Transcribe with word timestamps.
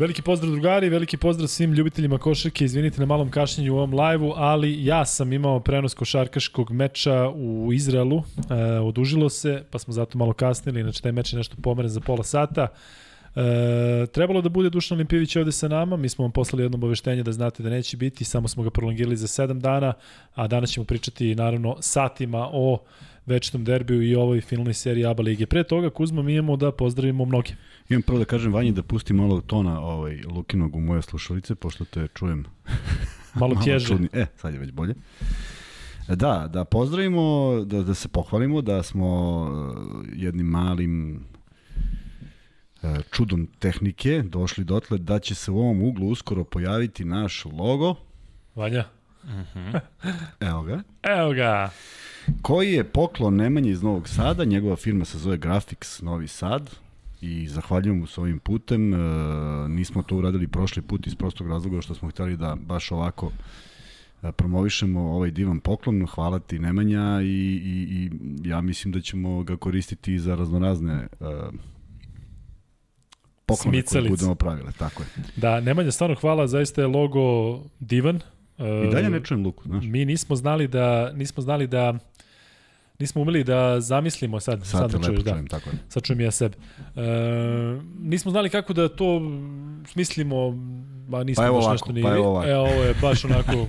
Veliki 0.00 0.22
pozdrav 0.22 0.50
drugari, 0.50 0.88
veliki 0.88 1.16
pozdrav 1.16 1.48
svim 1.48 1.72
ljubiteljima 1.72 2.18
košarke. 2.18 2.64
Izvinite 2.64 3.00
na 3.00 3.06
malom 3.06 3.30
kašnjenju 3.30 3.74
u 3.74 3.76
ovom 3.76 3.94
live-u, 4.00 4.32
ali 4.36 4.84
ja 4.84 5.04
sam 5.04 5.32
imao 5.32 5.60
prenos 5.60 5.94
košarkaškog 5.94 6.70
meča 6.70 7.28
u 7.28 7.72
Izraelu. 7.72 8.22
E, 8.50 8.78
odužilo 8.78 9.28
se, 9.28 9.64
pa 9.70 9.78
smo 9.78 9.92
zato 9.92 10.18
malo 10.18 10.32
kasnili. 10.32 10.82
Znači, 10.82 11.02
taj 11.02 11.12
meč 11.12 11.32
je 11.32 11.36
nešto 11.36 11.56
pomeren 11.62 11.88
za 11.88 12.00
pola 12.00 12.22
sata. 12.22 12.68
E, 13.36 14.06
trebalo 14.12 14.40
da 14.40 14.48
bude 14.48 14.70
Dušan 14.70 14.96
Olimpijević 14.96 15.36
ovde 15.36 15.52
sa 15.52 15.68
nama, 15.68 15.96
mi 15.96 16.08
smo 16.08 16.24
vam 16.24 16.32
poslali 16.32 16.62
jedno 16.62 16.76
obaveštenje 16.76 17.22
da 17.22 17.32
znate 17.32 17.62
da 17.62 17.70
neće 17.70 17.96
biti, 17.96 18.24
samo 18.24 18.48
smo 18.48 18.62
ga 18.62 18.70
prolongirali 18.70 19.16
za 19.16 19.26
7 19.26 19.60
dana, 19.60 19.92
a 20.34 20.46
danas 20.46 20.70
ćemo 20.70 20.86
pričati 20.86 21.34
naravno 21.34 21.76
satima 21.80 22.48
o 22.52 22.78
večitom 23.30 23.64
derbiju 23.64 24.02
i 24.02 24.14
ovoj 24.14 24.40
finalnoj 24.40 24.74
seriji 24.74 25.06
ABA 25.06 25.22
lige. 25.22 25.46
Pre 25.46 25.64
toga, 25.64 25.90
Kuzma, 25.90 26.22
mi 26.22 26.34
imamo 26.34 26.56
da 26.56 26.72
pozdravimo 26.72 27.24
mnoge. 27.24 27.52
Imam 27.88 28.02
prvo 28.02 28.18
da 28.18 28.24
kažem 28.24 28.52
Vanji 28.52 28.72
da 28.72 28.82
pusti 28.82 29.12
malo 29.12 29.40
tona 29.40 29.80
ovaj, 29.80 30.22
Lukinog 30.22 30.76
u 30.76 30.80
moje 30.80 31.02
slušalice, 31.02 31.54
pošto 31.54 31.84
te 31.84 32.08
čujem 32.14 32.44
malo, 33.34 33.54
malo 33.54 33.64
tježe. 33.64 33.86
Čudni. 33.86 34.08
E, 34.12 34.26
sad 34.36 34.54
je 34.54 34.60
već 34.60 34.72
bolje. 34.72 34.94
Da, 36.08 36.48
da 36.52 36.64
pozdravimo, 36.64 37.54
da, 37.64 37.82
da 37.82 37.94
se 37.94 38.08
pohvalimo 38.08 38.62
da 38.62 38.82
smo 38.82 39.08
uh, 39.42 40.06
jednim 40.12 40.46
malim 40.46 41.24
uh, 42.82 42.90
čudom 43.10 43.48
tehnike 43.58 44.22
došli 44.22 44.64
dotle 44.64 44.98
da 44.98 45.18
će 45.18 45.34
se 45.34 45.50
u 45.50 45.58
ovom 45.58 45.82
uglu 45.82 46.08
uskoro 46.08 46.44
pojaviti 46.44 47.04
naš 47.04 47.44
logo. 47.44 47.94
Vanja. 48.54 48.84
Uh 49.24 49.30
mhm. 49.30 49.58
-huh. 49.58 49.80
Evo 50.40 50.62
ga. 50.62 50.82
Evo 51.02 51.32
ga. 51.32 51.70
Koji 52.42 52.72
je 52.72 52.84
poklon 52.84 53.36
Nemanje 53.36 53.70
iz 53.70 53.82
Novog 53.82 54.08
Sada, 54.08 54.44
njegova 54.44 54.76
firma 54.76 55.04
se 55.04 55.18
zove 55.18 55.36
Graphics 55.36 56.02
Novi 56.02 56.28
Sad 56.28 56.70
i 57.20 57.48
zahvaljujem 57.48 57.98
mu 57.98 58.06
s 58.06 58.18
ovim 58.18 58.38
putem. 58.38 58.94
E, 58.94 58.98
nismo 59.68 60.02
to 60.02 60.16
uradili 60.16 60.48
prošli 60.48 60.82
put 60.82 61.06
iz 61.06 61.14
prostog 61.14 61.48
razloga 61.48 61.80
što 61.80 61.94
smo 61.94 62.10
hteli 62.10 62.36
da 62.36 62.56
baš 62.66 62.92
ovako 62.92 63.32
e, 64.22 64.32
promovišemo 64.32 65.00
ovaj 65.00 65.30
divan 65.30 65.60
poklon. 65.60 66.06
Hvala 66.06 66.38
ti 66.38 66.58
Nemanja 66.58 67.20
i, 67.22 67.26
i, 67.26 67.86
i 67.90 68.10
ja 68.48 68.60
mislim 68.60 68.92
da 68.92 69.00
ćemo 69.00 69.42
ga 69.42 69.56
koristiti 69.56 70.18
za 70.18 70.34
raznorazne 70.34 70.92
e, 70.94 71.06
poklone 73.46 73.82
Smicalic. 73.82 74.08
koje 74.08 74.16
budemo 74.16 74.34
pravile. 74.34 74.72
Tako 74.78 75.02
je. 75.02 75.08
Da, 75.36 75.60
Nemanja, 75.60 75.90
stvarno 75.90 76.16
hvala, 76.16 76.46
zaista 76.46 76.80
je 76.80 76.86
logo 76.86 77.58
divan. 77.80 78.20
I 78.58 78.92
dalje 78.92 79.10
ne 79.10 79.24
čujem 79.24 79.44
Luku, 79.44 79.62
znaš. 79.64 79.84
Mi 79.84 80.04
nismo 80.04 80.36
znali 80.36 80.68
da, 80.68 81.12
nismo 81.12 81.42
znali 81.42 81.66
da 81.66 81.98
nismo 83.00 83.22
umeli 83.22 83.44
da 83.44 83.80
zamislimo 83.80 84.40
sad, 84.40 84.66
sad, 84.66 84.90
sad 84.90 85.00
da 85.00 85.06
čuješ, 85.06 85.20
da. 85.22 85.42
Tako 85.50 85.70
je. 85.70 85.76
Sad 85.88 86.02
čujem 86.02 86.20
ja 86.20 86.30
sebe. 86.30 86.56
E, 86.96 87.00
nismo 88.00 88.30
znali 88.30 88.50
kako 88.50 88.72
da 88.72 88.88
to 88.88 89.20
smislimo, 89.86 90.50
ma 91.08 91.24
nismo 91.24 91.44
pa 91.44 91.52
baš 91.52 91.64
ovako, 91.64 91.72
nešto 91.72 91.92
ni... 91.92 92.02
Pa 92.02 92.14
evo 92.14 92.26
ovako. 92.26 92.48
E, 92.48 92.56
ovo 92.56 92.82
je 92.82 92.94
baš 93.02 93.24
onako 93.24 93.66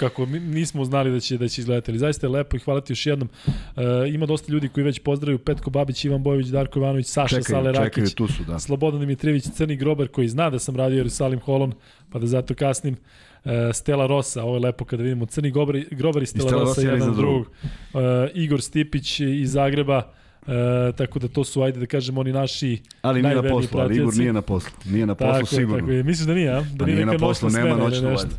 kako 0.00 0.26
mi 0.26 0.40
nismo 0.40 0.84
znali 0.84 1.10
da 1.10 1.20
će 1.20 1.38
da 1.38 1.48
će 1.48 1.60
izgledati. 1.60 1.90
Ali 1.90 1.98
zaista 1.98 2.26
je 2.26 2.30
lepo 2.30 2.56
i 2.56 2.60
hvala 2.60 2.80
ti 2.80 2.92
još 2.92 3.06
jednom. 3.06 3.28
E, 3.46 3.82
ima 4.08 4.26
dosta 4.26 4.52
ljudi 4.52 4.68
koji 4.68 4.84
već 4.84 4.98
pozdravljaju 4.98 5.38
Petko 5.38 5.70
Babić, 5.70 6.04
Ivan 6.04 6.22
Bojović, 6.22 6.46
Darko 6.46 6.78
Ivanović, 6.78 7.06
Saša 7.06 7.36
čekaj, 7.36 7.42
Sale 7.42 7.72
Rakić, 7.72 7.94
čekaj, 7.94 8.14
tu 8.14 8.26
su, 8.26 8.44
da. 8.44 8.58
Slobodan 8.58 9.00
Dimitrijević, 9.00 9.44
Crni 9.44 9.76
Grober 9.76 10.08
koji 10.08 10.28
zna 10.28 10.50
da 10.50 10.58
sam 10.58 10.76
radio 10.76 10.96
Jerusalim 10.96 11.40
Holon, 11.40 11.72
pa 12.10 12.18
da 12.18 12.26
zato 12.26 12.54
kasnim. 12.54 12.96
E, 13.44 13.72
Stela 13.72 14.06
Rosa, 14.06 14.42
ovo 14.42 14.56
je 14.56 14.60
lepo 14.60 14.84
kada 14.84 15.02
vidimo 15.02 15.26
Crni 15.26 15.50
Grober, 15.50 15.84
Grober 15.90 16.22
i 16.22 16.26
Stela, 16.26 16.44
I 16.44 16.48
Stela 16.48 16.62
Rosa, 16.62 16.80
Rosa 16.80 16.92
jedan 16.92 17.14
drugog. 17.14 17.46
Uh, 17.94 18.00
Igor 18.34 18.62
Stipić 18.62 19.20
iz 19.20 19.52
Zagreba, 19.52 20.12
E, 20.46 20.92
tako 20.96 21.18
da 21.18 21.28
to 21.28 21.44
su, 21.44 21.62
ajde 21.62 21.80
da 21.80 21.86
kažemo, 21.86 22.20
oni 22.20 22.32
naši 22.32 22.78
Ali 23.02 23.22
nije 23.22 23.34
na 23.34 23.42
poslu, 23.42 23.80
ali 23.80 23.96
Igor 23.96 24.14
nije 24.16 24.32
na 24.32 24.42
poslu. 24.42 24.70
Nije 24.84 25.06
na 25.06 25.14
poslu 25.14 25.32
tako 25.32 25.46
sigurno. 25.46 25.78
Tako 25.78 25.90
je. 25.90 26.02
Misliš 26.02 26.26
da 26.26 26.34
nije, 26.34 26.50
a? 26.50 26.60
Da 26.60 26.66
pa 26.78 26.84
nije, 26.84 26.94
nije 26.96 27.06
na 27.06 27.18
poslu, 27.18 27.50
nema 27.50 27.76
noćnu 27.76 28.08
vajdu. 28.08 28.34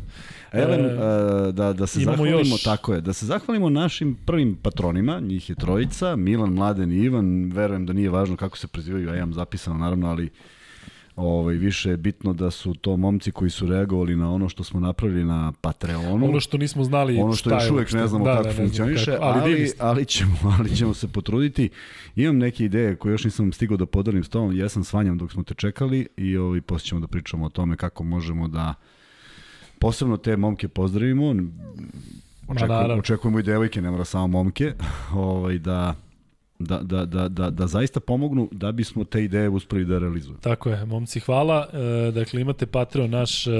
Elem, 0.52 0.84
e, 0.84 1.52
da, 1.52 1.72
da 1.72 1.86
se 1.86 2.00
zahvalimo, 2.00 2.38
još. 2.38 2.62
tako 2.62 2.94
je, 2.94 3.00
da 3.00 3.12
se 3.12 3.26
zahvalimo 3.26 3.70
našim 3.70 4.16
prvim 4.26 4.56
patronima, 4.62 5.20
njih 5.20 5.50
je 5.50 5.56
trojica, 5.56 6.16
Milan, 6.16 6.52
Mladen 6.52 6.92
i 6.92 6.96
Ivan, 6.96 7.52
verujem 7.54 7.86
da 7.86 7.92
nije 7.92 8.10
važno 8.10 8.36
kako 8.36 8.58
se 8.58 8.66
prezivaju, 8.66 9.08
ja 9.08 9.16
imam 9.16 9.34
zapisano 9.34 9.78
naravno, 9.78 10.08
ali 10.10 10.30
Ovaj, 11.22 11.54
više 11.54 11.90
je 11.90 11.96
bitno 11.96 12.32
da 12.32 12.50
su 12.50 12.74
to 12.74 12.96
momci 12.96 13.32
koji 13.32 13.50
su 13.50 13.66
reagovali 13.66 14.16
na 14.16 14.32
ono 14.32 14.48
što 14.48 14.64
smo 14.64 14.80
napravili 14.80 15.24
na 15.24 15.52
Patreonu. 15.60 16.26
Ono 16.28 16.40
što 16.40 16.58
nismo 16.58 16.84
znali 16.84 17.18
Ono 17.18 17.34
što 17.34 17.50
još 17.50 17.70
uvek 17.70 17.92
ne 17.92 18.06
znamo 18.06 18.24
da, 18.24 18.36
kako 18.36 18.48
da, 18.48 18.52
funkcioniše, 18.54 19.10
kako, 19.10 19.24
ali, 19.24 19.40
ali, 19.40 19.72
ali, 19.78 20.04
ćemo, 20.04 20.36
ali 20.58 20.76
ćemo 20.76 20.94
se 20.94 21.08
potruditi. 21.08 21.70
Imam 22.16 22.38
neke 22.38 22.64
ideje 22.64 22.96
koje 22.96 23.12
još 23.12 23.24
nisam 23.24 23.52
stigao 23.52 23.76
da 23.76 23.86
podelim 23.86 24.24
s 24.24 24.28
tom. 24.28 24.56
Ja 24.56 24.68
sam 24.68 24.84
svanjam 24.84 25.18
dok 25.18 25.32
smo 25.32 25.42
te 25.42 25.54
čekali 25.54 26.06
i 26.16 26.36
ovaj, 26.36 26.60
posle 26.60 26.86
ćemo 26.86 27.00
da 27.00 27.06
pričamo 27.06 27.46
o 27.46 27.48
tome 27.48 27.76
kako 27.76 28.04
možemo 28.04 28.48
da 28.48 28.74
posebno 29.78 30.16
te 30.16 30.36
momke 30.36 30.68
pozdravimo. 30.68 31.34
Očekujemo, 32.48 32.94
očekujemo 32.94 33.38
i 33.38 33.42
devojke, 33.42 33.82
ne 33.82 33.90
mora 33.90 34.04
samo 34.04 34.26
momke, 34.26 34.72
ovaj, 35.14 35.58
da 35.58 35.94
da, 36.64 36.78
da, 36.82 37.04
da, 37.04 37.28
da, 37.28 37.50
da 37.50 37.66
zaista 37.66 38.00
pomognu 38.00 38.48
da 38.52 38.72
bismo 38.72 39.04
te 39.04 39.24
ideje 39.24 39.48
uspeli 39.48 39.84
da 39.84 39.98
realizujemo. 39.98 40.38
Tako 40.40 40.70
je, 40.70 40.84
momci, 40.84 41.20
hvala. 41.20 41.68
E, 41.72 42.10
dakle, 42.10 42.40
imate 42.40 42.66
Patreon 42.66 43.10
naš 43.10 43.46
e, 43.46 43.50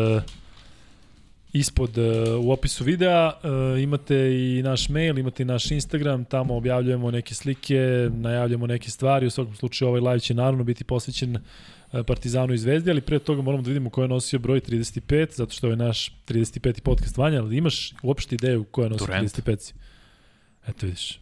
ispod 1.53 1.99
e, 1.99 2.35
u 2.35 2.53
opisu 2.53 2.85
videa, 2.85 3.33
e, 3.33 3.83
imate 3.83 4.17
i 4.17 4.63
naš 4.63 4.89
mail, 4.89 5.19
imate 5.19 5.43
i 5.43 5.47
naš 5.47 5.71
Instagram, 5.71 6.25
tamo 6.25 6.57
objavljujemo 6.57 7.11
neke 7.11 7.35
slike, 7.35 8.11
najavljamo 8.13 8.67
neke 8.67 8.91
stvari, 8.91 9.27
u 9.27 9.31
svakom 9.31 9.57
slučaju 9.57 9.89
ovaj 9.89 10.01
live 10.01 10.21
će 10.21 10.35
naravno 10.35 10.65
biti 10.65 10.85
posvećen 10.85 11.37
e, 11.37 12.03
Partizanu 12.03 12.55
i 12.55 12.59
Zvezdi, 12.59 12.91
ali 12.91 13.01
pre 13.01 13.19
toga 13.19 13.43
moramo 13.43 13.63
da 13.63 13.69
vidimo 13.69 13.91
ko 13.91 14.03
je 14.03 14.09
nosio 14.09 14.39
broj 14.39 14.61
35, 14.61 15.37
zato 15.37 15.53
što 15.53 15.69
je 15.69 15.77
naš 15.77 16.11
35. 16.29 16.81
podcast 16.81 17.17
Vanja, 17.17 17.43
ali 17.43 17.57
imaš 17.57 17.95
uopšte 18.03 18.35
ideju 18.35 18.65
ko 18.65 18.83
je 18.83 18.91
nosio 18.91 19.07
Durant. 19.07 19.31
35. 19.31 19.73
Eto 20.67 20.87
vidiš. 20.87 21.22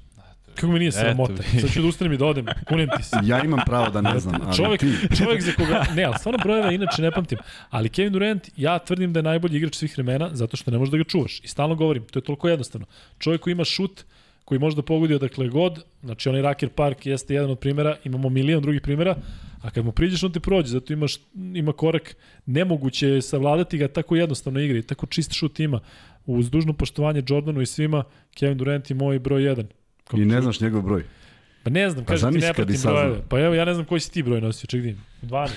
Kako 0.61 0.73
mi 0.73 0.79
nije 0.79 0.93
sramota? 0.93 1.43
Sad 1.61 1.73
ću 1.73 1.83
da 1.83 1.89
ustanem 1.89 2.13
i 2.13 2.17
da 2.17 2.27
odem, 2.27 2.47
kunem 2.69 2.89
ti 2.97 3.03
se. 3.03 3.17
Ja 3.25 3.45
imam 3.45 3.61
pravo 3.67 3.91
da 3.91 4.01
ne 4.01 4.21
znam, 4.21 4.41
ali 4.45 4.57
čovjek, 4.57 4.81
ti... 4.81 5.17
čovjek 5.19 5.43
za 5.43 5.53
koga, 5.53 5.85
ne, 5.95 6.05
ali 6.05 6.15
stvarno 6.19 6.39
brojeva 6.43 6.73
inače 6.73 7.03
ne 7.03 7.11
pamtim. 7.11 7.39
Ali 7.71 7.89
Kevin 7.89 8.13
Durant, 8.13 8.49
ja 8.57 8.79
tvrdim 8.79 9.13
da 9.13 9.19
je 9.19 9.23
najbolji 9.23 9.57
igrač 9.57 9.75
svih 9.75 9.95
vremena 9.97 10.31
zato 10.33 10.57
što 10.57 10.71
ne 10.71 10.79
možeš 10.79 10.91
da 10.91 10.99
ga 10.99 11.05
čuvaš. 11.05 11.41
I 11.41 11.49
stalno 11.49 11.75
govorim, 11.75 12.05
to 12.05 12.19
je 12.19 12.23
toliko 12.23 12.49
jednostavno. 12.49 12.87
Čovjek 13.19 13.41
koji 13.41 13.53
ima 13.53 13.65
šut, 13.65 14.05
koji 14.45 14.59
može 14.59 14.77
da 14.77 14.83
pogodi 14.83 15.15
odakle 15.15 15.49
god, 15.49 15.85
znači 16.03 16.29
onaj 16.29 16.43
Raker 16.43 16.69
Park 16.69 17.07
jeste 17.07 17.35
jedan 17.35 17.51
od 17.51 17.59
primjera, 17.59 17.97
imamo 18.05 18.29
milion 18.29 18.63
drugih 18.63 18.81
primjera, 18.81 19.17
a 19.63 19.71
kad 19.71 19.85
mu 19.85 19.93
priđeš 19.93 20.25
on 20.25 20.33
te 20.33 20.41
prođe, 20.41 20.69
zato 20.69 20.93
imaš, 20.93 21.17
ima 21.55 21.73
korak, 21.73 22.17
nemoguće 22.47 23.09
je 23.09 23.23
savladati 23.23 23.79
ga 23.79 23.89
tako 23.89 24.17
jednostavno 24.17 24.61
igri, 24.61 24.83
tako 24.83 25.07
čist 25.07 25.33
šut 25.33 25.61
ima. 25.61 25.81
Uz 26.27 26.51
dužno 26.51 26.73
poštovanje 26.73 27.23
Jordanu 27.29 27.61
i 27.61 27.67
svima, 27.67 28.05
Kevin 28.35 28.59
Durant 28.59 28.91
je 28.91 28.97
moj 28.97 29.19
broj 29.19 29.43
1 29.43 29.65
I 30.17 30.25
ne 30.25 30.43
znaš 30.43 30.61
njegov 30.61 30.83
broj. 30.83 31.05
Pa 31.63 31.71
ne 31.71 31.91
znam, 31.91 32.05
pa 32.05 32.13
kažem 32.13 32.33
ti 32.33 32.39
ne 32.39 32.53
pratim 32.55 32.77
brojeve. 32.83 33.23
Pa 33.29 33.41
evo, 33.41 33.55
ja 33.55 33.65
ne 33.65 33.75
znam 33.75 33.87
koji 33.87 34.01
si 34.01 34.13
ti 34.13 34.23
broj 34.23 34.41
nosio, 34.41 34.67
ček 34.67 34.83
dim. 34.83 34.97
12. 35.23 35.49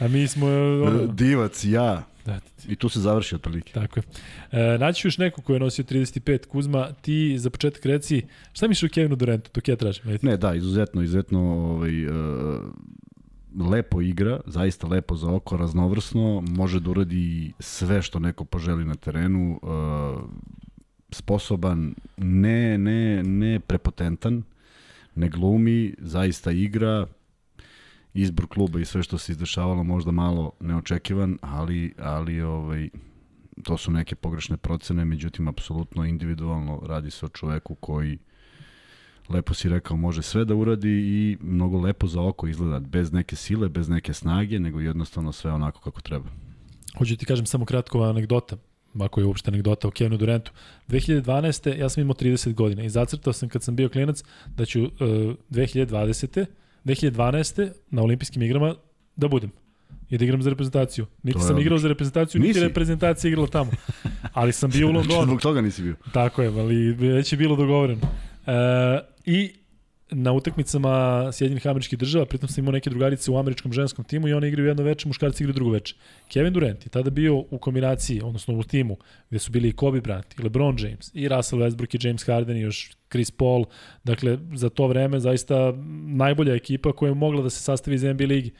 A 0.00 0.08
mi 0.08 0.28
smo... 0.28 0.46
Ono... 0.86 1.06
Divac, 1.06 1.64
ja. 1.64 2.02
Da, 2.26 2.40
I 2.68 2.76
tu 2.76 2.88
se 2.88 3.00
završi 3.00 3.34
otprilike. 3.34 3.72
Tako 3.72 4.00
je. 4.00 4.04
E, 4.60 4.78
naći 4.78 5.06
još 5.06 5.18
neko 5.18 5.42
ko 5.42 5.52
je 5.54 5.60
nosio 5.60 5.84
35 5.84 6.46
Kuzma, 6.46 6.92
ti 6.92 7.38
za 7.38 7.50
početak 7.50 7.84
reci, 7.86 8.22
šta 8.52 8.68
misliš 8.68 8.90
o 8.90 8.94
Kevinu 8.94 9.16
Durantu, 9.16 9.50
dok 9.54 9.68
ja 9.68 9.76
tražim? 9.76 10.08
Ajde. 10.08 10.18
Ne, 10.22 10.36
da, 10.36 10.54
izuzetno, 10.54 11.02
izuzetno 11.02 11.40
ovaj, 11.40 12.06
uh, 12.06 12.12
lepo 13.70 14.00
igra, 14.00 14.40
zaista 14.46 14.86
lepo 14.86 15.16
za 15.16 15.30
oko, 15.30 15.56
raznovrsno, 15.56 16.40
može 16.40 16.80
da 16.80 16.90
uradi 16.90 17.52
sve 17.58 18.02
što 18.02 18.18
neko 18.18 18.44
poželi 18.44 18.84
na 18.84 18.94
terenu, 18.94 19.60
uh, 19.62 19.70
sposoban, 21.12 21.94
ne, 22.16 22.78
ne, 22.78 23.22
ne 23.22 23.60
prepotentan, 23.60 24.42
ne 25.14 25.28
glumi, 25.28 25.94
zaista 25.98 26.50
igra, 26.50 27.06
izbor 28.14 28.46
kluba 28.46 28.80
i 28.80 28.84
sve 28.84 29.02
što 29.02 29.18
se 29.18 29.32
izdešavalo 29.32 29.82
možda 29.82 30.10
malo 30.10 30.52
neočekivan, 30.60 31.38
ali, 31.42 31.94
ali 31.98 32.40
ovaj, 32.40 32.88
to 33.62 33.76
su 33.76 33.90
neke 33.90 34.14
pogrešne 34.14 34.56
procene, 34.56 35.04
međutim, 35.04 35.48
apsolutno 35.48 36.04
individualno 36.04 36.82
radi 36.86 37.10
se 37.10 37.26
o 37.26 37.28
čoveku 37.28 37.74
koji 37.74 38.18
lepo 39.28 39.54
si 39.54 39.68
rekao, 39.68 39.96
može 39.96 40.22
sve 40.22 40.44
da 40.44 40.54
uradi 40.54 40.90
i 40.90 41.36
mnogo 41.40 41.80
lepo 41.80 42.06
za 42.06 42.22
oko 42.22 42.46
izgleda, 42.46 42.78
bez 42.80 43.12
neke 43.12 43.36
sile, 43.36 43.68
bez 43.68 43.88
neke 43.88 44.14
snage, 44.14 44.58
nego 44.58 44.80
jednostavno 44.80 45.32
sve 45.32 45.52
onako 45.52 45.80
kako 45.80 46.00
treba. 46.00 46.28
Hoću 46.98 47.16
ti 47.16 47.26
kažem 47.26 47.46
samo 47.46 47.64
kratko 47.64 48.02
anegdota 48.02 48.56
ako 48.98 49.20
je 49.20 49.26
uopšte 49.26 49.50
anegdota 49.50 49.88
o 49.88 49.90
Kevinu 49.90 50.16
Durantu. 50.16 50.52
2012. 50.88 51.78
ja 51.78 51.88
sam 51.88 52.00
imao 52.00 52.14
30 52.14 52.54
godina 52.54 52.82
i 52.82 52.90
zacrtao 52.90 53.32
sam 53.32 53.48
kad 53.48 53.62
sam 53.62 53.76
bio 53.76 53.88
klinac 53.88 54.22
da 54.56 54.64
ću 54.64 54.82
uh, 54.82 54.90
2020. 55.50 56.46
2012. 56.84 57.70
na 57.90 58.02
olimpijskim 58.02 58.42
igrama 58.42 58.74
da 59.16 59.28
budem 59.28 59.50
i 60.10 60.18
da 60.18 60.24
igram 60.24 60.42
za 60.42 60.50
reprezentaciju. 60.50 61.06
Niti 61.22 61.40
sam 61.40 61.58
igrao 61.58 61.78
za 61.78 61.88
reprezentaciju, 61.88 62.40
niti 62.40 62.60
reprezentacija 62.60 63.28
igrala 63.28 63.46
tamo. 63.46 63.70
Ali 64.32 64.52
sam 64.52 64.70
bio 64.70 64.88
u 64.88 64.92
Londonu. 64.96 65.24
Zbog 65.24 65.40
toga 65.40 65.60
nisi 65.60 65.82
bio. 65.82 65.94
Tako 66.12 66.42
je, 66.42 66.48
ali 66.48 66.92
već 66.92 67.32
je 67.32 67.36
bilo 67.36 67.56
dogovoreno. 67.56 68.00
E, 68.46 68.52
I 69.26 69.52
na 70.10 70.32
utakmicama 70.32 71.28
Sjedinjenih 71.32 71.66
američkih 71.66 71.98
država, 71.98 72.26
pritom 72.26 72.48
sam 72.48 72.64
imao 72.64 72.72
neke 72.72 72.90
drugarice 72.90 73.30
u 73.30 73.38
američkom 73.38 73.72
ženskom 73.72 74.04
timu 74.04 74.28
i 74.28 74.32
oni 74.32 74.48
igraju 74.48 74.68
jedno 74.68 74.82
veče, 74.82 75.08
muškarci 75.08 75.42
igraju 75.42 75.54
drugo 75.54 75.70
veče. 75.70 75.94
Kevin 76.28 76.52
Durant 76.52 76.86
je 76.86 76.88
tada 76.88 77.10
bio 77.10 77.36
u 77.36 77.58
kombinaciji, 77.58 78.20
odnosno 78.24 78.54
u 78.54 78.62
timu, 78.62 78.96
gde 79.30 79.38
su 79.38 79.50
bili 79.50 79.68
i 79.68 79.72
Kobe 79.72 80.00
Bryant, 80.00 80.40
i 80.40 80.42
LeBron 80.42 80.76
James, 80.78 81.10
i 81.14 81.28
Russell 81.28 81.62
Westbrook, 81.62 81.94
i 81.94 82.08
James 82.08 82.26
Harden, 82.26 82.56
i 82.56 82.60
još 82.60 82.90
Chris 83.10 83.30
Paul. 83.30 83.64
Dakle, 84.04 84.38
za 84.54 84.68
to 84.68 84.86
vreme 84.86 85.20
zaista 85.20 85.72
najbolja 86.06 86.54
ekipa 86.54 86.92
koja 86.92 87.08
je 87.08 87.14
mogla 87.14 87.42
da 87.42 87.50
se 87.50 87.62
sastavi 87.62 87.94
iz 87.94 88.02
NBA 88.02 88.24
ligi. 88.24 88.52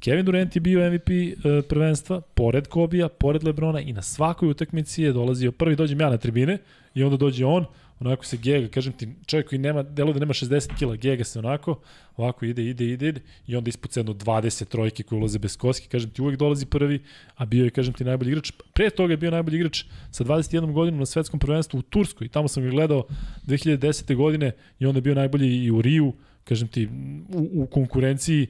Kevin 0.00 0.24
Durant 0.24 0.56
je 0.56 0.60
bio 0.60 0.90
MVP 0.90 1.08
uh, 1.08 1.64
prvenstva, 1.68 2.20
pored 2.20 2.66
Kobija, 2.66 3.08
pored 3.08 3.44
Lebrona 3.44 3.80
i 3.80 3.92
na 3.92 4.02
svakoj 4.02 4.48
utakmici 4.48 5.02
je 5.02 5.12
dolazio, 5.12 5.52
prvi 5.52 5.76
dođem 5.76 6.00
ja 6.00 6.10
na 6.10 6.16
tribine 6.16 6.58
i 6.94 7.02
onda 7.02 7.16
dođe 7.16 7.44
on, 7.44 7.64
onako 8.00 8.24
se 8.24 8.36
gega, 8.36 8.68
kažem 8.68 8.92
ti, 8.92 9.08
čovjek 9.26 9.48
koji 9.48 9.58
nema, 9.58 9.82
delo 9.82 10.12
da 10.12 10.20
nema 10.20 10.34
60 10.34 10.78
kila, 10.78 10.96
gega 10.96 11.24
se 11.24 11.38
onako, 11.38 11.80
ovako 12.16 12.44
ide, 12.44 12.64
ide, 12.64 12.84
ide, 12.84 13.08
ide 13.08 13.20
i 13.46 13.56
onda 13.56 13.68
ispuca 13.68 14.00
jedno 14.00 14.14
20 14.14 14.64
trojke 14.64 15.02
koje 15.02 15.18
ulaze 15.18 15.38
bez 15.38 15.56
koske, 15.56 15.88
kažem 15.88 16.10
ti, 16.10 16.22
uvek 16.22 16.38
dolazi 16.38 16.66
prvi, 16.66 17.02
a 17.36 17.46
bio 17.46 17.64
je, 17.64 17.70
kažem 17.70 17.94
ti, 17.94 18.04
najbolji 18.04 18.30
igrač. 18.30 18.52
Pre 18.74 18.90
toga 18.90 19.12
je 19.12 19.16
bio 19.16 19.30
najbolji 19.30 19.56
igrač 19.56 19.84
sa 20.10 20.24
21 20.24 20.72
godinom 20.72 21.00
na 21.00 21.06
svetskom 21.06 21.40
prvenstvu 21.40 21.78
u 21.78 21.82
Turskoj, 21.82 22.28
tamo 22.28 22.48
sam 22.48 22.62
ga 22.62 22.70
gledao 22.70 23.04
2010. 23.46 24.14
godine 24.14 24.52
i 24.78 24.86
onda 24.86 24.98
je 24.98 25.02
bio 25.02 25.14
najbolji 25.14 25.64
i 25.64 25.70
u 25.70 25.82
Riju, 25.82 26.12
kažem 26.44 26.68
ti, 26.68 26.88
u, 27.28 27.62
u 27.62 27.66
konkurenciji 27.66 28.46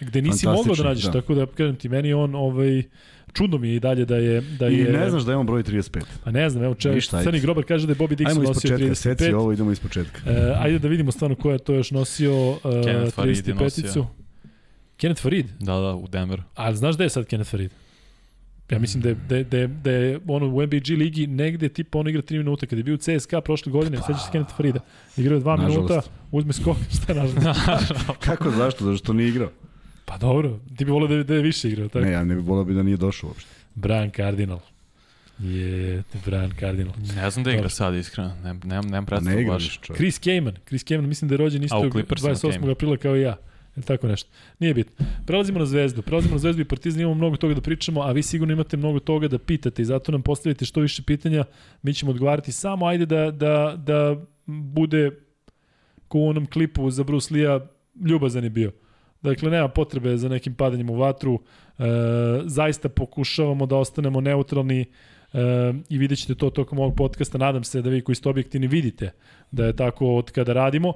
gde 0.00 0.22
nisi 0.22 0.46
mogao 0.46 0.74
da 0.74 0.82
nađeš, 0.82 1.04
da. 1.04 1.12
tako 1.12 1.34
da 1.34 1.46
kažem 1.46 1.76
ti, 1.76 1.88
meni 1.88 2.12
on 2.12 2.34
ovaj, 2.34 2.82
čudno 3.38 3.58
mi 3.58 3.68
je 3.68 3.74
i 3.76 3.80
dalje 3.80 4.04
da 4.04 4.16
je... 4.16 4.40
Da 4.40 4.68
I 4.68 4.78
je, 4.78 4.92
ne 4.92 5.10
znaš 5.10 5.22
da 5.22 5.32
je 5.32 5.36
on 5.36 5.46
broj 5.46 5.62
35. 5.62 6.02
Pa 6.24 6.30
ne 6.30 6.50
znam, 6.50 6.64
evo 6.64 6.74
če, 6.74 7.00
Crni 7.00 7.40
Grobar 7.40 7.64
kaže 7.64 7.86
da 7.86 7.92
je 7.92 7.96
Bobby 7.96 8.16
Dixon 8.16 8.42
nosio 8.42 8.78
35. 8.78 8.94
Seci 8.94 9.32
ovo, 9.32 9.52
idemo 9.52 9.72
iz 9.72 9.80
početka. 9.80 10.20
E, 10.26 10.54
ajde 10.58 10.78
da 10.78 10.88
vidimo 10.88 11.12
stvarno 11.12 11.36
ko 11.36 11.50
je 11.50 11.58
to 11.58 11.74
još 11.74 11.90
nosio 11.90 12.50
uh, 12.50 12.58
35-icu. 12.64 14.06
Kenneth 14.96 15.22
Farid? 15.22 15.46
Da, 15.60 15.74
da, 15.74 15.94
u 15.94 16.08
Denveru. 16.08 16.42
A 16.54 16.74
znaš 16.74 16.96
da 16.96 17.04
je 17.04 17.10
sad 17.10 17.26
Kenneth 17.26 17.50
Farid? 17.50 17.70
Ja 18.70 18.78
mislim 18.78 19.02
da 19.02 19.08
je, 19.08 19.14
da 19.14 19.36
je, 19.36 19.44
da 19.44 19.58
je, 19.58 19.66
da 19.66 19.90
je 19.90 20.20
ono 20.26 20.46
u 20.46 20.62
NBG 20.62 20.88
ligi 20.88 21.26
negde 21.26 21.68
tipa 21.68 21.98
on 21.98 22.08
igra 22.08 22.22
3 22.22 22.38
minuta. 22.38 22.66
Kada 22.66 22.80
je 22.80 22.84
bio 22.84 22.94
u 22.94 22.98
CSKA 22.98 23.40
prošle 23.40 23.72
godine, 23.72 23.96
pa. 23.96 24.02
sećaš 24.02 24.24
se 24.24 24.32
Kenneth 24.32 24.56
Farida, 24.56 24.80
igrao 25.16 25.40
2 25.40 25.68
minuta, 25.68 26.00
uzme 26.30 26.52
skok, 26.52 26.76
šta 26.96 27.12
je 27.12 27.18
nažalost? 27.18 27.60
Kako, 28.26 28.50
zašto? 28.50 28.84
Zašto 28.84 29.04
što 29.04 29.12
nije 29.12 29.28
igrao? 29.28 29.48
Pa 30.08 30.18
dobro, 30.18 30.58
ti 30.76 30.84
bi 30.84 30.90
volio 30.90 31.08
da, 31.08 31.22
da 31.22 31.34
je 31.34 31.42
više 31.42 31.68
igrao, 31.68 31.88
tako? 31.88 32.04
Ne, 32.04 32.12
ja 32.12 32.24
ne 32.24 32.34
bi 32.34 32.40
volio 32.40 32.64
bi 32.64 32.74
da 32.74 32.82
nije 32.82 32.96
došao 32.96 33.28
uopšte. 33.28 33.50
Brian 33.74 34.10
Cardinal. 34.16 34.60
Je, 35.38 36.02
Brian 36.24 36.52
Cardinal. 36.60 36.94
Ne 37.16 37.30
znam 37.30 37.44
da 37.44 37.52
igra 37.52 37.68
sad, 37.68 37.94
iskreno. 37.94 38.34
Ne, 38.44 38.54
nemam, 38.64 38.84
nemam 38.84 39.06
predstavu 39.06 39.36
ne 39.36 39.42
igraš, 39.42 39.80
čovjek. 39.80 39.96
Chris 39.96 40.18
Kaman. 40.18 40.54
Chris 40.66 40.84
Kaman, 40.84 41.08
mislim 41.08 41.28
da 41.28 41.34
je 41.34 41.36
rođen 41.36 41.64
isto 41.64 41.76
28. 41.76 42.70
aprila 42.70 42.96
kao 42.96 43.16
i 43.16 43.20
ja. 43.20 43.36
Ili 43.76 43.84
tako 43.84 44.06
nešto. 44.06 44.30
Nije 44.58 44.74
bitno. 44.74 45.06
Prelazimo 45.26 45.58
na 45.58 45.66
Zvezdu. 45.66 46.02
Prelazimo 46.02 46.34
na 46.34 46.38
Zvezdu 46.38 46.62
i 46.62 46.64
Partizan 46.64 47.00
imamo 47.00 47.14
mnogo 47.14 47.36
toga 47.36 47.54
da 47.54 47.60
pričamo, 47.60 48.02
a 48.02 48.12
vi 48.12 48.22
sigurno 48.22 48.52
imate 48.52 48.76
mnogo 48.76 49.00
toga 49.00 49.28
da 49.28 49.38
pitate 49.38 49.82
i 49.82 49.84
zato 49.84 50.12
nam 50.12 50.22
postavite 50.22 50.64
što 50.64 50.80
više 50.80 51.02
pitanja. 51.02 51.44
Mi 51.82 51.94
ćemo 51.94 52.10
odgovarati 52.10 52.52
samo 52.52 52.86
ajde 52.86 53.06
da, 53.06 53.30
da, 53.30 53.74
da 53.76 54.16
bude 54.46 55.10
ko 56.08 56.18
u 56.18 56.28
onom 56.28 56.46
klipu 56.46 56.90
za 56.90 57.04
Bruce 57.04 57.34
Lee-a 57.34 57.60
ljubazan 58.08 58.44
je 58.44 58.50
bio. 58.50 58.72
Dakle, 59.22 59.50
nema 59.50 59.68
potrebe 59.68 60.16
za 60.16 60.28
nekim 60.28 60.54
padanjem 60.54 60.90
u 60.90 60.96
vatru. 60.96 61.40
E, 61.78 61.82
zaista 62.44 62.88
pokušavamo 62.88 63.66
da 63.66 63.76
ostanemo 63.76 64.20
neutralni 64.20 64.80
e, 64.80 64.86
i 65.88 65.98
vidjet 65.98 66.20
ćete 66.20 66.34
to 66.34 66.50
tokom 66.50 66.78
ovog 66.78 66.96
podcasta. 66.96 67.38
Nadam 67.38 67.64
se 67.64 67.82
da 67.82 67.90
vi 67.90 68.00
koji 68.00 68.16
ste 68.16 68.28
objektivni 68.28 68.66
vidite 68.66 69.10
da 69.50 69.66
je 69.66 69.76
tako 69.76 70.16
od 70.16 70.30
kada 70.30 70.52
radimo 70.52 70.92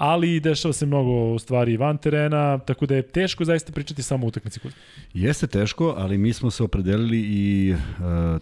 ali 0.00 0.40
dešava 0.40 0.72
se 0.72 0.86
mnogo 0.86 1.38
stvari 1.38 1.76
van 1.76 1.98
terena, 1.98 2.58
tako 2.58 2.86
da 2.86 2.94
je 2.96 3.02
teško 3.02 3.44
zaista 3.44 3.72
pričati 3.72 4.02
samo 4.02 4.26
o 4.26 4.28
utakmici. 4.28 4.60
Jeste 5.14 5.46
teško, 5.46 5.94
ali 5.96 6.18
mi 6.18 6.32
smo 6.32 6.50
se 6.50 6.62
opredelili 6.62 7.20
i 7.20 7.72
uh, 7.72 7.78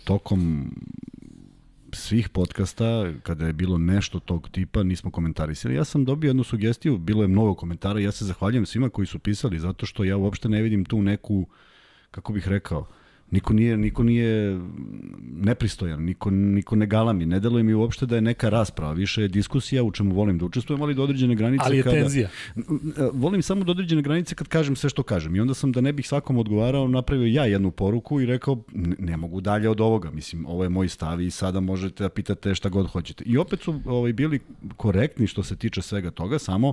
tokom 0.04 0.70
svih 1.92 2.28
podcasta, 2.28 3.12
kada 3.22 3.46
je 3.46 3.52
bilo 3.52 3.78
nešto 3.78 4.20
tog 4.20 4.48
tipa, 4.48 4.82
nismo 4.82 5.10
komentarisali. 5.10 5.74
Ja 5.74 5.84
sam 5.84 6.04
dobio 6.04 6.28
jednu 6.28 6.44
sugestiju, 6.44 6.98
bilo 6.98 7.22
je 7.22 7.28
mnogo 7.28 7.54
komentara, 7.54 8.00
ja 8.00 8.12
se 8.12 8.24
zahvaljujem 8.24 8.66
svima 8.66 8.90
koji 8.90 9.06
su 9.06 9.18
pisali, 9.18 9.58
zato 9.58 9.86
što 9.86 10.04
ja 10.04 10.16
uopšte 10.16 10.48
ne 10.48 10.62
vidim 10.62 10.84
tu 10.84 11.02
neku, 11.02 11.46
kako 12.10 12.32
bih 12.32 12.48
rekao, 12.48 12.88
niko 13.30 13.52
nije, 13.52 13.76
niko 13.76 14.02
nije 14.02 14.60
nepristojan, 15.32 16.02
niko, 16.02 16.30
niko 16.30 16.76
ne 16.76 16.86
galami, 16.86 17.26
ne 17.26 17.40
deluje 17.40 17.62
mi 17.62 17.74
uopšte 17.74 18.06
da 18.06 18.14
je 18.14 18.20
neka 18.20 18.48
rasprava, 18.48 18.92
više 18.92 19.22
je 19.22 19.28
diskusija 19.28 19.82
u 19.82 19.90
čemu 19.92 20.14
volim 20.14 20.38
da 20.38 20.44
učestvujem, 20.44 20.82
ali 20.82 20.94
do 20.94 21.02
određene 21.02 21.34
granice 21.34 21.64
ali 21.66 21.76
je 21.76 21.82
kada, 21.82 21.96
tenzija. 21.96 22.28
Volim 23.12 23.42
samo 23.42 23.64
do 23.64 23.72
određene 23.72 24.02
granice 24.02 24.34
kad 24.34 24.48
kažem 24.48 24.76
sve 24.76 24.90
što 24.90 25.02
kažem 25.02 25.36
i 25.36 25.40
onda 25.40 25.54
sam 25.54 25.72
da 25.72 25.80
ne 25.80 25.92
bih 25.92 26.08
svakom 26.08 26.38
odgovarao, 26.38 26.88
napravio 26.88 27.26
ja 27.26 27.44
jednu 27.44 27.70
poruku 27.70 28.20
i 28.20 28.26
rekao 28.26 28.62
ne, 28.72 28.96
ne 28.98 29.16
mogu 29.16 29.40
dalje 29.40 29.68
od 29.68 29.80
ovoga, 29.80 30.10
mislim 30.10 30.46
ovo 30.46 30.62
je 30.62 30.68
moj 30.68 30.88
stav 30.88 31.20
i 31.20 31.30
sada 31.30 31.60
možete 31.60 32.04
da 32.04 32.08
pitate 32.08 32.54
šta 32.54 32.68
god 32.68 32.86
hoćete. 32.86 33.24
I 33.26 33.38
opet 33.38 33.60
su 33.60 33.80
ovaj, 33.84 34.12
bili 34.12 34.40
korektni 34.76 35.26
što 35.26 35.42
se 35.42 35.56
tiče 35.56 35.82
svega 35.82 36.10
toga, 36.10 36.38
samo 36.38 36.72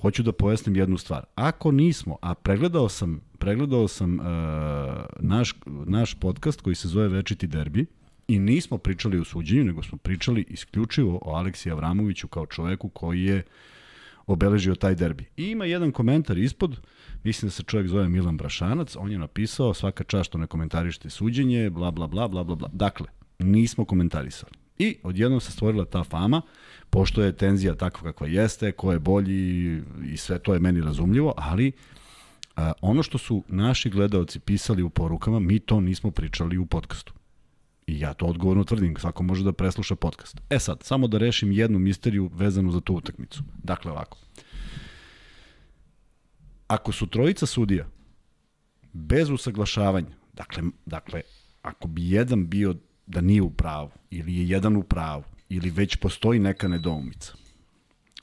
hoću 0.00 0.22
da 0.22 0.32
pojasnim 0.32 0.76
jednu 0.76 0.98
stvar. 0.98 1.24
Ako 1.34 1.72
nismo, 1.72 2.16
a 2.22 2.34
pregledao 2.34 2.88
sam, 2.88 3.20
pregledao 3.38 3.88
sam 3.88 4.18
uh, 4.18 4.26
naš, 5.20 5.54
naš 5.66 6.14
podcast 6.14 6.60
koji 6.60 6.74
se 6.74 6.88
zove 6.88 7.08
Večiti 7.08 7.46
derbi, 7.46 7.86
i 8.28 8.38
nismo 8.38 8.78
pričali 8.78 9.18
o 9.18 9.24
suđenju, 9.24 9.64
nego 9.64 9.82
smo 9.82 9.98
pričali 9.98 10.44
isključivo 10.48 11.18
o 11.22 11.34
Aleksiju 11.34 11.72
Avramoviću 11.72 12.28
kao 12.28 12.46
čoveku 12.46 12.88
koji 12.88 13.22
je 13.24 13.42
obeležio 14.26 14.74
taj 14.74 14.94
derbi. 14.94 15.24
I 15.36 15.44
ima 15.44 15.64
jedan 15.64 15.92
komentar 15.92 16.38
ispod, 16.38 16.80
mislim 17.24 17.46
da 17.46 17.50
se 17.50 17.62
čovjek 17.62 17.88
zove 17.88 18.08
Milan 18.08 18.36
Brašanac, 18.36 18.96
on 18.96 19.12
je 19.12 19.18
napisao 19.18 19.74
svaka 19.74 20.04
čast 20.04 20.28
što 20.28 20.38
ne 20.38 20.46
komentarišite 20.46 21.10
suđenje, 21.10 21.70
bla 21.70 21.90
bla 21.90 22.06
bla 22.06 22.28
bla 22.28 22.44
bla 22.44 22.56
bla. 22.56 22.68
Dakle, 22.72 23.06
nismo 23.38 23.84
komentarisali. 23.84 24.63
I 24.78 24.96
odjednom 25.02 25.40
se 25.40 25.52
stvorila 25.52 25.84
ta 25.84 26.04
fama, 26.04 26.42
pošto 26.90 27.22
je 27.22 27.36
tenzija 27.36 27.74
takva 27.74 28.12
kakva 28.12 28.26
jeste, 28.26 28.72
ko 28.72 28.92
je 28.92 28.98
bolji 28.98 29.82
i 30.04 30.16
sve 30.16 30.38
to 30.38 30.54
je 30.54 30.60
meni 30.60 30.80
razumljivo, 30.80 31.34
ali 31.36 31.72
a, 32.56 32.72
ono 32.80 33.02
što 33.02 33.18
su 33.18 33.44
naši 33.48 33.90
gledalci 33.90 34.40
pisali 34.40 34.82
u 34.82 34.90
porukama, 34.90 35.38
mi 35.38 35.58
to 35.58 35.80
nismo 35.80 36.10
pričali 36.10 36.58
u 36.58 36.66
podcastu. 36.66 37.12
I 37.86 38.00
ja 38.00 38.14
to 38.14 38.26
odgovorno 38.26 38.64
tvrdim, 38.64 38.96
svako 38.96 39.22
može 39.22 39.44
da 39.44 39.52
presluša 39.52 39.96
podcast. 39.96 40.40
E 40.50 40.58
sad, 40.58 40.82
samo 40.82 41.08
da 41.08 41.18
rešim 41.18 41.52
jednu 41.52 41.78
misteriju 41.78 42.30
vezanu 42.34 42.70
za 42.70 42.80
tu 42.80 42.94
utakmicu. 42.94 43.42
Dakle, 43.62 43.92
ovako. 43.92 44.18
Ako 46.66 46.92
su 46.92 47.06
trojica 47.06 47.46
sudija 47.46 47.86
bez 48.92 49.30
usaglašavanja, 49.30 50.16
dakle, 50.32 50.62
dakle 50.86 51.22
ako 51.62 51.88
bi 51.88 52.10
jedan 52.10 52.46
bio 52.46 52.74
da 53.06 53.20
nije 53.20 53.42
u 53.42 53.50
pravu, 53.50 53.90
ili 54.10 54.36
je 54.36 54.48
jedan 54.48 54.76
u 54.76 54.82
pravu, 54.82 55.22
ili 55.48 55.70
već 55.70 55.96
postoji 55.96 56.38
neka 56.38 56.68
nedoumica 56.68 57.32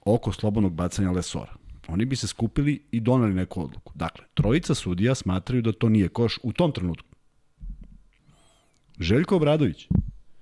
oko 0.06 0.34
slobodnog 0.34 0.74
bacanja 0.74 1.12
lesora, 1.12 1.54
oni 1.88 2.06
bi 2.06 2.16
se 2.16 2.28
skupili 2.28 2.82
i 2.92 3.00
donali 3.00 3.34
neku 3.34 3.64
odluku. 3.64 3.94
Dakle, 3.96 4.26
trojica 4.34 4.76
sudija 4.76 5.16
smatraju 5.16 5.62
da 5.62 5.72
to 5.72 5.90
nije 5.90 6.08
koš 6.08 6.40
u 6.44 6.54
tom 6.54 6.72
trenutku. 6.72 7.08
Željko 9.00 9.36
Obradović 9.36 9.88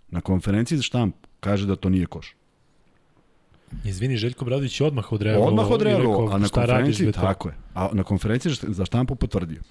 na 0.08 0.22
konferenciji 0.22 0.78
za 0.78 0.84
štampu 0.84 1.30
kaže 1.40 1.66
da 1.66 1.76
to 1.76 1.90
nije 1.90 2.06
koš. 2.06 2.36
Izvini, 3.86 4.18
Željko 4.18 4.46
Bradović 4.46 4.82
je 4.82 4.88
odmah 4.88 5.12
odreagovao. 5.12 5.50
Odmah 5.50 5.72
odreagovao, 5.72 6.36
a 6.36 6.38
na 6.38 6.48
konferenciji, 6.48 7.12
tako 7.12 7.50
je, 7.50 7.56
a 7.74 7.90
na 7.94 8.04
konferenciji 8.04 8.54
za 8.54 8.86
štampu 8.86 9.16
potvrdio. 9.16 9.62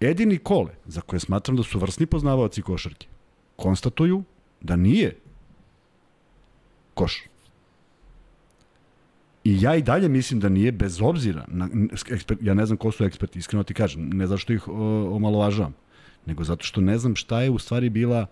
Edini 0.00 0.38
Kole, 0.38 0.70
za 0.86 1.00
koje 1.00 1.20
smatram 1.20 1.56
da 1.56 1.62
su 1.62 1.78
vrsni 1.78 2.06
poznavaoci 2.06 2.62
košarke, 2.62 3.06
konstatuju 3.56 4.22
da 4.60 4.76
nije 4.76 5.16
koš. 6.94 7.22
I 9.44 9.62
ja 9.62 9.76
i 9.76 9.82
dalje 9.82 10.08
mislim 10.08 10.40
da 10.40 10.48
nije, 10.48 10.72
bez 10.72 11.00
obzira, 11.00 11.44
na, 11.48 11.68
ekspert, 12.10 12.38
ja 12.42 12.54
ne 12.54 12.66
znam 12.66 12.76
ko 12.76 12.92
su 12.92 13.04
eksperti, 13.04 13.38
iskreno 13.38 13.62
ti 13.62 13.74
kažem, 13.74 14.08
ne 14.10 14.26
zato 14.26 14.38
što 14.38 14.52
ih 14.52 14.68
o, 14.68 14.72
omalovažavam, 15.16 15.74
nego 16.26 16.44
zato 16.44 16.64
što 16.64 16.80
ne 16.80 16.98
znam 16.98 17.16
šta 17.16 17.42
je 17.42 17.50
u 17.50 17.58
stvari 17.58 17.90
bila 17.90 18.26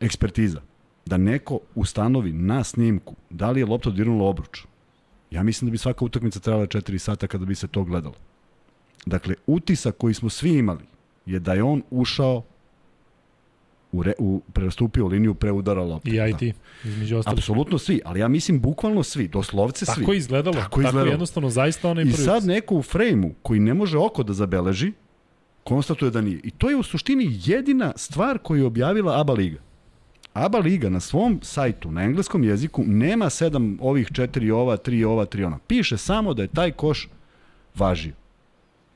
ekspertiza. 0.00 0.60
Da 1.06 1.16
neko 1.16 1.60
ustanovi 1.74 2.32
na 2.32 2.64
snimku 2.64 3.14
da 3.30 3.50
li 3.50 3.60
je 3.60 3.66
lopta 3.66 3.90
dirnula 3.90 4.28
obruč. 4.28 4.64
Ja 5.30 5.42
mislim 5.42 5.68
da 5.68 5.72
bi 5.72 5.78
svaka 5.78 6.04
utakmica 6.04 6.40
trebala 6.40 6.66
4 6.66 6.98
sata 6.98 7.26
kada 7.26 7.44
bi 7.44 7.54
se 7.54 7.68
to 7.68 7.84
gledalo. 7.84 8.14
Dakle, 9.06 9.34
utisak 9.46 9.96
koji 9.96 10.14
smo 10.14 10.30
svi 10.30 10.52
imali 10.58 10.84
je 11.26 11.38
da 11.38 11.54
je 11.54 11.62
on 11.62 11.82
ušao 11.90 12.42
u, 13.92 14.02
re, 14.02 14.12
u 14.18 14.40
prestupio 14.52 15.06
liniju 15.06 15.34
pre 15.34 15.52
udara 15.52 15.82
lopte. 15.82 16.10
I 16.10 16.14
IT, 16.30 16.40
da. 16.40 16.88
između 16.88 17.16
ostalih. 17.16 17.38
Apsolutno 17.38 17.78
svi, 17.78 18.00
ali 18.04 18.20
ja 18.20 18.28
mislim 18.28 18.60
bukvalno 18.60 19.02
svi, 19.02 19.28
doslovce 19.28 19.86
svi. 19.86 20.00
Tako 20.00 20.12
izgledalo, 20.12 20.54
tako, 20.54 20.80
izgledalo. 20.80 21.04
tako 21.04 21.12
jednostavno, 21.12 21.50
zaista 21.50 21.90
onaj 21.90 22.04
prvi. 22.04 22.14
I 22.14 22.16
sad 22.16 22.44
neko 22.44 22.74
u 22.74 22.82
frejmu 22.82 23.34
koji 23.42 23.60
ne 23.60 23.74
može 23.74 23.98
oko 23.98 24.22
da 24.22 24.32
zabeleži, 24.32 24.92
konstatuje 25.64 26.10
da 26.10 26.20
nije. 26.20 26.40
I 26.44 26.50
to 26.50 26.70
je 26.70 26.76
u 26.76 26.82
suštini 26.82 27.38
jedina 27.44 27.92
stvar 27.96 28.38
koju 28.38 28.60
je 28.60 28.66
objavila 28.66 29.20
ABA 29.20 29.32
Liga. 29.32 29.58
ABA 30.34 30.58
liga 30.58 30.88
na 30.88 31.00
svom 31.00 31.40
sajtu 31.42 31.90
na 31.90 32.02
engleskom 32.02 32.44
jeziku 32.44 32.82
nema 32.86 33.30
sedam 33.30 33.78
ovih 33.80 34.08
četiri 34.12 34.50
ova, 34.50 34.76
tri 34.76 35.04
ova, 35.04 35.24
tri 35.24 35.44
ona. 35.44 35.58
Piše 35.66 35.96
samo 35.96 36.34
da 36.34 36.42
je 36.42 36.48
taj 36.48 36.70
koš 36.70 37.08
važio. 37.74 38.12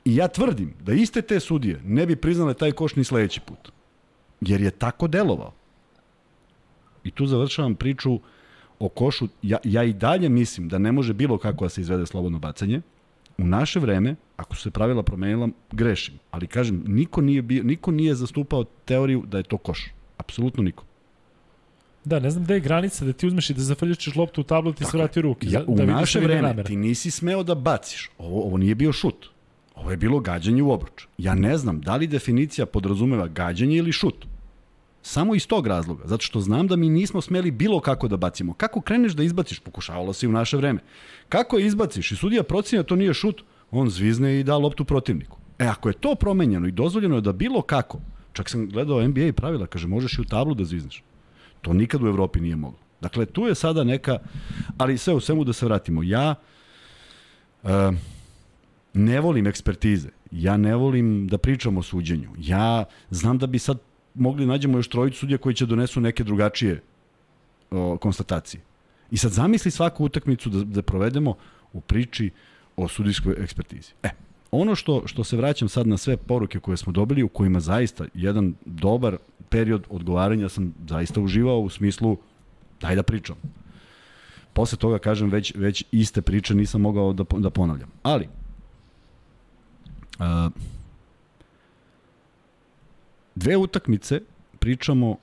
I 0.05 0.15
ja 0.15 0.27
tvrdim 0.27 0.73
da 0.81 0.93
iste 0.93 1.21
te 1.21 1.39
sudije 1.39 1.81
ne 1.85 2.05
bi 2.05 2.15
priznale 2.15 2.53
taj 2.53 2.71
koš 2.71 2.95
ni 2.95 3.03
sledeći 3.03 3.39
put. 3.39 3.71
Jer 4.41 4.61
je 4.61 4.71
tako 4.71 5.07
delovao. 5.07 5.53
I 7.03 7.11
tu 7.11 7.25
završavam 7.25 7.75
priču 7.75 8.19
o 8.79 8.89
košu. 8.89 9.27
Ja, 9.41 9.57
ja 9.63 9.83
i 9.83 9.93
dalje 9.93 10.29
mislim 10.29 10.69
da 10.69 10.77
ne 10.77 10.91
može 10.91 11.13
bilo 11.13 11.37
kako 11.37 11.65
da 11.65 11.69
se 11.69 11.81
izvede 11.81 12.05
slobodno 12.05 12.39
bacanje. 12.39 12.81
U 13.37 13.43
naše 13.43 13.79
vreme, 13.79 14.15
ako 14.37 14.55
su 14.55 14.61
se 14.61 14.71
pravila 14.71 15.03
promenila, 15.03 15.49
grešim. 15.71 16.19
Ali 16.31 16.47
kažem, 16.47 16.83
niko 16.87 17.21
nije, 17.21 17.41
bio, 17.41 17.63
niko 17.63 17.91
nije 17.91 18.15
zastupao 18.15 18.63
teoriju 18.63 19.23
da 19.27 19.37
je 19.37 19.43
to 19.43 19.57
koš. 19.57 19.91
Apsolutno 20.17 20.63
niko. 20.63 20.83
Da, 22.05 22.19
ne 22.19 22.29
znam 22.29 22.43
gde 22.43 22.53
je 22.53 22.59
granica 22.59 23.05
da 23.05 23.13
ti 23.13 23.27
uzmeš 23.27 23.49
i 23.49 23.53
da 23.53 23.61
zafrljačeš 23.61 24.15
loptu 24.15 24.41
u 24.41 24.43
tablu 24.43 24.73
ti 24.73 24.85
se 24.85 24.97
vrati 24.97 25.19
u 25.19 25.21
ruke. 25.21 25.47
Ja, 25.49 25.63
da 25.63 25.83
u 25.83 25.85
naše 25.85 26.19
da 26.19 26.27
vidi 26.27 26.39
vreme 26.39 26.63
ti 26.63 26.75
nisi 26.75 27.11
smeo 27.11 27.43
da 27.43 27.55
baciš. 27.55 28.09
Ovo, 28.17 28.43
ovo 28.43 28.57
nije 28.57 28.75
bio 28.75 28.93
šut. 28.93 29.27
Ovo 29.77 29.91
je 29.91 29.97
bilo 29.97 30.19
gađanje 30.19 30.63
u 30.63 30.71
obruč. 30.71 31.07
Ja 31.17 31.35
ne 31.35 31.57
znam 31.57 31.81
da 31.81 31.95
li 31.95 32.07
definicija 32.07 32.65
podrazumeva 32.65 33.27
gađanje 33.27 33.77
ili 33.77 33.91
šut. 33.91 34.25
Samo 35.01 35.35
iz 35.35 35.47
tog 35.47 35.67
razloga, 35.67 36.03
zato 36.07 36.23
što 36.23 36.39
znam 36.41 36.67
da 36.67 36.75
mi 36.75 36.89
nismo 36.89 37.21
smeli 37.21 37.51
bilo 37.51 37.79
kako 37.79 38.07
da 38.07 38.17
bacimo. 38.17 38.53
Kako 38.53 38.81
kreneš 38.81 39.13
da 39.13 39.23
izbaciš, 39.23 39.59
pokušavalo 39.59 40.13
se 40.13 40.25
i 40.25 40.29
u 40.29 40.31
naše 40.31 40.57
vreme. 40.57 40.79
Kako 41.29 41.57
je 41.57 41.65
izbaciš 41.65 42.11
i 42.11 42.15
sudija 42.15 42.43
procjenja 42.43 42.83
da 42.83 42.87
to 42.87 42.95
nije 42.95 43.13
šut, 43.13 43.43
on 43.71 43.89
zvizne 43.89 44.39
i 44.39 44.43
da 44.43 44.57
loptu 44.57 44.85
protivniku. 44.85 45.37
E, 45.59 45.65
ako 45.65 45.89
je 45.89 45.93
to 45.93 46.15
promenjeno 46.15 46.67
i 46.67 46.71
dozvoljeno 46.71 47.15
je 47.15 47.21
da 47.21 47.31
bilo 47.31 47.61
kako, 47.61 47.99
čak 48.33 48.49
sam 48.49 48.69
gledao 48.69 49.07
NBA 49.07 49.31
pravila, 49.35 49.67
kaže 49.67 49.87
možeš 49.87 50.17
i 50.17 50.21
u 50.21 50.25
tablu 50.25 50.53
da 50.53 50.65
zvizneš. 50.65 51.03
To 51.61 51.73
nikad 51.73 52.03
u 52.03 52.07
Evropi 52.07 52.39
nije 52.39 52.55
moglo. 52.55 52.79
Dakle, 53.01 53.25
tu 53.25 53.47
je 53.47 53.55
sada 53.55 53.83
neka, 53.83 54.17
ali 54.77 54.97
sve 54.97 55.13
u 55.13 55.19
svemu 55.19 55.43
da 55.43 55.53
se 55.53 55.65
vratimo. 55.65 56.03
Ja 56.03 56.35
uh, 57.63 57.69
ne 58.97 59.19
volim 59.19 59.47
ekspertize. 59.47 60.09
Ja 60.31 60.57
ne 60.57 60.75
volim 60.75 61.27
da 61.27 61.37
pričam 61.37 61.77
o 61.77 61.83
suđenju. 61.83 62.29
Ja 62.37 62.85
znam 63.09 63.37
da 63.37 63.47
bi 63.47 63.59
sad 63.59 63.79
mogli 64.13 64.45
da 64.45 64.51
nađemo 64.51 64.77
još 64.77 64.89
trojicu 64.89 65.19
sudija 65.19 65.37
koji 65.37 65.55
će 65.55 65.65
donesu 65.65 66.01
neke 66.01 66.23
drugačije 66.23 66.81
o, 67.71 67.97
konstatacije. 67.97 68.61
I 69.11 69.17
sad 69.17 69.31
zamisli 69.31 69.71
svaku 69.71 70.05
utakmicu 70.05 70.49
da, 70.49 70.63
da 70.63 70.81
provedemo 70.81 71.35
u 71.73 71.81
priči 71.81 72.29
o 72.75 72.87
sudijskoj 72.87 73.35
ekspertizi. 73.37 73.91
E, 74.03 74.09
ono 74.51 74.75
što, 74.75 75.03
što 75.05 75.23
se 75.23 75.37
vraćam 75.37 75.69
sad 75.69 75.87
na 75.87 75.97
sve 75.97 76.17
poruke 76.17 76.59
koje 76.59 76.77
smo 76.77 76.93
dobili, 76.93 77.23
u 77.23 77.29
kojima 77.29 77.59
zaista 77.59 78.05
jedan 78.13 78.53
dobar 78.65 79.17
period 79.49 79.83
odgovaranja 79.89 80.49
sam 80.49 80.73
zaista 80.89 81.21
uživao 81.21 81.59
u 81.59 81.69
smislu 81.69 82.17
daj 82.81 82.95
da 82.95 83.03
pričam. 83.03 83.35
Posle 84.53 84.77
toga, 84.77 84.99
kažem, 84.99 85.29
već, 85.29 85.53
već 85.55 85.83
iste 85.91 86.21
priče 86.21 86.55
nisam 86.55 86.81
mogao 86.81 87.13
da, 87.13 87.23
da 87.37 87.49
ponavljam. 87.49 87.89
Ali, 88.03 88.27
dve 93.35 93.57
utakmice 93.57 94.21
pričamo 94.59 95.17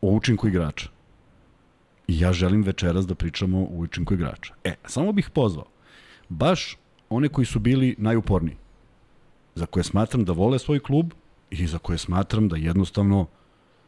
o 0.00 0.10
učinku 0.16 0.48
igrača. 0.48 0.88
I 2.08 2.20
ja 2.20 2.32
želim 2.32 2.62
večeras 2.62 3.06
da 3.06 3.14
pričamo 3.14 3.58
o 3.58 3.76
učinku 3.76 4.14
igrača. 4.14 4.54
E, 4.64 4.74
samo 4.84 5.12
bih 5.12 5.30
pozvao 5.30 5.66
baš 6.28 6.78
one 7.10 7.28
koji 7.28 7.46
su 7.46 7.58
bili 7.58 7.94
najuporniji, 7.98 8.56
za 9.54 9.66
koje 9.66 9.84
smatram 9.84 10.24
da 10.24 10.32
vole 10.32 10.58
svoj 10.58 10.80
klub 10.80 11.12
i 11.50 11.66
za 11.66 11.78
koje 11.78 11.98
smatram 11.98 12.48
da 12.48 12.56
jednostavno 12.56 13.26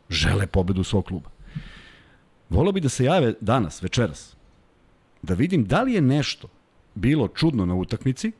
žele 0.08 0.46
pobedu 0.46 0.84
svog 0.84 1.04
kluba. 1.04 1.30
Volao 2.50 2.72
bi 2.72 2.80
da 2.80 2.88
se 2.88 3.04
jave 3.04 3.34
danas, 3.40 3.82
večeras, 3.82 4.36
da 5.22 5.34
vidim 5.34 5.64
da 5.64 5.82
li 5.82 5.92
je 5.92 6.00
nešto 6.00 6.48
bilo 6.94 7.28
čudno 7.28 7.66
na 7.66 7.74
utakmici 7.74 8.32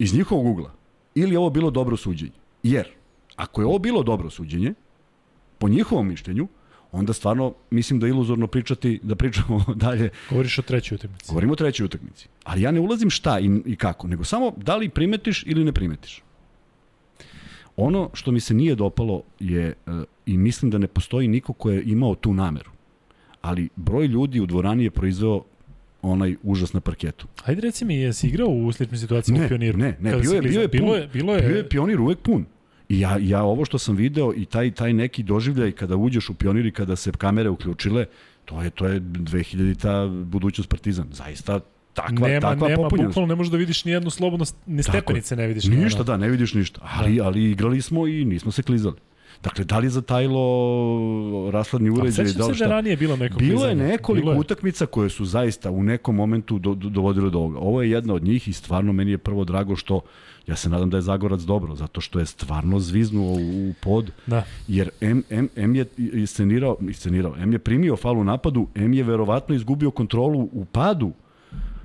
iz 0.00 0.14
njihovog 0.14 0.46
ugla 0.46 0.72
ili 1.14 1.32
je 1.32 1.38
ovo 1.38 1.50
bilo 1.50 1.70
dobro 1.70 1.96
suđenje. 1.96 2.38
Jer, 2.62 2.88
ako 3.36 3.60
je 3.60 3.66
ovo 3.66 3.78
bilo 3.78 4.02
dobro 4.02 4.30
suđenje, 4.30 4.74
po 5.58 5.68
njihovom 5.68 6.08
mišljenju, 6.08 6.48
onda 6.92 7.12
stvarno 7.12 7.54
mislim 7.70 8.00
da 8.00 8.06
je 8.06 8.10
iluzorno 8.10 8.46
pričati, 8.46 9.00
da 9.02 9.14
pričamo 9.14 9.64
dalje. 9.84 10.10
Govoriš 10.30 10.58
o 10.58 10.62
trećoj 10.62 10.96
utakmici. 10.96 11.28
Govorimo 11.28 11.52
o 11.52 11.56
trećoj 11.56 11.84
utakmici. 11.84 12.28
Ali 12.44 12.62
ja 12.62 12.70
ne 12.70 12.80
ulazim 12.80 13.10
šta 13.10 13.40
i, 13.40 13.50
i 13.66 13.76
kako, 13.76 14.08
nego 14.08 14.24
samo 14.24 14.52
da 14.56 14.76
li 14.76 14.88
primetiš 14.88 15.44
ili 15.46 15.64
ne 15.64 15.72
primetiš. 15.72 16.22
Ono 17.76 18.10
što 18.12 18.32
mi 18.32 18.40
se 18.40 18.54
nije 18.54 18.74
dopalo 18.74 19.22
je, 19.40 19.66
e, 19.68 19.74
i 20.26 20.38
mislim 20.38 20.70
da 20.70 20.78
ne 20.78 20.86
postoji 20.86 21.28
niko 21.28 21.52
ko 21.52 21.70
je 21.70 21.82
imao 21.82 22.14
tu 22.14 22.34
nameru, 22.34 22.70
ali 23.42 23.68
broj 23.76 24.06
ljudi 24.06 24.40
u 24.40 24.46
dvorani 24.46 24.84
je 24.84 24.90
proizveo 24.90 25.42
onaj 26.02 26.36
užas 26.42 26.72
na 26.72 26.80
parketu. 26.80 27.26
Ajde 27.44 27.60
reci 27.60 27.84
mi, 27.84 27.94
jesi 27.96 28.26
igrao 28.26 28.48
u 28.48 28.72
sličnoj 28.72 28.98
situaciji 28.98 29.34
Ne, 29.34 29.44
u 29.44 29.48
pioniru? 29.48 29.78
ne, 29.78 29.96
ne, 30.00 30.10
bio 30.12 30.32
je- 30.32 30.42
bio 30.42 30.60
je 30.60 30.68
bilo 30.68 30.96
je, 30.96 31.08
bilo 31.08 31.34
je, 31.34 31.42
Bio 31.42 31.56
je 31.56 31.68
pionir 31.68 32.00
uvek 32.00 32.18
pun. 32.18 32.44
I 32.88 33.00
ja, 33.00 33.16
ja 33.18 33.42
ovo 33.42 33.64
što 33.64 33.78
sam 33.78 33.96
video 33.96 34.32
i 34.34 34.44
taj, 34.44 34.70
taj 34.70 34.92
neki 34.92 35.22
doživljaj 35.22 35.72
kada 35.72 35.96
uđeš 35.96 36.28
u 36.28 36.34
pionir 36.34 36.66
i 36.66 36.72
kada 36.72 36.96
se 36.96 37.12
kamere 37.12 37.48
uključile, 37.50 38.06
to 38.44 38.62
je, 38.62 38.70
to 38.70 38.86
je 38.86 39.00
2000-ta 39.00 40.06
budućnost 40.24 40.70
Partizan. 40.70 41.06
Zaista 41.12 41.60
takva, 41.94 42.28
nema, 42.28 42.40
takva 42.42 42.68
nema, 42.68 42.82
popunjenost. 42.82 43.08
bukvalno 43.08 43.26
ne 43.26 43.34
možeš 43.34 43.50
da 43.50 43.56
vidiš 43.56 43.84
ni 43.84 43.92
jednu 43.92 44.10
slobodno, 44.10 44.46
ni 44.66 44.82
Tako 44.82 44.92
stepenice 44.92 45.36
ne 45.36 45.46
vidiš. 45.46 45.64
Ništa, 45.64 46.02
da, 46.02 46.16
ne 46.16 46.28
vidiš 46.28 46.54
ništa. 46.54 46.80
Ali, 46.84 47.20
ali 47.20 47.44
igrali 47.44 47.82
smo 47.82 48.06
i 48.06 48.24
nismo 48.24 48.52
se 48.52 48.62
klizali. 48.62 48.96
Dakle, 49.42 49.64
da 49.64 49.78
li 49.78 49.86
je 49.86 49.90
zatajilo 49.90 50.42
rasladni 51.50 51.90
uređaj? 51.90 52.24
Da 52.24 52.32
se 52.32 52.42
li 52.42 52.48
da 52.48 52.54
šta? 52.54 52.66
ranije 52.66 52.96
bilo 52.96 53.16
neko 53.16 53.38
Bilo 53.38 53.66
je 53.66 53.74
nekoliko 53.74 54.24
Bilo 54.24 54.32
je. 54.32 54.38
utakmica 54.38 54.86
koje 54.86 55.10
su 55.10 55.24
zaista 55.24 55.70
u 55.70 55.82
nekom 55.82 56.16
momentu 56.16 56.58
do, 56.58 56.74
do, 56.74 56.88
dovodile 56.88 57.30
do 57.30 57.38
ovoga. 57.38 57.58
Ovo 57.58 57.82
je 57.82 57.90
jedna 57.90 58.14
od 58.14 58.22
njih 58.24 58.48
i 58.48 58.52
stvarno 58.52 58.92
meni 58.92 59.10
je 59.10 59.18
prvo 59.18 59.44
drago 59.44 59.76
što 59.76 60.00
ja 60.46 60.56
se 60.56 60.68
nadam 60.68 60.90
da 60.90 60.96
je 60.96 61.02
Zagorac 61.02 61.40
dobro, 61.40 61.74
zato 61.74 62.00
što 62.00 62.18
je 62.18 62.26
stvarno 62.26 62.80
zviznuo 62.80 63.32
u, 63.32 63.36
u 63.70 63.74
pod, 63.82 64.10
Da. 64.26 64.44
jer 64.68 64.90
M, 65.00 65.22
M, 65.30 65.48
M 65.56 65.74
je 65.74 65.84
iscenirao, 65.96 66.76
iscenirao, 66.80 67.34
M 67.38 67.52
je 67.52 67.58
primio 67.58 67.96
fal 67.96 68.18
u 68.18 68.24
napadu, 68.24 68.66
M 68.74 68.94
je 68.94 69.02
verovatno 69.02 69.54
izgubio 69.54 69.90
kontrolu 69.90 70.48
u 70.52 70.64
padu 70.64 71.12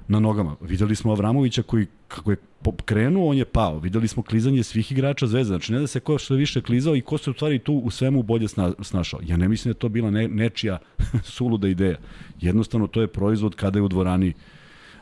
na 0.08 0.20
nogama. 0.20 0.56
Videli 0.62 0.96
smo 0.96 1.12
Avramovića 1.12 1.64
koji 1.64 1.88
kako 2.08 2.32
je 2.32 2.38
krenuo, 2.86 3.30
on 3.30 3.38
je 3.38 3.46
pao. 3.46 3.80
Videli 3.80 4.08
smo 4.08 4.24
klizanje 4.24 4.64
svih 4.64 4.92
igrača 4.92 5.28
Zvezde. 5.28 5.52
Znači, 5.52 5.74
ne 5.74 5.80
da 5.80 5.88
se 5.88 6.00
ko 6.00 6.18
što 6.18 6.36
više 6.36 6.62
klizao 6.62 6.96
i 6.96 7.02
ko 7.02 7.18
se 7.18 7.30
u 7.30 7.34
stvari 7.34 7.60
tu 7.60 7.74
u 7.74 7.92
svemu 7.92 8.24
bolje 8.24 8.48
sna, 8.48 8.74
snašao. 8.82 9.20
Ja 9.24 9.38
ne 9.38 9.48
mislim 9.48 9.72
da 9.72 9.76
je 9.76 9.80
to 9.80 9.90
bila 9.90 10.12
ne, 10.12 10.28
nečija 10.28 10.78
suluda 11.36 11.68
ideja. 11.68 11.98
Jednostavno, 12.42 12.88
to 12.88 13.02
je 13.02 13.08
proizvod 13.08 13.56
kada 13.56 13.80
je 13.80 13.84
u 13.84 13.88
dvorani 13.88 14.34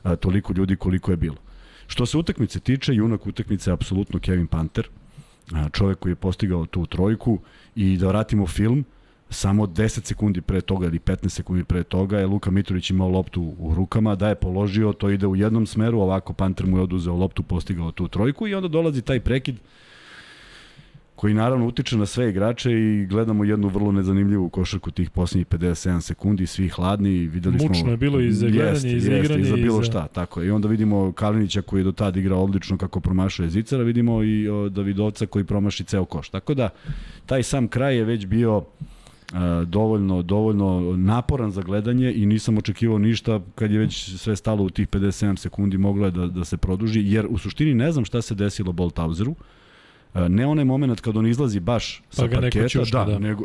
a, 0.03 0.15
toliko 0.15 0.53
ljudi 0.53 0.75
koliko 0.75 1.11
je 1.11 1.17
bilo. 1.17 1.37
Što 1.87 2.05
se 2.05 2.17
utakmice 2.17 2.59
tiče, 2.59 2.93
junak 2.93 3.27
utakmice 3.27 3.69
je 3.69 3.73
apsolutno 3.73 4.19
Kevin 4.19 4.47
Panter, 4.47 4.87
a, 5.53 5.69
čovek 5.69 5.99
koji 5.99 6.11
je 6.11 6.15
postigao 6.15 6.65
tu 6.65 6.85
trojku 6.85 7.39
i 7.75 7.97
da 7.97 8.07
vratimo 8.07 8.47
film, 8.47 8.85
samo 9.33 9.65
10 9.65 10.05
sekundi 10.05 10.41
pre 10.41 10.61
toga 10.61 10.87
ili 10.87 10.99
15 10.99 11.29
sekundi 11.29 11.63
pre 11.63 11.83
toga 11.83 12.19
je 12.19 12.25
Luka 12.25 12.51
Mitrović 12.51 12.89
imao 12.89 13.09
loptu 13.09 13.55
u 13.59 13.73
rukama, 13.75 14.15
da 14.15 14.29
je 14.29 14.35
položio, 14.35 14.93
to 14.93 15.09
ide 15.09 15.27
u 15.27 15.35
jednom 15.35 15.65
smeru, 15.65 15.99
ovako 15.99 16.33
Panter 16.33 16.65
mu 16.67 16.77
je 16.77 16.83
oduzeo 16.83 17.15
loptu, 17.15 17.43
postigao 17.43 17.91
tu 17.91 18.07
trojku 18.07 18.47
i 18.47 18.55
onda 18.55 18.67
dolazi 18.67 19.01
taj 19.01 19.19
prekid 19.19 19.55
koji 21.15 21.33
naravno 21.33 21.67
utiče 21.67 21.97
na 21.97 22.05
sve 22.05 22.29
igrače 22.29 22.71
i 22.71 23.05
gledamo 23.05 23.43
jednu 23.43 23.67
vrlo 23.67 23.91
nezanimljivu 23.91 24.49
košarku 24.49 24.91
tih 24.91 25.09
poslednjih 25.09 25.47
57 25.47 26.01
sekundi, 26.01 26.47
svi 26.47 26.69
hladni, 26.69 27.09
videli 27.09 27.59
smo... 27.59 27.67
Mučno 27.67 27.91
je 27.91 27.97
bilo 27.97 28.19
i 28.19 28.31
za 28.31 28.47
gledanje, 28.49 28.91
i 28.93 28.99
za 28.99 29.17
igranje, 29.17 29.41
i 29.41 29.45
za 29.45 29.57
i 29.57 29.61
bilo 29.61 29.77
za- 29.77 29.83
šta, 29.83 30.07
tako 30.07 30.41
je. 30.41 30.47
I 30.47 30.51
onda 30.51 30.67
vidimo 30.67 31.11
Kalinića 31.11 31.61
koji 31.61 31.79
je 31.79 31.83
do 31.83 31.91
tada 31.91 32.19
igrao 32.19 32.43
odlično 32.43 32.77
kako 32.77 32.99
promašuje 32.99 33.49
Zicara, 33.49 33.83
vidimo 33.83 34.23
i 34.23 34.45
Davidovca 34.69 35.25
koji 35.25 35.45
promaši 35.45 35.83
ceo 35.83 36.05
koš. 36.05 36.29
Tako 36.29 36.53
da, 36.53 36.69
taj 37.25 37.43
sam 37.43 37.67
kraj 37.67 37.97
je 37.97 38.03
već 38.03 38.25
bio 38.25 38.63
dovoljno, 39.65 40.21
dovoljno 40.21 40.97
naporan 40.97 41.51
za 41.51 41.61
gledanje 41.61 42.13
i 42.13 42.25
nisam 42.25 42.57
očekivao 42.57 42.97
ništa 42.97 43.39
kad 43.55 43.71
je 43.71 43.79
već 43.79 44.15
sve 44.15 44.35
stalo 44.35 44.63
u 44.63 44.69
tih 44.69 44.87
57 44.87 45.35
sekundi 45.35 45.77
moglo 45.77 46.05
je 46.05 46.11
da, 46.11 46.27
da 46.27 46.45
se 46.45 46.57
produži, 46.57 47.01
jer 47.05 47.27
u 47.29 47.37
suštini 47.37 47.73
ne 47.73 47.91
znam 47.91 48.05
šta 48.05 48.21
se 48.21 48.35
desilo 48.35 48.71
Boltauzeru, 48.71 49.35
A, 50.13 50.27
ne 50.27 50.45
onaj 50.45 50.65
moment 50.65 51.01
kad 51.01 51.17
on 51.17 51.27
izlazi 51.27 51.59
baš 51.59 52.01
sa 52.09 52.21
Pa 52.21 52.27
neko 52.27 52.41
parketa, 52.41 52.67
ćuška, 52.67 53.05
da, 53.05 53.11
da. 53.11 53.19
nego 53.19 53.43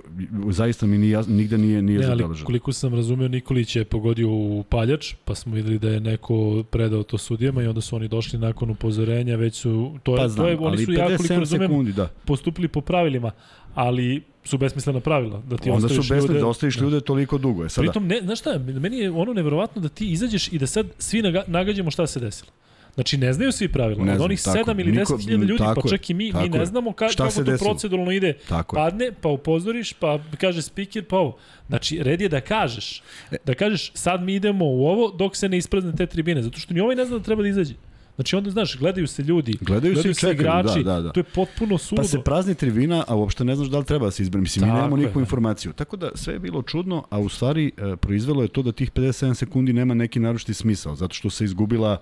zaista 0.51 0.87
mi 0.87 0.99
nije, 0.99 1.23
nigde 1.29 1.59
nije, 1.59 1.83
nije 1.83 1.99
Ne, 1.99 2.07
zabeleženo. 2.07 2.47
koliko 2.47 2.73
sam 2.73 2.95
razumeo, 2.95 3.29
Nikolić 3.29 3.77
je 3.77 3.85
pogodio 3.85 4.31
u 4.31 4.65
paljač, 4.69 5.15
pa 5.25 5.35
smo 5.35 5.55
videli 5.55 5.79
da 5.79 5.89
je 5.89 6.01
neko 6.01 6.65
predao 6.71 7.03
to 7.03 7.19
sudijama 7.19 7.63
i 7.63 7.67
onda 7.67 7.81
su 7.81 7.97
oni 7.97 8.09
došli 8.09 8.39
nakon 8.39 8.71
upozorenja, 8.71 9.37
već 9.37 9.55
su, 9.55 9.99
to 10.03 10.13
je, 10.13 10.17
Pa 10.17 10.29
znam, 10.29 10.47
to 10.47 10.51
je 10.51 10.59
oni 10.59 10.85
su 10.85 10.93
ja 10.93 11.07
koliko 11.07 11.23
57 11.23 11.39
razumem 11.39 11.69
sekundi, 11.69 11.93
da. 11.93 12.09
postupili 12.25 12.69
po 12.69 12.81
pravilima, 12.81 13.31
ali 13.75 14.23
su 14.49 14.59
besmislena 14.59 15.01
pravila. 15.01 15.43
Da 15.47 15.57
ti 15.57 15.71
Onda 15.71 15.81
su 15.81 15.95
ostaviš 15.95 16.09
besni 16.11 16.29
ljude, 16.29 16.41
da 16.41 16.47
ostaviš 16.47 16.79
ljude 16.79 17.01
toliko 17.01 17.39
dugo. 17.39 17.65
E 17.65 17.69
sada, 17.69 17.87
Pritom, 17.87 18.07
ne, 18.07 18.21
znaš 18.23 18.39
šta, 18.39 18.59
meni 18.59 18.99
je 18.99 19.11
ono 19.11 19.33
neverovatno 19.33 19.83
da 19.83 19.89
ti 19.89 20.07
izađeš 20.07 20.53
i 20.53 20.59
da 20.59 20.67
sad 20.67 20.87
svi 20.99 21.23
naga, 21.23 21.45
nagađamo 21.47 21.91
šta 21.91 22.07
se 22.07 22.21
desilo. 22.21 22.51
Znači, 22.95 23.17
ne 23.17 23.33
znaju 23.33 23.53
svi 23.53 23.69
pravila. 23.69 24.05
Ne 24.05 24.13
Od 24.13 24.17
znam, 24.17 24.25
onih 24.25 24.43
tako. 24.45 24.59
7 24.59 24.81
ili 24.81 24.93
Niko- 24.93 25.17
10.000 25.17 25.31
ljudi, 25.39 25.59
tako 25.59 25.81
pa 25.81 25.87
je, 25.87 25.91
čak 25.91 26.11
i 26.11 26.15
mi, 26.15 26.33
mi 26.33 26.49
ne 26.49 26.59
je. 26.59 26.67
znamo 26.67 26.93
ka, 26.93 27.09
kako 27.09 27.31
se 27.31 27.37
to 27.37 27.43
desilo? 27.45 27.71
proceduralno 27.71 28.13
ide. 28.13 28.33
Tako 28.49 28.77
je. 28.77 28.79
Padne, 28.79 29.13
pa 29.21 29.29
upozoriš, 29.29 29.93
pa 29.93 30.19
kaže 30.39 30.63
speaker, 30.63 31.05
pa 31.05 31.17
ovo. 31.17 31.37
Znači, 31.69 32.03
red 32.03 32.21
je 32.21 32.29
da 32.29 32.41
kažeš. 32.41 33.03
E. 33.31 33.37
Da 33.45 33.55
kažeš, 33.55 33.91
sad 33.95 34.23
mi 34.23 34.35
idemo 34.35 34.65
u 34.65 34.87
ovo 34.87 35.11
dok 35.11 35.37
se 35.37 35.49
ne 35.49 35.59
isprazne 35.59 35.93
te 35.93 36.07
tribine. 36.07 36.43
Zato 36.43 36.59
što 36.59 36.75
ni 36.75 36.81
ovaj 36.81 36.97
ne 36.97 37.05
zna 37.05 37.19
da 37.19 37.25
treba 37.25 37.43
da 37.43 37.49
izađe. 37.49 37.75
Znači, 38.19 38.37
onda, 38.37 38.51
znaš, 38.51 38.79
gledaju 38.79 39.07
se 39.07 39.23
ljudi, 39.23 39.55
Gledaju 39.61 39.97
se 39.97 40.11
i 40.11 40.15
čekaju, 40.15 40.35
igrači, 40.35 40.85
da, 40.85 40.95
da, 40.95 41.01
da. 41.01 41.13
to 41.13 41.21
je 41.21 41.25
potpuno 41.25 41.79
suludo. 41.79 42.03
Pa 42.03 42.09
se 42.09 42.21
prazni 42.21 42.55
tribina, 42.55 43.05
a 43.09 43.17
uopšte 43.17 43.45
ne 43.45 43.57
znaš 43.57 43.69
da 43.69 43.79
li 43.79 43.85
treba 43.85 44.05
da 44.05 44.11
se 44.11 44.23
izbere. 44.23 44.43
Mislim, 44.43 44.65
mi 44.65 44.69
Tako 44.69 44.77
nemamo 44.77 44.97
je, 44.97 45.01
nikakvu 45.01 45.21
da. 45.21 45.23
informaciju. 45.23 45.73
Tako 45.73 45.97
da 45.97 46.11
sve 46.15 46.35
je 46.35 46.39
bilo 46.39 46.63
čudno, 46.63 47.05
a 47.11 47.19
u 47.19 47.29
stvari 47.29 47.73
e, 47.77 47.97
proizvelo 47.97 48.43
je 48.43 48.49
to 48.49 48.63
da 48.63 48.73
tih 48.73 48.93
57 48.93 49.35
sekundi 49.35 49.73
nema 49.73 49.95
neki 49.95 50.21
naročiti 50.21 50.55
smisao, 50.55 50.97
zato 50.97 51.15
što 51.15 51.31
se 51.31 51.45
izgubila, 51.45 51.97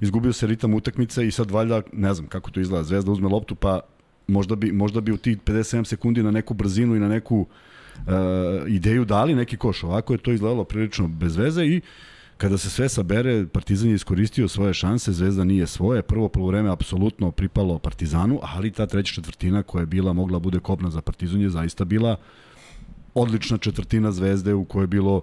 izgubio 0.00 0.32
se 0.32 0.46
ritam 0.46 0.74
utakmice 0.74 1.26
i 1.26 1.30
sad 1.30 1.50
valjda, 1.50 1.82
ne 1.92 2.14
znam 2.14 2.26
kako 2.26 2.50
to 2.50 2.60
izgleda, 2.60 2.84
Zvezda 2.84 3.12
uzme 3.12 3.28
loptu 3.28 3.54
pa 3.54 3.80
možda 4.26 4.56
bi, 4.56 4.72
možda 4.72 5.00
bi 5.00 5.12
u 5.12 5.16
tih 5.16 5.38
57 5.38 5.84
sekundi 5.84 6.22
na 6.22 6.30
neku 6.30 6.54
brzinu 6.54 6.96
i 6.96 7.00
na 7.00 7.08
neku 7.08 7.40
uh, 7.40 8.12
ideju 8.68 9.04
dali 9.04 9.34
neki 9.34 9.56
koš. 9.56 9.84
Ovako 9.84 10.12
je 10.14 10.18
to 10.18 10.32
izgledalo 10.32 10.64
prilično 10.64 11.08
bez 11.08 11.36
veze 11.36 11.64
i 11.64 11.80
kada 12.40 12.58
se 12.58 12.70
sve 12.70 12.88
sabere, 12.88 13.46
Partizan 13.46 13.88
je 13.88 13.94
iskoristio 13.94 14.48
svoje 14.48 14.74
šanse, 14.74 15.12
Zvezda 15.12 15.44
nije 15.44 15.66
svoje. 15.66 16.02
Prvo 16.02 16.28
polovreme 16.28 16.70
apsolutno 16.70 17.30
pripalo 17.30 17.78
Partizanu, 17.78 18.40
ali 18.42 18.70
ta 18.70 18.86
treća 18.86 19.14
četvrtina 19.14 19.62
koja 19.62 19.82
je 19.82 19.86
bila 19.86 20.12
mogla 20.12 20.38
bude 20.38 20.60
kopna 20.60 20.90
za 20.90 21.00
Partizan 21.00 21.40
je 21.40 21.50
zaista 21.50 21.84
bila 21.84 22.16
odlična 23.14 23.58
četvrtina 23.58 24.12
Zvezde 24.12 24.54
u 24.54 24.64
kojoj 24.64 24.82
je 24.82 24.86
bilo 24.86 25.20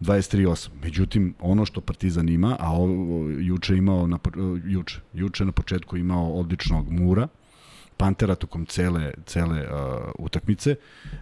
23-8. 0.00 0.68
Međutim, 0.82 1.34
ono 1.40 1.64
što 1.64 1.80
Partizan 1.80 2.28
ima, 2.28 2.56
a 2.60 2.72
ovo, 2.72 3.28
juče 3.30 3.76
imao 3.76 4.06
na, 4.06 4.18
juče, 4.64 5.00
juče 5.14 5.44
na 5.44 5.52
početku 5.52 5.96
imao 5.96 6.32
odličnog 6.32 6.90
Mura, 6.90 7.28
Pantera 7.96 8.34
tokom 8.34 8.66
cele, 8.66 9.12
cele 9.26 9.60
uh, 9.60 10.10
utakmice. 10.18 10.74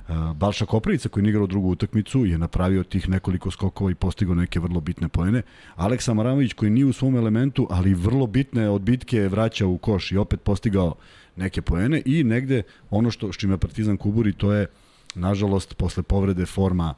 Uh, 0.09 0.33
Balša 0.37 0.67
Koprivica 0.67 1.09
koji 1.09 1.25
je 1.25 1.29
igrao 1.29 1.47
drugu 1.47 1.69
utakmicu 1.69 2.25
je 2.27 2.39
napravio 2.39 2.83
tih 2.83 3.09
nekoliko 3.09 3.51
skokova 3.51 3.91
i 3.91 3.95
postigao 3.95 4.35
neke 4.35 4.61
vrlo 4.61 4.81
bitne 4.81 5.09
poene. 5.09 5.43
Aleksa 5.77 6.15
Maramović 6.15 6.53
koji 6.53 6.71
nije 6.71 6.87
u 6.87 6.93
svom 6.93 7.17
elementu, 7.17 7.67
ali 7.71 7.95
vrlo 7.95 8.27
bitne 8.27 8.69
odbitke 8.71 9.17
je 9.17 9.29
vraćao 9.29 9.69
u 9.69 9.79
koš 9.79 10.13
i 10.13 10.17
opet 10.17 10.43
postigao 10.43 10.95
neke 11.37 11.63
poene 11.63 12.03
i 12.05 12.25
negde 12.25 12.63
ono 12.91 13.11
što 13.11 13.33
s 13.33 13.37
čime 13.37 13.59
Partizan 13.59 13.97
kuburi 13.97 14.33
to 14.33 14.53
je 14.53 14.67
nažalost 15.15 15.75
posle 15.77 16.03
povrede 16.03 16.47
forma 16.47 16.95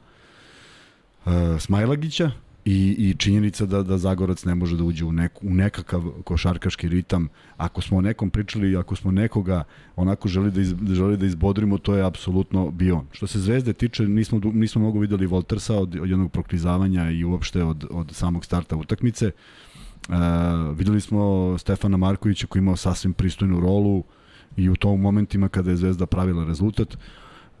uh, 1.25 1.31
Smajlagića 1.59 2.31
i, 2.65 2.95
i 2.97 3.15
činjenica 3.17 3.65
da, 3.65 3.83
da 3.83 3.97
Zagorac 3.97 4.45
ne 4.45 4.55
može 4.55 4.77
da 4.77 4.83
uđe 4.83 5.05
u, 5.05 5.11
neku, 5.11 5.47
u 5.47 5.53
nekakav 5.53 6.03
košarkaški 6.23 6.87
ritam. 6.87 7.27
Ako 7.57 7.81
smo 7.81 7.97
o 7.97 8.01
nekom 8.01 8.29
pričali, 8.29 8.77
ako 8.77 8.95
smo 8.95 9.11
nekoga 9.11 9.63
onako 9.95 10.27
želi 10.27 10.51
da, 10.51 10.61
iz, 10.61 10.75
želi 10.91 11.17
da 11.17 11.25
izbodrimo, 11.25 11.77
to 11.77 11.95
je 11.95 12.05
apsolutno 12.05 12.71
bio. 12.71 13.03
Što 13.11 13.27
se 13.27 13.39
Zvezde 13.39 13.73
tiče, 13.73 14.07
nismo, 14.07 14.41
nismo 14.53 14.81
mnogo 14.81 14.99
videli 14.99 15.25
Voltersa 15.25 15.75
od, 15.75 15.95
od 16.01 16.09
jednog 16.09 16.31
proklizavanja 16.31 17.11
i 17.11 17.23
uopšte 17.23 17.63
od, 17.63 17.85
od 17.91 18.11
samog 18.11 18.45
starta 18.45 18.75
utakmice. 18.75 19.31
Uh, 20.09 20.15
videli 20.77 21.01
smo 21.01 21.55
Stefana 21.57 21.97
Markovića 21.97 22.47
koji 22.47 22.59
imao 22.59 22.75
sasvim 22.75 23.13
pristojnu 23.13 23.59
rolu 23.59 24.03
i 24.57 24.69
u 24.69 24.75
tom 24.75 25.01
momentima 25.01 25.49
kada 25.49 25.69
je 25.69 25.77
Zvezda 25.77 26.05
pravila 26.05 26.45
rezultat. 26.45 26.97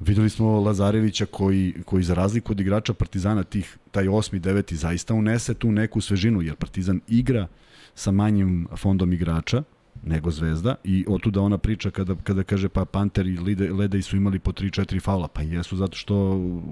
Videli 0.05 0.29
smo 0.29 0.59
Lazarevića 0.59 1.25
koji, 1.25 1.73
koji 1.85 2.03
za 2.03 2.13
razliku 2.13 2.51
od 2.51 2.59
igrača 2.59 2.93
Partizana 2.93 3.43
tih, 3.43 3.77
taj 3.91 4.07
osmi, 4.07 4.39
deveti 4.39 4.75
zaista 4.75 5.13
unese 5.13 5.53
tu 5.53 5.71
neku 5.71 6.01
svežinu, 6.01 6.41
jer 6.41 6.55
Partizan 6.55 6.99
igra 7.07 7.47
sa 7.95 8.11
manjim 8.11 8.67
fondom 8.75 9.13
igrača 9.13 9.63
nego 10.03 10.31
Zvezda 10.31 10.75
i 10.83 11.05
otuda 11.07 11.41
ona 11.41 11.57
priča 11.57 11.91
kada, 11.91 12.15
kada 12.23 12.43
kaže 12.43 12.69
pa 12.69 12.85
Panter 12.85 13.27
i 13.27 13.37
Lede, 13.37 13.73
Ledej 13.73 14.01
su 14.01 14.17
imali 14.17 14.39
po 14.39 14.51
3-4 14.51 15.01
faula, 15.01 15.27
pa 15.27 15.41
jesu 15.41 15.77
zato 15.77 15.97
što 15.97 16.15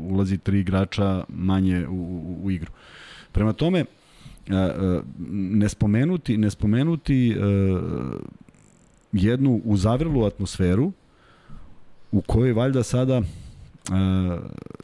ulazi 0.09 0.37
tri 0.37 0.59
igrača 0.59 1.23
manje 1.29 1.87
u, 1.87 1.93
u, 1.93 2.39
u 2.43 2.51
igru. 2.51 2.71
Prema 3.31 3.53
tome, 3.53 3.85
a, 4.49 4.55
a, 4.55 5.01
ne 5.31 5.69
spomenuti, 5.69 6.37
ne 6.37 6.49
spomenuti 6.49 7.35
a, 7.35 8.19
jednu 9.11 9.61
uzavrelu 9.65 10.25
atmosferu 10.25 10.91
u 12.11 12.21
kojoj 12.21 12.53
valjda 12.53 12.83
sada 12.83 13.17
uh, 13.17 13.25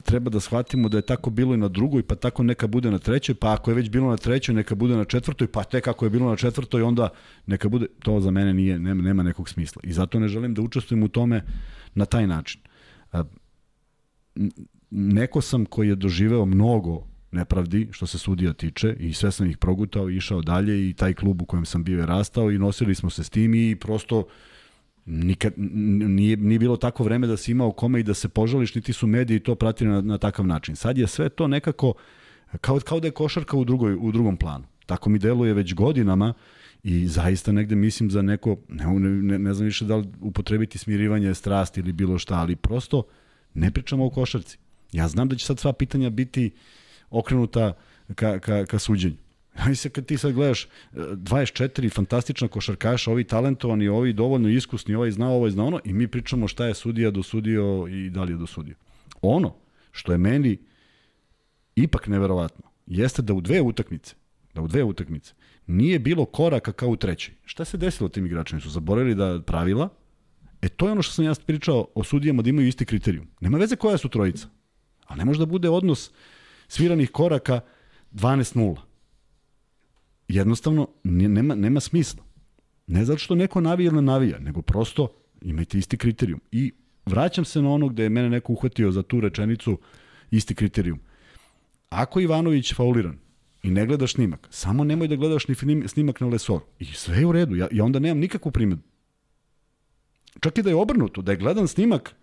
treba 0.04 0.30
da 0.30 0.40
shvatimo 0.40 0.90
da 0.90 0.98
je 0.98 1.02
tako 1.02 1.30
bilo 1.30 1.54
i 1.54 1.58
na 1.58 1.68
drugoj, 1.68 2.04
pa 2.04 2.16
tako 2.16 2.44
neka 2.44 2.68
bude 2.68 2.92
na 2.92 3.00
trećoj, 3.00 3.36
pa 3.36 3.54
ako 3.54 3.72
je 3.72 3.76
već 3.76 3.90
bilo 3.90 4.10
na 4.10 4.18
trećoj, 4.18 4.56
neka 4.56 4.76
bude 4.76 4.96
na 4.96 5.06
četvrtoj, 5.06 5.48
pa 5.48 5.64
tek 5.64 5.88
ako 5.88 6.06
je 6.06 6.10
bilo 6.10 6.30
na 6.30 6.36
četvrtoj, 6.36 6.82
onda 6.82 7.10
neka 7.48 7.70
bude, 7.70 7.88
to 8.00 8.20
za 8.20 8.32
mene 8.32 8.54
nije, 8.54 8.80
nema, 8.80 9.04
nema 9.04 9.24
nekog 9.24 9.50
smisla. 9.50 9.82
I 9.86 9.94
zato 9.94 10.20
ne 10.20 10.28
želim 10.28 10.54
da 10.54 10.62
učestvujem 10.62 11.04
u 11.04 11.08
tome 11.08 11.44
na 11.96 12.06
taj 12.06 12.28
način. 12.28 12.62
Uh, 13.14 13.20
n- 14.36 14.52
neko 14.92 15.42
sam 15.42 15.66
koji 15.66 15.88
je 15.88 15.96
doživeo 15.96 16.46
mnogo 16.46 17.04
nepravdi 17.32 17.88
što 17.92 18.08
se 18.08 18.18
sudija 18.18 18.54
tiče 18.54 18.96
i 19.00 19.14
sve 19.14 19.32
sam 19.32 19.50
ih 19.50 19.58
progutao 19.58 20.10
i 20.10 20.16
išao 20.18 20.42
dalje 20.42 20.90
i 20.90 20.94
taj 20.94 21.14
klub 21.14 21.42
u 21.42 21.46
kojem 21.46 21.66
sam 21.66 21.84
bio 21.84 22.00
je 22.00 22.06
rastao 22.06 22.52
i 22.52 22.58
nosili 22.58 22.96
smo 22.96 23.10
se 23.10 23.24
s 23.24 23.30
tim 23.30 23.54
i 23.54 23.76
prosto 23.76 24.24
nikad 25.08 25.54
nije, 25.58 26.38
nije 26.38 26.60
bilo 26.60 26.78
tako 26.78 27.04
vreme 27.04 27.28
da 27.28 27.38
si 27.38 27.52
imao 27.52 27.72
kome 27.72 28.00
i 28.00 28.04
da 28.04 28.14
se 28.14 28.30
požališ, 28.30 28.76
niti 28.76 28.94
su 28.94 29.08
mediji 29.08 29.40
to 29.40 29.56
pratili 29.56 29.90
na, 29.90 30.02
na 30.02 30.18
takav 30.18 30.48
način. 30.48 30.76
Sad 30.76 30.98
je 30.98 31.08
sve 31.08 31.30
to 31.30 31.48
nekako 31.48 31.94
kao, 32.62 32.80
kao 32.80 33.00
da 33.00 33.08
je 33.08 33.12
košarka 33.12 33.58
u, 33.58 33.66
drugoj, 33.66 33.98
u 34.00 34.12
drugom 34.12 34.38
planu. 34.38 34.66
Tako 34.86 35.10
mi 35.10 35.20
deluje 35.20 35.54
već 35.54 35.74
godinama 35.74 36.34
i 36.84 37.08
zaista 37.08 37.52
negde 37.52 37.76
mislim 37.76 38.12
za 38.12 38.22
neko, 38.22 38.58
ne, 38.70 39.00
ne, 39.00 39.40
ne 39.40 39.54
znam 39.54 39.66
više 39.66 39.86
da 39.86 39.96
li 39.96 40.08
upotrebiti 40.22 40.78
smirivanje 40.78 41.34
strasti 41.34 41.80
ili 41.80 41.92
bilo 41.92 42.18
šta, 42.18 42.36
ali 42.36 42.56
prosto 42.56 43.04
ne 43.54 43.72
pričamo 43.72 44.06
o 44.06 44.10
košarci. 44.10 44.58
Ja 44.92 45.08
znam 45.08 45.30
da 45.30 45.36
će 45.36 45.46
sad 45.46 45.60
sva 45.60 45.74
pitanja 45.74 46.10
biti 46.10 46.52
okrenuta 47.10 47.74
ka, 48.16 48.40
ka, 48.40 48.66
ka 48.66 48.80
suđenju. 48.80 49.18
Aj 49.58 49.76
se 49.76 49.90
kad 49.90 50.06
ti 50.06 50.18
sad 50.18 50.34
gledaš 50.34 50.64
e, 50.64 50.68
24 50.94 51.94
fantastična 51.94 52.48
košarkaša, 52.48 53.12
ovi 53.12 53.24
talentovani, 53.24 53.88
ovi 53.88 54.14
dovoljno 54.14 54.50
iskusni, 54.50 54.96
ovaj 54.96 55.12
zna, 55.12 55.30
ovaj 55.30 55.52
zna 55.52 55.66
ono, 55.66 55.80
i 55.86 55.94
mi 55.94 56.08
pričamo 56.08 56.48
šta 56.48 56.66
je 56.66 56.74
sudija 56.74 57.12
dosudio 57.12 57.88
i 57.90 58.10
da 58.10 58.24
li 58.24 58.34
je 58.34 58.38
dosudio. 58.38 58.76
Ono 59.22 59.56
što 59.92 60.12
je 60.12 60.18
meni 60.18 60.58
ipak 61.76 62.08
neverovatno, 62.08 62.66
jeste 62.86 63.22
da 63.22 63.34
u 63.34 63.42
dve 63.42 63.62
utakmice, 63.62 64.16
da 64.54 64.62
u 64.62 64.68
dve 64.68 64.84
utakmice, 64.84 65.34
nije 65.68 66.00
bilo 66.00 66.26
koraka 66.26 66.72
kao 66.72 66.90
u 66.90 66.96
trećoj. 66.96 67.34
Šta 67.46 67.66
se 67.66 67.78
desilo 67.78 68.10
tim 68.10 68.26
igračima? 68.26 68.62
Su 68.62 68.70
zaboravili 68.70 69.16
da 69.16 69.42
pravila? 69.42 69.90
E 70.62 70.70
to 70.70 70.86
je 70.86 70.92
ono 70.92 71.02
što 71.02 71.14
sam 71.14 71.26
ja 71.26 71.34
pričao 71.46 71.88
o 71.96 72.04
sudijama 72.04 72.42
da 72.42 72.50
imaju 72.50 72.68
isti 72.68 72.86
kriterijum. 72.86 73.28
Nema 73.42 73.58
veze 73.58 73.76
koja 73.76 73.98
su 73.98 74.10
trojica. 74.10 74.48
Ali 75.06 75.18
ne 75.18 75.26
može 75.26 75.40
da 75.40 75.46
bude 75.46 75.70
odnos 75.70 76.12
sviranih 76.68 77.12
koraka 77.12 77.60
12-0 78.12 78.87
jednostavno 80.28 80.88
nema, 81.04 81.56
nema 81.56 81.80
smisla. 81.80 82.24
Ne 82.88 83.06
zato 83.06 83.20
što 83.20 83.36
neko 83.36 83.62
navija 83.62 83.92
ili 83.92 84.02
navija, 84.02 84.40
nego 84.40 84.62
prosto 84.62 85.08
imajte 85.42 85.78
isti 85.78 85.98
kriterijum. 85.98 86.42
I 86.52 86.72
vraćam 87.06 87.46
se 87.46 87.62
na 87.62 87.70
ono 87.70 87.88
gde 87.88 88.04
je 88.04 88.10
mene 88.10 88.30
neko 88.30 88.54
uhvatio 88.54 88.92
za 88.92 89.04
tu 89.04 89.20
rečenicu 89.20 89.78
isti 90.32 90.56
kriterijum. 90.56 91.00
Ako 91.90 92.20
Ivanović 92.20 92.74
fauliran 92.76 93.18
i 93.64 93.72
ne 93.72 93.86
gledaš 93.86 94.14
snimak, 94.14 94.48
samo 94.50 94.84
nemoj 94.84 95.08
da 95.08 95.16
gledaš 95.16 95.48
ni 95.48 95.56
snimak 95.88 96.22
na 96.22 96.28
lesoru. 96.28 96.66
I 96.80 96.86
sve 96.86 97.18
je 97.18 97.26
u 97.26 97.32
redu. 97.32 97.56
Ja, 97.56 97.68
ja 97.72 97.84
onda 97.84 98.00
nemam 98.00 98.20
nikakvu 98.20 98.52
primjedbu. 98.52 98.84
Čak 100.40 100.58
i 100.58 100.62
da 100.62 100.70
je 100.70 100.76
obrnuto, 100.76 101.22
da 101.22 101.32
je 101.32 101.38
gledan 101.38 101.68
snimak, 101.68 102.16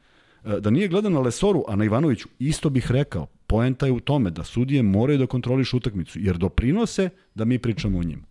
da 0.61 0.71
nije 0.71 0.89
gledan 0.89 1.13
na 1.13 1.21
Lesoru, 1.21 1.65
a 1.69 1.77
na 1.77 1.85
Ivanoviću, 1.85 2.29
isto 2.39 2.71
bih 2.71 2.91
rekao, 2.91 3.27
poenta 3.47 3.87
je 3.87 3.93
u 3.93 4.01
tome 4.01 4.31
da 4.31 4.45
sudije 4.45 4.83
moraju 4.83 5.19
da 5.19 5.27
kontrolišu 5.27 5.77
utakmicu, 5.77 6.19
jer 6.21 6.39
doprinose 6.39 7.09
da 7.35 7.45
mi 7.45 7.59
pričamo 7.59 7.99
o 7.99 8.03
njima. 8.03 8.23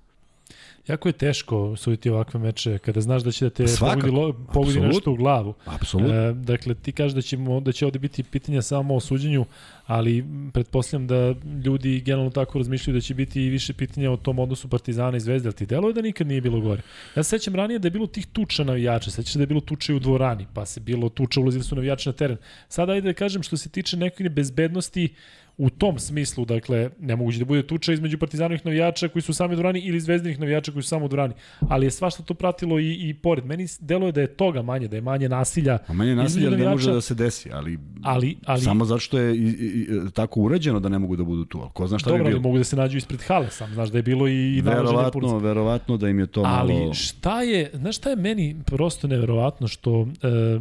Jako 0.88 1.10
je 1.10 1.14
teško 1.14 1.76
suditi 1.76 2.10
ovakve 2.10 2.40
meče 2.40 2.78
kada 2.78 3.02
znaš 3.02 3.24
da 3.24 3.32
će 3.32 3.46
da 3.46 3.50
te 3.50 3.68
Svakako. 3.68 4.00
pogodi, 4.00 4.18
lo, 4.18 4.34
pogodi 4.54 4.80
nešto 4.80 5.12
u 5.12 5.16
glavu. 5.16 5.54
Apsolutno. 5.66 6.16
E, 6.16 6.34
dakle, 6.34 6.76
ti 6.76 6.92
kažeš 6.92 7.14
da, 7.14 7.22
ćemo, 7.22 7.60
da 7.60 7.72
će 7.72 7.86
ovde 7.86 8.00
biti 8.00 8.24
pitanja 8.24 8.62
samo 8.62 8.96
o 8.96 9.00
suđenju, 9.00 9.46
ali 9.86 10.26
pretpostavljam 10.54 11.08
da 11.08 11.36
ljudi 11.66 12.02
generalno 12.02 12.32
tako 12.32 12.58
razmišljaju 12.58 12.98
da 12.98 13.02
će 13.02 13.14
biti 13.14 13.44
i 13.46 13.50
više 13.50 13.74
pitanja 13.74 14.12
o 14.12 14.18
tom 14.18 14.40
odnosu 14.40 14.68
Partizana 14.68 15.18
i 15.18 15.20
Zvezde, 15.20 15.48
ali 15.48 15.56
ti 15.56 15.66
deluje 15.66 15.94
da 15.94 16.02
nikad 16.02 16.28
nije 16.28 16.42
bilo 16.42 16.62
gore. 16.62 16.82
Ja 17.16 17.24
se 17.24 17.30
sećam 17.30 17.56
ranije 17.56 17.80
da 17.80 17.88
je 17.88 17.92
bilo 17.92 18.08
tih 18.08 18.26
tuča 18.28 18.64
navijača, 18.64 19.12
sećaš 19.12 19.34
se 19.34 19.40
da 19.40 19.44
je 19.44 19.48
bilo 19.48 19.62
tuča 19.62 19.96
u 19.96 20.00
dvorani, 20.00 20.48
pa 20.54 20.66
se 20.66 20.80
bilo 20.80 21.10
tuča, 21.10 21.40
ulazili 21.40 21.64
su 21.64 21.76
navijači 21.76 22.10
na 22.10 22.14
teren. 22.14 22.38
Sada 22.70 22.92
ajde 22.92 23.08
da 23.08 23.14
kažem 23.14 23.44
što 23.44 23.58
se 23.58 23.70
tiče 23.70 23.98
nekakve 23.98 24.30
bezbednosti 24.30 25.14
u 25.58 25.70
tom 25.70 26.00
smislu, 26.00 26.46
dakle, 26.46 26.90
nemoguće 27.00 27.40
da 27.40 27.46
bude 27.46 27.68
tuča 27.68 27.94
između 27.94 28.18
partizanovih 28.18 28.66
navijača 28.66 29.08
koji 29.08 29.24
su 29.24 29.34
sami 29.34 29.54
u 29.54 29.56
dvorani 29.56 29.80
ili 29.80 30.00
zvezdinih 30.00 30.40
navijača 30.40 30.72
koji 30.72 30.84
su 30.84 30.90
samo 30.90 31.06
u 31.06 31.08
dvorani, 31.08 31.34
ali 31.60 31.86
je 31.86 31.92
svašta 31.92 32.24
to 32.24 32.34
pratilo 32.34 32.80
i, 32.80 33.10
i 33.10 33.14
pored. 33.14 33.46
Meni 33.46 33.68
deluje 33.80 34.12
da 34.12 34.22
je 34.22 34.28
toga 34.28 34.62
manje, 34.62 34.88
da 34.88 34.96
je 34.96 35.02
manje 35.02 35.30
nasilja. 35.30 35.78
A 35.88 35.94
manje 35.94 36.16
nasilja 36.16 36.50
ne 36.50 36.70
može 36.70 36.92
da 36.92 37.02
se 37.02 37.16
desi, 37.16 37.50
ali, 37.52 37.80
Ali, 38.04 38.38
ali 38.46 38.62
samo 38.62 38.86
zato 38.86 39.00
što 39.00 39.18
je 39.18 39.36
i, 39.36 39.40
i, 39.40 39.88
i, 40.08 40.12
tako 40.14 40.42
uređeno 40.42 40.80
da 40.80 40.90
ne 40.90 41.00
mogu 41.00 41.16
da 41.16 41.24
budu 41.24 41.46
tu. 41.46 41.60
Ali 41.62 41.70
ko 41.74 41.88
zna 41.88 42.00
šta 42.00 42.10
dobro, 42.10 42.24
bi 42.24 42.28
ali 42.28 42.34
bilo? 42.34 42.44
mogu 42.44 42.58
da 42.58 42.64
se 42.64 42.76
nađu 42.76 42.98
ispred 42.98 43.22
hale, 43.22 43.50
sam 43.50 43.74
znaš 43.74 43.90
da 43.90 43.98
je 43.98 44.04
bilo 44.04 44.28
i, 44.28 44.62
Verovatno, 44.62 45.38
verovatno 45.38 45.98
da 45.98 46.10
im 46.10 46.20
je 46.20 46.28
to 46.28 46.44
Ali 46.46 46.74
malo... 46.74 46.94
šta 46.94 47.42
je, 47.42 47.72
znaš 47.74 47.98
šta 47.98 48.10
je 48.10 48.16
meni 48.16 48.56
prosto 48.66 49.08
neverovatno 49.08 49.68
što 49.68 50.02
e, 50.02 50.60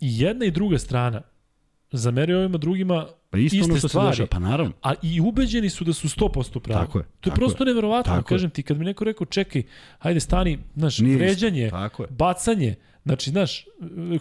i 0.00 0.20
jedna 0.20 0.44
i 0.44 0.50
druga 0.50 0.78
strana 0.78 1.22
zameraju 1.92 2.38
ovima 2.38 2.58
drugima 2.58 3.06
Pa 3.32 3.38
isto 3.38 3.56
iste 3.56 3.64
ono 3.64 3.74
što 3.74 3.80
se 3.80 3.92
stvari. 3.92 4.10
dešava, 4.10 4.26
pa 4.26 4.38
naravno. 4.38 4.72
a 4.82 4.94
i 5.02 5.20
ubeđeni 5.20 5.70
su 5.70 5.84
da 5.84 5.92
su 5.92 6.08
100% 6.08 6.60
pravi. 6.60 6.86
Tako 6.86 6.98
je, 6.98 7.04
To 7.20 7.30
je 7.30 7.34
prosto 7.34 7.64
je. 7.64 7.66
neverovatno, 7.66 8.12
Tako 8.12 8.34
je. 8.34 8.36
kažem 8.36 8.50
ti, 8.50 8.62
kad 8.62 8.78
mi 8.78 8.84
neko 8.84 9.04
rekao, 9.04 9.26
čekaj, 9.26 9.62
hajde 9.98 10.20
stani, 10.20 10.58
znaš, 10.76 10.98
Nije 10.98 11.16
vređanje, 11.16 11.70
Tako 11.70 12.02
je. 12.02 12.08
bacanje, 12.10 12.74
znači, 13.04 13.30
znaš, 13.30 13.64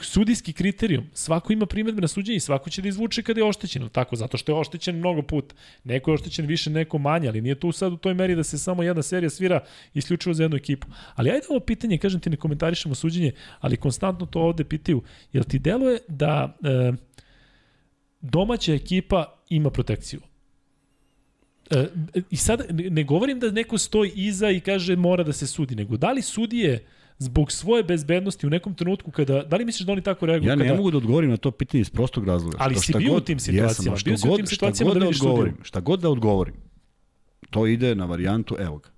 sudijski 0.02 0.54
kriterijum, 0.54 1.04
svako 1.14 1.54
ima 1.54 1.66
primedbe 1.66 2.02
na 2.02 2.08
suđenje 2.08 2.38
i 2.38 2.40
svako 2.40 2.70
će 2.70 2.82
da 2.82 2.88
izvuče 2.88 3.24
kada 3.24 3.40
je 3.40 3.46
oštećen, 3.46 3.90
tako, 3.90 4.16
zato 4.16 4.38
što 4.38 4.52
je 4.52 4.58
oštećen 4.58 4.96
mnogo 4.96 5.22
puta. 5.22 5.56
Neko 5.84 6.12
je 6.12 6.16
oštećen 6.16 6.46
više, 6.46 6.70
neko 6.70 6.98
manje, 6.98 7.28
ali 7.28 7.42
nije 7.42 7.56
tu 7.56 7.72
sad 7.72 7.94
u 7.94 7.98
toj 7.98 8.14
meri 8.14 8.36
da 8.36 8.44
se 8.44 8.58
samo 8.58 8.84
jedna 8.84 9.02
serija 9.04 9.30
svira 9.30 9.60
isključivo 9.94 10.34
za 10.34 10.44
jednu 10.44 10.58
ekipu. 10.58 10.88
Ali 11.16 11.30
ajde 11.30 11.46
ovo 11.50 11.60
pitanje, 11.60 11.98
kažem 11.98 12.20
ti, 12.20 12.30
ne 12.30 12.38
komentarišemo 12.38 12.96
suđenje, 12.96 13.32
ali 13.60 13.78
konstantno 13.78 14.26
to 14.26 14.40
ovde 14.42 14.64
pitaju, 14.64 15.02
jel 15.34 15.44
ti 15.44 15.60
deluje 15.60 16.00
da 16.08 16.58
e, 16.64 16.94
domaća 18.22 18.74
ekipa 18.74 19.38
ima 19.50 19.70
protekciju? 19.70 20.20
E, 21.72 21.86
I 22.30 22.36
sad 22.38 22.62
ne- 22.70 23.04
govorim 23.04 23.40
da 23.40 23.52
neko 23.52 23.78
stoji 23.78 24.12
iza 24.16 24.50
i 24.50 24.60
kaže 24.60 24.96
mora 24.96 25.24
da 25.24 25.34
se 25.34 25.48
sudi, 25.48 25.76
nego 25.76 25.98
da 25.98 26.12
li 26.12 26.22
sudije 26.22 26.86
zbog 27.18 27.52
svoje 27.52 27.84
bezbednosti 27.84 28.48
u 28.48 28.50
nekom 28.50 28.74
trenutku 28.74 29.12
kada, 29.12 29.44
da 29.44 29.58
li 29.58 29.66
misliš 29.66 29.86
da 29.86 29.92
oni 29.92 30.02
tako 30.02 30.26
reaguju 30.26 30.50
Ja 30.50 30.56
kada... 30.56 30.64
ne 30.64 30.74
mogu 30.74 30.92
da 30.92 30.98
odgovorim 30.98 31.30
na 31.30 31.38
to 31.38 31.52
pitanje 31.52 31.82
iz 31.82 31.90
prostog 31.90 32.28
razloga. 32.28 32.58
Ali 32.60 32.74
Što 32.74 32.82
si 32.82 32.92
šta 32.92 33.00
bio 33.00 33.12
u 33.12 33.14
god- 33.14 33.24
tim 33.24 33.40
situacijama, 33.40 33.70
Jesam, 33.70 33.94
a 33.94 33.98
što 33.98 34.10
bio 34.10 34.18
si 34.18 34.28
u 34.28 34.30
god- 34.30 34.38
tim 34.38 34.46
šta 34.46 34.54
situacijama 34.56 34.90
god 34.90 34.96
da 34.96 35.06
da 35.06 35.10
odgovorim, 35.10 35.56
šta 35.64 35.80
god 35.80 36.00
da 36.00 36.10
odgovorim, 36.10 36.54
to 37.50 37.68
ide 37.68 37.96
na 37.96 38.06
varijantu 38.06 38.56
evo 38.60 38.78
ga. 38.78 38.90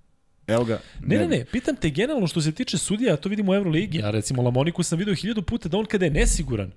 Evo 0.47 0.65
ga. 0.65 0.79
Ne, 1.01 1.17
ne, 1.17 1.27
ne, 1.27 1.45
pitam 1.45 1.75
te 1.75 1.89
generalno 1.89 2.27
što 2.27 2.41
se 2.41 2.51
tiče 2.51 2.77
sudija, 2.77 3.09
ja 3.09 3.17
to 3.17 3.29
vidim 3.29 3.49
u 3.49 3.53
Euroligi, 3.53 4.03
a 4.03 4.11
recimo 4.11 4.41
Lamoniku 4.41 4.83
sam 4.83 4.99
video 4.99 5.15
hiljadu 5.15 5.41
puta 5.41 5.69
da 5.69 5.77
on 5.77 5.85
kada 5.85 6.05
je 6.05 6.11
nesiguran, 6.11 6.71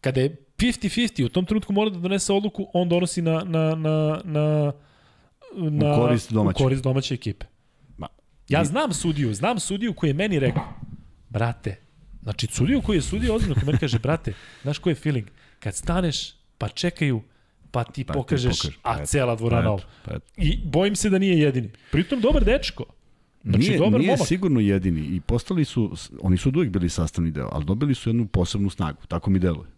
kada 0.00 0.20
je 0.20 0.36
50-50, 0.56 1.24
u 1.24 1.28
tom 1.28 1.46
trenutku 1.46 1.72
mora 1.72 1.90
da 1.90 1.98
donese 1.98 2.32
odluku, 2.32 2.66
on 2.74 2.88
donosi 2.88 3.22
na, 3.22 3.42
na, 3.44 3.74
na, 3.74 4.20
na, 4.24 4.72
na 5.54 5.92
U 5.92 5.96
korist 5.96 6.32
domaće. 6.32 6.62
U 6.62 6.64
korist 6.64 6.82
domaće 6.82 7.14
ekipe. 7.14 7.46
Ma, 7.96 8.06
Ja 8.48 8.64
znam 8.64 8.92
sudiju, 8.92 9.34
znam 9.34 9.60
sudiju 9.60 9.94
koji 9.94 10.10
je 10.10 10.14
meni 10.14 10.38
rekao, 10.38 10.74
brate, 11.28 11.76
znači 12.22 12.46
sudiju 12.46 12.82
koji 12.82 12.96
je 12.96 13.02
sudio 13.02 13.34
ozbiljno, 13.34 13.54
koji 13.54 13.66
meni 13.66 13.78
kaže, 13.78 13.98
brate, 13.98 14.32
znaš 14.62 14.78
koji 14.78 14.90
je 14.90 14.94
feeling? 14.94 15.26
Kad 15.58 15.74
staneš, 15.74 16.34
pa 16.58 16.68
čekaju, 16.68 17.22
pa 17.70 17.84
ti 17.84 18.04
Pa 18.04 18.12
ti 18.12 18.18
pokažeš, 18.18 18.58
pokažeš, 18.58 18.78
a 18.82 18.98
pa 18.98 19.06
cela 19.06 19.34
dvorana 19.34 19.64
pa 19.64 19.70
ovo. 19.70 19.82
pa. 20.04 20.12
I 20.36 20.58
bojim 20.64 20.96
se 20.96 21.10
da 21.10 21.18
nije 21.18 21.38
jedini. 21.38 21.70
Pritom 21.92 22.20
dobar 22.20 22.44
dečko. 22.44 22.84
Znači, 23.42 23.58
nije, 23.58 23.78
dobar 23.78 24.00
nije 24.00 24.12
momak. 24.12 24.28
sigurno 24.28 24.60
jedini 24.60 25.00
i 25.00 25.20
postali 25.20 25.64
su, 25.64 25.94
oni 26.20 26.36
su 26.36 26.52
uvijek 26.54 26.72
bili 26.72 26.88
sastavni 26.88 27.30
deo, 27.30 27.48
ali 27.52 27.64
dobili 27.64 27.94
su 27.94 28.08
jednu 28.08 28.26
posebnu 28.26 28.70
snagu, 28.70 29.06
tako 29.08 29.30
mi 29.30 29.38
deluje. 29.38 29.77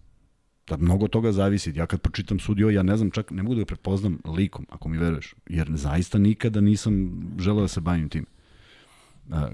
Da 0.71 0.77
mnogo 0.77 1.09
toga 1.09 1.33
zavisi. 1.33 1.73
Ja 1.77 1.87
kad 1.87 2.01
pročitam 2.01 2.39
sudio, 2.39 2.71
ja 2.71 2.83
ne 2.83 2.97
znam 2.97 3.11
čak, 3.11 3.31
ne 3.31 3.43
mogu 3.43 3.55
da 3.55 3.59
ga 3.59 3.65
prepoznam 3.65 4.19
likom, 4.37 4.67
ako 4.71 4.89
mi 4.89 4.99
veruješ, 4.99 5.35
jer 5.49 5.71
zaista 5.75 6.19
nikada 6.19 6.61
nisam 6.61 7.23
želeo 7.39 7.61
da 7.61 7.69
se 7.69 7.81
bavim 7.81 8.09
tim. 8.09 8.27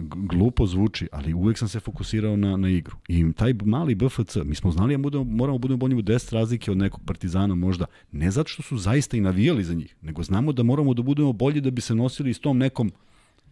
Glupo 0.08 0.66
zvuči, 0.66 1.08
ali 1.12 1.34
uvek 1.34 1.58
sam 1.58 1.68
se 1.68 1.80
fokusirao 1.80 2.36
na, 2.36 2.56
na 2.56 2.68
igru. 2.68 2.96
I 3.08 3.32
taj 3.32 3.54
mali 3.64 3.94
BFC, 3.94 4.36
mi 4.44 4.54
smo 4.54 4.70
znali 4.70 4.94
da 4.94 4.98
budemo, 4.98 5.24
moramo 5.24 5.58
budemo 5.58 5.78
bolji 5.78 5.94
u 5.94 6.02
10 6.02 6.32
razlike 6.32 6.70
od 6.70 6.76
nekog 6.76 7.00
partizana 7.06 7.54
možda, 7.54 7.86
ne 8.12 8.30
zato 8.30 8.48
što 8.48 8.62
su 8.62 8.78
zaista 8.78 9.16
i 9.16 9.20
navijali 9.20 9.64
za 9.64 9.74
njih, 9.74 9.96
nego 10.02 10.22
znamo 10.22 10.52
da 10.52 10.62
moramo 10.62 10.94
da 10.94 11.02
budemo 11.02 11.32
bolji 11.32 11.60
da 11.60 11.70
bi 11.70 11.80
se 11.80 11.94
nosili 11.94 12.34
s 12.34 12.40
tom 12.40 12.58
nekom 12.58 12.92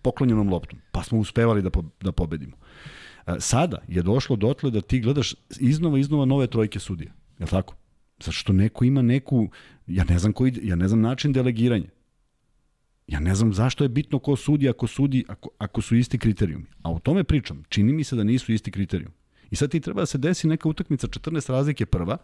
poklonjenom 0.03 0.49
loptom. 0.49 0.79
Pa 0.93 1.03
smo 1.03 1.19
uspevali 1.19 1.63
da, 1.63 1.71
po, 1.71 1.85
da 2.01 2.13
pobedimo. 2.13 2.57
Sada 3.39 3.79
je 3.89 4.03
došlo 4.03 4.37
dotle 4.37 4.71
da 4.71 4.81
ti 4.81 5.01
gledaš 5.01 5.35
iznova 5.61 5.99
iznova 5.99 6.25
nove 6.25 6.47
trojke 6.47 6.79
sudija. 6.79 7.13
Je 7.39 7.45
li 7.45 7.51
tako? 7.51 7.75
Zato 8.21 8.33
što 8.33 8.53
neko 8.53 8.85
ima 8.85 9.03
neku, 9.03 9.49
ja 9.87 10.05
ne 10.05 10.19
znam, 10.19 10.33
koji, 10.33 10.53
ja 10.63 10.77
ne 10.77 10.89
znam 10.89 11.01
način 11.01 11.33
delegiranja. 11.33 11.89
Ja 13.07 13.21
ne 13.21 13.35
znam 13.35 13.55
zašto 13.55 13.85
je 13.85 13.89
bitno 13.89 14.19
ko 14.19 14.37
sudi 14.37 14.69
ako 14.69 14.87
sudi, 14.87 15.25
ako, 15.29 15.49
ako 15.59 15.83
su 15.83 15.97
isti 15.97 16.19
kriterijumi. 16.19 16.65
A 16.83 16.93
o 16.93 16.99
tome 16.99 17.25
pričam. 17.25 17.63
Čini 17.69 17.93
mi 17.93 18.05
se 18.05 18.17
da 18.17 18.25
nisu 18.25 18.53
isti 18.53 18.71
kriterijumi. 18.71 19.15
I 19.51 19.57
sad 19.57 19.71
ti 19.71 19.81
treba 19.81 20.03
da 20.03 20.07
se 20.07 20.19
desi 20.19 20.47
neka 20.47 20.69
utakmica 20.69 21.07
14 21.07 21.51
razlike 21.51 21.87
prva, 21.87 22.17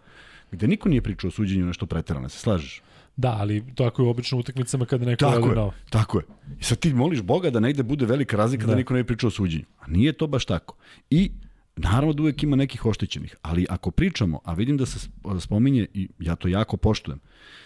gde 0.52 0.66
niko 0.66 0.88
nije 0.88 1.02
pričao 1.02 1.28
o 1.28 1.30
suđenju 1.30 1.66
nešto 1.66 1.86
preterano, 1.86 2.28
se 2.28 2.38
slažeš? 2.38 2.82
Da, 3.16 3.36
ali 3.40 3.64
tako 3.74 4.02
je 4.02 4.08
obično 4.08 4.38
u 4.38 4.40
utakmicama 4.40 4.86
kada 4.86 5.04
neko 5.04 5.18
Tako 5.18 5.48
je, 5.48 5.54
na 5.54 5.70
tako 5.90 6.18
je. 6.18 6.24
I 6.60 6.64
sad 6.64 6.78
ti 6.78 6.94
moliš 6.94 7.22
Boga 7.22 7.50
da 7.50 7.60
negde 7.60 7.82
bude 7.82 8.06
velika 8.06 8.36
razlika 8.36 8.66
da, 8.66 8.72
Da. 8.72 8.76
niko 8.76 8.94
ne 8.94 9.04
pričao 9.04 9.28
o 9.28 9.30
suđenju. 9.30 9.64
A 9.80 9.86
nije 9.86 10.12
to 10.12 10.26
baš 10.26 10.44
tako. 10.44 10.76
I 11.10 11.30
naravno 11.76 12.12
da 12.12 12.22
uvek 12.22 12.42
ima 12.42 12.56
nekih 12.56 12.86
oštećenih, 12.86 13.36
ali 13.42 13.66
ako 13.68 13.90
pričamo, 13.90 14.40
a 14.44 14.52
vidim 14.54 14.76
da 14.76 14.86
se 14.86 14.98
sp- 14.98 15.40
spominje, 15.40 15.86
i 15.94 16.08
ja 16.18 16.36
to 16.36 16.48
jako 16.48 16.76
poštujem, 16.76 17.20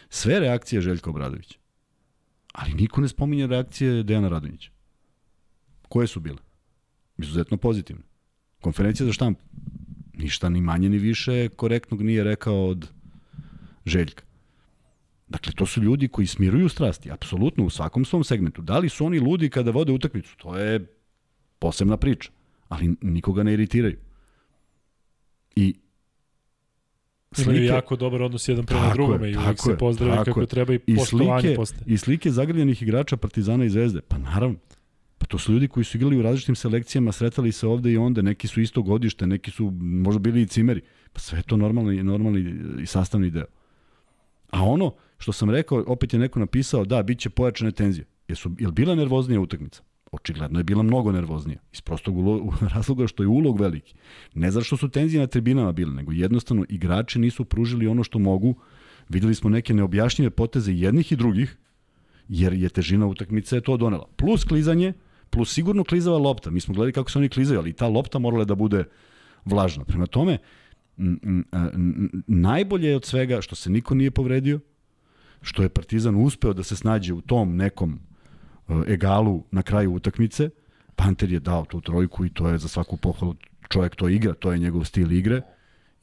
sve 0.09 0.41
reakcije 0.41 0.81
Željka 0.81 1.11
Obradovića, 1.11 1.59
ali 2.53 2.75
niko 2.75 3.01
ne 3.01 3.09
spominje 3.09 3.47
reakcije 3.47 4.03
Dejana 4.03 4.29
Radonjića. 4.29 4.71
Koje 5.89 6.07
su 6.07 6.21
bile? 6.21 6.39
Izuzetno 7.19 7.57
pozitivne. 7.57 8.03
Konferencija 8.61 9.07
za 9.07 9.13
štampu. 9.13 9.43
Ništa 10.15 10.49
ni 10.49 10.61
manje 10.61 10.89
ni 10.89 10.99
više 10.99 11.49
korektnog 11.49 12.03
nije 12.03 12.25
rekao 12.25 12.67
od 12.67 12.89
Željka. 13.87 14.25
Dakle, 15.29 15.53
to 15.53 15.67
su 15.67 15.83
ljudi 15.83 16.09
koji 16.09 16.27
smiruju 16.27 16.69
strasti, 16.69 17.11
apsolutno 17.11 17.65
u 17.65 17.71
svakom 17.71 18.05
svom 18.05 18.25
segmentu. 18.25 18.63
Da 18.63 18.79
li 18.79 18.89
su 18.89 19.07
oni 19.07 19.21
ludi 19.21 19.51
kada 19.51 19.71
vode 19.71 19.93
utakmicu? 19.93 20.37
To 20.37 20.57
je 20.57 20.87
posebna 21.59 21.97
priča, 21.97 22.31
ali 22.75 22.97
nikoga 23.01 23.43
ne 23.43 23.53
iritiraju. 23.53 23.97
I 25.57 25.75
Imaju 27.43 27.65
jako 27.65 27.97
dobar 27.97 28.23
odnos 28.23 28.49
jedan 28.49 28.67
prema 28.67 28.93
drugome 28.95 29.31
i 29.31 29.37
uvijek 29.37 29.59
se 29.61 29.77
tako 29.79 30.25
kako 30.25 30.41
je. 30.41 30.47
treba 30.47 30.75
i, 30.75 30.81
i 30.87 30.97
slike, 30.99 31.55
postaje. 31.57 31.83
i 31.87 31.99
slike 31.99 32.31
zagrljenih 32.31 32.83
igrača 32.83 33.17
Partizana 33.17 33.65
i 33.65 33.71
Zvezde. 33.71 34.01
Pa 34.01 34.19
naravno. 34.19 34.57
Pa 35.19 35.27
to 35.27 35.39
su 35.39 35.53
ljudi 35.53 35.69
koji 35.69 35.85
su 35.85 35.97
igrali 35.97 36.19
u 36.19 36.23
različitim 36.23 36.55
selekcijama, 36.55 37.13
sretali 37.13 37.53
se 37.53 37.67
ovde 37.67 37.93
i 37.93 37.97
onda, 37.97 38.23
neki 38.23 38.49
su 38.49 38.61
isto 38.61 38.83
godište, 38.83 39.27
neki 39.27 39.51
su 39.51 39.71
možda 39.81 40.19
bili 40.19 40.43
i 40.43 40.47
cimeri. 40.47 40.81
Pa 41.13 41.21
sve 41.21 41.39
je 41.39 41.43
to 41.43 41.57
normalni, 41.57 42.03
normalni 42.03 42.55
i 42.83 42.87
sastavni 42.87 43.31
deo. 43.31 43.47
A 44.51 44.63
ono 44.63 44.95
što 45.19 45.33
sam 45.33 45.51
rekao, 45.51 45.85
opet 45.87 46.13
je 46.13 46.19
neko 46.19 46.39
napisao, 46.39 46.85
da, 46.85 47.03
bit 47.03 47.19
će 47.19 47.31
pojačane 47.31 47.73
tenzije. 47.73 48.07
Jesu, 48.29 48.51
je 48.59 48.67
li 48.67 48.73
bila 48.73 48.95
nervoznija 48.95 49.41
utakmica? 49.41 49.83
Očigledno 50.13 50.61
je 50.61 50.65
bila 50.65 50.83
mnogo 50.83 51.13
nervoznija. 51.13 51.59
Iz 51.73 51.81
prostog 51.81 52.17
razloga 52.75 53.07
što 53.07 53.23
je 53.23 53.27
ulog 53.27 53.61
veliki. 53.61 53.95
Ne 54.35 54.51
zato 54.51 54.65
što 54.65 54.77
su 54.77 54.89
tenzije 54.89 55.21
na 55.21 55.27
tribinama 55.27 55.73
bile, 55.73 55.93
nego 55.93 56.13
jednostavno 56.13 56.65
igrači 56.69 57.19
nisu 57.19 57.45
pružili 57.45 57.87
ono 57.87 58.05
što 58.05 58.19
mogu. 58.19 58.55
Videli 59.09 59.35
smo 59.35 59.51
neke 59.51 59.75
neobjašnjive 59.75 60.31
poteze 60.31 60.73
jednih 60.73 61.13
i 61.13 61.17
drugih, 61.17 61.57
jer 62.29 62.53
je 62.53 62.69
težina 62.69 63.07
utakmice 63.07 63.61
to 63.61 63.77
donela. 63.77 64.07
Plus 64.17 64.45
klizanje, 64.45 64.93
plus 65.31 65.55
sigurno 65.55 65.85
klizava 65.85 66.19
lopta. 66.19 66.51
Mi 66.51 66.61
smo 66.61 66.75
gledali 66.75 66.93
kako 66.93 67.11
se 67.11 67.19
oni 67.19 67.29
klizaju, 67.29 67.61
ali 67.61 67.73
ta 67.73 67.89
lopta 67.89 68.19
morala 68.19 68.45
da 68.45 68.55
bude 68.55 68.85
vlažna. 69.45 69.85
Prema 69.85 70.07
tome, 70.07 70.39
najbolje 72.27 72.89
je 72.89 72.97
od 72.97 73.05
svega 73.05 73.41
što 73.41 73.55
se 73.55 73.71
niko 73.71 73.95
nije 73.95 74.11
povredio, 74.11 74.61
što 75.43 75.63
je 75.63 75.69
Partizan 75.69 76.17
uspeo 76.17 76.53
da 76.53 76.63
se 76.63 76.77
snađe 76.77 77.13
u 77.13 77.21
tom 77.21 77.57
nekom 77.57 78.01
egalu 78.87 79.45
na 79.51 79.63
kraju 79.63 79.93
utakmice. 79.93 80.51
Panter 80.97 81.33
je 81.33 81.41
dao 81.41 81.65
tu 81.65 81.81
trojku 81.81 82.25
i 82.25 82.31
to 82.31 82.49
je 82.49 82.59
za 82.59 82.69
svaku 82.69 82.97
pohvalu 82.97 83.35
čovjek 83.69 83.97
to 83.97 84.09
igra, 84.09 84.35
to 84.35 84.53
je 84.53 84.59
njegov 84.59 84.85
stil 84.85 85.13
igre 85.13 85.43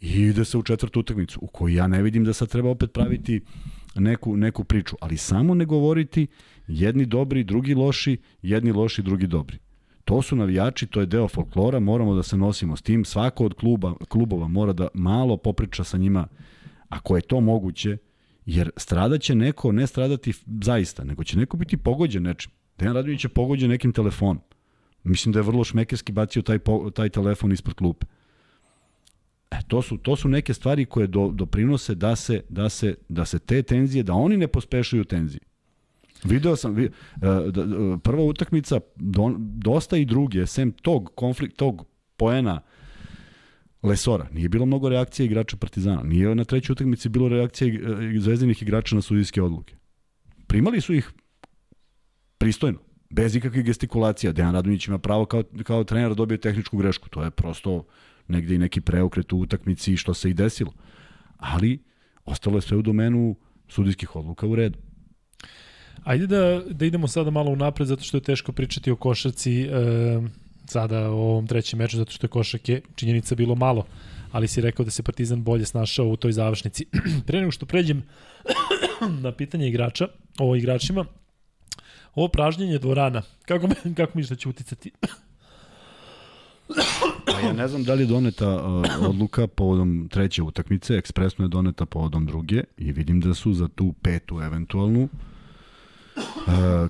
i 0.02 0.22
ide 0.22 0.46
se 0.46 0.58
u 0.58 0.64
četvrtu 0.64 1.00
utakmicu 1.00 1.40
u 1.42 1.48
kojoj 1.48 1.76
ja 1.76 1.88
ne 1.88 2.02
vidim 2.02 2.24
da 2.24 2.34
sad 2.34 2.50
treba 2.50 2.70
opet 2.70 2.94
praviti 2.94 3.42
neku, 3.96 4.38
neku 4.38 4.64
priču, 4.64 4.96
ali 5.02 5.18
samo 5.18 5.56
ne 5.56 5.66
govoriti 5.66 6.28
jedni 6.68 7.06
dobri, 7.06 7.44
drugi 7.44 7.74
loši, 7.74 8.18
jedni 8.42 8.72
loši, 8.72 9.02
drugi 9.02 9.28
dobri. 9.28 9.58
To 10.06 10.22
su 10.22 10.36
navijači, 10.36 10.88
to 10.88 11.00
je 11.00 11.06
deo 11.06 11.28
folklora, 11.28 11.80
moramo 11.80 12.16
da 12.16 12.24
se 12.24 12.38
nosimo 12.38 12.76
s 12.76 12.82
tim. 12.82 13.06
Svako 13.06 13.46
od 13.46 13.54
kluba, 13.54 13.94
klubova 14.10 14.48
mora 14.48 14.74
da 14.74 14.88
malo 14.94 15.38
popriča 15.38 15.84
sa 15.84 15.98
njima, 15.98 16.28
ako 16.90 17.16
je 17.16 17.22
to 17.22 17.42
moguće, 17.42 17.98
jer 18.56 18.70
stradaće 18.78 19.36
neko, 19.36 19.72
ne 19.72 19.88
stradati 19.88 20.34
zaista, 20.62 21.04
nego 21.04 21.24
će 21.24 21.38
neko 21.38 21.58
biti 21.58 21.78
pogođen 21.78 22.24
nečim. 22.24 22.52
Dejan 22.78 22.96
Radović 22.96 23.24
je 23.26 23.30
pogođen 23.30 23.70
nekim 23.70 23.94
telefonom. 23.94 24.44
Mislim 25.04 25.34
da 25.34 25.40
je 25.40 25.44
vrlo 25.44 25.64
šmekerski 25.64 26.12
bacio 26.12 26.42
taj, 26.42 26.60
taj 26.94 27.10
telefon 27.10 27.52
ispred 27.52 27.76
klupe. 27.76 28.06
E, 29.52 29.60
to 29.68 29.82
su 29.82 29.98
to 29.98 30.16
su 30.16 30.30
neke 30.30 30.54
stvari 30.54 30.86
koje 30.86 31.08
do, 31.08 31.32
doprinose 31.34 31.96
da 31.96 32.16
se 32.16 32.42
da 32.50 32.70
se 32.70 32.96
da 33.10 33.26
se 33.26 33.40
te 33.40 33.64
tenzije 33.64 34.04
da 34.04 34.14
oni 34.14 34.38
ne 34.38 34.48
pospešuju 34.48 35.04
tenzije. 35.04 35.42
Video 36.24 36.56
sam 36.56 36.74
vi, 36.74 36.86
uh, 36.86 36.92
uh, 37.22 38.00
prva 38.04 38.24
utakmica 38.24 38.80
do, 38.96 39.36
dosta 39.38 39.98
i 39.98 40.06
druge 40.06 40.48
sem 40.48 40.72
tog 40.72 41.12
konflikt 41.16 41.58
tog 41.58 41.86
poena 42.18 42.62
Lesora. 43.84 44.28
Nije 44.32 44.50
bilo 44.50 44.66
mnogo 44.66 44.90
reakcija 44.90 45.26
igrača 45.26 45.58
Partizana. 45.58 46.04
Nije 46.04 46.36
na 46.36 46.44
trećoj 46.44 46.74
utakmici 46.74 47.10
bilo 47.10 47.30
reakcija 47.30 47.68
uh, 47.68 48.22
zvezdinih 48.22 48.62
igrača 48.62 48.96
na 48.96 49.02
sudijske 49.02 49.42
odluke. 49.42 49.76
Primali 50.48 50.82
su 50.82 50.94
ih 50.94 51.12
pristojno, 52.38 52.80
bez 53.10 53.36
ikakvih 53.36 53.66
gestikulacija. 53.66 54.32
Dejan 54.32 54.54
Radonjić 54.54 54.88
ima 54.88 54.98
pravo 54.98 55.26
kao, 55.26 55.44
kao 55.64 55.84
trener 55.84 56.10
da 56.10 56.16
dobije 56.16 56.38
tehničku 56.38 56.78
grešku. 56.78 57.10
To 57.10 57.24
je 57.24 57.32
prosto 57.32 57.86
negde 58.28 58.56
i 58.56 58.58
neki 58.58 58.82
preokret 58.82 59.34
u 59.34 59.40
utakmici 59.40 59.98
što 59.98 60.14
se 60.14 60.30
i 60.30 60.34
desilo. 60.34 60.74
Ali 61.38 61.84
ostalo 62.26 62.58
je 62.58 62.62
sve 62.62 62.78
u 62.78 62.82
domenu 62.82 63.36
sudijskih 63.68 64.16
odluka 64.16 64.48
u 64.48 64.56
redu. 64.56 64.80
Ajde 66.04 66.28
da, 66.28 66.62
da 66.70 66.86
idemo 66.86 67.08
sada 67.08 67.32
malo 67.32 67.52
unapred, 67.52 67.88
zato 67.88 68.04
što 68.04 68.18
je 68.18 68.22
teško 68.22 68.52
pričati 68.52 68.92
o 68.92 68.96
košarci 68.96 69.62
e, 69.62 69.70
sada 70.66 71.10
o 71.10 71.14
ovom 71.14 71.48
trećem 71.48 71.80
meču, 71.80 71.98
zato 71.98 72.12
što 72.12 72.26
je 72.26 72.30
košake 72.30 72.82
činjenica 72.96 73.36
bilo 73.36 73.56
malo, 73.56 73.86
ali 74.32 74.48
si 74.48 74.62
rekao 74.62 74.86
da 74.86 74.92
se 74.92 75.04
Partizan 75.04 75.44
bolje 75.44 75.66
snašao 75.66 76.08
u 76.08 76.16
toj 76.16 76.32
završnici. 76.32 76.86
Pre 77.28 77.40
nego 77.40 77.52
što 77.52 77.66
pređem 77.66 78.04
na 79.24 79.32
pitanje 79.32 79.68
igrača, 79.68 80.08
o 80.40 80.56
igračima, 80.56 81.06
ovo 82.16 82.28
pražnjenje 82.28 82.78
dvorana, 82.78 83.22
kako, 83.46 83.68
kako 83.98 84.12
misliš 84.18 84.30
da 84.30 84.36
će 84.36 84.50
uticati? 84.50 84.92
Pa 87.26 87.40
ja 87.40 87.54
ne 87.54 87.68
znam 87.68 87.84
da 87.84 87.94
li 87.94 88.04
je 88.04 88.08
doneta 88.08 88.56
uh, 88.56 88.84
odluka 89.10 89.48
povodom 89.48 90.08
treće 90.12 90.44
utakmice, 90.44 90.98
ekspresno 90.98 91.46
je 91.46 91.50
doneta 91.50 91.86
povodom 91.86 92.26
druge 92.26 92.64
i 92.78 92.92
vidim 92.92 93.22
da 93.22 93.34
su 93.34 93.54
za 93.54 93.68
tu 93.68 93.94
petu 94.02 94.40
eventualnu 94.42 95.10
uh, 96.16 96.24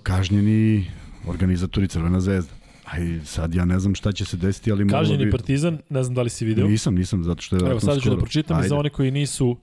kažnjeni 0.03 0.85
organizatori 1.27 1.87
Crvena 1.87 2.19
zvezda. 2.19 2.60
Aj, 2.91 3.19
sad 3.25 3.55
ja 3.55 3.65
ne 3.65 3.79
znam 3.79 3.95
šta 3.95 4.11
će 4.11 4.25
se 4.25 4.37
desiti, 4.37 4.71
ali... 4.71 4.87
Kažnjeni 4.87 5.25
bi... 5.25 5.31
Partizan, 5.31 5.79
ne 5.89 6.03
znam 6.03 6.15
da 6.15 6.21
li 6.21 6.29
si 6.29 6.45
video. 6.45 6.67
Nisam, 6.67 6.95
nisam, 6.95 7.23
zato 7.23 7.41
što 7.41 7.55
je... 7.55 7.71
Evo, 7.71 7.79
sad 7.79 8.01
ću 8.01 8.09
da 8.09 8.17
pročitam 8.17 8.57
Ajde. 8.57 8.67
za 8.67 8.75
one 8.75 8.89
koji 8.89 9.11
nisu 9.11 9.57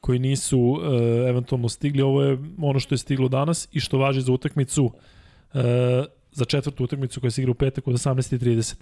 koji 0.00 0.18
nisu 0.18 0.60
uh, 0.60 0.80
eventualno 1.28 1.68
stigli. 1.68 2.02
Ovo 2.02 2.22
je 2.22 2.38
ono 2.58 2.80
što 2.80 2.94
je 2.94 2.98
stiglo 2.98 3.28
danas 3.28 3.68
i 3.72 3.80
što 3.80 3.98
važi 3.98 4.20
za 4.20 4.32
utakmicu 4.32 4.84
uh, 4.84 5.60
za 6.32 6.44
četvrtu 6.44 6.84
utakmicu 6.84 7.20
koja 7.20 7.30
se 7.30 7.42
igra 7.42 7.50
u 7.50 7.54
petak 7.54 7.88
od 7.88 7.94
18.30. 7.94 8.74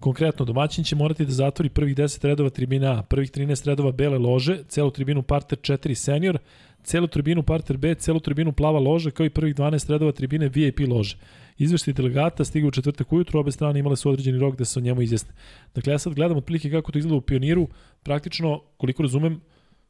Konkretno, 0.00 0.44
domaćin 0.44 0.84
će 0.84 0.96
morati 0.96 1.26
da 1.26 1.32
zatvori 1.32 1.68
prvih 1.68 1.96
10 1.96 2.24
redova 2.24 2.50
tribina 2.50 2.98
A, 2.98 3.02
prvih 3.02 3.30
13 3.30 3.66
redova 3.66 3.92
bele 3.92 4.18
lože, 4.18 4.58
celu 4.68 4.90
tribinu 4.90 5.22
parter 5.22 5.58
4 5.58 5.94
senior, 5.94 6.38
celu 6.82 7.06
tribinu 7.06 7.42
parter 7.42 7.76
B, 7.76 7.94
celu 7.94 8.20
tribinu 8.20 8.52
plava 8.52 8.80
lože, 8.80 9.10
kao 9.10 9.26
i 9.26 9.30
prvih 9.30 9.54
12 9.54 9.90
redova 9.90 10.12
tribine 10.12 10.48
VIP 10.48 10.80
lože. 10.88 11.16
Izveštaj 11.58 11.94
delegata 11.94 12.44
stigao 12.44 12.68
u 12.68 12.70
četvrtak 12.70 13.12
ujutru, 13.12 13.40
obe 13.40 13.52
strane 13.52 13.80
imale 13.80 13.96
su 13.96 14.10
određeni 14.10 14.38
rok 14.38 14.56
da 14.56 14.64
se 14.64 14.78
o 14.78 14.82
njemu 14.82 15.02
izjasne. 15.02 15.32
Dakle, 15.74 15.92
ja 15.92 15.98
sad 15.98 16.14
gledam 16.14 16.36
otprilike 16.36 16.70
kako 16.70 16.92
to 16.92 16.98
izgleda 16.98 17.16
u 17.16 17.20
pioniru, 17.20 17.68
praktično, 18.02 18.60
koliko 18.76 19.02
razumem, 19.02 19.40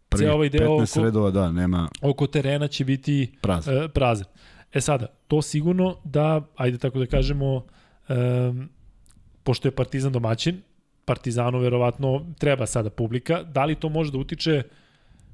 Prvi 0.09 0.29
ovaj 0.29 0.49
deo 0.49 0.75
oko, 0.75 1.03
redova, 1.03 1.31
da, 1.31 1.53
nema... 1.53 1.88
Oko 2.03 2.27
terena 2.27 2.69
će 2.69 2.85
biti 2.85 3.33
prazan. 3.40 3.85
E, 3.85 3.88
prazan. 3.88 4.27
E 4.73 4.81
sada, 4.81 5.07
to 5.29 5.42
sigurno 5.42 5.97
da, 6.05 6.42
ajde 6.57 6.79
tako 6.79 6.99
da 6.99 7.07
kažemo, 7.07 7.55
um, 8.09 8.69
pošto 9.46 9.68
je 9.68 9.72
Partizan 9.72 10.12
domaćin, 10.12 10.61
Partizanu 11.04 11.59
verovatno 11.59 12.26
treba 12.38 12.66
sada 12.66 12.90
publika, 12.90 13.42
da 13.42 13.64
li 13.64 13.74
to 13.74 13.88
može 13.88 14.12
da 14.12 14.18
utiče 14.18 14.62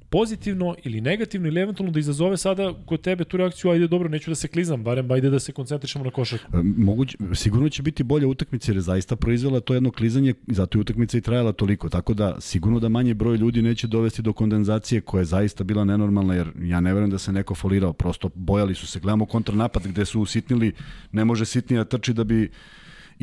pozitivno 0.09 0.75
ili 0.83 1.01
negativno 1.01 1.47
ili 1.47 1.61
eventualno 1.61 1.91
da 1.91 1.99
izazove 1.99 2.37
sada 2.37 2.73
kod 2.85 3.01
tebe 3.01 3.23
tu 3.23 3.37
reakciju, 3.37 3.71
ajde 3.71 3.87
dobro, 3.87 4.09
neću 4.09 4.31
da 4.31 4.35
se 4.35 4.47
klizam, 4.47 4.83
barem 4.83 5.11
ajde 5.11 5.29
da 5.29 5.39
se 5.39 5.51
koncentrišemo 5.51 6.05
na 6.05 6.11
košarku. 6.11 6.57
E, 6.57 6.61
moguće, 6.63 7.17
sigurno 7.33 7.69
će 7.69 7.81
biti 7.81 8.03
bolja 8.03 8.27
utakmica 8.27 8.71
jer 8.71 8.77
je 8.77 8.81
zaista 8.81 9.15
proizvela 9.15 9.59
to 9.59 9.73
jedno 9.73 9.91
klizanje, 9.91 10.33
zato 10.47 10.77
je 10.77 10.81
utakmica 10.81 11.17
i 11.17 11.21
trajala 11.21 11.51
toliko, 11.51 11.89
tako 11.89 12.13
da 12.13 12.35
sigurno 12.41 12.79
da 12.79 12.89
manje 12.89 13.13
broj 13.13 13.37
ljudi 13.37 13.61
neće 13.61 13.87
dovesti 13.87 14.21
do 14.21 14.33
kondenzacije 14.33 15.01
koja 15.01 15.21
je 15.21 15.25
zaista 15.25 15.63
bila 15.63 15.85
nenormalna 15.85 16.35
jer 16.35 16.51
ja 16.61 16.79
ne 16.79 16.93
verujem 16.93 17.09
da 17.09 17.17
se 17.17 17.31
neko 17.31 17.55
folirao, 17.55 17.93
prosto 17.93 18.29
bojali 18.35 18.75
su 18.75 18.87
se, 18.87 18.99
gledamo 18.99 19.25
kontranapad 19.25 19.87
gde 19.87 20.05
su 20.05 20.21
usitnili, 20.21 20.73
ne 21.11 21.25
može 21.25 21.45
sitnija 21.45 21.83
trči 21.83 22.13
da 22.13 22.23
bi 22.23 22.51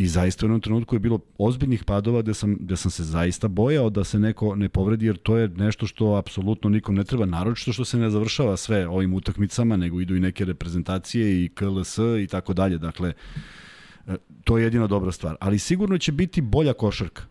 I 0.01 0.07
zaista 0.07 0.47
u 0.47 0.49
jednom 0.49 0.61
trenutku 0.61 0.95
je 0.95 0.99
bilo 0.99 1.19
ozbiljnih 1.39 1.85
padova 1.85 2.23
gde 2.23 2.35
sam, 2.35 2.57
gde 2.61 2.77
sam 2.77 2.91
se 2.91 3.05
zaista 3.05 3.49
bojao 3.49 3.91
da 3.91 4.05
se 4.05 4.19
neko 4.19 4.55
ne 4.57 4.69
povredi, 4.69 5.07
jer 5.07 5.17
to 5.17 5.37
je 5.37 5.49
nešto 5.49 5.87
što 5.87 6.15
apsolutno 6.15 6.71
nikom 6.71 6.95
ne 6.95 7.05
treba, 7.05 7.27
naročito 7.27 7.73
što 7.73 7.85
se 7.85 7.99
ne 7.99 8.11
završava 8.11 8.57
sve 8.57 8.89
ovim 8.89 9.15
utakmicama, 9.15 9.77
nego 9.77 10.01
idu 10.01 10.17
i 10.17 10.21
neke 10.21 10.45
reprezentacije 10.45 11.45
i 11.45 11.49
KLS 11.49 11.99
i 12.23 12.27
tako 12.27 12.55
dalje. 12.55 12.79
Dakle, 12.79 13.13
e, 14.07 14.17
to 14.45 14.59
je 14.59 14.65
jedina 14.65 14.87
dobra 14.87 15.13
stvar. 15.13 15.37
Ali 15.41 15.59
sigurno 15.59 15.99
će 15.99 16.13
biti 16.13 16.41
bolja 16.41 16.73
košarka. 16.73 17.23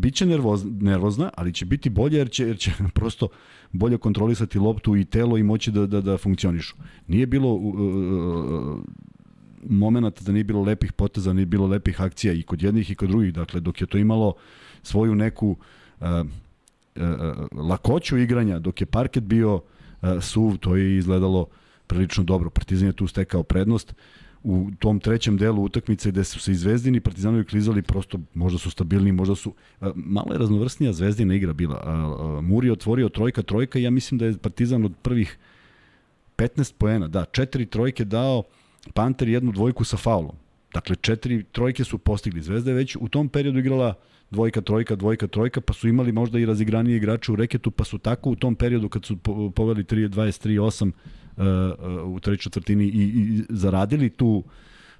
Biće 0.00 0.26
nervoz, 0.26 0.64
nervozna, 0.80 1.30
ali 1.34 1.52
će 1.52 1.64
biti 1.64 1.90
bolja 1.90 2.18
jer 2.18 2.30
će, 2.30 2.46
jer 2.46 2.58
će 2.58 2.72
prosto 2.94 3.28
bolje 3.72 3.98
kontrolisati 3.98 4.58
loptu 4.58 4.96
i 4.96 5.04
telo 5.04 5.38
i 5.38 5.42
moći 5.42 5.70
da, 5.70 5.86
da, 5.86 6.00
da 6.00 6.18
funkcionišu. 6.18 6.76
Nije 7.06 7.26
bilo 7.26 7.54
uh, 7.54 8.80
uh, 9.62 9.70
momenta 9.70 10.24
da 10.24 10.32
nije 10.32 10.44
bilo 10.44 10.62
lepih 10.62 10.92
poteza, 10.92 11.32
nije 11.32 11.46
bilo 11.46 11.66
lepih 11.66 12.00
akcija 12.00 12.32
i 12.32 12.42
kod 12.42 12.62
jednih 12.62 12.90
i 12.90 12.94
kod 12.94 13.08
drugih. 13.08 13.34
Dakle, 13.34 13.60
dok 13.60 13.80
je 13.80 13.86
to 13.86 13.98
imalo 13.98 14.34
svoju 14.82 15.14
neku 15.14 15.56
uh, 16.00 16.06
uh, 16.06 17.02
lakoću 17.52 18.18
igranja, 18.18 18.58
dok 18.58 18.80
je 18.80 18.86
parket 18.86 19.24
bio 19.24 19.54
uh, 19.54 19.62
suv, 20.20 20.56
to 20.56 20.76
je 20.76 20.96
izgledalo 20.96 21.46
prilično 21.86 22.24
dobro. 22.24 22.50
Partizan 22.50 22.86
je 22.86 22.92
tu 22.92 23.06
stekao 23.06 23.42
prednost 23.42 23.94
u 24.42 24.70
tom 24.78 25.00
trećem 25.00 25.36
delu 25.36 25.64
utakmice 25.64 26.10
gde 26.10 26.24
su 26.24 26.40
se 26.40 26.52
i 26.52 26.54
Zvezdini 26.54 26.98
i 26.98 27.00
Partizanovi 27.00 27.44
klizali 27.44 27.82
prosto 27.82 28.18
možda 28.34 28.58
su 28.58 28.70
stabilni, 28.70 29.12
možda 29.12 29.34
su 29.34 29.54
malo 29.94 30.32
je 30.32 30.38
raznovrsnija 30.38 30.92
Zvezdina 30.92 31.34
igra 31.34 31.52
bila. 31.52 31.82
Muri 32.42 32.68
je 32.68 32.72
otvorio 32.72 33.08
trojka 33.08 33.42
trojka 33.42 33.78
ja 33.78 33.90
mislim 33.90 34.18
da 34.18 34.26
je 34.26 34.38
Partizan 34.38 34.84
od 34.84 34.92
prvih 35.02 35.38
15 36.36 36.74
poena, 36.78 37.08
da, 37.08 37.24
četiri 37.24 37.66
trojke 37.66 38.04
dao 38.04 38.42
Panter 38.94 39.28
jednu 39.28 39.52
dvojku 39.52 39.84
sa 39.84 39.96
faulom. 39.96 40.36
Dakle, 40.74 40.96
četiri 40.96 41.44
trojke 41.44 41.84
su 41.84 41.98
postigli. 41.98 42.42
Zvezda 42.42 42.70
je 42.70 42.74
već 42.74 42.96
u 43.00 43.08
tom 43.08 43.28
periodu 43.28 43.58
igrala 43.58 43.94
dvojka, 44.30 44.60
trojka, 44.60 44.96
dvojka, 44.96 45.26
trojka, 45.26 45.60
pa 45.60 45.72
su 45.72 45.88
imali 45.88 46.12
možda 46.12 46.38
i 46.38 46.46
razigranije 46.46 46.96
igrače 46.96 47.32
u 47.32 47.36
reketu, 47.36 47.70
pa 47.70 47.84
su 47.84 47.98
tako 47.98 48.30
u 48.30 48.36
tom 48.36 48.54
periodu 48.54 48.88
kad 48.88 49.04
su 49.04 49.16
poveli 49.54 49.84
23-8 49.84 50.92
uh, 51.36 51.44
uh, 51.44 52.14
u 52.14 52.20
trećoj 52.20 52.42
četvrtini 52.42 52.84
i, 52.84 53.02
i 53.02 53.42
zaradili 53.48 54.10
tu 54.10 54.44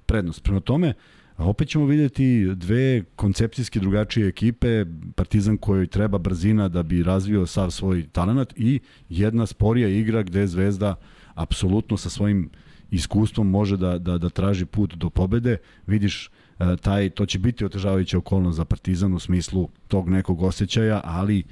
prednost. 0.05 0.43
Prema 0.43 0.59
tome, 0.59 0.93
opet 1.37 1.69
ćemo 1.69 1.85
videti 1.85 2.55
dve 2.55 3.03
koncepcijski 3.15 3.79
drugačije 3.79 4.27
ekipe, 4.27 4.85
Partizan 5.15 5.57
kojoj 5.57 5.87
treba 5.87 6.17
brzina 6.17 6.67
da 6.67 6.83
bi 6.83 7.03
razvio 7.03 7.45
sav 7.45 7.71
svoj 7.71 8.07
talent 8.11 8.53
i 8.55 8.79
jedna 9.09 9.45
sporija 9.45 9.87
igra 9.87 10.23
gde 10.23 10.47
Zvezda 10.47 10.95
apsolutno 11.35 11.97
sa 11.97 12.09
svojim 12.09 12.49
uh, 12.53 12.68
iskustvom 12.91 13.49
može 13.49 13.77
da, 13.77 13.97
da, 13.97 14.17
da 14.17 14.29
traži 14.29 14.65
put 14.65 14.95
do 14.95 15.09
pobede. 15.09 15.57
Vidiš, 15.87 16.29
e, 16.59 16.75
taj, 16.81 17.09
to 17.09 17.25
će 17.25 17.39
biti 17.39 17.65
otežavajuća 17.65 18.17
okolnost 18.17 18.57
za 18.57 18.65
Partizan 18.65 19.13
u 19.13 19.19
smislu 19.19 19.69
tog 19.87 20.09
nekog 20.09 20.41
osjećaja, 20.41 21.01
ali 21.03 21.43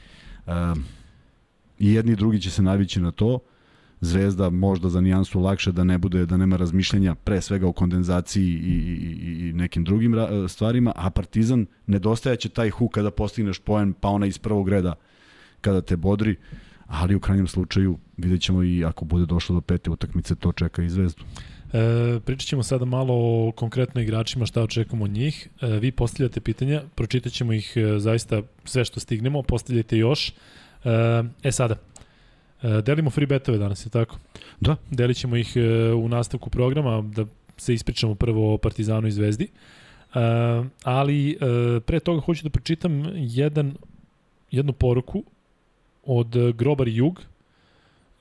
um, 0.46 0.84
i 1.80 1.94
jedni 1.94 2.12
i 2.12 2.16
drugi 2.16 2.42
će 2.42 2.52
se 2.52 2.62
navići 2.62 3.02
na 3.02 3.12
to. 3.12 3.40
Zvezda 4.02 4.50
možda 4.50 4.90
za 4.90 5.02
nijansu 5.02 5.40
lakše 5.40 5.72
da 5.72 5.84
ne 5.84 5.98
bude 5.98 6.26
da 6.26 6.38
nema 6.38 6.58
razmišljanja 6.58 7.16
pre 7.16 7.42
svega 7.42 7.68
o 7.68 7.72
kondenzaciji 7.72 8.46
i, 8.46 8.76
i, 9.04 9.50
i 9.50 9.54
nekim 9.54 9.84
drugim 9.84 10.16
stvarima, 10.48 10.92
a 10.96 11.10
Partizan 11.10 11.66
nedostajaće 11.88 12.50
taj 12.50 12.70
huk 12.70 12.92
kada 12.94 13.12
postigneš 13.12 13.60
poen, 13.60 13.94
pa 13.94 14.10
ona 14.10 14.26
iz 14.26 14.38
prvog 14.38 14.70
reda 14.70 14.94
kada 15.62 15.82
te 15.82 15.96
bodri. 15.96 16.32
Uh, 16.32 16.67
ali 16.88 17.16
u 17.16 17.20
krajnjem 17.20 17.48
slučaju 17.48 17.98
vidjet 18.18 18.42
ćemo 18.42 18.64
i 18.64 18.86
ako 18.86 19.06
bude 19.06 19.26
došlo 19.26 19.56
do 19.56 19.62
pete 19.62 19.90
utakmice, 19.90 20.36
to 20.36 20.52
čeka 20.52 20.84
i 20.84 20.90
Zvezdu. 20.90 21.24
E, 21.74 22.20
pričat 22.26 22.48
ćemo 22.48 22.64
sada 22.64 22.86
malo 22.86 23.14
o 23.14 23.52
konkretno 23.52 24.02
igračima, 24.02 24.46
šta 24.46 24.64
očekujemo 24.64 25.06
od 25.06 25.12
njih. 25.12 25.48
E, 25.62 25.68
vi 25.68 25.92
postavljate 25.92 26.42
pitanja, 26.42 26.82
pročitat 26.96 27.34
ćemo 27.34 27.54
ih 27.54 27.74
e, 27.76 28.00
zaista 28.00 28.42
sve 28.66 28.86
što 28.86 29.00
stignemo, 29.00 29.42
postavljajte 29.42 29.98
još. 29.98 30.30
E, 30.30 30.34
e 31.44 31.52
sada, 31.52 31.76
e, 32.62 32.82
delimo 32.82 33.10
free 33.10 33.28
betove 33.28 33.58
danas, 33.58 33.86
je 33.86 33.90
tako? 33.90 34.18
Da. 34.60 34.76
Delit 34.92 35.18
ćemo 35.18 35.36
ih 35.36 35.54
e, 35.56 35.94
u 35.94 36.10
nastavku 36.10 36.50
programa, 36.50 37.02
da 37.02 37.26
se 37.58 37.74
ispričamo 37.74 38.16
prvo 38.16 38.54
o 38.54 38.58
Partizanu 38.58 39.08
i 39.08 39.12
Zvezdi. 39.12 39.44
E, 39.44 39.50
ali 40.84 41.32
e, 41.32 41.36
pre 41.80 42.00
toga 42.00 42.22
hoću 42.22 42.44
da 42.44 42.50
pročitam 42.50 43.04
jedan, 43.16 43.76
jednu 44.52 44.74
poruku 44.74 45.24
od 46.08 46.36
eh, 46.36 46.54
Grobar 46.56 46.88
Jug. 46.88 47.20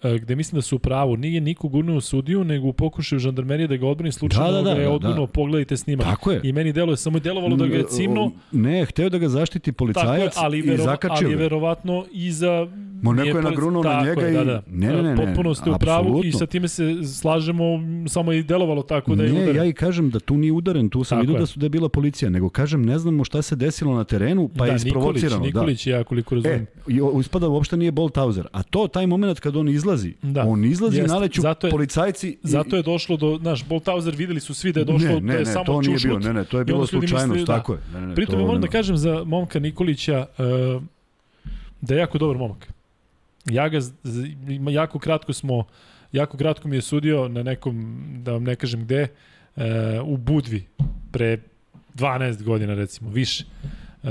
E, 0.03 0.19
gde 0.19 0.37
mislim 0.37 0.57
da 0.57 0.63
su 0.63 0.77
u 0.77 0.81
pravu, 0.81 1.17
nije 1.17 1.41
niko 1.41 1.69
gurnuo 1.69 2.01
sudiju, 2.01 2.45
nego 2.45 2.69
u 2.69 2.73
pokušaju 2.73 3.19
žandarmerije 3.19 3.67
da 3.69 3.77
ga 3.77 3.87
odbrani 3.87 4.13
slučajno 4.13 4.47
Da, 4.47 4.53
da, 4.53 4.63
da, 4.63 4.75
ga 4.75 4.81
je 4.81 4.85
da, 4.85 4.93
odgurnuo, 4.93 5.27
da. 5.27 5.33
pogledajte 5.33 5.77
snimak. 5.77 6.07
Tako 6.07 6.33
je. 6.33 6.41
I 6.43 6.53
meni 6.53 6.73
deluje, 6.73 6.97
samo 6.97 7.17
je 7.17 7.23
delovalo 7.23 7.57
da 7.57 7.67
ga 7.67 7.77
je 7.77 7.85
cimno, 7.87 8.31
Ne, 8.53 8.85
hteo 8.85 9.09
da 9.09 9.19
ga 9.19 9.29
zaštiti 9.29 9.73
tako 9.73 9.85
je, 9.85 9.95
policajac 9.95 10.33
ali, 10.37 10.59
i 10.59 10.63
vero, 10.63 10.85
zakačio 10.85 11.15
ali 11.17 11.31
je 11.31 11.37
verovatno 11.37 12.05
i 12.13 12.33
za... 12.33 12.69
Mo, 13.03 13.13
neko 13.13 13.39
je 13.39 13.45
nagrunuo 13.45 13.83
na 13.85 14.03
njega 14.03 14.21
je, 14.21 14.33
i- 14.33 14.35
Da, 14.35 14.45
da. 14.45 14.63
Ne, 14.69 14.87
ne, 14.89 15.03
ne, 15.03 15.15
ne, 15.15 15.17
Potpuno 15.17 15.55
ste 15.55 15.71
u 15.71 15.79
pravu 15.79 16.21
i 16.25 16.33
sa 16.33 16.47
time 16.47 16.69
se 16.69 16.95
slažemo, 17.21 17.65
samo 18.09 18.33
je 18.33 18.39
i 18.39 18.43
delovalo 18.43 18.83
tako 18.83 19.15
da 19.15 19.23
je 19.23 19.29
ne, 19.29 19.35
udaren. 19.37 19.57
ja 19.57 19.65
i 19.65 19.73
kažem 19.73 20.11
da 20.11 20.21
tu 20.21 20.37
nije 20.37 20.53
udaren, 20.53 20.89
tu 20.89 21.05
sam 21.05 21.21
vidio 21.21 21.39
da 21.39 21.47
su 21.47 21.59
da 21.59 21.67
je 21.67 21.71
bila 21.71 21.89
policija, 21.89 22.31
nego 22.31 22.49
kažem 22.49 22.83
ne 22.83 22.99
znamo 22.99 23.25
šta 23.25 23.43
se 23.43 23.57
desilo 23.57 23.95
na 23.95 24.05
terenu, 24.05 24.49
pa 24.49 24.65
da, 24.67 24.71
je 24.73 24.77
isprovocirano. 24.77 25.37
Nikolić, 25.37 25.55
Nikolić 25.55 25.87
ja 25.89 26.05
koliko 26.05 26.35
Da. 26.35 26.41
razumijem. 26.41 26.67
E, 26.89 27.17
i 27.17 27.21
ispada 27.21 27.49
uopšte 27.49 27.77
nije 27.77 27.93
Bolthauser. 27.93 28.47
A 28.53 28.63
to, 28.63 28.89
taj 28.89 29.07
moment 29.07 29.41
kad 29.41 29.57
on 29.57 29.69
izlazi, 29.69 29.86
Da. 30.23 30.45
on 30.45 30.65
izlazi 30.65 30.97
Jeste. 30.97 31.07
i 31.07 31.15
naleću 31.15 31.41
Zato 31.41 31.67
je- 31.67 31.71
policajci. 31.71 32.29
i- 32.29 32.39
Zato 32.43 32.77
je 32.77 32.83
došlo 32.83 33.17
do, 33.17 33.39
znaš, 33.41 33.65
Bolthauser 33.65 34.15
videli 34.15 34.41
su 34.41 34.55
svi 34.55 34.73
da 34.73 34.81
je 34.81 34.85
došlo, 34.85 35.09
ne, 35.09 35.15
da 35.15 35.21
ne, 35.23 35.35
je 35.35 35.39
ne, 35.39 35.45
samo 35.47 35.65
to 35.65 35.81
nije 35.81 35.93
čušlut. 35.93 36.19
bilo, 36.19 36.33
ne, 36.33 36.41
ne, 36.41 36.45
to 36.45 36.59
je 36.59 36.65
bilo 36.65 36.87
slučajnost, 36.87 37.27
mislili, 37.27 37.47
da. 37.47 37.53
tako 37.55 37.73
je. 37.73 37.79
Ne, 37.95 38.01
ne, 38.01 38.07
ne, 38.07 38.15
Pritom 38.15 38.35
to 38.35 38.41
moram 38.41 38.55
da 38.55 38.61
nema. 38.61 38.73
kažem 38.73 38.97
za 38.97 39.25
momka 39.25 39.59
Nikolića 39.59 40.27
uh, 40.77 40.83
da 41.81 41.95
je 41.95 41.99
jako 41.99 42.19
dobar 42.19 42.37
momak. 42.39 42.73
Ja 43.45 43.69
ga, 43.69 43.79
jako 44.71 44.99
kratko 44.99 45.33
smo, 45.33 45.65
jako 46.13 46.37
kratko 46.37 46.69
mi 46.69 46.77
je 46.77 46.83
sudio 46.83 47.29
na 47.29 47.43
nekom, 47.43 47.97
da 48.19 48.33
vam 48.33 48.45
ne 48.45 48.57
kažem 48.57 48.81
gde, 48.81 49.09
uh, 49.57 49.63
u 50.05 50.17
Budvi, 50.17 50.67
pre 51.11 51.39
12 51.95 52.43
godina 52.43 52.75
recimo, 52.75 53.11
više. 53.11 53.45
Uh, 54.03 54.11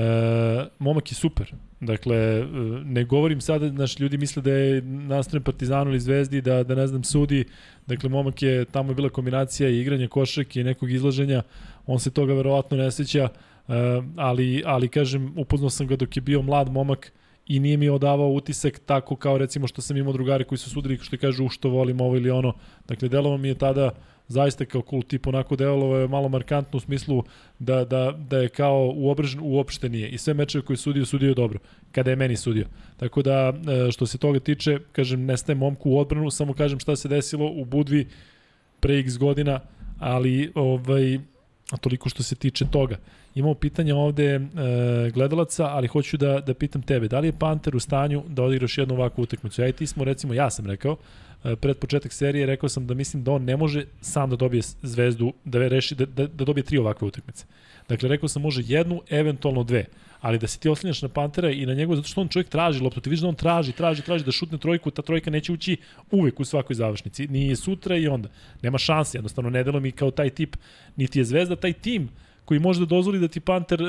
momak 0.79 1.11
je 1.11 1.15
super. 1.15 1.53
Dakle, 1.79 2.41
uh, 2.41 2.47
ne 2.85 3.03
govorim 3.03 3.41
sada, 3.41 3.71
naš 3.71 3.99
ljudi 3.99 4.17
misle 4.17 4.41
da 4.41 4.51
je 4.51 4.81
nastrojen 4.81 5.43
Partizanu 5.43 5.91
ili 5.91 5.99
Zvezdi, 5.99 6.41
da, 6.41 6.63
da 6.63 6.75
ne 6.75 6.87
znam, 6.87 7.03
sudi. 7.03 7.45
Dakle, 7.87 8.09
momak 8.09 8.41
je, 8.41 8.65
tamo 8.65 8.91
je 8.91 8.95
bila 8.95 9.09
kombinacija 9.09 9.69
i 9.69 9.79
igranja 9.79 10.07
košarke 10.07 10.61
i 10.61 10.63
nekog 10.63 10.91
izlaženja. 10.91 11.43
On 11.85 11.99
se 11.99 12.11
toga 12.11 12.33
verovatno 12.33 12.77
ne 12.77 12.91
seća, 12.91 13.23
uh, 13.67 13.75
ali, 14.15 14.63
ali 14.65 14.87
kažem, 14.87 15.33
upoznao 15.37 15.69
sam 15.69 15.87
ga 15.87 15.95
dok 15.95 16.17
je 16.17 16.21
bio 16.21 16.41
mlad 16.41 16.71
momak 16.71 17.11
i 17.45 17.59
nije 17.59 17.77
mi 17.77 17.89
odavao 17.89 18.29
utisak 18.29 18.79
tako 18.85 19.15
kao 19.15 19.37
recimo 19.37 19.67
što 19.67 19.81
sam 19.81 19.97
imao 19.97 20.13
drugari 20.13 20.43
koji 20.43 20.59
su 20.59 20.69
sudili 20.69 20.97
što 20.97 21.17
kažu 21.17 21.49
što 21.49 21.69
volim 21.69 22.01
ovo 22.01 22.15
ili 22.15 22.29
ono. 22.29 22.53
Dakle, 22.87 23.09
delovao 23.09 23.37
mi 23.37 23.47
je 23.47 23.55
tada 23.55 23.91
zaista 24.27 24.65
kao 24.65 24.81
cool 24.89 25.03
tip, 25.03 25.27
onako 25.27 25.55
delovao 25.55 25.99
je 25.99 26.07
malo 26.07 26.29
markantno 26.29 26.77
u 26.77 26.79
smislu 26.79 27.23
da, 27.59 27.85
da, 27.85 28.11
da 28.29 28.37
je 28.37 28.49
kao 28.49 28.93
uobržen, 28.95 29.39
uopšte 29.43 29.89
nije. 29.89 30.09
I 30.09 30.17
sve 30.17 30.33
mečeve 30.33 30.65
koje 30.65 30.73
je 30.73 30.77
sudio, 30.77 31.05
sudio 31.05 31.33
dobro, 31.33 31.59
kada 31.91 32.09
je 32.09 32.15
meni 32.15 32.35
sudio. 32.35 32.65
Tako 32.97 33.21
da, 33.21 33.53
e, 33.87 33.91
što 33.91 34.05
se 34.05 34.17
toga 34.17 34.39
tiče, 34.39 34.79
kažem, 34.91 35.25
nestaje 35.25 35.55
momku 35.55 35.89
u 35.89 35.99
odbranu, 35.99 36.31
samo 36.31 36.53
kažem 36.53 36.79
šta 36.79 36.95
se 36.95 37.07
desilo 37.07 37.51
u 37.51 37.65
Budvi 37.65 38.07
pre 38.79 38.99
x 38.99 39.17
godina, 39.17 39.59
ali 39.99 40.51
ovaj, 40.55 41.19
toliko 41.81 42.09
što 42.09 42.23
se 42.23 42.35
tiče 42.35 42.65
toga. 42.71 42.97
Imamo 43.35 43.53
pitanje 43.53 43.93
ovde 43.93 44.25
e, 44.25 44.39
gledalaca, 45.13 45.65
ali 45.65 45.87
hoću 45.87 46.17
da, 46.17 46.39
da 46.39 46.53
pitam 46.53 46.81
tebe, 46.81 47.07
da 47.07 47.19
li 47.19 47.27
je 47.27 47.39
Panter 47.39 47.75
u 47.75 47.79
stanju 47.79 48.23
da 48.27 48.43
odigraš 48.43 48.77
jednu 48.77 48.95
ovakvu 48.95 49.21
utakmicu? 49.21 49.61
Ja 49.61 49.67
i 49.67 49.73
ti 49.73 49.87
smo, 49.87 50.03
recimo, 50.03 50.33
ja 50.33 50.49
sam 50.49 50.65
rekao, 50.65 50.97
pred 51.61 51.77
početak 51.77 52.13
serije 52.13 52.45
rekao 52.45 52.69
sam 52.69 52.87
da 52.87 52.93
mislim 52.93 53.23
da 53.23 53.31
on 53.31 53.43
ne 53.43 53.57
može 53.57 53.85
sam 54.01 54.29
da 54.29 54.35
dobije 54.35 54.61
zvezdu, 54.81 55.33
da 55.45 55.67
reši, 55.67 55.95
da, 55.95 56.05
da, 56.05 56.27
da 56.27 56.45
dobije 56.45 56.63
tri 56.63 56.77
ovakve 56.77 57.07
utakmice. 57.07 57.45
Dakle, 57.89 58.09
rekao 58.09 58.29
sam 58.29 58.41
može 58.41 58.61
jednu, 58.65 59.01
eventualno 59.09 59.63
dve. 59.63 59.85
Ali 60.21 60.39
da 60.39 60.47
se 60.47 60.59
ti 60.59 60.69
oslanjaš 60.69 61.01
na 61.01 61.09
Pantera 61.09 61.51
i 61.51 61.65
na 61.65 61.73
njegov, 61.73 61.95
zato 61.95 62.07
što 62.07 62.21
on 62.21 62.27
čovjek 62.27 62.49
traži 62.49 62.83
loptu, 62.83 63.01
ti 63.01 63.09
vidiš 63.09 63.21
da 63.21 63.27
on 63.27 63.35
traži, 63.35 63.71
traži, 63.71 64.01
traži 64.01 64.25
da 64.25 64.31
šutne 64.31 64.57
trojku, 64.57 64.91
ta 64.91 65.01
trojka 65.01 65.29
neće 65.29 65.51
ući 65.51 65.77
uvek 66.11 66.39
u 66.39 66.45
svakoj 66.45 66.75
završnici, 66.75 67.27
ni 67.27 67.55
sutra 67.55 67.97
i 67.97 68.07
onda. 68.07 68.29
Nema 68.61 68.77
šanse, 68.77 69.17
jednostavno 69.17 69.49
ne 69.49 69.63
delo 69.63 69.79
mi 69.79 69.91
kao 69.91 70.11
taj 70.11 70.29
tip, 70.29 70.55
niti 70.95 71.19
je 71.19 71.25
zvezda, 71.25 71.55
taj 71.55 71.73
tim 71.73 72.09
koji 72.45 72.59
može 72.59 72.79
da 72.79 72.85
dozvoli 72.85 73.19
da 73.19 73.27
ti 73.27 73.39
Panter 73.39 73.81
e, 73.81 73.85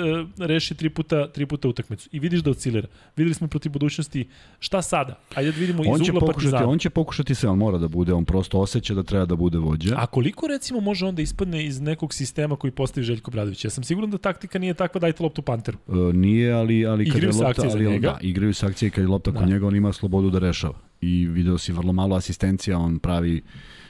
reši 0.46 0.74
tri 0.74 0.88
puta, 0.90 1.28
tri 1.28 1.46
puta 1.46 1.68
utakmicu. 1.68 2.08
I 2.12 2.18
vidiš 2.20 2.40
da 2.40 2.50
oscilira. 2.50 2.88
Videli 3.16 3.34
smo 3.34 3.48
protiv 3.48 3.72
budućnosti 3.72 4.28
šta 4.58 4.82
sada? 4.82 5.18
Ajde 5.34 5.52
da 5.52 5.58
vidimo 5.58 5.82
On 5.86 6.02
iz 6.02 6.08
ugla 6.08 6.20
pokušati, 6.20 6.34
Partizana. 6.44 6.68
on 6.68 6.78
će 6.78 6.90
pokušati 6.90 7.34
sve, 7.34 7.48
on 7.48 7.58
mora 7.58 7.78
da 7.78 7.88
bude, 7.88 8.12
on 8.12 8.24
prosto 8.24 8.60
osjeća 8.60 8.94
da 8.94 9.02
treba 9.02 9.24
da 9.24 9.36
bude 9.36 9.58
vođa. 9.58 9.94
A 9.98 10.06
koliko 10.06 10.46
recimo 10.46 10.80
može 10.80 11.06
onda 11.06 11.22
ispadne 11.22 11.66
iz 11.66 11.80
nekog 11.80 12.14
sistema 12.14 12.56
koji 12.56 12.70
postavi 12.70 13.04
Željko 13.04 13.30
Bradović? 13.30 13.64
Ja 13.64 13.70
sam 13.70 13.84
siguran 13.84 14.10
da 14.10 14.18
taktika 14.18 14.58
nije 14.58 14.74
takva 14.74 14.98
dajte 15.00 15.22
loptu 15.22 15.42
Panteru. 15.42 15.78
E, 15.88 15.92
nije, 16.12 16.52
ali, 16.52 16.86
ali 16.86 17.04
kad 17.10 17.16
Igraju 17.16 17.34
je 17.34 17.44
lopta, 17.44 17.62
ali. 17.72 17.98
Da, 17.98 18.18
igraju 18.20 18.54
se 18.54 18.66
akcije 18.66 18.90
kad 18.90 19.04
je 19.04 19.08
lopta 19.08 19.30
kod 19.32 19.40
Da. 19.40 19.46
njega, 19.46 19.66
on 19.66 19.76
ima 19.76 19.92
slobodu 19.92 20.30
da 20.30 20.38
rešava. 20.38 20.78
I 21.00 21.26
video 21.26 21.58
si 21.58 21.72
vrlo 21.72 21.92
malo 21.92 22.16
asistencija, 22.16 22.78
on 22.78 22.98
pravi 22.98 23.42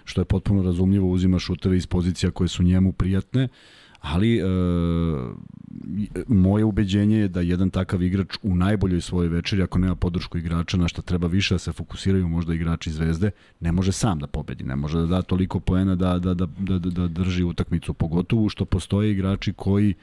što 0.05 0.21
je 0.21 0.25
potpuno 0.25 0.63
razumljivo, 0.63 1.11
uzima 1.11 1.39
šuteve 1.39 1.77
iz 1.77 1.87
pozicija 1.87 2.31
koje 2.31 2.49
su 2.49 2.63
njemu 2.63 2.93
prijatne, 2.93 3.49
ali 4.01 4.39
e, 4.39 4.43
moje 6.29 6.65
ubeđenje 6.65 7.19
je 7.19 7.29
da 7.29 7.41
jedan 7.41 7.71
takav 7.71 8.03
igrač 8.03 8.37
u 8.43 8.55
najboljoj 8.55 9.01
svojoj 9.01 9.29
večeri, 9.29 9.63
ako 9.63 9.79
nema 9.79 9.95
podršku 9.95 10.39
igrača, 10.39 10.77
na 10.77 10.89
šta 10.89 11.03
treba 11.03 11.27
više 11.27 11.55
da 11.55 11.59
se 11.59 11.73
fokusiraju 11.73 12.29
možda 12.29 12.55
igrači 12.55 12.91
zvezde, 12.91 13.31
ne 13.61 13.73
može 13.73 13.93
sam 13.93 14.19
da 14.19 14.27
pobedi, 14.27 14.65
ne 14.65 14.77
može 14.77 14.99
da 14.99 15.07
da 15.07 15.23
toliko 15.23 15.61
poena 15.61 15.95
da, 15.95 16.19
da, 16.19 16.35
da, 16.35 16.47
da, 16.59 16.79
da, 16.79 16.91
da 16.91 17.09
drži 17.09 17.45
utakmicu, 17.45 17.95
pogotovo 17.95 18.49
što 18.49 18.65
postoje 18.65 19.13
igrači 19.13 19.53
koji 19.53 19.95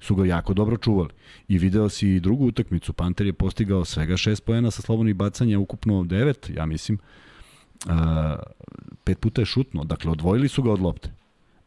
su 0.00 0.14
ga 0.14 0.26
jako 0.26 0.54
dobro 0.54 0.76
čuvali. 0.76 1.10
I 1.48 1.58
video 1.58 1.88
si 1.88 2.08
i 2.08 2.20
drugu 2.20 2.46
utakmicu, 2.46 2.92
Panter 2.92 3.26
je 3.26 3.32
postigao 3.32 3.84
svega 3.84 4.14
6 4.14 4.42
poena 4.42 4.70
sa 4.70 4.82
slobodnih 4.82 5.14
bacanja, 5.14 5.58
ukupno 5.58 5.94
9, 5.94 6.56
ja 6.56 6.66
mislim. 6.66 6.98
Uh, 7.86 7.92
pet 9.04 9.18
puta 9.18 9.42
je 9.42 9.46
šutno, 9.46 9.84
dakle 9.84 10.10
odvojili 10.10 10.48
su 10.48 10.62
ga 10.62 10.72
od 10.72 10.80
lopte. 10.80 11.19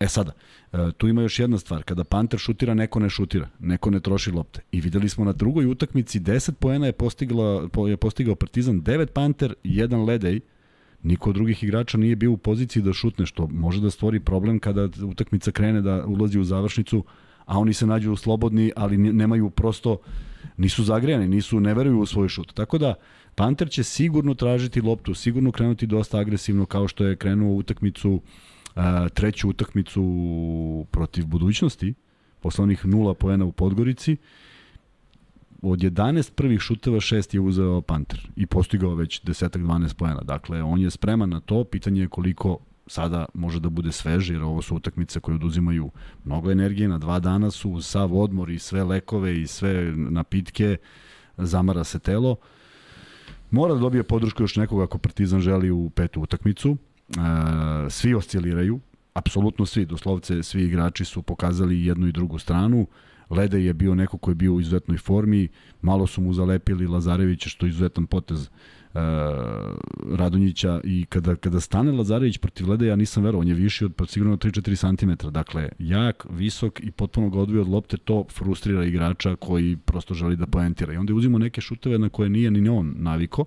E 0.03 0.07
sada, 0.07 0.31
e, 0.73 0.91
tu 0.97 1.07
ima 1.07 1.21
još 1.21 1.39
jedna 1.39 1.57
stvar, 1.57 1.83
kada 1.83 2.03
Panter 2.03 2.39
šutira, 2.39 2.73
neko 2.73 2.99
ne 2.99 3.09
šutira, 3.09 3.47
neko 3.59 3.91
ne 3.91 3.99
troši 3.99 4.31
lopte. 4.31 4.61
I 4.71 4.81
videli 4.81 5.09
smo 5.09 5.25
na 5.25 5.31
drugoj 5.33 5.65
utakmici 5.65 6.19
10 6.19 6.51
poena 6.51 6.85
je 6.85 6.91
postigla 6.91 7.67
po- 7.69 7.87
je 7.87 7.97
postigao 7.97 8.35
Partizan, 8.35 8.81
9 8.81 9.05
Panter, 9.13 9.53
1 9.63 10.05
Ledej. 10.05 10.39
Niko 11.03 11.29
od 11.29 11.35
drugih 11.35 11.63
igrača 11.63 11.97
nije 11.97 12.15
bio 12.15 12.31
u 12.31 12.37
poziciji 12.37 12.83
da 12.83 12.93
šutne, 12.93 13.25
što 13.25 13.47
može 13.47 13.81
da 13.81 13.89
stvori 13.91 14.19
problem 14.19 14.59
kada 14.59 14.89
utakmica 15.05 15.51
krene 15.51 15.81
da 15.81 16.05
ulazi 16.05 16.39
u 16.39 16.43
završnicu, 16.43 17.03
a 17.45 17.59
oni 17.59 17.73
se 17.73 17.87
nađu 17.87 18.15
slobodni, 18.15 18.71
ali 18.75 18.97
ne- 18.97 19.13
nemaju 19.13 19.49
prosto 19.49 19.97
nisu 20.57 20.83
zagrejani, 20.83 21.27
nisu 21.27 21.59
ne 21.59 21.73
veruju 21.73 21.99
u 21.99 22.05
svoj 22.05 22.27
šut. 22.29 22.53
Tako 22.53 22.77
da 22.77 22.93
Panter 23.35 23.69
će 23.69 23.83
sigurno 23.83 24.33
tražiti 24.33 24.81
loptu, 24.81 25.13
sigurno 25.13 25.51
krenuti 25.51 25.87
dosta 25.87 26.17
agresivno 26.19 26.65
kao 26.65 26.87
što 26.87 27.05
je 27.05 27.15
krenuo 27.15 27.53
u 27.53 27.57
utakmicu 27.57 28.21
a, 28.75 29.09
treću 29.09 29.49
utakmicu 29.49 30.85
protiv 30.91 31.25
budućnosti, 31.25 31.93
posle 32.41 32.63
onih 32.63 32.85
nula 32.85 33.13
poena 33.13 33.45
u 33.45 33.51
Podgorici, 33.51 34.17
od 35.61 35.79
11 35.79 36.31
prvih 36.31 36.59
šuteva 36.59 36.99
šest 36.99 37.33
je 37.33 37.39
uzeo 37.39 37.81
Panter 37.81 38.27
i 38.35 38.45
postigao 38.45 38.95
već 38.95 39.21
desetak 39.23 39.61
12 39.61 39.93
poena. 39.93 40.21
Dakle, 40.21 40.63
on 40.63 40.81
je 40.81 40.91
spreman 40.91 41.29
na 41.29 41.39
to, 41.39 41.63
pitanje 41.63 42.01
je 42.01 42.07
koliko 42.07 42.57
sada 42.87 43.25
može 43.33 43.59
da 43.59 43.69
bude 43.69 43.91
svež, 43.91 44.29
jer 44.29 44.43
ovo 44.43 44.61
su 44.61 44.75
utakmice 44.75 45.19
koje 45.19 45.35
oduzimaju 45.35 45.91
mnogo 46.25 46.51
energije, 46.51 46.87
na 46.87 46.97
dva 46.97 47.19
dana 47.19 47.51
su 47.51 47.81
sav 47.81 48.17
odmor 48.17 48.49
i 48.49 48.59
sve 48.59 48.83
lekove 48.83 49.41
i 49.41 49.47
sve 49.47 49.93
napitke, 49.95 50.77
zamara 51.37 51.83
se 51.83 51.99
telo. 51.99 52.35
Mora 53.51 53.73
da 53.73 53.79
dobije 53.79 54.03
podršku 54.03 54.43
još 54.43 54.55
nekog 54.55 54.81
ako 54.81 54.97
Partizan 54.97 55.39
želi 55.39 55.71
u 55.71 55.89
petu 55.89 56.21
utakmicu. 56.21 56.77
E, 57.17 57.89
svi 57.89 58.13
osciliraju, 58.13 58.79
apsolutno 59.13 59.65
svi, 59.65 59.85
doslovce 59.85 60.43
svi 60.43 60.63
igrači 60.63 61.05
su 61.05 61.21
pokazali 61.21 61.85
jednu 61.85 62.07
i 62.07 62.11
drugu 62.11 62.39
stranu. 62.39 62.87
Lede 63.29 63.63
je 63.63 63.73
bio 63.73 63.95
neko 63.95 64.17
ko 64.17 64.31
je 64.31 64.35
bio 64.35 64.53
u 64.53 64.59
izuzetnoj 64.59 64.97
formi, 64.97 65.47
malo 65.81 66.07
su 66.07 66.21
mu 66.21 66.33
zalepili 66.33 66.87
Lazarevića, 66.87 67.49
što 67.49 67.65
je 67.65 67.69
izuzetan 67.69 68.05
potez 68.05 68.49
uh, 68.93 68.99
Radonjića 70.15 70.81
i 70.83 71.05
kada, 71.09 71.35
kada 71.35 71.59
stane 71.59 71.91
Lazarević 71.91 72.37
protiv 72.37 72.69
Lede, 72.69 72.85
ja 72.87 72.95
nisam 72.95 73.23
verovao, 73.23 73.41
on 73.41 73.47
je 73.47 73.53
viši 73.53 73.85
od 73.85 73.93
sigurno 74.07 74.37
3-4 74.37 74.97
cm. 74.97 75.29
Dakle, 75.29 75.69
jak, 75.79 76.25
visok 76.29 76.79
i 76.83 76.91
potpuno 76.91 77.29
ga 77.29 77.39
odvio 77.39 77.61
od 77.61 77.67
lopte, 77.69 77.97
to 77.97 78.25
frustrira 78.31 78.85
igrača 78.85 79.35
koji 79.35 79.77
prosto 79.77 80.13
želi 80.13 80.35
da 80.35 80.47
poentira. 80.47 80.93
I 80.93 80.97
onda 80.97 81.13
uzimo 81.13 81.37
neke 81.37 81.61
šuteve 81.61 81.99
na 81.99 82.09
koje 82.09 82.29
nije 82.29 82.51
ni 82.51 82.69
on 82.69 82.93
naviko. 82.97 83.45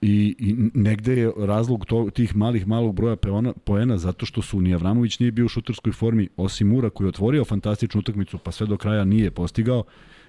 I, 0.00 0.34
i 0.38 0.70
negde 0.74 1.12
je 1.12 1.32
razlog 1.36 1.84
to, 1.86 2.10
tih 2.10 2.36
malih 2.36 2.66
malog 2.66 2.94
broja 2.94 3.16
poena, 3.16 3.52
poena 3.64 3.98
zato 3.98 4.26
što 4.26 4.42
su 4.42 4.60
ni 4.60 4.74
Avramović 4.74 5.18
nije 5.18 5.32
bio 5.32 5.44
u 5.44 5.48
šuterskoj 5.48 5.92
formi, 5.92 6.28
osim 6.36 6.68
Mura 6.68 6.90
koji 6.90 7.06
je 7.06 7.08
otvorio 7.08 7.44
fantastičnu 7.44 7.98
utakmicu 7.98 8.38
pa 8.38 8.52
sve 8.52 8.66
do 8.66 8.76
kraja 8.76 9.04
nije 9.04 9.30
postigao. 9.30 9.84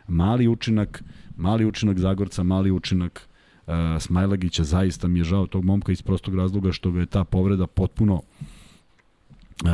Mali 0.08 0.48
učinak, 0.48 1.04
mali 1.38 1.66
učinak 1.66 2.00
Zagorca, 2.00 2.44
mali 2.44 2.72
učinak 2.72 3.30
uh, 3.68 3.74
Smajlagića, 4.00 4.64
zaista 4.64 5.08
mi 5.08 5.20
je 5.20 5.24
žao 5.24 5.48
tog 5.48 5.66
momka 5.66 5.92
iz 5.92 6.02
prostog 6.02 6.36
razloga 6.36 6.72
što 6.72 6.92
ga 6.92 7.00
je 7.00 7.06
ta 7.06 7.24
povreda 7.24 7.68
potpuno 7.68 8.14
uh, 8.14 8.22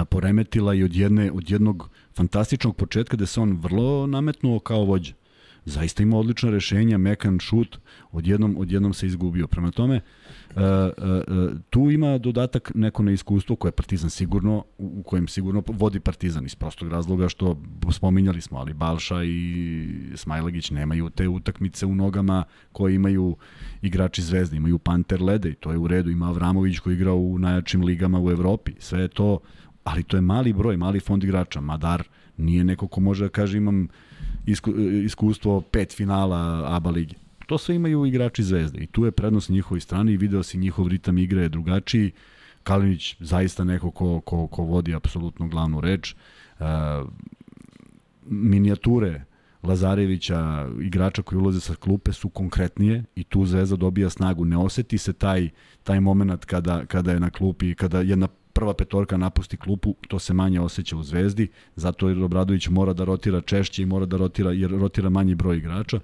poremetila 0.10 0.74
i 0.74 0.84
od, 0.84 0.96
jedne, 0.96 1.32
od 1.32 1.52
jednog 1.52 1.90
fantastičnog 2.16 2.76
početka 2.76 3.18
gde 3.18 3.26
se 3.26 3.42
on 3.42 3.58
vrlo 3.62 4.08
nametnuo 4.08 4.60
kao 4.60 4.84
vođa 4.84 5.14
zaista 5.66 6.04
ima 6.04 6.18
odlična 6.18 6.50
rešenja, 6.50 6.98
mekan 6.98 7.40
šut, 7.40 7.80
odjednom, 8.12 8.56
odjednom 8.58 8.94
se 8.94 9.08
izgubio. 9.08 9.48
Prema 9.48 9.72
tome, 9.72 10.02
uh, 10.56 10.62
uh, 10.62 11.58
tu 11.70 11.92
ima 11.92 12.18
dodatak 12.18 12.72
neko 12.76 13.04
na 13.04 13.12
iskustvo 13.12 13.56
koje 13.56 13.70
je 13.70 13.76
Partizan 13.76 14.10
sigurno, 14.10 14.64
u 14.78 15.04
kojem 15.04 15.28
sigurno 15.28 15.64
vodi 15.68 16.00
Partizan 16.00 16.46
iz 16.46 16.56
prostog 16.56 16.92
razloga 16.92 17.30
što 17.30 17.62
spominjali 17.92 18.42
smo, 18.42 18.58
ali 18.58 18.74
Balša 18.74 19.24
i 19.24 19.88
Smajlagić 20.16 20.72
nemaju 20.72 21.10
te 21.10 21.28
utakmice 21.28 21.86
u 21.86 21.96
nogama 21.96 22.44
koje 22.72 22.96
imaju 22.96 23.36
igrači 23.82 24.22
Zvezde, 24.22 24.58
imaju 24.58 24.78
Panter 24.78 25.22
Lede 25.22 25.50
i 25.50 25.56
to 25.56 25.72
je 25.72 25.78
u 25.78 25.88
redu, 25.88 26.12
ima 26.12 26.28
Avramović 26.28 26.80
koji 26.80 26.94
igra 26.94 27.14
u 27.14 27.40
najjačim 27.40 27.84
ligama 27.84 28.20
u 28.20 28.32
Evropi. 28.32 28.72
Sve 28.80 29.02
je 29.02 29.08
to, 29.08 29.40
ali 29.84 30.04
to 30.04 30.18
je 30.18 30.22
mali 30.22 30.54
broj, 30.54 30.78
mali 30.78 31.00
fond 31.00 31.24
igrača. 31.24 31.62
Madar 31.62 32.04
nije 32.38 32.64
neko 32.64 32.88
ko 32.88 33.02
može 33.02 33.24
da 33.24 33.30
kaže 33.30 33.58
imam 33.58 33.88
isku, 34.46 34.72
iskustvo 34.80 35.62
pet 35.62 35.94
finala 35.94 36.64
ABA 36.76 36.90
lige. 36.90 37.16
To 37.48 37.58
sve 37.58 37.76
imaju 37.76 38.06
igrači 38.06 38.44
Zvezde 38.44 38.80
i 38.80 38.88
tu 38.88 39.06
je 39.06 39.12
prednost 39.12 39.50
njihovoj 39.50 39.80
strani 39.80 40.12
i 40.12 40.18
video 40.18 40.44
si 40.44 40.58
njihov 40.58 40.88
ritam 40.88 41.18
igre 41.18 41.42
je 41.42 41.50
drugačiji. 41.50 42.12
Kalinić 42.64 43.16
zaista 43.20 43.64
neko 43.64 43.92
ko, 43.92 44.22
ko, 44.22 44.48
ko 44.48 44.64
vodi 44.64 44.96
apsolutno 44.96 45.48
glavnu 45.48 45.82
reč. 45.82 46.16
Uh, 46.60 46.66
minijature 48.26 49.24
Lazarevića, 49.64 50.70
igrača 50.82 51.22
koji 51.22 51.40
ulaze 51.40 51.60
sa 51.60 51.76
klupe 51.76 52.12
su 52.14 52.30
konkretnije 52.30 53.04
i 53.16 53.24
tu 53.24 53.46
Zvezda 53.46 53.76
dobija 53.76 54.10
snagu. 54.10 54.46
Ne 54.46 54.58
oseti 54.58 54.98
se 54.98 55.14
taj, 55.14 55.50
taj 55.84 56.00
moment 56.00 56.46
kada, 56.46 56.86
kada 56.86 57.12
je 57.12 57.20
na 57.20 57.30
klupi, 57.30 57.76
kada 57.76 58.02
jedna 58.02 58.28
prva 58.56 58.74
petorka 58.74 59.18
napusti 59.18 59.58
klupu, 59.58 59.96
to 60.08 60.20
se 60.20 60.34
manje 60.34 60.60
osjeća 60.60 60.98
u 60.98 61.04
Zvezdi, 61.04 61.48
zato 61.76 62.10
jer 62.10 62.24
Obradović 62.24 62.68
mora 62.68 62.94
da 62.94 63.04
rotira 63.04 63.42
češće 63.42 63.84
i 63.84 63.86
mora 63.86 64.06
da 64.06 64.18
rotira, 64.18 64.52
jer 64.52 64.72
rotira 64.72 65.10
manji 65.10 65.36
broj 65.36 65.58
igrača. 65.58 66.00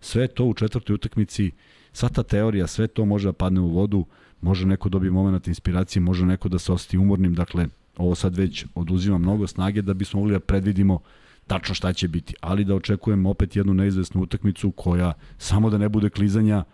Sve 0.00 0.26
to 0.28 0.44
u 0.44 0.54
četvrtoj 0.54 0.94
utakmici, 0.94 1.50
sva 1.92 2.08
ta 2.08 2.22
teorija, 2.22 2.66
sve 2.66 2.86
to 2.86 3.04
može 3.04 3.28
da 3.28 3.32
padne 3.32 3.60
u 3.60 3.68
vodu, 3.68 4.04
može 4.40 4.66
neko 4.66 4.88
dobije 4.88 5.10
moment 5.10 5.48
inspiracije, 5.48 6.02
može 6.02 6.26
neko 6.26 6.48
da 6.48 6.58
se 6.58 6.72
osjeti 6.72 6.98
umornim, 6.98 7.34
dakle, 7.34 7.66
ovo 7.96 8.14
sad 8.14 8.36
već 8.36 8.66
oduzima 8.74 9.18
mnogo 9.18 9.46
snage 9.46 9.82
da 9.82 9.94
bismo 9.94 10.20
mogli 10.20 10.32
da 10.32 10.40
predvidimo 10.40 10.98
tačno 11.46 11.74
šta 11.74 11.92
će 11.92 12.08
biti, 12.08 12.34
ali 12.40 12.64
da 12.64 12.74
očekujem 12.74 13.26
opet 13.26 13.56
jednu 13.56 13.74
neizvesnu 13.74 14.22
utakmicu 14.22 14.70
koja 14.70 15.12
samo 15.38 15.70
da 15.70 15.78
ne 15.78 15.88
bude 15.88 16.10
klizanja, 16.10 16.64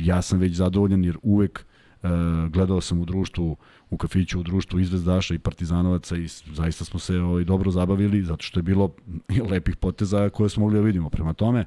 ja 0.00 0.22
sam 0.22 0.38
već 0.38 0.52
zadovoljan 0.52 1.04
jer 1.04 1.16
uvek 1.22 1.64
e, 2.02 2.08
gledao 2.48 2.80
sam 2.80 3.00
u 3.00 3.04
društvu 3.04 3.56
u 3.94 3.96
kafiću 3.96 4.40
u 4.40 4.42
društvu 4.42 4.80
izvezdaša 4.80 5.34
i 5.34 5.38
partizanovaca 5.38 6.16
i 6.16 6.28
zaista 6.52 6.84
smo 6.84 7.00
se 7.00 7.18
ovaj, 7.18 7.44
dobro 7.44 7.70
zabavili 7.70 8.22
zato 8.22 8.42
što 8.42 8.58
je 8.58 8.62
bilo 8.62 8.94
lepih 9.50 9.76
poteza 9.76 10.28
koje 10.28 10.50
smo 10.50 10.60
mogli 10.60 10.78
da 10.78 10.84
vidimo. 10.84 11.10
Prema 11.10 11.32
tome, 11.32 11.64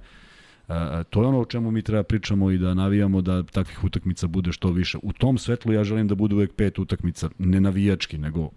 Uh, 0.68 0.74
to 1.10 1.22
je 1.22 1.28
ono 1.28 1.40
o 1.40 1.46
čemu 1.46 1.72
mi 1.72 1.82
treba 1.82 2.04
pričamo 2.04 2.52
i 2.52 2.58
da 2.58 2.74
navijamo 2.74 3.22
da 3.22 3.44
takvih 3.44 3.84
utakmica 3.84 4.28
bude 4.28 4.52
što 4.52 4.72
više. 4.72 4.98
U 5.04 5.14
tom 5.14 5.38
svetlu 5.38 5.74
ja 5.74 5.84
želim 5.84 6.08
da 6.08 6.16
bude 6.16 6.36
uvek 6.36 6.54
pet 6.54 6.80
utakmica, 6.80 7.30
ne 7.38 7.62
navijački, 7.62 8.18
nego 8.18 8.50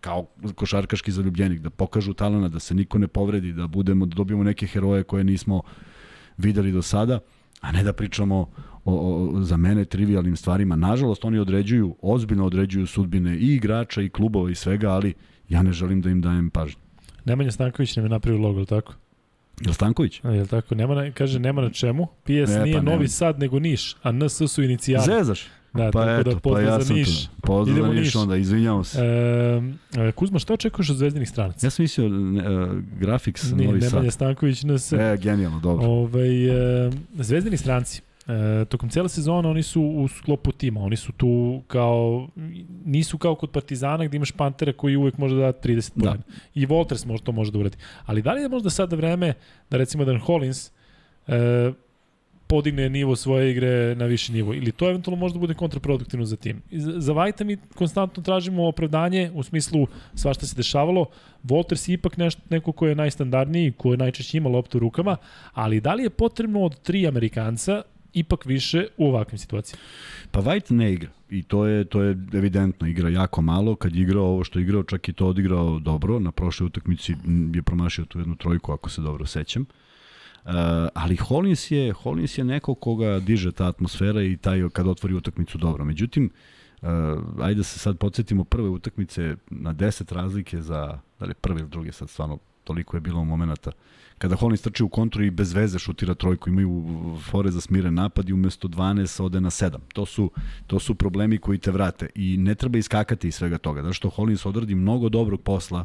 kao 0.00 0.26
košarkaški 0.54 1.12
zaljubljenik, 1.12 1.60
da 1.60 1.70
pokažu 1.70 2.14
talena, 2.14 2.48
da 2.48 2.58
se 2.58 2.74
niko 2.74 2.98
ne 2.98 3.08
povredi, 3.08 3.52
da 3.52 3.66
budemo 3.66 4.06
da 4.06 4.14
dobijemo 4.14 4.44
neke 4.44 4.66
heroje 4.66 5.02
koje 5.02 5.24
nismo 5.24 5.62
videli 6.38 6.72
do 6.72 6.82
sada, 6.82 7.20
a 7.60 7.72
ne 7.72 7.82
da 7.82 7.92
pričamo 7.92 8.50
o, 8.84 8.94
o, 8.94 9.40
za 9.42 9.56
mene 9.56 9.84
trivialnim 9.84 10.36
stvarima. 10.36 10.76
Nažalost, 10.76 11.24
oni 11.24 11.38
određuju, 11.38 11.96
ozbiljno 12.02 12.46
određuju 12.46 12.86
sudbine 12.86 13.36
i 13.36 13.54
igrača 13.54 14.02
i 14.02 14.08
klubova 14.08 14.50
i 14.50 14.54
svega, 14.54 14.90
ali 14.90 15.14
ja 15.48 15.62
ne 15.62 15.72
želim 15.72 16.00
da 16.00 16.10
im 16.10 16.20
dajem 16.20 16.50
pažnju. 16.50 16.80
Nemanja 17.24 17.50
Stanković 17.50 17.96
nam 17.96 18.04
je 18.04 18.08
napravio 18.08 18.40
logo, 18.40 18.64
tako? 18.64 18.94
Jel 19.60 19.74
Stanković? 19.74 20.20
A, 20.24 20.30
jel 20.30 20.46
tako? 20.46 20.74
Nema 20.74 20.94
na, 20.94 21.10
kaže, 21.10 21.38
nema 21.38 21.62
na 21.62 21.70
čemu. 21.70 22.06
PS 22.06 22.50
ne, 22.50 22.62
nije 22.62 22.76
pa 22.76 22.82
Novi 22.82 22.96
nema. 22.96 23.08
Sad, 23.08 23.38
nego 23.38 23.58
Niš, 23.58 23.96
a 24.02 24.12
NS 24.12 24.42
su 24.48 24.62
inicijali. 24.62 25.06
Zezaš? 25.06 25.46
Da, 25.74 25.90
pa 25.92 26.00
tako 26.00 26.06
da 26.06 26.20
eto, 26.20 26.30
da 26.30 26.40
pozdrav 26.40 26.66
pa 26.66 26.72
ja 26.72 26.80
za 26.80 26.94
Niš. 26.94 27.26
Tu. 27.26 27.30
Pozdrav 27.42 27.78
Idemo 27.78 27.92
za 27.92 28.00
Niš, 28.00 28.04
Niš 28.04 28.16
onda, 28.16 28.36
izvinjamo 28.36 28.84
se. 28.84 28.98
E, 29.96 30.12
Kuzma, 30.12 30.38
što 30.38 30.54
očekuješ 30.54 30.90
od 30.90 30.96
zvezdinih 30.96 31.28
stranaca? 31.28 31.66
Ja 31.66 31.70
sam 31.70 31.82
mislio 31.82 32.06
uh, 32.06 32.12
Graphics 33.00 33.50
Nije, 33.50 33.68
Novi 33.68 33.80
Sad. 33.80 33.92
Nemanja 33.92 34.10
Stanković 34.10 34.62
nas... 34.62 34.92
E, 34.92 35.18
genijalno, 35.22 35.60
dobro. 35.60 35.86
Ovaj, 35.86 36.48
e, 36.86 36.90
zvezdini 37.14 37.56
stranci. 37.56 38.02
E, 38.28 38.64
tokom 38.64 38.88
cijele 38.88 39.08
sezone 39.08 39.48
oni 39.48 39.62
su 39.62 39.82
u 39.82 40.08
sklopu 40.08 40.52
tima, 40.52 40.80
oni 40.80 40.96
su 40.96 41.12
tu 41.12 41.62
kao, 41.66 42.28
nisu 42.84 43.18
kao 43.18 43.34
kod 43.34 43.50
Partizana 43.50 44.04
gde 44.04 44.16
imaš 44.16 44.32
Pantera 44.32 44.72
koji 44.72 44.96
uvek 44.96 45.18
može 45.18 45.34
da 45.34 45.40
da 45.40 45.52
30 45.52 45.92
da. 45.94 46.04
pojena. 46.04 46.22
I 46.54 46.66
Volters 46.66 47.04
može, 47.04 47.22
to 47.22 47.32
može 47.32 47.52
da 47.52 47.58
uradi. 47.58 47.76
Ali 48.06 48.22
da 48.22 48.32
li 48.32 48.42
je 48.42 48.48
možda 48.48 48.70
sada 48.70 48.96
vreme 48.96 49.34
da 49.70 49.76
recimo 49.76 50.04
Dan 50.04 50.18
Hollins 50.18 50.70
e, 51.26 51.72
podigne 52.46 52.88
nivo 52.88 53.16
svoje 53.16 53.50
igre 53.50 53.94
na 53.94 54.06
viši 54.06 54.32
nivo 54.32 54.54
ili 54.54 54.72
to 54.72 54.90
eventualno 54.90 55.20
može 55.20 55.34
da 55.34 55.40
bude 55.40 55.54
kontraproduktivno 55.54 56.26
za 56.26 56.36
tim. 56.36 56.62
Za 56.72 57.12
Vajta 57.12 57.44
mi 57.44 57.56
konstantno 57.74 58.22
tražimo 58.22 58.66
opravdanje 58.68 59.30
u 59.34 59.42
smislu 59.42 59.86
svašta 60.14 60.46
se 60.46 60.56
dešavalo. 60.56 61.06
Walters 61.44 61.88
je 61.90 61.94
ipak 61.94 62.16
nešto, 62.16 62.42
neko 62.50 62.72
ko 62.72 62.86
je 62.86 62.94
najstandardniji, 62.94 63.72
ko 63.72 63.90
je 63.90 63.96
najčešće 63.96 64.36
ima 64.36 64.48
loptu 64.48 64.78
u 64.78 64.80
rukama, 64.80 65.16
ali 65.52 65.80
da 65.80 65.94
li 65.94 66.02
je 66.02 66.10
potrebno 66.10 66.60
od 66.60 66.80
tri 66.82 67.06
Amerikanca 67.06 67.82
ipak 68.14 68.46
više 68.46 68.86
u 68.96 69.08
ovakvim 69.08 69.38
situacijama. 69.38 69.82
Pa 70.30 70.40
White 70.40 70.72
ne 70.74 70.92
igra 70.92 71.10
i 71.30 71.42
to 71.42 71.66
je 71.66 71.84
to 71.84 72.02
je 72.02 72.18
evidentno 72.32 72.86
igra 72.86 73.08
jako 73.08 73.42
malo 73.42 73.76
kad 73.76 73.96
je 73.96 74.02
igrao 74.02 74.24
ovo 74.24 74.44
što 74.44 74.58
je 74.58 74.62
igrao 74.62 74.82
čak 74.82 75.08
i 75.08 75.12
to 75.12 75.26
odigrao 75.26 75.78
dobro 75.78 76.18
na 76.18 76.32
prošloj 76.32 76.66
utakmici 76.66 77.14
je 77.54 77.62
promašio 77.62 78.04
tu 78.04 78.18
jednu 78.18 78.36
trojku 78.36 78.72
ako 78.72 78.90
se 78.90 79.00
dobro 79.00 79.26
sećam. 79.26 79.62
Uh, 80.44 80.50
ali 80.94 81.16
Hollins 81.16 81.70
je, 81.70 81.92
Hollins 81.92 82.38
je 82.38 82.44
neko 82.44 82.74
koga 82.74 83.20
diže 83.20 83.52
ta 83.52 83.68
atmosfera 83.68 84.22
i 84.22 84.36
taj 84.36 84.68
kad 84.72 84.86
otvori 84.86 85.14
utakmicu 85.14 85.58
dobro. 85.58 85.84
Međutim, 85.84 86.30
uh, 86.82 86.88
ajde 87.40 87.58
da 87.58 87.62
se 87.62 87.78
sad 87.78 87.98
podsjetimo 87.98 88.44
prve 88.44 88.68
utakmice 88.68 89.36
na 89.50 89.74
10 89.74 90.14
razlike 90.14 90.60
za, 90.60 90.98
da 91.20 91.26
li 91.26 91.34
prve 91.34 91.60
ili 91.60 91.68
druge, 91.68 91.92
sad 91.92 92.10
stvarno 92.10 92.38
toliko 92.64 92.96
je 92.96 93.00
bilo 93.00 93.24
momenata. 93.24 93.70
Kada 94.22 94.36
Hollins 94.36 94.62
trči 94.62 94.84
u 94.84 94.88
kontru 94.88 95.24
i 95.24 95.30
bez 95.30 95.52
veze 95.52 95.78
šutira 95.78 96.14
trojku, 96.14 96.50
imaju 96.50 96.84
fore 97.30 97.50
za 97.50 97.60
smiren 97.60 97.94
napad 97.94 98.28
i 98.28 98.32
umesto 98.32 98.68
12 98.68 99.22
ode 99.22 99.40
na 99.40 99.50
7. 99.50 99.78
To 99.92 100.06
su, 100.06 100.30
to 100.66 100.78
su 100.78 100.94
problemi 100.94 101.38
koji 101.38 101.58
te 101.58 101.70
vrate 101.70 102.08
i 102.14 102.36
ne 102.36 102.54
treba 102.54 102.78
iskakati 102.78 103.28
iz 103.28 103.34
svega 103.34 103.58
toga, 103.58 103.82
zato 103.82 103.92
što 103.92 104.10
Hollins 104.10 104.46
odradi 104.46 104.74
mnogo 104.74 105.08
dobrog 105.08 105.42
posla 105.42 105.84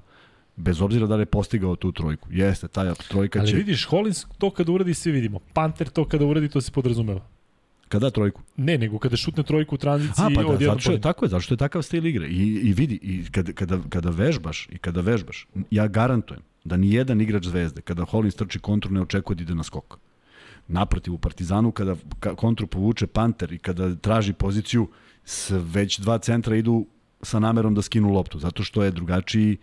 bez 0.55 0.81
obzira 0.81 1.07
da 1.07 1.15
li 1.15 1.21
je 1.21 1.25
postigao 1.25 1.75
tu 1.75 1.91
trojku. 1.91 2.27
Jeste, 2.31 2.67
ta 2.67 2.95
trojka 2.95 3.39
Ali 3.39 3.47
će... 3.47 3.53
Ali 3.55 3.63
vidiš, 3.63 3.85
Hollins 3.85 4.25
to 4.37 4.49
kada 4.49 4.71
uradi 4.71 4.93
svi 4.93 5.11
vidimo. 5.11 5.39
Panter 5.53 5.89
to 5.89 6.05
kada 6.05 6.25
uradi 6.25 6.49
to 6.49 6.61
se 6.61 6.71
podrazumeva. 6.71 7.21
Kada 7.89 8.09
trojku? 8.09 8.41
Ne, 8.57 8.77
nego 8.77 8.99
kada 8.99 9.17
šutne 9.17 9.43
trojku 9.43 9.75
u 9.75 9.77
tranziciji 9.77 10.25
A, 10.25 10.29
pa 10.35 10.43
da, 10.43 10.65
zato 10.65 10.79
što 10.79 10.91
je, 10.91 11.01
tako 11.01 11.25
je, 11.25 11.29
zato 11.29 11.41
što 11.41 11.53
je 11.53 11.57
takav 11.57 11.81
stil 11.81 12.05
igre. 12.05 12.27
I, 12.27 12.69
i 12.69 12.73
vidi, 12.73 12.99
i 13.01 13.25
kada, 13.31 13.53
kada, 13.53 13.79
kada 13.89 14.09
vežbaš, 14.09 14.67
i 14.71 14.77
kada 14.77 15.01
vežbaš, 15.01 15.47
ja 15.71 15.87
garantujem 15.87 16.41
da 16.63 16.77
ni 16.77 16.91
jedan 16.93 17.21
igrač 17.21 17.45
zvezde, 17.45 17.81
kada 17.81 18.05
Hollins 18.05 18.35
trči 18.35 18.59
kontru, 18.59 18.91
ne 18.91 19.01
očekuje 19.01 19.35
da 19.35 19.43
ide 19.43 19.55
na 19.55 19.63
skok. 19.63 19.99
Naprotiv, 20.67 21.13
u 21.13 21.17
Partizanu, 21.17 21.71
kada 21.71 21.95
kontru 22.35 22.67
povuče 22.67 23.07
Panter 23.07 23.53
i 23.53 23.57
kada 23.57 23.95
traži 23.95 24.33
poziciju, 24.33 24.87
već 25.51 25.99
dva 25.99 26.17
centra 26.17 26.55
idu 26.55 26.85
sa 27.21 27.39
namerom 27.39 27.75
da 27.75 27.81
skinu 27.81 28.11
loptu, 28.13 28.39
zato 28.39 28.63
što 28.63 28.83
je 28.83 28.91
drugačiji 28.91 29.57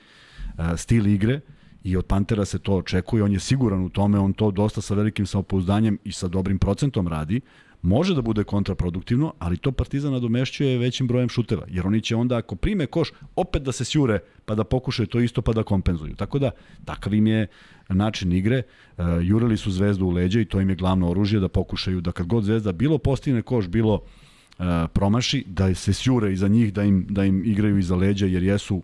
stil 0.76 1.06
igre 1.06 1.40
i 1.84 1.96
od 1.96 2.06
Pantera 2.06 2.44
se 2.44 2.58
to 2.58 2.76
očekuje, 2.76 3.22
on 3.22 3.32
je 3.32 3.40
siguran 3.40 3.84
u 3.84 3.88
tome, 3.88 4.18
on 4.18 4.32
to 4.32 4.50
dosta 4.50 4.80
sa 4.80 4.94
velikim 4.94 5.26
samopouzdanjem 5.26 5.98
i 6.04 6.12
sa 6.12 6.28
dobrim 6.28 6.58
procentom 6.58 7.08
radi, 7.08 7.40
može 7.84 8.14
da 8.14 8.22
bude 8.22 8.44
kontraproduktivno, 8.44 9.32
ali 9.38 9.56
to 9.56 9.72
Partizan 9.72 10.12
nadomešćuje 10.12 10.78
većim 10.78 11.06
brojem 11.06 11.28
šuteva, 11.28 11.66
jer 11.68 11.86
oni 11.86 12.00
će 12.00 12.16
onda 12.16 12.36
ako 12.36 12.56
prime 12.56 12.86
koš, 12.86 13.12
opet 13.36 13.62
da 13.62 13.72
se 13.72 13.84
sjure, 13.84 14.18
pa 14.44 14.54
da 14.54 14.64
pokušaju 14.64 15.06
to 15.06 15.20
isto, 15.20 15.42
pa 15.42 15.52
da 15.52 15.62
kompenzuju. 15.62 16.14
Tako 16.14 16.38
da, 16.38 16.50
takav 16.84 17.14
im 17.14 17.26
je 17.26 17.46
način 17.88 18.32
igre. 18.32 18.62
Uh, 18.96 19.04
jurili 19.22 19.56
su 19.56 19.70
zvezdu 19.70 20.06
u 20.06 20.10
leđa 20.10 20.40
i 20.40 20.44
to 20.44 20.60
im 20.60 20.70
je 20.70 20.76
glavno 20.76 21.10
oružje 21.10 21.40
da 21.40 21.48
pokušaju 21.48 22.00
da 22.00 22.12
kad 22.12 22.26
god 22.26 22.44
zvezda 22.44 22.72
bilo 22.72 22.98
postigne 22.98 23.42
koš, 23.42 23.68
bilo 23.68 23.94
uh, 23.94 24.64
promaši, 24.92 25.44
da 25.46 25.74
se 25.74 25.92
sjure 25.92 26.32
iza 26.32 26.48
njih, 26.48 26.72
da 26.72 26.82
im, 26.82 27.06
da 27.10 27.24
im 27.24 27.44
igraju 27.44 27.78
iza 27.78 27.96
leđa, 27.96 28.26
jer 28.26 28.42
jesu 28.42 28.82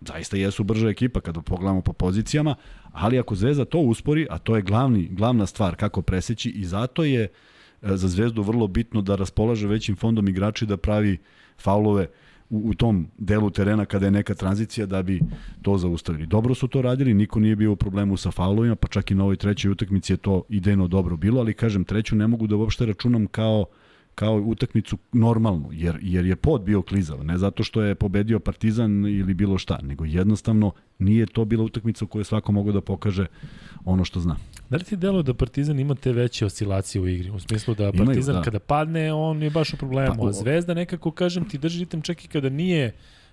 zaista 0.00 0.36
jesu 0.36 0.64
brža 0.64 0.88
ekipa 0.88 1.20
kada 1.20 1.40
pogledamo 1.40 1.80
po 1.80 1.92
pozicijama, 1.92 2.54
ali 2.92 3.18
ako 3.18 3.34
Zvezda 3.34 3.64
to 3.64 3.78
uspori, 3.78 4.26
a 4.30 4.38
to 4.38 4.56
je 4.56 4.62
glavni, 4.62 5.08
glavna 5.10 5.46
stvar 5.46 5.76
kako 5.76 6.02
preseći 6.02 6.50
i 6.50 6.64
zato 6.64 7.04
je 7.04 7.22
uh, 7.22 7.51
za 7.82 8.08
Zvezdu 8.08 8.42
vrlo 8.42 8.66
bitno 8.66 9.02
da 9.02 9.16
raspolaže 9.16 9.68
većim 9.68 9.96
fondom 9.96 10.28
igrači 10.28 10.66
da 10.66 10.76
pravi 10.76 11.18
faulove 11.58 12.06
u, 12.50 12.70
u 12.70 12.74
tom 12.74 13.06
delu 13.18 13.50
terena 13.50 13.84
kada 13.84 14.06
je 14.06 14.10
neka 14.10 14.34
tranzicija 14.34 14.86
da 14.86 15.02
bi 15.02 15.20
to 15.62 15.78
zaustavili. 15.78 16.26
Dobro 16.26 16.54
su 16.54 16.68
to 16.68 16.82
radili, 16.82 17.14
niko 17.14 17.40
nije 17.40 17.56
bio 17.56 17.72
u 17.72 17.76
problemu 17.76 18.16
sa 18.16 18.30
faulovima, 18.30 18.76
pa 18.76 18.88
čak 18.88 19.10
i 19.10 19.14
na 19.14 19.24
ovoj 19.24 19.36
trećoj 19.36 19.70
utakmici 19.70 20.12
je 20.12 20.16
to 20.16 20.42
idejno 20.48 20.88
dobro 20.88 21.16
bilo, 21.16 21.40
ali 21.40 21.54
kažem, 21.54 21.84
treću 21.84 22.16
ne 22.16 22.26
mogu 22.26 22.46
da 22.46 22.56
uopšte 22.56 22.86
računam 22.86 23.26
kao 23.26 23.66
kao 24.14 24.34
utakmicu 24.36 24.98
normalnu, 25.12 25.68
jer, 25.72 25.98
jer 26.02 26.26
je 26.26 26.36
pod 26.36 26.62
bio 26.62 26.82
klizav, 26.82 27.24
ne 27.24 27.38
zato 27.38 27.64
što 27.64 27.82
je 27.82 27.94
pobedio 27.94 28.38
Partizan 28.40 29.06
ili 29.06 29.34
bilo 29.34 29.58
šta, 29.58 29.78
nego 29.82 30.04
jednostavno 30.04 30.72
nije 30.98 31.26
to 31.26 31.44
bila 31.44 31.64
utakmica 31.64 32.04
u 32.04 32.08
kojoj 32.08 32.24
svako 32.24 32.52
mogu 32.52 32.72
da 32.72 32.80
pokaže 32.80 33.26
ono 33.84 34.04
što 34.04 34.20
zna. 34.20 34.36
Da 34.70 34.76
li 34.76 34.84
ti 34.84 34.96
deluje 34.96 35.22
da 35.22 35.34
Partizan 35.34 35.78
ima 35.78 35.94
te 35.94 36.12
veće 36.12 36.46
oscilacije 36.46 37.02
u 37.02 37.08
igri? 37.08 37.30
U 37.30 37.40
smislu 37.40 37.74
da 37.74 37.84
Partizan 37.92 38.04
Imaju, 38.04 38.22
da. 38.32 38.42
kada 38.42 38.58
padne, 38.58 39.12
on 39.12 39.42
je 39.42 39.50
baš 39.50 39.72
u 39.72 39.76
problemu. 39.76 40.14
Pa, 40.16 40.22
o- 40.22 40.28
a 40.28 40.32
Zvezda 40.32 40.74
nekako, 40.74 41.10
kažem 41.10 41.48
ti, 41.48 41.58
drži 41.58 41.78
ritam 41.80 42.02
čak 42.02 42.24
i 42.24 42.28
kada 42.28 42.48
nije 42.48 42.92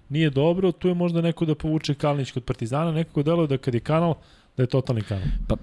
nije 0.10 0.30
dobro, 0.30 0.72
tu 0.72 0.88
je 0.88 0.94
možda 0.94 1.22
neko 1.22 1.46
da 1.46 1.56
povuče 1.56 1.94
Kalnić 1.94 2.32
kod 2.32 2.44
Partizana, 2.44 2.92
nekako 2.92 3.24
deluje 3.24 3.48
da 3.48 3.58
kad 3.58 3.74
je 3.74 3.80
kanal, 3.80 4.14
da 4.60 4.64
je 4.64 4.68
totalni 4.68 5.02
kanal. 5.02 5.28
Pa, 5.48 5.56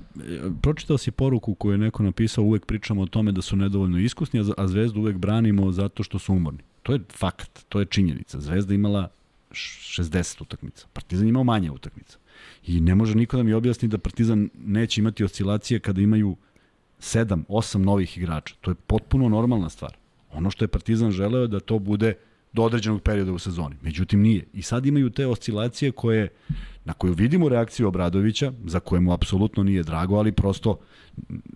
pročitao 0.63 0.99
si 0.99 1.11
poruku 1.11 1.55
koju 1.55 1.73
je 1.73 1.79
neko 1.79 2.03
napisao, 2.03 2.45
uvek 2.45 2.67
pričamo 2.67 3.03
o 3.03 3.07
tome 3.07 3.33
da 3.33 3.43
su 3.43 3.57
nedovoljno 3.57 3.99
iskusni, 3.99 4.41
a 4.57 4.67
Zvezdu 4.69 5.01
uvek 5.01 5.17
branimo 5.17 5.73
zato 5.73 6.03
što 6.03 6.19
su 6.19 6.33
umorni. 6.33 6.61
To 6.83 6.93
je 6.93 7.01
fakt, 7.13 7.65
to 7.69 7.81
je 7.81 7.87
činjenica. 7.87 8.41
Zvezda 8.41 8.75
imala 8.75 9.09
š- 9.51 10.03
60 10.03 10.43
utakmica, 10.43 10.87
Partizan 10.93 11.29
imao 11.29 11.45
manje 11.45 11.71
utakmica. 11.71 12.19
I 12.67 12.81
ne 12.81 12.95
može 12.95 13.15
niko 13.15 13.37
da 13.37 13.43
mi 13.43 13.53
objasni 13.53 13.89
da 13.89 13.99
Partizan 13.99 14.49
neće 14.65 15.01
imati 15.01 15.25
oscilacije 15.25 15.81
kada 15.81 16.01
imaju 16.01 16.37
7, 17.01 17.45
8 17.49 17.79
novih 17.79 18.19
igrača. 18.19 18.55
To 18.61 18.71
je 18.71 18.75
potpuno 18.75 19.29
normalna 19.29 19.69
stvar. 19.69 19.97
Ono 20.33 20.51
što 20.51 20.65
je 20.65 20.69
Partizan 20.69 21.11
želeo 21.11 21.43
je 21.43 21.49
da 21.49 21.61
to 21.61 21.79
bude 21.79 22.15
do 22.57 22.63
određenog 22.63 23.03
perioda 23.03 23.33
u 23.33 23.39
sezoni. 23.39 23.77
Međutim, 23.83 24.23
nije. 24.23 24.47
I 24.53 24.63
sad 24.63 24.87
imaju 24.87 25.11
te 25.11 25.27
oscilacije 25.27 25.93
koje, 25.93 26.29
na 26.85 26.93
koju 26.93 27.13
vidimo 27.13 27.49
reakciju 27.49 27.89
Obradovića, 27.89 28.53
za 28.65 28.81
koje 28.81 29.01
mu 29.01 29.13
apsolutno 29.13 29.63
nije 29.63 29.83
drago, 29.83 30.17
ali 30.17 30.33
prosto 30.33 30.79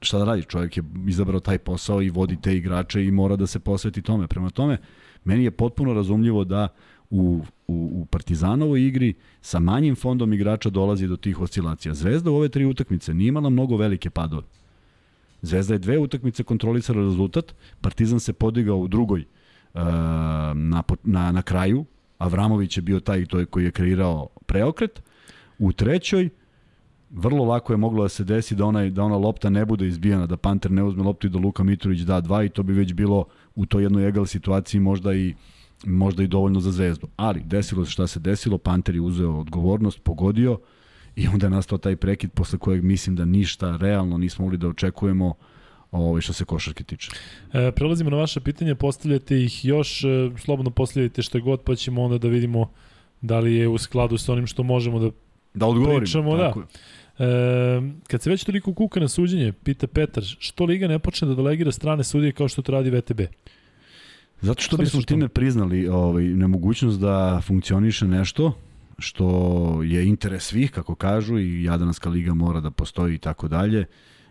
šta 0.03 0.19
da 0.19 0.25
radi, 0.25 0.45
čovjek 0.45 0.77
je 0.77 0.83
izabrao 1.09 1.41
taj 1.41 1.59
posao 1.59 2.03
i 2.03 2.11
vodi 2.11 2.37
te 2.43 2.57
igrače 2.57 3.05
i 3.05 3.11
mora 3.11 3.37
da 3.37 3.47
se 3.47 3.59
posveti 3.59 4.03
tome. 4.03 4.29
Prema 4.29 4.51
tome, 4.51 4.79
meni 5.25 5.45
je 5.45 5.51
potpuno 5.51 5.95
razumljivo 5.95 6.45
da 6.45 6.69
u, 7.11 7.41
u, 7.67 7.91
u 7.93 8.07
Partizanovoj 8.07 8.87
igri 8.87 9.15
sa 9.41 9.59
manjim 9.59 9.97
fondom 9.97 10.33
igrača 10.33 10.71
dolazi 10.71 11.09
do 11.09 11.17
tih 11.17 11.41
oscilacija. 11.41 11.95
Zvezda 11.95 12.31
u 12.31 12.37
ove 12.37 12.49
tri 12.49 12.65
utakmice 12.65 13.15
nije 13.15 13.29
imala 13.29 13.51
mnogo 13.51 13.77
velike 13.77 14.11
padove. 14.11 14.47
Zvezda 15.43 15.75
je 15.75 15.79
dve 15.79 15.99
utakmice 15.99 16.43
kontrolisala 16.43 17.03
rezultat, 17.03 17.55
Partizan 17.81 18.21
se 18.21 18.33
podigao 18.33 18.79
u 18.79 18.89
drugoj 18.89 19.21
uh, 19.21 19.40
na, 20.55 20.83
po- 20.87 20.97
na, 21.03 21.33
na 21.33 21.43
kraju, 21.43 21.85
Avramović 22.19 22.77
je 22.77 22.83
bio 22.83 23.01
taj 23.01 23.27
to 23.27 23.47
koji 23.47 23.65
je 23.65 23.71
kreirao 23.71 24.29
preokret, 24.47 25.03
u 25.59 25.73
trećoj 25.73 26.29
vrlo 27.11 27.45
lako 27.45 27.73
je 27.73 27.77
moglo 27.77 28.03
da 28.03 28.09
se 28.09 28.25
desi 28.25 28.55
da, 28.55 28.65
onaj, 28.65 28.91
da 28.91 29.03
ona 29.03 29.17
lopta 29.17 29.51
ne 29.51 29.65
bude 29.65 29.87
izbijena, 29.87 30.27
da 30.27 30.37
Panter 30.37 30.71
ne 30.71 30.83
uzme 30.83 31.03
loptu 31.03 31.27
i 31.27 31.31
da 31.31 31.39
Luka 31.39 31.63
Mitrović 31.63 32.01
da 32.01 32.21
dva 32.21 32.45
i 32.45 32.49
to 32.49 32.63
bi 32.63 32.73
već 32.73 32.93
bilo 32.93 33.25
u 33.55 33.67
toj 33.67 33.83
jednoj 33.83 34.09
egal 34.09 34.27
situaciji 34.27 34.81
možda 34.81 35.15
i 35.15 35.35
možda 35.87 36.23
i 36.23 36.27
dovoljno 36.27 36.61
za 36.61 36.71
zvezdu. 36.71 37.09
Ali 37.17 37.43
desilo 37.45 37.85
se 37.85 37.91
šta 37.91 38.07
se 38.07 38.21
desilo, 38.21 38.59
Panter 38.59 38.95
je 38.95 39.01
uzeo 39.01 39.41
odgovornost, 39.41 40.03
pogodio 40.03 40.59
i 41.17 41.29
onda 41.29 41.47
je 41.47 41.51
nastao 41.51 41.79
taj 41.79 41.97
prekid 41.97 42.33
posle 42.33 42.59
kojeg 42.59 42.85
mislim 42.85 43.17
da 43.17 43.25
ništa 43.25 43.77
realno 43.77 44.19
nismo 44.19 44.45
mogli 44.45 44.59
da 44.59 44.69
očekujemo 44.69 45.35
ovaj, 45.93 46.21
što 46.21 46.33
se 46.33 46.45
košarke 46.45 46.85
tiče. 46.85 47.11
E, 47.53 47.73
prelazimo 47.73 48.11
na 48.11 48.17
vaše 48.17 48.41
pitanje, 48.41 48.75
postavljate 48.75 49.43
ih 49.43 49.65
još, 49.65 50.05
e, 50.05 50.31
slobodno 50.39 50.71
postavljajte 50.71 51.23
što 51.23 51.41
god, 51.41 51.61
pa 51.61 51.75
ćemo 51.75 52.03
onda 52.03 52.19
da 52.19 52.29
vidimo 52.29 52.71
da 53.21 53.39
li 53.39 53.55
je 53.55 53.69
u 53.69 53.79
skladu 53.79 54.19
sa 54.19 54.33
onim 54.33 54.47
što 54.47 54.63
možemo 54.63 54.99
da 54.99 55.11
Da 55.55 55.67
odgovorimo. 55.67 55.99
Pričamo, 56.01 56.37
da. 56.37 56.47
tako 56.47 56.61
je. 56.61 56.67
E, 57.19 57.83
kad 58.07 58.23
se 58.23 58.31
već 58.31 58.45
toliko 58.45 58.75
kuka 58.75 59.01
na 59.01 59.09
suđenje, 59.09 59.53
pita 59.53 59.87
Petar, 59.87 60.25
što 60.39 60.65
Liga 60.65 60.89
ne 60.89 60.99
počne 60.99 61.29
da 61.29 61.35
delegira 61.35 61.73
strane 61.73 62.05
sudije 62.05 62.33
kao 62.33 62.49
što 62.49 62.63
to 62.63 62.73
radi 62.73 62.91
VTB? 62.91 63.21
Zato 64.41 64.63
što 64.63 64.77
Šta 64.77 64.83
bismo 64.83 65.03
time 65.03 65.29
priznali 65.29 65.89
ovaj, 65.89 66.25
nemogućnost 66.25 67.01
da 67.01 67.41
funkcioniše 67.47 68.07
nešto 68.07 68.53
što 68.99 69.81
je 69.85 70.07
interes 70.07 70.45
svih, 70.45 70.71
kako 70.71 70.95
kažu, 70.95 71.39
i 71.39 71.65
Jadranska 71.65 72.11
liga 72.11 72.35
mora 72.35 72.61
da 72.61 72.71
postoji 72.71 73.15
i 73.15 73.19
tako 73.19 73.49
dalje. 73.49 73.85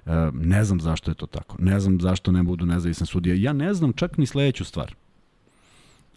E, 0.09 0.31
Ne 0.33 0.63
znam 0.63 0.81
zašto 0.81 1.11
je 1.11 1.15
to 1.15 1.25
tako. 1.25 1.55
Ne 1.59 1.79
znam 1.79 2.01
zašto 2.01 2.31
ne 2.31 2.43
budu 2.43 2.65
nezavisne 2.65 3.05
sudije. 3.05 3.41
Ja 3.41 3.53
ne 3.53 3.73
znam 3.73 3.93
čak 3.93 4.17
ni 4.17 4.25
sledeću 4.25 4.65
stvar. 4.65 4.95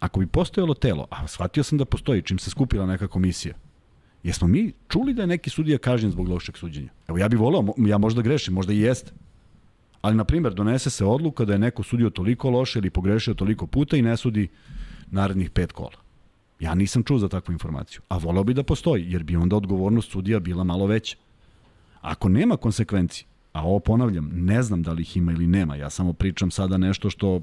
Ako 0.01 0.21
bi 0.21 0.27
postojalo 0.27 0.75
telo, 0.75 1.07
a 1.11 1.29
shvatio 1.29 1.63
sam 1.63 1.79
da 1.79 1.85
postoji 1.85 2.23
čim 2.23 2.39
se 2.39 2.51
skupila 2.51 2.87
neka 2.87 3.09
komisija, 3.09 3.55
jesmo 4.23 4.49
mi 4.49 4.73
čuli 4.89 5.15
da 5.15 5.23
je 5.23 5.27
neki 5.27 5.51
sudija 5.51 5.79
kažnjen 5.79 6.11
zbog 6.11 6.29
lošeg 6.29 6.57
suđenja? 6.57 6.89
Evo 7.09 7.19
ja 7.19 7.29
bih 7.29 7.41
volao, 7.41 7.75
ja 7.79 7.99
možda 7.99 8.23
grešim, 8.23 8.55
možda 8.55 8.73
i 8.73 8.79
jeste. 8.79 9.13
Ali, 10.01 10.17
na 10.17 10.25
primjer, 10.25 10.55
donese 10.55 10.91
se 10.91 11.05
odluka 11.05 11.45
da 11.45 11.53
je 11.53 11.59
neko 11.59 11.83
sudio 11.83 12.11
toliko 12.11 12.51
loše 12.51 12.79
ili 12.79 12.91
pogrešio 12.91 13.35
toliko 13.35 13.67
puta 13.67 13.97
i 13.97 14.03
ne 14.03 14.17
sudi 14.17 14.49
narednih 15.11 15.51
pet 15.51 15.73
kola. 15.73 16.03
Ja 16.61 16.75
nisam 16.75 17.03
čuo 17.03 17.19
za 17.19 17.29
takvu 17.29 17.53
informaciju. 17.53 18.01
A 18.09 18.19
voleo 18.19 18.45
bi 18.45 18.55
da 18.55 18.63
postoji, 18.63 19.13
jer 19.13 19.23
bi 19.23 19.37
onda 19.37 19.57
odgovornost 19.57 20.11
sudija 20.11 20.41
bila 20.41 20.65
malo 20.65 20.87
veća. 20.87 21.17
Ako 22.01 22.29
nema 22.29 22.57
konsekvenci, 22.57 23.27
a 23.53 23.65
ovo 23.65 23.81
ponavljam, 23.81 24.31
ne 24.35 24.63
znam 24.63 24.83
da 24.83 24.93
li 24.93 25.03
ih 25.03 25.17
ima 25.17 25.33
ili 25.33 25.47
nema, 25.47 25.77
ja 25.77 25.91
samo 25.91 26.13
pričam 26.13 26.51
sada 26.51 26.79
nešto 26.79 27.11
što 27.11 27.41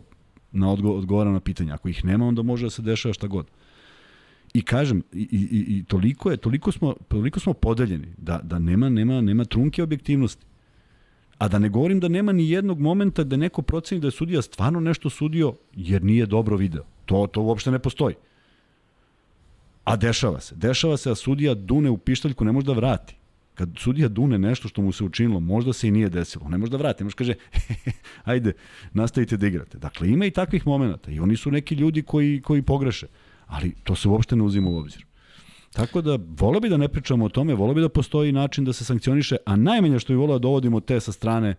na 0.51 0.71
odgo 0.71 0.91
odgovaram 0.91 1.33
na 1.33 1.39
pitanje. 1.39 1.71
Ako 1.71 1.89
ih 1.89 2.05
nema, 2.05 2.25
onda 2.25 2.41
može 2.41 2.65
da 2.65 2.69
se 2.69 2.81
dešava 2.81 3.13
šta 3.13 3.27
god. 3.27 3.47
I 4.53 4.61
kažem, 4.61 5.03
i, 5.13 5.21
i, 5.21 5.77
i 5.77 5.83
toliko 5.83 6.31
je, 6.31 6.37
toliko 6.37 6.71
smo, 6.71 6.93
toliko 7.07 7.39
smo 7.39 7.53
podeljeni 7.53 8.07
da, 8.17 8.39
da 8.43 8.59
nema, 8.59 8.89
nema, 8.89 9.21
nema 9.21 9.45
trunke 9.45 9.83
objektivnosti. 9.83 10.45
A 11.37 11.47
da 11.47 11.59
ne 11.59 11.69
govorim 11.69 11.99
da 11.99 12.07
nema 12.07 12.31
ni 12.31 12.49
jednog 12.49 12.79
momenta 12.79 13.23
da 13.23 13.37
neko 13.37 13.61
proceni 13.61 14.01
da 14.01 14.07
je 14.07 14.11
sudija 14.11 14.41
stvarno 14.41 14.79
nešto 14.79 15.09
sudio 15.09 15.53
jer 15.75 16.03
nije 16.03 16.25
dobro 16.25 16.57
video. 16.57 16.83
To, 17.05 17.27
to 17.27 17.41
uopšte 17.41 17.71
ne 17.71 17.79
postoji. 17.79 18.15
A 19.83 19.95
dešava 19.95 20.39
se. 20.39 20.55
Dešava 20.55 20.97
se 20.97 21.09
da 21.09 21.15
sudija 21.15 21.53
dune 21.53 21.89
u 21.89 21.97
pištaljku, 21.97 22.45
ne 22.45 22.51
može 22.51 22.65
da 22.65 22.73
vrati. 22.73 23.18
Kad 23.59 23.69
sudija 23.77 24.07
dune 24.07 24.37
nešto 24.39 24.67
što 24.67 24.81
mu 24.81 24.91
se 24.91 25.03
učinilo, 25.03 25.39
možda 25.39 25.73
se 25.73 25.87
i 25.87 25.91
nije 25.91 26.09
desilo. 26.09 26.49
Ne 26.49 26.57
može 26.57 26.71
da 26.71 26.77
vrati. 26.77 27.03
Može 27.03 27.15
kaže, 27.15 27.33
ajde, 28.31 28.53
nastavite 28.93 29.37
da 29.37 29.47
igrate. 29.47 29.77
Dakle, 29.77 30.09
ima 30.09 30.25
i 30.25 30.31
takvih 30.31 30.67
momenta. 30.67 31.11
I 31.11 31.19
oni 31.19 31.35
su 31.35 31.51
neki 31.51 31.75
ljudi 31.75 32.01
koji, 32.01 32.41
koji 32.41 32.61
pogreše. 32.61 33.07
Ali 33.47 33.73
to 33.83 33.95
se 33.95 34.07
uopšte 34.07 34.35
ne 34.35 34.43
uzima 34.43 34.69
u 34.69 34.77
obzir. 34.77 35.05
Tako 35.73 36.01
da, 36.01 36.17
voleo 36.39 36.59
bi 36.59 36.69
da 36.69 36.77
ne 36.77 36.87
pričamo 36.87 37.25
o 37.25 37.29
tome, 37.29 37.53
voleo 37.53 37.73
bi 37.73 37.81
da 37.81 37.89
postoji 37.89 38.31
način 38.31 38.65
da 38.65 38.73
se 38.73 38.85
sankcioniše, 38.85 39.37
a 39.45 39.55
najmanje 39.55 39.99
što 39.99 40.13
bi 40.13 40.17
voleo 40.17 40.39
da 40.39 40.43
dovodimo 40.43 40.79
te 40.79 40.99
sa 40.99 41.11
strane 41.11 41.55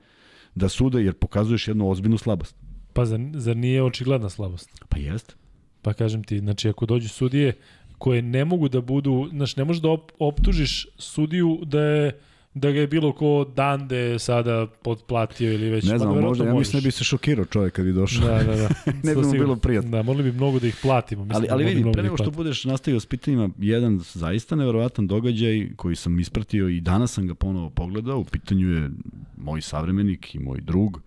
da 0.55 0.69
sude, 0.69 1.05
jer 1.05 1.15
pokazuješ 1.15 1.69
jednu 1.69 1.91
ozbiljnu 1.91 2.19
slabost. 2.19 2.57
Pa 2.93 3.05
zar, 3.05 3.21
zar 3.35 3.57
nije 3.57 3.83
očigledna 3.83 4.29
slabost? 4.29 4.71
Pa 4.89 4.99
jeste. 4.99 5.35
Pa 5.83 5.93
kažem 5.93 6.25
ti, 6.25 6.39
znači 6.39 6.69
ako 6.69 6.87
dođu 6.87 7.09
sudije 7.09 7.57
koje 8.01 8.23
ne 8.23 8.45
mogu 8.45 8.69
da 8.69 8.81
budu, 8.81 9.29
znači 9.33 9.55
ne 9.57 9.65
možeš 9.65 9.83
da 9.83 9.89
op, 9.89 10.13
optužiš 10.19 10.87
sudiju 10.99 11.59
da 11.65 11.81
je 11.81 12.21
da 12.55 12.71
ga 12.71 12.81
je 12.81 12.87
bilo 12.87 13.13
ko 13.13 13.47
Dande 13.57 14.19
sada 14.19 14.67
potplatio 14.83 15.53
ili 15.53 15.71
već. 15.71 15.85
Ne 15.85 15.91
pa 15.91 15.99
znam, 15.99 16.09
verovatno 16.09 16.29
možda, 16.29 16.45
ja 16.45 16.53
možeš. 16.53 16.69
mislim 16.69 16.83
da 16.83 16.87
bi 16.87 16.91
se 16.91 17.05
šokirao 17.05 17.45
čovjek 17.45 17.75
kad 17.75 17.85
bi 17.85 17.93
došao. 17.93 18.29
Da, 18.29 18.43
da, 18.43 18.57
da. 18.57 18.69
Ne 19.09 19.15
bi 19.15 19.23
mu 19.23 19.33
bilo 19.33 19.57
prijatno. 19.57 19.91
Da, 19.91 20.03
mogli 20.03 20.23
bi 20.23 20.33
mnogo 20.33 20.59
da 20.59 20.67
ih 20.67 20.77
platimo. 20.83 21.25
Mislim 21.25 21.37
ali, 21.37 21.49
da 21.49 21.55
ali 21.55 21.65
mogli 21.65 21.75
vidi, 21.75 21.93
pre 21.93 22.03
da 22.03 22.03
nego 22.03 22.17
što 22.17 22.31
budeš 22.31 22.65
nastavio 22.65 23.01
s 23.01 23.07
pitanjima, 23.07 23.51
jedan 23.59 24.01
zaista 24.13 24.57
neverovatan 24.57 25.07
događaj 25.07 25.69
koji 25.77 25.97
sam 25.97 26.21
ispratio 26.21 26.69
i 26.69 26.81
danas 26.81 27.13
sam 27.13 27.27
ga 27.27 27.35
ponovo 27.35 27.71
pogledao, 27.71 28.19
u 28.19 28.25
pitanju 28.25 28.69
je 28.69 28.91
moj 29.37 29.61
savremenik 29.61 30.35
i 30.35 30.39
moj 30.39 30.61
drug, 30.61 31.01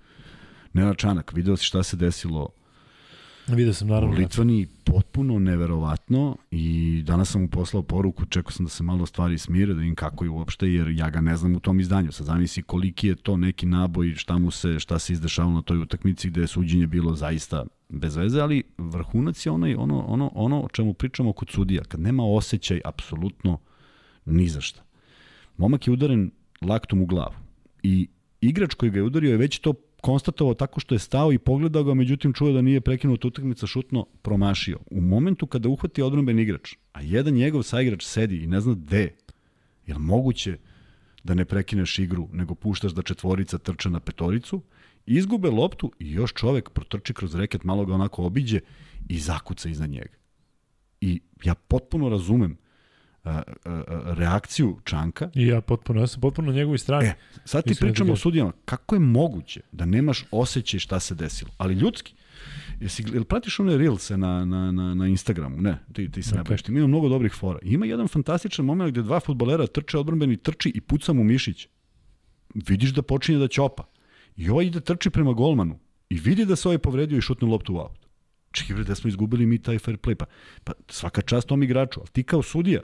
Nenad 0.73 0.97
Čanak, 0.97 1.33
video 1.33 1.57
si 1.57 1.65
šta 1.65 1.83
se 1.83 1.97
desilo 1.97 2.49
Vidio 3.47 3.73
sam 3.73 3.89
u 3.89 3.91
naravno. 3.91 4.15
Litvani, 4.15 4.67
potpuno 4.83 5.39
neverovatno 5.39 6.37
i 6.51 7.03
danas 7.05 7.31
sam 7.31 7.41
mu 7.41 7.47
poslao 7.47 7.83
poruku, 7.83 8.25
čekao 8.25 8.51
sam 8.51 8.65
da 8.65 8.69
se 8.69 8.83
malo 8.83 9.05
stvari 9.05 9.37
smire, 9.37 9.73
da 9.73 9.79
vidim 9.79 9.95
kako 9.95 10.23
je 10.23 10.29
uopšte, 10.29 10.67
jer 10.67 10.87
ja 10.87 11.09
ga 11.09 11.21
ne 11.21 11.37
znam 11.37 11.55
u 11.55 11.59
tom 11.59 11.79
izdanju. 11.79 12.11
Sad 12.11 12.25
zamisli 12.25 12.63
koliki 12.63 13.07
je 13.07 13.15
to 13.15 13.37
neki 13.37 13.65
naboj, 13.65 14.13
šta 14.15 14.37
mu 14.37 14.51
se, 14.51 14.79
šta 14.79 14.99
se 14.99 15.13
izdešavalo 15.13 15.53
na 15.53 15.61
toj 15.61 15.77
utakmici 15.77 16.29
gde 16.29 16.41
je 16.41 16.47
suđenje 16.47 16.87
bilo 16.87 17.15
zaista 17.15 17.65
bez 17.89 18.15
veze, 18.15 18.41
ali 18.41 18.63
vrhunac 18.77 19.45
je 19.45 19.51
onaj, 19.51 19.75
ono, 19.75 19.99
ono, 19.99 20.31
ono 20.35 20.61
o 20.61 20.67
čemu 20.67 20.93
pričamo 20.93 21.33
kod 21.33 21.49
sudija, 21.49 21.83
kad 21.83 21.99
nema 21.99 22.23
osjećaj 22.25 22.81
apsolutno 22.85 23.59
ni 24.25 24.49
za 24.49 24.61
šta. 24.61 24.83
Momak 25.57 25.87
je 25.87 25.93
udaren 25.93 26.31
laktom 26.61 27.01
u 27.01 27.05
glavu 27.05 27.33
i 27.83 28.07
igrač 28.41 28.73
koji 28.73 28.91
ga 28.91 28.99
je 28.99 29.03
udario 29.03 29.31
je 29.31 29.37
već 29.37 29.59
to 29.59 29.73
konstatovao 30.03 30.53
tako 30.53 30.79
što 30.79 30.95
je 30.95 30.99
stao 30.99 31.33
i 31.33 31.37
pogledao 31.37 31.83
ga, 31.83 31.93
međutim 31.93 32.33
čuo 32.33 32.51
da 32.51 32.61
nije 32.61 32.81
prekinuta 32.81 33.27
utakmica 33.27 33.67
šutno, 33.67 34.05
promašio. 34.21 34.79
U 34.91 35.01
momentu 35.01 35.47
kada 35.47 35.69
uhvati 35.69 36.01
odbranben 36.01 36.39
igrač, 36.39 36.73
a 36.93 37.01
jedan 37.01 37.33
njegov 37.33 37.63
saigrač 37.63 38.03
sedi 38.03 38.43
i 38.43 38.47
ne 38.47 38.61
zna 38.61 38.73
gde, 38.73 39.15
je 39.87 39.97
moguće 39.97 40.57
da 41.23 41.33
ne 41.33 41.45
prekineš 41.45 41.99
igru, 41.99 42.27
nego 42.33 42.55
puštaš 42.55 42.91
da 42.91 43.01
četvorica 43.01 43.57
trče 43.57 43.89
na 43.89 43.99
petoricu, 43.99 44.61
izgube 45.05 45.49
loptu 45.49 45.91
i 45.99 46.11
još 46.11 46.33
čovek 46.33 46.69
protrči 46.69 47.13
kroz 47.13 47.35
reket, 47.35 47.63
malo 47.63 47.85
ga 47.85 47.93
onako 47.93 48.25
obiđe 48.25 48.59
i 49.09 49.19
zakuca 49.19 49.69
iznad 49.69 49.89
njega. 49.89 50.17
I 51.01 51.21
ja 51.43 51.55
potpuno 51.55 52.09
razumem 52.09 52.57
a, 53.23 53.29
a, 53.29 53.43
a, 53.65 54.13
reakciju 54.17 54.79
Čanka, 54.83 55.29
I 55.33 55.47
ja 55.47 55.61
potpuno, 55.61 56.01
ja 56.01 56.07
sam 56.07 56.21
potpuno 56.21 56.51
na 56.51 56.57
njegovoj 56.57 56.77
strani. 56.77 57.07
E, 57.07 57.13
sad 57.45 57.63
ti 57.63 57.69
Mislim 57.69 57.87
da 57.87 57.91
pričamo 57.91 58.13
o 58.13 58.15
sudijama. 58.15 58.51
Kako 58.65 58.95
je 58.95 58.99
moguće 58.99 59.61
da 59.71 59.85
nemaš 59.85 60.25
osjećaj 60.31 60.79
šta 60.79 60.99
se 60.99 61.15
desilo? 61.15 61.51
Ali 61.57 61.73
ljudski. 61.73 62.13
Jesi, 62.79 63.03
jel 63.13 63.23
pratiš 63.23 63.59
one 63.59 63.77
Reelse 63.77 64.17
na, 64.17 64.45
na, 64.45 64.71
na, 64.71 64.93
na 64.93 65.07
Instagramu? 65.07 65.61
Ne, 65.61 65.77
ti, 65.93 66.11
ti 66.11 66.23
se 66.23 66.35
ne 66.35 66.41
Ok. 66.41 66.47
baviš. 66.47 66.67
Ima 66.67 66.87
mnogo 66.87 67.09
dobrih 67.09 67.33
fora. 67.33 67.59
Ima 67.61 67.85
jedan 67.85 68.07
fantastičan 68.07 68.65
moment 68.65 68.91
gde 68.91 69.01
dva 69.01 69.19
futbolera 69.19 69.67
trče, 69.67 69.97
odbranbeni 69.97 70.37
trči 70.37 70.71
i 70.75 70.81
puca 70.81 71.13
mu 71.13 71.23
mišić. 71.23 71.67
Vidiš 72.53 72.93
da 72.93 73.01
počinje 73.01 73.37
da 73.37 73.47
ćopa. 73.47 73.83
I 74.35 74.49
ovaj 74.49 74.65
ide 74.65 74.81
trči 74.81 75.09
prema 75.09 75.33
golmanu. 75.33 75.79
I 76.09 76.19
vidi 76.19 76.45
da 76.45 76.55
se 76.55 76.67
ovaj 76.67 76.77
povredio 76.77 77.17
i 77.17 77.21
šutne 77.21 77.47
loptu 77.47 77.75
u 77.75 77.77
aut. 77.77 77.99
Čekaj, 78.51 78.75
bre, 78.75 78.83
da 78.83 78.95
smo 78.95 79.07
izgubili 79.07 79.45
mi 79.45 79.59
taj 79.59 79.79
fair 79.79 79.97
play. 79.97 80.15
Pa, 80.15 80.25
pa 80.63 80.73
svaka 80.89 81.21
čast 81.21 81.47
tom 81.47 81.63
igraču, 81.63 81.99
ali 81.99 82.09
ti 82.09 82.23
kao 82.23 82.41
sudija, 82.41 82.81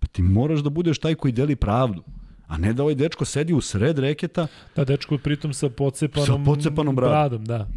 pa 0.00 0.06
ti 0.06 0.22
moraš 0.22 0.60
da 0.60 0.70
budeš 0.70 0.98
taj 0.98 1.14
koji 1.14 1.32
deli 1.32 1.56
pravdu. 1.56 2.02
A 2.46 2.58
ne 2.58 2.72
da 2.72 2.82
ovaj 2.82 2.94
dečko 2.94 3.24
sedi 3.24 3.52
u 3.52 3.60
sred 3.60 3.98
reketa 3.98 4.46
Da, 4.76 4.84
dečko 4.84 5.18
pritom 5.18 5.52
sa 5.52 5.68
pocepanom, 5.68 6.26
Sa 6.26 6.44
pocepanom 6.44 6.96
bradom. 6.96 7.12
bradom 7.12 7.44
da. 7.44 7.68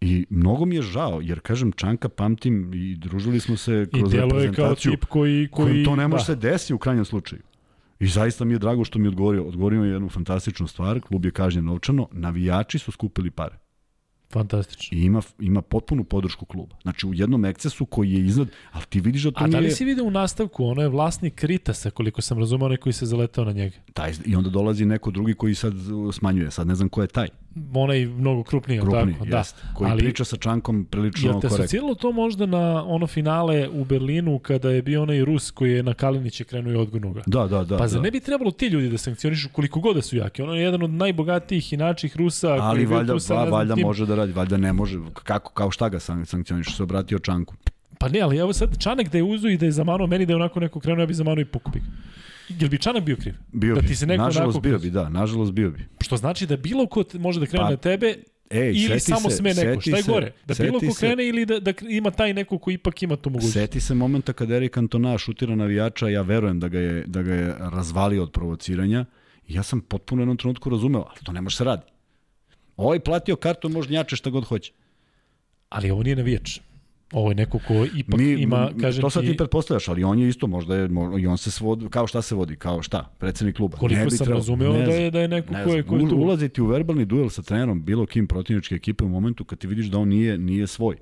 I 0.00 0.26
mnogo 0.30 0.64
mi 0.64 0.76
je 0.76 0.82
žao, 0.82 1.20
jer 1.22 1.40
kažem, 1.40 1.72
Čanka 1.72 2.08
pamtim 2.08 2.74
i 2.74 2.96
družili 2.96 3.40
smo 3.40 3.56
se 3.56 3.86
I 3.92 3.98
kroz 3.98 4.12
delo 4.12 4.24
je 4.24 4.28
kao 4.28 4.40
reprezentaciju. 4.40 4.90
tip 4.92 5.04
koji... 5.04 5.48
koji 5.50 5.84
to 5.84 5.96
ne 5.96 6.08
može 6.08 6.20
da. 6.20 6.24
se 6.24 6.34
desi 6.36 6.74
u 6.74 6.78
krajnjem 6.78 7.04
slučaju. 7.04 7.42
I 8.00 8.06
zaista 8.06 8.44
mi 8.44 8.54
je 8.54 8.58
drago 8.58 8.84
što 8.84 8.98
mi 8.98 9.04
je 9.04 9.08
odgovorio. 9.08 9.42
Odgovorio 9.44 9.84
je 9.84 9.92
jednu 9.92 10.08
fantastičnu 10.08 10.66
stvar, 10.66 11.00
klub 11.00 11.24
je 11.24 11.30
kažnjen 11.30 11.64
novčano, 11.64 12.08
navijači 12.12 12.78
su 12.78 12.92
skupili 12.92 13.30
pare. 13.30 13.58
Fantastično. 14.32 14.98
I 14.98 15.02
ima, 15.02 15.22
ima 15.40 15.62
potpunu 15.62 16.04
podršku 16.04 16.44
kluba. 16.44 16.76
Znači 16.82 17.06
u 17.06 17.14
jednom 17.14 17.44
ekcesu 17.44 17.86
koji 17.86 18.12
je 18.12 18.26
iznad, 18.26 18.48
ali 18.72 18.84
ti 18.88 19.00
vidiš 19.00 19.22
da 19.22 19.30
to 19.30 19.44
A 19.44 19.46
da 19.48 19.58
nije... 19.60 19.68
li 19.68 19.74
si 19.74 19.84
video 19.84 20.04
u 20.04 20.10
nastavku, 20.10 20.64
ono 20.64 20.82
je 20.82 20.88
vlasnik 20.88 21.34
Kritasa, 21.34 21.90
koliko 21.90 22.22
sam 22.22 22.38
razumeo, 22.38 22.66
onaj 22.66 22.76
koji 22.76 22.92
se 22.92 23.06
zaletao 23.06 23.44
na 23.44 23.52
njega. 23.52 23.76
Taj, 23.92 24.12
I 24.26 24.36
onda 24.36 24.50
dolazi 24.50 24.84
neko 24.84 25.10
drugi 25.10 25.34
koji 25.34 25.54
sad 25.54 25.74
uh, 25.74 26.14
smanjuje. 26.14 26.50
Sad 26.50 26.66
ne 26.66 26.74
znam 26.74 26.88
ko 26.88 27.02
je 27.02 27.06
taj. 27.08 27.28
Onaj 27.74 28.06
mnogo 28.06 28.42
krupniji, 28.42 28.80
Krupni, 28.80 29.12
tako? 29.12 29.24
Da. 29.24 29.38
jest, 29.38 29.56
koji 29.74 29.90
Ali- 29.90 30.02
priča 30.02 30.24
sa 30.24 30.36
Čankom 30.36 30.84
prilično 30.84 31.30
Jel 31.30 31.40
te 31.40 31.48
korektno. 31.48 31.64
asociralo 31.64 31.94
to 31.94 32.12
možda 32.12 32.46
na 32.46 32.84
ono 32.86 33.06
finale 33.06 33.68
u 33.68 33.84
Berlinu 33.84 34.38
kada 34.38 34.70
je 34.70 34.82
bio 34.82 35.02
onaj 35.02 35.24
Rus 35.24 35.50
koji 35.50 35.72
je 35.72 35.82
na 35.82 35.94
Kaliniće 35.94 36.44
krenuo 36.44 36.72
i 36.72 36.76
odgurnuo 36.76 37.12
ga? 37.12 37.22
Da, 37.26 37.46
da, 37.46 37.64
da. 37.64 37.76
Pa 37.78 37.88
zar 37.88 38.00
da. 38.00 38.04
ne 38.04 38.10
bi 38.10 38.20
trebalo 38.20 38.50
ti 38.50 38.66
ljudi 38.66 38.88
da 38.88 38.98
sankcionišu 38.98 39.48
koliko 39.52 39.80
god 39.80 39.96
da 39.96 40.02
su 40.02 40.16
jaki? 40.16 40.42
Ono 40.42 40.54
je 40.54 40.62
jedan 40.62 40.82
od 40.82 40.90
najbogatijih 40.90 41.72
i 41.72 41.76
načih 41.76 42.16
Rusa. 42.16 42.48
Ali 42.60 42.86
valjda, 42.86 43.14
va, 43.30 43.44
valjda 43.44 43.76
može 43.76 44.06
da 44.06 44.14
radi, 44.22 44.32
valjda 44.32 44.56
ne 44.56 44.72
može. 44.72 44.98
Kako, 45.24 45.52
kao 45.52 45.70
šta 45.70 45.88
ga 45.88 46.00
san- 46.00 46.24
sankcioniš? 46.24 46.76
Se 46.76 46.82
obratio 46.82 47.18
Čanku. 47.18 47.54
Pa 47.98 48.08
ne, 48.08 48.20
ali 48.20 48.36
evo 48.36 48.52
sad 48.52 48.78
Čanak 48.78 49.08
da 49.08 49.18
je 49.18 49.24
uzu 49.24 49.48
i 49.48 49.56
da 49.56 49.66
je 49.66 49.72
zamanuo 49.72 50.06
meni 50.06 50.26
da 50.26 50.32
je 50.32 50.36
onako 50.36 50.60
neko 50.60 50.80
krenuo, 50.80 51.02
ja 51.02 51.06
bi 51.06 51.14
zamanuo 51.14 51.42
i 51.42 51.44
ga. 51.44 51.80
Jel 52.48 52.70
bi 52.70 52.78
Čanak 52.78 53.04
bio 53.04 53.16
kriv? 53.16 53.34
Bio 53.52 53.74
da 53.74 53.80
ti 53.80 53.96
se 53.96 54.06
neko 54.06 54.24
nažalost 54.24 54.60
bio 54.60 54.78
bi, 54.78 54.90
da, 54.90 55.08
nažalost 55.08 55.52
bio 55.52 55.70
bi. 55.70 55.84
Što 56.00 56.16
znači 56.16 56.46
da 56.46 56.56
bilo 56.56 56.86
ko 56.86 57.04
može 57.14 57.40
da 57.40 57.46
krene 57.46 57.64
Pa, 57.64 57.70
na 57.70 57.76
tebe 57.76 58.14
Ej, 58.50 58.72
ili 58.76 59.00
samo 59.00 59.30
se, 59.30 59.36
sme 59.36 59.54
neko. 59.54 59.80
Šta 59.80 59.96
je 59.96 60.02
se- 60.02 60.12
gore? 60.12 60.32
Da 60.46 60.54
bilo 60.54 60.80
ko 60.80 60.90
se- 60.90 61.06
krene 61.06 61.28
ili 61.28 61.46
da, 61.46 61.60
da 61.60 61.72
ima 61.88 62.10
taj 62.10 62.34
neko 62.34 62.58
ko 62.58 62.70
ipak 62.70 63.02
ima 63.02 63.16
tu 63.16 63.30
mogućnost? 63.30 63.52
Seti 63.54 63.80
se 63.80 63.94
momenta 63.94 64.32
kada 64.32 64.54
Erik 64.56 64.76
Antona 64.76 65.18
šutira 65.18 65.54
navijača, 65.54 66.08
ja 66.08 66.22
verujem 66.22 66.60
da 66.60 66.68
ga 66.68 66.78
je, 66.78 67.04
da 67.06 67.22
ga 67.22 67.34
je 67.34 67.54
razvalio 67.58 68.22
od 68.22 68.30
provociranja. 68.32 69.04
Ja 69.48 69.62
sam 69.62 69.80
potpuno 69.80 70.20
u 70.20 70.22
jednom 70.22 70.36
trenutku 70.36 70.70
razumeo, 70.70 71.04
ali 71.10 71.20
to 71.24 71.32
ne 71.32 71.40
može 71.40 71.56
se 71.56 71.64
radi. 71.64 71.82
Ovaj 72.76 73.00
platio 73.00 73.36
kartu, 73.36 73.68
može 73.68 73.90
njače 73.90 74.16
šta 74.16 74.30
god 74.30 74.44
hoće. 74.44 74.72
Ali 75.68 75.90
ovo 75.90 76.02
nije 76.02 76.16
navijač. 76.16 76.60
Ovo 77.12 77.30
je 77.30 77.34
neko 77.34 77.58
ko 77.68 77.86
ipak 77.94 78.20
Mi, 78.20 78.30
ima, 78.30 78.70
kažem 78.80 79.02
to 79.02 79.10
sad 79.10 79.22
ti 79.22 79.30
ti, 79.30 79.36
pretpostavljaš, 79.36 79.88
ali 79.88 80.04
on 80.04 80.18
je 80.18 80.28
isto, 80.28 80.46
možda 80.46 80.76
je, 80.76 80.88
i 81.20 81.26
on 81.26 81.38
se 81.38 81.50
svodi, 81.50 81.88
kao 81.90 82.06
šta 82.06 82.22
se 82.22 82.34
vodi, 82.34 82.56
kao 82.56 82.82
šta, 82.82 83.10
predsednik 83.18 83.56
kluba. 83.56 83.78
koliko 83.78 83.98
Ne 83.98 84.04
bi 84.04 84.10
sam 84.10 84.28
razumeo 84.28 84.72
da 84.72 84.78
je, 84.78 85.10
da 85.10 85.20
je 85.20 85.28
neko 85.28 85.52
Ne 85.52 85.64
ko 85.64 85.74
je, 85.74 85.82
ko 85.82 85.96
je 85.96 86.08
tu. 86.08 86.16
ulaziti 86.16 86.62
u 86.62 86.66
verbalni 86.66 87.04
duel 87.04 87.28
sa 87.28 87.42
trenerom 87.42 87.84
bilo 87.84 88.06
kim 88.06 88.26
protivničke 88.26 88.74
ekipe 88.74 89.04
u 89.04 89.08
momentu 89.08 89.44
kad 89.44 89.58
ti 89.58 89.66
vidiš 89.66 89.86
da 89.86 89.98
on 89.98 90.08
nije, 90.08 90.38
nije 90.38 90.66
svoj. 90.66 90.96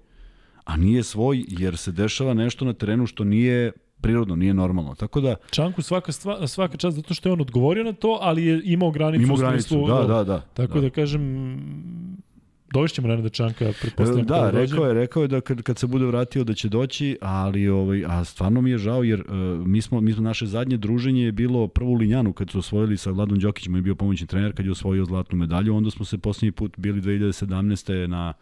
A 0.65 0.77
nije 0.77 1.03
svoj 1.03 1.45
jer 1.49 1.77
se 1.77 1.93
dešava 1.93 2.35
nešto 2.35 2.65
na 2.65 2.73
terenu 2.73 3.07
što 3.07 3.25
nije 3.25 3.73
prirodno, 4.01 4.37
nije 4.37 4.55
normalno. 4.55 4.95
Tako 4.95 5.21
da, 5.21 5.37
Čanku 5.51 5.83
svaka, 5.83 6.13
stva, 6.13 6.47
svaka 6.47 6.77
čast 6.77 6.97
zato 6.97 7.15
što 7.15 7.29
je 7.29 7.33
on 7.33 7.41
odgovorio 7.41 7.85
na 7.85 7.93
to, 7.93 8.19
ali 8.21 8.47
je 8.47 8.61
imao 8.65 8.91
granicu 8.91 9.23
imamo 9.23 9.35
u 9.35 9.37
granicu. 9.37 9.69
smislu... 9.69 9.87
Da, 9.89 10.03
da, 10.15 10.25
da. 10.25 10.41
Tako 10.41 10.75
da, 10.75 10.81
da 10.81 10.91
kažem, 10.91 11.23
dovešćemo 12.73 13.09
Nenada 13.09 13.29
Čanka, 13.29 13.73
pretpostavljam. 13.81 14.27
Da, 14.27 14.51
dođe. 14.53 14.59
rekao 14.59 14.87
je, 14.87 14.95
rekao 14.95 15.23
je 15.23 15.29
da 15.29 15.41
kad, 15.41 15.63
kad 15.63 15.79
se 15.79 15.87
bude 15.87 16.07
vratio 16.07 16.45
da 16.45 16.55
će 16.55 16.69
doći, 16.69 17.19
ali 17.21 17.69
ovaj 17.69 18.05
a 18.07 18.25
stvarno 18.25 18.61
mi 18.61 18.71
je 18.71 18.79
žao 18.79 19.05
jer 19.05 19.21
uh, 19.21 19.67
mi 19.67 19.83
smo 19.83 20.01
mi 20.01 20.13
smo 20.13 20.23
naše 20.23 20.47
zadnje 20.47 20.77
druženje 20.77 21.23
je 21.23 21.33
bilo 21.33 21.69
prvo 21.69 21.91
u 21.91 21.95
Linjanu 21.95 22.33
kad 22.33 22.51
su 22.51 22.59
osvojili 22.59 22.97
sa 22.97 23.11
Vladom 23.11 23.39
Đokićem, 23.39 23.77
je 23.77 23.83
bio 23.83 23.95
pomoćni 23.95 24.27
trener 24.27 24.55
kad 24.55 24.67
je 24.67 24.73
osvojio 24.73 25.05
zlatnu 25.05 25.39
medalju, 25.39 25.77
onda 25.77 25.91
smo 25.91 26.05
se 26.05 26.19
poslednji 26.19 26.53
put 26.53 26.79
bili 26.79 27.01
2017. 27.01 28.07
na 28.07 28.33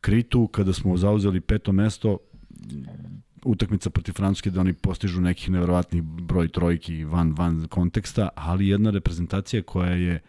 Kritu 0.00 0.46
kada 0.46 0.72
smo 0.72 0.96
zauzeli 0.96 1.40
peto 1.40 1.72
mesto 1.72 2.18
utakmica 3.44 3.90
protiv 3.90 4.12
Francuske 4.12 4.50
da 4.50 4.60
oni 4.60 4.72
postižu 4.72 5.20
nekih 5.20 5.50
neverovatnih 5.50 6.02
broj 6.02 6.48
trojki 6.48 7.04
van 7.04 7.34
van 7.38 7.66
konteksta, 7.68 8.28
ali 8.34 8.68
jedna 8.68 8.90
reprezentacija 8.90 9.62
koja 9.62 9.90
je 9.90 10.20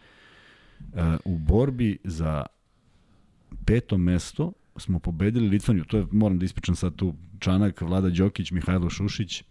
uh, 0.79 0.99
u 1.25 1.37
borbi 1.37 1.97
za 2.03 2.45
peto 3.65 3.97
mesto 3.97 4.53
smo 4.77 4.99
pobedili 4.99 5.49
Litvaniju. 5.49 5.85
To 5.85 5.97
je, 5.97 6.07
moram 6.11 6.39
da 6.39 6.45
ispričam 6.45 6.75
sad 6.75 6.95
tu, 6.95 7.13
Čanak, 7.39 7.81
Vlada 7.81 8.09
Đokić, 8.09 8.51
Mihajlo 8.51 8.89
Šušić 8.89 9.43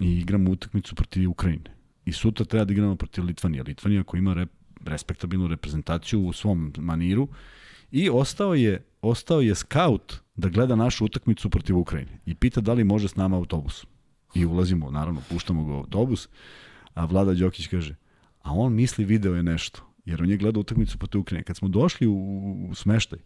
i 0.00 0.18
igramo 0.18 0.50
utakmicu 0.50 0.94
protiv 0.94 1.30
Ukrajine. 1.30 1.70
I 2.04 2.12
sutra 2.12 2.44
treba 2.44 2.64
da 2.64 2.72
igramo 2.72 2.96
protiv 2.96 3.24
Litvanije. 3.24 3.62
Litvanija 3.62 4.02
koja 4.02 4.18
ima 4.18 4.34
rep, 4.34 4.50
respektabilnu 4.84 5.48
reprezentaciju 5.48 6.20
u 6.20 6.32
svom 6.32 6.72
maniru 6.78 7.28
i 7.90 8.10
ostao 8.10 8.54
je, 8.54 8.84
ostao 9.02 9.40
je 9.40 9.54
scout 9.54 10.20
da 10.38 10.48
gleda 10.48 10.76
našu 10.76 11.04
utakmicu 11.04 11.50
protiv 11.50 11.78
Ukrajine 11.78 12.20
i 12.26 12.34
pita 12.34 12.60
da 12.60 12.72
li 12.72 12.84
može 12.84 13.08
s 13.08 13.16
nama 13.16 13.36
autobus. 13.36 13.86
I 14.34 14.46
ulazimo, 14.46 14.90
naravno, 14.90 15.22
puštamo 15.30 15.64
ga 15.64 15.72
u 15.72 15.76
autobus, 15.76 16.28
a 16.94 17.04
Vlada 17.04 17.34
Đokić 17.34 17.66
kaže, 17.66 17.94
a 18.42 18.52
on 18.52 18.74
misli 18.74 19.04
video 19.04 19.34
je 19.34 19.42
nešto, 19.42 19.82
jer 20.04 20.22
on 20.22 20.30
je 20.30 20.36
gledao 20.36 20.60
utakmicu 20.60 20.98
protiv 20.98 21.20
Ukrajine. 21.20 21.44
Kad 21.44 21.56
smo 21.56 21.68
došli 21.68 22.06
u, 22.06 22.14
u 22.70 22.74
smeštaj, 22.74 23.18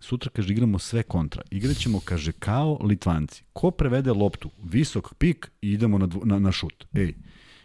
sutra, 0.00 0.30
kaže, 0.30 0.52
igramo 0.52 0.78
sve 0.78 1.02
kontra. 1.02 1.42
Igraćemo, 1.50 2.00
kaže, 2.04 2.32
kao 2.32 2.78
Litvanci. 2.82 3.42
Ko 3.52 3.70
prevede 3.70 4.12
loptu? 4.12 4.50
Visok 4.62 5.14
pik 5.14 5.50
i 5.62 5.70
idemo 5.72 5.98
na, 5.98 6.06
dvo, 6.06 6.24
na, 6.24 6.38
na 6.38 6.52
šut. 6.52 6.86
Ej, 6.94 7.14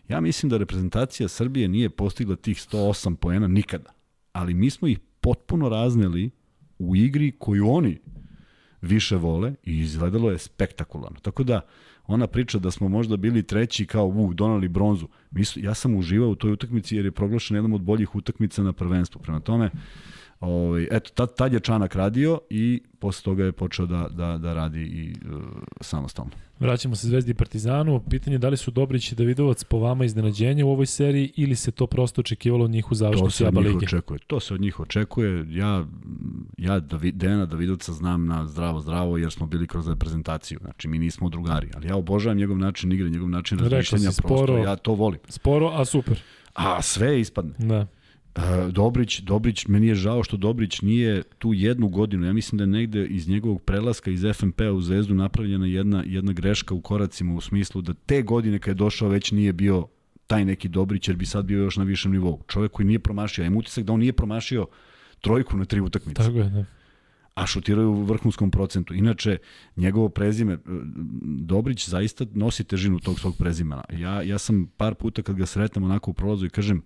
ja 0.09 0.21
mislim 0.21 0.49
da 0.49 0.57
reprezentacija 0.57 1.27
Srbije 1.27 1.67
nije 1.67 1.89
postigla 1.89 2.35
tih 2.35 2.57
108 2.57 3.15
poena 3.15 3.47
nikada. 3.47 3.93
Ali 4.31 4.53
mi 4.53 4.69
smo 4.69 4.87
ih 4.87 4.99
potpuno 5.21 5.69
razneli 5.69 6.29
u 6.79 6.95
igri 6.95 7.31
koju 7.39 7.69
oni 7.69 7.99
više 8.85 9.15
vole 9.15 9.53
i 9.63 9.79
izgledalo 9.79 10.31
je 10.31 10.37
spektakularno. 10.37 11.19
Tako 11.19 11.43
da, 11.43 11.61
ona 12.07 12.27
priča 12.27 12.59
da 12.59 12.71
smo 12.71 12.89
možda 12.89 13.17
bili 13.17 13.43
treći 13.43 13.85
kao 13.85 14.07
u, 14.07 14.33
donali 14.33 14.67
bronzu. 14.67 15.07
Mi 15.31 15.45
su, 15.45 15.59
ja 15.59 15.73
sam 15.73 15.95
uživao 15.95 16.29
u 16.29 16.35
toj 16.35 16.51
utakmici 16.51 16.95
jer 16.95 17.05
je 17.05 17.11
proglašena 17.11 17.57
jednom 17.57 17.73
od 17.73 17.81
boljih 17.81 18.15
utakmica 18.15 18.63
na 18.63 18.73
prvenstvu. 18.73 19.21
Prema 19.21 19.39
tome, 19.39 19.69
Ovaj, 20.39 20.87
eto, 20.91 21.11
tad, 21.13 21.35
tad 21.35 21.53
je 21.53 21.59
Čanak 21.59 21.95
radio 21.95 22.39
i 22.49 22.81
posle 22.99 23.23
toga 23.23 23.43
je 23.43 23.51
počeo 23.51 23.85
da, 23.85 24.07
da, 24.11 24.37
da 24.37 24.53
radi 24.53 24.81
i 24.81 25.13
uh, 25.31 25.43
samostalno. 25.81 26.31
Vraćamo 26.59 26.95
se 26.95 27.07
Zvezdi 27.07 27.31
i 27.31 27.33
Partizanu. 27.33 28.01
Pitanje 28.09 28.33
je 28.33 28.39
da 28.39 28.49
li 28.49 28.57
su 28.57 28.71
Dobrić 28.71 29.11
i 29.11 29.15
Davidovac 29.15 29.63
po 29.63 29.79
vama 29.79 30.05
iznenađenje 30.05 30.63
u 30.63 30.69
ovoj 30.69 30.85
seriji 30.85 31.31
ili 31.35 31.55
se 31.55 31.71
to 31.71 31.87
prosto 31.87 32.21
očekivalo 32.21 32.65
od 32.65 32.71
njih 32.71 32.85
u 32.85 32.89
To 32.89 32.95
završnici 32.95 33.37
se 33.37 33.43
od 33.43 33.47
ABA 33.47 33.61
njih 33.61 33.73
lige? 33.73 33.85
očekuje. 33.85 34.19
To 34.27 34.39
se 34.39 34.53
od 34.53 34.61
njih 34.61 34.79
očekuje. 34.79 35.45
Ja, 35.49 35.85
ja 36.57 36.79
David, 36.79 37.15
Dejana 37.15 37.45
Davidovca 37.45 37.93
znam 37.93 38.25
na 38.27 38.47
zdravo, 38.47 38.81
zdravo 38.81 39.17
jer 39.17 39.31
smo 39.31 39.45
bili 39.45 39.67
kroz 39.67 39.87
reprezentaciju. 39.87 40.59
Znači, 40.61 40.87
mi 40.87 40.99
nismo 40.99 41.29
drugari. 41.29 41.69
Ali 41.75 41.87
ja 41.87 41.95
obožavam 41.95 42.37
njegov 42.37 42.57
način 42.57 42.91
igre, 42.91 43.09
njegov 43.09 43.29
način 43.29 43.57
Rekao 43.57 43.69
si, 43.69 43.75
razmišljanja. 43.75 44.05
Prosto, 44.05 44.27
sporo. 44.27 44.57
ja 44.57 44.75
to 44.75 44.93
volim. 44.93 45.19
Sporo, 45.29 45.71
a 45.73 45.85
super. 45.85 46.21
A 46.53 46.81
sve 46.81 47.19
ispadne. 47.19 47.53
Da. 47.57 47.87
Uh, 48.35 48.43
Dobrić, 48.71 49.19
Dobrić, 49.19 49.67
meni 49.67 49.87
je 49.87 49.95
žao 49.95 50.23
što 50.23 50.37
Dobrić 50.37 50.81
nije 50.81 51.23
tu 51.23 51.53
jednu 51.53 51.87
godinu. 51.87 52.25
Ja 52.25 52.33
mislim 52.33 52.57
da 52.57 52.63
je 52.63 52.67
negde 52.67 53.05
iz 53.05 53.27
njegovog 53.27 53.61
prelaska 53.61 54.11
iz 54.11 54.25
FNP-a 54.33 54.71
u 54.71 54.81
Zvezdu 54.81 55.15
napravljena 55.15 55.67
jedna, 55.67 56.03
jedna 56.07 56.33
greška 56.33 56.73
u 56.73 56.81
koracima 56.81 57.35
u 57.35 57.41
smislu 57.41 57.81
da 57.81 57.93
te 57.93 58.21
godine 58.21 58.59
kad 58.59 58.71
je 58.71 58.77
došao 58.77 59.09
već 59.09 59.31
nije 59.31 59.53
bio 59.53 59.87
taj 60.27 60.45
neki 60.45 60.67
Dobrić 60.67 61.07
jer 61.07 61.17
bi 61.17 61.25
sad 61.25 61.45
bio 61.45 61.63
još 61.63 61.77
na 61.77 61.83
višem 61.83 62.11
nivou. 62.11 62.43
Čovek 62.47 62.71
koji 62.71 62.85
nije 62.85 62.99
promašio, 62.99 63.43
ja 63.43 63.47
imam 63.47 63.57
utisak 63.57 63.83
da 63.83 63.93
on 63.93 63.99
nije 63.99 64.13
promašio 64.13 64.67
trojku 65.21 65.57
na 65.57 65.65
tri 65.65 65.81
utakmice, 65.81 66.23
Tako 66.23 66.37
je, 66.37 66.49
da. 66.49 66.65
a 67.33 67.47
šutiraju 67.47 67.89
u 67.89 68.03
vrhunskom 68.03 68.51
procentu. 68.51 68.93
Inače, 68.93 69.37
njegovo 69.75 70.09
prezime, 70.09 70.53
e, 70.53 70.57
Dobrić 71.23 71.89
zaista 71.89 72.25
nosi 72.33 72.63
težinu 72.63 72.99
tog 72.99 73.19
svog 73.19 73.37
prezimena. 73.37 73.83
Ja, 73.89 74.21
ja 74.21 74.37
sam 74.37 74.67
par 74.77 74.95
puta 74.95 75.21
kad 75.21 75.35
ga 75.35 75.45
sretnem 75.45 75.83
onako 75.83 76.11
u 76.11 76.13
prolazu 76.13 76.45
i 76.45 76.49
kažem, 76.49 76.83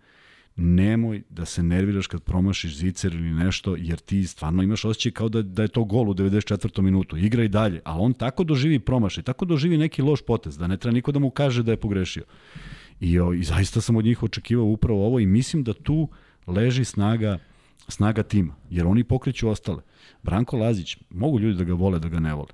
nemoj 0.60 1.22
da 1.30 1.45
se 1.45 1.64
nerviraš 1.64 2.07
kad 2.07 2.24
promašiš 2.24 2.78
zicer 2.78 3.14
ili 3.14 3.34
nešto, 3.34 3.76
jer 3.76 3.99
ti 3.99 4.24
stvarno 4.28 4.64
imaš 4.64 4.86
osjećaj 4.86 5.12
kao 5.12 5.30
da, 5.30 5.41
da 5.41 5.62
je 5.62 5.68
to 5.68 5.84
gol 5.84 6.10
u 6.10 6.14
94. 6.14 6.82
minutu. 6.82 7.18
Igra 7.18 7.43
i 7.43 7.47
dalje, 7.47 7.82
ali 7.84 8.01
on 8.01 8.14
tako 8.14 8.43
doživi 8.43 8.80
promašaj, 8.80 9.24
tako 9.24 9.45
doživi 9.45 9.78
neki 9.78 10.01
loš 10.01 10.22
potez, 10.22 10.57
da 10.57 10.68
ne 10.68 10.78
treba 10.78 10.93
niko 10.93 11.12
da 11.12 11.20
mu 11.20 11.30
kaže 11.30 11.64
da 11.64 11.72
je 11.72 11.78
pogrešio. 11.78 12.24
I, 12.99 13.20
o, 13.20 13.34
i 13.34 13.43
zaista 13.43 13.82
sam 13.82 13.95
od 13.95 14.05
njih 14.05 14.24
očekivao 14.24 14.66
upravo 14.66 15.05
ovo 15.05 15.20
i 15.20 15.26
mislim 15.26 15.64
da 15.64 15.74
tu 15.74 16.10
leži 16.47 16.86
snaga 16.86 17.39
snaga 17.88 18.24
tima, 18.24 18.55
jer 18.70 18.88
oni 18.88 19.03
pokreću 19.03 19.49
ostale. 19.49 19.82
Branko 20.24 20.57
Lazić, 20.57 20.97
mogu 21.10 21.39
ljudi 21.39 21.57
da 21.57 21.64
ga 21.64 21.74
vole, 21.74 21.99
da 21.99 22.10
ga 22.10 22.20
ne 22.20 22.34
vole. 22.34 22.53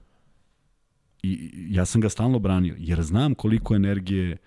I 1.24 1.52
ja 1.70 1.86
sam 1.86 2.02
ga 2.02 2.10
stalno 2.10 2.40
branio, 2.40 2.76
jer 2.78 3.02
znam 3.02 3.36
koliko 3.36 3.76
energije 3.76 4.38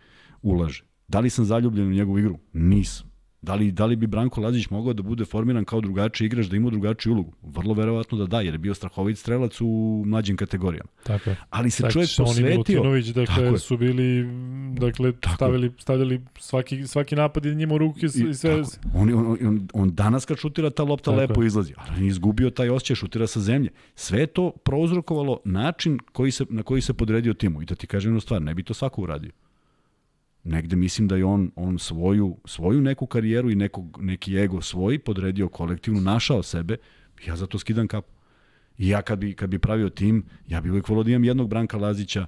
ulaže. 0.43 0.85
Da 1.09 1.21
li 1.21 1.31
sam 1.31 1.45
zaljubljen 1.45 1.87
u 1.87 1.93
njegovu 1.93 2.19
igru? 2.19 2.39
Nisam. 2.53 3.08
Da 3.43 3.55
li, 3.55 3.73
da 3.73 3.87
li 3.87 3.97
bi 3.97 4.07
Branko 4.07 4.41
Lazić 4.41 4.71
mogao 4.71 4.93
da 4.93 5.03
bude 5.03 5.25
formiran 5.25 5.65
kao 5.65 5.81
drugačiji 5.81 6.27
igrač, 6.27 6.47
da 6.47 6.57
ima 6.57 6.71
drugačiju 6.71 7.13
ulogu? 7.13 7.33
Vrlo 7.43 7.75
verovatno 7.75 8.19
da 8.19 8.27
da, 8.27 8.41
jer 8.41 8.55
je 8.55 8.59
bio 8.59 8.75
strahovit 8.75 9.19
strelac 9.19 9.61
u 9.61 10.03
mlađim 10.07 10.37
kategorijama. 10.37 10.89
Tako 11.03 11.31
je. 11.31 11.37
Ali 11.51 11.71
se 11.71 11.83
Tako, 11.83 11.93
čovjek 11.93 12.11
oni 12.19 12.27
posvetio... 12.27 12.51
Milutinović, 12.51 13.07
dakle, 13.07 13.45
Tako 13.45 13.59
su 13.59 13.77
bili, 13.77 14.27
dakle, 14.75 15.13
Tako 15.13 15.35
stavili, 15.35 15.73
stavljali 15.79 16.21
svaki, 16.39 16.87
svaki 16.87 17.17
napad 17.17 17.47
i 17.47 17.55
njima 17.55 17.75
u 17.75 17.79
ruke 17.79 18.01
i, 18.01 18.31
i 18.31 18.35
sve. 18.35 18.63
tako, 18.63 18.71
on, 18.95 19.15
on, 19.15 19.37
on, 19.47 19.69
on 19.73 19.95
danas 19.95 20.25
kad 20.25 20.39
šutira 20.39 20.71
ta 20.71 20.83
lopta 20.83 21.11
Tako 21.11 21.21
lepo 21.21 21.43
je. 21.43 21.47
izlazi, 21.47 21.75
ali 21.77 21.97
on 21.97 22.03
je 22.03 22.09
izgubio 22.09 22.51
taj 22.51 22.71
osjećaj, 22.71 22.97
šutira 22.97 23.27
sa 23.27 23.41
zemlje. 23.41 23.71
Sve 23.95 24.27
to 24.27 24.51
prouzrokovalo 24.51 25.41
način 25.45 25.99
koji 26.13 26.31
se, 26.31 26.45
na 26.49 26.63
koji 26.63 26.83
se 26.83 26.95
podredio 26.95 27.35
timu. 27.35 27.63
I 27.63 27.65
da 27.65 27.75
ti 27.75 27.87
kažem 27.87 28.11
jednu 28.11 28.21
stvar, 28.21 28.43
ne 28.43 28.55
bi 28.55 28.63
to 28.63 28.75
svako 28.75 29.03
uradio. 29.03 29.31
Negde 30.45 30.77
mislim 30.77 31.09
da 31.09 31.17
je 31.17 31.25
on, 31.25 31.51
on 31.57 31.79
svoju, 31.79 32.37
svoju 32.45 32.81
neku 32.81 33.07
karijeru 33.07 33.51
i 33.51 33.55
nekog, 33.55 33.99
neki 34.01 34.37
ego 34.37 34.63
svoj 34.63 34.99
podredio 34.99 35.49
kolektivno, 35.49 36.01
našao 36.01 36.43
sebe, 36.43 36.77
ja 37.27 37.37
zato 37.37 37.59
skidam 37.59 37.89
kapu. 37.89 38.13
I 38.79 38.89
ja 38.89 39.03
kad 39.03 39.19
bi, 39.19 39.35
kad 39.35 39.51
bi 39.51 39.59
pravio 39.59 39.89
tim, 39.91 40.25
ja 40.49 40.61
bi 40.61 40.71
uvek 40.71 40.89
volio 40.89 41.03
da 41.03 41.11
imam 41.11 41.25
jednog 41.25 41.49
Branka 41.49 41.77
Lazića 41.77 42.27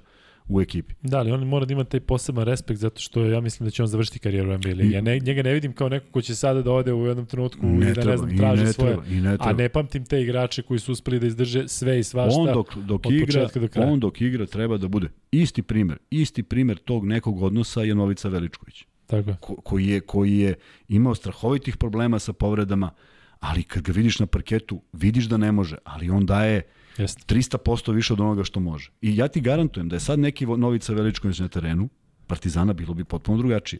u 0.51 0.61
ekipi. 0.61 0.93
Da, 1.01 1.17
ali 1.17 1.31
on 1.31 1.47
mora 1.47 1.65
da 1.65 1.73
ima 1.73 1.83
taj 1.83 1.99
poseban 1.99 2.45
respekt 2.45 2.79
zato 2.79 3.01
što 3.01 3.25
ja 3.25 3.41
mislim 3.41 3.67
da 3.67 3.71
će 3.71 3.83
on 3.83 3.87
završiti 3.87 4.19
karijeru 4.19 4.49
u 4.51 4.57
NBA 4.57 4.69
ligi. 4.69 4.93
Ja 4.93 5.01
ne, 5.01 5.19
njega 5.19 5.43
ne 5.43 5.53
vidim 5.53 5.73
kao 5.73 5.89
neko 5.89 6.05
ko 6.11 6.21
će 6.21 6.35
sada 6.35 6.61
da 6.61 6.71
ode 6.71 6.93
u 6.93 7.05
jednom 7.05 7.25
trenutku 7.25 7.67
i 7.67 7.93
da 7.93 8.03
ne 8.03 8.17
znam, 8.17 8.37
traži 8.37 8.63
ne 8.63 8.73
svoje. 8.73 8.91
treba, 8.91 9.03
ne 9.09 9.37
treba. 9.37 9.49
A 9.49 9.53
ne 9.53 9.69
pamtim 9.69 10.05
te 10.05 10.21
igrače 10.21 10.61
koji 10.61 10.79
su 10.79 10.91
uspeli 10.91 11.19
da 11.19 11.27
izdrže 11.27 11.67
sve 11.67 11.99
i 11.99 12.03
svašta. 12.03 12.39
on 12.39 12.53
dok, 12.53 12.75
dok 12.75 13.05
od 13.05 13.13
igra, 13.13 13.25
početka 13.25 13.59
do 13.59 13.67
kraja. 13.67 13.91
on 13.91 13.99
dok 13.99 14.21
igra 14.21 14.45
treba 14.45 14.77
da 14.77 14.87
bude 14.87 15.07
isti 15.31 15.61
primer, 15.61 15.97
isti 16.09 16.43
primer 16.43 16.77
tog 16.77 17.07
nekog 17.07 17.41
odnosa 17.41 17.81
je 17.81 17.95
Novica 17.95 18.29
Veličković, 18.29 18.85
Tako 19.07 19.33
ko, 19.39 19.55
koji 19.55 19.87
je 19.87 19.99
koji 19.99 20.37
je 20.37 20.55
imao 20.87 21.15
strahovitih 21.15 21.77
problema 21.77 22.19
sa 22.19 22.33
povredama, 22.33 22.91
ali 23.39 23.63
kad 23.63 23.83
ga 23.83 23.91
vidiš 23.91 24.19
na 24.19 24.25
parketu, 24.25 24.81
vidiš 24.93 25.25
da 25.25 25.37
ne 25.37 25.51
može, 25.51 25.75
ali 25.83 26.09
on 26.09 26.25
daje 26.25 26.61
Jeste. 26.97 27.35
300% 27.35 27.93
više 27.93 28.13
od 28.13 28.19
onoga 28.19 28.43
što 28.43 28.59
može. 28.59 28.91
I 29.01 29.17
ja 29.17 29.27
ti 29.27 29.41
garantujem 29.41 29.89
da 29.89 29.95
je 29.95 29.99
sad 29.99 30.19
neki 30.19 30.45
Novica 30.45 30.93
Veličković 30.93 31.39
na 31.39 31.47
terenu, 31.47 31.89
Partizana 32.27 32.73
bilo 32.73 32.93
bi 32.93 33.03
potpuno 33.03 33.37
drugačije. 33.37 33.79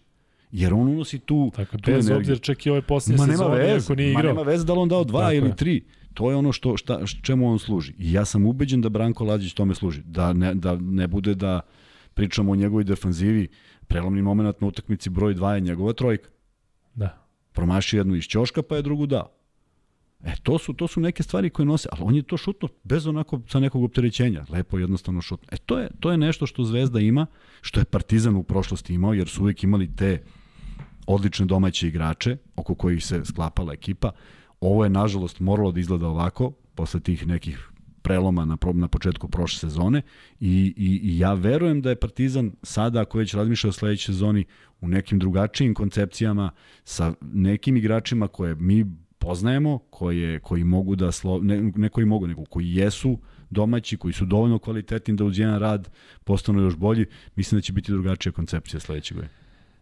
Jer 0.51 0.73
on 0.73 0.87
unosi 0.87 1.19
tu, 1.19 1.51
Tako, 1.55 1.77
tu 1.77 1.91
bez 1.91 2.05
energiju. 2.05 2.17
obzira 2.17 2.37
čak 2.37 2.65
i 2.65 2.69
ove 2.69 2.81
posljednje 2.81 3.17
Ma 3.17 3.31
sezone, 3.31 3.57
veze, 3.57 3.85
ako 3.85 3.95
nije 3.95 4.13
ma 4.13 4.19
igrao. 4.19 4.33
nema 4.33 4.41
veze 4.51 4.65
da 4.65 4.73
li 4.73 4.79
on 4.79 4.89
dao 4.89 5.03
dva 5.03 5.21
Tako 5.21 5.33
ili 5.33 5.47
je. 5.47 5.55
tri. 5.55 5.83
To 6.13 6.29
je 6.29 6.35
ono 6.35 6.51
što, 6.51 6.77
šta, 6.77 6.99
čemu 7.21 7.51
on 7.51 7.59
služi. 7.59 7.93
I 7.97 8.11
ja 8.13 8.25
sam 8.25 8.45
ubeđen 8.45 8.81
da 8.81 8.89
Branko 8.89 9.23
Lađić 9.23 9.53
tome 9.53 9.75
služi. 9.75 10.01
Da 10.05 10.33
ne, 10.33 10.53
da 10.55 10.75
ne 10.75 11.07
bude 11.07 11.35
da 11.35 11.61
pričamo 12.13 12.51
o 12.51 12.55
njegovoj 12.55 12.83
defanzivi. 12.83 13.47
Prelomni 13.87 14.21
moment 14.21 14.61
na 14.61 14.67
utakmici 14.67 15.09
broj 15.09 15.35
2 15.35 15.49
je 15.49 15.61
njegova 15.61 15.93
trojka. 15.93 16.29
Da. 16.95 17.27
Promašio 17.53 17.97
jednu 17.97 18.15
iz 18.15 18.23
ćoška 18.23 18.61
pa 18.61 18.75
je 18.75 18.81
drugu 18.81 19.05
dao. 19.05 19.29
E, 20.23 20.33
to 20.43 20.57
su, 20.57 20.73
to 20.73 20.87
su 20.87 20.99
neke 20.99 21.23
stvari 21.23 21.49
koje 21.49 21.65
nose, 21.65 21.89
ali 21.91 22.01
on 22.03 22.15
je 22.15 22.23
to 22.23 22.37
šutno 22.37 22.67
bez 22.83 23.07
onako 23.07 23.41
sa 23.47 23.59
nekog 23.59 23.83
opterećenja, 23.83 24.45
lepo 24.49 24.77
jednostavno 24.77 25.21
šutno. 25.21 25.47
E, 25.51 25.57
to 25.57 25.79
je, 25.79 25.89
to 25.99 26.11
je 26.11 26.17
nešto 26.17 26.45
što 26.45 26.63
Zvezda 26.63 26.99
ima, 26.99 27.25
što 27.61 27.79
je 27.79 27.85
Partizan 27.85 28.35
u 28.35 28.43
prošlosti 28.43 28.93
imao, 28.93 29.13
jer 29.13 29.27
su 29.27 29.41
uvijek 29.41 29.63
imali 29.63 29.95
te 29.95 30.23
odlične 31.07 31.45
domaće 31.45 31.87
igrače 31.87 32.37
oko 32.55 32.75
kojih 32.75 33.05
se 33.05 33.25
sklapala 33.25 33.73
ekipa. 33.73 34.11
Ovo 34.61 34.83
je, 34.83 34.89
nažalost, 34.89 35.39
moralo 35.39 35.71
da 35.71 35.79
izgleda 35.79 36.07
ovako, 36.07 36.51
posle 36.75 36.99
tih 36.99 37.27
nekih 37.27 37.71
preloma 38.01 38.45
na, 38.45 38.57
na 38.73 38.87
početku 38.87 39.27
prošle 39.27 39.59
sezone 39.59 40.01
i, 40.39 40.73
i, 40.77 40.99
i 41.03 41.19
ja 41.19 41.33
verujem 41.33 41.81
da 41.81 41.89
je 41.89 41.99
Partizan 41.99 42.51
sada, 42.63 43.01
ako 43.01 43.17
već 43.17 43.33
razmišlja 43.33 43.69
o 43.69 43.73
sledećoj 43.73 44.13
sezoni, 44.13 44.45
u 44.81 44.87
nekim 44.87 45.19
drugačijim 45.19 45.73
koncepcijama 45.73 46.51
sa 46.83 47.13
nekim 47.21 47.77
igračima 47.77 48.27
koje 48.27 48.55
mi 48.55 48.85
poznajemo, 49.21 49.77
koje, 49.89 50.39
koji 50.39 50.63
mogu 50.63 50.95
da, 50.95 51.11
slo, 51.11 51.39
ne, 51.41 51.71
ne 51.75 51.89
koji 51.89 52.05
mogu, 52.05 52.27
nego 52.27 52.45
koji 52.45 52.75
jesu 52.75 53.19
domaći, 53.49 53.97
koji 53.97 54.13
su 54.13 54.25
dovoljno 54.25 54.59
kvalitetni 54.59 55.15
da 55.15 55.23
uz 55.25 55.39
jedan 55.39 55.59
rad 55.59 55.89
postanu 56.23 56.61
još 56.61 56.75
bolji, 56.75 57.05
mislim 57.35 57.57
da 57.57 57.61
će 57.61 57.73
biti 57.73 57.91
drugačija 57.91 58.33
koncepcija 58.33 58.79
sledećeg 58.79 59.17
godine. 59.17 59.41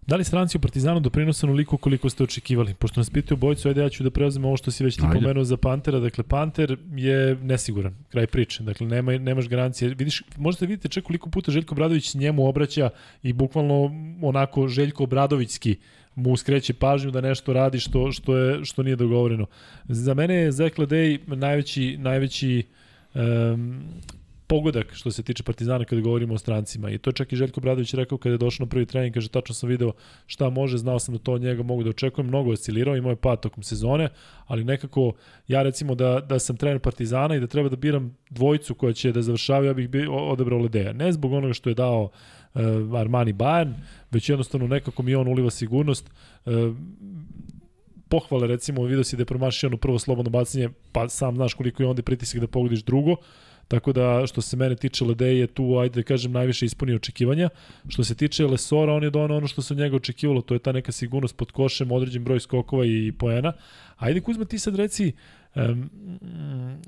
Da 0.09 0.15
li 0.15 0.23
stranci 0.23 0.57
u 0.57 0.61
Partizanu 0.61 0.99
doprinose 0.99 1.45
onoliko 1.45 1.77
koliko 1.77 2.09
ste 2.09 2.23
očekivali? 2.23 2.73
Pošto 2.73 2.99
nas 2.99 3.09
pitaju 3.09 3.37
bojicu, 3.37 3.67
ajde 3.67 3.81
ja 3.81 3.89
ću 3.89 4.03
da 4.03 4.09
preuzem 4.09 4.45
ovo 4.45 4.57
što 4.57 4.71
si 4.71 4.83
već 4.83 4.95
ti 4.95 5.03
Ajde. 5.05 5.19
pomenuo 5.19 5.43
za 5.43 5.57
Pantera. 5.57 5.99
Dakle, 5.99 6.23
Panter 6.23 6.77
je 6.95 7.35
nesiguran, 7.35 7.95
kraj 8.09 8.27
priče. 8.27 8.63
Dakle, 8.63 8.87
nema, 8.87 9.17
nemaš 9.17 9.47
garancije. 9.47 9.93
Vidiš, 9.93 10.23
možete 10.37 10.65
vidite 10.65 10.89
čak 10.89 11.03
koliko 11.03 11.29
puta 11.29 11.51
Željko 11.51 11.75
Bradović 11.75 12.15
njemu 12.15 12.47
obraća 12.47 12.89
i 13.23 13.33
bukvalno 13.33 13.91
onako 14.21 14.67
Željko 14.67 15.05
Bradovićski 15.05 15.75
mu 16.19 16.37
skreće 16.37 16.73
pažnju 16.73 17.11
da 17.11 17.21
nešto 17.21 17.53
radi 17.53 17.79
što, 17.79 18.11
što, 18.11 18.37
je, 18.37 18.65
što 18.65 18.83
nije 18.83 18.95
dogovoreno. 18.95 19.45
Za 19.87 20.13
mene 20.13 20.35
je 20.35 20.51
Zach 20.51 20.79
Ledej 20.79 21.19
najveći, 21.27 21.97
najveći 21.97 22.63
um, 23.15 23.83
pogodak 24.47 24.93
što 24.93 25.11
se 25.11 25.23
tiče 25.23 25.43
Partizana 25.43 25.85
kada 25.85 26.01
govorimo 26.01 26.33
o 26.33 26.37
strancima 26.37 26.89
i 26.89 26.97
to 26.97 27.09
je 27.09 27.13
čak 27.13 27.33
i 27.33 27.35
Željko 27.35 27.61
Bradović 27.61 27.93
rekao 27.93 28.17
kada 28.17 28.33
je 28.33 28.37
došao 28.37 28.65
na 28.65 28.69
prvi 28.69 28.85
trening, 28.85 29.13
kaže 29.13 29.29
tačno 29.29 29.55
sam 29.55 29.69
video 29.69 29.91
šta 30.25 30.49
može, 30.49 30.77
znao 30.77 30.99
sam 30.99 31.13
da 31.13 31.19
to 31.19 31.33
od 31.33 31.41
njega 31.41 31.63
mogu 31.63 31.83
da 31.83 31.89
očekujem, 31.89 32.27
mnogo 32.27 32.49
je 32.49 32.53
oscilirao, 32.53 32.97
imao 32.97 33.09
je 33.09 33.15
pad 33.15 33.41
tokom 33.41 33.63
sezone, 33.63 34.09
ali 34.47 34.63
nekako 34.63 35.13
ja 35.47 35.61
recimo 35.63 35.95
da, 35.95 36.19
da 36.19 36.39
sam 36.39 36.57
trener 36.57 36.79
Partizana 36.79 37.35
i 37.35 37.39
da 37.39 37.47
treba 37.47 37.69
da 37.69 37.75
biram 37.75 38.17
dvojicu 38.29 38.75
koja 38.75 38.93
će 38.93 39.11
da 39.11 39.21
završava, 39.21 39.65
ja 39.65 39.73
bih 39.73 39.89
bi, 39.89 40.07
odebrao 40.09 40.59
Ledeja. 40.59 40.93
Ne 40.93 41.11
zbog 41.11 41.33
onoga 41.33 41.53
što 41.53 41.69
je 41.69 41.75
dao 41.75 42.03
uh, 42.03 42.09
Armani 42.97 43.33
Bayern, 43.33 43.73
već 44.11 44.29
jednostavno 44.29 44.67
nekako 44.67 45.03
mi 45.03 45.15
on 45.15 45.27
uliva 45.27 45.49
sigurnost. 45.49 46.09
Uh, 46.45 46.53
pohvale 48.09 48.47
recimo, 48.47 48.83
vidio 48.83 49.03
si 49.03 49.15
da 49.15 49.21
je 49.21 49.25
promašio 49.25 49.67
ono 49.67 49.77
prvo 49.77 49.99
slobodno 49.99 50.29
bacanje, 50.29 50.69
pa 50.91 51.09
sam 51.09 51.35
znaš 51.35 51.53
koliko 51.53 51.83
je 51.83 51.89
onda 51.89 52.01
pritisak 52.01 52.41
da 52.41 52.47
pogodiš 52.47 52.83
drugo, 52.83 53.15
Tako 53.69 53.93
da, 53.93 54.23
što 54.27 54.41
se 54.41 54.57
mene 54.57 54.75
tiče 54.75 55.05
Ledej 55.05 55.39
je 55.39 55.47
tu, 55.47 55.77
ajde 55.77 56.01
da 56.01 56.03
kažem, 56.03 56.31
najviše 56.31 56.65
ispunio 56.65 56.95
očekivanja. 56.95 57.49
Što 57.87 58.03
se 58.03 58.15
tiče 58.15 58.45
Lesora, 58.45 58.93
on 58.93 59.03
je 59.03 59.09
donao 59.09 59.37
ono 59.37 59.47
što 59.47 59.61
se 59.61 59.73
od 59.73 59.77
njega 59.77 59.95
očekivalo, 59.95 60.41
to 60.41 60.53
je 60.53 60.59
ta 60.59 60.71
neka 60.71 60.91
sigurnost 60.91 61.37
pod 61.37 61.51
košem, 61.51 61.91
određen 61.91 62.23
broj 62.23 62.39
skokova 62.39 62.85
i 62.85 63.11
poena. 63.11 63.53
Ajde 63.97 64.21
Kuzma, 64.21 64.45
ti 64.45 64.59
sad 64.59 64.75
reci, 64.75 65.11
um, 65.55 65.89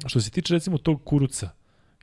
što 0.07 0.22
se 0.22 0.32
tiče 0.32 0.53
recimo 0.53 0.78
tog 0.78 1.03
Kuruca, 1.03 1.49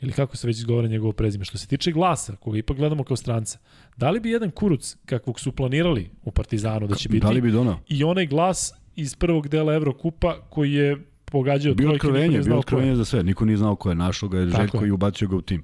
ili 0.01 0.13
kako 0.13 0.37
se 0.37 0.47
već 0.47 0.59
izgovara 0.59 0.89
njegovo 0.89 1.13
prezime, 1.13 1.45
što 1.45 1.59
se 1.59 1.67
tiče 1.67 1.93
glasa, 1.93 2.37
koga 2.37 2.59
ipak 2.59 2.77
gledamo 2.77 3.05
kao 3.05 3.17
stranca, 3.17 3.59
da 3.97 4.11
li 4.11 4.21
bi 4.21 4.31
jedan 4.31 4.51
Kuruc, 4.51 4.97
kakvog 5.07 5.41
su 5.41 5.53
planirali 5.53 6.11
u 6.25 6.31
Partizanu 6.31 6.87
da 6.87 6.95
će 6.95 7.09
biti, 7.09 7.27
Da 7.27 7.31
li 7.31 7.41
bi 7.41 7.51
donao? 7.51 7.81
i 7.89 8.05
onaj 8.05 8.27
glas 8.27 8.75
iz 8.97 9.15
prvog 9.15 9.49
dela 9.49 9.75
Evrokupa 9.75 10.41
koji 10.51 10.73
je 10.73 10.97
pogađao 11.25 11.75
Bio 11.75 11.85
trojke, 11.89 12.07
otkrovenje, 12.07 12.37
je. 12.37 12.55
otkrovenje 12.55 12.97
za 12.97 13.05
sve. 13.05 13.23
Niko 13.23 13.45
nije 13.45 13.57
znao 13.57 13.77
ko 13.77 13.89
je 13.89 13.95
našao 13.95 14.29
ga, 14.29 14.39
je 14.39 14.51
Tako 14.51 14.63
Željko 14.63 14.85
je. 14.85 14.89
i 14.89 14.91
ubacio 14.91 15.29
ga 15.29 15.37
u 15.37 15.43
tim. 15.43 15.63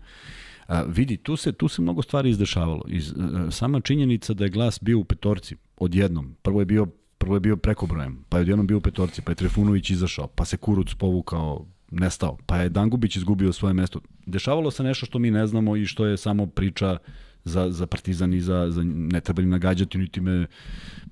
A, 0.66 0.82
vidi, 0.82 1.16
tu 1.16 1.36
se, 1.36 1.52
tu 1.52 1.68
se 1.68 1.82
mnogo 1.82 2.02
stvari 2.02 2.30
izdešavalo. 2.30 2.82
Iz, 2.88 3.14
a, 3.18 3.50
sama 3.50 3.80
činjenica 3.80 4.34
da 4.34 4.44
je 4.44 4.50
glas 4.50 4.78
bio 4.82 4.98
u 4.98 5.04
petorci 5.04 5.56
odjednom. 5.76 6.34
Prvo 6.42 6.60
je 6.60 6.64
bio 6.64 6.86
prvo 7.18 7.36
je 7.36 7.40
bio 7.40 7.56
prekobrojem, 7.56 8.24
pa 8.28 8.36
je 8.38 8.40
odjednom 8.42 8.66
bio 8.66 8.76
u 8.76 8.80
petorci, 8.80 9.22
pa 9.22 9.32
je 9.32 9.36
Trifunović 9.36 9.90
izašao, 9.90 10.26
pa 10.26 10.44
se 10.44 10.56
Kuruc 10.56 10.94
povukao, 10.94 11.66
nestao, 11.94 12.36
pa 12.46 12.56
je 12.56 12.68
Dangubić 12.68 13.16
izgubio 13.16 13.52
svoje 13.52 13.74
mesto. 13.74 14.00
Dešavalo 14.26 14.70
se 14.70 14.82
nešto 14.82 15.06
što 15.06 15.18
mi 15.18 15.30
ne 15.30 15.46
znamo 15.46 15.76
i 15.76 15.86
što 15.86 16.06
je 16.06 16.16
samo 16.16 16.46
priča 16.46 16.98
za, 17.44 17.70
za 17.70 17.86
Partizan 17.86 18.34
i 18.34 18.40
za, 18.40 18.70
za 18.70 18.82
ne 18.84 19.20
treba 19.20 19.42
im 19.42 19.50
nagađati, 19.50 19.98
niti 19.98 20.20
me 20.20 20.46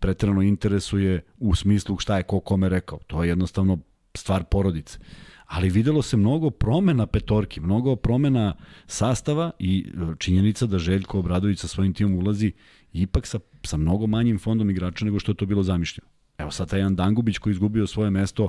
pretrano 0.01 0.43
interesuje 0.43 1.21
u 1.39 1.55
smislu 1.55 1.99
šta 1.99 2.17
je 2.17 2.23
ko 2.23 2.41
kome 2.41 2.69
rekao. 2.69 2.99
To 3.07 3.23
je 3.23 3.29
jednostavno 3.29 3.79
stvar 4.15 4.45
porodice. 4.45 4.99
Ali 5.47 5.71
videlo 5.71 6.03
se 6.03 6.17
mnogo 6.17 6.51
promena 6.51 7.07
petorki, 7.07 7.61
mnogo 7.61 7.97
promena 7.97 8.55
sastava 8.87 9.51
i 9.59 9.87
e, 9.87 10.15
činjenica 10.19 10.67
da 10.67 10.79
Željko 10.79 11.19
Obradović 11.19 11.59
sa 11.61 11.69
svojim 11.69 11.95
timom 11.95 12.15
ulazi 12.15 12.53
ipak 12.93 13.27
sa, 13.27 13.39
sa 13.65 13.77
mnogo 13.77 14.07
manjim 14.07 14.39
fondom 14.39 14.71
igrača 14.71 15.05
nego 15.05 15.19
što 15.19 15.33
je 15.33 15.37
to 15.37 15.47
bilo 15.47 15.63
zamišljeno. 15.63 16.09
Evo 16.39 16.51
sad 16.51 16.71
taj 16.71 16.81
jedan 16.81 16.97
Dangubić 16.97 17.39
koji 17.39 17.53
izgubio 17.53 17.87
svoje 17.87 18.11
mesto, 18.11 18.49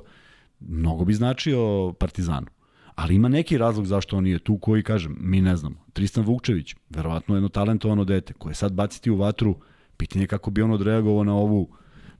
mnogo 0.67 1.05
bi 1.05 1.13
značio 1.13 1.93
Partizanu. 1.99 2.47
Ali 2.95 3.15
ima 3.15 3.29
neki 3.29 3.57
razlog 3.57 3.85
zašto 3.85 4.17
on 4.17 4.23
nije 4.23 4.39
tu 4.39 4.57
koji, 4.57 4.83
kažem, 4.83 5.17
mi 5.19 5.41
ne 5.41 5.55
znamo. 5.55 5.75
Tristan 5.93 6.23
Vukčević, 6.23 6.75
verovatno 6.89 7.35
jedno 7.35 7.49
talentovano 7.49 8.03
dete, 8.03 8.33
koje 8.33 8.55
sad 8.55 8.73
baciti 8.73 9.11
u 9.11 9.15
vatru, 9.15 9.55
pitanje 9.97 10.23
je 10.23 10.27
kako 10.27 10.51
bi 10.51 10.61
on 10.61 10.71
odreagovao 10.71 11.23
na 11.23 11.35
ovu 11.35 11.69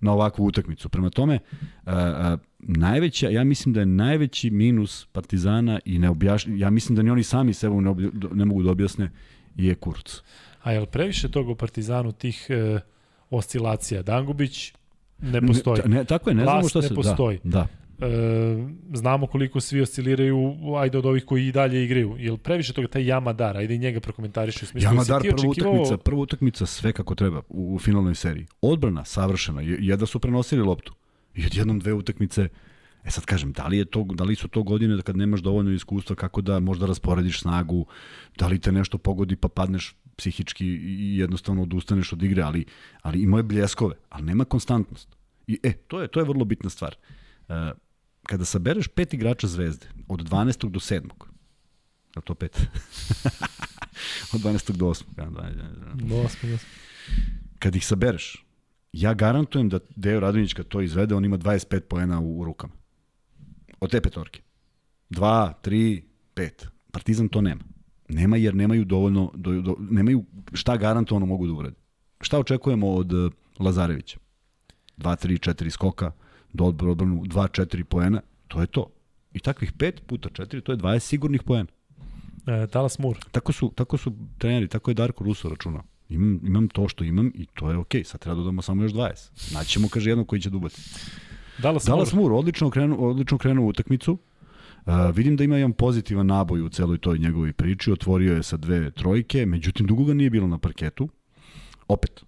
na 0.04 0.14
ovakvu 0.14 0.46
utakmicu. 0.46 0.90
Prema 0.90 1.10
tome, 1.10 1.40
a, 1.86 1.96
a, 1.96 2.38
najveća, 2.60 3.30
ja 3.30 3.44
mislim 3.44 3.74
da 3.74 3.80
je 3.80 3.86
najveći 3.86 4.50
minus 4.50 5.06
Partizana 5.12 5.80
i 5.86 6.00
ne 6.00 6.10
ja 6.48 6.70
mislim 6.70 6.96
da 6.96 7.02
ni 7.02 7.10
oni 7.10 7.24
sami 7.24 7.54
sebe 7.54 7.76
ne, 7.76 7.90
obja, 7.90 8.10
ne 8.34 8.46
mogu 8.46 8.64
da 8.64 8.72
objasne 8.72 9.12
je 9.56 9.76
Kurc. 9.76 10.22
A 10.64 10.72
je 10.72 10.80
li 10.80 10.86
previše 10.86 11.32
toga 11.32 11.52
u 11.52 11.56
Partizanu 11.56 12.12
tih 12.12 12.48
e, 12.50 12.80
oscilacija? 13.30 14.02
Dangubić 14.02 14.74
ne 15.22 15.42
postoji. 15.42 15.82
Ne, 15.86 15.96
ne, 15.96 16.06
tako 16.06 16.30
je, 16.30 16.36
ne 16.36 16.44
Glas 16.44 16.54
znamo 16.54 16.70
šta 16.70 16.80
ne 16.82 16.88
se... 16.88 16.96
postoji. 16.96 17.40
Da, 17.44 17.50
da. 17.50 17.68
E, 18.00 18.06
znamo 18.94 19.28
koliko 19.28 19.60
svi 19.60 19.82
osciliraju, 19.82 20.56
ajde 20.78 20.98
od 20.98 21.06
ovih 21.06 21.26
koji 21.26 21.48
i 21.48 21.52
dalje 21.52 21.84
igraju. 21.86 22.16
Jel 22.20 22.38
previše 22.38 22.74
toga, 22.74 22.88
taj 22.88 23.06
Jamadar, 23.06 23.58
ajde 23.58 23.76
i 23.76 23.80
njega 23.80 24.00
prokomentariš 24.00 24.56
u 24.56 24.66
smislu. 24.66 24.88
Jamadar 24.90 25.26
jesi 25.26 25.36
ti 25.36 25.42
prva 25.42 25.52
očekivao- 25.52 25.72
utakmica, 25.72 25.98
prva 25.98 26.22
utakmica 26.22 26.66
sve 26.66 26.94
kako 26.94 27.16
treba 27.16 27.42
u, 27.50 27.76
u 27.76 27.80
finalnoj 27.80 28.16
seriji. 28.16 28.46
Odbrana 28.62 29.06
savršena, 29.06 29.62
je- 29.62 29.78
jedva 29.80 30.08
su 30.08 30.20
prenosili 30.20 30.62
loptu. 30.62 30.94
I 31.36 31.46
odjednom 31.46 31.80
dve 31.80 31.94
utakmice 31.94 32.50
E 33.06 33.12
sad 33.12 33.26
kažem, 33.26 33.52
da 33.52 33.68
li, 33.68 33.78
je 33.78 33.86
to, 33.86 34.04
da 34.04 34.24
li 34.24 34.36
su 34.36 34.48
to 34.48 34.64
godine 34.64 34.96
da 34.96 35.02
kad 35.02 35.18
nemaš 35.18 35.42
dovoljno 35.42 35.72
iskustva 35.72 36.16
kako 36.16 36.42
da 36.42 36.60
možda 36.60 36.86
rasporediš 36.86 37.42
snagu, 37.42 37.86
da 38.38 38.48
li 38.48 38.60
te 38.60 38.72
nešto 38.72 38.98
pogodi 38.98 39.36
pa 39.36 39.48
padneš 39.48 39.96
psihički 40.16 40.66
i 40.68 41.18
jednostavno 41.18 41.62
odustaneš 41.62 42.14
od 42.14 42.24
igre, 42.24 42.42
ali, 42.42 42.66
ali 43.02 43.22
imao 43.22 43.38
je 43.40 43.44
bljeskove, 43.44 43.96
ali 44.10 44.26
nema 44.26 44.46
konstantnost. 44.46 45.10
I, 45.48 45.60
e, 45.64 45.74
to 45.74 46.02
je, 46.02 46.08
to 46.08 46.20
je 46.20 46.26
vrlo 46.26 46.46
bitna 46.46 46.70
stvar. 46.70 46.96
E, 47.50 47.54
kada 48.28 48.46
sabereš 48.46 48.88
pet 48.88 49.14
igrača 49.14 49.48
zvezde, 49.48 49.88
od 50.08 50.30
12. 50.30 50.70
do 50.70 50.80
7. 50.80 51.10
Je 52.16 52.22
to 52.22 52.36
pet? 52.36 52.62
od 54.34 54.42
12. 54.42 54.72
do 54.72 54.86
8. 54.86 55.04
Ja, 55.18 55.26
12, 55.26 56.26
Osmo, 56.26 56.54
osmo. 56.56 56.70
kad 57.60 57.76
ih 57.76 57.86
sabereš, 57.86 58.46
ja 58.94 59.14
garantujem 59.14 59.70
da 59.70 59.80
Deo 59.96 60.20
Radonjić 60.20 60.54
kad 60.54 60.68
to 60.68 60.82
izvede, 60.82 61.16
on 61.16 61.26
ima 61.26 61.38
25 61.38 61.80
poena 61.80 62.20
u, 62.20 62.40
u 62.40 62.46
rukama. 62.46 62.74
Od 63.80 63.92
te 63.92 64.02
petorke. 64.02 64.42
2, 65.10 65.54
3, 65.64 66.02
5. 66.36 66.68
Partizan 66.92 67.28
to 67.28 67.42
nema. 67.42 67.62
Nema 68.10 68.38
jer 68.38 68.56
nemaju 68.56 68.86
dovoljno, 68.86 69.32
do, 69.36 69.62
do, 69.62 69.76
nemaju 69.80 70.26
šta 70.54 70.78
garantovano 70.78 71.26
mogu 71.26 71.48
da 71.48 71.54
urade. 71.54 71.76
Šta 72.22 72.40
očekujemo 72.40 72.92
od 72.92 73.14
uh, 73.14 73.32
Lazarevića? 73.60 74.18
2, 74.98 75.28
3, 75.28 75.50
4 75.54 75.70
skoka, 75.70 76.12
do 76.54 76.66
odbranu 76.66 77.24
2, 77.26 77.48
4 77.48 77.84
poena, 77.84 78.22
to 78.48 78.62
je 78.62 78.68
to. 78.68 78.88
I 79.34 79.40
takvih 79.40 79.74
5 79.74 80.02
puta 80.08 80.30
4, 80.30 80.62
to 80.62 80.72
je 80.72 80.78
20 80.78 81.00
sigurnih 81.00 81.44
poena. 81.44 81.70
E, 82.48 82.68
Talas 82.68 83.00
Mur. 83.00 83.18
Tako 83.32 83.54
su, 83.54 83.72
tako 83.76 83.98
su 83.98 84.14
treneri, 84.38 84.68
tako 84.68 84.92
je 84.92 84.96
Darko 84.96 85.24
Russo 85.24 85.50
računao. 85.50 85.84
Imam, 86.10 86.40
imam 86.44 86.68
to 86.68 86.88
što 86.88 87.04
imam 87.04 87.32
i 87.36 87.46
to 87.46 87.72
je 87.72 87.78
okej. 87.78 88.04
Sad 88.04 88.22
treba 88.22 88.36
da 88.36 88.40
dodamo 88.40 88.62
samo 88.62 88.84
još 88.84 88.92
20. 88.92 89.54
Naćemo, 89.54 89.88
kaže, 89.90 90.10
jednog 90.10 90.28
koji 90.28 90.42
će 90.42 90.50
dubati. 90.50 90.82
Dallas, 91.58 91.86
Dallas 91.86 92.14
Mur. 92.14 92.22
Moore, 92.22 92.36
odlično 92.36 92.70
krenuo, 92.70 93.10
odlično 93.10 93.38
krenuo 93.38 93.66
u 93.66 93.70
utakmicu. 93.70 94.18
Uh, 94.86 94.94
vidim 95.16 95.36
da 95.36 95.44
ima 95.44 95.56
jedan 95.56 95.74
pozitivan 95.74 96.28
naboj 96.28 96.62
u 96.62 96.70
celoj 96.70 96.98
toj 96.98 97.18
njegovoj 97.18 97.54
priči, 97.54 97.92
otvorio 97.92 98.36
je 98.36 98.44
sa 98.44 98.58
dve 98.58 98.92
trojke, 98.92 99.46
međutim 99.46 99.88
dugo 99.88 100.04
ga 100.04 100.14
nije 100.14 100.30
bilo 100.30 100.48
na 100.48 100.58
parketu. 100.58 101.10
Opet, 101.88 102.24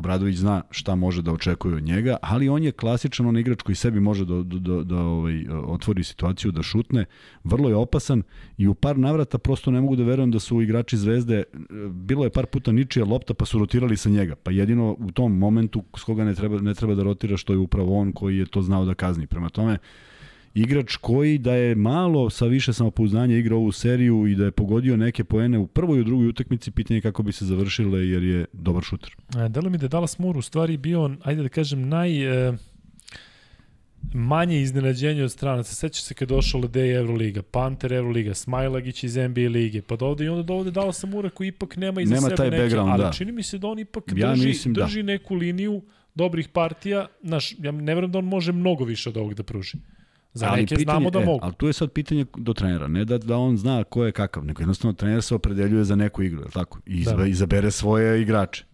Obradović 0.00 0.36
zna 0.36 0.62
šta 0.70 0.94
može 0.94 1.22
da 1.22 1.32
očekuje 1.32 1.76
od 1.76 1.82
njega, 1.82 2.16
ali 2.22 2.48
on 2.48 2.62
je 2.62 2.72
klasičan 2.72 3.26
on 3.26 3.38
igrač 3.38 3.62
koji 3.62 3.76
sebi 3.76 4.00
može 4.00 4.24
da, 4.24 4.42
da, 4.42 4.58
da, 4.58 4.82
da 4.84 4.96
ovaj, 4.96 5.44
otvori 5.48 6.04
situaciju, 6.04 6.52
da 6.52 6.62
šutne. 6.62 7.04
Vrlo 7.44 7.68
je 7.68 7.76
opasan 7.76 8.22
i 8.58 8.68
u 8.68 8.74
par 8.74 8.98
navrata 8.98 9.38
prosto 9.38 9.70
ne 9.70 9.80
mogu 9.80 9.96
da 9.96 10.04
verujem 10.04 10.30
da 10.30 10.38
su 10.38 10.62
igrači 10.62 10.96
Zvezde, 10.96 11.42
bilo 11.90 12.24
je 12.24 12.30
par 12.30 12.46
puta 12.46 12.72
ničija 12.72 13.04
lopta 13.04 13.34
pa 13.34 13.44
su 13.44 13.58
rotirali 13.58 13.96
sa 13.96 14.10
njega. 14.10 14.36
Pa 14.36 14.50
jedino 14.50 14.96
u 14.98 15.10
tom 15.12 15.38
momentu 15.38 15.82
s 15.96 16.02
koga 16.02 16.24
ne 16.24 16.34
treba, 16.34 16.60
ne 16.60 16.74
treba 16.74 16.94
da 16.94 17.02
rotira 17.02 17.36
što 17.36 17.52
je 17.52 17.58
upravo 17.58 17.98
on 17.98 18.12
koji 18.12 18.38
je 18.38 18.46
to 18.46 18.62
znao 18.62 18.84
da 18.84 18.94
kazni. 18.94 19.26
Prema 19.26 19.48
tome, 19.48 19.78
igrač 20.54 20.96
koji 20.96 21.38
da 21.38 21.54
je 21.54 21.74
malo 21.74 22.30
sa 22.30 22.46
više 22.46 22.72
samopouzdanja 22.72 23.36
igrao 23.36 23.58
ovu 23.58 23.72
seriju 23.72 24.26
i 24.26 24.34
da 24.34 24.44
je 24.44 24.50
pogodio 24.50 24.96
neke 24.96 25.24
poene 25.24 25.58
u 25.58 25.66
prvoj 25.66 25.98
i 25.98 26.00
u 26.00 26.04
drugoj 26.04 26.28
utakmici, 26.28 26.70
pitanje 26.70 26.98
je 26.98 27.02
kako 27.02 27.22
bi 27.22 27.32
se 27.32 27.44
završile 27.44 28.08
jer 28.08 28.22
je 28.22 28.44
dobar 28.52 28.82
šuter. 28.82 29.16
E, 29.44 29.48
Delo 29.48 29.70
mi 29.70 29.78
da 29.78 29.84
je 29.84 29.88
Dallas 29.88 30.18
Moore 30.18 30.38
u 30.38 30.42
stvari 30.42 30.76
bio, 30.76 31.10
ajde 31.22 31.42
da 31.42 31.48
kažem, 31.48 31.88
naj... 31.88 32.48
E, 32.48 32.52
manje 34.14 34.60
iznenađenje 34.62 35.24
od 35.24 35.32
stranaca. 35.32 35.74
Seća 35.74 36.02
se 36.02 36.14
kad 36.14 36.28
došao 36.28 36.60
Ledej 36.60 36.96
Euroliga, 36.96 37.42
Panter 37.42 37.92
Euroliga, 37.92 38.34
Smajlagić 38.34 39.04
iz 39.04 39.16
NBA 39.16 39.40
lige, 39.40 39.82
pa 39.82 39.96
dovde 39.96 40.24
i 40.24 40.28
onda 40.28 40.42
dovde 40.42 40.70
Dallas 40.70 41.04
Mura 41.04 41.30
koji 41.30 41.48
ipak 41.48 41.76
nema 41.76 42.00
iza 42.00 42.14
Nema 42.14 42.28
sebe 42.28 42.36
taj 42.36 42.50
neke, 42.50 42.76
ali 42.76 43.02
da. 43.02 43.12
čini 43.12 43.32
mi 43.32 43.42
se 43.42 43.58
da 43.58 43.68
on 43.68 43.78
ipak 43.78 44.04
Ja 44.16 44.30
drži, 44.30 44.48
mislim 44.48 44.74
da. 44.74 44.84
drži 44.84 45.02
neku 45.02 45.34
liniju 45.34 45.82
dobrih 46.14 46.48
partija. 46.48 47.06
Znaš, 47.22 47.54
ja 47.58 47.72
ne 47.72 47.94
verujem 47.94 48.12
da 48.12 48.18
on 48.18 48.24
može 48.24 48.52
mnogo 48.52 48.84
više 48.84 49.08
od 49.08 49.16
ovog 49.16 49.34
da 49.34 49.42
pruži. 49.42 49.78
Za 50.34 50.50
neke 50.50 50.76
znamo 50.76 51.10
da 51.10 51.20
e, 51.20 51.24
mogu. 51.24 51.38
Ali 51.42 51.54
tu 51.54 51.66
je 51.66 51.72
sad 51.72 51.92
pitanje 51.92 52.26
do 52.36 52.52
trenera, 52.54 52.88
ne 52.88 53.04
da, 53.04 53.18
da 53.18 53.36
on 53.36 53.56
zna 53.56 53.84
ko 53.84 54.04
je 54.04 54.12
kakav, 54.12 54.44
nego 54.44 54.62
jednostavno 54.62 54.92
trener 54.92 55.22
se 55.22 55.34
opredeljuje 55.34 55.84
za 55.84 55.96
neku 55.96 56.22
igru, 56.22 56.44
tako? 56.52 56.78
I 56.86 56.98
izba, 56.98 57.16
Da. 57.16 57.26
izabere 57.26 57.70
svoje 57.70 58.22
igrače. 58.22 58.64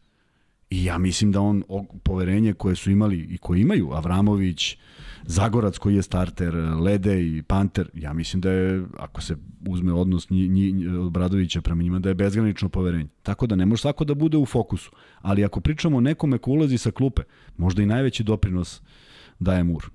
I 0.71 0.85
ja 0.85 0.99
mislim 0.99 1.33
da 1.33 1.41
on 1.41 1.63
poverenje 2.03 2.53
koje 2.53 2.77
su 2.77 2.91
imali 2.91 3.19
i 3.19 3.39
koje 3.39 3.61
imaju, 3.61 3.93
Avramović, 3.93 4.77
Zagorac 5.27 5.79
koji 5.79 5.95
je 5.95 6.03
starter, 6.03 6.55
Lede 6.55 7.23
i 7.23 7.43
Panter, 7.43 7.91
ja 7.95 8.13
mislim 8.13 8.41
da 8.41 8.51
je, 8.51 8.85
ako 8.99 9.23
se 9.23 9.37
uzme 9.69 9.93
odnos 9.93 10.31
nji, 10.31 10.49
nji, 10.49 10.89
Obradovića 10.89 11.61
prema 11.61 11.83
njima, 11.83 11.99
da 11.99 12.09
je 12.09 12.15
bezgranično 12.15 12.69
poverenje. 12.69 13.07
Tako 13.23 13.47
da 13.47 13.57
ne 13.57 13.67
može 13.67 13.81
svako 13.81 14.05
da 14.05 14.15
bude 14.15 14.37
u 14.37 14.47
fokusu. 14.47 14.91
Ali 15.21 15.45
ako 15.45 15.61
pričamo 15.61 15.97
o 15.97 16.01
nekome 16.01 16.39
ko 16.39 16.51
ulazi 16.51 16.79
sa 16.79 16.91
klupe, 16.91 17.23
možda 17.57 17.83
i 17.83 17.87
najveći 17.87 18.23
doprinos 18.23 18.83
daje 19.39 19.65
Mur. 19.65 19.91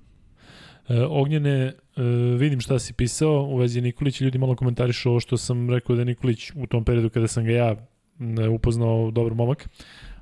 E, 0.88 1.02
Ognjene, 1.02 1.72
e, 1.96 2.02
vidim 2.38 2.60
šta 2.60 2.78
si 2.78 2.92
pisao 2.92 3.42
u 3.42 3.56
vezi 3.56 3.80
Nikolić, 3.80 4.20
ljudi 4.20 4.38
malo 4.38 4.56
komentarišu 4.56 5.10
ovo 5.10 5.20
što 5.20 5.36
sam 5.36 5.70
rekao 5.70 5.96
da 5.96 6.02
je 6.02 6.06
Nikolić 6.06 6.50
u 6.54 6.66
tom 6.66 6.84
periodu 6.84 7.10
kada 7.10 7.28
sam 7.28 7.44
ga 7.44 7.52
ja 7.52 7.76
m, 8.20 8.52
upoznao 8.52 9.10
dobar 9.10 9.34
momak, 9.34 9.68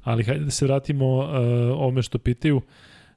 ali 0.03 0.25
hajde 0.25 0.45
da 0.45 0.51
se 0.51 0.65
vratimo 0.65 1.23
e, 1.23 1.37
ovome 1.73 2.03
što 2.03 2.19
pitaju. 2.19 2.61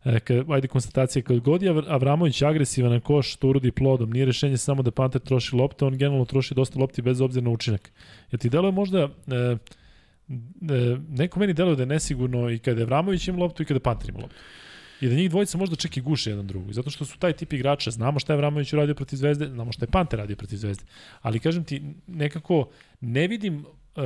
E, 0.06 0.20
ajde 0.50 0.68
konstatacija, 0.68 1.24
kad 1.24 1.39
god 1.39 1.62
je 1.62 1.74
Avr- 1.74 1.86
Avramović 1.88 2.41
agresivan 2.41 2.91
na 2.91 3.00
koš, 3.00 3.36
to 3.36 3.48
urodi 3.48 3.72
plodom. 3.72 4.12
Nije 4.12 4.26
rešenje 4.26 4.58
samo 4.58 4.84
da 4.84 4.91
Panter 4.91 5.22
troši 5.22 5.56
lopte, 5.56 5.86
on 5.86 5.98
generalno 5.98 6.26
troši 6.26 6.54
dosta 6.54 6.80
lopti 6.80 7.02
bez 7.02 7.22
obzira 7.22 7.44
na 7.44 7.50
učinak. 7.50 7.91
Jer 8.32 8.39
ti 8.39 8.50
deluje 8.50 8.72
možda, 8.72 9.00
e, 9.00 9.36
e, 9.36 9.58
neko 11.10 11.39
meni 11.39 11.54
deluje 11.54 11.76
da 11.76 11.82
je 11.82 11.88
nesigurno 11.88 12.50
i 12.50 12.60
kada 12.60 12.80
je 12.80 12.84
Avramović 12.84 13.28
ima 13.28 13.38
loptu 13.38 13.64
i 13.64 13.66
kada 13.66 13.80
Panter 13.80 14.10
ima 14.10 14.20
loptu. 14.20 14.36
I 15.04 15.10
da 15.10 15.16
njih 15.16 15.30
dvojica 15.30 15.58
možda 15.58 15.76
čak 15.76 15.97
i 15.97 16.01
guše 16.01 16.30
jedan 16.30 16.47
drugu. 16.47 16.74
Zato 16.74 16.89
što 16.89 17.06
su 17.06 17.18
taj 17.20 17.34
tip 17.34 17.54
igrača, 17.54 17.91
znamo 17.91 18.20
šta 18.20 18.34
je 18.34 18.38
Vramović 18.38 18.74
uradio 18.74 18.95
protiv 18.95 19.18
Zvezde, 19.18 19.47
znamo 19.47 19.72
šta 19.72 19.86
je 19.86 19.91
Panter 19.91 20.20
radio 20.20 20.36
protiv 20.36 20.58
Zvezde. 20.58 20.84
Ali 21.22 21.39
kažem 21.39 21.64
ti, 21.64 21.82
nekako 22.08 22.70
ne 23.01 23.28
vidim 23.28 23.66
uh, 23.95 24.04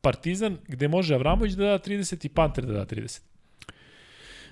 Partizan 0.00 0.58
gde 0.68 0.88
može 0.88 1.14
Avramović 1.14 1.52
da 1.52 1.64
da 1.64 1.78
30 1.78 2.26
i 2.26 2.28
Panter 2.28 2.66
da 2.66 2.72
da 2.72 2.86
30. 2.86 3.20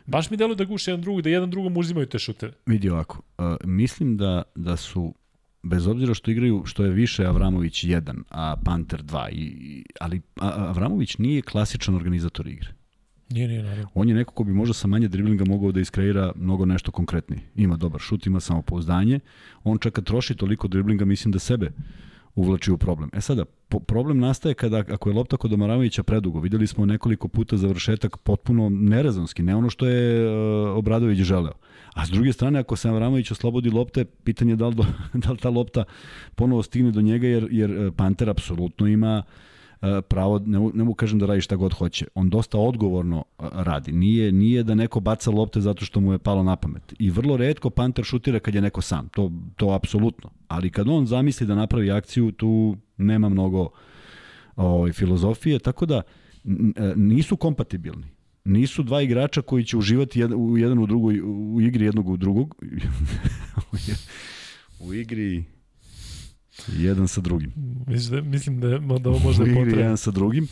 Baš 0.07 0.31
mi 0.31 0.37
deluje 0.37 0.57
da 0.57 0.65
guše 0.65 0.91
jedan 0.91 1.03
drugog, 1.03 1.23
da 1.23 1.31
jedan 1.31 1.51
drugom 1.51 1.77
uzimaju 1.77 2.07
te 2.07 2.19
šuteve. 2.19 2.53
Vidi 2.67 2.91
ovako, 2.91 3.23
uh, 3.39 3.57
mislim 3.65 4.17
da, 4.17 4.43
da 4.55 4.77
su 4.77 5.15
bez 5.63 5.87
obzira 5.87 6.15
što 6.15 6.31
igraju, 6.31 6.63
što 6.67 6.85
je 6.85 6.91
više 6.91 7.27
Avramović 7.27 7.85
1, 7.85 8.23
a 8.31 8.57
Panter 8.65 9.03
2, 9.03 9.29
i, 9.33 9.85
ali 10.01 10.21
Avramović 10.41 11.19
nije 11.19 11.43
klasičan 11.43 11.95
organizator 11.95 12.47
igre. 12.47 12.82
Nije, 13.33 13.49
nije, 13.49 13.63
naravno. 13.63 13.89
On 13.95 14.09
je 14.09 14.15
neko 14.15 14.33
ko 14.33 14.45
bi 14.45 14.53
možda 14.53 14.75
sa 14.75 14.89
manje 14.89 15.09
driblinga 15.09 15.45
mogao 15.45 15.73
da 15.73 15.81
iskreira 15.81 16.33
mnogo 16.37 16.65
nešto 16.67 16.91
konkretnije. 16.91 17.43
Ima 17.57 17.77
dobar 17.77 18.01
šut, 18.01 18.27
ima 18.27 18.41
samopouzdanje. 18.41 19.21
On 19.65 19.79
čak 19.79 19.93
kad 19.93 20.05
troši 20.05 20.35
toliko 20.35 20.69
driblinga, 20.69 21.05
mislim 21.05 21.33
da 21.33 21.39
sebe 21.39 21.73
uvlači 22.35 22.73
u 22.73 22.79
problem. 22.79 23.11
E 23.13 23.21
sada, 23.21 23.45
po, 23.45 23.81
problem 23.81 24.19
nastaje 24.19 24.55
kada, 24.55 24.79
ako 24.79 25.11
je 25.11 25.15
lopta 25.15 25.37
kod 25.37 25.53
Omaramovića 25.53 26.03
predugo, 26.03 26.41
videli 26.41 26.67
smo 26.67 26.87
nekoliko 26.87 27.29
puta 27.29 27.57
završetak 27.57 28.17
potpuno 28.17 28.69
nerezonski, 28.69 29.43
ne 29.43 29.57
ono 29.57 29.71
što 29.71 29.87
je 29.87 30.29
uh, 30.29 30.77
Obradović 30.79 31.19
želeo. 31.19 31.53
A 31.95 32.07
s 32.07 32.11
druge 32.11 32.33
strane, 32.33 32.59
ako 32.59 32.77
se 32.77 32.89
Avramović 32.89 33.31
oslobodi 33.31 33.71
lopte, 33.71 34.05
pitanje 34.05 34.53
je 34.53 34.57
da 34.57 34.69
li, 34.69 34.75
do, 34.75 34.85
da 35.25 35.31
li 35.31 35.39
ta 35.39 35.51
lopta 35.51 35.85
ponovo 36.35 36.63
stigne 36.63 36.91
do 36.91 37.01
njega, 37.01 37.27
jer, 37.27 37.49
jer 37.51 37.71
eh, 37.71 37.91
Panter 37.97 38.31
apsolutno 38.31 38.87
ima 38.87 39.23
eh, 39.27 39.52
pravo, 40.09 40.39
ne, 40.39 40.59
ne 40.75 40.85
mogu 40.85 40.95
kažem 40.95 41.19
da 41.19 41.27
radi 41.27 41.41
šta 41.41 41.57
god 41.57 41.73
hoće. 41.75 42.07
On 42.15 42.31
dosta 42.31 42.59
odgovorno 42.59 43.25
eh, 43.39 43.45
radi. 43.53 43.93
Nije, 43.93 44.33
nije 44.33 44.63
da 44.63 44.75
neko 44.75 45.01
baca 45.01 45.31
lopte 45.31 45.61
zato 45.61 45.85
što 45.85 46.01
mu 46.01 46.13
je 46.13 46.19
palo 46.19 46.43
na 46.43 46.57
pamet. 46.57 46.95
I 46.99 47.11
vrlo 47.11 47.37
redko 47.37 47.71
Panter 47.71 48.05
šutira 48.05 48.39
kad 48.39 48.55
je 48.55 48.61
neko 48.61 48.81
sam. 48.83 49.09
To, 49.09 49.31
to 49.57 49.71
apsolutno. 49.71 50.31
Ali 50.49 50.71
kad 50.71 50.89
on 50.89 51.07
zamisli 51.07 51.47
da 51.47 51.55
napravi 51.55 51.91
akciju, 51.91 52.33
tu 52.33 52.77
nema 52.97 53.29
mnogo 53.29 53.69
ovaj, 54.57 54.93
filozofije, 54.93 55.59
tako 55.59 55.87
da 55.87 56.03
n- 56.45 56.75
nisu 56.97 57.37
kompatibilni. 57.37 58.07
Nisu 58.45 58.83
dva 58.83 59.03
igrača 59.03 59.43
koji 59.43 59.65
će 59.65 59.77
uživati 59.77 60.21
jedan, 60.21 60.39
u 60.39 60.59
jedan 60.59 60.79
u 60.79 60.87
drugoj 60.87 61.21
u 61.21 61.61
igri 61.61 61.85
jednog 61.85 62.09
u 62.09 62.17
drugog. 62.17 62.55
u 64.81 64.95
igri 64.95 65.45
jedan 66.79 67.09
sa 67.09 67.21
drugim. 67.21 67.53
Mislim 67.87 68.21
da, 68.21 68.29
mislim 68.29 68.61
da, 68.61 68.69
da 68.99 69.11
ovo 69.11 69.19
možda 69.19 69.45
je 69.45 69.55
potrebno. 69.55 69.81
jedan 69.81 69.97
sa 69.97 70.11
drugim. 70.11 70.49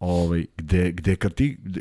Ovaj, 0.00 0.46
gde, 0.56 0.92
gde 0.92 1.16
kad 1.16 1.34
ti, 1.34 1.56
gde, 1.62 1.80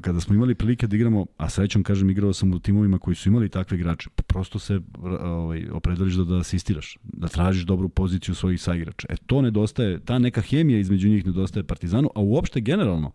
kada 0.00 0.20
smo 0.20 0.34
imali 0.34 0.54
prilike 0.54 0.86
da 0.86 0.96
igramo, 0.96 1.26
a 1.36 1.50
srećom 1.50 1.82
kažem 1.82 2.10
igrao 2.10 2.32
sam 2.32 2.52
u 2.52 2.58
timovima 2.58 2.98
koji 2.98 3.14
su 3.14 3.28
imali 3.28 3.48
takve 3.48 3.76
igrače, 3.76 4.10
pa 4.14 4.22
prosto 4.22 4.58
se 4.58 4.80
ovaj, 5.20 5.66
opredeliš 5.70 6.14
da, 6.14 6.24
da 6.24 6.38
asistiraš, 6.38 6.98
da 7.02 7.28
tražiš 7.28 7.62
dobru 7.62 7.88
poziciju 7.88 8.34
svojih 8.34 8.62
saigrača. 8.62 9.06
E 9.10 9.16
to 9.26 9.42
nedostaje, 9.42 10.00
ta 10.00 10.18
neka 10.18 10.40
hemija 10.40 10.78
između 10.78 11.08
njih 11.08 11.26
nedostaje 11.26 11.64
Partizanu, 11.64 12.10
a 12.14 12.20
uopšte 12.20 12.60
generalno 12.60 13.12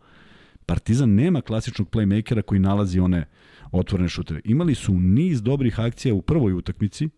Partizan 0.65 1.09
nema 1.09 1.41
klasičnog 1.41 1.89
playmakera 1.89 2.41
koji 2.41 2.59
nalazi 2.59 2.99
one 2.99 3.25
otvorene 3.71 4.09
šutere. 4.09 4.41
Imali 4.43 4.75
su 4.75 4.93
niz 4.93 5.41
dobrih 5.41 5.79
akcija 5.79 6.13
u 6.13 6.21
prvoj 6.21 6.53
utakmici, 6.53 7.09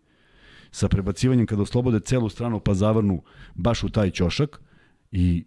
sa 0.72 0.88
prebacivanjem 0.88 1.46
kada 1.46 1.62
oslobode 1.62 2.00
celu 2.00 2.30
stranu 2.30 2.60
pa 2.60 2.74
zavrnu 2.74 3.22
baš 3.56 3.84
u 3.84 3.90
taj 3.90 4.12
ćošak 4.12 4.62
i 5.12 5.46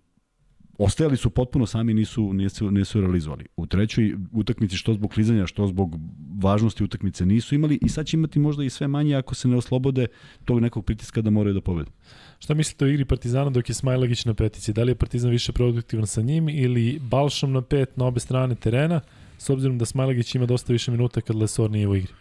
ostajali 0.78 1.16
su 1.16 1.30
potpuno 1.30 1.66
sami, 1.66 1.94
nisu, 1.94 2.32
nisu, 2.32 2.70
nisu 2.70 3.00
realizovali. 3.00 3.44
U 3.56 3.66
trećoj 3.66 4.16
utakmici, 4.32 4.76
što 4.76 4.94
zbog 4.94 5.10
klizanja, 5.10 5.46
što 5.46 5.66
zbog 5.66 5.96
važnosti 6.42 6.84
utakmice 6.84 7.26
nisu 7.26 7.54
imali 7.54 7.78
i 7.82 7.88
sad 7.88 8.06
će 8.06 8.16
imati 8.16 8.38
možda 8.38 8.64
i 8.64 8.70
sve 8.70 8.88
manje 8.88 9.14
ako 9.16 9.34
se 9.34 9.48
ne 9.48 9.56
oslobode 9.56 10.06
tog 10.44 10.60
nekog 10.60 10.84
pritiska 10.84 11.20
da 11.20 11.30
moraju 11.30 11.54
da 11.54 11.60
pobede. 11.60 11.90
Šta 12.38 12.54
mislite 12.54 12.84
o 12.84 12.88
igri 12.88 13.04
Partizana 13.04 13.50
dok 13.50 13.68
je 13.68 13.74
Smajlagić 13.74 14.24
na 14.24 14.34
petici? 14.34 14.72
Da 14.72 14.82
li 14.82 14.90
je 14.90 14.94
Partizan 14.94 15.30
više 15.30 15.52
produktivan 15.52 16.06
sa 16.06 16.22
njim 16.22 16.48
ili 16.48 16.98
Balšom 17.10 17.52
na 17.52 17.62
pet 17.62 17.96
na 17.96 18.04
obe 18.04 18.20
strane 18.20 18.54
terena, 18.54 19.00
s 19.38 19.50
obzirom 19.50 19.78
da 19.78 19.84
Smajlagić 19.84 20.34
ima 20.34 20.46
dosta 20.46 20.72
više 20.72 20.90
minuta 20.90 21.20
kad 21.20 21.36
Lesor 21.36 21.70
nije 21.70 21.88
u 21.88 21.96
igri? 21.96 22.12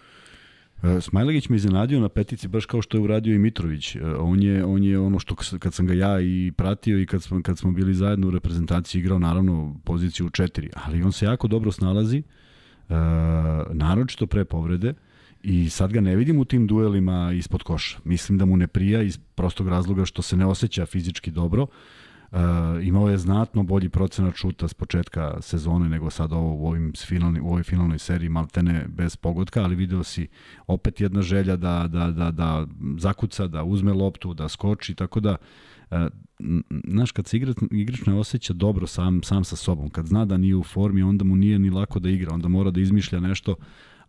E, 0.84 1.02
Smajlagić 1.02 1.50
me 1.50 1.56
iznenadio 1.56 2.00
na 2.00 2.10
petici 2.10 2.48
baš 2.48 2.66
kao 2.66 2.82
što 2.82 2.98
je 2.98 3.02
uradio 3.02 3.36
i 3.36 3.40
Mitrović. 3.40 3.96
E, 3.96 4.06
on 4.06 4.44
je, 4.44 4.66
on 4.66 4.84
je 4.84 5.00
ono 5.00 5.20
što 5.20 5.36
kad 5.36 5.74
sam 5.74 5.86
ga 5.86 5.94
ja 5.94 6.22
i 6.22 6.52
pratio 6.58 7.00
i 7.00 7.06
kad 7.06 7.24
smo, 7.24 7.42
kad 7.42 7.58
smo 7.58 7.72
bili 7.72 7.94
zajedno 7.94 8.28
u 8.28 8.32
reprezentaciji 8.32 9.00
igrao 9.00 9.20
naravno 9.20 9.76
poziciju 9.86 10.26
u 10.26 10.30
četiri, 10.30 10.70
ali 10.74 11.04
on 11.04 11.12
se 11.12 11.26
jako 11.26 11.48
dobro 11.48 11.72
snalazi, 11.72 12.18
e, 12.18 12.24
naročito 13.74 14.28
pre 14.28 14.46
povrede 14.46 14.94
i 15.44 15.70
sad 15.70 15.94
ga 15.94 16.02
ne 16.02 16.16
vidim 16.16 16.40
u 16.40 16.46
tim 16.46 16.68
duelima 16.68 17.32
ispod 17.34 17.64
koša. 17.64 17.98
Mislim 18.04 18.38
da 18.38 18.46
mu 18.46 18.58
ne 18.58 18.68
prija 18.68 19.02
iz 19.02 19.18
prostog 19.18 19.68
razloga 19.68 20.06
što 20.06 20.22
se 20.22 20.38
ne 20.38 20.46
osjeća 20.46 20.86
fizički 20.86 21.32
dobro. 21.32 21.68
Uh, 22.32 22.40
imao 22.84 23.10
je 23.10 23.18
znatno 23.18 23.64
bolji 23.64 23.90
procenat 23.90 24.36
šuta 24.36 24.68
s 24.68 24.74
početka 24.74 25.42
sezone 25.42 25.90
nego 25.90 26.10
sad 26.10 26.34
ovo 26.34 26.56
u, 26.56 26.68
ovim 26.68 26.94
finalni, 27.08 27.40
u 27.40 27.48
ovoj 27.48 27.64
finalnoj 27.64 28.00
seriji 28.00 28.30
maltene 28.30 28.86
bez 28.88 29.16
pogodka, 29.16 29.64
ali 29.64 29.76
video 29.76 30.04
si 30.04 30.28
opet 30.68 31.02
jedna 31.02 31.22
želja 31.22 31.56
da, 31.56 31.88
da, 31.88 32.12
da, 32.12 32.32
da 32.32 32.68
zakuca, 32.98 33.48
da 33.48 33.64
uzme 33.64 33.94
loptu, 33.94 34.34
da 34.34 34.50
skoči, 34.50 34.96
tako 34.96 35.20
da 35.20 35.36
uh, 35.92 35.98
znaš, 36.88 37.12
kad 37.12 37.28
se 37.28 37.38
igrač, 37.38 37.58
igrač 37.72 38.06
ne 38.06 38.14
osjeća 38.14 38.54
dobro 38.54 38.88
sam, 38.88 39.24
sam 39.24 39.44
sa 39.44 39.56
sobom, 39.56 39.90
kad 39.90 40.06
zna 40.06 40.26
da 40.26 40.38
nije 40.38 40.56
u 40.56 40.64
formi, 40.64 41.02
onda 41.02 41.24
mu 41.24 41.36
nije 41.36 41.60
ni 41.60 41.70
lako 41.70 42.00
da 42.00 42.10
igra, 42.10 42.34
onda 42.34 42.48
mora 42.48 42.72
da 42.72 42.82
izmišlja 42.82 43.20
nešto, 43.20 43.56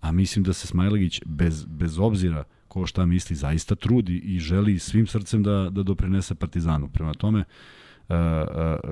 a 0.01 0.13
mislim 0.13 0.43
da 0.43 0.53
se 0.53 0.67
Smajlagić 0.67 1.21
bez, 1.27 1.65
bez 1.65 1.99
obzira 1.99 2.45
ko 2.69 2.87
šta 2.87 3.07
misli, 3.07 3.37
zaista 3.37 3.75
trudi 3.75 4.19
i 4.19 4.39
želi 4.39 4.79
svim 4.79 5.07
srcem 5.07 5.43
da, 5.43 5.71
da 5.71 5.83
doprinese 5.83 6.35
Partizanu. 6.35 6.89
Prema 6.89 7.15
tome, 7.15 7.39
uh, 7.39 7.45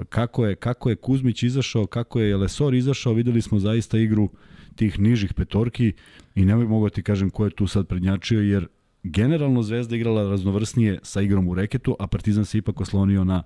kako 0.09 0.47
je, 0.47 0.55
kako 0.55 0.91
je 0.91 0.97
Kuzmić 0.97 1.43
izašao, 1.43 1.87
kako 1.87 2.21
je 2.21 2.37
Lesor 2.37 2.75
izašao, 2.75 3.13
videli 3.13 3.43
smo 3.43 3.59
zaista 3.59 3.99
igru 3.99 4.29
tih 4.75 5.01
nižih 5.01 5.35
petorki 5.35 5.93
i 6.35 6.45
ne 6.45 6.57
mogu 6.57 6.89
ti 6.89 7.03
kažem 7.03 7.31
ko 7.31 7.45
je 7.45 7.51
tu 7.51 7.67
sad 7.67 7.87
prednjačio, 7.87 8.41
jer 8.41 8.67
generalno 9.03 9.63
Zvezda 9.63 9.97
igrala 9.97 10.31
raznovrsnije 10.31 10.99
sa 11.03 11.21
igrom 11.21 11.49
u 11.49 11.55
reketu, 11.55 11.97
a 11.99 12.07
Partizan 12.07 12.45
se 12.45 12.59
ipak 12.59 12.81
oslonio 12.81 13.25
na 13.25 13.43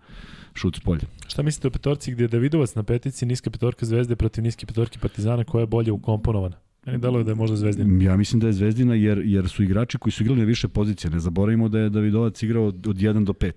šut 0.55 0.77
s 0.77 0.81
polja. 0.81 1.03
Šta 1.29 1.43
mislite 1.43 1.69
o 1.69 1.71
petorci 1.71 2.13
gdje 2.13 2.25
je 2.25 2.29
Davidovac 2.29 2.75
na 2.75 2.83
petici, 2.83 3.27
niska 3.27 3.51
petorka 3.51 3.87
Zvezde 3.87 4.17
protiv 4.17 4.45
niske 4.45 4.67
petorke 4.67 4.99
Partizana, 4.99 5.45
koja 5.45 5.61
je 5.61 5.67
bolje 5.67 5.93
ukomponovana? 5.93 6.57
Meni 6.87 6.99
deluje 6.99 7.25
da 7.25 7.31
je 7.31 7.35
možda 7.35 7.57
Zvezdina. 7.57 8.05
Ja 8.05 8.17
mislim 8.17 8.41
da 8.41 8.47
je 8.47 8.53
Zvezdina 8.53 8.95
jer, 8.95 9.23
jer 9.25 9.49
su 9.49 9.63
igrači 9.63 9.99
koji 9.99 10.13
su 10.13 10.23
igrali 10.23 10.41
na 10.41 10.47
više 10.47 10.69
pozicije. 10.69 11.11
Ne 11.11 11.21
zaboravimo 11.21 11.69
da 11.69 11.79
je 11.79 11.91
Davidovac 11.91 12.43
igrao 12.43 12.67
od, 12.67 12.87
od 12.87 12.97
1 12.97 13.25
do 13.25 13.33
5. 13.33 13.53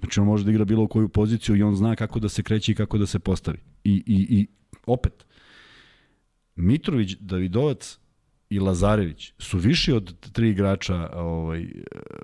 Znači 0.00 0.20
on 0.20 0.26
može 0.26 0.44
da 0.44 0.50
igra 0.50 0.64
bilo 0.64 0.86
koju 0.88 1.08
poziciju 1.08 1.56
i 1.56 1.62
on 1.62 1.74
zna 1.76 1.96
kako 1.96 2.20
da 2.20 2.28
se 2.28 2.42
kreće 2.42 2.72
i 2.72 2.74
kako 2.74 2.98
da 2.98 3.06
se 3.06 3.18
postavi. 3.18 3.58
I, 3.84 4.02
i, 4.06 4.26
i 4.30 4.46
opet, 4.86 5.26
Mitrović, 6.56 7.16
Davidovac 7.20 7.98
i 8.50 8.60
Lazarević 8.60 9.32
su 9.38 9.58
viši 9.58 9.92
od 9.92 10.30
tri 10.32 10.50
igrača 10.50 11.10
ovaj, 11.14 11.66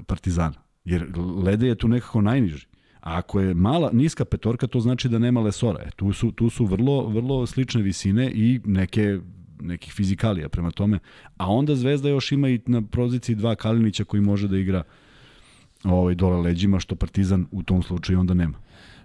Partizana. 0.06 0.62
Jer 0.84 1.06
Lede 1.44 1.66
je 1.66 1.74
tu 1.74 1.88
nekako 1.88 2.20
najniži. 2.20 2.66
A 3.00 3.18
ako 3.18 3.40
je 3.40 3.54
mala, 3.54 3.90
niska 3.92 4.24
petorka, 4.24 4.66
to 4.66 4.80
znači 4.80 5.08
da 5.08 5.18
nema 5.18 5.40
lesora. 5.40 5.82
E, 5.82 5.90
tu, 5.96 6.12
su, 6.12 6.32
tu 6.32 6.50
su 6.50 6.64
vrlo, 6.64 7.08
vrlo 7.08 7.46
slične 7.46 7.82
visine 7.82 8.30
i 8.34 8.60
neke 8.64 9.18
nekih 9.62 9.92
fizikalija 9.92 10.48
prema 10.48 10.70
tome. 10.70 10.98
A 11.36 11.52
onda 11.52 11.74
Zvezda 11.74 12.08
još 12.08 12.32
ima 12.32 12.48
i 12.48 12.60
na 12.66 12.82
poziciji 12.82 13.36
dva 13.36 13.54
Kalinića 13.54 14.04
koji 14.04 14.20
može 14.20 14.48
da 14.48 14.58
igra 14.58 14.82
ovaj, 15.84 16.14
dole 16.14 16.36
leđima, 16.36 16.80
što 16.80 16.94
Partizan 16.94 17.46
u 17.50 17.62
tom 17.62 17.82
slučaju 17.82 18.20
onda 18.20 18.34
nema. 18.34 18.58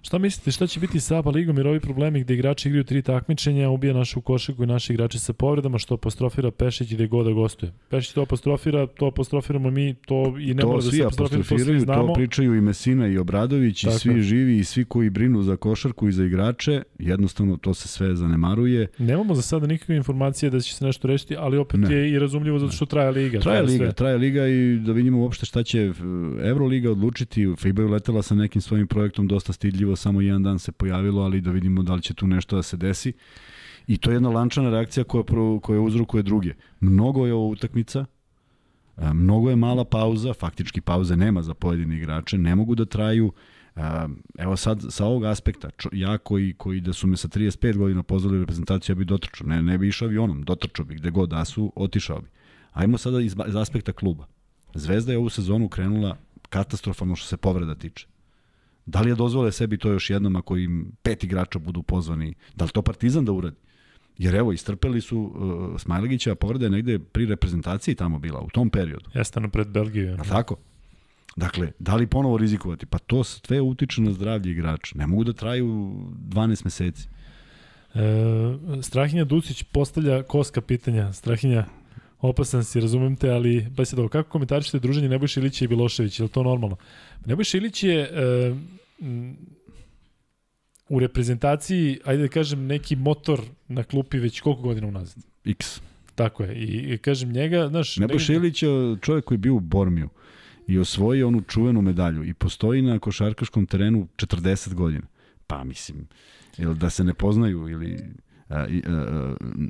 Šta 0.07 0.17
mislite, 0.17 0.51
šta 0.51 0.67
će 0.67 0.79
biti 0.79 0.99
sa 0.99 1.17
ABA 1.17 1.31
ligom 1.31 1.57
jer 1.57 1.67
ovi 1.67 1.79
problemi 1.79 2.21
gde 2.21 2.33
igrači 2.33 2.69
igraju 2.69 2.83
tri 2.83 3.01
takmičenja, 3.01 3.69
ubija 3.69 3.93
našu 3.93 4.21
košaku 4.21 4.63
i 4.63 4.67
naši 4.67 4.93
igrači 4.93 5.19
sa 5.19 5.33
povredama, 5.33 5.77
što 5.77 5.93
apostrofira 5.93 6.51
Pešić 6.51 6.93
gde 6.93 7.07
god 7.07 7.25
da 7.25 7.31
gostuje. 7.31 7.71
Pešić 7.89 8.13
to 8.13 8.21
apostrofira, 8.21 8.87
to 8.87 9.05
apostrofiramo 9.05 9.71
mi, 9.71 9.93
to 9.93 10.35
i 10.39 10.53
ne 10.53 10.61
to 10.61 10.67
mora 10.67 10.81
da 10.81 10.91
se 10.91 11.03
apostrofira, 11.03 11.43
to 11.43 11.59
svi 11.59 11.79
znamo. 11.79 12.07
To 12.07 12.13
pričaju 12.13 12.55
i 12.55 12.61
Mesina 12.61 13.07
i 13.07 13.17
Obradović 13.17 13.81
Tako. 13.81 13.95
i 13.95 13.99
svi 13.99 14.21
živi 14.21 14.57
i 14.57 14.63
svi 14.63 14.85
koji 14.85 15.09
brinu 15.09 15.43
za 15.43 15.55
košarku 15.55 16.07
i 16.07 16.11
za 16.11 16.23
igrače, 16.23 16.83
jednostavno 16.99 17.57
to 17.57 17.73
se 17.73 17.87
sve 17.87 18.15
zanemaruje. 18.15 18.87
Nemamo 18.97 19.35
za 19.35 19.41
sada 19.41 19.67
nikakve 19.67 19.95
informacije 19.95 20.49
da 20.49 20.59
će 20.59 20.73
se 20.73 20.85
nešto 20.85 21.07
rešiti, 21.07 21.35
ali 21.37 21.57
opet 21.57 21.79
ne. 21.79 21.95
je 21.95 22.11
i 22.11 22.19
razumljivo 22.19 22.59
zato 22.59 22.71
što 22.71 22.85
traje 22.85 23.11
liga. 23.11 23.39
Traje, 23.39 23.57
traje 23.57 23.61
liga, 23.61 23.85
sve. 23.85 23.93
traje 23.93 24.17
liga 24.17 24.47
i 24.47 24.79
da 24.79 24.91
vidimo 24.91 25.19
uopšte 25.19 25.45
šta 25.45 25.63
će 25.63 25.91
Evroliga 26.43 26.91
odlučiti. 26.91 27.53
FIBA 27.57 27.81
je 27.81 27.87
letela 27.87 28.21
sa 28.21 28.35
nekim 28.35 28.61
svojim 28.61 28.87
projektom 28.87 29.27
dosta 29.27 29.53
stidljivo 29.53 29.96
samo 29.97 30.21
jedan 30.21 30.43
dan 30.43 30.59
se 30.59 30.71
pojavilo, 30.71 31.21
ali 31.21 31.41
da 31.41 31.51
vidimo 31.51 31.83
da 31.83 31.95
li 31.95 32.01
će 32.01 32.13
tu 32.13 32.27
nešto 32.27 32.55
da 32.55 32.63
se 32.63 32.77
desi. 32.77 33.13
I 33.87 33.97
to 33.97 34.09
je 34.09 34.15
jedna 34.15 34.29
lančana 34.29 34.69
reakcija 34.69 35.03
koja, 35.03 35.23
pro, 35.23 35.59
koja 35.59 35.81
uzrokuje 35.81 36.23
druge. 36.23 36.53
Mnogo 36.79 37.25
je 37.25 37.33
ovo 37.33 37.47
utakmica, 37.47 38.05
mnogo 38.97 39.49
je 39.49 39.55
mala 39.55 39.85
pauza, 39.85 40.33
faktički 40.33 40.81
pauze 40.81 41.15
nema 41.15 41.41
za 41.41 41.53
pojedine 41.53 41.97
igrače, 41.97 42.37
ne 42.37 42.55
mogu 42.55 42.75
da 42.75 42.85
traju. 42.85 43.31
Evo 44.37 44.55
sad, 44.57 44.85
sa 44.89 45.05
ovog 45.05 45.25
aspekta, 45.25 45.69
ja 45.91 46.17
koji, 46.17 46.53
koji 46.53 46.81
da 46.81 46.93
su 46.93 47.07
me 47.07 47.17
sa 47.17 47.27
35 47.27 47.77
godina 47.77 48.03
pozvali 48.03 48.39
reprezentaciju, 48.39 48.93
ja 48.93 48.97
bih 48.97 49.07
dotrčao, 49.07 49.47
ne, 49.47 49.63
ne 49.63 49.77
bi 49.77 49.87
išao 49.87 50.07
avionom, 50.07 50.43
dotrčao 50.43 50.85
bih 50.85 50.97
gde 50.97 51.09
god 51.09 51.29
da 51.29 51.45
su, 51.45 51.73
otišao 51.75 52.21
bi. 52.21 52.27
Ajmo 52.73 52.97
sada 52.97 53.21
iz, 53.21 53.35
iz 53.47 53.55
aspekta 53.55 53.93
kluba. 53.93 54.25
Zvezda 54.73 55.11
je 55.11 55.17
ovu 55.17 55.29
sezonu 55.29 55.69
krenula 55.69 56.17
katastrofalno 56.49 57.15
što 57.15 57.27
se 57.27 57.37
povreda 57.37 57.75
tiče. 57.75 58.07
Da 58.87 59.01
li 59.01 59.09
je 59.09 59.15
dozvole 59.15 59.51
sebi 59.51 59.77
to 59.77 59.91
još 59.91 60.09
jednom 60.09 60.35
ako 60.35 60.57
im 60.57 60.91
pet 61.03 61.23
igrača 61.23 61.59
budu 61.59 61.83
pozvani? 61.83 62.33
Da 62.55 62.65
li 62.65 62.71
to 62.71 62.81
Partizan 62.81 63.25
da 63.25 63.31
uradi? 63.31 63.55
Jer 64.17 64.35
evo, 64.35 64.51
istrpeli 64.51 65.01
su 65.01 65.19
uh, 65.19 65.81
Smajlegića, 65.81 66.35
povreda 66.35 66.65
je 66.65 66.69
negde 66.69 66.99
pri 66.99 67.25
reprezentaciji 67.25 67.95
tamo 67.95 68.19
bila, 68.19 68.41
u 68.41 68.49
tom 68.49 68.69
periodu. 68.69 69.09
Jeste 69.13 69.41
pred 69.51 69.67
Belgiju. 69.67 70.17
A 70.19 70.23
tako? 70.23 70.55
Dakle, 71.35 71.71
da 71.79 71.95
li 71.95 72.07
ponovo 72.07 72.37
rizikovati? 72.37 72.85
Pa 72.85 72.97
to 72.97 73.23
sve 73.23 73.61
utiče 73.61 74.01
na 74.01 74.11
zdravlje 74.11 74.51
igrača. 74.51 74.97
Ne 74.97 75.07
mogu 75.07 75.23
da 75.23 75.33
traju 75.33 75.67
12 76.29 76.65
meseci. 76.65 77.07
E, 77.95 78.81
Strahinja 78.81 79.25
Ducić 79.25 79.63
postavlja 79.63 80.23
koska 80.23 80.61
pitanja. 80.61 81.13
Strahinja, 81.13 81.65
opasan 82.21 82.63
si, 82.63 82.81
razumem 82.81 83.15
te, 83.15 83.29
ali 83.29 83.67
pa 83.75 83.85
se 83.85 83.95
dobro, 83.95 84.09
kako 84.09 84.29
komentarišete 84.29 84.79
druženje 84.79 85.09
Nebojša 85.09 85.39
Ilića 85.39 85.65
i 85.65 85.67
Bilošević, 85.67 86.19
je 86.19 86.23
li 86.23 86.29
to 86.29 86.43
normalno? 86.43 86.77
Nebojša 87.25 87.57
Ilić 87.57 87.83
je 87.83 87.99
e, 87.99 88.55
u 90.89 90.99
reprezentaciji, 90.99 91.99
ajde 92.05 92.23
da 92.23 92.29
kažem, 92.29 92.65
neki 92.65 92.95
motor 92.95 93.41
na 93.67 93.83
klupi 93.83 94.19
već 94.19 94.39
koliko 94.41 94.61
godina 94.61 94.87
unazad? 94.87 95.23
X. 95.45 95.81
Tako 96.15 96.43
je. 96.43 96.55
I, 96.55 96.93
i 96.93 96.97
kažem 96.97 97.31
njega, 97.31 97.67
znaš... 97.67 97.97
Nebojša 97.97 98.33
negdje... 98.33 98.47
Ilić 98.47 98.63
je 98.63 98.97
čovjek 99.01 99.25
koji 99.25 99.35
je 99.35 99.39
bio 99.39 99.55
u 99.55 99.59
Bormiju 99.59 100.09
i 100.67 100.79
osvojio 100.79 101.27
onu 101.27 101.41
čuvenu 101.41 101.81
medalju 101.81 102.23
i 102.23 102.33
postoji 102.33 102.81
na 102.81 102.99
košarkaškom 102.99 103.65
terenu 103.65 104.07
40 104.15 104.73
godina. 104.73 105.07
Pa 105.47 105.63
mislim, 105.63 106.07
ili 106.57 106.75
da 106.75 106.89
se 106.89 107.03
ne 107.03 107.13
poznaju 107.13 107.69
ili 107.69 107.99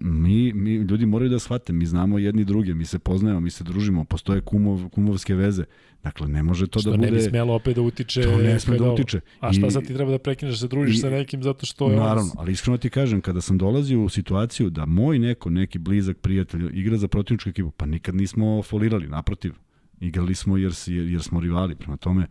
mi, 0.01 0.53
mi, 0.53 0.75
ljudi 0.75 1.05
moraju 1.05 1.29
da 1.29 1.39
shvate, 1.39 1.73
mi 1.73 1.85
znamo 1.85 2.19
jedni 2.19 2.45
druge, 2.45 2.73
mi 2.73 2.85
se 2.85 2.99
poznajemo, 2.99 3.39
mi 3.39 3.49
se 3.49 3.63
družimo, 3.63 4.03
postoje 4.03 4.41
kumov, 4.41 4.89
kumovske 4.89 5.35
veze. 5.35 5.63
Dakle, 6.03 6.27
ne 6.27 6.43
može 6.43 6.67
to 6.67 6.79
što 6.79 6.91
da 6.91 6.97
bude... 6.97 7.07
Što 7.07 7.15
ne 7.15 7.21
bi 7.21 7.29
smelo 7.29 7.53
opet 7.55 7.75
da 7.75 7.81
utiče... 7.81 8.21
To 8.21 8.37
ne 8.37 8.59
sme 8.59 8.77
da 8.77 8.91
utiče. 8.91 9.19
A 9.39 9.53
šta 9.53 9.67
I, 9.67 9.71
sad 9.71 9.87
ti 9.87 9.93
treba 9.93 10.11
da 10.11 10.17
prekineš 10.17 10.53
da 10.53 10.57
se 10.57 10.67
družiš 10.67 10.95
i, 10.95 10.99
sa 10.99 11.09
nekim 11.09 11.43
zato 11.43 11.65
što 11.65 11.89
je... 11.89 11.97
Naravno, 11.97 12.31
ali 12.37 12.51
iskreno 12.51 12.77
ti 12.77 12.89
kažem, 12.89 13.21
kada 13.21 13.41
sam 13.41 13.57
dolazio 13.57 14.03
u 14.03 14.09
situaciju 14.09 14.69
da 14.69 14.85
moj 14.85 15.19
neko, 15.19 15.49
neki 15.49 15.79
blizak 15.79 16.17
prijatelj 16.17 16.69
igra 16.73 16.97
za 16.97 17.07
protivničku 17.07 17.49
ekipu, 17.49 17.71
pa 17.71 17.85
nikad 17.85 18.15
nismo 18.15 18.63
folirali, 18.63 19.07
naprotiv. 19.07 19.53
Igrali 19.99 20.35
smo 20.35 20.57
jer, 20.57 20.71
jer, 20.87 21.23
smo 21.23 21.39
rivali, 21.39 21.75
prema 21.75 21.97
tome 21.97 22.27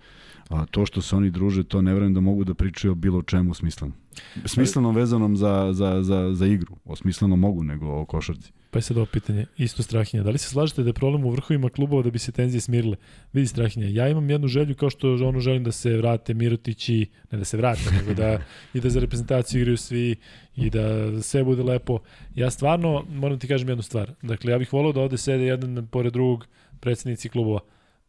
a, 0.48 0.66
to 0.66 0.86
što 0.86 1.02
se 1.02 1.16
oni 1.16 1.30
druže, 1.30 1.64
to 1.64 1.82
ne 1.82 1.92
verujem 1.92 2.14
da 2.14 2.20
mogu 2.20 2.44
da 2.44 2.54
pričaju 2.54 2.92
o 2.92 2.94
bilo 2.94 3.22
čemu 3.22 3.54
smislenom. 3.54 3.96
Smisleno 4.44 4.92
vezanom 4.92 5.36
za, 5.36 5.72
za, 5.72 6.02
za, 6.02 6.34
za 6.34 6.46
igru. 6.46 6.76
O 6.84 6.96
smisleno 6.96 7.36
mogu, 7.36 7.62
nego 7.62 7.86
o 7.86 8.04
košarci. 8.04 8.52
Pa 8.70 8.78
je 8.78 8.82
sad 8.82 8.96
ovo 8.96 9.06
pitanje, 9.06 9.46
isto 9.56 9.82
Strahinja. 9.82 10.22
Da 10.22 10.30
li 10.30 10.38
se 10.38 10.48
slažete 10.48 10.82
da 10.82 10.88
je 10.88 10.92
problem 10.92 11.24
u 11.24 11.30
vrhovima 11.30 11.68
klubova 11.68 12.02
da 12.02 12.10
bi 12.10 12.18
se 12.18 12.32
tenzije 12.32 12.60
smirile? 12.60 12.96
Vidi 13.32 13.46
Strahinja, 13.46 13.86
ja 13.88 14.08
imam 14.08 14.30
jednu 14.30 14.48
želju 14.48 14.74
kao 14.74 14.90
što 14.90 15.14
ono 15.14 15.40
želim 15.40 15.64
da 15.64 15.72
se 15.72 15.96
vrate 15.96 16.34
Mirotići, 16.34 17.06
ne 17.32 17.38
da 17.38 17.44
se 17.44 17.56
vrate, 17.56 17.90
nego 17.98 18.14
da 18.14 18.38
i 18.74 18.80
da 18.80 18.90
za 18.90 19.00
reprezentaciju 19.00 19.60
igraju 19.60 19.76
svi 19.76 20.16
i 20.56 20.70
da 20.70 21.22
sve 21.22 21.44
bude 21.44 21.62
lepo. 21.62 21.98
Ja 22.34 22.50
stvarno 22.50 23.04
moram 23.10 23.38
ti 23.38 23.48
kažem 23.48 23.68
jednu 23.68 23.82
stvar. 23.82 24.12
Dakle, 24.22 24.52
ja 24.52 24.58
bih 24.58 24.72
volao 24.72 24.92
da 24.92 25.00
ovde 25.00 25.16
sede 25.16 25.44
jedan 25.44 25.86
pored 25.86 26.12
drugog 26.12 26.46
predsednici 26.80 27.28
klubova, 27.28 27.60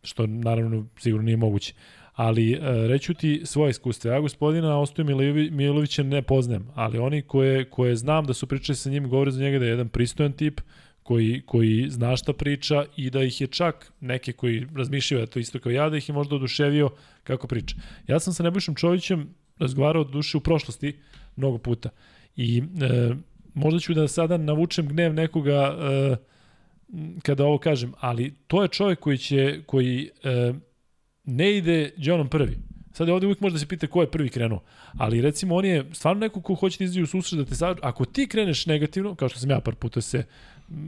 što 0.03 0.27
naravno 0.27 0.87
sigurno 0.97 1.25
nije 1.25 1.37
moguće 1.37 1.73
ali 2.17 2.53
e, 2.53 2.59
reću 2.87 3.13
ti 3.13 3.41
svoje 3.45 3.69
iskustvo. 3.69 4.11
Ja 4.11 4.19
gospodina 4.19 4.79
Ostoju 4.79 5.05
Milovića 5.51 6.03
ne 6.03 6.21
poznajem, 6.21 6.67
ali 6.75 6.97
oni 6.97 7.21
koje, 7.21 7.69
koje 7.69 7.95
znam 7.95 8.25
da 8.25 8.33
su 8.33 8.47
pričali 8.47 8.75
sa 8.75 8.89
njim, 8.89 9.09
govore 9.09 9.31
za 9.31 9.41
njega 9.41 9.59
da 9.59 9.65
je 9.65 9.69
jedan 9.69 9.89
pristojan 9.89 10.33
tip, 10.33 10.61
koji, 11.03 11.41
koji 11.45 11.85
zna 11.89 12.17
šta 12.17 12.33
priča 12.33 12.85
i 12.95 13.09
da 13.09 13.23
ih 13.23 13.41
je 13.41 13.47
čak 13.47 13.91
neke 13.99 14.33
koji 14.33 14.67
razmišljaju 14.75 15.25
da 15.25 15.31
to 15.31 15.39
isto 15.39 15.59
kao 15.59 15.71
ja, 15.71 15.89
da 15.89 15.97
ih 15.97 16.09
je 16.09 16.15
možda 16.15 16.35
oduševio 16.35 16.89
kako 17.23 17.47
priča. 17.47 17.75
Ja 18.07 18.19
sam 18.19 18.33
sa 18.33 18.43
Nebojšom 18.43 18.75
Čovićem 18.75 19.29
razgovarao 19.59 20.01
od 20.01 20.11
duše 20.11 20.37
u 20.37 20.41
prošlosti 20.41 20.97
mnogo 21.35 21.57
puta 21.57 21.89
i 22.35 22.63
e, 22.81 23.15
možda 23.53 23.79
ću 23.79 23.93
da 23.93 24.07
sada 24.07 24.37
navučem 24.37 24.87
gnev 24.87 25.13
nekoga 25.13 25.77
e, 25.79 26.15
kada 27.23 27.45
ovo 27.45 27.57
kažem, 27.57 27.93
ali 27.99 28.33
to 28.47 28.61
je 28.61 28.67
čovjek 28.67 28.99
koji 28.99 29.17
će, 29.17 29.61
koji 29.65 30.09
e, 30.23 30.53
ne 31.23 31.57
ide 31.57 31.93
Johnom 31.97 32.29
prvi. 32.29 32.57
Sad 32.93 33.07
je 33.07 33.13
ovde 33.13 33.25
uvijek 33.25 33.41
može 33.41 33.53
da 33.53 33.59
se 33.59 33.67
pita 33.67 33.87
ko 33.87 34.01
je 34.01 34.11
prvi 34.11 34.29
krenuo. 34.29 34.63
Ali 34.97 35.21
recimo 35.21 35.55
on 35.55 35.65
je 35.65 35.85
stvarno 35.91 36.19
neko 36.19 36.41
ko 36.41 36.55
hoće 36.55 36.77
da 36.77 36.83
izđe 36.83 37.03
u 37.03 37.05
susret 37.05 37.39
da 37.39 37.45
te 37.45 37.55
sad, 37.55 37.79
ako 37.81 38.05
ti 38.05 38.27
kreneš 38.27 38.65
negativno, 38.65 39.15
kao 39.15 39.29
što 39.29 39.39
sam 39.39 39.49
ja 39.49 39.59
par 39.59 39.75
puta 39.75 40.01
se 40.01 40.23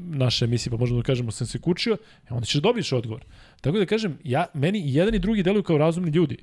naše 0.10 0.46
emisije, 0.46 0.72
pa 0.72 0.78
možemo 0.78 1.00
da 1.00 1.06
kažemo 1.06 1.32
sam 1.32 1.48
se 1.48 1.60
kučio, 1.60 1.98
e, 2.30 2.34
onda 2.34 2.46
ćeš 2.46 2.54
da 2.54 2.62
dobiješ 2.62 2.92
odgovor. 2.92 3.26
Tako 3.62 3.78
da 3.78 3.86
kažem, 3.86 4.18
ja, 4.24 4.46
meni 4.54 4.82
jedan 4.86 5.16
i 5.16 5.20
drugi 5.20 5.44
deluju 5.44 5.64
kao 5.64 5.78
razumni 5.78 6.12
ljudi. 6.12 6.38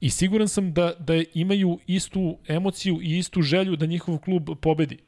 I 0.00 0.10
siguran 0.10 0.48
sam 0.48 0.72
da, 0.72 0.92
da 0.98 1.14
imaju 1.34 1.78
istu 1.86 2.38
emociju 2.48 2.98
i 3.02 3.18
istu 3.18 3.42
želju 3.42 3.76
da 3.76 3.86
njihov 3.86 4.18
klub 4.18 4.48
pobedi. 4.60 4.98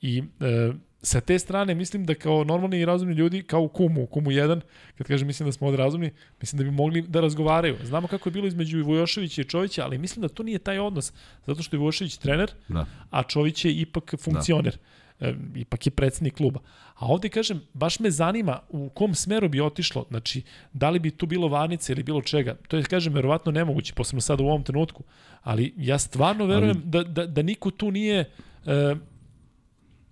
I 0.00 0.22
e, 0.40 0.72
sa 1.04 1.20
te 1.20 1.38
strane 1.38 1.74
mislim 1.74 2.06
da 2.06 2.14
kao 2.14 2.44
normalni 2.44 2.78
i 2.80 2.84
razumni 2.84 3.14
ljudi, 3.14 3.42
kao 3.42 3.62
u 3.62 3.68
Kumu, 3.68 4.02
u 4.02 4.06
Kumu 4.06 4.30
1, 4.30 4.60
kad 4.98 5.06
kažem 5.06 5.26
mislim 5.26 5.48
da 5.48 5.52
smo 5.52 5.66
ovde 5.66 5.76
razumni, 5.76 6.10
mislim 6.40 6.58
da 6.58 6.64
bi 6.64 6.70
mogli 6.70 7.02
da 7.02 7.20
razgovaraju. 7.20 7.76
Znamo 7.82 8.08
kako 8.08 8.28
je 8.28 8.32
bilo 8.32 8.46
između 8.46 8.84
Vujoševića 8.84 9.40
i 9.40 9.44
Čovića, 9.44 9.84
ali 9.84 9.98
mislim 9.98 10.22
da 10.22 10.28
to 10.28 10.42
nije 10.42 10.58
taj 10.58 10.78
odnos, 10.78 11.12
zato 11.46 11.62
što 11.62 11.76
je 11.76 11.80
Vujošević 11.80 12.16
trener, 12.16 12.50
da. 12.68 12.86
a 13.10 13.22
Čović 13.22 13.64
je 13.64 13.72
ipak 13.72 14.14
funkcioner. 14.18 14.72
Da. 15.20 15.28
E, 15.28 15.34
ipak 15.54 15.86
je 15.86 15.90
predsednik 15.90 16.34
kluba. 16.34 16.60
A 16.94 17.06
ovde 17.06 17.28
kažem, 17.28 17.60
baš 17.72 17.98
me 18.00 18.10
zanima 18.10 18.60
u 18.68 18.88
kom 18.88 19.14
smeru 19.14 19.48
bi 19.48 19.60
otišlo, 19.60 20.06
znači, 20.10 20.42
da 20.72 20.90
li 20.90 20.98
bi 20.98 21.10
tu 21.10 21.26
bilo 21.26 21.48
varnice 21.48 21.92
ili 21.92 22.02
bilo 22.02 22.22
čega. 22.22 22.56
To 22.68 22.76
je, 22.76 22.82
kažem, 22.82 23.14
verovatno 23.14 23.52
nemoguće, 23.52 23.94
posebno 23.94 24.20
sada 24.20 24.42
u 24.42 24.46
ovom 24.46 24.62
trenutku. 24.62 25.02
Ali 25.42 25.74
ja 25.76 25.98
stvarno 25.98 26.46
verujem 26.46 26.76
ali... 26.76 26.84
da, 26.84 27.02
da, 27.02 27.26
da 27.26 27.42
niko 27.42 27.70
tu 27.70 27.90
nije... 27.90 28.30
E, 28.66 28.94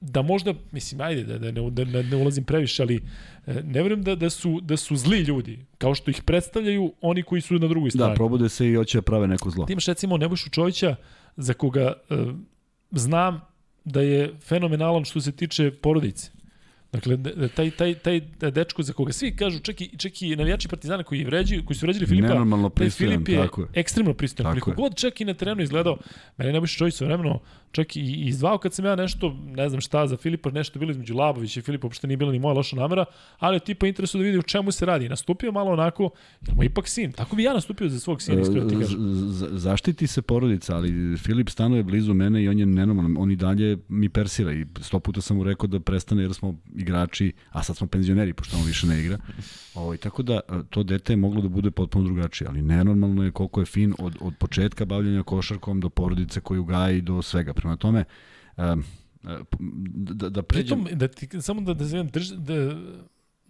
da 0.03 0.23
možda, 0.23 0.55
mislim, 0.73 1.01
ajde, 1.01 1.25
da, 1.25 1.39
da, 1.39 1.51
ne, 1.51 1.71
da, 1.71 1.85
da 1.85 2.03
ne 2.03 2.17
ulazim 2.17 2.45
previše, 2.45 2.83
ali 2.83 3.01
e, 3.47 3.55
ne 3.55 3.83
verujem 3.83 4.03
da, 4.03 4.15
da, 4.15 4.31
su, 4.31 4.61
da 4.61 4.77
su 4.77 4.97
zli 4.97 5.19
ljudi, 5.19 5.59
kao 5.79 5.95
što 5.95 6.11
ih 6.11 6.23
predstavljaju 6.23 6.93
oni 7.01 7.23
koji 7.23 7.41
su 7.41 7.55
na 7.55 7.69
drugoj 7.69 7.91
strani. 7.91 8.11
Da, 8.11 8.15
probude 8.15 8.49
se 8.49 8.69
i 8.69 8.75
hoće 8.75 8.99
da 8.99 9.03
prave 9.03 9.27
neko 9.27 9.51
zlo. 9.51 9.67
Ti 9.67 9.73
imaš 9.73 9.87
recimo 9.87 10.17
Nebojšu 10.17 10.51
Čovića, 10.51 10.97
za 11.37 11.55
koga 11.55 11.93
uh, 12.11 12.19
znam 12.91 13.41
da 13.85 14.01
je 14.01 14.35
fenomenalan 14.41 15.05
što 15.05 15.21
se 15.21 15.33
tiče 15.33 15.71
porodice. 15.71 16.31
Dakle, 16.93 17.19
taj, 17.55 17.71
taj, 17.71 17.95
taj 17.95 18.51
dečko 18.51 18.83
za 18.83 18.93
koga 18.93 19.13
svi 19.13 19.37
kažu, 19.37 19.61
čak 19.61 19.81
i, 19.81 19.99
čak 19.99 20.23
i 20.23 20.37
navijači 20.37 20.69
Partizana 20.69 21.03
koji, 21.03 21.25
vređi, 21.25 21.63
koji 21.65 21.77
su 21.77 21.87
vređali 21.87 22.07
Filipa, 22.07 22.29
Nenormalno 22.29 22.69
pristojan, 22.69 23.13
Filip 23.13 23.29
je, 23.29 23.37
tako 23.37 23.61
je 23.61 23.69
ekstremno 23.75 24.15
pristojan. 24.15 24.61
Koliko 24.61 24.83
god 24.83 24.95
čak 24.95 25.21
i 25.21 25.25
na 25.25 25.35
terenu 25.35 25.63
izgledao, 25.63 25.99
mene 26.37 26.53
ne 26.53 26.61
biš 26.61 26.77
čovjek 26.77 26.95
sa 26.95 27.05
vremeno, 27.05 27.41
čak 27.73 27.97
i 27.97 28.01
izvao 28.27 28.59
kad 28.59 28.75
sam 28.75 28.85
ja 28.85 28.97
nešto, 28.97 29.37
ne 29.47 29.69
znam 29.69 29.81
šta, 29.81 30.07
za 30.07 30.17
Filipa 30.17 30.51
nešto 30.51 30.79
bilo 30.79 30.91
između 30.91 31.15
Labovića 31.15 31.61
i 31.61 31.63
Filipa, 31.63 31.87
uopšte 31.87 32.07
nije 32.07 32.17
bila 32.17 32.33
ni 32.33 32.39
moja 32.39 32.55
loša 32.55 32.77
namera, 32.77 33.05
ali 33.39 33.61
tipa 33.61 33.87
interesu 33.87 34.19
da 34.19 34.25
vidi 34.25 34.39
u 34.39 34.43
čemu 34.43 34.73
se 34.73 34.87
radi. 34.87 35.09
Nastupio 35.09 35.53
malo 35.53 35.71
onako, 35.71 36.11
jer 36.47 36.57
mu 36.57 36.65
ipak 36.65 36.89
sin. 36.89 37.13
Tako 37.13 37.37
bi 37.37 37.43
ja 37.43 37.53
nastupio 37.53 37.89
za 37.89 38.01
svog 38.01 38.23
sina, 38.23 38.41
iskreno 38.41 38.69
ti 38.69 38.77
kažem. 38.77 38.99
Zaštiti 39.53 40.07
se 40.07 40.23
porodica, 40.23 40.77
ali 40.77 41.17
Filip 41.17 41.49
stanuje 41.49 41.83
blizu 41.83 42.15
mene 42.15 42.43
i 42.43 42.49
on 42.49 42.59
je 42.59 42.67
nenormalan. 42.67 43.17
On 43.19 43.31
i 43.31 43.37
dalje 43.37 43.79
mi 43.89 44.09
persira 44.09 44.53
i 44.53 44.67
sto 44.81 45.01
puta 45.01 45.21
sam 45.21 45.37
mu 45.37 45.45
rekao 45.45 45.67
da 45.67 45.81
prestane 45.81 46.23
jer 46.23 46.35
smo 46.35 46.55
igrači, 46.75 47.33
a 47.51 47.63
sad 47.63 47.77
smo 47.77 47.87
penzioneri, 47.87 48.33
pošto 48.33 48.57
on 48.57 48.65
više 48.67 48.87
ne 48.87 49.01
igra. 49.01 49.19
Ovo, 49.75 49.85
ovaj, 49.85 49.97
tako 49.97 50.23
da 50.23 50.41
to 50.71 50.83
dete 50.83 51.13
je 51.13 51.17
moglo 51.17 51.43
da 51.43 51.49
bude 51.49 51.71
potpuno 51.71 52.05
drugačije, 52.05 52.49
ali 52.49 52.63
nenormalno 52.63 53.25
je 53.25 53.31
koliko 53.31 53.61
je 53.61 53.67
fin 53.67 53.95
od, 53.99 54.17
od 54.21 54.35
početka 54.39 54.85
bavljanja 54.85 55.23
košarkom 55.23 55.81
do 55.81 55.89
porodice 55.89 56.41
koju 56.41 56.65
gaji 56.65 57.01
do 57.01 57.23
svega. 57.23 57.53
Prema 57.63 57.77
tome, 57.77 58.05
um, 58.57 58.85
da, 59.95 60.29
da 60.29 60.43
pređem... 60.43 60.85
Pritom, 60.85 60.99
da 60.99 61.09
ti, 61.09 61.29
samo 61.41 61.61
da, 61.61 61.75
da, 61.75 62.03
drž, 62.03 62.31
da 62.31 62.55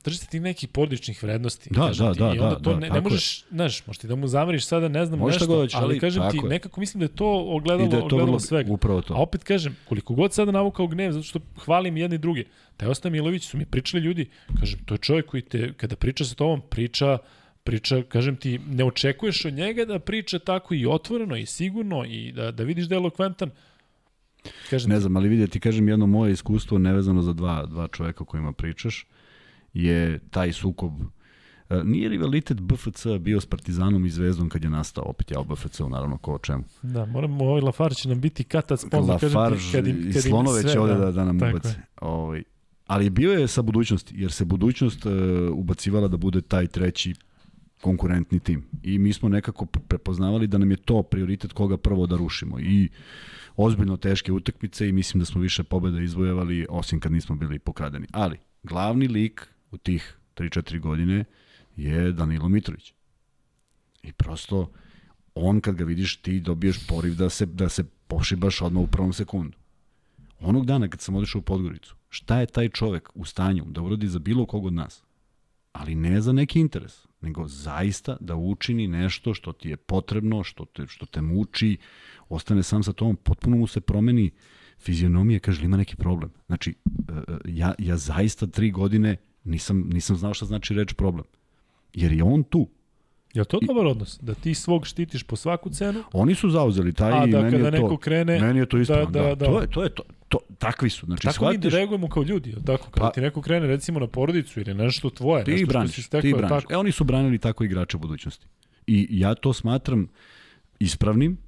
držite 0.05 0.27
ti 0.27 0.41
nekih 0.41 0.69
porodičnih 0.69 1.23
vrednosti. 1.23 1.71
Da, 1.73 1.91
da, 1.99 2.13
ti, 2.13 2.19
da, 2.19 2.27
I 2.27 2.39
onda 2.39 2.55
da, 2.55 2.63
to 2.63 2.73
da, 2.73 2.79
ne, 2.79 2.91
ne 2.91 3.01
možeš, 3.01 3.45
znaš, 3.51 3.87
možeš 3.87 3.99
ti 3.99 4.07
da 4.07 4.15
mu 4.15 4.29
zameriš 4.29 4.67
sada, 4.67 4.89
ne 4.89 5.07
znam, 5.07 5.19
Možeš 5.19 5.41
nešto, 5.41 5.55
ali, 5.55 5.69
ali 5.73 6.01
kažem 6.01 6.23
ti, 6.31 6.37
je. 6.37 6.49
nekako 6.49 6.81
mislim 6.81 6.99
da 6.99 7.05
je 7.05 7.17
to 7.17 7.45
ogledalo, 7.49 7.89
da 7.89 7.97
je 7.97 8.01
to 8.01 8.07
ogledalo 8.07 8.27
vrlo, 8.27 8.41
svega. 8.41 8.73
Upravo 8.73 9.03
to. 9.03 9.15
A 9.15 9.17
opet 9.17 9.45
kažem, 9.45 9.77
koliko 9.89 10.15
god 10.15 10.33
sada 10.33 10.53
navukao 10.53 10.87
gnev, 10.87 11.13
zato 11.13 11.25
što 11.25 11.41
hvalim 11.65 11.97
jedni 11.97 12.15
i 12.15 12.19
drugi, 12.19 12.45
taj 12.77 12.89
Osta 12.89 13.11
Milović 13.11 13.45
su 13.47 13.59
mi 13.59 13.67
pričali 13.67 14.03
ljudi, 14.03 14.31
kažem, 14.61 14.81
to 14.85 14.95
je 14.95 14.99
čovjek 14.99 15.27
koji 15.27 15.43
te, 15.43 15.73
kada 15.73 15.97
priča 15.97 16.25
sa 16.25 16.35
tobom, 16.35 16.61
priča 16.71 17.19
priča, 17.65 18.03
kažem 18.03 18.37
ti, 18.37 18.59
ne 18.59 18.85
očekuješ 18.85 19.45
od 19.45 19.55
njega 19.55 19.85
da 19.85 19.99
priča 19.99 20.39
tako 20.39 20.75
i 20.75 20.87
otvoreno 20.87 21.37
i 21.37 21.47
sigurno 21.47 22.05
i 22.05 22.33
da, 22.33 22.51
da 22.51 22.65
vidiš 22.65 22.87
da 22.87 22.95
je 22.95 22.97
elokventan. 22.97 23.51
Kažem 24.71 24.91
ne 24.91 25.01
znam, 25.01 25.17
ali 25.17 25.29
vidi, 25.29 25.47
ti 25.47 25.61
kažem 25.61 25.89
jedno 25.89 26.07
moje 26.07 26.33
iskustvo 26.33 26.79
nevezano 26.79 27.23
za 27.23 27.33
dva, 27.33 27.67
dva 27.67 27.89
čoveka 27.89 28.23
o 28.23 28.27
kojima 28.27 28.53
pričaš 28.53 29.07
je 29.75 30.19
taj 30.31 30.53
sukob 30.53 30.93
e, 31.71 31.85
Nije 31.85 32.09
rivalitet 32.09 32.61
BFC 32.61 33.07
bio 33.21 33.41
s 33.41 33.47
Partizanom 33.47 34.07
i 34.07 34.11
Zvezdom 34.11 34.49
kad 34.49 34.65
je 34.65 34.71
nastao, 34.71 35.05
opet 35.05 35.31
ja 35.31 35.41
o 35.41 35.45
BFC-u 35.45 35.89
naravno 35.89 36.19
ko 36.19 36.35
o 36.35 36.39
čemu. 36.39 36.65
Da, 36.83 37.07
moramo, 37.07 37.45
ovaj 37.45 37.61
Lafarge 37.61 37.95
će 37.95 38.09
nam 38.09 38.21
biti 38.21 38.45
katac 38.45 38.81
sponsor, 38.81 39.11
Lafarge 39.11 39.59
kad 39.73 39.87
im, 39.87 39.97
kad 39.97 40.17
i 40.17 40.29
Slonove 40.29 40.63
će 40.63 40.81
ovde 40.81 40.95
da, 40.95 41.05
da, 41.05 41.13
da 41.13 41.25
nam 41.25 41.37
ubaci. 41.37 41.75
Ovaj, 42.01 42.43
ali 42.87 43.11
bio 43.11 43.33
je 43.33 43.49
sa 43.49 43.63
budućnosti, 43.63 44.15
jer 44.17 44.33
se 44.33 44.45
budućnost 44.45 45.07
uh, 45.07 45.13
ubacivala 45.53 46.09
da 46.09 46.17
bude 46.17 46.41
taj 46.41 46.67
treći 46.67 47.15
konkurentni 47.81 48.41
tim. 48.41 48.65
I 48.83 48.99
mi 48.99 49.13
smo 49.13 49.29
nekako 49.29 49.67
prepoznavali 49.67 50.47
da 50.47 50.59
nam 50.59 50.71
je 50.71 50.77
to 50.77 51.03
prioritet 51.03 51.53
koga 51.53 51.77
prvo 51.77 52.07
da 52.07 52.17
rušimo. 52.17 52.61
I 52.61 52.89
ozbiljno 53.57 53.97
teške 53.97 54.33
utakmice 54.33 54.89
i 54.89 54.93
mislim 54.93 55.19
da 55.19 55.25
smo 55.25 55.41
više 55.41 55.63
pobeda 55.63 56.01
izvojevali 56.01 56.67
osim 56.71 57.01
kad 57.01 57.13
nismo 57.13 57.37
bili 57.37 57.59
pokradeni. 57.59 58.07
Ali, 58.13 58.39
glavni 58.63 59.09
lik 59.09 59.49
u 59.71 59.77
tih 59.77 60.19
3-4 60.37 60.81
godine 60.81 61.25
je 61.77 62.13
Danilo 62.13 62.49
Mitrović. 62.49 62.93
I 64.03 64.13
prosto 64.13 64.71
on 65.35 65.61
kad 65.61 65.75
ga 65.75 65.85
vidiš 65.85 66.17
ti 66.17 66.41
dobiješ 66.41 66.87
poriv 66.87 67.15
da 67.15 67.31
se, 67.31 67.47
da 67.47 67.69
se 67.69 67.85
pošibaš 68.07 68.63
odmah 68.63 68.83
u 68.83 68.87
prvom 68.87 69.13
sekundu. 69.13 69.59
Onog 70.41 70.67
dana 70.67 70.89
kad 70.89 71.01
sam 71.01 71.17
otišao 71.17 71.39
u 71.39 71.43
Podgoricu, 71.43 71.97
šta 72.09 72.41
je 72.41 72.47
taj 72.47 72.69
čovek 72.69 73.09
u 73.15 73.25
stanju 73.25 73.65
da 73.67 73.83
uradi 73.83 74.09
za 74.09 74.19
bilo 74.19 74.47
kog 74.47 74.67
od 74.67 74.73
nas? 74.73 75.03
Ali 75.73 75.95
ne 75.95 76.21
za 76.21 76.33
neki 76.33 76.61
interes, 76.61 77.07
nego 77.21 77.49
zaista 77.49 78.17
da 78.21 78.37
učini 78.37 78.89
nešto 78.89 79.35
što 79.35 79.53
ti 79.53 79.69
je 79.69 79.77
potrebno, 79.77 80.45
što 80.45 80.65
te, 80.65 80.87
što 80.87 81.07
te 81.07 81.21
muči, 81.21 81.79
ostane 82.35 82.63
sam 82.63 82.83
sa 82.83 82.93
tom, 82.93 83.17
potpuno 83.17 83.57
mu 83.57 83.67
se 83.67 83.81
promeni 83.81 84.31
fizionomija, 84.79 85.39
kaže 85.39 85.65
ima 85.65 85.77
neki 85.77 85.97
problem. 85.97 86.31
Znači, 86.47 86.71
e, 86.71 87.13
e, 87.13 87.37
ja, 87.45 87.75
ja 87.79 87.97
zaista 87.97 88.47
tri 88.47 88.71
godine 88.71 89.17
nisam, 89.45 89.89
nisam 89.93 90.17
znao 90.17 90.35
šta 90.35 90.47
znači 90.47 90.75
reč 90.75 90.93
problem. 90.93 91.25
Jer 91.95 92.13
je 92.13 92.25
on 92.25 92.43
tu. 92.43 92.69
Je 93.35 93.45
to 93.45 93.59
dobar 93.67 93.87
odnos? 93.87 94.19
Da 94.23 94.35
ti 94.35 94.55
svog 94.55 94.87
štitiš 94.87 95.23
po 95.23 95.37
svaku 95.37 95.71
cenu? 95.71 96.03
Oni 96.13 96.35
su 96.35 96.51
zauzeli 96.51 96.93
taj 96.93 97.13
A, 97.13 97.27
da 97.27 97.41
meni 97.41 97.51
kada 97.51 97.65
je 97.65 97.71
neko 97.71 97.89
to, 97.89 97.97
krene... 97.97 98.41
Meni 98.41 98.59
je 98.59 98.67
to 98.67 98.79
isto. 98.79 98.97
Da, 98.97 99.05
da, 99.05 99.23
da, 99.23 99.35
da. 99.35 99.47
To 99.47 99.61
je, 99.61 99.67
to 99.67 99.83
je 99.83 99.95
to. 99.95 100.03
to 100.29 100.39
takvi 100.59 100.91
su. 100.91 101.07
Znači, 101.07 101.23
tako 101.23 101.35
shvatiš... 101.35 101.65
mi 101.65 101.71
reagujemo 101.71 102.09
kao 102.09 102.23
ljudi, 102.23 102.55
tako? 102.67 102.91
Kada 102.91 103.07
pa, 103.07 103.13
ti 103.13 103.21
neko 103.21 103.43
krene 103.43 103.67
recimo 103.67 104.01
na 104.01 104.07
porodicu 104.07 104.61
ili 104.61 104.75
nešto 104.75 105.11
tvoje, 105.11 105.45
ti 105.45 105.51
nešto 105.51 105.67
braniš, 105.67 105.93
što 105.93 106.03
si 106.03 106.07
stekao, 106.07 106.23
ti 106.23 106.33
braniš. 106.33 106.63
Tako. 106.63 106.73
E, 106.73 106.77
oni 106.77 106.93
su 106.93 107.05
branili 107.05 107.39
tako 107.39 107.65
igrače 107.65 107.99
budućnosti. 107.99 108.47
I 108.87 109.07
ja 109.11 109.35
to 109.35 109.53
smatram 109.53 110.09
ispravnim, 110.79 111.39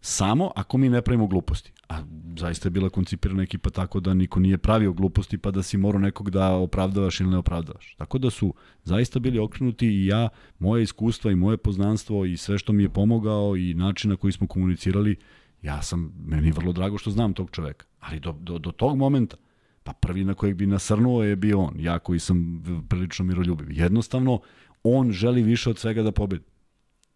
samo 0.00 0.50
ako 0.56 0.78
mi 0.78 0.88
ne 0.88 1.02
pravimo 1.02 1.26
gluposti. 1.26 1.72
A 1.88 2.02
zaista 2.38 2.66
je 2.66 2.70
bila 2.70 2.90
koncipirana 2.90 3.42
ekipa 3.42 3.70
tako 3.70 4.00
da 4.00 4.14
niko 4.14 4.40
nije 4.40 4.58
pravio 4.58 4.92
gluposti 4.92 5.38
pa 5.38 5.50
da 5.50 5.62
si 5.62 5.76
morao 5.76 6.00
nekog 6.00 6.30
da 6.30 6.54
opravdavaš 6.54 7.20
ili 7.20 7.30
ne 7.30 7.38
opravdavaš. 7.38 7.94
Tako 7.98 8.18
da 8.18 8.30
su 8.30 8.54
zaista 8.84 9.18
bili 9.18 9.38
okrenuti 9.38 9.86
i 9.86 10.06
ja, 10.06 10.28
moje 10.58 10.82
iskustva 10.82 11.30
i 11.30 11.36
moje 11.36 11.56
poznanstvo 11.56 12.24
i 12.24 12.36
sve 12.36 12.58
što 12.58 12.72
mi 12.72 12.82
je 12.82 12.88
pomogao 12.88 13.56
i 13.56 13.74
način 13.74 14.10
na 14.10 14.16
koji 14.16 14.32
smo 14.32 14.46
komunicirali, 14.46 15.16
ja 15.62 15.82
sam, 15.82 16.12
meni 16.26 16.50
vrlo 16.50 16.72
drago 16.72 16.98
što 16.98 17.10
znam 17.10 17.34
tog 17.34 17.50
čoveka. 17.50 17.86
Ali 18.00 18.20
do, 18.20 18.32
do, 18.32 18.58
do 18.58 18.72
tog 18.72 18.96
momenta, 18.96 19.36
Pa 19.82 19.92
prvi 19.92 20.24
na 20.24 20.34
kojeg 20.34 20.56
bi 20.56 20.66
nasrnuo 20.66 21.22
je 21.22 21.36
bio 21.36 21.60
on, 21.60 21.74
ja 21.80 21.98
koji 21.98 22.18
sam 22.18 22.62
prilično 22.88 23.24
miroljubiv. 23.24 23.66
Jednostavno, 23.70 24.40
on 24.82 25.12
želi 25.12 25.42
više 25.42 25.70
od 25.70 25.78
svega 25.78 26.02
da 26.02 26.12
pobedi. 26.12 26.44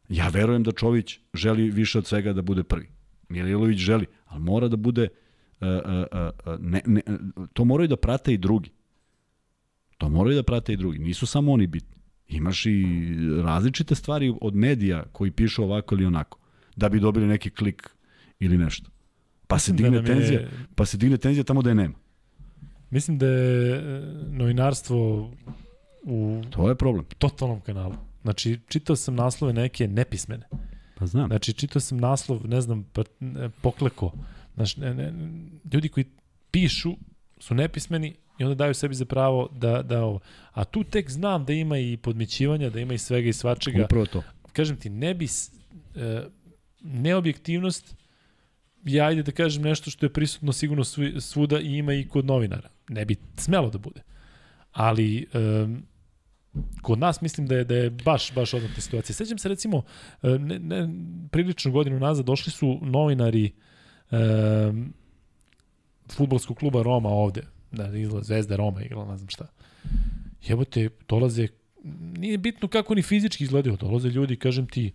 Ja 0.09 0.29
verujem 0.29 0.63
da 0.63 0.73
Čović 0.73 1.19
želi 1.35 1.71
više 1.71 1.99
od 1.99 2.07
svega 2.07 2.33
da 2.33 2.43
bude 2.43 2.63
prvi. 2.63 2.89
Mililović 3.29 3.79
želi, 3.79 4.07
ali 4.27 4.43
mora 4.43 4.69
da 4.69 4.77
bude 4.77 5.09
uh, 5.61 5.69
uh, 5.69 6.55
uh, 6.55 6.61
ne, 6.61 6.81
ne, 6.87 7.03
to 7.53 7.65
moraju 7.65 7.89
da 7.89 7.97
prate 7.97 8.35
i 8.35 8.39
drugi. 8.39 8.71
To 9.99 10.09
moraju 10.09 10.37
da 10.37 10.43
prate 10.43 10.73
i 10.73 10.77
drugi. 10.77 10.99
Nisu 10.99 11.27
samo 11.27 11.53
oni 11.53 11.67
bitni. 11.67 11.97
Imaš 12.29 12.67
i 12.67 12.85
različite 13.43 13.95
stvari 13.95 14.35
od 14.41 14.55
medija 14.55 15.05
koji 15.13 15.31
pišu 15.31 15.65
ovako 15.65 15.95
ili 15.95 16.07
onako, 16.07 16.39
da 16.77 16.89
bi 16.89 17.01
dobili 17.01 17.27
neki 17.27 17.51
klik 17.51 17.91
ili 18.41 18.59
nešto. 18.59 18.91
Pa 19.47 19.59
se 19.59 19.73
digne 19.73 20.01
da 20.01 20.07
tenzija, 20.07 20.41
je... 20.41 20.51
pa 20.75 20.87
se 20.87 20.97
digne 20.97 21.17
tenzija 21.17 21.45
tamo 21.45 21.63
da 21.63 21.71
je 21.71 21.75
nema. 21.75 21.95
Mislim 22.91 23.19
da 23.19 23.27
je 23.27 23.83
novinarstvo 24.31 25.31
u 26.03 26.43
To 26.51 26.69
je 26.69 26.75
problem. 26.75 27.05
totalnom 27.19 27.61
kanalu. 27.61 27.95
Znači, 28.25 28.59
čitao 28.69 28.97
sam 28.97 29.15
naslove 29.15 29.53
neke 29.53 29.89
nepismene. 29.89 30.49
Pa 30.95 31.07
znam. 31.07 31.27
Znači, 31.27 31.53
čitao 31.53 31.81
sam 31.81 31.99
naslov, 31.99 32.49
ne 32.49 32.61
znam, 32.61 32.87
pokleko. 33.61 34.13
Znači, 34.55 34.81
ne, 34.81 34.95
ne, 34.95 35.13
ljudi 35.73 35.89
koji 35.89 36.05
pišu 36.51 36.97
su 37.39 37.55
nepismeni 37.55 38.15
i 38.39 38.45
onda 38.45 38.55
daju 38.55 38.75
sebi 38.75 38.95
za 38.95 39.05
pravo 39.05 39.49
da, 39.53 39.83
da 39.83 40.05
ovo. 40.05 40.21
A 40.53 40.65
tu 40.65 40.85
tek 40.85 41.11
znam 41.11 41.45
da 41.45 41.53
ima 41.53 41.79
i 41.79 41.97
podmićivanja, 41.97 42.71
da 42.71 42.81
ima 42.81 42.95
i 42.95 42.99
svega 42.99 43.29
i 43.29 43.33
svačega. 43.33 43.85
Upravo 43.85 44.07
to. 44.07 44.23
Kažem 44.53 44.77
ti, 44.77 44.91
ne 44.91 45.15
bi, 45.15 45.25
e, 45.95 46.25
neobjektivnost 46.81 47.97
ja 48.85 49.07
ajde 49.07 49.23
da 49.23 49.33
kažem 49.33 49.63
nešto 49.63 49.91
što 49.91 50.07
je 50.07 50.13
prisutno 50.13 50.53
sigurno 50.53 50.85
svuda 51.21 51.61
i 51.61 51.77
ima 51.77 51.95
i 51.95 52.09
kod 52.09 52.25
novinara. 52.25 52.69
Ne 52.89 53.05
bi 53.05 53.17
smelo 53.37 53.71
da 53.71 53.79
bude. 53.79 54.03
Ali 54.73 55.27
um, 55.35 55.83
kod 56.83 56.99
nas 56.99 57.21
mislim 57.21 57.47
da 57.47 57.55
je 57.55 57.65
da 57.65 57.75
je 57.75 57.91
baš 57.91 58.35
baš 58.35 58.55
odnata 58.55 58.81
situacija. 58.81 59.15
Sećam 59.15 59.39
se 59.39 59.49
recimo 59.49 59.83
ne, 60.23 60.59
ne, 60.59 60.89
prilično 61.31 61.71
godinu 61.71 61.99
nazad 61.99 62.27
došli 62.27 62.53
su 62.53 62.79
novinari 62.83 63.53
um, 64.11 64.95
futbolskog 66.13 66.57
kluba 66.57 66.83
Roma 66.83 67.09
ovde, 67.09 67.43
da 67.73 67.99
izgleda 67.99 68.25
Zvezda 68.25 68.57
Roma 68.57 68.83
igrala, 68.83 69.11
ne 69.11 69.17
znam 69.17 69.29
šta. 69.29 69.47
Jebote, 70.43 70.89
dolaze 71.09 71.49
nije 72.17 72.39
bitno 72.39 72.69
kako 72.69 72.95
ni 72.95 73.03
fizički 73.03 73.45
izgledaju, 73.45 73.77
dolaze 73.77 74.09
ljudi, 74.09 74.37
kažem 74.37 74.67
ti, 74.67 74.93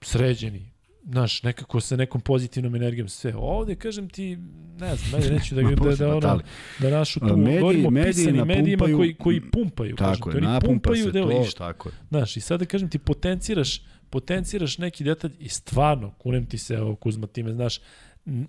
sređeni, 0.00 0.70
znaš, 1.04 1.42
nekako 1.42 1.80
sa 1.80 1.96
nekom 1.96 2.20
pozitivnom 2.20 2.74
energijom 2.74 3.08
sve. 3.08 3.34
Ovde, 3.36 3.74
kažem 3.74 4.08
ti, 4.08 4.38
ne 4.80 4.96
znam, 4.96 5.20
ajde 5.20 5.34
neću 5.34 5.54
da, 5.54 5.62
da, 5.90 5.96
da, 5.96 6.16
ono, 6.16 6.40
da 6.78 6.90
našu 6.90 7.20
tu, 7.20 7.36
mediji, 7.36 7.60
govorimo 7.60 7.90
mediji 7.90 8.12
pisanim 8.12 8.46
medijima 8.46 8.84
koji, 8.96 9.14
koji 9.14 9.50
pumpaju. 9.50 9.96
Tako 9.96 10.30
kažem, 10.30 10.44
je, 10.44 10.50
oni 10.50 10.60
pumpaju 10.60 11.10
deo 11.10 11.30
to, 11.30 11.42
išta. 11.42 11.66
tako 11.66 11.88
je. 11.88 11.92
Znaš, 12.08 12.36
i 12.36 12.40
sada 12.40 12.64
kažem 12.64 12.90
ti, 12.90 12.98
potenciraš, 12.98 13.82
potenciraš 14.10 14.78
neki 14.78 15.04
detalj 15.04 15.32
i 15.38 15.48
stvarno, 15.48 16.10
kunem 16.10 16.46
ti 16.46 16.58
se, 16.58 16.80
ovo 16.80 16.96
Kuzma, 16.96 17.26
time, 17.26 17.52
znaš, 17.52 17.80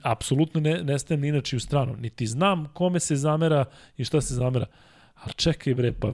apsolutno 0.02 0.62
ne, 0.62 0.84
ne 0.84 1.00
stajem 1.00 1.22
ni 1.22 1.28
inače 1.28 1.56
u 1.56 1.60
stranu. 1.60 1.96
Niti 1.96 2.28
znam 2.28 2.68
kome 2.74 3.00
se 3.00 3.16
zamera 3.16 3.66
i 3.98 4.04
šta 4.04 4.22
se 4.22 4.34
zamera. 4.34 4.66
Ali 5.24 5.34
čekaj 5.34 5.74
bre, 5.74 5.92
pa 5.92 6.14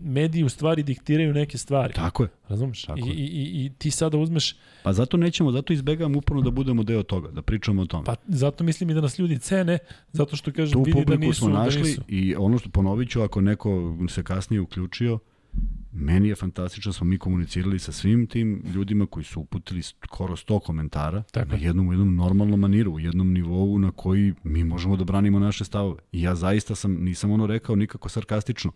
mediji 0.00 0.44
u 0.44 0.48
stvari 0.48 0.82
diktiraju 0.82 1.34
neke 1.34 1.58
stvari. 1.58 1.94
Tako 1.94 2.22
je. 2.22 2.28
Razumeš? 2.48 2.82
Tako 2.82 2.98
I, 2.98 3.12
i, 3.12 3.64
I 3.64 3.70
ti 3.78 3.90
sada 3.90 4.18
uzmeš... 4.18 4.56
Pa 4.82 4.92
zato 4.92 5.16
nećemo, 5.16 5.52
zato 5.52 5.72
izbegavamo 5.72 6.18
uporno 6.18 6.42
da 6.42 6.50
budemo 6.50 6.82
deo 6.82 7.02
toga, 7.02 7.30
da 7.30 7.42
pričamo 7.42 7.82
o 7.82 7.86
tome. 7.86 8.04
Pa 8.04 8.14
zato 8.28 8.64
mislim 8.64 8.90
i 8.90 8.94
da 8.94 9.00
nas 9.00 9.18
ljudi 9.18 9.38
cene, 9.38 9.78
zato 10.12 10.36
što 10.36 10.52
kažem 10.52 10.82
vidi 10.84 11.04
da 11.04 11.16
nisu. 11.16 11.40
Tu 11.40 11.46
smo 11.46 11.48
našli 11.48 11.82
da 11.82 11.88
nisu. 11.88 12.02
i 12.08 12.34
ono 12.36 12.58
što 12.58 12.70
ponovit 12.70 13.10
ću, 13.10 13.22
ako 13.22 13.40
neko 13.40 13.96
se 14.08 14.22
kasnije 14.22 14.60
uključio, 14.60 15.18
Meni 15.92 16.28
je 16.28 16.34
fantastično, 16.34 16.92
smo 16.92 17.06
mi 17.06 17.18
komunicirali 17.18 17.78
sa 17.78 17.92
svim 17.92 18.26
tim 18.26 18.62
ljudima 18.74 19.06
koji 19.06 19.24
su 19.24 19.40
uputili 19.40 19.82
skoro 19.82 20.36
100 20.36 20.60
komentara 20.60 21.22
Tako. 21.22 21.50
na 21.50 21.56
jednom, 21.56 21.88
u 21.88 21.92
jednom 21.92 22.16
normalnom 22.16 22.60
maniru, 22.60 22.92
u 22.92 23.00
jednom 23.00 23.32
nivou 23.32 23.78
na 23.78 23.90
koji 23.90 24.34
mi 24.42 24.64
možemo 24.64 24.96
da 24.96 25.04
branimo 25.04 25.38
naše 25.38 25.64
stavove. 25.64 26.02
I 26.12 26.22
ja 26.22 26.34
zaista 26.34 26.74
sam, 26.74 26.92
nisam 26.92 27.30
ono 27.30 27.46
rekao 27.46 27.76
nikako 27.76 28.08
sarkastično. 28.08 28.72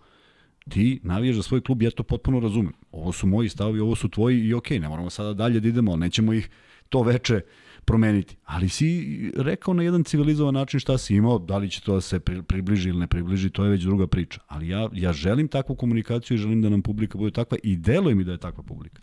Ti 0.68 1.00
navijaš 1.02 1.36
za 1.36 1.42
svoj 1.42 1.60
klub, 1.60 1.82
ja 1.82 1.90
to 1.90 2.02
potpuno 2.02 2.40
razumem. 2.40 2.72
Ovo 2.92 3.12
su 3.12 3.26
moji 3.26 3.48
stavovi, 3.48 3.80
ovo 3.80 3.94
su 3.94 4.08
tvoji 4.08 4.40
i 4.40 4.54
okej, 4.54 4.78
okay, 4.78 4.80
ne 4.80 4.88
moramo 4.88 5.10
sada 5.10 5.34
dalje 5.34 5.60
da 5.60 5.68
idemo, 5.68 5.90
ali 5.92 6.00
nećemo 6.00 6.32
ih 6.32 6.50
to 6.88 7.02
veče 7.02 7.40
promeniti. 7.84 8.36
Ali 8.44 8.68
si 8.68 9.30
rekao 9.36 9.74
na 9.74 9.82
jedan 9.82 10.04
civilizovan 10.04 10.54
način 10.54 10.80
šta 10.80 10.98
si 10.98 11.14
imao, 11.14 11.38
da 11.38 11.58
li 11.58 11.70
će 11.70 11.80
to 11.80 11.94
da 11.94 12.00
se 12.00 12.20
približi 12.20 12.88
ili 12.88 12.98
ne 12.98 13.06
približi, 13.06 13.50
to 13.50 13.64
je 13.64 13.70
već 13.70 13.82
druga 13.82 14.06
priča. 14.06 14.40
Ali 14.48 14.68
ja, 14.68 14.88
ja 14.92 15.12
želim 15.12 15.48
takvu 15.48 15.76
komunikaciju 15.76 16.34
i 16.34 16.38
želim 16.38 16.62
da 16.62 16.68
nam 16.68 16.82
publika 16.82 17.18
bude 17.18 17.30
takva 17.30 17.58
i 17.62 17.76
deluje 17.76 18.14
mi 18.14 18.24
da 18.24 18.32
je 18.32 18.38
takva 18.38 18.62
publika. 18.62 19.02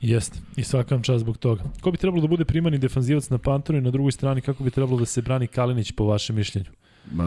Jeste, 0.00 0.38
i 0.56 0.64
svakam 0.64 1.02
čast 1.02 1.20
zbog 1.20 1.38
toga. 1.38 1.62
Ko 1.80 1.90
bi 1.90 1.98
trebalo 1.98 2.22
da 2.22 2.28
bude 2.28 2.44
primani 2.44 2.78
defanzivac 2.78 3.30
na 3.30 3.38
Panteru 3.38 3.78
i 3.78 3.80
na 3.80 3.90
drugoj 3.90 4.12
strani 4.12 4.40
kako 4.40 4.64
bi 4.64 4.70
trebalo 4.70 4.98
da 4.98 5.06
se 5.06 5.22
brani 5.22 5.46
Kalinić 5.46 5.92
po 5.92 6.04
vašem 6.04 6.36
mišljenju? 6.36 6.70
Ma, 7.12 7.24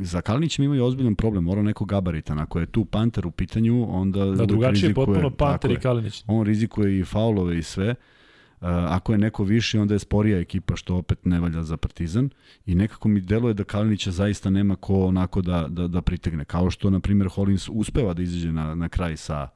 za 0.00 0.20
Kalinićem 0.20 0.64
imaju 0.64 0.84
ozbiljan 0.84 1.14
problem, 1.14 1.44
mora 1.44 1.62
neko 1.62 1.84
gabarita. 1.84 2.34
Ako 2.38 2.60
je 2.60 2.66
tu 2.66 2.84
Panter 2.84 3.26
u 3.26 3.30
pitanju, 3.30 3.86
onda... 3.88 4.24
Da, 4.24 4.46
drugačije 4.46 4.90
je 4.90 4.94
potpuno 4.94 5.30
Panter 5.30 5.70
i 5.70 5.76
Kalinić. 5.76 6.24
On 6.26 6.46
rizikuje 6.46 7.00
i 7.00 7.04
faulove 7.04 7.58
i 7.58 7.62
sve 7.62 7.94
ako 8.60 9.12
je 9.12 9.18
neko 9.18 9.44
viši, 9.44 9.78
onda 9.78 9.94
je 9.94 9.98
sporija 9.98 10.38
ekipa, 10.38 10.76
što 10.76 10.96
opet 10.96 11.24
ne 11.24 11.40
valja 11.40 11.62
za 11.62 11.76
Partizan. 11.76 12.30
I 12.66 12.74
nekako 12.74 13.08
mi 13.08 13.20
deluje 13.20 13.54
da 13.54 13.64
Kalinića 13.64 14.10
zaista 14.10 14.50
nema 14.50 14.76
ko 14.76 15.04
onako 15.04 15.42
da, 15.42 15.66
da, 15.68 15.88
da 15.88 16.02
pritegne. 16.02 16.44
Kao 16.44 16.70
što, 16.70 16.90
na 16.90 17.00
primjer, 17.00 17.28
Hollins 17.28 17.68
uspeva 17.72 18.14
da 18.14 18.22
izađe 18.22 18.52
na, 18.52 18.74
na 18.74 18.88
kraj 18.88 19.16
sa 19.16 19.48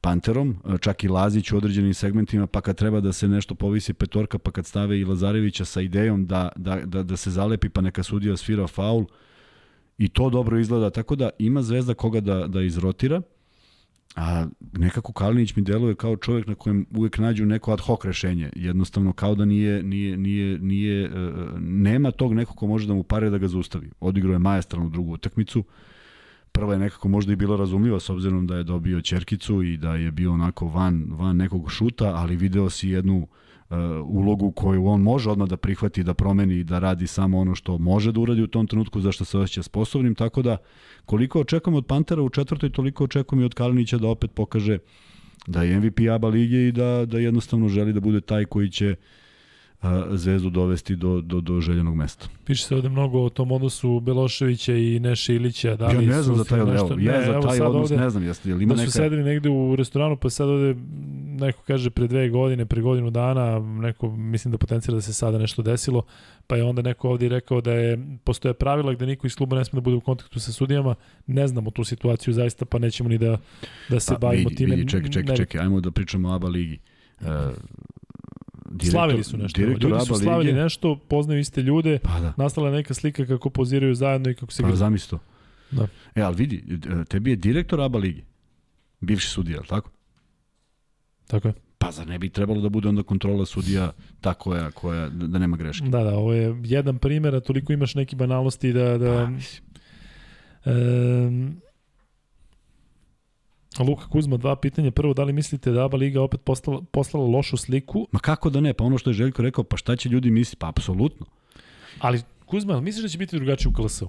Panterom, 0.00 0.56
čak 0.80 1.04
i 1.04 1.08
Lazić 1.08 1.52
u 1.52 1.56
određenim 1.56 1.94
segmentima, 1.94 2.46
pa 2.46 2.60
kad 2.60 2.76
treba 2.76 3.00
da 3.00 3.12
se 3.12 3.28
nešto 3.28 3.54
povisi 3.54 3.94
petorka, 3.94 4.38
pa 4.38 4.50
kad 4.50 4.66
stave 4.66 5.00
i 5.00 5.04
Lazarevića 5.04 5.64
sa 5.64 5.80
idejom 5.80 6.26
da, 6.26 6.48
da, 6.56 6.80
da, 6.84 7.02
da 7.02 7.16
se 7.16 7.30
zalepi, 7.30 7.68
pa 7.68 7.80
neka 7.80 8.02
sudija 8.02 8.36
svira 8.36 8.66
faul, 8.66 9.04
i 9.98 10.08
to 10.08 10.30
dobro 10.30 10.58
izgleda, 10.58 10.90
tako 10.90 11.16
da 11.16 11.30
ima 11.38 11.62
zvezda 11.62 11.94
koga 11.94 12.20
da, 12.20 12.46
da 12.46 12.62
izrotira, 12.62 13.22
A 14.16 14.46
nekako 14.72 15.12
Kalinić 15.12 15.56
mi 15.56 15.62
deluje 15.62 15.94
kao 15.94 16.16
čovjek 16.16 16.46
na 16.46 16.54
kojem 16.54 16.86
uvek 16.96 17.18
nađu 17.18 17.46
neko 17.46 17.72
ad 17.72 17.80
hoc 17.80 18.04
rešenje. 18.04 18.50
Jednostavno 18.56 19.12
kao 19.12 19.34
da 19.34 19.44
nije, 19.44 19.82
nije, 19.82 20.16
nije, 20.16 20.58
nije 20.58 21.08
uh, 21.08 21.14
nema 21.58 22.10
tog 22.10 22.34
nekog 22.34 22.56
ko 22.56 22.66
može 22.66 22.86
da 22.86 22.94
mu 22.94 23.02
pare 23.02 23.30
da 23.30 23.38
ga 23.38 23.48
zaustavi. 23.48 23.90
Odigrao 24.00 24.32
je 24.32 24.38
majestralnu 24.38 24.90
drugu 24.90 25.12
utakmicu. 25.12 25.64
Prva 26.52 26.72
je 26.72 26.78
nekako 26.78 27.08
možda 27.08 27.32
i 27.32 27.36
bila 27.36 27.56
razumljiva 27.56 28.00
s 28.00 28.10
obzirom 28.10 28.46
da 28.46 28.56
je 28.56 28.64
dobio 28.64 29.00
Ćerkicu 29.00 29.62
i 29.62 29.76
da 29.76 29.94
je 29.94 30.10
bio 30.10 30.32
onako 30.32 30.66
van, 30.66 31.06
van 31.10 31.36
nekog 31.36 31.70
šuta, 31.70 32.14
ali 32.14 32.36
video 32.36 32.70
si 32.70 32.88
jednu 32.88 33.16
Uh, 33.16 33.41
ulogu 34.04 34.50
koju 34.50 34.86
on 34.86 35.00
može 35.00 35.30
odmah 35.30 35.48
da 35.48 35.56
prihvati, 35.56 36.02
da 36.02 36.14
promeni 36.14 36.54
i 36.54 36.64
da 36.64 36.78
radi 36.78 37.06
samo 37.06 37.38
ono 37.38 37.54
što 37.54 37.78
može 37.78 38.12
da 38.12 38.20
uradi 38.20 38.42
u 38.42 38.46
tom 38.46 38.66
trenutku 38.66 39.00
za 39.00 39.12
što 39.12 39.24
se 39.24 39.38
osjeća 39.38 39.62
sposobnim, 39.62 40.14
tako 40.14 40.42
da 40.42 40.56
koliko 41.06 41.40
očekujem 41.40 41.76
od 41.76 41.86
Pantera 41.86 42.22
u 42.22 42.28
četvrtoj, 42.28 42.70
toliko 42.70 43.04
očekujem 43.04 43.42
i 43.42 43.44
od 43.44 43.54
Kalinića 43.54 43.98
da 43.98 44.08
opet 44.08 44.30
pokaže 44.30 44.78
da 45.46 45.62
je 45.62 45.80
MVP 45.80 46.00
ABA 46.14 46.28
lige 46.28 46.68
i 46.68 46.72
da, 46.72 47.06
da 47.06 47.18
jednostavno 47.18 47.68
želi 47.68 47.92
da 47.92 48.00
bude 48.00 48.20
taj 48.20 48.44
koji 48.44 48.70
će 48.70 48.90
uh, 48.90 48.96
Zvezdu 50.10 50.50
dovesti 50.50 50.96
do, 50.96 51.20
do, 51.20 51.40
do 51.40 51.60
željenog 51.60 51.96
mesta. 51.96 52.28
Piše 52.44 52.64
se 52.64 52.74
ovde 52.74 52.88
mnogo 52.88 53.18
o 53.18 53.28
tom 53.28 53.52
odnosu 53.52 54.00
Beloševića 54.00 54.74
i 54.74 55.00
Neše 55.00 55.34
Ilića. 55.34 55.76
Da 55.76 55.86
li 55.88 56.06
ja 56.06 56.16
ne 56.16 56.22
znam 56.22 56.36
za 56.36 56.44
taj 56.44 56.60
odnos, 56.60 56.80
evo, 56.80 57.00
ja 57.00 57.18
ne, 57.18 57.24
za 57.26 57.40
taj 57.40 57.60
odnos 57.60 57.90
ovde, 57.90 57.96
ne 58.02 58.10
znam, 58.10 58.24
jeste, 58.24 58.54
li 58.54 58.64
ima 58.64 58.74
da 58.74 58.80
neka... 58.80 58.90
su 58.90 58.96
sedeli 58.96 59.22
negde 59.22 59.48
u 59.48 59.76
restoranu, 59.76 60.16
pa 60.16 60.30
sad 60.30 60.48
ovde 60.48 60.74
neko 61.46 61.62
kaže 61.66 61.90
pre 61.90 62.06
dve 62.06 62.28
godine, 62.28 62.66
pre 62.66 62.82
godinu 62.82 63.10
dana, 63.10 63.58
neko 63.58 64.10
mislim 64.10 64.52
da 64.52 64.58
potencijala 64.58 64.96
da 64.96 65.02
se 65.02 65.12
sada 65.14 65.38
nešto 65.38 65.62
desilo, 65.62 66.02
pa 66.46 66.56
je 66.56 66.64
onda 66.64 66.82
neko 66.82 67.10
ovde 67.10 67.28
rekao 67.28 67.60
da 67.60 67.72
je 67.72 67.98
postoje 68.24 68.54
pravila 68.54 68.94
gde 68.94 69.06
niko 69.06 69.26
iz 69.26 69.36
kluba 69.36 69.56
ne 69.56 69.64
sme 69.64 69.76
da 69.76 69.80
bude 69.80 69.96
u 69.96 70.00
kontaktu 70.00 70.40
sa 70.40 70.52
sudijama. 70.52 70.94
Ne 71.26 71.46
znamo 71.46 71.70
tu 71.70 71.84
situaciju 71.84 72.34
zaista, 72.34 72.64
pa 72.64 72.78
nećemo 72.78 73.08
ni 73.08 73.18
da, 73.18 73.38
da 73.88 74.00
se 74.00 74.14
pa, 74.14 74.18
bavimo 74.18 74.48
vidi, 74.48 74.56
time. 74.56 74.76
Vidi, 74.76 74.90
čekaj, 74.90 75.10
čekaj, 75.10 75.36
čekaj, 75.36 75.60
ajmo 75.60 75.80
da 75.80 75.90
pričamo 75.90 76.28
o 76.28 76.34
ABA 76.34 76.48
ligi. 76.48 76.78
Uh, 77.20 77.26
direktor, 78.70 78.90
slavili 78.90 79.24
su 79.24 79.36
nešto. 79.36 79.60
Ljudi 79.60 79.86
su 80.06 80.14
slavili 80.14 80.50
lige. 80.50 80.62
nešto, 80.62 80.96
poznaju 81.08 81.40
iste 81.40 81.62
ljude, 81.62 81.98
pa 82.02 82.20
da. 82.20 82.32
nastala 82.36 82.70
neka 82.70 82.94
slika 82.94 83.26
kako 83.26 83.50
poziraju 83.50 83.94
zajedno 83.94 84.30
i 84.30 84.34
kako 84.34 84.52
se. 84.52 84.62
Pa 84.62 84.74
zamisli 84.74 85.18
Da. 85.70 85.86
E, 86.14 86.22
ali 86.22 86.36
vidi, 86.36 86.64
tebi 87.08 87.30
je 87.30 87.36
direktor 87.36 87.80
ABA 87.80 87.98
ligi, 87.98 88.24
bivši 89.00 89.28
sudija, 89.28 89.58
ali 89.58 89.68
tako? 89.68 89.90
Tako 91.32 91.48
je. 91.48 91.54
Pa 91.78 91.90
zar 91.90 92.06
ne 92.06 92.18
bi 92.18 92.28
trebalo 92.28 92.60
da 92.60 92.68
bude 92.68 92.88
onda 92.88 93.02
kontrola 93.02 93.46
sudija 93.46 93.92
ta 94.20 94.34
koja, 94.34 94.70
koja 94.70 95.08
da 95.08 95.38
nema 95.38 95.56
greške? 95.56 95.88
Da, 95.88 96.02
da, 96.04 96.14
ovo 96.14 96.32
je 96.32 96.56
jedan 96.64 96.98
primjer, 96.98 97.34
a 97.34 97.40
toliko 97.40 97.72
imaš 97.72 97.94
neki 97.94 98.16
banalnosti 98.16 98.72
da... 98.72 98.98
da 98.98 99.30
pa, 100.64 100.70
um, 100.70 101.56
Luka 103.78 104.08
Kuzma, 104.08 104.36
dva 104.36 104.56
pitanja. 104.56 104.90
Prvo, 104.90 105.14
da 105.14 105.24
li 105.24 105.32
mislite 105.32 105.70
da 105.70 105.84
ABA 105.84 105.96
Liga 105.96 106.22
opet 106.22 106.40
postala, 106.44 106.82
poslala 106.92 107.26
lošu 107.26 107.56
sliku? 107.56 108.06
Ma 108.12 108.18
kako 108.18 108.50
da 108.50 108.60
ne? 108.60 108.74
Pa 108.74 108.84
ono 108.84 108.98
što 108.98 109.10
je 109.10 109.14
Željko 109.14 109.42
rekao, 109.42 109.64
pa 109.64 109.76
šta 109.76 109.96
će 109.96 110.08
ljudi 110.08 110.30
misliti? 110.30 110.60
Pa 110.60 110.68
apsolutno. 110.68 111.26
Ali, 111.98 112.20
Kuzma, 112.46 112.80
misliš 112.80 113.02
da 113.02 113.08
će 113.08 113.18
biti 113.18 113.36
drugačije 113.36 113.68
u 113.68 113.72
KLS-u? 113.72 114.08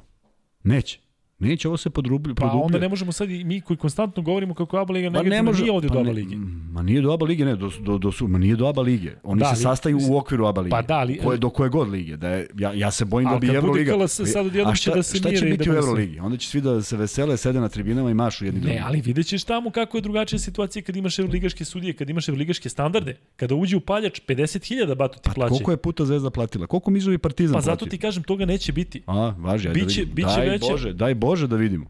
Neće. 0.64 1.00
Neće 1.40 1.68
ovo 1.68 1.78
se 1.78 1.90
podrublju. 1.90 2.36
Pa 2.36 2.46
onda 2.48 2.80
ne 2.80 2.90
možemo 2.90 3.12
sad 3.12 3.30
i 3.30 3.44
mi 3.44 3.62
koji 3.62 3.78
konstantno 3.78 4.24
govorimo 4.24 4.54
kako 4.54 4.78
je 4.78 4.82
ABA 4.82 4.94
liga 4.94 5.08
Pa 5.08 5.12
negativna, 5.12 5.36
ne 5.36 5.42
može, 5.42 5.62
nije 5.62 5.72
ovde 5.72 5.88
pa 5.88 5.94
do 5.94 6.00
ABA 6.00 6.08
ne- 6.08 6.14
lige. 6.14 6.36
Ma 6.72 6.82
nije 6.84 7.02
do 7.02 7.12
ABA 7.12 7.26
lige, 7.26 7.46
ne, 7.46 7.56
do, 7.56 7.72
do, 7.80 7.98
do, 7.98 8.12
su, 8.12 8.28
ma 8.28 8.38
nije 8.38 8.56
do 8.56 8.68
ABA 8.68 8.82
lige. 8.82 9.12
Oni 9.24 9.40
Da, 9.40 9.46
se 9.46 9.50
ali- 9.50 9.58
sastaju 9.60 10.00
u 10.04 10.18
okviru 10.18 10.46
ABA 10.46 10.62
lige. 10.62 10.72
Pa 10.72 10.82
da, 10.82 10.96
ali- 10.96 11.18
koje, 11.18 11.38
do 11.38 11.50
koje 11.50 11.70
god 11.70 11.90
lige. 11.90 12.18
Da 12.18 12.30
je, 12.30 12.48
ja, 12.56 12.74
ja 12.74 12.92
se 12.92 13.06
bojim 13.06 13.26
da 13.26 13.32
Ali 13.32 13.40
bi 13.42 13.48
Euroliga... 13.48 13.94
KLS 13.94 14.22
sad 14.26 14.46
odjednom 14.46 14.76
će 14.76 14.92
da 14.92 15.04
se 15.04 15.18
šta 15.18 15.30
će 15.32 15.46
biti 15.46 15.66
da 15.66 15.72
u. 15.72 15.76
Euroligi? 15.76 16.20
Onda 16.20 16.38
će 16.38 16.50
svi 16.50 16.62
da 16.62 16.82
se 16.82 16.98
vesele, 16.98 17.38
sede 17.38 17.60
na 17.60 17.70
tribinama 17.70 18.12
i 18.12 18.16
mašu 18.16 18.46
jedni 18.46 18.60
Ne, 18.60 18.64
drugim. 18.64 18.84
ali 18.86 19.02
vidjet 19.02 19.28
ćeš 19.28 19.44
tamo 19.44 19.72
kako 19.72 19.98
je 19.98 20.02
drugačija 20.02 20.40
situacija 20.40 20.84
kad 20.84 20.96
imaš 20.96 21.20
evroligaške 21.20 21.66
sudije, 21.66 21.94
kad 21.94 22.10
imaš 22.10 22.30
evroligaške 22.30 22.70
standarde. 22.70 23.16
Kada 23.36 23.56
uđe 23.56 23.78
u 23.78 23.82
paljač, 23.82 24.22
50.000 24.22 24.96
bato 24.96 25.14
ti 25.14 25.22
Pa 25.24 25.32
plaćaju. 25.32 25.50
koliko 25.52 25.72
je 25.72 25.78
puta 25.78 26.06
Zvezda 26.06 26.30
platila? 26.30 26.68
Koliko 26.68 26.92
Mizovi 26.92 27.18
Partizan 27.18 27.54
Pa 27.54 27.62
zato 27.62 27.86
ti 27.86 27.98
kažem, 27.98 28.24
toga 28.24 28.46
neće 28.46 28.72
biti. 28.72 29.02
A, 29.08 29.34
važi, 29.38 29.68
ajde 29.68 29.80
Biće- 29.80 30.06
da 30.06 30.14
biće 30.14 30.28
daj 30.40 30.60
Bože, 30.62 30.94
daj 30.94 31.14
Bože 31.26 31.48
da 31.48 31.56
vidimo. 31.56 31.86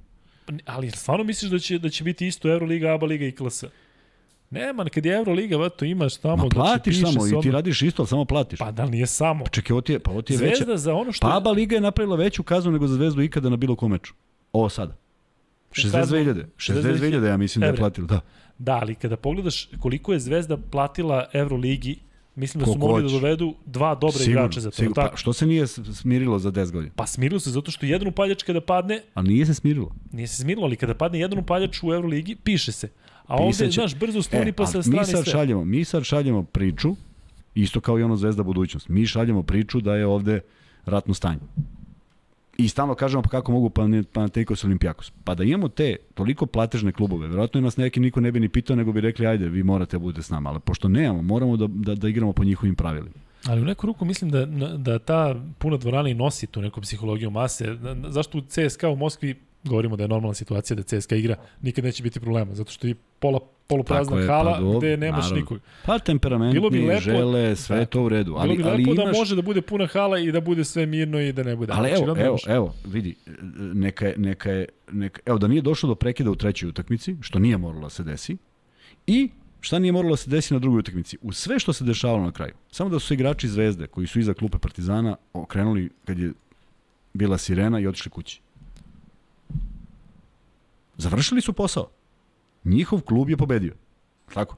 Ali 0.66 0.92
stvarno 0.92 1.24
misliš 1.24 1.52
da 1.52 1.60
će, 1.60 1.80
da 1.80 1.90
će 1.90 2.04
biti 2.04 2.28
isto 2.28 2.50
Euroliga, 2.50 2.94
ABA 2.94 3.06
liga 3.06 3.26
i 3.26 3.32
KLS? 3.32 3.64
Nema, 4.50 4.86
kad 4.86 5.06
je 5.06 5.16
Euroliga, 5.16 5.58
vato, 5.58 5.86
imaš 5.86 6.18
tamo... 6.18 6.36
Ma 6.36 6.42
znači, 6.42 6.56
platiš 6.56 7.02
samo 7.02 7.28
i 7.28 7.42
ti 7.42 7.52
radiš 7.52 7.82
isto, 7.82 8.02
ali 8.02 8.08
samo 8.08 8.26
platiš. 8.26 8.60
Pa 8.60 8.72
da 8.72 8.84
li 8.84 8.92
nije 8.92 9.08
samo? 9.08 9.46
Čekaj, 9.52 9.74
ovo 9.74 9.82
ti 9.82 9.94
je, 9.94 10.00
pa 10.00 10.12
ovo 10.12 10.22
ti 10.22 10.34
je 10.34 10.40
veća. 10.40 10.56
Zvezda 10.56 10.78
za 10.78 10.94
ono 10.94 11.12
što... 11.12 11.28
Pa 11.28 11.38
ABA 11.38 11.52
Liga 11.52 11.76
je 11.76 11.82
napravila 11.82 12.16
veću 12.16 12.44
kaznu 12.44 12.72
nego 12.72 12.88
za 12.88 12.96
Zvezdu 12.96 13.22
ikada 13.22 13.50
na 13.50 13.56
bilo 13.56 13.76
kom 13.76 13.92
meču. 13.92 14.14
Ovo 14.54 14.70
sada. 14.70 14.96
62.000. 15.72 16.46
62.000 16.58 17.28
ja 17.28 17.38
mislim 17.38 17.60
da 17.60 17.68
je 17.68 17.76
platilo, 17.76 18.08
da. 18.08 18.20
Da, 18.58 18.80
ali 18.82 18.96
kada 18.96 19.18
pogledaš 19.18 19.70
koliko 19.80 20.14
je 20.14 20.20
Zvezda 20.20 20.58
platila 20.58 21.26
Euroligi, 21.34 22.00
mislim 22.36 22.60
da 22.60 22.72
su 22.72 22.78
mogli 22.78 23.04
da 23.04 23.10
dovedu 23.10 23.54
dva 23.66 23.96
dobra 23.96 24.24
igrača 24.24 24.60
za 24.60 24.70
to. 24.70 24.76
sigurno. 24.76 24.96
Tako. 24.96 25.12
Pa, 25.12 25.18
što 25.18 25.34
se 25.34 25.46
nije 25.46 25.68
smirilo 25.68 26.40
za 26.40 26.52
10 26.52 26.72
godina? 26.72 26.94
Pa 26.96 27.08
smirilo 27.08 27.40
se 27.40 27.52
zato 27.52 27.72
što 27.72 27.86
jedan 27.86 28.08
upaljač 28.08 28.44
kada 28.44 28.62
padne, 28.62 29.02
A 29.14 29.22
nije 29.22 29.46
se 29.46 29.54
smirilo. 29.54 29.96
nije 30.12 30.28
se 30.28 30.42
smirilo, 30.42 30.66
ali 30.66 30.76
kada 30.76 30.94
padne 30.94 31.20
jedan 31.20 31.40
upaljač 31.40 31.84
u 31.84 31.94
Euroligi, 31.94 32.36
piše 32.36 32.72
se. 32.72 32.90
A 33.28 33.38
Pisaće. 33.38 33.64
ovde, 33.64 33.72
znaš, 33.72 33.96
brzo 33.96 34.22
skloni 34.22 34.52
pa 34.52 34.64
a 34.64 34.68
sa 34.68 34.78
mi 34.78 34.84
strane 34.84 35.06
sad 35.06 35.24
sve. 35.24 35.32
šaljemo, 35.32 35.66
mi 35.66 35.86
sad 35.86 36.04
šaljemo 36.04 36.44
priču, 36.44 36.96
isto 37.56 37.82
kao 37.82 38.00
i 38.00 38.04
ono 38.04 38.16
Zvezda 38.16 38.44
budućnost. 38.44 38.90
Mi 38.90 39.06
šaljemo 39.06 39.44
priču 39.44 39.82
da 39.82 39.96
je 39.96 40.06
ovde 40.06 40.40
ratno 40.86 41.14
stanje. 41.14 41.40
I 42.58 42.68
stalno 42.70 42.96
kažemo 42.96 43.24
pa 43.24 43.30
kako 43.30 43.52
mogu 43.52 43.70
Pan- 43.70 44.04
Panathinaikos 44.14 44.64
Olimpijakos. 44.64 45.12
Pa 45.24 45.36
da 45.36 45.44
imamo 45.44 45.68
te 45.68 45.96
toliko 46.14 46.46
platežne 46.46 46.92
klubove, 46.92 47.28
verovatno 47.28 47.62
nas 47.62 47.78
neki 47.78 48.00
niko 48.00 48.22
ne 48.22 48.32
bi 48.32 48.40
ni 48.40 48.50
pitao, 48.50 48.76
nego 48.76 48.92
bi 48.92 49.02
rekli 49.02 49.28
ajde, 49.28 49.48
vi 49.50 49.64
morate 49.64 49.96
da 49.96 50.00
budete 50.00 50.22
s 50.24 50.30
nama. 50.30 50.50
Ali 50.50 50.60
pošto 50.60 50.88
nemamo, 50.88 51.22
moramo 51.22 51.58
da, 51.58 51.68
da, 51.68 51.96
da 51.96 52.10
igramo 52.10 52.34
po 52.34 52.44
njihovim 52.44 52.76
pravilima. 52.76 53.16
Ali 53.46 53.62
u 53.62 53.66
neku 53.66 53.88
ruku 53.88 54.06
mislim 54.06 54.32
da, 54.32 54.46
da 54.78 55.00
ta 55.00 55.36
puna 55.58 55.78
dvorana 55.78 56.10
i 56.10 56.14
nosi 56.14 56.48
tu 56.48 56.62
neku 56.62 56.82
psihologiju 56.82 57.32
mase. 57.32 57.78
Zašto 58.08 58.38
u 58.38 58.42
CSKA 58.42 58.90
u 58.90 58.96
Moskvi 58.96 59.36
govorimo 59.64 59.95
da 59.95 60.03
je 60.03 60.07
normalna 60.07 60.34
situacija 60.34 60.76
da 60.76 60.84
CSKA 60.84 61.15
igra, 61.15 61.35
nikad 61.61 61.84
neće 61.84 62.03
biti 62.03 62.19
problema, 62.19 62.56
zato 62.56 62.72
što 62.72 62.88
je 62.88 62.95
pola, 63.19 63.40
poluprazna 63.68 64.19
je, 64.19 64.27
pa 64.27 64.34
hala 64.34 64.60
dobro, 64.60 64.80
gde 64.80 64.98
nemaš 64.98 65.31
nikog. 65.31 65.60
Pa 65.85 65.99
temperamentni, 65.99 66.60
Bilo 66.60 66.69
bi 66.69 66.80
lepo- 66.80 66.99
žele, 66.99 67.56
sve 67.56 67.77
je 67.77 67.85
to 67.85 68.03
u 68.03 68.10
redu. 68.10 68.35
Ali, 68.38 68.57
Bilo 68.57 68.68
bi 68.68 68.72
ali 68.73 68.84
lepo 68.84 68.94
imaš, 69.02 69.14
da 69.14 69.19
može 69.19 69.35
da 69.35 69.41
bude 69.41 69.61
puna 69.61 69.88
hala 69.88 70.19
i 70.19 70.31
da 70.31 70.41
bude 70.41 70.64
sve 70.64 70.85
mirno 70.85 71.19
i 71.19 71.31
da 71.31 71.44
ne 71.44 71.56
bude. 71.56 71.73
Ali 71.76 71.88
evo, 71.90 71.95
Očigledno 71.95 72.22
ne 72.23 72.27
evo, 72.27 72.38
evo, 72.48 72.73
vidi, 72.85 73.15
neka 73.73 74.07
je, 74.07 74.15
neka 74.18 74.52
je, 74.52 74.65
neka, 74.91 75.22
evo 75.26 75.38
da 75.38 75.48
nije 75.48 75.61
došlo 75.61 75.88
do 75.90 75.95
prekida 75.95 76.31
u 76.31 76.35
trećoj 76.35 76.69
utakmici, 76.69 77.15
što 77.22 77.40
nije 77.40 77.57
moralo 77.57 77.81
da 77.84 77.90
se 77.90 78.03
desi, 78.03 78.38
i 79.07 79.30
šta 79.60 79.80
nije 79.80 79.91
moralo 79.91 80.14
da 80.14 80.18
se 80.18 80.30
desi 80.30 80.53
na 80.53 80.60
drugoj 80.60 80.80
utakmici. 80.80 81.18
U 81.22 81.31
sve 81.31 81.60
što 81.60 81.73
se 81.73 81.84
dešavalo 81.84 82.23
na 82.23 82.31
kraju, 82.31 82.53
samo 82.72 82.90
da 82.90 82.99
su 82.99 83.14
igrači 83.14 83.48
Zvezde, 83.48 83.88
koji 83.88 84.07
su 84.07 84.19
iza 84.19 84.34
klupe 84.34 84.57
Partizana, 84.57 85.15
okrenuli 85.34 85.90
kad 86.06 86.19
je 86.19 86.31
bila 87.14 87.38
sirena 87.38 87.80
i 87.80 87.88
otišli 87.88 88.11
kući. 88.11 88.41
Završili 90.98 91.41
su 91.41 91.53
posao. 91.53 91.90
Njihov 92.64 93.02
klub 93.02 93.30
je 93.30 93.38
pobedio. 93.38 93.74
Tako? 94.34 94.56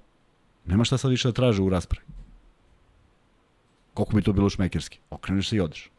Nema 0.65 0.83
šta 0.83 0.97
sad 0.97 1.11
više 1.11 1.27
da 1.27 1.33
traže 1.33 1.61
u 1.61 1.69
raspravi. 1.69 2.05
Koliko 3.93 4.15
bi 4.15 4.21
to 4.21 4.33
bilo 4.33 4.49
šmekerski? 4.49 4.99
Okreneš 5.09 5.49
se 5.49 5.55
i 5.55 5.59
odeš. 5.59 5.91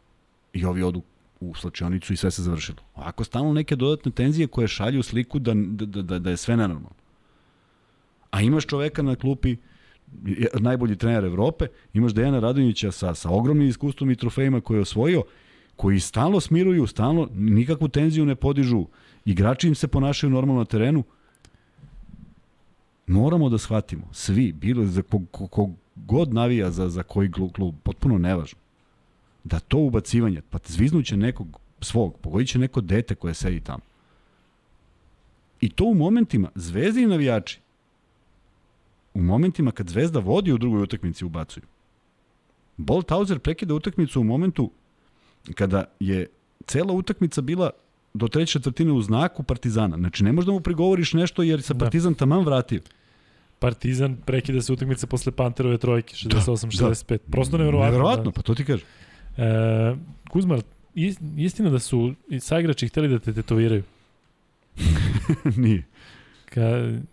I 0.53 0.65
ovi 0.65 0.83
odu 0.83 1.03
u 1.41 1.55
slačionicu 1.55 2.13
i 2.13 2.17
sve 2.17 2.31
se 2.31 2.43
završilo. 2.43 2.79
Ovako 2.95 3.25
stalno 3.25 3.53
neke 3.53 3.77
dodatne 3.77 4.13
tenzije 4.13 4.47
koje 4.47 4.69
šalju 4.69 5.03
sliku 5.03 5.39
da, 5.39 5.53
da, 5.55 6.03
da, 6.03 6.19
da 6.19 6.31
je 6.31 6.37
sve 6.37 6.57
nenormalno. 6.57 6.97
A 8.31 8.43
imaš 8.43 8.67
čoveka 8.67 9.03
na 9.03 9.17
klupi, 9.17 9.57
najbolji 10.59 10.97
trener 10.97 11.25
Evrope, 11.25 11.67
imaš 11.95 12.13
Dejana 12.15 12.41
Radonjića 12.41 12.93
sa, 12.93 13.15
sa 13.15 13.31
ogromnim 13.31 13.69
iskustvom 13.69 14.11
i 14.11 14.17
trofejima 14.17 14.61
koje 14.61 14.79
je 14.79 14.83
osvojio, 14.83 15.23
koji 15.77 16.01
stalno 16.01 16.41
smiruju, 16.41 16.87
stalno 16.87 17.29
nikakvu 17.35 17.89
tenziju 17.89 18.27
ne 18.27 18.35
podižu, 18.35 18.87
igrači 19.27 19.69
im 19.69 19.75
se 19.75 19.89
ponašaju 19.89 20.31
normalno 20.31 20.61
na 20.61 20.65
terenu. 20.65 21.05
Moramo 23.07 23.49
da 23.49 23.59
shvatimo, 23.59 24.09
svi, 24.13 24.53
bilo 24.53 24.85
za 24.85 25.03
kog, 25.03 25.23
kog, 25.31 25.71
god 25.95 26.35
navija 26.35 26.71
za, 26.71 26.89
za 26.89 27.03
koji 27.03 27.31
klub, 27.55 27.75
potpuno 27.83 28.19
nevažno, 28.19 28.59
da 29.45 29.59
to 29.59 29.79
ubacivanje, 29.79 30.43
pa 30.51 30.59
zviznuće 30.67 31.17
nekog 31.17 31.61
svog, 31.81 32.17
pogodit 32.23 32.49
će 32.49 32.59
neko 32.59 32.81
dete 32.81 33.15
koje 33.15 33.35
sedi 33.35 33.61
tamo. 33.61 33.83
I 35.61 35.69
to 35.69 35.85
u 35.85 35.95
momentima, 35.95 36.51
zvezde 36.55 37.03
i 37.03 37.07
navijači, 37.07 37.61
u 39.15 39.23
momentima 39.23 39.71
kad 39.71 39.89
Zvezda 39.89 40.19
vodi 40.19 40.53
u 40.53 40.59
drugoj 40.59 40.83
utakmici 40.83 41.25
ubacuju. 41.25 41.65
Bolthauser 42.77 43.39
prekida 43.39 43.75
utakmicu 43.75 44.21
u 44.21 44.25
momentu 44.25 44.71
kada 45.55 45.85
je 46.01 46.27
cela 46.67 46.93
utakmica 46.93 47.41
bila 47.41 47.71
do 48.17 48.29
treće 48.29 48.53
četvrtine 48.53 48.93
u 48.93 49.03
znaku 49.03 49.43
Partizana. 49.43 49.97
Znači, 49.97 50.25
ne 50.25 50.33
možda 50.33 50.53
mu 50.53 50.61
prigovoriš 50.61 51.13
nešto 51.13 51.43
jer 51.43 51.63
se 51.63 51.75
Da. 51.75 51.79
Partizan 51.79 52.15
taman 52.15 52.45
vratio. 52.45 52.81
Partizan 53.59 54.17
prekida 54.17 54.63
se 54.63 54.73
utakmice 54.73 55.07
posle 55.07 55.33
Panterove 55.33 55.79
trojke, 55.79 56.15
68-65. 56.15 57.09
Da. 57.09 57.19
Prosto 57.31 57.59
neverovatno. 57.59 57.91
Neverovatno, 57.91 58.31
pa 58.33 58.43
to 58.43 58.55
ti 58.55 58.65
kažem. 58.65 58.87
Da. 59.37 59.45
E, 59.45 59.97
Kuzmar, 60.31 60.61
is- 60.95 61.21
istina 61.37 61.71
da 61.71 61.79
su 61.79 62.15
i 62.29 62.41
saigrači 62.41 62.89
hteli 62.89 63.09
da 63.09 63.19
te 63.19 63.33
tetoviraju. 63.33 63.83
Nije. 65.57 65.83
Ka, 66.45 66.61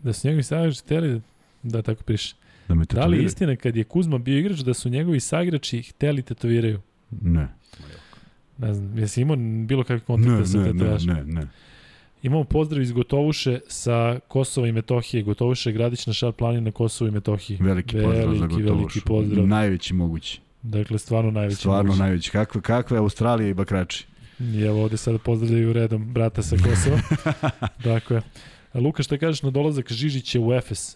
da 0.04 0.14
su 0.14 0.28
njegovi 0.28 0.44
saigrači 0.44 0.80
hteli 0.80 1.10
da, 1.10 1.20
da 1.64 1.82
tako 1.82 2.04
piše. 2.04 2.36
Da 2.68 2.76
me 2.76 2.86
Da 2.86 3.06
li 3.06 3.24
istina 3.24 3.56
kad 3.56 3.76
je 3.76 3.84
Kuzma 3.84 4.18
bio 4.18 4.40
igrač 4.40 4.60
da 4.60 4.74
su 4.74 4.90
njegovi 4.90 5.20
saigrači 5.20 5.82
hteli 5.82 6.22
tetoviraju? 6.22 6.80
Ne. 7.22 7.48
Ne 8.58 8.74
znam, 8.74 8.98
jesi 8.98 9.22
imao 9.22 9.36
bilo 9.68 9.84
kakve 9.84 9.96
Ne, 9.96 10.06
kontakte 10.06 10.46
sa 10.46 10.58
ne, 10.58 10.64
ne, 10.64 10.72
tetovažem? 10.74 11.16
ne, 11.16 11.24
ne. 11.24 11.48
Imamo 12.24 12.44
pozdrav 12.44 12.82
iz 12.82 12.92
Gotovuše 12.92 13.60
sa 13.68 14.20
Kosova 14.28 14.68
i 14.68 14.72
Metohije. 14.72 15.24
Gotovuše 15.24 15.70
je 15.70 15.74
gradić 15.74 16.08
na 16.08 16.14
šar 16.14 16.34
na 16.62 16.72
Kosovu 16.72 17.08
i 17.08 17.12
Metohiji. 17.12 17.58
Veliki 17.62 17.96
pozdrav 17.96 18.14
za 18.14 18.46
veliki, 18.46 18.62
gotovo. 18.62 18.78
veliki 18.78 19.02
pozdrav. 19.02 19.48
Najveći 19.48 19.94
mogući. 19.94 20.42
Dakle, 20.62 21.00
stvarno 21.00 21.32
najveći. 21.32 21.56
Stvarno 21.56 21.84
mogući. 21.84 22.00
najveći. 22.00 22.32
Kakve, 22.32 22.62
kakve 22.62 22.98
Australije 22.98 23.50
i 23.50 23.54
Bakrači. 23.54 24.06
I 24.40 24.62
evo 24.62 24.84
ovde 24.84 24.98
sada 24.98 25.18
pozdravljaju 25.18 25.74
redom 25.74 26.14
brata 26.14 26.42
sa 26.42 26.56
Kosova. 26.56 27.00
dakle, 27.92 28.22
Luka, 28.74 29.04
šta 29.04 29.18
kažeš 29.18 29.44
na 29.44 29.50
dolazak 29.50 29.92
Žižića 29.92 30.40
u 30.40 30.54
Efes? 30.54 30.96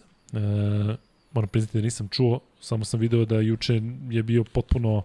moram 1.32 1.48
priznati 1.48 1.78
da 1.78 1.84
nisam 1.84 2.08
čuo, 2.08 2.40
samo 2.60 2.84
sam 2.84 3.00
video 3.00 3.24
da 3.24 3.40
juče 3.40 3.80
je 4.10 4.22
bio 4.22 4.44
potpuno 4.44 5.02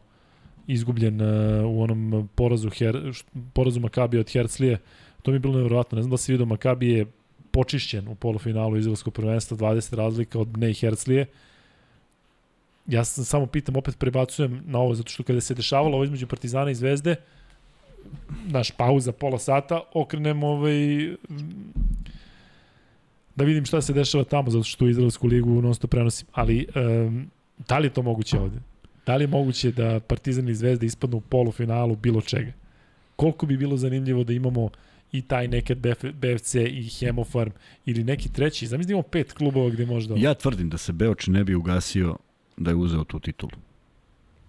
izgubljen 0.68 1.22
e, 1.22 1.62
u 1.66 1.82
onom 1.82 2.30
porazu, 2.36 2.70
Her, 2.70 3.14
porazu 3.54 3.80
Makabija 3.80 4.20
od 4.20 4.32
Herclije. 4.32 4.78
To 5.22 5.32
mi 5.32 5.36
je 5.36 5.40
bilo 5.40 5.54
nevjerojatno. 5.54 5.96
Ne 5.96 6.02
znam 6.02 6.12
da 6.12 6.18
si 6.18 6.32
vidio, 6.32 6.46
Makabi 6.46 6.90
je 6.90 7.06
počišćen 7.52 8.08
u 8.08 8.16
polufinalu 8.16 8.78
izraelskog 8.78 9.14
prvenstva, 9.14 9.58
20 9.58 9.96
razlika 9.96 10.40
od 10.40 10.48
Bne 10.48 10.72
i 10.72 10.74
Herclije. 10.74 11.26
Ja 12.88 13.04
sam 13.04 13.26
samo 13.26 13.46
pitam, 13.46 13.76
opet 13.76 14.00
prebacujem 14.00 14.62
na 14.66 14.80
ovo, 14.80 14.96
zato 14.96 15.10
što 15.10 15.24
kada 15.24 15.42
se 15.42 15.54
dešavalo 15.54 15.96
ovo 15.96 16.04
između 16.04 16.28
Partizana 16.28 16.72
i 16.72 16.76
Zvezde, 16.76 17.16
naš 18.46 18.72
pauza 18.72 19.12
pola 19.12 19.40
sata, 19.40 19.82
okrenem 19.94 20.44
ovaj 20.44 20.76
da 23.36 23.44
vidim 23.44 23.66
šta 23.66 23.82
se 23.82 23.94
dešava 23.94 24.24
tamo, 24.24 24.50
zato 24.50 24.64
što 24.64 24.88
Izraelsku 24.88 25.28
ligu 25.28 25.62
non 25.62 25.76
stop 25.76 25.92
prenosim. 25.92 26.28
Ali, 26.32 26.68
um, 26.76 27.30
da 27.68 27.78
li 27.80 27.86
je 27.88 27.94
to 27.94 28.02
moguće 28.02 28.40
ovde? 28.40 28.73
Da 29.06 29.16
li 29.16 29.24
je 29.24 29.28
moguće 29.28 29.72
da 29.72 30.00
Partizan 30.00 30.50
i 30.50 30.56
Zvezda 30.56 30.86
ispadnu 30.86 31.18
u 31.18 31.22
polufinalu 31.22 31.96
bilo 31.96 32.22
čega? 32.22 32.52
Koliko 33.16 33.46
bi 33.46 33.58
bilo 33.58 33.78
zanimljivo 33.78 34.24
da 34.24 34.34
imamo 34.34 34.70
i 35.12 35.22
taj 35.22 35.48
nekad 35.48 35.78
BF, 35.78 36.04
BFC 36.04 36.56
i 36.56 36.90
Hemofarm 37.00 37.52
ili 37.86 38.04
neki 38.04 38.30
treći. 38.30 38.68
Zamisli 38.68 38.92
imamo 38.92 39.04
pet 39.04 39.34
klubova 39.34 39.70
gde 39.70 39.86
možda... 39.86 40.16
Ja 40.18 40.34
tvrdim 40.34 40.70
da 40.70 40.78
se 40.78 40.94
Beoč 40.94 41.28
ne 41.28 41.44
bi 41.44 41.56
ugasio 41.56 42.18
da 42.58 42.72
je 42.72 42.76
uzeo 42.76 43.04
tu 43.04 43.20
titulu. 43.20 43.52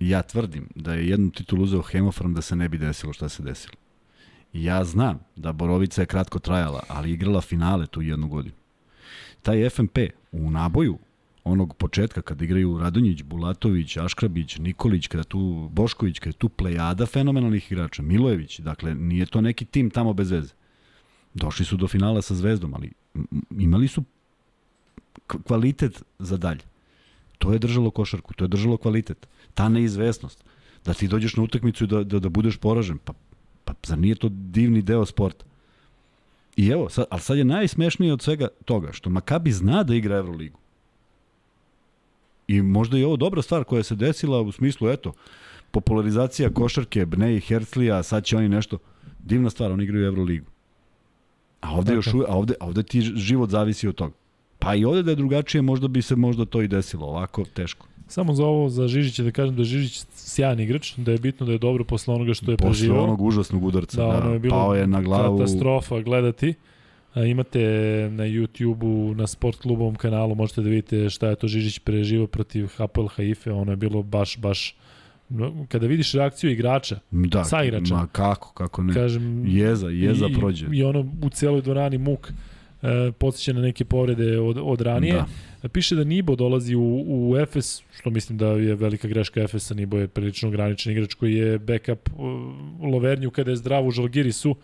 Ja 0.01 0.23
tvrdim 0.23 0.69
da 0.75 0.95
je 0.95 1.09
jednu 1.09 1.31
titulu 1.31 1.63
uzeo 1.63 1.83
Hemofarm 1.83 2.35
da 2.35 2.43
se 2.43 2.57
ne 2.57 2.69
bi 2.69 2.79
desilo 2.79 3.13
šta 3.13 3.29
se 3.29 3.43
desilo. 3.43 3.75
Ja 4.53 4.85
znam 4.85 5.21
da 5.37 5.53
Borovica 5.53 6.03
je 6.03 6.07
kratko 6.07 6.39
trajala, 6.39 6.83
ali 6.89 7.13
igrala 7.13 7.41
finale 7.41 7.87
tu 7.87 8.03
jednu 8.03 8.29
godinu. 8.29 8.55
Taj 9.43 9.71
FMP 9.71 9.99
u 10.33 10.51
naboju, 10.51 10.99
onog 11.45 11.75
početka 11.77 12.23
kada 12.23 12.45
igraju 12.45 12.79
Radonjić, 12.79 13.23
Bulatović, 13.23 13.97
Aškrabić, 13.97 14.59
Nikolić, 14.59 15.07
kada 15.07 15.25
tu 15.25 15.69
Bošković, 15.73 16.19
kada 16.19 16.33
tu 16.33 16.49
plejada 16.49 17.07
fenomenalnih 17.07 17.73
igrača, 17.73 18.03
Milojević, 18.03 18.61
dakle 18.61 18.95
nije 18.95 19.27
to 19.27 19.41
neki 19.41 19.65
tim 19.65 19.91
tamo 19.91 20.13
bez 20.13 20.31
veze. 20.31 20.55
Došli 21.35 21.65
su 21.65 21.77
do 21.77 21.89
finala 21.89 22.23
sa 22.23 22.35
Zvezdom, 22.35 22.75
ali 22.75 22.93
imali 23.51 23.89
su 23.89 24.05
kvalitet 25.47 26.03
za 26.19 26.37
dalje. 26.37 26.63
To 27.39 27.53
je 27.53 27.59
držalo 27.59 27.91
košarku, 27.91 28.35
to 28.35 28.45
je 28.45 28.49
držalo 28.49 28.77
kvalitet. 28.77 29.29
Ta 29.55 29.69
neizvesnost. 29.69 30.45
Da 30.85 30.95
ti 30.95 31.09
dođeš 31.09 31.37
na 31.37 31.43
utakmicu 31.43 31.85
i 31.85 31.87
da, 31.87 32.05
da, 32.05 32.19
da 32.19 32.29
budeš 32.29 32.57
poražen. 32.57 32.99
Pa, 32.99 33.13
pa 33.65 33.75
zar 33.87 33.99
nije 33.99 34.15
to 34.15 34.29
divni 34.29 34.83
deo 34.83 35.07
sporta? 35.07 35.45
I 36.57 36.69
evo, 36.69 36.89
sad, 36.89 37.05
ali 37.11 37.21
sad 37.21 37.39
je 37.39 37.45
najsmešnije 37.45 38.13
od 38.13 38.23
svega 38.23 38.49
toga, 38.65 38.93
što 38.93 39.11
Makabi 39.11 39.53
zna 39.53 39.83
da 39.83 39.95
igra 39.95 40.17
Euroligu. 40.17 40.64
I 42.49 42.63
možda 42.63 42.99
je 42.99 43.07
ovo 43.07 43.17
dobra 43.17 43.43
stvar 43.43 43.65
koja 43.65 43.83
se 43.83 43.95
desila 43.95 44.41
u 44.41 44.53
smislu, 44.53 44.89
eto, 44.89 45.13
popularizacija 45.71 46.51
košarke, 46.51 47.07
Bne 47.07 47.37
i 47.37 47.41
Herzlija, 47.41 48.03
sad 48.03 48.25
će 48.25 48.37
oni 48.37 48.49
nešto, 48.49 48.79
divna 49.19 49.51
stvar, 49.51 49.73
oni 49.73 49.85
igraju 49.85 50.07
Euroligu. 50.07 50.47
A 51.61 51.73
ovde, 51.75 51.95
još, 51.95 52.09
a 52.29 52.37
ovde, 52.37 52.55
a 52.61 52.67
ovde 52.67 52.83
ti 52.83 53.01
život 53.01 53.51
zavisi 53.51 53.89
od 53.89 53.95
toga. 53.95 54.15
Pa 54.59 54.75
i 54.75 54.85
ovde 54.85 55.03
da 55.03 55.11
je 55.11 55.17
drugačije, 55.17 55.63
možda 55.63 55.89
bi 55.89 56.03
se 56.03 56.17
možda 56.17 56.45
to 56.45 56.63
i 56.63 56.69
desilo, 56.69 57.07
ovako 57.07 57.45
teško. 57.45 57.87
Samo 58.09 58.35
za 58.35 58.45
ovo, 58.45 58.69
za 58.69 58.89
Žižića 58.89 59.23
da 59.23 59.31
kažem 59.31 59.57
da 59.57 59.61
je 59.61 59.65
Žižić 59.65 60.05
sjajan 60.15 60.61
igrač, 60.61 60.95
da 60.97 61.13
je 61.13 61.19
bitno 61.19 61.47
da 61.47 61.53
je 61.53 61.59
dobro 61.59 61.85
posle 61.85 62.15
onoga 62.15 62.35
što 62.35 62.51
je 62.51 62.57
posle 62.57 62.71
preživao. 62.71 62.97
Posle 62.97 63.05
onog 63.05 63.21
užasnog 63.23 63.65
udarca, 63.65 64.07
da, 64.07 64.13
da 64.13 64.19
ono 64.19 64.33
je 64.33 64.39
bilo 64.39 64.57
pao 64.57 64.75
je 64.75 64.87
na 64.87 65.03
glavu. 65.03 65.39
Katastrofa 65.39 66.01
gledati. 66.01 66.51
A, 66.51 66.74
imate 67.17 67.61
na 68.13 68.25
YouTube-u, 68.25 69.15
na 69.15 69.27
sport 69.27 69.59
klubovom 69.59 69.95
kanalu, 69.95 70.35
možete 70.35 70.63
da 70.63 70.69
vidite 70.69 71.11
šta 71.11 71.29
je 71.29 71.37
to 71.37 71.49
Žižić 71.49 71.79
preživao 71.79 72.27
protiv 72.27 72.67
Hapoel 72.77 73.07
Haife, 73.07 73.53
ono 73.53 73.73
je 73.73 73.77
bilo 73.77 74.03
baš, 74.03 74.39
baš 74.39 74.77
kada 75.69 75.87
vidiš 75.87 76.13
reakciju 76.13 76.51
igrača, 76.51 76.99
da, 77.11 77.45
sa 77.45 77.65
igrača, 77.65 77.95
ma 77.95 78.07
kako, 78.07 78.53
kako 78.53 78.83
ne, 78.83 78.95
kažem, 78.95 79.47
jeza, 79.47 79.89
jeza 79.89 80.27
i, 80.27 80.35
prođe. 80.35 80.67
I 80.73 80.83
ono 80.83 81.13
u 81.23 81.31
celoj 81.31 81.63
dvorani 81.63 81.99
muk 81.99 82.33
e, 82.83 83.13
podsjeća 83.19 83.53
na 83.53 83.61
neke 83.61 83.85
povrede 83.85 84.39
od, 84.39 84.59
od 84.63 84.81
ranije. 84.81 85.25
Da. 85.63 85.69
Piše 85.69 85.95
da 85.95 86.05
Nibo 86.05 86.37
dolazi 86.37 86.75
u, 86.75 87.05
u 87.07 87.37
Efes, 87.37 87.83
što 87.99 88.11
mislim 88.11 88.39
da 88.39 88.47
je 88.47 88.75
velika 88.75 89.09
greška 89.09 89.41
Efesa, 89.41 89.75
Nibo 89.75 89.99
je 89.99 90.09
prilično 90.09 90.49
ograničen 90.49 90.93
igrač 90.93 91.15
koji 91.15 91.35
je 91.35 91.59
backup 91.59 92.11
u 92.81 92.87
Lovernju 92.87 93.31
kada 93.31 93.51
je 93.51 93.57
zdrav 93.57 93.87
u 93.87 93.91
Žalgirisu, 93.91 94.57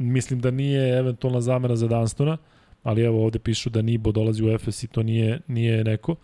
mislim 0.00 0.40
da 0.40 0.50
nije 0.50 0.98
eventualna 0.98 1.40
zamena 1.40 1.76
za 1.76 1.88
Danstona, 1.88 2.36
ali 2.82 3.02
evo 3.02 3.24
ovde 3.24 3.38
pišu 3.38 3.70
da 3.70 3.82
Nibo 3.82 4.12
dolazi 4.12 4.44
u 4.44 4.48
Efes 4.48 4.82
i 4.82 4.86
to 4.86 5.02
nije, 5.02 5.40
nije 5.46 5.84
neko. 5.84 6.16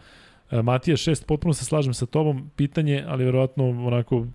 E, 0.50 0.62
Matija 0.62 0.96
6, 0.96 1.26
potpuno 1.26 1.54
se 1.54 1.64
slažem 1.64 1.94
sa 1.94 2.06
tobom, 2.06 2.50
pitanje, 2.56 3.04
ali 3.06 3.24
verovatno 3.24 3.68
onako 3.68 4.26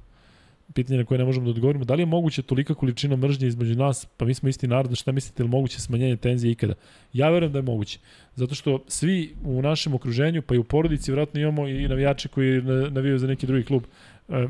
pitanje 0.74 0.98
na 0.98 1.06
koje 1.06 1.18
ne 1.18 1.26
možemo 1.26 1.46
da 1.46 1.52
odgovorimo. 1.52 1.86
Da 1.86 1.94
li 1.94 2.02
je 2.02 2.06
moguće 2.06 2.42
tolika 2.42 2.74
količina 2.74 3.16
mržnje 3.16 3.48
između 3.48 3.76
nas, 3.76 4.06
pa 4.18 4.26
mi 4.26 4.34
smo 4.34 4.50
isti 4.50 4.68
narod, 4.68 4.98
šta 4.98 5.12
mislite, 5.12 5.44
li 5.44 5.50
moguće 5.50 5.82
smanjenje 5.82 6.18
tenzije 6.18 6.52
ikada? 6.52 6.74
Ja 7.14 7.30
verujem 7.30 7.52
da 7.52 7.60
je 7.60 7.64
moguće. 7.64 8.00
Zato 8.36 8.56
što 8.56 8.84
svi 8.88 9.36
u 9.44 9.62
našem 9.62 9.94
okruženju, 9.94 10.42
pa 10.42 10.56
i 10.56 10.58
u 10.58 10.64
porodici, 10.64 11.12
vjerojatno 11.12 11.40
imamo 11.40 11.68
i 11.68 11.88
navijače 11.88 12.30
koji 12.30 12.62
navijaju 12.92 13.20
za 13.20 13.28
neki 13.28 13.48
drugi 13.48 13.64
klub. 13.64 13.84
E, 14.30 14.48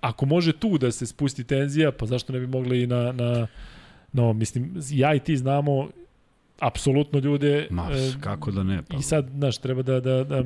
ako 0.00 0.26
može 0.26 0.52
tu 0.52 0.78
da 0.78 0.92
se 0.92 1.06
spusti 1.06 1.44
tenzija, 1.44 1.92
pa 1.92 2.06
zašto 2.06 2.32
ne 2.32 2.40
bi 2.40 2.46
mogli 2.46 2.82
i 2.82 2.86
na, 2.86 3.12
na 3.12 3.46
no, 4.12 4.32
mislim, 4.32 4.74
ja 4.90 5.14
i 5.14 5.20
ti 5.20 5.36
znamo 5.36 5.88
apsolutno 6.58 7.18
ljude. 7.18 7.66
Ma, 7.70 7.88
e, 7.92 8.12
kako 8.20 8.50
da 8.50 8.62
ne? 8.62 8.82
Pa. 8.88 8.96
I 8.96 9.02
sad, 9.02 9.28
znaš, 9.34 9.58
treba 9.58 9.82
da, 9.82 10.00
da, 10.00 10.24
da, 10.24 10.44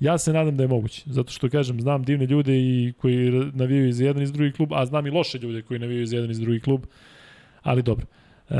ja 0.00 0.18
se 0.18 0.32
nadam 0.32 0.56
da 0.56 0.62
je 0.62 0.68
moguće, 0.68 1.02
zato 1.06 1.32
što, 1.32 1.48
kažem, 1.48 1.80
znam 1.80 2.02
divne 2.02 2.26
ljude 2.26 2.56
i 2.56 2.92
koji 3.00 3.30
navijaju 3.54 3.92
za 3.92 4.04
jedan 4.04 4.22
iz 4.22 4.32
drugi 4.32 4.52
klub, 4.52 4.72
a 4.72 4.86
znam 4.86 5.06
i 5.06 5.10
loše 5.10 5.38
ljude 5.38 5.62
koji 5.62 5.80
navijaju 5.80 6.06
za 6.06 6.16
jedan 6.16 6.30
iz 6.30 6.40
drugi 6.40 6.60
klub, 6.60 6.82
ali 7.62 7.82
dobro. 7.82 8.06
E, 8.50 8.56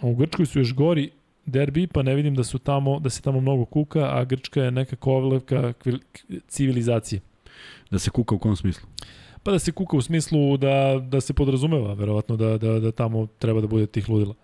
u 0.00 0.14
Grčkoj 0.14 0.46
su 0.46 0.58
još 0.58 0.74
gori 0.74 1.10
derbi, 1.46 1.86
pa 1.86 2.02
ne 2.02 2.14
vidim 2.14 2.34
da 2.34 2.44
su 2.44 2.58
tamo, 2.58 3.00
da 3.00 3.10
se 3.10 3.22
tamo 3.22 3.40
mnogo 3.40 3.64
kuka, 3.64 4.00
a 4.00 4.24
Grčka 4.24 4.62
je 4.62 4.70
neka 4.70 4.96
kovlevka 4.96 5.72
civilizacije. 6.48 7.20
Da 7.90 7.98
se 7.98 8.10
kuka 8.10 8.34
u 8.34 8.38
kom 8.38 8.56
smislu? 8.56 8.88
Pa 9.42 9.50
da 9.50 9.58
se 9.58 9.72
kuka 9.72 9.96
u 9.96 10.02
smislu 10.02 10.56
da, 10.56 11.00
da 11.08 11.20
se 11.20 11.32
podrazumeva, 11.32 11.94
verovatno, 11.94 12.36
da, 12.36 12.58
da, 12.58 12.80
da 12.80 12.92
tamo 12.92 13.26
treba 13.38 13.60
da 13.60 13.66
bude 13.66 13.86
tih 13.86 14.08
ludila. 14.08 14.34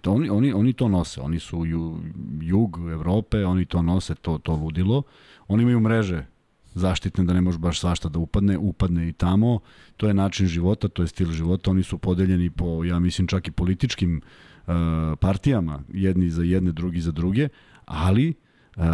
To 0.00 0.12
oni, 0.12 0.30
oni, 0.30 0.52
oni 0.52 0.72
to 0.72 0.88
nose, 0.88 1.20
oni 1.20 1.38
su 1.38 1.64
ju, 1.64 1.98
jug 2.40 2.78
Evrope, 2.92 3.44
oni 3.44 3.64
to 3.64 3.82
nose, 3.82 4.14
to, 4.14 4.38
to 4.38 4.54
ludilo. 4.54 5.02
Oni 5.48 5.62
imaju 5.62 5.80
mreže 5.80 6.26
zaštitne 6.74 7.24
da 7.24 7.32
ne 7.32 7.40
može 7.40 7.58
baš 7.58 7.80
svašta 7.80 8.08
da 8.08 8.18
upadne, 8.18 8.58
upadne 8.58 9.08
i 9.08 9.12
tamo. 9.12 9.60
To 9.96 10.06
je 10.08 10.14
način 10.14 10.46
života, 10.46 10.88
to 10.88 11.02
je 11.02 11.08
stil 11.08 11.32
života. 11.32 11.70
Oni 11.70 11.82
su 11.82 11.98
podeljeni 11.98 12.50
po, 12.50 12.84
ja 12.84 12.98
mislim, 12.98 13.26
čak 13.26 13.48
i 13.48 13.50
političkim 13.50 14.20
uh, 14.20 14.74
partijama, 15.20 15.82
jedni 15.92 16.30
za 16.30 16.42
jedne, 16.42 16.72
drugi 16.72 17.00
za 17.00 17.12
druge, 17.12 17.48
ali 17.84 18.34
uh, 18.76 18.84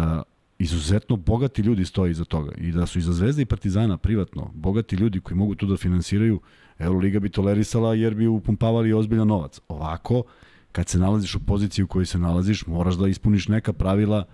izuzetno 0.63 1.15
bogati 1.15 1.61
ljudi 1.61 1.85
stoje 1.85 2.11
iza 2.11 2.25
toga 2.25 2.51
i 2.57 2.71
da 2.71 2.85
su 2.85 2.99
iza 2.99 3.13
Zvezde 3.13 3.41
i 3.41 3.45
Partizana 3.45 3.97
privatno 3.97 4.51
bogati 4.53 4.95
ljudi 4.95 5.19
koji 5.19 5.37
mogu 5.37 5.55
to 5.55 5.65
da 5.65 5.77
finansiraju, 5.77 6.39
Euroliga 6.79 7.19
bi 7.19 7.29
tolerisala 7.29 7.93
jer 7.95 8.15
bi 8.15 8.27
upumpavali 8.27 8.93
ozbiljan 8.93 9.27
novac. 9.27 9.59
Ovako, 9.67 10.23
kad 10.71 10.89
se 10.89 10.99
nalaziš 10.99 11.35
u 11.35 11.39
poziciji 11.39 11.83
u 11.83 11.87
kojoj 11.87 12.05
se 12.05 12.19
nalaziš, 12.19 12.65
moraš 12.67 12.95
da 12.95 13.07
ispuniš 13.07 13.47
neka 13.47 13.73
pravila 13.73 14.25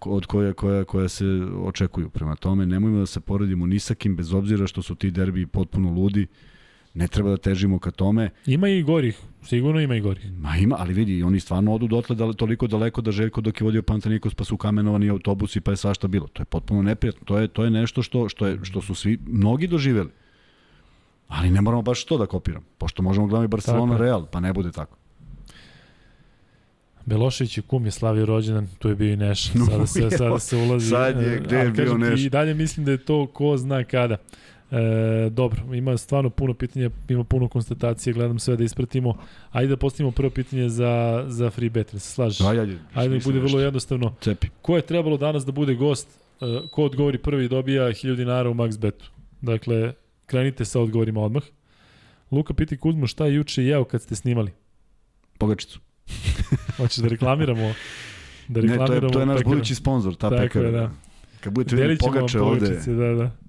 od 0.00 0.26
koja, 0.26 0.52
koja, 0.52 0.84
koja 0.84 1.08
se 1.08 1.24
očekuju. 1.62 2.10
Prema 2.10 2.36
tome, 2.36 2.66
nemojmo 2.66 2.98
da 2.98 3.06
se 3.06 3.20
poredimo 3.20 3.66
ni 3.66 3.78
sa 3.78 3.94
kim, 3.94 4.16
bez 4.16 4.32
obzira 4.32 4.66
što 4.66 4.82
su 4.82 4.94
ti 4.94 5.10
derbi 5.10 5.46
potpuno 5.46 5.90
ludi. 5.90 6.26
Ne 6.96 7.08
treba 7.08 7.30
da 7.30 7.36
težimo 7.36 7.78
ka 7.78 7.90
tome. 7.90 8.30
Ima 8.46 8.68
i 8.68 8.82
gorih, 8.82 9.18
sigurno 9.44 9.80
ima 9.80 9.96
i 9.96 10.00
gorih. 10.00 10.32
Ma 10.38 10.56
ima, 10.56 10.76
ali 10.78 10.94
vidi, 10.94 11.22
oni 11.22 11.40
stvarno 11.40 11.74
odu 11.74 11.86
dotle 11.86 12.16
da, 12.16 12.32
toliko 12.32 12.66
daleko 12.66 13.00
da 13.00 13.12
Željko 13.12 13.40
dok 13.40 13.60
je 13.60 13.64
vodio 13.64 13.82
Pantanikos 13.82 14.34
pa 14.34 14.44
su 14.44 14.56
kamenovani 14.56 15.10
autobusi 15.10 15.60
pa 15.60 15.70
je 15.70 15.76
svašta 15.76 16.08
bilo. 16.08 16.26
To 16.26 16.42
je 16.42 16.44
potpuno 16.44 16.82
neprijatno. 16.82 17.24
To 17.24 17.38
je, 17.38 17.48
to 17.48 17.64
je 17.64 17.70
nešto 17.70 18.02
što, 18.02 18.28
što, 18.28 18.46
je, 18.46 18.58
što 18.62 18.82
su 18.82 18.94
svi, 18.94 19.18
mnogi 19.26 19.66
doživeli. 19.66 20.10
Ali 21.28 21.50
ne 21.50 21.60
moramo 21.60 21.82
baš 21.82 22.04
to 22.04 22.18
da 22.18 22.26
kopiramo. 22.26 22.66
Pošto 22.78 23.02
možemo 23.02 23.26
gledati 23.26 23.48
Barcelona 23.48 23.92
tako. 23.92 24.04
Real, 24.04 24.26
pa 24.26 24.40
ne 24.40 24.52
bude 24.52 24.72
tako. 24.72 24.96
Belošević 27.06 27.58
je 27.58 27.62
kum 27.62 27.84
je 27.84 27.90
slavio 27.90 28.26
rođendan, 28.26 28.68
tu 28.78 28.88
je 28.88 28.94
bio 28.94 29.12
i 29.12 29.16
Neš. 29.16 29.52
Sada 29.70 29.86
se, 29.86 30.10
sada 30.10 30.38
se 30.38 30.56
ulazi. 30.56 30.90
Sad 30.90 31.22
je, 31.22 31.40
gde 31.44 31.56
je 31.56 31.70
bio 31.70 31.98
Neš? 31.98 32.24
I 32.24 32.30
dalje 32.30 32.54
mislim 32.54 32.86
da 32.86 32.92
je 32.92 32.98
to 32.98 33.26
ko 33.26 33.56
zna 33.56 33.84
kada. 33.84 34.16
E, 34.70 35.30
dobro, 35.30 35.74
ima 35.74 35.96
stvarno 35.96 36.30
puno 36.30 36.54
pitanja, 36.54 36.90
ima 37.08 37.24
puno 37.24 37.48
konstatacije, 37.48 38.12
gledam 38.12 38.38
sve 38.38 38.56
da 38.56 38.64
ispratimo. 38.64 39.14
Ajde 39.52 39.68
da 39.68 39.76
postavimo 39.76 40.10
prvo 40.10 40.30
pitanje 40.30 40.68
za, 40.68 41.24
za 41.28 41.50
free 41.50 41.70
bet, 41.70 41.90
se 41.90 42.00
slažeš? 42.00 42.40
Ajde, 42.40 42.60
ajde. 42.60 42.78
Ajde 42.94 43.18
da 43.18 43.24
bude 43.24 43.38
vrlo 43.38 43.60
jednostavno. 43.60 44.14
Cepi. 44.20 44.46
Ko 44.62 44.76
je 44.76 44.82
trebalo 44.82 45.16
danas 45.16 45.46
da 45.46 45.52
bude 45.52 45.74
gost, 45.74 46.08
e, 46.40 46.60
ko 46.70 46.84
odgovori 46.84 47.18
prvi 47.18 47.48
dobija 47.48 47.82
1000 47.82 48.16
dinara 48.16 48.50
u 48.50 48.54
max 48.54 48.78
betu. 48.78 49.10
Dakle, 49.40 49.92
krenite 50.26 50.64
sa 50.64 50.80
odgovorima 50.80 51.20
odmah. 51.20 51.42
Luka 52.30 52.54
piti 52.54 52.76
Kuzmo 52.76 53.06
šta 53.06 53.26
je 53.26 53.34
juče 53.34 53.64
jeo 53.64 53.84
kad 53.84 54.02
ste 54.02 54.14
snimali? 54.14 54.52
Pogačicu. 55.38 55.80
Hoćeš 56.76 56.96
da 56.96 57.08
reklamiramo? 57.08 57.74
Da 58.48 58.60
reklamiramo 58.60 58.94
ne, 58.94 59.00
to 59.00 59.06
je, 59.06 59.12
to 59.12 59.20
je 59.20 59.26
naš 59.26 59.44
budući 59.44 59.74
sponsor, 59.74 60.14
ta 60.14 60.30
pekara. 60.30 60.70
Da. 60.70 60.90
Kad 61.40 61.52
budete 61.52 61.76
vidjeli 61.76 61.98
pogače 61.98 62.40
ovde. 62.40 62.80
Da, 62.86 63.14
da. 63.14 63.45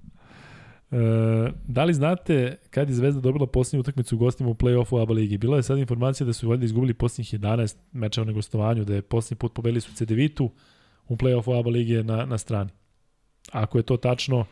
E, 0.90 1.52
da 1.66 1.84
li 1.84 1.94
znate 1.94 2.56
kad 2.70 2.88
je 2.88 2.94
Zvezda 2.94 3.20
dobila 3.20 3.46
posljednju 3.46 3.80
utakmicu 3.80 4.16
u 4.16 4.18
gostima 4.18 4.50
u 4.50 4.54
play-offu 4.54 5.02
ABA 5.02 5.12
ligi? 5.12 5.38
Bila 5.38 5.56
je 5.56 5.62
sad 5.62 5.78
informacija 5.78 6.26
da 6.26 6.32
su 6.32 6.48
valjda 6.48 6.64
izgubili 6.64 6.94
posljednjih 6.94 7.40
11 7.40 7.76
mečeva 7.92 8.24
na 8.24 8.32
gostovanju, 8.32 8.84
da 8.84 8.94
je 8.94 9.02
posljednji 9.02 9.38
put 9.38 9.54
pobedili 9.54 9.80
su 9.80 9.92
CD-Vitu 9.92 10.50
u 11.08 11.16
play-offu 11.16 11.58
ABA 11.60 11.70
lige 11.70 12.04
na, 12.04 12.24
na 12.26 12.38
strani. 12.38 12.70
Ako 13.52 13.78
je 13.78 13.82
to 13.82 13.96
tačno, 13.96 14.44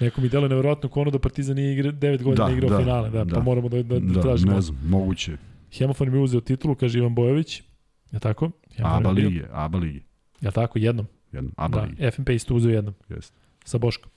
neko 0.00 0.20
mi 0.20 0.28
deluje 0.28 0.48
nevjerojatno 0.48 0.88
ko 0.88 1.00
ono 1.00 1.10
da 1.10 1.18
Partizan 1.18 1.56
nije 1.56 1.72
igra, 1.72 1.92
9 1.92 2.22
godina 2.22 2.46
da, 2.46 2.52
igrao 2.52 2.70
da, 2.70 2.78
finale, 2.78 3.10
da, 3.10 3.18
pa 3.18 3.24
da, 3.24 3.34
pa 3.34 3.42
moramo 3.42 3.68
da, 3.68 3.82
da, 3.82 4.00
da, 4.00 4.14
da 4.14 4.20
tražimo. 4.20 4.52
Ne 4.52 4.60
znam, 4.60 4.78
moguće. 4.88 5.36
Hemofon 5.72 6.10
mi 6.12 6.18
uzeo 6.18 6.40
titulu, 6.40 6.74
kaže 6.74 6.98
Ivan 6.98 7.14
Bojović. 7.14 7.62
Je 8.12 8.18
tako? 8.18 8.50
Hemofon 8.76 9.06
ABA 9.06 9.10
lige, 9.10 9.44
ABA 9.52 9.78
lige. 9.78 10.00
Je 10.40 10.50
tako? 10.50 10.78
Jednom? 10.78 11.06
Jednom, 11.32 11.52
ABA 11.56 11.80
da, 11.80 11.84
lige. 11.84 12.10
FNP 12.10 12.28
isto 12.28 12.54
uzeo 12.54 12.70
jednom. 12.70 12.94
Jeste. 13.08 13.36
Sa 13.64 13.78
Boškom. 13.78 14.09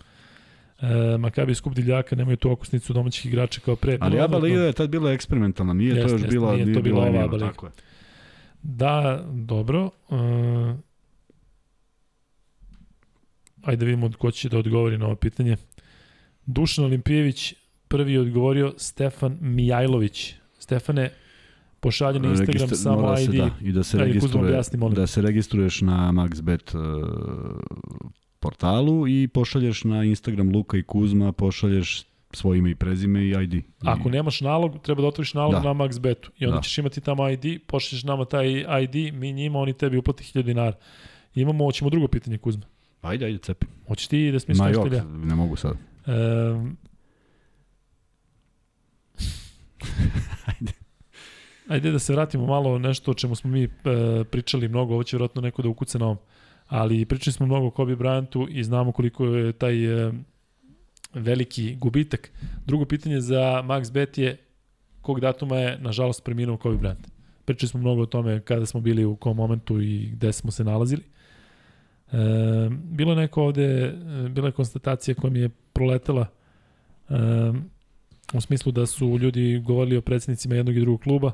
E, 0.84 1.18
Makabi 1.18 1.56
skup 1.56 1.74
divljaka 1.74 2.16
nemaju 2.16 2.38
tu 2.38 2.52
okusnicu 2.52 2.94
domaćih 2.94 3.26
igrača 3.26 3.62
kao 3.62 3.76
pre. 3.76 3.98
Ali 4.02 4.20
Aba 4.20 4.38
Liga 4.38 4.62
je 4.62 4.74
tad 4.74 4.90
bila 4.90 5.12
eksperimentalna, 5.12 5.74
nije 5.74 5.96
jest, 5.96 6.08
to 6.08 6.14
još 6.14 6.22
jest, 6.22 6.34
bila, 6.34 6.54
nije, 6.54 6.66
nije 6.66 6.76
to 6.76 6.82
bila 6.82 7.02
ova 7.02 7.24
Aba 7.24 7.36
Liga. 7.38 7.52
Da, 8.64 9.26
dobro. 9.32 9.90
E, 10.10 10.16
ajde 13.62 13.80
da 13.80 13.86
vidimo 13.86 14.12
ko 14.18 14.32
će 14.32 14.50
da 14.50 14.58
odgovori 14.58 14.98
na 14.98 15.06
ovo 15.06 15.16
pitanje. 15.16 15.58
Dušan 16.46 16.86
Olimpijević 16.86 17.54
prvi 17.88 18.14
je 18.14 18.20
odgovorio 18.20 18.74
Stefan 18.78 19.38
Mijajlović. 19.42 20.36
Stefane, 20.60 21.10
pošalje 21.80 22.20
na 22.20 22.30
Instagram 22.30 22.68
Registra- 22.70 22.76
samo 22.76 23.20
ID. 23.20 23.32
da, 23.36 23.50
i 23.62 23.72
da 23.72 23.84
se 23.84 23.98
Kuzma, 23.98 24.06
registruje, 24.06 24.62
da 24.96 25.08
se 25.08 25.22
registruješ 25.22 25.82
na 25.82 26.12
MaxBet 26.12 26.76
uh, 26.76 28.12
portalu 28.44 29.08
i 29.08 29.28
pošalješ 29.28 29.84
na 29.84 30.04
Instagram 30.04 30.52
Luka 30.56 30.78
i 30.78 30.84
Kuzma, 30.84 31.32
pošalješ 31.32 32.04
svoje 32.32 32.60
ime 32.60 32.72
i 32.72 32.76
prezime 32.76 33.24
i 33.24 33.30
ID. 33.44 33.54
I, 33.54 33.64
Ako 33.82 34.10
nemaš 34.10 34.42
nalog, 34.42 34.80
treba 34.82 35.02
da 35.02 35.08
otvoriš 35.08 35.34
nalog 35.34 35.54
Da. 35.54 35.62
na 35.62 35.74
MaxBetu 35.74 36.30
i 36.38 36.46
onda 36.46 36.56
Da. 36.56 36.62
ćeš 36.62 36.78
imati 36.78 37.02
tamo 37.02 37.30
ID, 37.30 37.46
pošalješ 37.68 38.04
nama 38.04 38.26
taj 38.26 38.66
ID, 38.84 39.14
mi 39.14 39.34
njima, 39.34 39.60
oni 39.60 39.74
tebi 39.74 39.98
uplati 39.98 40.24
1000 40.24 40.42
dinara. 40.44 40.74
Imamo, 41.36 41.66
hoćemo 41.66 41.90
drugo 41.90 42.08
pitanje, 42.08 42.38
Kuzma. 42.38 42.64
Ajde, 43.02 43.26
ajde, 43.26 43.38
cepi. 43.38 43.66
Hoćeš 43.88 44.08
ti 44.08 44.32
da 44.32 44.40
smisliš 44.40 44.68
nešto 44.68 44.88
ili 44.88 44.96
ja? 44.96 45.04
ne 45.04 45.36
mogu 45.36 45.56
sad. 45.56 45.78
Um, 46.08 46.78
Ajde 51.68 51.92
da 51.92 52.00
se 52.00 52.14
vratimo 52.14 52.46
malo 52.46 52.80
nešto 52.80 53.12
o 53.12 53.14
čemu 53.14 53.36
smo 53.36 53.50
mi 53.50 53.64
e, 53.64 53.70
pričali 54.32 54.68
mnogo, 54.68 54.94
ovo 54.94 55.04
će 55.04 55.16
vjerojatno 55.16 55.42
neko 55.42 55.62
da 55.62 55.70
ukuca 55.70 55.98
na 55.98 56.06
ovom, 56.06 56.18
ali 56.74 57.06
pričali 57.06 57.34
smo 57.34 57.46
mnogo 57.46 57.68
o 57.68 57.72
Kobe 57.72 57.96
Bryantu 57.96 58.48
i 58.50 58.64
znamo 58.64 58.92
koliko 58.92 59.26
je 59.26 59.52
taj 59.52 60.08
e, 60.08 60.12
veliki 61.14 61.76
gubitak. 61.76 62.32
Drugo 62.66 62.86
pitanje 62.86 63.22
za 63.22 63.64
Max 63.66 63.92
Bet 63.92 64.18
je 64.18 64.38
kog 65.02 65.20
datuma 65.20 65.58
je, 65.58 65.78
nažalost, 65.80 66.24
preminuo 66.24 66.58
Kobe 66.58 66.78
Bryant. 66.78 67.08
Pričali 67.46 67.70
smo 67.70 67.80
mnogo 67.80 68.02
o 68.02 68.06
tome 68.06 68.40
kada 68.40 68.66
smo 68.66 68.82
bili 68.82 69.06
u 69.06 69.16
kom 69.16 69.38
momentu 69.38 69.82
i 69.82 70.10
gde 70.14 70.34
smo 70.34 70.52
se 70.52 70.64
nalazili. 70.64 71.04
E, 72.12 72.18
bilo 72.70 73.12
je 73.12 73.18
neko 73.18 73.44
ovde, 73.44 73.66
e, 73.66 73.94
bila 74.30 74.48
je 74.48 74.52
konstatacija 74.52 75.16
koja 75.16 75.32
mi 75.32 75.40
je 75.40 75.50
proletela 75.50 76.28
e, 77.10 77.14
u 78.34 78.42
smislu 78.42 78.72
da 78.72 78.86
su 78.86 79.18
ljudi 79.18 79.60
govorili 79.66 79.98
o 79.98 80.02
predsednicima 80.02 80.56
jednog 80.56 80.78
i 80.78 80.80
drugog 80.80 81.02
kluba, 81.02 81.32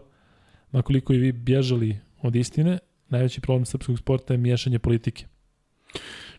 makoliko 0.72 1.14
i 1.14 1.18
vi 1.18 1.32
bježali 1.32 1.98
od 2.22 2.36
istine, 2.36 2.80
najveći 3.10 3.42
problem 3.42 3.66
srpskog 3.66 4.00
sporta 4.00 4.34
je 4.34 4.38
miješanje 4.38 4.80
politike. 4.80 5.26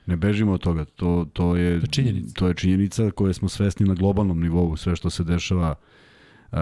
Ne 0.06 0.16
bežimo 0.16 0.52
od 0.52 0.60
toga. 0.60 0.84
To, 0.84 1.26
to, 1.32 1.56
je, 1.56 1.80
To 1.80 1.84
je 1.86 1.90
činjenica. 1.90 2.34
to 2.34 2.48
je 2.48 2.54
činjenica 2.54 3.10
koje 3.10 3.34
smo 3.34 3.48
svesni 3.48 3.86
na 3.86 3.94
globalnom 3.94 4.40
nivou. 4.40 4.76
Sve 4.76 4.96
što 4.96 5.10
se 5.10 5.24
dešava 5.24 5.74
uh, 5.74 6.58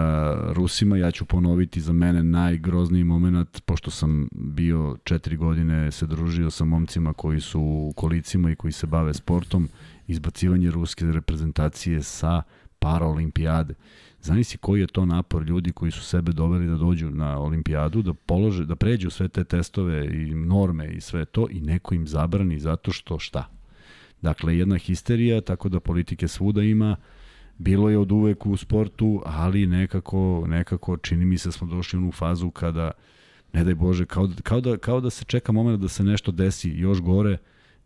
Rusima, 0.53 0.97
ja 0.97 1.11
ću 1.11 1.25
ponoviti 1.25 1.81
za 1.81 1.93
mene 1.93 2.23
najgrozniji 2.23 3.03
moment, 3.03 3.61
pošto 3.65 3.91
sam 3.91 4.27
bio 4.31 4.97
četiri 5.03 5.37
godine 5.37 5.91
se 5.91 6.05
družio 6.07 6.49
sa 6.49 6.65
momcima 6.65 7.13
koji 7.13 7.41
su 7.41 7.61
u 7.61 7.93
kolicima 7.95 8.51
i 8.51 8.55
koji 8.55 8.71
se 8.71 8.87
bave 8.87 9.13
sportom, 9.13 9.69
izbacivanje 10.07 10.71
ruske 10.71 11.05
reprezentacije 11.05 12.03
sa 12.03 12.41
paraolimpijade. 12.79 13.73
Zamisli 14.21 14.57
koji 14.57 14.81
je 14.81 14.87
to 14.87 15.05
napor 15.05 15.43
ljudi 15.43 15.71
koji 15.71 15.91
su 15.91 16.01
sebe 16.01 16.31
doveli 16.31 16.67
da 16.67 16.75
dođu 16.77 17.09
na 17.09 17.39
olimpijadu, 17.39 18.01
da 18.01 18.13
polože, 18.13 18.65
da 18.65 18.75
pređu 18.75 19.09
sve 19.09 19.27
te 19.27 19.43
testove 19.43 20.05
i 20.05 20.33
norme 20.35 20.87
i 20.87 21.01
sve 21.01 21.25
to 21.25 21.47
i 21.51 21.61
neko 21.61 21.95
im 21.95 22.07
zabrani 22.07 22.59
zato 22.59 22.91
što 22.91 23.19
šta? 23.19 23.49
Dakle, 24.21 24.57
jedna 24.57 24.77
histerija, 24.77 25.41
tako 25.41 25.69
da 25.69 25.79
politike 25.79 26.27
svuda 26.27 26.61
ima, 26.63 26.95
bilo 27.57 27.89
je 27.89 27.97
od 27.97 28.11
uvek 28.11 28.45
u 28.45 28.57
sportu, 28.57 29.21
ali 29.25 29.67
nekako, 29.67 30.45
nekako 30.47 30.97
čini 30.97 31.25
mi 31.25 31.37
se 31.37 31.51
smo 31.51 31.67
došli 31.67 31.99
u 31.99 32.11
fazu 32.11 32.51
kada, 32.51 32.91
ne 33.53 33.63
daj 33.63 33.75
Bože, 33.75 34.05
kao, 34.05 34.27
da- 34.27 34.41
kao, 34.41 34.61
da, 34.61 34.77
kao 34.77 35.01
da 35.01 35.09
se 35.09 35.25
čeka 35.25 35.51
moment 35.51 35.81
da 35.81 35.87
se 35.87 36.03
nešto 36.03 36.31
desi 36.31 36.69
još 36.69 37.01
gore, 37.01 37.37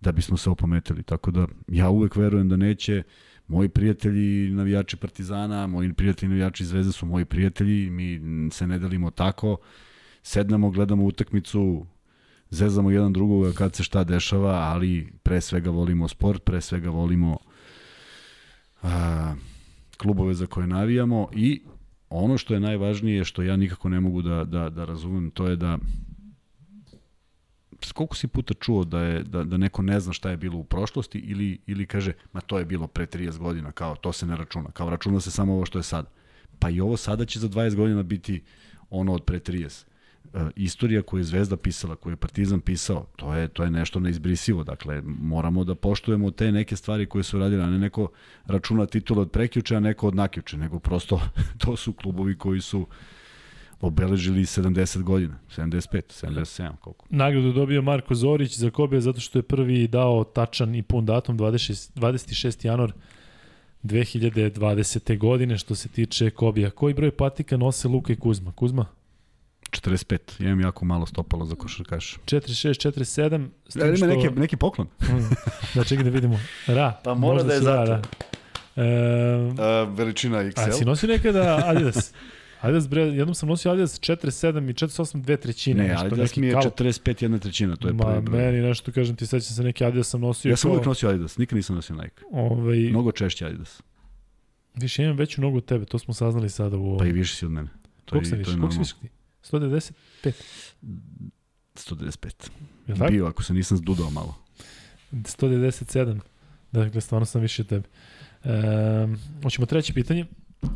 da 0.02 0.12
bismo 0.12 0.38
se 0.38 0.50
opometili. 0.50 1.04
Tako 1.04 1.32
da 1.32 1.48
ja 1.68 1.90
uvek 1.90 2.16
verujem 2.16 2.50
da 2.50 2.56
neće, 2.58 3.04
moji 3.48 3.70
prijatelji 3.70 4.52
navijači 4.52 4.98
Partizana, 4.98 5.68
moji 5.68 5.94
prijatelji 5.94 6.30
navijači 6.30 6.66
Zvezde 6.66 6.92
su 6.92 7.06
moji 7.06 7.26
prijatelji, 7.26 7.90
mi 7.90 8.22
se 8.52 8.68
ne 8.68 8.80
delimo 8.80 9.12
tako, 9.12 9.58
sednemo, 10.24 10.70
gledamo 10.70 11.06
utakmicu, 11.06 11.86
zezamo 12.50 12.92
jedan 12.92 13.14
drugoga 13.14 13.52
kad 13.52 13.76
se 13.76 13.84
šta 13.84 14.04
dešava, 14.04 14.52
ali 14.52 15.14
pre 15.24 15.42
svega 15.42 15.70
volimo 15.70 16.08
sport, 16.08 16.44
pre 16.44 16.62
svega 16.62 16.90
volimo 16.90 17.38
a, 18.82 19.36
klubove 19.98 20.34
za 20.34 20.46
koje 20.46 20.68
navijamo 20.68 21.28
i 21.36 21.62
ono 22.10 22.38
što 22.38 22.54
je 22.54 22.60
najvažnije, 22.60 23.24
što 23.24 23.44
ja 23.44 23.56
nikako 23.56 23.90
ne 23.90 24.00
mogu 24.00 24.22
da, 24.22 24.44
da, 24.44 24.70
da 24.70 24.86
razumem, 24.86 25.32
to 25.32 25.48
je 25.48 25.56
da 25.56 25.78
koliko 27.92 28.16
si 28.16 28.28
puta 28.28 28.54
čuo 28.54 28.84
da 28.84 29.00
je 29.00 29.24
da, 29.24 29.44
da 29.44 29.58
neko 29.58 29.82
ne 29.82 30.00
zna 30.00 30.14
šta 30.14 30.30
je 30.30 30.38
bilo 30.38 30.58
u 30.58 30.64
prošlosti 30.64 31.20
ili 31.20 31.60
ili 31.68 31.86
kaže 31.86 32.14
ma 32.34 32.42
to 32.42 32.60
je 32.60 32.66
bilo 32.66 32.88
pre 32.88 33.06
30 33.06 33.38
godina 33.38 33.72
kao 33.72 33.96
to 33.96 34.14
se 34.14 34.26
ne 34.26 34.38
računa 34.38 34.72
kao 34.72 34.90
računa 34.90 35.20
se 35.20 35.32
samo 35.32 35.54
ovo 35.54 35.66
što 35.66 35.80
je 35.80 35.84
sad 35.84 36.10
pa 36.60 36.70
i 36.70 36.82
ovo 36.82 36.98
sada 36.98 37.26
će 37.26 37.40
za 37.40 37.50
20 37.50 37.76
godina 37.76 38.04
biti 38.04 38.42
ono 38.90 39.14
od 39.14 39.24
pre 39.24 39.40
30 39.40 39.86
e, 40.34 40.50
istorija 40.56 41.02
koju 41.02 41.20
je 41.20 41.24
Zvezda 41.24 41.58
pisala, 41.58 41.96
koju 41.96 42.14
je 42.14 42.18
Partizan 42.18 42.62
pisao, 42.62 43.06
to 43.16 43.34
je 43.34 43.48
to 43.48 43.64
je 43.64 43.72
nešto 43.72 44.00
neizbrisivo. 44.00 44.64
Dakle, 44.64 45.02
moramo 45.06 45.64
da 45.64 45.76
poštujemo 45.76 46.32
te 46.32 46.52
neke 46.52 46.76
stvari 46.76 47.06
koje 47.06 47.24
su 47.24 47.40
radile, 47.40 47.64
a 47.64 47.70
ne 47.70 47.80
neko 47.80 48.08
računa 48.46 48.86
titula 48.86 49.22
od 49.22 49.32
prekjuče, 49.32 49.76
a 49.76 49.80
neko 49.80 50.08
od 50.08 50.16
nakjuče, 50.16 50.58
nego 50.58 50.80
prosto 50.80 51.22
to 51.66 51.76
su 51.76 51.94
klubovi 51.94 52.38
koji 52.38 52.62
su 52.62 52.88
obeležili 53.88 54.42
70 54.42 55.02
godina, 55.02 55.36
75, 55.58 56.26
77, 56.26 56.76
koliko. 56.82 57.06
Nagradu 57.10 57.52
dobio 57.52 57.82
Marko 57.82 58.16
Zorić 58.16 58.58
za 58.58 58.70
Kobe 58.70 59.02
zato 59.02 59.20
što 59.20 59.40
je 59.40 59.44
prvi 59.44 59.88
dao 59.88 60.24
tačan 60.24 60.76
i 60.76 60.84
pun 60.84 61.06
datum 61.06 61.38
26, 61.40 61.92
26. 61.96 62.66
januar 62.66 62.94
2020. 63.84 65.18
godine 65.18 65.58
što 65.58 65.76
se 65.76 65.90
tiče 65.90 66.30
Kobija. 66.30 66.70
Koji 66.70 66.94
broj 66.94 67.12
patika 67.12 67.58
nose 67.58 67.88
Luka 67.88 68.14
i 68.14 68.16
Kuzma? 68.16 68.52
Kuzma? 68.52 68.86
45, 69.72 70.18
ja 70.40 70.46
imam 70.48 70.62
jako 70.62 70.86
malo 70.86 71.06
stopalo 71.06 71.46
za 71.46 71.56
košarkaš. 71.56 72.18
46, 72.26 72.90
47. 72.90 73.48
S 73.68 73.74
tim 73.74 73.80
Da, 73.82 73.88
ima 73.88 73.98
što... 73.98 74.06
neki, 74.08 74.30
neki 74.40 74.58
poklon. 74.58 74.88
da, 75.76 75.84
čekaj 75.84 76.04
da 76.04 76.10
vidimo. 76.10 76.40
Ra. 76.68 77.00
Pa 77.04 77.14
mora 77.14 77.34
možda 77.34 77.48
da 77.48 77.54
je 77.54 77.60
su 77.60 77.66
Ra, 77.66 77.86
zato. 77.86 77.92
da. 77.92 78.02
E, 78.84 79.34
Uh, 79.54 79.98
veličina 79.98 80.38
a 80.56 80.72
si 80.72 80.86
nosio 80.86 81.10
nekada 81.10 81.62
Adidas? 81.66 82.14
Adidas, 82.64 82.88
bre, 82.90 83.02
jednom 83.02 83.36
sam 83.36 83.50
nosio 83.50 83.72
Adidas 83.72 84.00
47 84.00 84.70
i 84.70 84.74
48 84.74 85.22
dve 85.22 85.38
trećine. 85.38 85.84
Ne, 85.84 86.10
da 86.10 86.16
neki 86.16 86.40
mi 86.40 86.48
je 86.48 86.54
kalp. 86.54 86.66
45 86.76 87.24
jedna 87.24 87.38
trećina, 87.38 87.76
to 87.76 87.88
je 87.88 87.94
Ma, 87.94 88.04
prvi 88.04 88.22
broj. 88.22 88.42
meni 88.42 88.62
nešto, 88.62 88.92
kažem 88.92 89.16
ti, 89.16 89.26
sećam 89.26 89.56
se 89.56 89.64
neki 89.64 89.86
Adidas 89.86 90.08
sam 90.10 90.22
nosio. 90.22 90.50
Ja 90.50 90.56
sam 90.58 90.62
kao- 90.62 90.72
uvijek 90.72 90.86
nosio 90.86 91.10
Adidas, 91.10 91.38
nikad 91.38 91.56
nisam 91.58 91.76
nosio 91.76 91.96
Nike. 91.96 92.22
Ovaj, 92.32 92.78
Mnogo 92.78 93.12
češće 93.12 93.46
Adidas. 93.46 93.82
Više 94.76 95.04
imam 95.04 95.18
veću 95.18 95.42
nogu 95.42 95.58
od 95.58 95.66
tebe, 95.66 95.86
to 95.86 96.00
smo 96.00 96.14
saznali 96.14 96.50
sada 96.50 96.78
u... 96.78 96.98
Pa 96.98 97.06
i 97.06 97.12
više 97.12 97.36
si 97.36 97.46
od 97.46 97.52
mene. 97.52 97.70
To 98.06 98.10
Koliko 98.10 98.30
sam 98.30 98.38
više? 98.38 98.52
Koliko 98.52 98.72
si 98.72 98.80
više 98.80 98.96
ti? 99.02 99.10
195. 99.52 100.32
195. 101.76 102.50
Je 102.88 102.94
li 102.94 103.00
tako? 103.00 103.12
Bio, 103.12 103.26
ako 103.26 103.44
se 103.44 103.54
nisam 103.54 103.78
zdudao 103.78 104.10
malo. 104.10 104.36
197. 105.12 106.20
Dakle, 106.72 107.02
stvarno 107.02 107.26
sam 107.26 107.42
više 107.42 107.62
od 107.62 107.68
tebe. 107.68 107.88
Um, 108.44 109.20
hoćemo 109.44 109.66
treće 109.66 109.94
pitanje. 109.94 110.26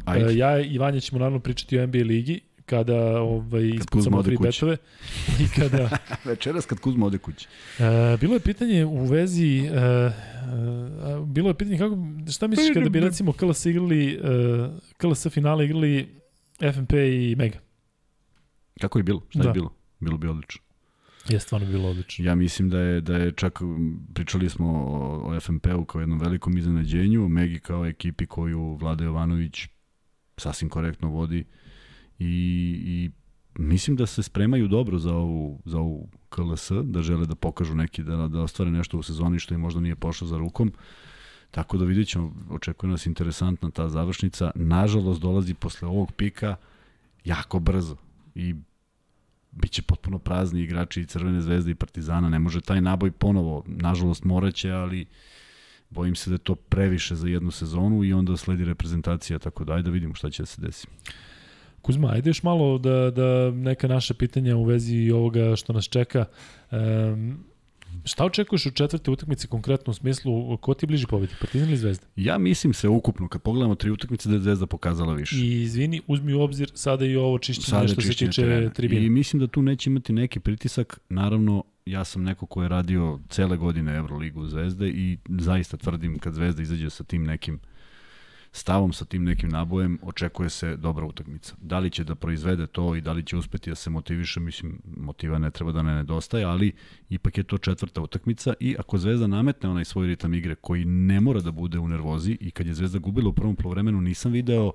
Ajde. 0.06 0.32
E, 0.34 0.38
ja 0.38 0.60
i 0.60 0.78
Vanja 0.78 1.00
ćemo 1.00 1.20
naravno 1.20 1.40
pričati 1.40 1.80
o 1.80 1.88
NBA 1.88 1.98
ligi 1.98 2.40
kada 2.66 3.22
ovaj, 3.22 3.62
Kuzma 3.62 3.76
ispucamo 3.76 4.24
free 4.24 4.36
kući. 4.38 4.48
betove 4.48 4.78
i 5.44 5.60
kada 5.60 5.90
Večeras 6.26 6.66
kad 6.66 6.80
Kuzma 6.80 7.06
ode 7.06 7.18
kući. 7.18 7.48
E, 7.80 8.18
bilo 8.18 8.34
je 8.34 8.40
pitanje 8.40 8.86
u 8.86 9.06
vezi 9.06 9.58
e, 9.58 9.70
e, 9.70 10.12
bilo 11.26 11.50
je 11.50 11.54
pitanje 11.54 11.78
kako 11.78 11.98
šta 12.32 12.48
misliš 12.48 12.68
kada 12.74 12.90
bi 12.90 13.00
recimo 13.00 13.34
KLS 13.34 13.66
igrali 13.66 14.14
e, 14.14 14.18
KLS 14.98 15.28
finale 15.28 15.66
igrali 15.66 16.08
FNP 16.74 16.94
i 16.94 17.36
Mega. 17.38 17.60
Kako 18.82 19.00
je 19.00 19.04
bilo? 19.04 19.22
Šta 19.30 19.40
Da. 19.40 19.50
je 19.50 19.54
bilo? 19.54 19.74
Bilo 20.00 20.18
bi 20.18 20.28
odlično. 20.28 20.62
Je 21.30 21.40
stvarno 21.40 21.68
bilo 21.68 21.90
odlično. 21.90 22.26
Ja 22.26 22.36
mislim 22.36 22.70
da 22.70 22.80
je, 22.80 23.02
da 23.02 23.18
je 23.18 23.32
čak, 23.32 23.60
pričali 24.14 24.50
smo 24.50 24.68
o, 24.70 25.22
o 25.28 25.40
FNP-u 25.40 25.86
kao 25.86 26.02
jednom 26.02 26.20
velikom 26.20 26.58
iznenađenju, 26.58 27.28
Megi 27.28 27.60
kao 27.60 27.86
ekipi 27.86 28.26
koju 28.26 28.76
Vlada 28.76 29.04
Jovanović 29.04 29.68
sasvim 30.38 30.70
korektno 30.70 31.10
vodi 31.10 31.46
i, 32.20 32.26
i 32.86 33.12
mislim 33.60 33.96
da 33.96 34.06
se 34.06 34.24
spremaju 34.24 34.68
dobro 34.68 35.00
za 35.00 35.16
ovu, 35.16 35.60
za 35.66 35.80
ovu 35.80 36.10
KLS, 36.30 36.72
da 36.84 37.02
žele 37.02 37.26
da 37.26 37.36
pokažu 37.36 37.76
neki, 37.76 38.04
da, 38.04 38.28
da 38.28 38.42
ostvare 38.42 38.72
nešto 38.72 38.98
u 38.98 39.04
sezoni 39.04 39.40
što 39.40 39.54
im 39.54 39.62
možda 39.62 39.82
nije 39.82 39.96
pošlo 39.96 40.28
za 40.28 40.38
rukom. 40.38 40.74
Tako 41.52 41.78
da 41.78 41.86
vidjet 41.86 42.08
ćemo, 42.08 42.34
očekuje 42.50 42.90
nas 42.90 43.06
interesantna 43.06 43.72
ta 43.72 43.90
završnica. 43.90 44.52
Nažalost, 44.56 45.22
dolazi 45.22 45.54
posle 45.54 45.88
ovog 45.88 46.12
pika 46.12 46.56
jako 47.26 47.60
brzo 47.60 47.96
i 48.36 48.56
biće 49.52 49.82
potpuno 49.82 50.20
prazni 50.20 50.62
igrači 50.62 51.02
i 51.02 51.06
Crvene 51.06 51.42
zvezde 51.42 51.72
i 51.72 51.76
Partizana. 51.76 52.30
Ne 52.30 52.40
može 52.40 52.62
taj 52.62 52.82
naboj 52.82 53.12
ponovo, 53.12 53.64
nažalost 53.68 54.24
moraće, 54.24 54.72
ali 54.72 55.06
bojim 55.90 56.16
se 56.16 56.30
da 56.30 56.34
je 56.34 56.40
to 56.40 56.56
previše 56.56 57.16
za 57.16 57.28
jednu 57.28 57.52
sezonu 57.52 58.04
i 58.04 58.14
onda 58.14 58.38
sledi 58.38 58.66
reprezentacija, 58.66 59.40
tako 59.40 59.64
da 59.64 59.74
ajde 59.74 59.84
da 59.84 59.94
vidimo 59.94 60.16
šta 60.16 60.30
će 60.30 60.42
da 60.44 60.46
se 60.46 60.62
desi. 60.62 60.88
Kuzma, 61.82 62.10
ajde 62.12 62.30
još 62.30 62.44
malo 62.44 62.78
da, 62.78 63.12
da 63.12 63.52
neka 63.52 63.88
naša 63.88 64.14
pitanja 64.14 64.58
u 64.58 64.64
vezi 64.64 65.12
ovoga 65.12 65.56
što 65.56 65.74
nas 65.74 65.86
čeka. 65.86 66.26
Um, 66.72 67.38
šta 68.04 68.26
očekuješ 68.26 68.66
u 68.66 68.72
četvrte 68.72 69.12
utakmice 69.12 69.48
konkretno 69.48 69.92
u 69.92 69.94
smislu 69.94 70.58
ko 70.58 70.74
ti 70.74 70.84
je 70.84 70.88
bliži 70.88 71.08
pobedi, 71.08 71.34
Partizan 71.40 71.68
ili 71.68 71.78
Zvezda? 71.78 72.06
Ja 72.16 72.38
mislim 72.38 72.74
sve 72.74 72.90
ukupno, 72.90 73.28
kad 73.28 73.42
pogledamo 73.42 73.76
tri 73.76 73.92
utakmice 73.92 74.30
da 74.30 74.36
je 74.36 74.42
Zvezda 74.42 74.66
pokazala 74.66 75.14
više. 75.14 75.36
I 75.36 75.62
izvini, 75.62 76.02
uzmi 76.08 76.34
u 76.34 76.42
obzir 76.42 76.72
sada 76.74 77.06
i 77.06 77.16
ovo 77.16 77.40
čišćenje 77.40 77.88
što 77.88 78.02
se 78.02 78.10
tiče 78.10 78.70
tribina. 78.74 79.02
I 79.02 79.10
mislim 79.10 79.40
da 79.40 79.48
tu 79.48 79.62
neće 79.62 79.90
imati 79.90 80.14
neki 80.14 80.40
pritisak, 80.40 81.00
naravno 81.10 81.64
ja 81.92 82.04
sam 82.04 82.24
neko 82.24 82.46
ko 82.46 82.64
je 82.64 82.70
radio 82.70 83.20
cele 83.30 83.58
godine 83.58 83.96
Euroligu 83.96 84.46
Zvezde 84.46 84.88
i 84.90 85.18
zaista 85.30 85.78
tvrdim 85.78 86.20
kad 86.20 86.34
Zvezda 86.34 86.62
izađe 86.62 86.90
sa 86.90 87.04
tim 87.04 87.24
nekim 87.24 87.60
stavom, 88.52 88.94
sa 88.94 89.06
tim 89.06 89.24
nekim 89.24 89.50
nabojem, 89.50 90.00
očekuje 90.02 90.50
se 90.50 90.76
dobra 90.78 91.06
utakmica. 91.06 91.56
Da 91.62 91.80
li 91.80 91.90
će 91.90 92.04
da 92.04 92.16
proizvede 92.16 92.68
to 92.68 92.96
i 92.96 93.02
da 93.02 93.12
li 93.12 93.24
će 93.24 93.38
uspeti 93.38 93.70
da 93.70 93.76
se 93.76 93.90
motiviše, 93.90 94.40
mislim, 94.40 94.82
motiva 94.98 95.38
ne 95.38 95.52
treba 95.52 95.72
da 95.72 95.82
ne 95.82 95.96
nedostaje, 95.96 96.46
ali 96.46 96.72
ipak 97.10 97.38
je 97.38 97.44
to 97.44 97.58
četvrta 97.58 98.02
utakmica 98.02 98.54
i 98.60 98.76
ako 98.80 98.98
Zvezda 98.98 99.28
nametne 99.28 99.70
onaj 99.70 99.86
svoj 99.86 100.08
ritam 100.08 100.34
igre 100.34 100.56
koji 100.56 100.86
ne 100.86 101.20
mora 101.20 101.42
da 101.42 101.52
bude 101.52 101.80
u 101.80 101.88
nervozi 101.88 102.38
i 102.42 102.52
kad 102.52 102.68
je 102.68 102.74
Zvezda 102.74 103.00
gubila 103.00 103.30
u 103.30 103.34
prvom 103.34 103.56
polovremenu 103.56 104.02
nisam 104.02 104.32
video 104.32 104.72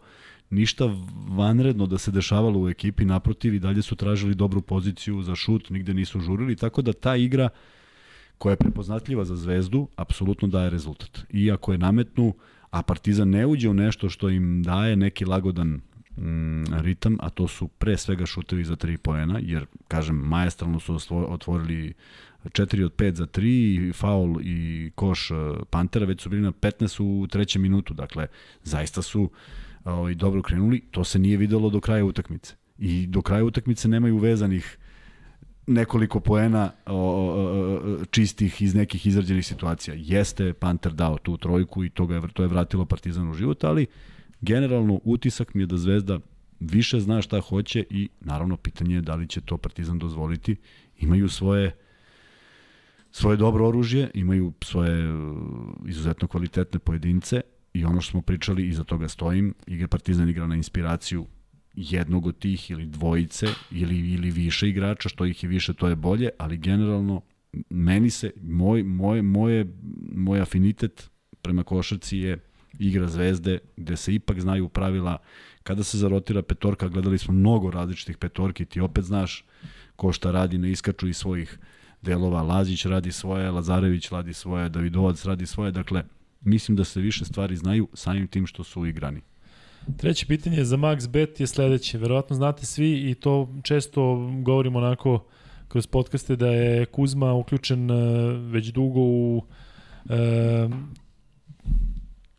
ništa 0.51 0.85
vanredno 1.29 1.87
da 1.87 1.99
se 1.99 2.11
dešavalo 2.11 2.61
u 2.61 2.69
ekipi, 2.69 3.05
naprotiv 3.05 3.55
i 3.55 3.59
dalje 3.59 3.83
su 3.83 3.97
tražili 3.97 4.35
dobru 4.35 4.63
poziciju 4.63 5.23
za 5.23 5.35
šut, 5.35 5.71
nigde 5.71 5.95
nisu 5.95 6.21
žurili, 6.21 6.57
tako 6.57 6.83
da 6.83 6.93
ta 6.93 7.17
igra 7.17 7.49
koja 8.39 8.53
je 8.53 8.57
prepoznatljiva 8.57 9.25
za 9.25 9.37
Zvezdu, 9.37 9.89
apsolutno 9.97 10.49
daje 10.49 10.71
rezultat. 10.71 11.25
I 11.31 11.51
ako 11.53 11.73
je 11.73 11.79
nametnu, 11.79 12.35
a 12.73 12.83
Partizan 12.83 13.31
ne 13.31 13.47
uđe 13.47 13.69
u 13.69 13.75
nešto 13.75 14.09
što 14.09 14.29
im 14.31 14.63
daje 14.63 14.97
neki 14.97 15.25
lagodan 15.25 15.81
mm, 16.17 16.65
ritam, 16.81 17.17
a 17.21 17.31
to 17.31 17.49
su 17.49 17.69
pre 17.69 17.97
svega 17.97 18.27
šutevi 18.27 18.65
za 18.65 18.77
3 18.77 18.97
poena, 18.97 19.41
jer, 19.43 19.67
kažem, 19.89 20.17
majestralno 20.17 20.81
su 20.81 20.99
otvorili 21.11 21.95
4 22.45 22.85
od 22.85 22.97
5 22.97 23.15
za 23.15 23.27
3, 23.27 23.95
faul 23.95 24.41
i 24.43 24.91
koš 24.95 25.31
e, 25.31 25.35
Pantera, 25.71 26.07
već 26.07 26.23
su 26.23 26.29
bili 26.29 26.43
na 26.43 26.53
15 26.53 27.03
u 27.03 27.27
trećem 27.27 27.63
minutu, 27.63 27.95
dakle, 27.95 28.27
zaista 28.63 29.03
su 29.03 29.31
ovaj, 29.85 30.15
dobro 30.15 30.43
krenuli, 30.43 30.81
to 30.91 31.05
se 31.05 31.19
nije 31.19 31.37
videlo 31.37 31.71
do 31.71 31.81
kraja 31.81 32.05
utakmice. 32.05 32.55
I 32.79 33.07
do 33.07 33.23
kraja 33.23 33.45
utakmice 33.45 33.89
nemaju 33.89 34.19
vezanih 34.19 34.79
nekoliko 35.67 36.21
poena 36.21 36.71
o, 36.87 36.95
o, 36.95 38.05
čistih 38.11 38.63
iz 38.63 38.75
nekih 38.75 39.07
izrađenih 39.07 39.47
situacija. 39.47 39.97
Jeste 39.99 40.53
Panter 40.53 40.93
dao 40.93 41.19
tu 41.19 41.37
trojku 41.37 41.85
i 41.85 41.91
to, 41.91 42.07
ga 42.07 42.15
je, 42.15 42.23
to 42.33 42.43
je 42.43 42.49
vratilo 42.49 42.85
Partizan 42.85 43.31
u 43.31 43.35
život, 43.35 43.65
ali 43.65 43.87
generalno 44.41 45.01
utisak 45.05 45.55
mi 45.55 45.63
je 45.63 45.67
da 45.67 45.77
Zvezda 45.77 46.21
više 46.61 47.01
zna 47.01 47.23
šta 47.23 47.41
hoće 47.41 47.85
i 47.91 48.09
naravno 48.21 48.57
pitanje 48.57 48.95
je 48.95 49.01
da 49.01 49.15
li 49.15 49.29
će 49.29 49.41
to 49.41 49.57
Partizan 49.57 49.99
dozvoliti. 49.99 50.57
Imaju 50.99 51.29
svoje 51.29 51.73
svoje 53.11 53.37
dobro 53.37 53.69
oružje, 53.69 54.11
imaju 54.15 54.53
svoje 54.65 55.15
uh, 55.15 55.29
izuzetno 55.87 56.29
kvalitetne 56.29 56.79
pojedince 56.79 57.41
i 57.75 57.85
ono 57.85 58.01
što 58.01 58.11
smo 58.11 58.23
pričali, 58.23 58.69
iza 58.69 58.85
toga 58.85 59.09
stojim, 59.09 59.55
igra 59.67 59.89
Partizan 59.89 60.29
igra 60.29 60.47
na 60.47 60.57
inspiraciju 60.57 61.27
jednog 61.75 62.27
od 62.27 62.39
tih 62.39 62.71
ili 62.71 62.87
dvojice 62.87 63.47
ili, 63.71 63.99
ili 64.11 64.31
više 64.31 64.69
igrača, 64.69 65.09
što 65.09 65.25
ih 65.25 65.43
je 65.43 65.49
više 65.49 65.75
to 65.75 65.89
je 65.89 65.97
bolje, 65.97 66.29
ali 66.39 66.57
generalno 66.59 67.23
meni 67.71 68.11
se, 68.11 68.31
moj, 68.43 68.83
moj, 68.83 69.23
moje, 69.23 69.67
moj 70.15 70.41
afinitet 70.41 71.11
prema 71.43 71.65
košarci 71.65 72.19
je 72.19 72.39
igra 72.79 73.09
zvezde, 73.09 73.59
gde 73.77 73.97
se 73.97 74.15
ipak 74.15 74.41
znaju 74.41 74.69
pravila. 74.69 75.19
Kada 75.63 75.85
se 75.85 75.99
zarotira 75.99 76.43
petorka, 76.43 76.89
gledali 76.89 77.19
smo 77.19 77.35
mnogo 77.35 77.71
različitih 77.71 78.17
petorki, 78.17 78.65
ti 78.65 78.81
opet 78.81 79.05
znaš 79.05 79.45
ko 79.97 80.13
šta 80.13 80.31
radi, 80.31 80.59
ne 80.59 80.71
iskaču 80.71 81.09
iz 81.09 81.17
svojih 81.17 81.59
delova, 82.03 82.43
Lazić 82.43 82.85
radi 82.87 83.13
svoje, 83.13 83.51
Lazarević 83.51 84.11
radi 84.11 84.33
svoje, 84.33 84.69
Davidovac 84.69 85.25
radi 85.25 85.47
svoje, 85.47 85.73
dakle, 85.73 86.05
mislim 86.41 86.77
da 86.77 86.85
se 86.85 87.01
više 87.01 87.25
stvari 87.25 87.57
znaju 87.57 87.89
samim 87.95 88.27
tim 88.29 88.47
što 88.47 88.65
su 88.65 88.87
igrani. 88.87 89.21
Treće 89.97 90.27
pitanje 90.27 90.65
za 90.65 90.77
Max 90.77 91.09
Bet 91.09 91.41
je 91.41 91.47
sledeće. 91.47 91.99
Verovatno 91.99 92.37
znate 92.37 92.67
svi 92.67 93.11
i 93.11 93.15
to 93.15 93.49
često 93.63 94.31
govorimo 94.43 94.79
onako 94.79 95.25
kroz 95.69 95.87
podcaste 95.87 96.37
da 96.37 96.47
je 96.47 96.87
Kuzma 96.87 97.33
uključen 97.33 97.91
e, 97.91 97.95
već 98.33 98.67
dugo 98.67 99.01
u 99.01 99.43
e, 100.11 100.69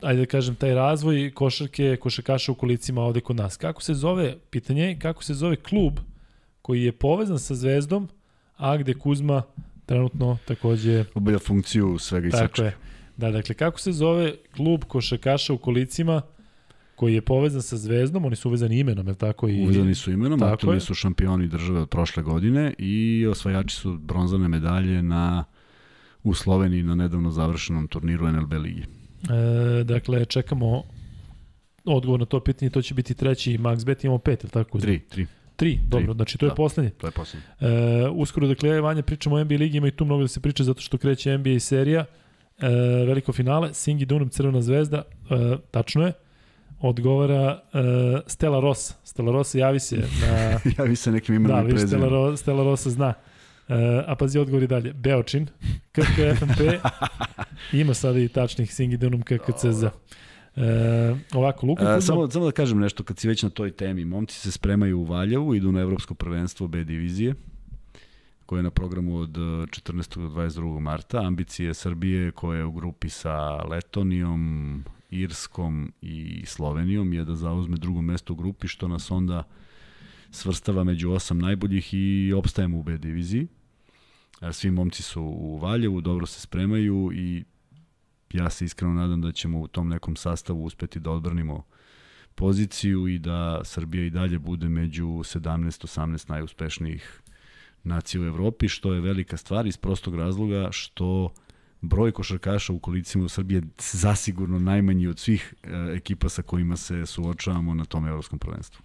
ajde 0.01 0.19
da 0.19 0.25
kažem, 0.25 0.55
taj 0.55 0.73
razvoj 0.73 1.31
košarke, 1.33 1.97
košarkaša 2.01 2.51
u 2.51 2.55
kolicima 2.55 3.01
ovde 3.01 3.21
kod 3.21 3.35
nas. 3.35 3.57
Kako 3.57 3.81
se 3.81 3.93
zove, 3.93 4.35
pitanje, 4.49 4.97
kako 5.01 5.23
se 5.23 5.33
zove 5.33 5.55
klub 5.55 5.99
koji 6.61 6.83
je 6.83 6.91
povezan 6.91 7.39
sa 7.39 7.55
Zvezdom, 7.55 8.09
a 8.57 8.77
gde 8.77 8.93
Kuzma 8.93 9.43
trenutno 9.85 10.37
takođe... 10.45 11.05
Obavlja 11.15 11.39
funkciju 11.39 11.97
svega 11.99 12.27
i 12.27 12.31
Tako 12.31 12.61
je. 12.61 12.75
Da, 13.17 13.31
dakle, 13.31 13.55
kako 13.55 13.79
se 13.79 13.91
zove 13.91 14.33
klub 14.55 14.83
košarkaša 14.83 15.53
u 15.53 15.57
kolicima 15.57 16.21
koji 17.03 17.13
je 17.13 17.21
povezan 17.21 17.61
sa 17.61 17.77
Zvezdom, 17.77 18.25
oni 18.25 18.35
su 18.35 18.49
uvezani 18.49 18.79
imenom, 18.79 19.07
je 19.07 19.13
tako? 19.13 19.49
I... 19.49 19.63
Uvezani 19.63 19.95
su 19.95 20.11
imenom, 20.11 20.43
aktualni 20.43 20.79
su 20.79 20.93
šampioni 20.93 21.47
države 21.47 21.79
od 21.79 21.89
prošle 21.89 22.23
godine 22.23 22.73
i 22.77 23.27
osvajači 23.31 23.75
su 23.75 23.97
bronzane 23.97 24.47
medalje 24.47 25.01
na 25.03 25.43
u 26.23 26.33
Sloveniji 26.33 26.83
na 26.83 26.95
nedavno 26.95 27.31
završenom 27.31 27.87
turniru 27.87 28.31
NLB 28.31 28.53
ligi. 28.53 28.81
E, 28.81 29.83
dakle, 29.83 30.25
čekamo 30.25 30.83
odgovor 31.85 32.19
na 32.19 32.25
to 32.25 32.39
pitanje, 32.39 32.69
to 32.69 32.81
će 32.81 32.93
biti 32.93 33.13
treći 33.13 33.57
Max 33.57 33.85
Bet, 33.85 34.03
imamo 34.03 34.17
pet, 34.17 34.43
je 34.43 34.49
tako? 34.49 34.79
Tri, 34.79 34.99
tri. 34.99 35.27
Tri, 35.55 35.79
dobro, 35.87 36.05
tri. 36.05 36.15
znači 36.15 36.37
to 36.37 36.45
da, 36.45 36.51
je 36.51 36.55
poslednje. 36.55 36.89
To 36.89 37.07
je 37.07 37.11
poslednje. 37.11 37.47
E, 37.59 38.09
uskoro, 38.09 38.47
dakle, 38.47 38.69
ja 38.69 38.77
i 38.77 38.81
Vanja 38.81 39.01
pričamo 39.03 39.35
o 39.35 39.43
NBA 39.43 39.55
ligi, 39.55 39.77
ima 39.77 39.87
i 39.87 39.91
tu 39.91 40.05
mnogo 40.05 40.21
da 40.21 40.27
se 40.27 40.39
priča 40.39 40.63
zato 40.63 40.81
što 40.81 40.97
kreće 40.97 41.37
NBA 41.37 41.59
serija. 41.59 42.05
E, 42.59 42.67
veliko 43.05 43.33
finale, 43.33 43.73
Singi 43.73 44.05
Dunam, 44.05 44.29
Crvena 44.29 44.61
zvezda, 44.61 45.01
e, 45.29 45.57
tačno 45.71 46.05
je 46.05 46.13
odgovara 46.87 47.61
uh, 47.73 47.79
Stella 48.27 48.59
Rosa. 48.59 48.93
Stella 49.03 49.31
Rosa 49.31 49.57
javi 49.57 49.79
se 49.79 49.97
na... 50.21 50.59
javi 50.77 50.95
se 50.95 51.11
nekim 51.11 51.35
imenom 51.35 51.57
da, 51.57 51.67
i 51.67 51.69
prezimenom. 51.69 52.09
Stella, 52.09 52.29
Ro, 52.29 52.37
Stella 52.37 52.63
Rosa 52.63 52.89
zna. 52.89 53.13
Uh, 53.67 53.75
a 54.07 54.15
pazi 54.15 54.39
odgovor 54.39 54.63
i 54.63 54.67
dalje. 54.67 54.93
Beočin, 54.93 55.47
KK 55.91 56.37
FMP, 56.39 56.59
ima 57.81 57.93
sada 57.93 58.19
i 58.19 58.27
tačnih 58.27 58.73
Singidunum 58.73 59.21
KKCZ. 59.21 59.83
E, 60.55 61.15
ovako, 61.33 61.65
Luka 61.65 61.81
Kuzma... 61.81 62.01
samo, 62.01 62.31
samo 62.31 62.45
da 62.45 62.51
kažem 62.51 62.79
nešto, 62.79 63.03
kad 63.03 63.19
si 63.19 63.27
već 63.27 63.43
na 63.43 63.49
toj 63.49 63.71
temi. 63.71 64.05
Momci 64.05 64.39
se 64.39 64.51
spremaju 64.51 64.99
u 64.99 65.03
Valjevu, 65.03 65.55
idu 65.55 65.71
na 65.71 65.81
evropsko 65.81 66.13
prvenstvo 66.13 66.67
B 66.67 66.83
divizije, 66.83 67.35
koje 68.45 68.59
je 68.59 68.63
na 68.63 68.71
programu 68.71 69.17
od 69.17 69.29
14. 69.29 70.21
do 70.21 70.41
22. 70.41 70.79
marta. 70.79 71.21
Ambicije 71.21 71.73
Srbije 71.73 72.31
koje 72.31 72.57
je 72.57 72.65
u 72.65 72.71
grupi 72.71 73.09
sa 73.09 73.63
Letonijom, 73.63 74.83
Irskom 75.13 75.93
i 76.01 76.43
Slovenijom 76.45 77.13
je 77.13 77.25
da 77.25 77.35
zauzme 77.35 77.77
drugo 77.77 78.01
mesto 78.01 78.33
u 78.33 78.35
grupi, 78.35 78.67
što 78.67 78.87
nas 78.87 79.11
onda 79.11 79.43
svrstava 80.31 80.83
među 80.83 81.11
osam 81.11 81.39
najboljih 81.39 81.93
i 81.93 82.33
opstajemo 82.33 82.79
u 82.79 82.83
B 82.83 82.97
diviziji. 82.97 83.47
Svi 84.51 84.71
momci 84.71 85.03
su 85.03 85.21
u 85.21 85.57
Valjevu, 85.57 86.01
dobro 86.01 86.25
se 86.25 86.41
spremaju 86.41 87.11
i 87.13 87.43
ja 88.33 88.49
se 88.49 88.65
iskreno 88.65 88.93
nadam 88.93 89.21
da 89.21 89.31
ćemo 89.31 89.59
u 89.59 89.67
tom 89.67 89.89
nekom 89.89 90.15
sastavu 90.15 90.63
uspeti 90.63 90.99
da 90.99 91.11
odbranimo 91.11 91.63
poziciju 92.35 93.07
i 93.07 93.19
da 93.19 93.61
Srbija 93.63 94.05
i 94.05 94.09
dalje 94.09 94.39
bude 94.39 94.69
među 94.69 95.05
17-18 95.07 96.29
najuspešnijih 96.29 97.21
nacija 97.83 98.21
u 98.21 98.25
Evropi, 98.25 98.67
što 98.67 98.93
je 98.93 99.01
velika 99.01 99.37
stvar 99.37 99.67
iz 99.67 99.77
prostog 99.77 100.15
razloga 100.15 100.69
što 100.71 101.33
broj 101.83 102.11
košarkaša 102.11 102.73
u 102.73 102.79
kolicima 102.79 103.25
u 103.25 103.29
Srbiji 103.29 103.55
je 103.55 103.61
zasigurno 103.79 104.59
najmanji 104.59 105.07
od 105.07 105.19
svih 105.19 105.53
e, 105.63 105.67
ekipa 105.95 106.29
sa 106.29 106.41
kojima 106.41 106.77
se 106.77 107.05
suočavamo 107.05 107.73
na 107.73 107.85
tom 107.85 108.07
evropskom 108.07 108.39
prvenstvu. 108.39 108.81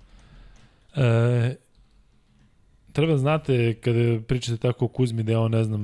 E, 0.97 1.57
treba 2.93 3.17
znate 3.17 3.75
kada 3.75 4.21
pričate 4.21 4.57
tako 4.57 4.85
o 4.85 4.89
Kuzmi 4.89 5.23
da 5.23 5.33
je 5.33 5.39
on, 5.39 5.51
ne 5.51 5.65
znam, 5.65 5.83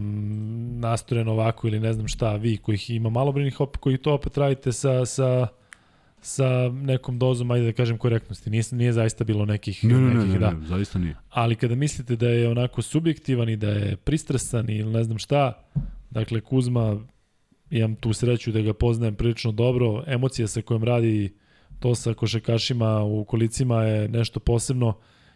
nastoren 0.80 1.28
ovako 1.28 1.68
ili 1.68 1.80
ne 1.80 1.92
znam 1.92 2.08
šta, 2.08 2.36
vi 2.36 2.56
kojih 2.56 2.90
ima 2.90 3.10
malobrinih, 3.10 3.60
op, 3.60 3.76
koji 3.76 3.98
to 3.98 4.14
opet 4.14 4.36
radite 4.36 4.72
sa, 4.72 5.06
sa, 5.06 5.46
sa 6.20 6.68
nekom 6.68 7.18
dozom, 7.18 7.50
ajde 7.50 7.66
da 7.66 7.72
kažem, 7.72 7.98
korektnosti. 7.98 8.50
Nije, 8.50 8.64
nije 8.72 8.92
zaista 8.92 9.24
bilo 9.24 9.44
nekih... 9.44 9.84
Ne, 9.84 9.94
ne, 9.94 10.14
nekih, 10.14 10.28
ne, 10.28 10.32
ne, 10.32 10.38
da. 10.38 10.50
ne, 10.50 10.66
zaista 10.66 10.98
nije. 10.98 11.16
Ali 11.30 11.56
kada 11.56 11.74
mislite 11.74 12.16
da 12.16 12.28
je 12.28 12.48
onako 12.48 12.82
subjektivan 12.82 13.48
i 13.48 13.56
da 13.56 13.68
je 13.68 13.96
pristrasan 13.96 14.70
ili 14.70 14.92
ne 14.92 15.04
znam 15.04 15.18
šta, 15.18 15.62
Dakle, 16.14 16.40
Kuzma, 16.40 17.00
imam 17.70 17.94
tu 17.94 18.12
sreću 18.12 18.52
da 18.52 18.60
ga 18.60 18.74
poznajem 18.74 19.14
prilično 19.14 19.52
dobro, 19.52 20.04
emocija 20.06 20.48
sa 20.48 20.62
kojom 20.62 20.84
radi 20.84 21.34
to 21.80 21.94
sa 21.94 22.14
košekašima 22.14 23.02
u 23.02 23.24
kolicima 23.24 23.82
je 23.82 24.08
nešto 24.08 24.40
posebno 24.40 24.94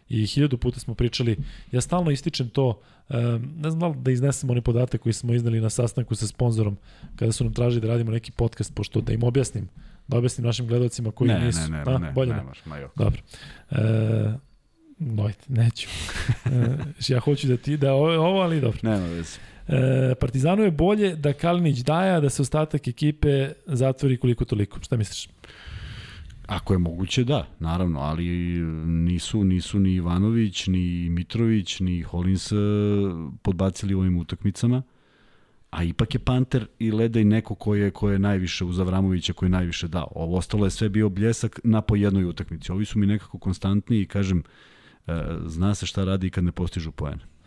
i 0.09 0.27
hiljadu 0.27 0.59
puta 0.59 0.81
smo 0.81 0.95
pričali, 0.95 1.37
ja 1.73 1.81
stalno 1.81 2.11
ističem 2.11 2.49
to, 2.49 2.81
ne 3.57 3.71
znam 3.71 3.93
da, 3.93 3.99
da 4.01 4.11
iznesem 4.11 4.51
oni 4.51 4.61
podatak 4.61 5.01
koji 5.01 5.13
smo 5.13 5.35
iznali 5.35 5.61
na 5.61 5.71
sastanku 5.71 6.15
sa 6.15 6.27
sponzorom, 6.27 6.77
kada 7.17 7.33
su 7.33 7.45
nam 7.45 7.53
tražili 7.53 7.81
da 7.81 7.89
radimo 7.89 8.11
neki 8.11 8.33
podcast, 8.33 8.75
pošto 8.75 9.01
da 9.01 9.13
im 9.13 9.23
objasnim, 9.23 9.69
da 10.09 10.19
objasnim 10.19 10.47
našim 10.47 10.67
gledalcima 10.67 11.11
koji 11.11 11.29
ne, 11.29 11.41
nisu. 11.41 11.61
Ne, 11.61 11.85
ne, 11.85 11.95
A, 11.95 11.99
ne, 11.99 12.13
bolje 12.13 12.33
ne, 12.33 12.43
ne, 12.67 12.81
ne, 12.81 12.89
Dobro. 12.97 13.21
E, 13.71 14.49
Dojte, 14.99 15.45
neću. 15.49 15.89
e, 16.53 16.77
ja 17.09 17.21
hoću 17.21 17.47
da 17.47 17.57
ti, 17.57 17.77
da 17.77 17.95
ovo, 17.95 18.41
ali 18.41 18.61
dobro. 18.61 18.79
Nema 18.83 19.07
veze. 19.07 19.39
E, 19.69 20.15
Partizanu 20.21 20.63
je 20.63 20.71
bolje 20.71 21.17
da 21.17 21.33
Kalinić 21.33 21.79
daja, 21.79 22.21
da 22.21 22.31
se 22.31 22.43
ostatak 22.43 22.89
ekipe 22.89 23.53
zatvori 23.67 24.17
koliko 24.17 24.45
toliko. 24.45 24.81
Šta 24.83 24.97
misliš? 24.97 25.29
Ako 26.47 26.75
je 26.75 26.79
moguće, 26.79 27.25
da, 27.25 27.47
naravno, 27.59 28.01
ali 28.01 28.25
nisu, 28.87 29.45
nisu 29.45 29.79
ni 29.79 29.95
Ivanović, 29.95 30.67
ni 30.67 31.09
Mitrović, 31.11 31.81
ni 31.81 32.03
Holins 32.03 32.53
e, 32.53 32.57
podbacili 33.43 33.95
u 33.95 33.99
ovim 33.99 34.17
utakmicama. 34.19 34.83
A 35.71 35.83
ipak 35.85 36.15
je 36.15 36.19
Panter 36.19 36.67
i 36.79 36.91
Leda 36.91 37.21
i 37.21 37.25
neko 37.25 37.55
ko 37.55 37.75
je, 37.75 37.91
ko 37.91 38.11
je 38.11 38.19
najviše 38.19 38.65
uz 38.65 38.81
Avramovića, 38.81 39.33
koji 39.33 39.47
je 39.47 39.51
najviše 39.51 39.89
dao. 39.89 40.09
Ovo 40.15 40.37
ostalo 40.37 40.67
je 40.67 40.71
sve 40.71 40.89
bio 40.89 41.09
bljesak 41.09 41.61
na 41.65 41.81
po 41.81 41.97
jednoj 41.97 42.25
utakmici. 42.25 42.73
Ovi 42.73 42.85
su 42.85 42.99
mi 42.99 43.07
nekako 43.07 43.39
konstantni 43.39 44.01
i 44.01 44.07
kažem, 44.07 44.43
e, 45.07 45.23
zna 45.47 45.75
se 45.75 45.87
šta 45.87 46.05
radi 46.05 46.31
kad 46.31 46.45
ne 46.45 46.53
postižu 46.53 46.93
poene. 46.93 47.38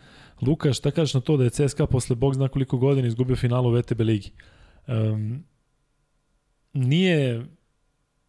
Luka, 0.46 0.72
šta 0.72 0.90
kažeš 0.90 1.14
na 1.14 1.20
to 1.20 1.36
da 1.36 1.44
je 1.44 1.50
CSKA 1.50 1.86
posle 1.86 2.16
bog 2.16 2.34
zna 2.34 2.48
koliko 2.48 2.78
godina 2.78 3.08
izgubio 3.08 3.36
finalu 3.36 3.70
VTB 3.70 4.00
ligi? 4.00 4.30
Um, 4.86 5.44
nije 6.72 7.46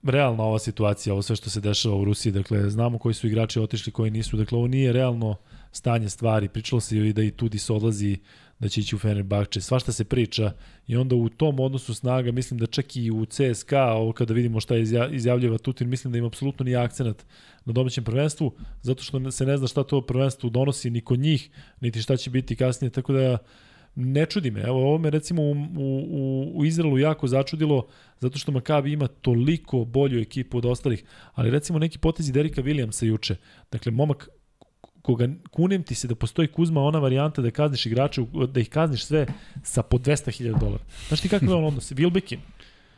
realna 0.03 0.43
ova 0.43 0.59
situacija, 0.59 1.13
ovo 1.13 1.21
sve 1.21 1.35
što 1.35 1.49
se 1.49 1.61
dešava 1.61 1.95
u 1.95 2.05
Rusiji, 2.05 2.33
dakle, 2.33 2.69
znamo 2.69 2.97
koji 2.97 3.13
su 3.13 3.27
igrači 3.27 3.59
otišli, 3.59 3.91
koji 3.91 4.11
nisu, 4.11 4.37
dakle, 4.37 4.57
ovo 4.57 4.67
nije 4.67 4.93
realno 4.93 5.35
stanje 5.71 6.09
stvari, 6.09 6.49
pričalo 6.49 6.79
se 6.79 6.97
i 6.97 7.13
da 7.13 7.23
i 7.23 7.31
Tudis 7.31 7.69
odlazi, 7.69 8.17
da 8.59 8.69
će 8.69 8.81
ići 8.81 8.95
u 8.95 8.99
Fenerbahče, 8.99 9.61
svašta 9.61 9.91
se 9.91 10.03
priča 10.03 10.51
i 10.87 10.95
onda 10.95 11.15
u 11.15 11.29
tom 11.29 11.59
odnosu 11.59 11.93
snaga, 11.93 12.31
mislim 12.31 12.59
da 12.59 12.65
čak 12.65 12.95
i 12.95 13.11
u 13.11 13.25
CSKA, 13.25 13.83
ovo 13.83 14.11
kada 14.13 14.33
vidimo 14.33 14.59
šta 14.59 14.75
izjavljava 15.11 15.57
Tutin, 15.57 15.89
mislim 15.89 16.11
da 16.11 16.17
ima 16.17 16.27
apsolutno 16.27 16.63
nije 16.63 16.77
akcenat 16.77 17.25
na 17.65 17.73
domaćem 17.73 18.03
prvenstvu, 18.03 18.53
zato 18.81 19.03
što 19.03 19.31
se 19.31 19.45
ne 19.45 19.57
zna 19.57 19.67
šta 19.67 19.83
to 19.83 20.01
prvenstvo 20.01 20.49
donosi 20.49 20.89
ni 20.89 21.01
kod 21.01 21.19
njih, 21.19 21.49
niti 21.81 22.01
šta 22.01 22.17
će 22.17 22.29
biti 22.29 22.55
kasnije, 22.55 22.91
tako 22.91 23.13
da 23.13 23.37
ne 23.95 24.25
čudi 24.25 24.51
me. 24.51 24.61
Evo, 24.61 24.87
ovo 24.87 24.97
me 24.97 25.09
recimo 25.09 25.41
u, 25.43 25.55
u, 25.77 26.51
u 26.55 26.65
Izraelu 26.65 26.99
jako 26.99 27.27
začudilo, 27.27 27.87
zato 28.19 28.39
što 28.39 28.51
Makabi 28.51 28.91
ima 28.91 29.07
toliko 29.07 29.85
bolju 29.85 30.21
ekipu 30.21 30.57
od 30.57 30.65
ostalih, 30.65 31.03
ali 31.33 31.51
recimo 31.51 31.79
neki 31.79 31.97
potezi 31.97 32.31
Derika 32.31 32.61
Williamsa 32.61 33.05
juče. 33.05 33.35
Dakle, 33.71 33.91
momak 33.91 34.29
koga 35.03 35.27
kunem 35.51 35.83
ti 35.83 35.95
se 35.95 36.07
da 36.07 36.15
postoji 36.15 36.47
Kuzma 36.47 36.81
ona 36.81 36.99
varijanta 36.99 37.41
da 37.41 37.51
kazniš 37.51 37.85
igrače, 37.85 38.21
da 38.47 38.59
ih 38.59 38.69
kazniš 38.69 39.05
sve 39.05 39.25
sa 39.63 39.83
po 39.83 39.97
200.000 39.97 40.59
dolara. 40.59 40.83
Znaš 41.07 41.21
ti 41.21 41.29
kakav 41.29 41.49
je 41.49 41.55
on 41.55 41.65
odnos? 41.65 41.91
Wilbekin. 41.91 42.39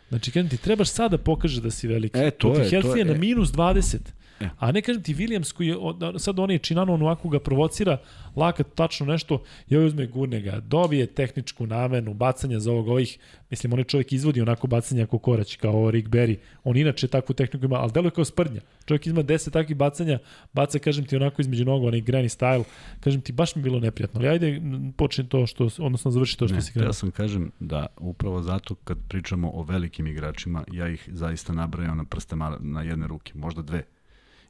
Znači, 0.09 0.31
kada 0.31 0.49
ti 0.49 0.57
trebaš 0.57 0.89
sad 0.89 1.11
da 1.11 1.17
pokažeš 1.17 1.57
da 1.57 1.71
si 1.71 1.87
veliki. 1.87 2.19
E, 2.19 2.31
to 2.31 2.53
je, 2.53 2.81
to 2.81 2.95
je. 2.95 3.05
na 3.05 3.11
e. 3.13 3.17
minus 3.17 3.49
20. 3.49 3.97
E. 4.39 4.49
A 4.57 4.71
ne 4.71 4.81
kažem 4.81 5.03
ti 5.03 5.15
Williams 5.15 5.53
koji 5.53 5.67
je, 5.67 5.75
sad 6.19 6.39
on 6.39 6.51
je 6.51 6.57
Činano 6.57 6.93
on 6.93 7.01
ovako 7.01 7.29
ga 7.29 7.39
provocira, 7.39 7.97
lakat 8.35 8.67
tačno 8.75 9.05
nešto 9.05 9.43
i 9.69 9.75
ovaj 9.75 9.87
uzme 9.87 10.07
gurne 10.07 10.41
ga, 10.41 10.59
dobije 10.59 11.05
tehničku 11.05 11.67
namenu, 11.67 12.13
bacanja 12.13 12.59
za 12.59 12.71
ovog 12.71 12.87
ovih, 12.87 13.17
mislim 13.49 13.73
on 13.73 13.79
je 13.79 13.83
čovjek 13.83 14.13
izvodi 14.13 14.41
onako 14.41 14.67
bacanja 14.67 15.03
ako 15.03 15.17
korać, 15.17 15.55
kao 15.55 15.91
Rick 15.91 16.09
Berry, 16.09 16.37
on 16.63 16.77
inače 16.77 17.07
takvu 17.07 17.33
tehniku 17.33 17.65
ima, 17.65 17.75
ali 17.75 17.91
deluje 17.91 18.11
kao 18.11 18.25
sprdnja. 18.25 18.61
Čovjek 18.85 19.07
ima 19.07 19.23
10 19.23 19.51
takvih 19.51 19.77
bacanja, 19.77 20.19
baca, 20.53 20.79
kažem 20.79 21.05
ti, 21.05 21.15
onako 21.15 21.41
između 21.41 21.65
nogu, 21.65 21.87
onaj 21.87 22.01
granny 22.01 22.37
style, 22.37 22.63
kažem 22.99 23.21
ti, 23.21 23.31
baš 23.31 23.55
mi 23.55 23.61
bilo 23.61 23.79
neprijatno, 23.79 24.19
ali 24.19 24.29
ajde 24.29 24.61
počne 24.97 25.23
to 25.27 25.47
što, 25.47 25.69
odnosno 25.79 26.11
završi 26.11 26.37
to 26.37 26.47
što 26.47 26.55
ne, 26.55 26.61
si 26.61 26.73
krenuo. 26.73 26.89
Ja 26.89 26.93
sam 26.93 27.11
kažem 27.11 27.51
da 27.59 27.85
upravo 27.97 28.41
zato 28.41 28.75
kad 28.75 28.97
pričamo 29.07 29.51
o 29.53 29.63
velikim 29.63 30.07
igračima, 30.07 30.63
ja 30.71 30.87
ih 30.87 31.09
zaista 31.11 31.53
nabrajam 31.53 31.97
na 31.97 32.05
prste 32.05 32.35
na 32.59 32.81
jedne 32.81 33.07
ruke, 33.07 33.31
možda 33.35 33.61
dve 33.61 33.83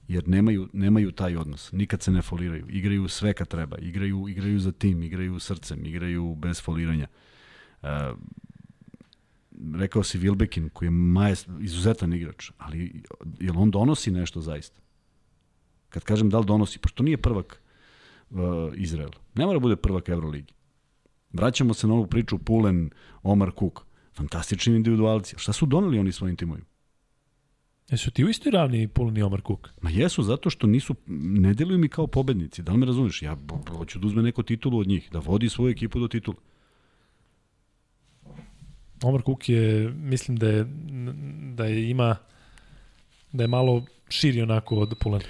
jer 0.07 0.27
nemaju, 0.27 0.69
nemaju 0.73 1.11
taj 1.11 1.37
odnos. 1.37 1.71
Nikad 1.71 2.01
se 2.01 2.11
ne 2.11 2.21
foliraju. 2.21 2.65
Igraju 2.69 3.07
sve 3.07 3.33
kad 3.33 3.47
treba. 3.47 3.77
Igraju, 3.77 4.27
igraju 4.29 4.59
za 4.59 4.71
tim, 4.71 5.03
igraju 5.03 5.39
srcem, 5.39 5.85
igraju 5.85 6.35
bez 6.35 6.61
foliranja. 6.61 7.07
Uh, 7.81 7.89
rekao 9.75 10.03
si 10.03 10.17
Vilbekin, 10.17 10.69
koji 10.69 10.87
je 10.87 10.91
majest, 10.91 11.49
izuzetan 11.59 12.13
igrač, 12.13 12.51
ali 12.57 13.03
jel 13.39 13.57
on 13.57 13.71
donosi 13.71 14.11
nešto 14.11 14.41
zaista? 14.41 14.81
Kad 15.89 16.03
kažem 16.03 16.29
da 16.29 16.39
li 16.39 16.45
donosi, 16.45 16.79
pošto 16.79 17.03
nije 17.03 17.17
prvak 17.17 17.61
uh, 18.29 18.39
Izrael. 18.75 19.11
Ne 19.35 19.45
mora 19.45 19.59
da 19.59 19.61
bude 19.61 19.75
prvak 19.75 20.09
Euroligi. 20.09 20.53
Vraćamo 21.33 21.73
se 21.73 21.87
na 21.87 21.93
ovu 21.93 22.07
priču 22.07 22.37
Pulen, 22.37 22.89
Omar 23.23 23.51
Cook. 23.59 23.81
Fantastični 24.13 24.75
individualci. 24.75 25.35
Šta 25.37 25.53
su 25.53 25.65
doneli 25.65 25.99
oni 25.99 26.11
svojim 26.11 26.35
timovima? 26.35 26.67
Jesu 27.91 28.11
ti 28.11 28.25
u 28.25 28.29
istoj 28.29 28.51
ravni 28.51 28.87
Pulin 28.87 29.17
i 29.17 29.23
Omar 29.23 29.41
Cook? 29.47 29.69
Ma 29.81 29.89
jesu, 29.89 30.23
zato 30.23 30.49
što 30.49 30.67
nisu, 30.67 30.95
ne 31.07 31.53
deluju 31.53 31.77
mi 31.77 31.89
kao 31.89 32.07
pobednici. 32.07 32.63
Da 32.63 32.71
li 32.71 32.77
me 32.77 32.85
razumeš? 32.85 33.21
Ja 33.21 33.37
hoću 33.69 33.99
da 33.99 34.07
uzme 34.07 34.21
neko 34.21 34.43
titulu 34.43 34.79
od 34.79 34.87
njih, 34.87 35.09
da 35.11 35.19
vodi 35.19 35.49
svoju 35.49 35.71
ekipu 35.71 35.99
do 35.99 36.07
titula. 36.07 36.37
Omar 39.03 39.21
Cook 39.25 39.49
je, 39.49 39.89
mislim 39.89 40.37
da 40.37 40.47
je, 40.47 40.65
da 41.55 41.65
je 41.65 41.89
ima, 41.89 42.15
da 43.31 43.43
je 43.43 43.47
malo 43.47 43.85
širi 44.09 44.41
onako 44.41 44.75
od 44.75 44.93
Pulen. 44.99 45.21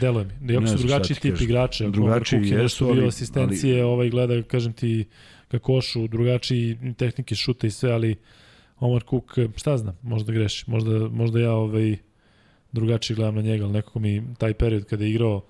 Deluje 0.00 0.24
mi. 0.24 0.32
Da 0.40 0.52
je 0.52 0.66
su 0.66 0.78
drugačiji 0.78 1.16
tip 1.16 1.32
kažem. 1.32 1.48
igrača. 1.48 1.88
Drugačiji 1.88 2.48
je 2.48 2.62
jesu, 2.62 2.88
ali... 2.88 3.06
asistencije, 3.06 3.74
ali... 3.74 3.90
ovaj 3.90 4.10
gleda, 4.10 4.42
kažem 4.42 4.72
ti, 4.72 5.04
ka 5.48 5.58
košu, 5.58 6.08
drugačiji 6.08 6.78
tehnike 6.96 7.34
šuta 7.34 7.66
i 7.66 7.70
sve, 7.70 7.92
ali 7.92 8.16
Omar 8.80 9.02
Cook, 9.10 9.38
šta 9.56 9.76
znam, 9.76 9.96
možda 10.02 10.32
greši, 10.32 10.70
možda, 10.70 11.08
možda 11.08 11.40
ja 11.40 11.52
ovaj, 11.52 11.96
drugačije 12.72 13.14
gledam 13.14 13.34
na 13.34 13.42
njega, 13.42 13.64
ali 13.64 13.72
nekako 13.72 13.98
mi 13.98 14.22
taj 14.38 14.54
period 14.54 14.84
kada 14.84 15.04
je 15.04 15.10
igrao, 15.10 15.42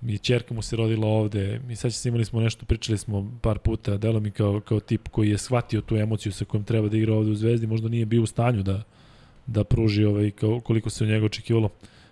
mi 0.00 0.18
čerka 0.18 0.54
mu 0.54 0.62
se 0.62 0.76
rodila 0.76 1.06
ovde, 1.06 1.60
mi 1.66 1.76
sad 1.76 1.94
se 1.94 2.08
imali 2.08 2.24
smo 2.24 2.40
nešto, 2.40 2.66
pričali 2.66 2.98
smo 2.98 3.38
par 3.42 3.58
puta, 3.58 3.96
delo 3.96 4.20
mi 4.20 4.30
kao, 4.30 4.60
kao 4.60 4.80
tip 4.80 5.08
koji 5.08 5.30
je 5.30 5.38
shvatio 5.38 5.80
tu 5.80 5.96
emociju 5.96 6.32
sa 6.32 6.44
kojom 6.44 6.64
treba 6.64 6.88
da 6.88 6.96
igra 6.96 7.14
ovde 7.14 7.30
u 7.30 7.34
Zvezdi, 7.34 7.66
možda 7.66 7.88
nije 7.88 8.06
bio 8.06 8.22
u 8.22 8.26
stanju 8.26 8.62
da, 8.62 8.82
da 9.46 9.64
pruži 9.64 10.04
ovaj, 10.04 10.30
kao, 10.30 10.60
koliko 10.60 10.90
se 10.90 11.04
u 11.04 11.06
njega 11.06 11.26
očekivalo, 11.26 11.68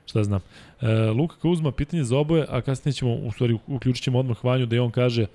šta 0.06 0.24
znam. 0.24 0.40
E, 0.80 0.92
Luka 0.92 1.36
Kauzma, 1.42 1.72
pitanje 1.72 2.04
za 2.04 2.18
oboje, 2.18 2.46
a 2.48 2.60
kasnije 2.60 2.92
ćemo, 2.92 3.14
u 3.14 3.32
stvari, 3.32 3.58
uključit 3.66 4.04
ćemo 4.04 4.18
odmah 4.18 4.44
Vanju 4.44 4.66
da 4.66 4.76
i 4.76 4.78
on 4.78 4.90
kaže 4.90 5.22
E, 5.22 5.28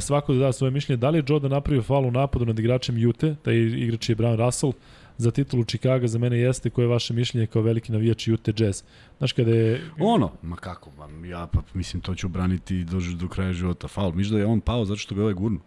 svako 0.00 0.34
da 0.34 0.38
da 0.38 0.52
svoje 0.52 0.70
mišljenje. 0.70 0.96
Da 0.96 1.10
li 1.10 1.18
je 1.18 1.24
Jordan 1.28 1.50
napravio 1.50 1.82
faul 1.82 2.06
u 2.06 2.10
napadu 2.10 2.46
nad 2.46 2.58
igračem 2.58 2.98
Jute, 2.98 3.34
taj 3.42 3.56
igrač 3.56 4.08
je 4.08 4.16
Brown 4.16 4.36
Russell, 4.36 4.72
za 5.18 5.30
titulu 5.30 5.64
Chicago 5.64 6.06
za 6.06 6.18
mene 6.18 6.38
jeste 6.38 6.70
koje 6.70 6.84
je 6.84 6.88
vaše 6.88 7.14
mišljenje 7.14 7.46
kao 7.46 7.62
veliki 7.62 7.92
navijač 7.92 8.28
Jute 8.28 8.52
Jazz. 8.56 8.82
Znaš 9.18 9.32
kada 9.32 9.50
je... 9.50 9.80
Ono, 9.98 10.30
ma 10.42 10.56
kako, 10.56 10.90
ma, 10.90 11.26
ja 11.26 11.46
pa 11.46 11.60
mislim 11.74 12.00
to 12.00 12.14
ću 12.14 12.28
braniti 12.28 12.84
do, 12.84 12.98
do 13.14 13.28
kraja 13.28 13.52
života. 13.52 13.88
Faul, 13.88 14.12
miš 14.12 14.28
da 14.28 14.38
je 14.38 14.46
on 14.46 14.60
pao 14.60 14.84
zato 14.84 14.98
što 14.98 15.14
ga 15.14 15.20
je 15.20 15.22
ovaj 15.22 15.34
gurnu. 15.34 15.60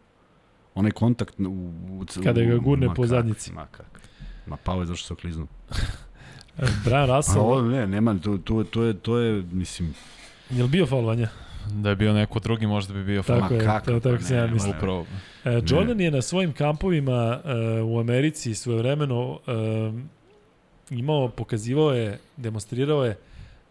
Onaj 0.75 0.91
kontakt 0.91 1.39
u... 1.39 1.71
u 1.89 2.05
kada 2.23 2.41
ga 2.41 2.57
gurne 2.57 2.93
po 2.95 3.07
zadnjici. 3.07 3.53
Ma 3.53 3.65
kak. 3.71 4.01
Ma 4.47 4.57
pao 4.57 4.79
je 4.79 4.85
zato 4.85 4.97
što 4.97 5.07
se 5.07 5.13
okliznuo. 5.13 5.47
Brian 6.85 7.15
Russell... 7.15 7.39
A 7.39 7.43
ovo 7.43 7.61
ne, 7.61 7.87
nema, 7.87 8.19
to, 8.19 8.37
to, 8.37 8.63
to, 8.63 8.83
je, 8.83 8.93
to 8.93 9.17
je, 9.17 9.43
mislim... 9.51 9.93
Je 10.49 10.63
li 10.63 10.69
bio 10.69 10.85
faul, 10.85 11.05
Vanja? 11.05 11.29
Da 11.71 11.89
je 11.89 11.95
bio 11.95 12.13
neko 12.13 12.39
drugi, 12.39 12.67
možda 12.67 12.93
bi 12.93 13.03
bio 13.03 13.23
Tako 13.23 13.53
je, 13.53 13.59
kako, 13.65 13.85
to, 13.85 13.99
tako 13.99 14.23
se 14.23 14.35
ja 14.35 14.47
mislim. 14.47 14.73
Upravo. 14.77 15.05
E, 15.45 15.61
Jordan 15.67 15.97
ne. 15.97 16.03
je 16.03 16.11
na 16.11 16.21
svojim 16.21 16.53
kampovima 16.53 17.41
uh, 17.43 17.89
u 17.89 17.99
Americi 17.99 18.55
svoje 18.55 18.77
vremeno 18.77 19.31
uh, 19.31 19.39
imao, 20.89 21.29
pokazivao 21.29 21.93
je, 21.93 22.19
demonstrirao 22.37 23.05
je 23.05 23.17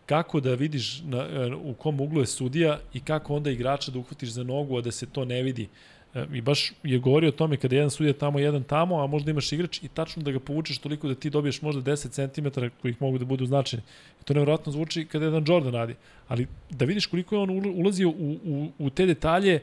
kako 0.07 0.41
da 0.41 0.55
vidiš 0.55 1.03
na, 1.03 1.19
uh, 1.19 1.71
u 1.71 1.75
kom 1.75 2.01
uglu 2.01 2.21
je 2.21 2.27
sudija 2.27 2.79
i 2.95 3.01
kako 3.01 3.37
onda 3.37 3.51
igrača 3.51 3.91
da 3.91 3.99
uhvatiš 3.99 4.29
za 4.29 4.43
nogu, 4.43 4.79
a 4.79 4.81
da 4.81 4.91
se 4.91 5.07
to 5.07 5.25
ne 5.25 5.43
vidi. 5.43 5.69
E, 6.15 6.27
I 6.33 6.41
baš 6.41 6.73
je 6.83 6.99
govorio 6.99 7.29
o 7.29 7.33
tome 7.33 7.57
kada 7.57 7.77
jedan 7.77 7.91
sudija 7.91 8.13
tamo, 8.13 8.39
jedan 8.39 8.63
tamo, 8.63 9.03
a 9.03 9.07
možda 9.07 9.31
imaš 9.31 9.53
igrač 9.53 9.83
i 9.83 9.89
tačno 9.89 10.23
da 10.23 10.33
ga 10.33 10.41
povučeš 10.41 10.79
toliko 10.79 11.09
da 11.09 11.15
ti 11.15 11.31
dobiješ 11.31 11.63
možda 11.63 11.83
10 11.93 12.31
cm 12.31 12.61
kojih 12.83 13.03
mogu 13.03 13.19
da 13.19 13.25
budu 13.25 13.47
značajni. 13.47 13.83
I 14.21 14.25
to 14.25 14.35
nevjerojatno 14.35 14.73
zvuči 14.73 15.05
kada 15.05 15.25
jedan 15.25 15.45
Jordan 15.49 15.75
radi. 15.75 15.95
Ali 16.29 16.47
da 16.71 16.85
vidiš 16.85 17.07
koliko 17.07 17.35
je 17.35 17.41
on 17.41 17.51
ulazio 17.75 18.09
u, 18.09 18.39
u, 18.45 18.73
u 18.79 18.91
te 18.91 19.07
detalje, 19.07 19.55
e, 19.55 19.63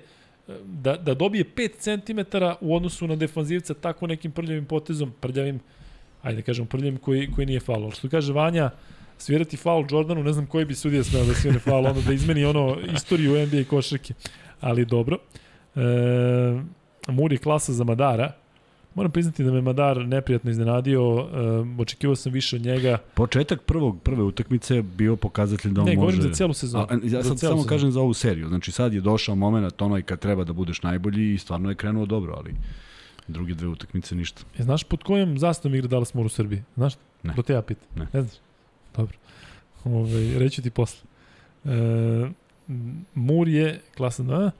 da, 0.65 0.97
da 0.97 1.13
dobije 1.13 1.45
5 1.55 1.71
cm 1.79 2.37
u 2.61 2.75
odnosu 2.75 3.07
na 3.07 3.15
defanzivca 3.15 3.73
tako 3.73 4.07
nekim 4.07 4.31
prljavim 4.31 4.65
potezom, 4.65 5.13
prljavim, 5.19 5.59
ajde 6.21 6.41
da 6.41 6.45
kažem 6.45 6.65
prljavim 6.65 6.97
koji, 6.97 7.31
koji 7.31 7.47
nije 7.47 7.59
faul. 7.59 7.91
Što 7.91 8.09
kaže 8.09 8.33
Vanja, 8.33 8.69
svirati 9.17 9.57
faul 9.57 9.85
Jordanu, 9.91 10.23
ne 10.23 10.33
znam 10.33 10.45
koji 10.45 10.65
bi 10.65 10.75
sudija 10.75 11.03
smeo 11.03 11.25
da 11.25 11.33
svire 11.33 11.59
faul, 11.59 11.85
onda 11.85 12.01
da 12.01 12.13
izmeni 12.13 12.45
ono 12.45 12.77
istoriju 12.95 13.47
NBA 13.47 13.63
košarke. 13.69 14.13
Ali 14.61 14.85
dobro. 14.85 15.17
E, 15.75 15.81
Muri 17.07 17.37
klasa 17.37 17.73
za 17.73 17.83
Madara. 17.83 18.31
Moram 18.95 19.11
priznati 19.11 19.43
da 19.43 19.51
me 19.51 19.61
Madar 19.61 20.07
neprijatno 20.07 20.51
iznenadio, 20.51 21.01
e, 21.01 21.81
očekivao 21.81 22.15
sam 22.15 22.31
više 22.31 22.55
od 22.55 22.61
njega. 22.61 22.97
Početak 23.13 23.61
prvog, 23.61 24.01
prve 24.01 24.23
utakmice 24.23 24.81
bio 24.81 25.15
pokazatelj 25.15 25.71
da 25.71 25.81
on 25.81 25.87
ne, 25.87 25.95
može... 25.95 26.07
Ne, 26.07 26.11
govorim 26.13 26.21
za 26.21 26.37
celu 26.37 26.53
sezonu. 26.53 26.87
A, 26.89 26.93
ja 27.03 27.23
sad 27.23 27.23
samo 27.23 27.37
sezonu. 27.37 27.63
kažem 27.63 27.91
za 27.91 28.01
ovu 28.01 28.13
seriju. 28.13 28.47
Znači 28.47 28.71
sad 28.71 28.93
je 28.93 29.01
došao 29.01 29.35
moment 29.35 29.81
ono 29.81 29.97
i 29.97 30.03
kad 30.03 30.19
treba 30.19 30.43
da 30.43 30.53
budeš 30.53 30.83
najbolji 30.83 31.33
i 31.33 31.37
stvarno 31.37 31.69
je 31.69 31.75
krenuo 31.75 32.05
dobro, 32.05 32.33
ali 32.37 32.55
druge 33.27 33.53
dve 33.53 33.67
utakmice 33.67 34.15
ništa. 34.15 34.41
E, 34.59 34.63
znaš 34.63 34.83
pod 34.83 35.03
kojom 35.03 35.37
zastavom 35.37 35.75
igra 35.75 35.87
Dallas 35.87 36.13
Moore 36.13 36.25
u 36.25 36.29
Srbiji? 36.29 36.63
Znaš? 36.75 36.93
Ne. 37.23 37.35
To 37.35 37.41
te 37.41 37.53
ja 37.53 37.61
pitam. 37.61 37.87
Ne. 37.95 38.07
ne 38.13 38.21
znaš? 38.21 38.35
Dobro. 38.95 39.17
Ove, 39.83 40.39
reću 40.39 40.61
ti 40.61 40.69
posle. 40.69 40.99
E, 41.65 42.29
Mur 43.15 43.47
je 43.47 43.81
klasa 43.97 44.23
2, 44.23 44.51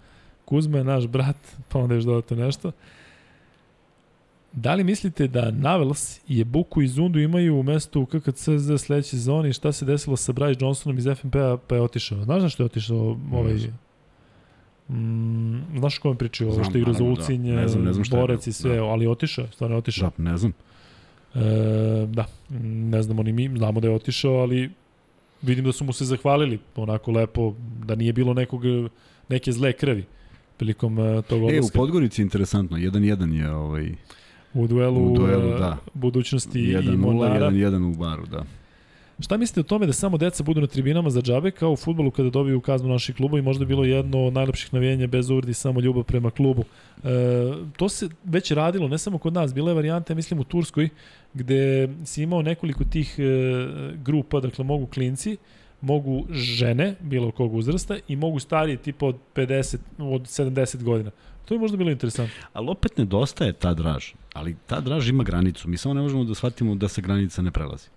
Kuzma 0.51 0.77
je 0.77 0.83
naš 0.83 1.07
brat, 1.07 1.35
pa 1.69 1.79
onda 1.79 1.95
još 1.95 2.03
dodatno 2.03 2.37
nešto. 2.37 2.71
Da 4.53 4.73
li 4.73 4.83
mislite 4.83 5.27
da 5.27 5.51
Navels 5.51 6.19
i 6.27 6.43
Buku 6.43 6.81
i 6.81 6.87
Zundu 6.87 7.19
imaju 7.19 7.59
u 7.59 7.63
mestu 7.63 8.01
u 8.01 8.05
KKC 8.05 8.49
za 8.49 8.77
sledeće 8.77 9.09
sezoni 9.09 9.49
i 9.49 9.53
šta 9.53 9.71
se 9.71 9.85
desilo 9.85 10.17
sa 10.17 10.33
Bryce 10.33 10.61
Johnsonom 10.61 10.97
iz 10.97 11.07
FNP-a 11.15 11.57
pa 11.67 11.75
je 11.75 11.81
otišao? 11.81 12.23
Znaš 12.23 12.41
zašto 12.41 12.63
je 12.63 12.65
otišao 12.65 13.17
ovaj... 13.33 13.53
Mm, 14.89 15.77
znaš 15.77 15.97
o 15.97 16.01
kome 16.01 16.17
pričaju? 16.17 16.49
Ovo 16.49 16.63
što 16.63 16.77
igra 16.77 16.93
za 16.93 17.03
Ulcinj, 17.03 17.47
da. 17.47 17.55
ne 17.55 17.67
znam, 17.67 17.83
ne 17.83 17.93
znam 17.93 18.05
Borec 18.11 18.47
i 18.47 18.53
sve, 18.53 18.75
da. 18.75 18.83
ali 18.83 19.07
otišao, 19.07 19.47
stvarno 19.47 19.75
je 19.75 19.77
otišao. 19.77 20.11
Da, 20.17 20.23
ne 20.23 20.37
znam. 20.37 20.53
E, 21.35 21.39
da, 22.07 22.25
ne 22.63 23.01
znamo 23.01 23.23
ni 23.23 23.31
mi, 23.31 23.57
znamo 23.57 23.79
da 23.79 23.87
je 23.87 23.95
otišao, 23.95 24.33
ali 24.33 24.71
vidim 25.41 25.65
da 25.65 25.71
su 25.71 25.85
mu 25.85 25.93
se 25.93 26.05
zahvalili 26.05 26.59
onako 26.75 27.11
lepo, 27.11 27.53
da 27.85 27.95
nije 27.95 28.13
bilo 28.13 28.33
nekog, 28.33 28.61
neke 29.29 29.51
zle 29.51 29.73
krvi 29.73 30.05
prilikom 30.61 30.97
uh, 30.97 31.25
tog 31.25 31.43
odlaska. 31.43 31.57
E, 31.57 31.59
u 31.59 31.69
Podgorici 31.73 32.21
interesantno, 32.21 32.77
1-1 32.77 33.33
je 33.33 33.51
ovaj... 33.51 33.91
U 34.53 34.67
duelu, 34.67 35.13
u 35.13 35.15
duelu 35.15 35.49
da. 35.59 35.77
budućnosti 35.93 36.59
1 36.59 36.93
i 36.93 36.97
Molnara. 36.97 37.49
1-1 37.49 37.93
u 37.93 37.97
baru, 37.97 38.25
da. 38.25 38.43
Šta 39.19 39.37
mislite 39.37 39.59
o 39.59 39.63
tome 39.63 39.85
da 39.85 39.93
samo 39.93 40.17
deca 40.17 40.43
budu 40.43 40.61
na 40.61 40.67
tribinama 40.67 41.09
za 41.09 41.21
džabe 41.21 41.51
kao 41.51 41.71
u 41.71 41.75
futbolu 41.75 42.11
kada 42.11 42.29
dobiju 42.29 42.61
kaznu 42.61 42.89
naših 42.89 43.15
kluba 43.15 43.39
i 43.39 43.41
možda 43.41 43.65
bilo 43.65 43.83
jedno 43.83 44.25
od 44.25 44.33
najlepših 44.33 44.73
navijenja 44.73 45.07
bez 45.07 45.29
uvrdi 45.29 45.53
samo 45.53 45.79
ljubav 45.79 46.03
prema 46.03 46.31
klubu. 46.31 46.63
E, 47.03 47.09
to 47.77 47.89
se 47.89 48.09
već 48.23 48.51
radilo, 48.51 48.87
ne 48.87 48.97
samo 48.97 49.17
kod 49.17 49.33
nas, 49.33 49.53
bila 49.53 49.71
je 49.71 49.75
varijanta, 49.75 50.15
mislim 50.15 50.39
u 50.39 50.43
Turskoj, 50.43 50.89
gde 51.33 51.89
si 52.05 52.23
imao 52.23 52.41
nekoliko 52.41 52.83
tih 52.83 53.15
e, 53.19 53.23
grupa, 54.03 54.39
dakle 54.39 54.65
mogu 54.65 54.85
klinci, 54.85 55.37
mogu 55.81 56.25
žene, 56.31 56.95
bilo 57.01 57.31
kog 57.31 57.53
uzrasta, 57.53 57.97
i 58.07 58.15
mogu 58.15 58.39
starije 58.39 58.77
tipa 58.77 59.05
od 59.05 59.17
50, 59.35 59.77
od 59.97 60.21
70 60.21 60.83
godina. 60.83 61.11
To 61.45 61.53
je 61.53 61.59
možda 61.59 61.77
bilo 61.77 61.91
interesantno. 61.91 62.35
Ali 62.53 62.69
opet 62.69 62.97
nedostaje 62.97 63.53
ta 63.53 63.73
draž. 63.73 64.11
Ali 64.33 64.55
ta 64.67 64.79
draž 64.79 65.09
ima 65.09 65.23
granicu. 65.23 65.69
Mi 65.69 65.77
samo 65.77 65.93
ne 65.93 66.01
možemo 66.01 66.23
da 66.23 66.35
shvatimo 66.35 66.75
da 66.75 66.87
se 66.87 67.01
granica 67.01 67.41
ne 67.41 67.51
prelazi. 67.51 67.87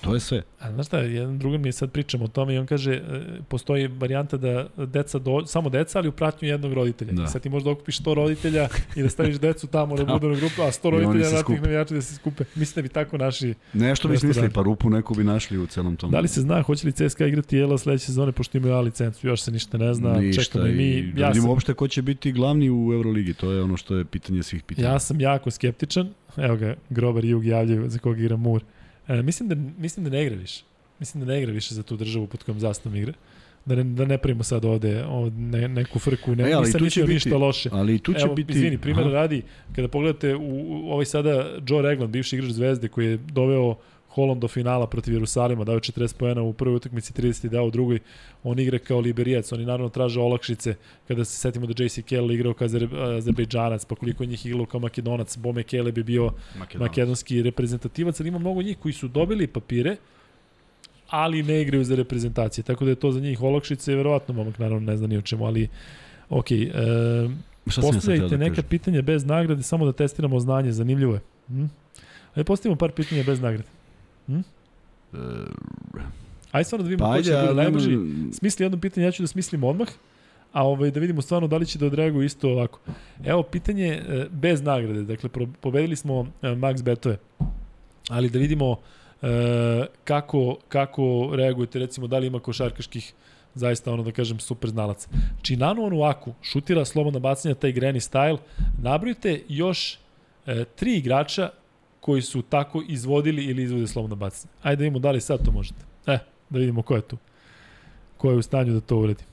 To 0.00 0.14
je 0.14 0.20
sve. 0.20 0.42
A 0.58 0.72
znaš 0.72 0.86
šta, 0.86 0.98
jedan 0.98 1.38
drugan 1.38 1.60
mi 1.60 1.72
sad 1.72 1.90
pričamo 1.90 2.24
o 2.24 2.28
tome 2.28 2.54
i 2.54 2.58
on 2.58 2.66
kaže, 2.66 2.92
e, 2.92 3.00
postoji 3.48 3.86
varijanta 3.86 4.36
da 4.36 4.66
deca, 4.76 5.18
do, 5.18 5.46
samo 5.46 5.68
deca, 5.68 5.98
ali 5.98 6.08
u 6.08 6.12
pratnju 6.12 6.48
jednog 6.48 6.72
roditelja. 6.72 7.12
Da. 7.12 7.26
sad 7.26 7.42
ti 7.42 7.48
možda 7.48 7.70
okupiš 7.70 8.00
100 8.00 8.14
roditelja 8.14 8.68
i 8.96 9.02
da 9.02 9.08
staviš 9.08 9.36
decu 9.36 9.66
tamo 9.66 9.96
da 9.96 10.04
budu 10.04 10.28
na 10.28 10.36
grupu, 10.36 10.62
a 10.62 10.66
100 10.66 10.90
roditelja 10.90 11.30
na 11.30 11.42
tih 11.42 11.62
navijača 11.62 11.94
da 11.94 12.02
se 12.02 12.14
skupe. 12.14 12.44
Mislim 12.54 12.74
da 12.74 12.82
bi 12.82 12.88
tako 12.88 13.18
naši... 13.18 13.54
Nešto 13.72 14.08
bi 14.08 14.18
smislili, 14.18 14.50
pa 14.50 14.62
rupu 14.62 14.90
neku 14.90 15.14
bi 15.14 15.24
našli 15.24 15.58
u 15.58 15.66
celom 15.66 15.96
tom. 15.96 16.10
Da 16.10 16.20
li 16.20 16.28
se 16.28 16.40
zna, 16.40 16.62
hoće 16.62 16.86
li 16.86 16.92
CSKA 16.92 17.26
igrati 17.26 17.56
Jela 17.56 17.78
sledeće 17.78 18.06
sezone, 18.06 18.32
pošto 18.32 18.58
imaju 18.58 18.74
A 18.74 18.80
licencu, 18.80 19.26
još 19.26 19.42
se 19.42 19.50
ništa 19.50 19.78
ne 19.78 19.94
zna, 19.94 20.12
ništa, 20.12 20.42
čekamo 20.42 20.66
i 20.66 20.72
mi. 20.72 21.12
Da 21.12 21.20
ja 21.20 21.28
vidimo 21.28 21.42
sam, 21.42 21.50
uopšte 21.50 21.74
ko 21.74 21.88
će 21.88 22.02
biti 22.02 22.32
glavni 22.32 22.70
u 22.70 22.92
Euroligi, 22.92 23.34
to 23.34 23.52
je 23.52 23.62
ono 23.62 23.76
što 23.76 23.96
je 23.96 24.04
pitanje 24.04 24.42
svih 24.42 24.62
pitanja. 24.62 24.88
Ja 24.88 24.98
sam 24.98 25.20
jako 25.20 25.50
skeptičan, 25.50 26.08
evo 26.36 26.56
ga, 26.56 26.74
Grover 26.90 27.24
i 27.24 27.28
Jug 27.28 27.44
javljaju 27.44 27.88
za 27.88 27.98
koga 27.98 28.20
igra 28.20 28.36
Mur. 28.36 28.62
E, 29.10 29.22
mislim, 29.22 29.48
da, 29.48 29.54
mislim 29.78 30.04
da 30.04 30.10
ne 30.10 30.22
igra 30.22 30.36
više. 30.36 30.64
Mislim 30.98 31.24
da 31.24 31.32
ne 31.32 31.38
igra 31.38 31.52
više 31.52 31.74
za 31.74 31.82
tu 31.82 31.96
državu 31.96 32.26
pod 32.26 32.42
kojom 32.42 32.60
zastavom 32.60 32.96
igra. 32.96 33.12
Da 33.64 33.74
ne, 33.74 33.84
da 33.84 34.04
ne 34.04 34.18
pravimo 34.18 34.42
sad 34.42 34.64
ovde, 34.64 35.04
ovde 35.04 35.36
ne, 35.36 35.68
neku 35.68 35.98
frku, 35.98 36.34
ne, 36.34 36.50
e, 36.50 36.52
ali 36.52 36.66
nisam 36.66 36.82
mislio 36.82 37.06
ništa 37.06 37.36
loše. 37.36 37.68
Ali 37.72 37.98
tu 37.98 38.12
će 38.12 38.24
Evo, 38.24 38.34
biti... 38.34 38.52
Izvini, 38.52 38.78
primjer 38.78 39.06
Aha. 39.06 39.14
radi, 39.14 39.42
kada 39.76 39.88
pogledate 39.88 40.34
u, 40.36 40.40
u 40.40 40.92
ovaj 40.92 41.04
sada 41.04 41.58
Joe 41.68 41.82
Regland, 41.82 42.10
bivši 42.10 42.36
igrač 42.36 42.50
Zvezde, 42.50 42.88
koji 42.88 43.06
je 43.06 43.16
doveo 43.16 43.76
Holland 44.10 44.40
do 44.40 44.48
finala 44.48 44.86
protiv 44.86 45.14
Jerusalima, 45.14 45.64
dao 45.64 45.76
40 45.76 46.16
pojena 46.16 46.42
u 46.42 46.52
prvoj 46.52 46.76
utakmici, 46.76 47.12
30 47.12 47.48
dao 47.48 47.64
u 47.64 47.70
drugoj. 47.70 47.98
On 48.42 48.58
igra 48.58 48.78
kao 48.78 49.00
liberijac, 49.00 49.52
oni 49.52 49.64
naravno 49.64 49.88
traže 49.88 50.20
olakšice 50.20 50.74
kada 51.08 51.24
se 51.24 51.36
setimo 51.36 51.66
da 51.66 51.84
JC 51.84 51.98
Kell 52.06 52.30
igrao 52.30 52.54
kao 52.54 52.68
Azerbejdžanac, 53.16 53.84
pa 53.84 53.94
koliko 53.94 54.24
njih 54.24 54.46
igrao 54.46 54.66
kao 54.66 54.80
Makedonac, 54.80 55.36
Bome 55.36 55.62
Kele 55.62 55.92
bi 55.92 56.02
bio 56.02 56.32
Makedonac. 56.58 56.88
makedonski 56.88 57.42
reprezentativac, 57.42 58.20
ali 58.20 58.28
ima 58.28 58.38
mnogo 58.38 58.62
njih 58.62 58.78
koji 58.78 58.92
su 58.92 59.08
dobili 59.08 59.46
papire, 59.46 59.96
ali 61.08 61.42
ne 61.42 61.62
igraju 61.62 61.84
za 61.84 61.94
reprezentacije, 61.94 62.64
tako 62.64 62.84
da 62.84 62.90
je 62.90 62.94
to 62.94 63.12
za 63.12 63.20
njih 63.20 63.42
olakšice 63.42 63.94
verovatno 63.94 64.34
momak 64.34 64.58
naravno 64.58 64.92
ne 64.92 64.96
zna 64.96 65.06
ni 65.06 65.16
o 65.16 65.22
čemu, 65.22 65.46
ali 65.46 65.68
ok, 66.28 66.50
e, 66.50 66.70
postavljajte 67.64 68.28
da 68.28 68.36
neka 68.36 68.62
pitanja 68.62 69.02
bez 69.02 69.24
nagrade, 69.24 69.62
samo 69.62 69.86
da 69.86 69.92
testiramo 69.92 70.40
znanje, 70.40 70.72
zanimljivo 70.72 71.14
je. 71.14 71.20
Hm? 71.48 71.64
Ajde 72.34 72.44
postavimo 72.44 72.76
par 72.76 72.90
pitanja 72.92 73.22
bez 73.22 73.40
nagrade. 73.40 73.79
Hm? 74.26 74.40
Uh, 75.12 75.18
Ajde 76.52 76.64
stvarno 76.64 76.82
da 76.82 76.88
vidimo 76.88 77.08
pa, 77.08 77.16
ko 77.16 77.22
će 77.22 77.30
da 77.30 77.40
bude 77.40 77.54
najbrži. 77.54 77.98
Smisli 78.32 78.64
jedno 78.64 78.80
pitanje, 78.80 79.06
ja 79.06 79.10
ću 79.10 79.22
da 79.22 79.26
smislim 79.26 79.64
odmah, 79.64 79.88
a 80.52 80.66
ovaj, 80.66 80.90
da 80.90 81.00
vidimo 81.00 81.22
stvarno 81.22 81.48
da 81.48 81.56
li 81.56 81.66
će 81.66 81.78
da 81.78 81.86
odreaguju 81.86 82.24
isto 82.24 82.48
ovako. 82.48 82.80
Evo, 83.24 83.42
pitanje 83.42 83.86
e, 83.86 84.26
bez 84.30 84.62
nagrade. 84.62 85.02
Dakle, 85.02 85.28
pobedili 85.60 85.96
smo 85.96 86.26
e, 86.42 86.46
Max 86.48 86.82
Betove, 86.82 87.18
ali 88.08 88.30
da 88.30 88.38
vidimo 88.38 88.76
e, 89.22 89.86
kako, 90.04 90.56
kako 90.68 91.30
reagujete, 91.34 91.78
recimo, 91.78 92.06
da 92.06 92.18
li 92.18 92.26
ima 92.26 92.40
košarkaških 92.40 93.12
zaista 93.54 93.92
ono 93.92 94.02
da 94.02 94.12
kažem 94.12 94.40
super 94.40 94.70
znalac. 94.70 95.08
Činanu 95.42 95.84
Onuaku 95.84 96.34
šutira 96.42 96.84
slobodna 96.84 97.18
bacanja, 97.18 97.54
taj 97.54 97.72
granny 97.72 98.10
style. 98.10 98.38
Nabrojite 98.82 99.40
još 99.48 99.98
e, 100.46 100.64
tri 100.64 100.96
igrača 100.96 101.50
koji 102.00 102.22
su 102.22 102.42
tako 102.42 102.82
izvodili 102.88 103.44
ili 103.44 103.62
izvode 103.62 103.86
slobodno 103.86 104.16
bacanje. 104.16 104.52
Ajde 104.62 104.76
da 104.76 104.82
vidimo 104.82 104.98
da 104.98 105.10
li 105.10 105.20
sad 105.20 105.44
to 105.44 105.50
možete. 105.50 105.84
E, 106.06 106.18
da 106.50 106.58
vidimo 106.58 106.82
ko 106.82 106.96
je 106.96 107.02
tu. 107.02 107.16
Ko 108.16 108.30
je 108.30 108.36
u 108.36 108.42
stanju 108.42 108.72
da 108.72 108.80
to 108.80 108.96
uredi. 108.96 109.24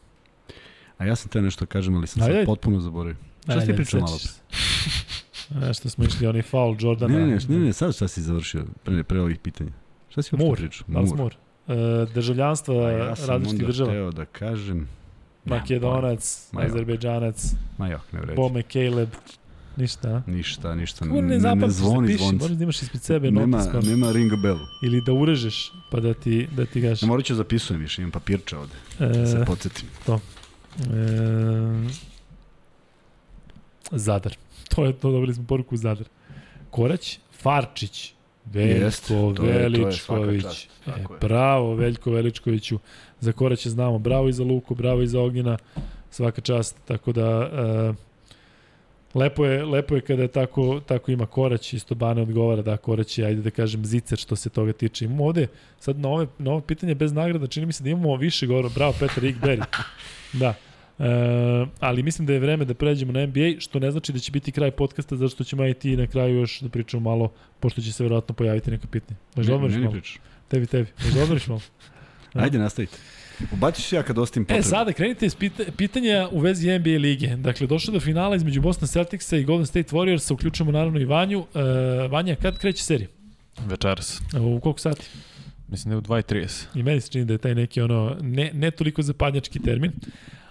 A 0.98 1.06
ja 1.06 1.16
sam 1.16 1.30
te 1.30 1.42
nešto 1.42 1.66
kažem, 1.66 1.96
ali 1.96 2.08
sam 2.08 2.24
ajde, 2.24 2.36
sad 2.36 2.46
potpuno 2.46 2.80
zaboravio. 2.80 3.16
Šta 3.44 3.62
si 3.62 3.76
pričao 3.76 4.00
malo? 4.00 4.18
Nešto 5.68 5.90
smo 5.94 6.06
išli, 6.06 6.28
onaj 6.28 6.42
faul 6.42 6.76
Jordana. 6.80 7.20
Ne, 7.20 7.28
ne, 7.28 7.38
ne, 7.50 7.60
ne, 7.60 7.74
sad 7.74 7.96
šta 7.96 8.08
si 8.08 8.22
završio 8.22 8.66
pre, 8.84 9.04
pre 9.04 9.22
ovih 9.22 9.40
pitanja? 9.40 9.72
Šta 10.10 10.22
si 10.22 10.36
uopšte 10.36 10.68
pričao? 10.68 10.86
Mur. 10.88 11.18
Mur. 11.18 11.36
E, 11.68 12.06
državljanstva 12.14 12.92
ja 12.92 13.14
različitih 13.28 13.68
država. 13.68 13.94
Ja 13.94 13.98
sam 13.98 14.06
onda 14.06 14.18
da 14.18 14.26
kažem... 14.26 14.88
Makedonac, 15.46 16.50
Azerbejdžanac, 16.54 17.54
ne 17.80 17.98
vredi. 18.12 18.36
Bome 18.36 18.62
Caleb, 18.62 19.10
Ništa, 19.78 20.10
a? 20.10 20.22
Ništa, 20.28 20.76
ništa. 20.76 21.06
Kako 21.06 21.22
ne, 21.22 21.40
ne, 21.40 21.56
ne 21.56 21.70
zvoni 21.70 22.14
zvonci. 22.14 22.36
Moraš 22.36 22.58
da 22.58 22.64
imaš 22.64 22.82
ispred 22.82 23.04
sebe 23.04 23.32
nema, 23.32 23.58
notis. 23.58 23.90
Nema 23.90 24.12
ring 24.12 24.32
bell. 24.42 24.60
Ili 24.84 25.02
da 25.02 25.14
urežeš, 25.14 25.72
pa 25.92 26.00
da 26.00 26.14
ti, 26.14 26.48
da 26.56 26.66
ti 26.66 26.82
gaš. 26.82 27.02
Ne 27.02 27.08
morat 27.08 27.26
ću 27.26 27.34
da 27.34 27.38
zapisujem 27.38 27.82
više, 27.82 28.02
imam 28.02 28.12
papirče 28.12 28.58
ovde. 28.58 28.74
E, 29.00 29.08
da 29.08 29.28
se 29.28 29.44
podsjetim. 29.48 29.88
To. 30.06 30.20
E, 30.80 31.90
Zadar. 33.92 34.38
To 34.76 34.86
je 34.86 34.94
to, 34.94 35.12
dobili 35.12 35.34
smo 35.34 35.44
poruku 35.48 35.78
Zadar. 35.78 36.08
Korać, 36.70 37.20
Farčić, 37.32 38.14
Veljko 38.46 38.86
Jest, 38.86 39.08
to 39.08 39.30
Veličković. 39.40 40.44
Je, 40.44 40.70
to 40.86 40.92
je 40.92 40.98
e, 40.98 41.06
bravo, 41.22 41.76
Veljko 41.76 42.12
Veličkoviću. 42.12 42.80
Za 43.20 43.32
Koraća 43.32 43.70
znamo. 43.70 44.00
Bravo 44.00 44.30
i 44.30 44.34
za 44.34 44.44
Luku, 44.44 44.76
bravo 44.76 45.02
i 45.02 45.08
za 45.08 45.22
Ognjena. 45.22 45.58
Svaka 46.12 46.42
čast. 46.42 46.78
Tako 46.86 47.12
da... 47.12 47.50
E, 47.94 48.07
Lepo 49.18 49.46
je, 49.46 49.66
lepo 49.66 49.96
je 49.96 50.02
kada 50.02 50.28
tako, 50.28 50.82
tako 50.86 51.12
ima 51.12 51.26
Korać, 51.26 51.74
isto 51.74 51.96
Bane 51.96 52.22
odgovara 52.22 52.62
da 52.62 52.78
Korać 52.78 53.18
je, 53.18 53.26
ajde 53.26 53.42
da 53.42 53.50
kažem, 53.50 53.86
zicer 53.86 54.18
što 54.18 54.36
se 54.36 54.50
toga 54.50 54.74
tiče. 54.74 55.06
Imamo 55.06 55.26
ovde, 55.26 55.48
sad 55.80 56.00
na, 56.00 56.10
ove, 56.10 56.28
na 56.38 56.52
ovo 56.52 56.62
pitanje 56.62 56.96
bez 56.96 57.14
nagrada, 57.14 57.48
čini 57.48 57.66
mi 57.66 57.74
se 57.74 57.84
da 57.84 57.90
imamo 57.90 58.16
više 58.16 58.48
govora. 58.48 58.70
Bravo, 58.76 58.94
Petar 59.00 59.24
Igberry. 59.24 59.66
Da. 60.34 60.54
E, 61.00 61.66
ali 61.80 62.04
mislim 62.04 62.26
da 62.26 62.34
je 62.34 62.40
vreme 62.40 62.66
da 62.66 62.74
pređemo 62.74 63.12
na 63.12 63.26
NBA, 63.26 63.60
što 63.60 63.80
ne 63.80 63.92
znači 63.92 64.14
da 64.14 64.20
će 64.20 64.32
biti 64.32 64.52
kraj 64.52 64.72
podcasta, 64.72 65.16
zato 65.16 65.30
što 65.30 65.44
ćemo 65.44 65.66
i 65.66 65.74
ti 65.74 65.98
na 65.98 66.08
kraju 66.08 66.36
još 66.36 66.60
da 66.62 66.70
pričamo 66.70 67.10
malo, 67.10 67.32
pošto 67.60 67.82
će 67.82 67.94
se 67.94 68.04
verovatno 68.04 68.36
pojaviti 68.36 68.72
neka 68.72 68.88
pitanja. 68.88 69.20
Možda 69.36 69.56
odmoriš 69.56 69.76
malo? 69.76 69.96
Tebi, 70.48 70.66
tebi. 70.66 70.88
Možda 71.04 71.24
odmoriš 71.24 71.48
malo? 71.48 71.62
Ajde, 72.34 72.58
nastavite. 72.58 72.98
Ubaciš 73.52 73.86
se 73.86 73.96
ja 73.96 74.04
kad 74.04 74.18
ostim 74.18 74.46
potrebu. 74.46 74.60
E, 74.60 74.64
sada 74.64 74.94
krenite 74.94 75.26
iz 75.26 75.36
pita 75.36 75.64
pitanja 75.78 76.30
u 76.32 76.40
vezi 76.40 76.80
NBA 76.80 76.90
lige. 76.90 77.36
Dakle, 77.36 77.68
došlo 77.68 77.94
do 77.94 78.00
finala 78.00 78.36
između 78.36 78.62
Boston 78.62 78.88
Celticsa 78.88 79.38
i 79.38 79.44
Golden 79.44 79.66
State 79.66 79.96
Warriorsa, 79.96 80.34
uključujemo 80.34 80.72
naravno 80.72 81.00
i 81.00 81.06
Vanju. 81.06 81.46
E, 81.54 82.08
Vanja, 82.08 82.36
kad 82.36 82.58
kreće 82.58 82.84
serija? 82.84 83.08
Večeras. 83.66 84.22
U 84.40 84.60
koliko 84.60 84.80
sati? 84.80 85.06
Mislim 85.68 85.90
da 85.90 85.96
je 85.96 85.98
u 85.98 86.02
2.30. 86.02 86.66
I 86.80 86.84
meni 86.84 87.02
se 87.02 87.12
čini 87.12 87.26
da 87.26 87.34
je 87.34 87.38
taj 87.38 87.56
neki 87.56 87.82
ono, 87.82 88.18
ne, 88.22 88.52
ne 88.54 88.72
toliko 88.72 89.02
zapadnjački 89.02 89.60
termin. 89.60 89.92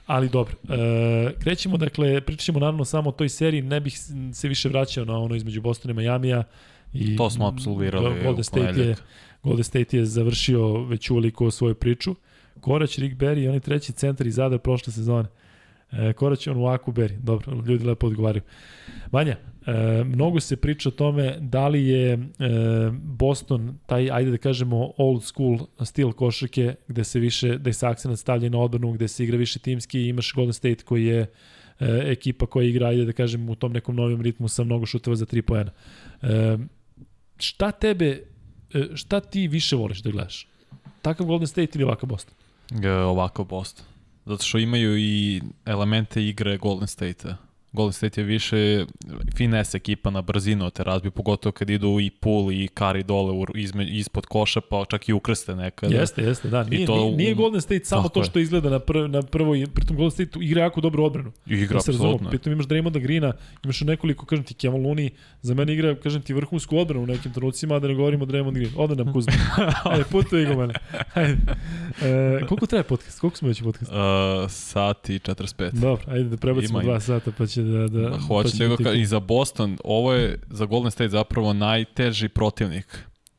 Ali 0.07 0.29
dobro, 0.29 0.55
e, 0.69 1.33
krećemo, 1.41 1.77
dakle, 1.77 2.21
pričat 2.21 2.45
ćemo 2.45 2.59
naravno 2.59 2.85
samo 2.85 3.09
o 3.11 3.13
toj 3.13 3.29
seriji, 3.29 3.63
ne 3.63 3.81
bih 3.81 3.99
se 4.33 4.49
više 4.49 4.69
vraćao 4.69 5.05
na 5.05 5.19
ono 5.19 5.35
između 5.35 5.61
Bostona 5.61 5.93
i 5.93 5.95
Majamija. 5.95 6.45
I 6.93 7.17
to 7.17 7.31
smo 7.31 7.47
absolvirali 7.47 8.23
Golden 8.23 8.45
State 8.45 8.81
je, 8.81 8.97
Golden 9.43 9.65
State 9.65 9.97
je 9.97 10.05
završio 10.05 10.85
već 10.85 11.11
uveliko 11.11 11.51
svoju 11.51 11.75
priču. 11.75 12.15
Korać, 12.61 12.99
Rick 12.99 13.17
Berry 13.17 13.43
i 13.43 13.49
onaj 13.49 13.61
treći 13.61 13.93
centar 13.93 14.27
iz 14.27 14.35
Zadar 14.35 14.59
prošle 14.59 14.93
sezone. 14.93 15.29
E, 15.93 16.13
Korać, 16.13 16.47
on 16.47 16.57
u 16.57 16.67
Aku 16.67 16.93
Berry. 16.93 17.19
Dobro, 17.19 17.63
ljudi 17.67 17.85
lepo 17.85 18.07
odgovaraju. 18.07 18.43
Vanja, 19.13 19.37
e, 19.67 20.05
mnogo 20.05 20.41
se 20.41 20.57
priča 20.57 20.89
o 20.89 20.93
tome 20.93 21.37
da 21.41 21.69
li 21.69 21.87
je 21.87 22.13
e, 22.13 22.19
Boston 23.03 23.79
taj, 23.87 24.11
ajde 24.11 24.31
da 24.31 24.39
kažemo, 24.39 24.93
old 24.97 25.25
school 25.25 25.59
stil 25.85 26.13
košarke, 26.13 26.75
gde 26.89 27.05
se 27.05 27.21
više, 27.21 27.59
da 27.59 27.73
se 27.73 27.87
akcent 27.87 28.19
stavlja 28.19 28.49
na 28.49 28.59
odbranu, 28.59 28.93
gde 28.93 29.09
se 29.09 29.25
igra 29.25 29.37
više 29.37 29.59
timski 29.59 30.01
i 30.01 30.09
imaš 30.09 30.33
Golden 30.33 30.53
State 30.53 30.85
koji 30.85 31.07
je 31.07 31.21
e, 31.21 31.27
ekipa 32.05 32.47
koja 32.47 32.69
igra, 32.69 32.89
ajde 32.89 33.05
da 33.05 33.13
kažem, 33.13 33.49
u 33.49 33.55
tom 33.55 33.73
nekom 33.73 33.97
novom 33.97 34.23
ritmu 34.23 34.49
sa 34.49 34.65
mnogo 34.65 34.87
šuteva 34.87 35.17
za 35.17 35.27
3 35.27 35.43
poena. 35.43 35.71
E, 36.23 36.59
šta 37.39 37.71
tebe, 37.71 38.23
e, 38.75 38.85
šta 38.95 39.21
ti 39.21 39.49
više 39.49 39.77
voliš 39.77 40.03
da 40.03 40.11
gledaš? 40.11 40.49
Takav 41.03 41.27
Golden 41.27 41.47
State 41.47 41.71
ili 41.75 41.85
ovakav 41.85 42.09
Boston? 42.09 42.35
Ovako 43.07 43.45
Boston. 43.45 43.85
Zato 44.25 44.45
što 44.45 44.59
imaju 44.59 44.99
i 44.99 45.43
elemente 45.65 46.23
igre 46.25 46.57
Golden 46.57 46.89
State-a. 46.89 47.46
Golden 47.77 47.93
State 47.93 48.21
je 48.21 48.25
više 48.25 48.85
finesse 49.37 49.77
ekipa 49.77 50.11
na 50.11 50.23
brzinu 50.23 50.71
te 50.71 50.85
razbiju, 50.85 51.11
pogotovo 51.11 51.53
kad 51.53 51.71
idu 51.71 52.01
i 52.01 52.11
pull 52.11 52.53
i 52.53 52.69
kari 52.69 53.03
dole 53.03 53.33
u, 53.33 53.45
izme, 53.55 53.87
ispod 53.87 54.27
koša, 54.27 54.61
pa 54.61 54.85
čak 54.89 55.09
i 55.09 55.13
ukrste 55.13 55.57
nekada. 55.57 55.95
Jeste, 55.97 56.23
jeste, 56.23 56.49
da. 56.49 56.65
Nije, 56.65 56.87
to 56.87 56.97
nije, 56.97 57.17
nije 57.17 57.35
Golden 57.35 57.61
State 57.61 57.85
samo 57.85 58.03
Tako 58.03 58.15
to 58.15 58.21
je. 58.21 58.25
što 58.25 58.39
izgleda 58.39 58.71
na, 58.71 58.79
prv, 58.79 59.09
na 59.09 59.23
prvo, 59.23 59.55
pritom 59.75 59.97
Golden 59.97 60.11
State 60.11 60.39
igra 60.41 60.63
jako 60.63 60.81
dobro 60.81 61.05
odbranu. 61.05 61.33
Igra, 61.47 61.69
Da 61.69 61.77
apsolutno. 61.77 62.29
pritom 62.31 62.53
imaš 62.53 62.67
Draymonda 62.67 62.99
Greena, 62.99 63.33
imaš 63.65 63.81
nekoliko, 63.81 64.27
kažem 64.27 64.45
ti, 64.45 64.55
Kevin 64.55 64.83
Looney, 64.83 65.11
za 65.43 65.55
mene 65.55 65.73
igra, 65.75 65.95
kažem 65.95 66.23
ti, 66.23 66.35
vrhunsku 66.35 66.79
odbranu 66.79 67.03
u 67.03 67.07
nekim 67.07 67.33
trenucima, 67.33 67.75
a 67.75 67.79
da 67.79 67.89
ne 67.89 67.95
govorimo 67.95 68.25
o 68.25 68.27
Draymond 68.27 68.53
Green. 68.55 68.71
Ode 68.77 68.95
nam 68.95 69.13
Kuzma. 69.13 69.33
Ajde, 69.85 70.05
putuje 70.11 70.43
Igo 70.43 70.55
mene. 70.61 70.75
Ajde. 71.15 71.37
E, 72.03 72.47
koliko 72.49 72.67
traje 72.67 72.83
podcast? 72.83 73.21
Koliko 73.21 73.37
smo 73.37 73.49
već 73.49 73.61
u 73.61 73.65
podcastu? 73.65 73.95
Uh, 73.95 74.01
sat 74.51 75.09
i 75.11 75.19
45. 75.19 75.71
Dobro, 75.73 76.05
ajde 76.09 76.29
da 76.29 76.37
prebacimo 76.37 76.81
ima. 76.81 76.89
dva 76.91 77.01
sata, 77.01 77.33
pa 77.39 77.47
će 77.47 77.63
da... 77.67 77.89
da 77.89 78.11
Ma, 78.11 78.19
pa 78.29 78.85
da 78.85 78.93
i 78.93 79.07
za 79.07 79.21
Boston, 79.21 79.79
ovo 79.85 80.13
je 80.13 80.39
za 80.51 80.65
Golden 80.65 80.91
State 80.91 81.09
zapravo 81.09 81.53
najteži 81.53 82.29
protivnik. 82.29 82.99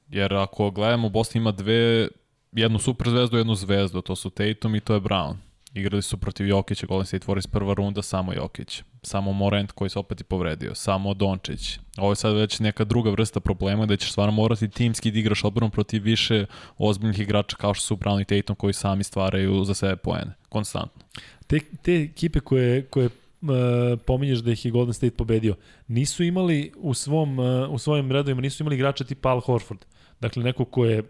Jer 0.09 0.33
ako 0.33 0.71
gledamo, 0.71 1.09
Boston 1.09 1.41
ima 1.41 1.51
dve, 1.51 2.07
jednu 2.51 2.79
super 2.79 3.09
zvezdu, 3.09 3.37
jednu 3.37 3.55
zvezdu, 3.55 4.01
to 4.01 4.15
su 4.15 4.29
Tatum 4.29 4.75
i 4.75 4.79
to 4.79 4.93
je 4.93 5.01
Brown. 5.01 5.35
Igrali 5.73 6.01
su 6.01 6.17
protiv 6.17 6.47
Jokića, 6.47 6.87
Golden 6.87 7.05
State 7.05 7.25
Warriors 7.27 7.47
prva 7.47 7.73
runda, 7.73 8.01
samo 8.01 8.33
Jokić. 8.33 8.83
Samo 9.01 9.33
Morant 9.33 9.71
koji 9.71 9.89
se 9.89 9.99
opet 9.99 10.21
i 10.21 10.23
povredio, 10.23 10.75
samo 10.75 11.13
Dončić. 11.13 11.79
Ovo 11.97 12.11
je 12.11 12.15
sad 12.15 12.35
već 12.35 12.59
neka 12.59 12.83
druga 12.83 13.09
vrsta 13.11 13.39
problema 13.39 13.85
da 13.85 13.97
ćeš 13.97 14.11
stvarno 14.11 14.31
morati 14.31 14.69
timski 14.69 15.11
da 15.11 15.19
igraš 15.19 15.43
odbranu 15.43 15.71
protiv 15.71 16.03
više 16.03 16.45
ozbiljnih 16.77 17.19
igrača 17.19 17.55
kao 17.57 17.73
što 17.73 17.85
su 17.85 17.95
Brown 17.95 18.21
i 18.21 18.25
Tatum 18.25 18.55
koji 18.55 18.73
sami 18.73 19.03
stvaraju 19.03 19.63
za 19.63 19.73
sebe 19.73 19.95
poene, 19.95 20.33
konstantno. 20.49 21.03
Te, 21.47 21.59
te 21.81 21.95
ekipe 21.95 22.39
koje, 22.39 22.85
koje 22.85 23.09
uh, 23.41 23.99
pominješ 24.05 24.39
da 24.39 24.51
ih 24.51 24.65
je 24.65 24.71
Golden 24.71 24.93
State 24.93 25.15
pobedio, 25.15 25.55
nisu 25.87 26.23
imali 26.23 26.71
u 26.77 26.93
svom 26.93 27.39
uh, 27.39 27.69
u 27.69 27.77
svojim 27.77 28.11
redovima 28.11 28.41
nisu 28.41 28.63
imali 28.63 28.75
igrača 28.75 29.03
tipa 29.03 29.29
Al 29.29 29.39
Horford. 29.39 29.85
Dakle 30.19 30.43
neko 30.43 30.65
ko 30.65 30.85
je 30.85 31.03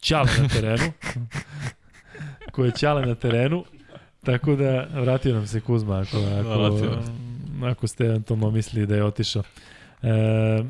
ćale 0.00 0.30
na 0.42 0.48
terenu. 0.48 0.92
ko 2.52 2.64
je 2.64 2.72
ćale 2.76 3.06
na 3.06 3.14
terenu. 3.14 3.64
Tako 4.24 4.56
da 4.56 4.86
vratio 4.94 5.34
nam 5.34 5.46
se 5.46 5.60
Kuzma 5.60 5.98
ako, 5.98 6.16
ako, 6.16 6.62
nam 6.62 6.78
se. 6.78 6.88
ako 7.66 7.86
ste 7.86 8.04
eventualno 8.04 8.50
mislili 8.50 8.86
da 8.86 8.96
je 8.96 9.04
otišao. 9.04 9.42
E, 10.02 10.64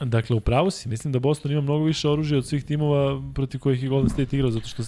dakle, 0.00 0.36
upravo 0.36 0.70
si. 0.70 0.88
Mislim 0.88 1.12
da 1.12 1.18
Boston 1.18 1.52
ima 1.52 1.60
mnogo 1.60 1.84
više 1.84 2.08
oružja 2.08 2.38
od 2.38 2.46
svih 2.46 2.64
timova 2.64 3.22
protiv 3.34 3.60
kojih 3.60 3.82
je 3.82 3.88
Golden 3.88 4.10
State 4.10 4.36
igrao, 4.36 4.50
zato 4.50 4.68
što 4.68 4.82
e, 4.82 4.86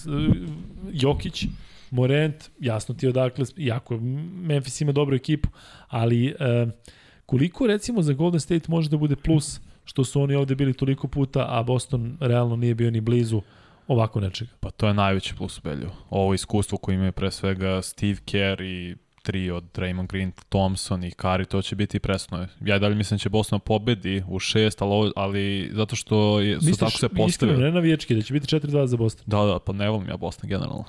Jokić, 0.91 1.45
Morant, 1.91 2.49
jasno 2.59 2.95
ti 2.95 3.05
je 3.05 3.09
odakle, 3.09 3.45
jako 3.57 3.97
Memphis 4.33 4.81
ima 4.81 4.91
dobru 4.91 5.15
ekipu, 5.15 5.49
ali 5.87 6.27
e, 6.27 6.67
koliko 7.25 7.67
recimo 7.67 8.01
za 8.01 8.13
Golden 8.13 8.39
State 8.39 8.65
može 8.67 8.89
da 8.89 8.97
bude 8.97 9.15
plus 9.15 9.59
što 9.85 10.03
su 10.03 10.21
oni 10.21 10.35
ovde 10.35 10.55
bili 10.55 10.73
toliko 10.73 11.07
puta, 11.07 11.45
a 11.49 11.63
Boston 11.63 12.17
realno 12.19 12.55
nije 12.55 12.75
bio 12.75 12.91
ni 12.91 13.01
blizu 13.01 13.41
ovako 13.87 14.19
nečega. 14.19 14.51
Pa 14.59 14.71
to 14.71 14.87
je 14.87 14.93
najveći 14.93 15.35
plus 15.35 15.57
u 15.57 15.61
Belju. 15.61 15.89
Ovo 16.09 16.33
iskustvo 16.33 16.77
koje 16.77 16.95
imaju 16.95 17.11
pre 17.11 17.31
svega 17.31 17.81
Steve 17.81 18.17
Kerr 18.25 18.61
i 18.61 18.95
tri 19.27 19.51
od 19.51 19.63
Draymond 19.73 20.07
Green, 20.07 20.31
Thompson 20.49 21.03
i 21.03 21.11
Kari, 21.11 21.45
to 21.45 21.61
će 21.61 21.75
biti 21.75 21.99
presno. 21.99 22.47
Ja 22.61 22.75
i 22.75 22.79
dalje 22.79 22.95
mislim 22.95 23.15
da 23.15 23.19
će 23.19 23.29
Boston 23.29 23.59
pobedi 23.59 24.23
u 24.27 24.39
šest, 24.41 24.81
ali, 24.81 24.91
ovo- 24.91 25.11
ali 25.15 25.69
zato 25.73 25.95
što 25.95 26.39
je, 26.39 26.61
su 26.61 26.71
tako 26.71 26.91
se 26.91 26.95
iskreno, 26.97 27.25
postavili. 27.25 27.57
ne 27.59 27.71
navijački, 27.71 28.15
da 28.15 28.21
će 28.21 28.33
biti 28.33 28.47
4-2 28.47 28.85
za 28.85 28.97
Boston. 28.97 29.23
Da, 29.27 29.43
da, 29.43 29.59
pa 29.59 29.73
ne 29.73 29.89
volim 29.89 30.09
ja 30.09 30.17
Boston 30.17 30.49
generalno. 30.49 30.83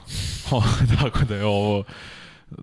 tako 1.01 1.25
da 1.25 1.37
je 1.37 1.45
ovo... 1.45 1.85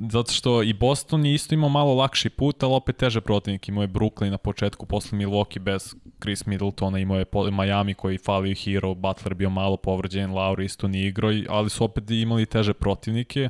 Zato 0.09 0.31
što 0.31 0.63
i 0.63 0.73
Boston 0.73 1.25
je 1.25 1.33
isto 1.33 1.53
imao 1.53 1.69
malo 1.69 1.93
lakši 1.93 2.29
put, 2.29 2.63
ali 2.63 2.73
opet 2.73 2.97
teže 2.97 3.21
protivnik. 3.21 3.67
Imao 3.69 3.81
je 3.81 3.87
Brooklyn 3.89 4.29
na 4.29 4.37
početku, 4.37 4.85
posle 4.85 5.17
Milwaukee 5.17 5.59
bez 5.59 5.95
Chris 6.21 6.45
Middletona, 6.45 6.99
imao 6.99 7.17
je 7.17 7.25
Miami 7.53 7.93
koji 7.93 8.17
falio 8.17 8.55
Hero, 8.55 8.93
Butler 8.93 9.33
bio 9.33 9.49
malo 9.49 9.77
povređen, 9.77 10.31
Lauri 10.31 10.65
isto 10.65 10.87
nije 10.87 11.07
igrao, 11.07 11.31
i- 11.31 11.45
ali 11.49 11.69
su 11.69 11.83
opet 11.83 12.11
imali 12.11 12.45
teže 12.45 12.73
protivnike. 12.73 13.49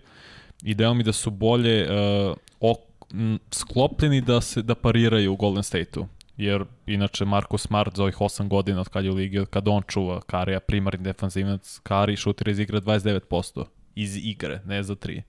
I 0.66 0.74
deo 0.74 0.94
mi 0.94 1.04
da 1.04 1.14
su 1.14 1.32
bolje 1.32 1.88
uh, 1.90 2.36
ok, 2.60 2.80
m, 3.14 3.40
sklopljeni 3.52 4.22
da 4.22 4.42
se 4.42 4.62
da 4.62 4.76
pariraju 4.76 5.34
u 5.34 5.36
Golden 5.36 5.64
State-u. 5.64 6.08
Jer 6.38 6.66
inače 6.86 7.26
Marko 7.26 7.58
Smart 7.58 7.96
za 7.96 8.04
ovih 8.04 8.16
8 8.18 8.48
godina 8.48 8.82
od 8.82 8.90
kad 8.90 9.06
je 9.06 9.12
u 9.12 9.14
ligi, 9.14 9.40
od 9.40 9.50
kad 9.50 9.68
on 9.68 9.84
čuva 9.88 10.22
Karija, 10.22 10.60
primarni 10.60 11.04
defanzivac, 11.04 11.80
Kari 11.84 12.16
šutira 12.16 12.52
iz 12.52 12.60
igre 12.60 12.80
29%. 12.80 13.66
Iz 13.96 14.18
igre, 14.18 14.62
ne 14.66 14.84
za 14.84 14.96
3. 14.96 15.22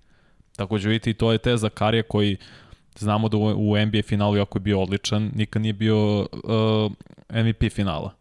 Takođe 0.57 0.89
vidite 0.89 1.11
i 1.11 1.15
to 1.15 1.33
je 1.33 1.39
teza 1.39 1.69
Karija 1.69 2.03
koji 2.03 2.37
znamo 2.99 3.29
da 3.29 3.37
u, 3.37 3.71
u 3.71 3.87
NBA 3.87 4.03
finalu 4.03 4.37
jako 4.37 4.59
je 4.59 4.63
bio 4.63 4.81
odličan, 4.81 5.31
nikad 5.35 5.63
nije 5.63 5.73
bio 5.73 6.21
uh, 6.21 6.93
MVP 7.31 7.73
finala. 7.73 8.15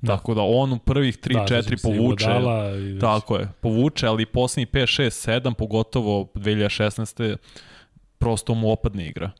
Da. 0.00 0.16
Tako 0.16 0.34
da 0.34 0.40
on 0.42 0.72
u 0.72 0.78
prvih 0.78 1.18
3-4 1.18 1.48
sećam 1.48 1.62
se 1.62 1.74
i 1.74 1.96
povuče. 1.96 2.24
Iguodala 2.24 2.70
i 2.70 2.80
već- 2.82 3.00
Tako 3.00 3.36
je, 3.36 3.48
povuče, 3.60 4.06
ali 4.06 4.26
poslednji 4.26 4.66
5, 4.66 5.02
6, 5.02 5.10
7, 5.42 5.54
pogotovo 5.54 6.28
2016. 6.34 7.36
prosto 8.18 8.54
mu 8.54 8.70
opadne 8.72 9.06
igra. 9.06 9.30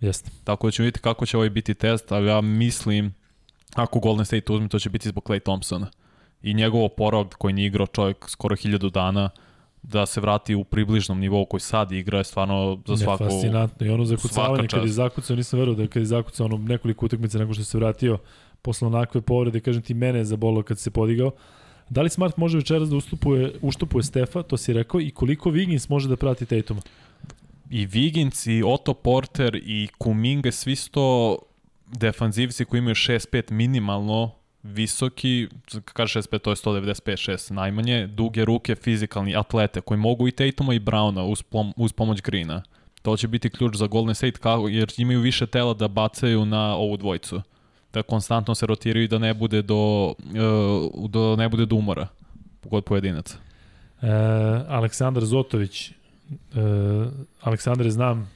Jeste. 0.00 0.30
Tako 0.44 0.66
da 0.66 0.70
ćemo 0.70 0.84
vidjeti 0.84 1.00
kako 1.00 1.26
će 1.26 1.36
ovaj 1.36 1.50
biti 1.50 1.74
test, 1.74 2.12
ali 2.12 2.28
ja 2.28 2.40
mislim, 2.40 3.14
ako 3.74 4.00
Golden 4.00 4.24
State 4.24 4.52
uzme, 4.52 4.68
to 4.68 4.78
će 4.78 4.90
biti 4.90 5.08
zbog 5.08 5.24
Clay 5.24 5.40
Thompsona. 5.40 5.86
I 6.42 6.54
njegov 6.54 6.84
oporavak 6.84 7.34
koji 7.34 7.54
nije 7.54 7.66
igrao 7.66 7.86
čovjek 7.86 8.28
skoro 8.28 8.56
hiljadu 8.56 8.90
dana, 8.90 9.30
da 9.82 10.06
se 10.06 10.20
vrati 10.20 10.54
u 10.54 10.64
približnom 10.64 11.20
nivou 11.20 11.44
koji 11.44 11.60
sad 11.60 11.92
igra 11.92 12.18
je 12.18 12.24
stvarno 12.24 12.82
za 12.86 12.92
Ne, 12.92 12.98
svaku... 12.98 13.24
fascinantno. 13.24 13.86
I 13.86 13.90
ono 13.90 14.04
zakucavanje, 14.04 14.68
kad 14.68 14.82
je 14.82 14.88
zakucao, 14.88 15.36
nisam 15.36 15.58
verovao 15.58 15.76
da 15.76 15.88
kad 15.88 16.02
je 16.02 16.06
zakucao 16.06 16.46
ono 16.46 16.58
nekoliko 16.58 17.06
utakmica 17.06 17.38
nakon 17.38 17.54
što 17.54 17.64
se 17.64 17.78
vratio 17.78 18.18
posle 18.64 18.88
onakve 18.88 19.20
povrede, 19.20 19.60
kažem 19.60 19.82
ti, 19.82 19.94
mene 19.94 20.18
je 20.18 20.24
zabolao 20.24 20.62
kad 20.62 20.78
se 20.78 20.90
podigao. 20.90 21.30
Da 21.90 22.02
li 22.02 22.10
Smart 22.10 22.36
može 22.36 22.58
večeras 22.58 22.88
da 22.88 22.96
ustupuje, 22.96 23.52
uštupuje 23.62 24.02
Stefa, 24.02 24.42
to 24.42 24.56
si 24.56 24.72
rekao, 24.72 25.00
i 25.00 25.10
koliko 25.10 25.50
Wiggins 25.50 25.90
može 25.90 26.08
da 26.08 26.16
prati 26.16 26.46
Tatuma? 26.46 26.80
i 27.70 27.86
Wiggins 27.86 28.46
i 28.46 28.62
Otto 28.62 28.94
Porter 28.94 29.56
i 29.56 29.88
Kuminga, 29.98 30.52
svi 30.52 30.76
su 30.76 30.90
to 30.90 31.38
defanzivci 31.86 32.64
koji 32.64 32.78
imaju 32.78 32.94
6-5 32.94 33.52
minimalno 33.52 34.30
visoki, 34.62 35.48
kaže 35.84 36.20
6-5 36.20 36.38
to 36.38 36.50
je 36.50 36.56
195-6 36.56 37.52
najmanje, 37.52 38.06
duge 38.06 38.44
ruke, 38.44 38.74
fizikalni 38.74 39.36
atlete 39.36 39.80
koji 39.80 39.98
mogu 39.98 40.28
i 40.28 40.32
Tatuma 40.32 40.74
i 40.74 40.80
Browna 40.80 41.22
uz, 41.22 41.42
pom 41.42 41.72
uz 41.76 41.92
pomoć 41.92 42.22
Greena. 42.22 42.62
To 43.02 43.16
će 43.16 43.28
biti 43.28 43.50
ključ 43.50 43.76
za 43.76 43.86
Golden 43.86 44.14
State 44.14 44.38
kako, 44.40 44.68
jer 44.68 44.92
imaju 44.96 45.20
više 45.20 45.46
tela 45.46 45.74
da 45.74 45.88
bacaju 45.88 46.44
na 46.44 46.76
ovu 46.76 46.96
dvojicu. 46.96 47.42
Da 47.94 48.02
konstantno 48.02 48.54
se 48.54 48.66
rotiraju 48.66 49.04
i 49.04 49.08
da 49.08 49.18
ne 49.18 49.34
bude 49.34 49.62
do, 49.62 50.14
uh, 50.94 51.10
do, 51.10 51.36
ne 51.36 51.48
bude 51.48 51.66
do 51.66 51.76
umora 51.76 52.08
kod 52.70 52.84
pojedinaca. 52.84 53.36
E, 54.02 54.08
Aleksandar 54.68 55.24
Zotović. 55.24 55.90
E, 55.90 55.94
Aleksandre, 57.40 57.90
znam, 57.90 58.30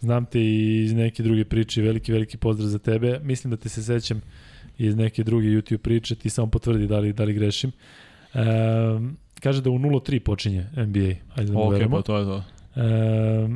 znam 0.00 0.26
te 0.26 0.40
i 0.40 0.84
iz 0.84 0.92
neke 0.92 1.22
druge 1.22 1.44
priče, 1.44 1.82
veliki, 1.82 2.12
veliki 2.12 2.36
pozdrav 2.36 2.68
za 2.68 2.78
tebe. 2.78 3.20
Mislim 3.22 3.50
da 3.50 3.56
te 3.56 3.68
se 3.68 3.82
sećam 3.82 4.20
iz 4.78 4.96
neke 4.96 5.24
druge 5.24 5.46
YouTube 5.48 5.76
priče, 5.76 6.14
ti 6.14 6.30
samo 6.30 6.46
potvrdi 6.46 6.86
da 6.86 6.98
li, 6.98 7.12
da 7.12 7.24
li 7.24 7.32
grešim. 7.32 7.72
E, 8.34 8.44
kaže 9.40 9.62
da 9.62 9.70
u 9.70 9.78
0-3 9.78 10.18
počinje 10.18 10.66
NBA. 10.76 11.14
Ajde 11.36 11.52
da 11.52 11.52
mu 11.52 11.66
Ok, 11.66 11.72
verujemo. 11.72 11.96
pa 11.96 12.02
to 12.02 12.18
je 12.18 12.24
to. 12.24 12.42
E, 12.76 13.48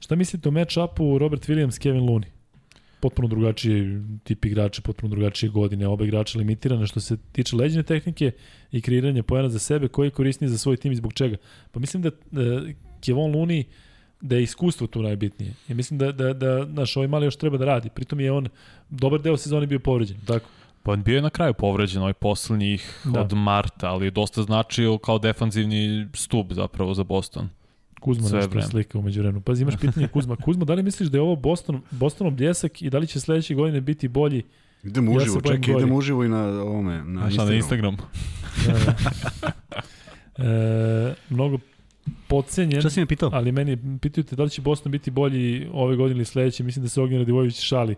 šta 0.00 0.16
mislite 0.16 0.48
o 0.48 0.52
match-upu 0.52 1.18
Robert 1.18 1.48
Williams, 1.48 1.78
Kevin 1.82 2.02
Looney? 2.02 2.35
Potpuno 3.06 3.28
drugačiji 3.28 4.02
tip 4.24 4.44
igrača, 4.44 4.82
potpuno 4.82 5.10
drugačije 5.10 5.50
godine, 5.50 5.86
oba 5.86 6.04
igrača 6.04 6.38
limitirane 6.38 6.86
što 6.86 7.00
se 7.00 7.16
tiče 7.32 7.56
leđene 7.56 7.82
tehnike 7.82 8.30
i 8.72 8.80
kreiranja 8.80 9.22
pojena 9.22 9.48
za 9.48 9.58
sebe, 9.58 9.88
koji 9.88 10.06
je 10.06 10.10
korisniji 10.10 10.50
za 10.50 10.58
svoj 10.58 10.76
tim 10.76 10.92
i 10.92 10.96
zbog 10.96 11.12
čega. 11.12 11.36
Pa 11.72 11.80
mislim 11.80 12.02
da 12.02 12.08
e, 12.08 12.12
Kevon 13.00 13.32
Looney 13.32 13.64
da 14.20 14.36
je 14.36 14.42
iskustvo 14.42 14.86
tu 14.86 15.02
najbitnije. 15.02 15.54
I 15.68 15.74
mislim 15.74 15.98
da, 15.98 16.12
da, 16.12 16.32
da 16.32 16.64
naš, 16.64 16.96
ovaj 16.96 17.08
mali 17.08 17.26
još 17.26 17.36
treba 17.36 17.58
da 17.58 17.64
radi. 17.64 17.90
Pritom 17.94 18.20
je 18.20 18.32
on 18.32 18.48
dobar 18.90 19.22
deo 19.22 19.36
sezone 19.36 19.66
bio 19.66 19.78
povređen. 19.78 20.16
Tako? 20.26 20.48
Pa 20.82 20.96
bio 20.96 21.16
je 21.16 21.22
na 21.22 21.30
kraju 21.30 21.54
povređen 21.54 22.02
ovaj 22.02 22.14
poslednjih 22.14 23.00
da. 23.04 23.20
od 23.20 23.32
marta, 23.32 23.90
ali 23.90 24.06
je 24.06 24.10
dosta 24.10 24.42
značio 24.42 24.98
kao 24.98 25.18
defanzivni 25.18 26.08
stup 26.14 26.52
zapravo 26.52 26.94
za 26.94 27.04
Boston. 27.04 27.48
Kuzma 28.06 28.28
Sve 28.28 28.36
nešto 28.36 28.50
vreme. 28.50 28.66
slika 28.66 28.98
umeđu 28.98 29.20
vremenu. 29.20 29.40
Pazi, 29.40 29.62
imaš 29.62 29.76
pitanje 29.76 30.08
Kuzma. 30.08 30.36
Kuzma, 30.36 30.64
da 30.64 30.74
li 30.74 30.82
misliš 30.82 31.08
da 31.08 31.18
je 31.18 31.22
ovo 31.22 31.36
Boston, 31.36 31.80
Bostonov 31.90 32.32
bljesak 32.32 32.82
i 32.82 32.90
da 32.90 32.98
li 32.98 33.06
će 33.06 33.20
sledeće 33.20 33.54
godine 33.54 33.80
biti 33.80 34.08
bolji 34.08 34.42
Idemo 34.84 35.12
Ja 35.12 35.16
uživo, 35.16 35.40
čekaj, 35.40 35.58
gori. 35.58 35.72
idemo 35.74 35.96
uživo 35.96 36.24
i 36.24 36.28
na 36.28 36.38
ovome, 36.42 37.04
na 37.04 37.30
Šta 37.30 37.44
na. 37.44 37.54
Instagram? 37.54 37.96
E, 37.98 38.72
e, 40.38 41.14
mnogo 41.30 41.58
pocenjen, 42.28 42.80
Šta 42.80 42.90
si 42.90 43.00
me 43.00 43.06
pitao? 43.06 43.30
ali 43.32 43.52
meni 43.52 43.78
pitaju 44.00 44.24
te 44.24 44.36
da 44.36 44.42
li 44.42 44.50
će 44.50 44.62
Boston 44.62 44.92
biti 44.92 45.10
bolji 45.10 45.68
ove 45.72 45.96
godine 45.96 46.16
ili 46.16 46.24
sledeće, 46.24 46.62
mislim 46.62 46.82
da 46.82 46.88
se 46.88 47.00
Ognjen 47.00 47.18
Radivojević 47.20 47.60
šali. 47.60 47.94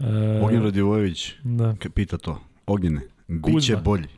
E, 0.00 0.40
Ognjen 0.42 0.62
Radivojević 0.62 1.32
Da. 1.44 1.74
pita 1.94 2.18
to. 2.18 2.40
Ognjene, 2.66 3.00
Kuzma. 3.42 3.76
bolji. 3.76 4.08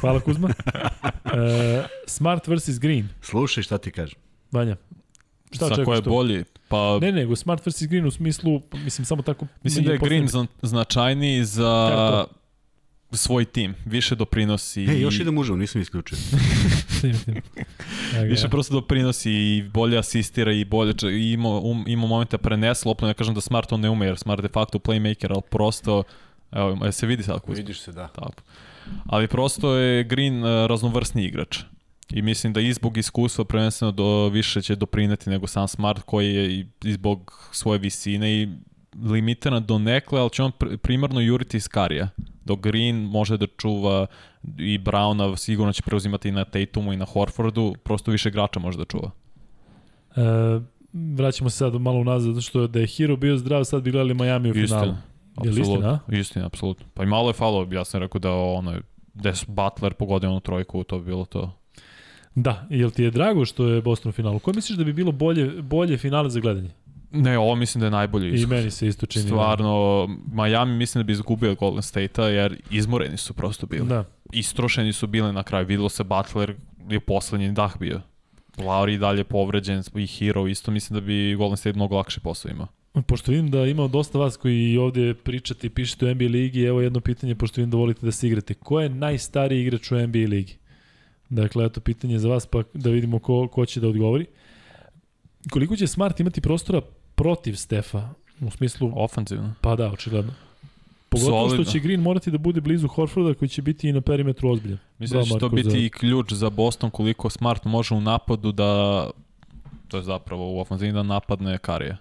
Hvala 0.00 0.20
Kuzma. 0.20 0.48
E, 1.26 1.84
smart 2.06 2.46
versus 2.46 2.78
Green. 2.78 3.08
Slušaj 3.22 3.62
šta 3.62 3.78
ti 3.78 3.90
kažem. 3.90 4.18
Vanja. 4.52 4.76
Šta 5.52 5.58
Sa 5.58 5.66
ko 5.66 5.74
očekuješ 5.74 5.98
je 5.98 6.02
bolji? 6.02 6.44
Pa 6.68 6.98
Ne, 6.98 7.12
nego 7.12 7.36
Smart 7.36 7.66
versus 7.66 7.88
Green 7.88 8.06
u 8.06 8.10
smislu, 8.10 8.62
mislim 8.74 9.04
samo 9.04 9.22
tako... 9.22 9.46
Mislim 9.62 9.84
da 9.84 9.92
je 9.92 9.98
Green 9.98 10.28
zna, 10.28 10.46
značajniji 10.62 11.44
za 11.44 11.88
Kako 11.90 12.34
svoj 13.12 13.44
tim. 13.44 13.74
Više 13.84 14.14
doprinosi. 14.14 14.80
Ej, 14.80 14.96
i- 14.96 15.00
još 15.00 15.20
idem 15.20 15.38
uživo, 15.38 15.56
nisam 15.56 15.80
isključio. 15.80 16.18
Više 18.24 18.48
prosto 18.48 18.74
doprinosi 18.74 19.32
i 19.32 19.64
bolje 19.64 19.98
asistira 19.98 20.52
i 20.52 20.64
bolje 20.64 20.94
i 21.04 21.32
ima, 21.32 21.48
um, 21.50 21.84
ima 21.86 22.06
momente 22.06 22.38
prenese 22.38 22.88
loptu, 22.88 23.06
ne 23.06 23.14
kažem 23.14 23.34
da 23.34 23.40
Smart 23.40 23.68
to 23.68 23.76
ne 23.76 23.90
ume, 23.90 24.06
jer 24.06 24.18
Smart 24.18 24.42
de 24.42 24.48
facto 24.48 24.78
playmaker, 24.78 25.30
ali 25.30 25.42
prosto, 25.50 26.02
evo, 26.52 26.86
e, 26.86 26.92
se 26.92 27.06
vidi 27.06 27.22
sad 27.22 27.40
Kuzma? 27.40 27.54
Vidiš 27.54 27.80
se, 27.80 27.92
da. 27.92 28.08
Tako. 28.08 28.42
Ali 29.06 29.28
prosto 29.28 29.74
je 29.74 30.04
Green 30.04 30.44
uh, 30.44 30.66
raznovrsni 30.66 31.24
igrač. 31.24 31.58
I 32.10 32.22
mislim 32.22 32.52
da 32.52 32.60
i 32.60 32.72
zbog 32.72 32.98
iskustva 32.98 33.44
prvenstveno 33.44 33.92
do, 33.92 34.28
više 34.28 34.62
će 34.62 34.76
doprineti 34.76 35.30
nego 35.30 35.46
sam 35.46 35.68
Smart 35.68 36.02
koji 36.02 36.34
je 36.34 36.58
i, 36.58 36.66
i 36.84 36.92
zbog 36.92 37.48
svoje 37.52 37.78
visine 37.78 38.42
i 38.42 38.48
limitiran 39.04 39.64
do 39.66 39.78
nekle, 39.78 40.20
ali 40.20 40.30
će 40.30 40.42
on 40.42 40.52
pr 40.52 40.76
primarno 40.78 41.20
juriti 41.20 41.56
iz 41.56 41.68
karija. 41.68 42.08
Dok 42.44 42.60
Green 42.60 42.96
može 42.96 43.36
da 43.36 43.46
čuva 43.46 44.06
i 44.58 44.78
Browna 44.78 45.36
sigurno 45.36 45.72
će 45.72 45.82
preuzimati 45.82 46.28
i 46.28 46.32
na 46.32 46.44
Tatumu 46.44 46.92
i 46.92 46.96
na 46.96 47.04
Horfordu, 47.04 47.74
prosto 47.84 48.10
više 48.10 48.28
igrača 48.28 48.60
može 48.60 48.78
da 48.78 48.84
čuva. 48.84 49.10
E, 50.16 50.20
vraćamo 50.92 51.50
se 51.50 51.56
sad 51.56 51.74
malo 51.74 51.98
unazad, 51.98 52.34
zato 52.34 52.40
što 52.40 52.66
da 52.66 52.80
je 52.80 52.86
Hero 52.86 53.16
bio 53.16 53.36
zdrav, 53.36 53.64
sad 53.64 53.82
bi 53.82 53.90
gledali 53.90 54.14
Miami 54.14 54.50
u 54.50 54.54
finalu. 54.54 54.94
Je 55.44 55.50
li 55.50 55.60
istina? 55.60 56.00
Istina, 56.08 56.46
apsolutno. 56.46 56.86
Pa 56.94 57.02
i 57.02 57.06
malo 57.06 57.28
je 57.28 57.32
falo, 57.32 57.68
ja 57.72 57.84
sam 57.84 58.00
rekao 58.00 58.18
da 58.18 58.32
ono, 58.32 58.74
da 59.14 59.28
je 59.28 59.34
Butler 59.46 59.94
pogodio 59.94 60.30
onu 60.30 60.40
trojku, 60.40 60.84
to 60.84 60.98
bi 60.98 61.04
bilo 61.04 61.24
to. 61.24 61.52
Da, 62.34 62.66
jel 62.70 62.90
ti 62.90 63.02
je 63.02 63.10
drago 63.10 63.44
što 63.44 63.66
je 63.68 63.82
Boston 63.82 64.10
u 64.10 64.12
finalu? 64.12 64.38
Koje 64.38 64.54
misliš 64.54 64.78
da 64.78 64.84
bi 64.84 64.92
bilo 64.92 65.12
bolje, 65.12 65.62
bolje 65.62 65.98
finale 65.98 66.30
za 66.30 66.40
gledanje? 66.40 66.70
Ne, 67.10 67.38
ovo 67.38 67.54
mislim 67.54 67.80
da 67.80 67.86
je 67.86 67.90
najbolji 67.90 68.30
I 68.30 68.34
ishod. 68.34 68.50
meni 68.50 68.70
se 68.70 68.86
isto 68.86 69.06
čini. 69.06 69.24
Stvarno, 69.24 70.06
Miami 70.32 70.76
mislim 70.76 71.02
da 71.02 71.06
bi 71.06 71.12
izgubio 71.12 71.54
Golden 71.54 71.82
State-a 71.82 72.24
jer 72.24 72.56
izmoreni 72.70 73.16
su 73.16 73.34
prosto 73.34 73.66
bili. 73.66 73.86
Da. 73.88 74.04
Istrošeni 74.32 74.92
su 74.92 75.06
bili 75.06 75.32
na 75.32 75.42
kraju. 75.42 75.66
Videlo 75.66 75.88
se 75.88 76.04
Butler 76.04 76.54
je 76.88 77.00
poslednji 77.00 77.52
dah 77.52 77.78
bio. 77.78 78.00
Lauri 78.58 78.94
i 78.94 78.98
dalje 78.98 79.24
povređen 79.24 79.82
i 79.94 80.06
Hero 80.06 80.46
isto 80.46 80.70
mislim 80.70 81.00
da 81.00 81.06
bi 81.06 81.34
Golden 81.34 81.56
State 81.56 81.76
mnogo 81.76 81.96
lakše 81.96 82.20
posao 82.20 82.50
imao. 82.50 82.66
Pošto 83.02 83.30
vidim 83.30 83.50
da 83.50 83.66
ima 83.66 83.88
dosta 83.88 84.18
vas 84.18 84.36
koji 84.36 84.76
ovde 84.78 85.14
pričate 85.14 85.66
i 85.66 85.70
pišete 85.70 86.06
u 86.06 86.14
NBA 86.14 86.24
ligi, 86.24 86.62
evo 86.62 86.80
jedno 86.80 87.00
pitanje, 87.00 87.34
pošto 87.34 87.60
vidim 87.60 87.70
da 87.70 87.76
volite 87.76 88.06
da 88.06 88.12
se 88.12 88.26
igrate. 88.26 88.54
Ko 88.54 88.80
je 88.80 88.88
najstariji 88.88 89.62
igrač 89.62 89.90
u 89.92 89.96
NBA 89.96 90.18
ligi? 90.18 90.56
Dakle, 91.28 91.64
eto 91.64 91.80
pitanje 91.80 92.18
za 92.18 92.28
vas, 92.28 92.46
pa 92.46 92.62
da 92.74 92.90
vidimo 92.90 93.18
ko, 93.18 93.48
ko 93.48 93.66
će 93.66 93.80
da 93.80 93.88
odgovori. 93.88 94.26
Koliko 95.50 95.76
će 95.76 95.86
Smart 95.86 96.20
imati 96.20 96.40
prostora 96.40 96.80
protiv 97.14 97.54
Stefa? 97.54 98.08
U 98.40 98.50
smislu, 98.50 98.92
Ofanzivno. 98.94 99.54
pa 99.60 99.76
da, 99.76 99.92
očigledno. 99.92 100.32
Pogotovo 101.08 101.40
Solidno. 101.40 101.64
što 101.64 101.72
će 101.72 101.78
Green 101.78 102.00
morati 102.00 102.30
da 102.30 102.38
bude 102.38 102.60
blizu 102.60 102.88
Horforda 102.88 103.34
koji 103.34 103.48
će 103.48 103.62
biti 103.62 103.88
i 103.88 103.92
na 103.92 104.00
perimetru 104.00 104.50
ozbiljan. 104.50 104.78
Mislim 104.98 105.20
da 105.20 105.24
će 105.24 105.38
to 105.38 105.48
biti 105.48 105.70
za- 105.70 105.78
i 105.78 105.90
ključ 105.90 106.32
za 106.32 106.50
Boston 106.50 106.90
koliko 106.90 107.30
Smart 107.30 107.64
može 107.64 107.94
u 107.94 108.00
napadu 108.00 108.52
da 108.52 109.10
to 109.88 109.96
je 109.96 110.02
zapravo 110.02 110.54
u 110.54 110.60
ofanzivni 110.60 110.92
da 110.92 111.02
napadne 111.02 111.58
Karija. 111.58 111.96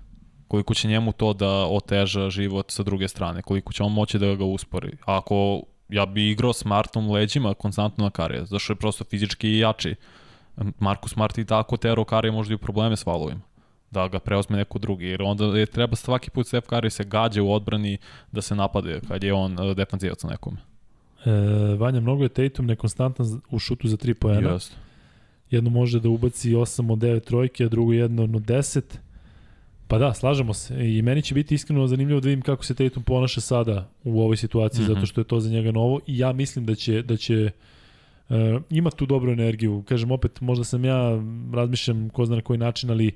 Koliko 0.47 0.73
će 0.73 0.87
njemu 0.87 1.11
to 1.11 1.33
da 1.33 1.49
oteža 1.65 2.29
život 2.29 2.71
sa 2.71 2.83
druge 2.83 3.07
strane, 3.07 3.41
koliko 3.41 3.73
će 3.73 3.83
on 3.83 3.91
moći 3.91 4.19
da 4.19 4.35
ga 4.35 4.45
uspori. 4.45 4.97
Ako 5.05 5.61
ja 5.89 6.05
bi 6.05 6.31
igrao 6.31 6.53
Smartom 6.53 7.11
leđima 7.11 7.53
konstantno 7.53 8.03
na 8.03 8.09
Karija, 8.09 8.45
zašto 8.45 8.73
je 8.73 8.77
prosto 8.77 9.03
fizički 9.03 9.57
jači. 9.57 9.95
Marko 10.79 11.09
Smart 11.09 11.37
i 11.37 11.45
tako 11.45 11.77
tero 11.77 12.03
Karija 12.03 12.31
možda 12.31 12.51
i 12.51 12.55
u 12.55 12.57
probleme 12.57 12.95
s 12.95 13.03
falovima 13.03 13.41
da 13.91 14.07
ga 14.07 14.19
preozme 14.19 14.57
neko 14.57 14.79
drugi, 14.79 15.05
jer 15.05 15.23
onda 15.23 15.45
je 15.45 15.65
treba 15.65 15.95
svaki 15.95 16.29
put 16.29 16.47
Steph 16.47 16.67
Curry 16.67 16.89
se 16.89 17.03
gađa 17.03 17.43
u 17.43 17.53
odbrani 17.53 17.97
da 18.31 18.41
se 18.41 18.55
napade 18.55 18.99
kad 19.07 19.23
je 19.23 19.33
on 19.33 19.59
uh, 19.59 19.75
defanzivac 19.75 20.23
na 20.23 20.29
nekom. 20.29 20.57
E, 21.25 21.31
Vanja, 21.75 21.99
mnogo 21.99 22.23
je 22.23 22.29
Tatum 22.29 22.65
nekonstantan 22.65 23.41
u 23.49 23.59
šutu 23.59 23.87
za 23.87 23.97
3 23.97 24.13
poena. 24.13 24.49
Jeste. 24.49 24.75
Jedno 25.49 25.69
može 25.69 25.99
da 25.99 26.09
ubaci 26.09 26.51
8 26.51 26.91
od 26.91 26.99
9 26.99 27.19
trojke, 27.19 27.65
a 27.65 27.69
drugo 27.69 27.93
jedno 27.93 28.23
od 28.23 28.29
10. 28.29 28.81
Pa 29.87 29.97
da, 29.97 30.13
slažemo 30.13 30.53
se. 30.53 30.95
I 30.95 31.01
meni 31.01 31.21
će 31.21 31.35
biti 31.35 31.55
iskreno 31.55 31.87
zanimljivo 31.87 32.19
da 32.19 32.29
vidim 32.29 32.41
kako 32.41 32.65
se 32.65 32.75
Tatum 32.75 33.03
ponaša 33.03 33.41
sada 33.41 33.89
u 34.03 34.21
ovoj 34.21 34.37
situaciji, 34.37 34.81
mm. 34.81 34.87
-hmm. 34.87 34.93
zato 34.93 35.05
što 35.05 35.21
je 35.21 35.25
to 35.25 35.39
za 35.39 35.49
njega 35.49 35.71
novo. 35.71 35.99
I 36.07 36.17
ja 36.17 36.33
mislim 36.33 36.65
da 36.65 36.75
će, 36.75 37.01
da 37.01 37.17
će 37.17 37.51
uh, 38.29 38.35
ima 38.69 38.89
tu 38.89 39.05
dobru 39.05 39.31
energiju. 39.31 39.83
Kažem 39.87 40.11
opet, 40.11 40.41
možda 40.41 40.63
sam 40.63 40.85
ja, 40.85 41.21
razmišljam 41.53 42.09
ko 42.09 42.25
zna 42.25 42.35
na 42.35 42.41
koji 42.41 42.59
način, 42.59 42.91
ali 42.91 43.11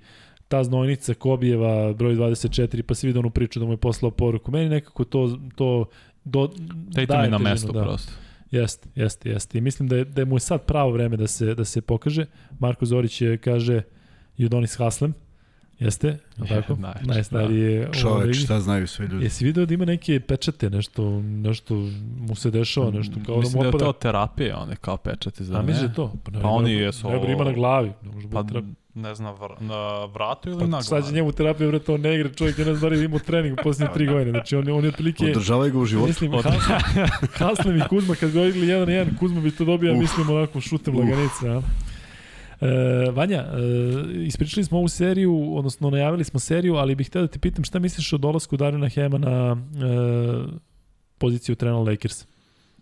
ta 0.48 0.64
znojnica 0.64 1.14
Kobijeva, 1.14 1.94
broj 1.94 2.16
24, 2.16 2.82
pa 2.82 2.96
si 2.96 3.08
vidio 3.08 3.20
onu 3.20 3.30
priču 3.30 3.60
da 3.60 3.66
mu 3.66 3.74
je 3.74 3.78
poslao 3.78 4.12
poruku. 4.12 4.52
Meni 4.52 4.70
nekako 4.70 5.04
to, 5.04 5.40
to 5.56 5.86
do, 6.26 6.48
Tatum 6.48 7.06
daje 7.06 7.26
je 7.26 7.32
na 7.32 7.38
težinu, 7.38 7.50
mestu 7.50 7.72
da. 7.72 7.82
prosto. 7.82 8.12
Jeste, 8.52 8.90
jeste, 8.96 9.30
jeste. 9.30 9.58
I 9.58 9.62
mislim 9.62 9.88
da 9.90 9.96
je, 9.96 10.06
da 10.06 10.22
je 10.22 10.26
mu 10.26 10.36
je 10.36 10.40
sad 10.40 10.66
pravo 10.66 10.92
vreme 10.92 11.18
da 11.18 11.28
se, 11.28 11.56
da 11.56 11.66
se 11.66 11.82
pokaže. 11.82 12.26
Marko 12.60 12.86
Zorić 12.86 13.22
je, 13.22 13.38
kaže, 13.38 13.82
Judonis 14.38 14.76
Haslem. 14.78 15.14
Jeste? 15.80 16.08
Je, 16.08 16.18
Je, 16.46 16.48
tako? 16.52 16.76
najjači, 16.76 17.06
Najstariji 17.06 17.62
je 17.62 17.90
u 17.90 17.94
Čoveč, 17.94 18.26
ligi. 18.26 18.34
šta 18.36 18.60
znaju 18.60 18.88
sve 18.88 19.08
ljudi? 19.08 19.24
Jesi 19.26 19.46
video 19.46 19.66
da 19.66 19.74
ima 19.74 19.86
neke 19.86 20.20
pečate, 20.20 20.70
nešto, 20.70 21.04
nešto 21.22 21.76
mu 22.20 22.36
se 22.36 22.52
dešava, 22.52 22.92
nešto 22.92 23.14
kao 23.18 23.36
da 23.36 23.42
Mislim 23.42 23.56
mu 23.56 23.62
da 23.62 23.66
je 23.66 23.70
opada. 23.70 23.86
to 23.86 23.94
terapija, 23.94 24.58
one 24.58 24.76
kao 24.76 24.98
pečati, 24.98 25.44
za 25.44 25.54
A 25.54 25.58
ne? 25.58 25.64
misliš 25.64 25.82
da 25.82 25.88
je 25.88 25.94
to? 25.94 26.14
Pa, 26.26 26.32
ne, 26.32 26.42
Pa 26.42 26.48
oni 26.48 26.66
ne, 26.68 26.74
jesu 26.76 27.10
Ne, 27.10 27.20
bre, 27.20 27.28
ima 27.28 27.36
ovo- 27.36 27.44
na 27.44 27.52
glavi. 27.52 27.92
Ne 28.04 28.12
može 28.12 28.28
Pa 28.30 28.44
pa, 28.44 28.60
ne 28.96 29.16
znam, 29.16 29.36
vr 29.36 29.52
na 29.62 29.76
vratu 30.06 30.50
ili 30.50 30.60
pa 30.60 30.66
na 30.68 30.82
sad 30.82 30.98
će 30.98 31.02
glavi? 31.02 31.16
njemu 31.16 31.32
terapija, 31.32 31.68
bre, 31.68 31.80
to 31.80 31.98
ne 31.98 32.16
igra 32.16 32.30
čovjek, 32.30 32.60
ja 32.60 32.66
ne 32.66 32.74
znam 32.74 32.82
da 32.82 32.88
li 32.88 33.00
je 33.00 33.06
imao 33.06 33.20
trening 33.20 33.54
u 33.54 33.64
posljednje 33.64 33.94
tri 33.94 34.06
godine. 34.08 34.32
Znači, 34.32 34.56
on, 34.56 34.70
on 34.70 34.84
je 34.84 34.90
otprilike... 34.90 35.26
Održavaj 35.26 35.70
ga 35.70 35.78
u 35.78 35.86
životu. 35.86 36.08
Mislim, 36.08 36.32
Haslem, 36.34 36.80
Haslem 37.34 37.78
i 37.78 37.88
Kuzma, 37.90 38.16
kad 38.16 38.32
bi 38.32 38.38
jedan 38.60 38.88
na 38.88 38.94
jedan, 38.94 39.16
Kuzma 39.16 39.42
bi 39.42 39.52
to 39.52 39.66
dobio, 39.66 39.92
ja 39.92 40.00
mislim, 40.00 40.30
onako 40.30 40.62
šutem 40.62 40.96
Uf. 40.96 41.00
laganica. 41.02 41.52
A? 41.52 41.62
E, 42.62 43.12
Vanja, 43.12 43.38
e, 43.38 44.24
ispričali 44.26 44.64
smo 44.64 44.78
ovu 44.78 44.88
seriju, 44.88 45.56
odnosno 45.56 45.90
najavili 45.90 46.24
smo 46.24 46.40
seriju, 46.40 46.76
ali 46.76 46.96
bih 46.96 47.08
htio 47.08 47.22
da 47.22 47.28
te 47.28 47.40
pitam 47.40 47.64
šta 47.64 47.80
misliš 47.80 48.14
o 48.14 48.18
dolasku 48.18 48.58
Darina 48.58 48.90
Hema 48.90 49.18
na 49.18 49.58
e, 49.58 50.60
poziciju 51.18 51.56
trenera 51.56 51.80
Lakers? 51.80 52.26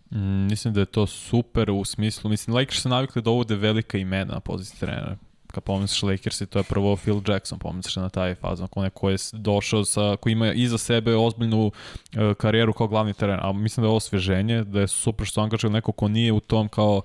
Mm, 0.09 0.47
mislim 0.49 0.73
da 0.73 0.79
je 0.79 0.85
to 0.85 1.07
super 1.07 1.71
u 1.71 1.85
smislu, 1.85 2.29
mislim, 2.29 2.55
Lakers 2.55 2.81
se 2.81 2.89
navikli 2.89 3.21
da 3.21 3.29
uvode 3.29 3.55
velika 3.55 3.97
imena 3.97 4.33
na 4.33 4.39
poziciji 4.39 4.79
trenera. 4.79 5.17
Kad 5.47 5.63
pomisliš 5.63 6.03
Lakers 6.03 6.41
to 6.49 6.59
je 6.59 6.63
prvo 6.63 6.95
Phil 6.95 7.21
Jackson, 7.27 7.59
pomisliš 7.59 7.95
na 7.95 8.09
taj 8.09 8.35
fazon, 8.35 8.67
onaj 8.75 8.89
ko 8.89 9.09
je 9.09 9.17
došao 9.33 9.85
sa, 9.85 10.15
koji 10.21 10.33
ima 10.33 10.53
iza 10.53 10.77
sebe 10.77 11.15
ozbiljnu 11.15 11.71
e, 12.13 12.33
karijeru 12.33 12.73
kao 12.73 12.87
glavni 12.87 13.13
trener, 13.13 13.39
a 13.41 13.53
mislim 13.53 13.81
da 13.81 13.85
je 13.85 13.89
ovo 13.89 13.97
osveženje, 13.97 14.63
da 14.63 14.79
je 14.79 14.87
super 14.87 15.27
što 15.27 15.33
su 15.33 15.41
angažali 15.41 15.73
neko 15.73 15.91
ko 15.91 16.07
nije 16.07 16.31
u 16.31 16.39
tom 16.39 16.67
kao 16.67 17.01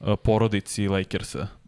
e, 0.00 0.16
porodici 0.16 0.88
Lakersa 0.88 1.59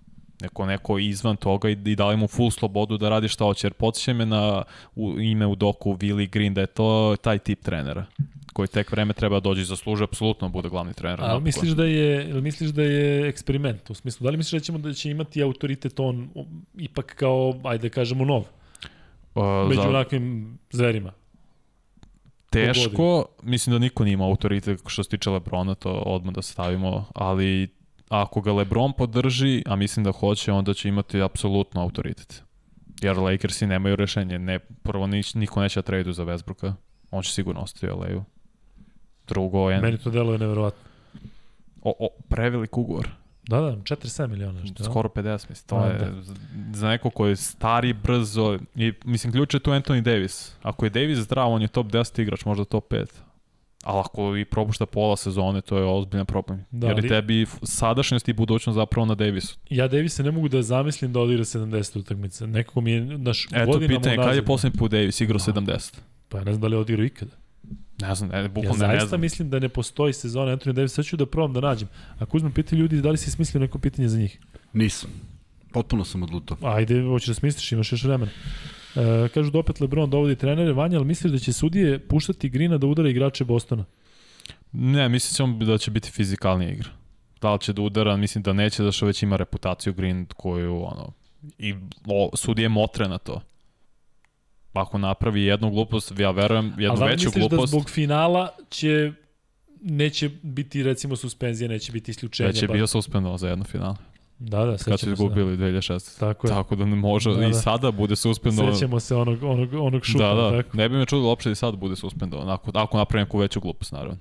neko, 0.42 0.66
neko 0.66 0.98
izvan 0.98 1.36
toga 1.36 1.68
i, 1.70 1.76
i 1.84 1.96
dali 1.96 2.16
mu 2.16 2.28
full 2.28 2.50
slobodu 2.50 2.98
da 2.98 3.08
radi 3.08 3.28
šta 3.28 3.44
hoće, 3.44 3.66
jer 3.66 3.72
podsjeća 3.72 4.12
me 4.12 4.26
na 4.26 4.62
u, 4.94 5.20
ime 5.20 5.46
u 5.46 5.54
doku 5.54 5.94
Willi 5.96 6.30
Green, 6.30 6.54
da 6.54 6.60
je 6.60 6.66
to 6.66 7.16
taj 7.22 7.38
tip 7.38 7.62
trenera 7.62 8.04
koji 8.52 8.68
tek 8.68 8.92
vreme 8.92 9.12
treba 9.12 9.36
da 9.36 9.40
dođe 9.40 9.62
i 9.62 9.64
zasluže 9.64 10.04
apsolutno 10.04 10.48
da 10.48 10.52
bude 10.52 10.68
glavni 10.68 10.94
trener. 10.94 11.20
Ali 11.20 11.28
napokon. 11.28 11.44
misliš 11.44 11.70
da 11.70 11.84
je, 11.84 12.34
misliš 12.34 12.70
da 12.70 12.82
je 12.82 13.28
eksperiment 13.28 13.90
u 13.90 13.94
smislu, 13.94 14.24
da 14.24 14.30
li 14.30 14.36
misliš 14.36 14.60
da 14.60 14.64
ćemo 14.64 14.78
da 14.78 14.92
će 14.92 15.10
imati 15.10 15.42
autoritet 15.42 16.00
on 16.00 16.28
ipak 16.78 17.14
kao, 17.16 17.54
ajde 17.64 17.88
da 17.88 17.94
kažemo, 17.94 18.24
nov, 18.24 18.44
Uh, 19.34 19.68
među 19.68 19.80
za- 19.82 19.88
onakvim 19.88 20.58
zverima? 20.70 21.12
Teško, 22.50 23.24
mislim 23.42 23.72
da 23.72 23.78
niko 23.78 24.04
nije 24.04 24.14
imao 24.14 24.28
autoritet 24.28 24.80
što 24.86 25.04
se 25.04 25.10
tiče 25.10 25.30
Lebrona, 25.30 25.74
to 25.74 25.90
odmah 25.90 26.34
da 26.34 26.42
stavimo, 26.42 27.04
ali 27.14 27.68
ako 28.12 28.40
ga 28.40 28.52
Lebron 28.52 28.92
podrži, 28.92 29.62
a 29.66 29.76
mislim 29.76 30.04
da 30.04 30.12
hoće, 30.12 30.52
onda 30.52 30.74
će 30.74 30.88
imati 30.88 31.22
apsolutno 31.22 31.80
autoritet. 31.82 32.42
Jer 33.00 33.18
Lakersi 33.18 33.66
nemaju 33.66 33.96
rešenje. 33.96 34.38
Ne, 34.38 34.58
prvo, 34.58 35.06
nič, 35.06 35.34
niko 35.34 35.60
neće 35.60 35.78
da 35.78 35.82
tradu 35.82 36.12
za 36.12 36.24
Westbrooka. 36.24 36.72
On 37.10 37.22
će 37.22 37.32
sigurno 37.32 37.60
ostati 37.60 37.88
u 37.88 37.98
LA-u. 37.98 38.24
Drugo, 39.28 39.70
je, 39.70 39.80
Meni 39.80 39.98
to 39.98 40.10
deluje 40.10 40.38
neverovatno. 40.38 40.80
o, 41.82 41.94
o, 41.98 42.08
prevelik 42.28 42.78
ugovor. 42.78 43.08
Da, 43.44 43.60
da, 43.60 43.72
47 43.72 44.26
miliona. 44.26 44.66
Što, 44.66 44.84
Skoro 44.84 45.08
50, 45.08 45.22
mislim. 45.48 45.68
To 45.68 45.76
A, 45.76 45.86
je 45.86 45.98
da. 45.98 46.22
za- 46.22 46.34
za 46.72 46.88
neko 46.88 47.10
ko 47.10 47.26
je 47.26 47.36
stari, 47.36 47.92
brzo. 47.92 48.58
I, 48.76 48.92
mislim, 49.04 49.32
ključ 49.32 49.54
je 49.54 49.60
tu 49.60 49.70
Anthony 49.70 50.00
Davis. 50.02 50.56
Ako 50.62 50.86
je 50.86 50.90
Davis 50.90 51.18
zdrav, 51.18 51.50
on 51.50 51.62
je 51.62 51.68
top 51.68 51.86
10 51.86 52.22
igrač, 52.22 52.44
možda 52.44 52.64
top 52.64 52.88
5. 52.88 53.06
Ali 53.82 54.00
ako 54.00 54.36
i 54.36 54.44
propušta 54.44 54.86
pola 54.86 55.16
sezone, 55.16 55.60
to 55.60 55.78
je 55.78 55.84
ozbiljan 55.84 56.26
problem. 56.26 56.64
Da, 56.70 56.86
Jer 56.86 56.96
ali- 56.96 57.06
i 57.06 57.08
tebi 57.08 57.46
sadašnjost 57.62 58.28
i 58.28 58.32
budućnost 58.32 58.74
zapravo 58.74 59.06
na 59.06 59.14
Davisu. 59.14 59.56
Ja 59.70 59.88
Davisa 59.88 60.22
ne 60.22 60.30
mogu 60.30 60.48
da 60.48 60.62
zamislim 60.62 61.12
da 61.12 61.20
odigra 61.20 61.44
70 61.44 61.98
utakmica. 61.98 62.46
Nekako 62.46 62.80
mi 62.80 62.92
je 62.92 63.00
naš 63.00 63.46
Eto 63.52 63.72
godinama 63.72 64.00
pitanje, 64.00 64.16
kad 64.16 64.36
je 64.36 64.44
poslednji 64.44 64.78
put 64.78 64.90
Davis 64.90 65.20
igrao 65.20 65.38
Da. 65.38 65.44
70? 65.44 65.98
Pa 66.28 66.38
ja 66.38 66.44
ne 66.44 66.52
znam 66.52 66.60
da 66.60 66.66
li 66.66 66.74
je 66.74 66.80
odigrao 66.80 67.04
ikada. 67.04 67.32
Ne 68.00 68.14
znam, 68.14 68.30
ne, 68.30 68.38
Ja 68.38 68.48
bukvalno 68.48 68.72
ne 68.72 68.78
zaista 68.86 69.06
znam. 69.08 69.20
mislim 69.20 69.50
da 69.50 69.58
ne 69.58 69.68
postoji 69.68 70.12
sezona 70.12 70.56
Anthony 70.56 70.72
Davis. 70.72 70.92
Sad 70.92 71.04
ću 71.04 71.16
da 71.16 71.26
probam 71.26 71.52
da 71.52 71.60
nađem. 71.60 71.88
Ako 72.18 72.36
uzmem 72.36 72.52
pitanje 72.52 72.80
ljudi, 72.82 73.00
da 73.00 73.10
li 73.10 73.16
si 73.16 73.30
smislio 73.30 73.60
neko 73.60 73.78
pitanje 73.78 74.08
za 74.08 74.18
njih? 74.18 74.38
Nisam. 74.72 75.10
Potpuno 75.72 76.04
sam 76.04 76.22
odlutao. 76.22 76.56
Ajde, 76.62 77.02
hoćeš 77.02 77.28
da 77.28 77.34
smisliš, 77.34 77.72
imaš 77.72 77.92
još 77.92 78.04
vremena. 78.04 78.30
E, 78.96 79.28
kažu 79.28 79.50
da 79.50 79.58
opet 79.58 79.80
LeBron 79.80 80.10
dovodi 80.10 80.36
trenere. 80.36 80.72
Vanja, 80.72 80.96
ali 80.96 81.06
misliš 81.06 81.32
da 81.32 81.38
će 81.38 81.52
sudije 81.52 81.98
puštati 81.98 82.48
Grina 82.48 82.78
da 82.78 82.86
udara 82.86 83.08
igrače 83.10 83.44
Bostona? 83.44 83.84
Ne, 84.72 85.08
mislim 85.08 85.58
da 85.58 85.78
će 85.78 85.90
biti 85.90 86.10
fizikalnija 86.10 86.70
igra. 86.70 86.90
Da 87.40 87.52
li 87.52 87.60
će 87.60 87.72
da 87.72 87.82
udara, 87.82 88.16
mislim 88.16 88.42
da 88.42 88.52
neće, 88.52 88.82
da 88.82 88.92
što 88.92 89.06
već 89.06 89.22
ima 89.22 89.36
reputaciju 89.36 89.92
Green 89.92 90.26
koju, 90.36 90.82
ono, 90.84 91.12
i 91.58 91.74
o, 92.06 92.30
sudije 92.36 92.68
motre 92.68 93.08
na 93.08 93.18
to. 93.18 93.40
Ako 94.72 94.98
napravi 94.98 95.42
jednu 95.42 95.70
glupost, 95.70 96.12
ja 96.18 96.30
verujem, 96.30 96.72
jednu 96.78 96.96
da 96.96 97.04
li 97.04 97.10
veću 97.10 97.26
misliš 97.26 97.44
da 97.44 97.48
glupost, 97.48 97.70
zbog 97.70 97.90
finala 97.90 98.56
će 98.70 99.12
neće 99.80 100.30
biti 100.42 100.82
recimo 100.82 101.16
suspenzija, 101.16 101.68
neće 101.68 101.92
biti 101.92 102.10
isključenja. 102.10 102.46
već 102.46 102.62
je 102.62 102.68
bio 102.68 102.86
suspendovao 102.86 103.38
za 103.38 103.48
jednu 103.48 103.64
finale. 103.64 103.96
Da, 104.44 104.64
da, 104.64 104.70
Kad 104.70 104.78
su 104.78 104.84
sećamo 104.84 104.98
se. 104.98 105.06
Da. 105.06 105.12
izgubili 105.12 105.56
2016. 105.56 106.20
Tako 106.20 106.46
je. 106.46 106.50
Tako 106.50 106.76
da 106.76 106.84
ne 106.84 106.96
može, 106.96 107.30
Da, 107.30 107.36
da, 107.36 107.46
i 107.46 107.48
da. 107.48 107.54
sada 107.54 107.90
bude 107.90 108.16
suspendovan. 108.16 108.74
Sećamo 108.74 109.00
se 109.00 109.16
onog, 109.16 109.42
onog, 109.42 109.74
onog 109.74 110.04
šuta. 110.04 110.34
Da, 110.34 110.42
da, 110.50 110.62
Tako. 110.62 110.76
ne 110.76 110.88
bi 110.88 110.96
me 110.96 111.06
čudilo 111.06 111.28
uopšte 111.28 111.48
da 111.48 111.52
i 111.52 111.56
sad 111.56 111.76
bude 111.76 111.96
suspendovan, 111.96 112.50
ako, 112.50 112.70
ako 112.74 112.98
napravi 112.98 113.24
neku 113.24 113.38
veću 113.38 113.60
glupost, 113.60 113.92
naravno. 113.92 114.16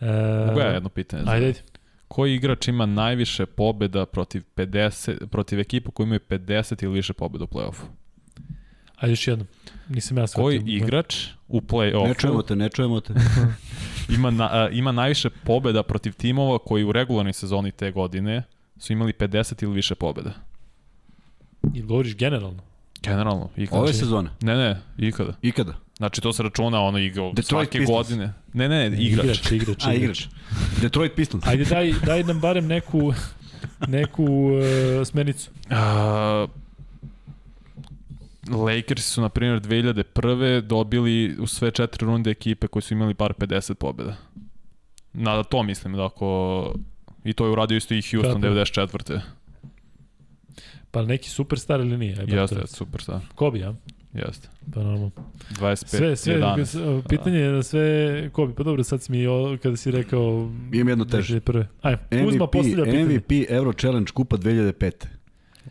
E, 0.00 0.46
Mogu 0.46 0.60
ja 0.60 0.66
jedno 0.66 0.88
pitanje? 0.88 1.22
Ajde, 1.26 1.46
ajde. 1.46 1.60
Koji 2.08 2.34
igrač 2.34 2.68
ima 2.68 2.86
najviše 2.86 3.46
pobeda 3.46 4.06
protiv 4.06 4.42
50, 4.56 5.26
protiv 5.26 5.60
ekipa 5.60 5.90
koji 5.90 6.04
imaju 6.04 6.20
50 6.28 6.84
ili 6.84 6.94
više 6.94 7.12
pobeda 7.12 7.44
u 7.44 7.46
play-offu? 7.46 7.84
Ajde 8.96 9.12
još 9.12 9.28
jednom. 9.28 9.48
Nisam 9.88 10.18
ja 10.18 10.26
shvatio. 10.26 10.44
Koji 10.44 10.62
igrač 10.66 11.26
u 11.48 11.60
Ne 11.60 12.14
čujemo 12.14 12.38
play-offu 12.38 12.46
te, 12.46 12.56
ne 12.56 12.68
čujemo 12.68 13.00
te. 13.00 13.14
ima, 14.16 14.30
na, 14.30 14.68
ima 14.72 14.92
najviše 14.92 15.30
pobeda 15.30 15.82
protiv 15.82 16.12
timova 16.12 16.58
koji 16.58 16.84
u 16.84 16.92
regularnoj 16.92 17.32
sezoni 17.32 17.72
te 17.72 17.90
godine 17.90 18.42
su 18.78 18.92
imali 18.92 19.12
50 19.12 19.62
ili 19.62 19.74
više 19.74 19.94
pobeda? 19.94 20.32
Ili 21.74 21.86
govoriš 21.86 22.16
generalno? 22.16 22.62
Generalno, 23.02 23.50
ikada. 23.56 23.80
Ove 23.80 23.92
sezone. 23.92 24.30
Ne, 24.40 24.56
ne, 24.56 24.80
ikada. 24.98 25.32
Ikada. 25.42 25.74
Znači 25.96 26.20
to 26.20 26.32
se 26.32 26.42
računa 26.42 26.80
ono 26.80 26.98
igrao 26.98 27.32
Detroit 27.32 27.46
svake 27.68 27.78
Pistons. 27.78 28.08
godine. 28.08 28.32
Ne, 28.52 28.68
ne, 28.68 28.90
ne, 28.90 28.96
igrač. 29.02 29.24
Igrač, 29.24 29.52
igrač, 29.52 29.86
A, 29.86 29.94
igrač. 29.94 30.26
Detroit 30.82 31.12
Pistons. 31.16 31.46
Ajde, 31.46 31.64
daj, 31.64 31.92
daj 32.06 32.22
nam 32.22 32.40
barem 32.40 32.66
neku, 32.66 33.12
neku 33.88 34.24
uh, 34.24 35.06
smernicu. 35.06 35.50
A, 35.70 36.46
Lakers 38.50 39.04
su, 39.04 39.20
na 39.20 39.28
primjer, 39.28 39.60
2001. 39.60 40.60
dobili 40.60 41.36
u 41.38 41.46
sve 41.46 41.70
četiri 41.70 42.06
runde 42.06 42.30
ekipe 42.30 42.66
koji 42.66 42.82
su 42.82 42.94
imali 42.94 43.14
par 43.14 43.32
50 43.32 43.74
pobjeda. 43.74 44.16
Na 45.12 45.42
to 45.42 45.62
mislim 45.62 45.94
da 45.94 46.06
ako... 46.06 46.74
I 47.26 47.32
to 47.32 47.44
je 47.46 47.50
uradio 47.50 47.76
isto 47.76 47.94
i 47.94 48.02
Houston 48.02 48.42
Kako? 48.42 48.54
94. 48.54 49.20
Pa 50.90 51.02
neki 51.02 51.30
superstar 51.30 51.80
ili 51.80 51.96
nije? 51.98 52.18
Ajde, 52.20 52.36
Jeste, 52.36 52.56
jeste, 52.56 52.76
super 52.76 53.02
star. 53.02 53.20
Kobe, 53.34 53.58
ja? 53.58 53.74
Jeste. 54.14 54.48
Pa 54.74 54.80
normalno. 54.80 55.10
25, 55.50 55.86
Sve, 55.86 56.16
sve, 56.16 56.34
11. 56.34 56.64
s- 56.64 57.08
pitanje 57.08 57.38
je 57.38 57.52
da 57.52 57.62
sve 57.62 57.84
Kobe. 58.32 58.54
Pa 58.54 58.62
dobro, 58.62 58.84
sad 58.84 59.02
si 59.02 59.12
mi 59.12 59.24
kada 59.62 59.76
si 59.76 59.90
rekao... 59.90 60.50
Imam 60.72 60.88
jedno 60.88 61.04
teže. 61.04 61.40
2001. 61.40 61.64
Ajde, 61.82 61.98
MVP, 62.12 62.38
postavlja 62.52 62.84
pitanje. 62.84 63.04
MVP 63.04 63.32
Euro 63.48 63.72
Challenge 63.72 64.12
Kupa 64.14 64.36
2005. 64.36 64.92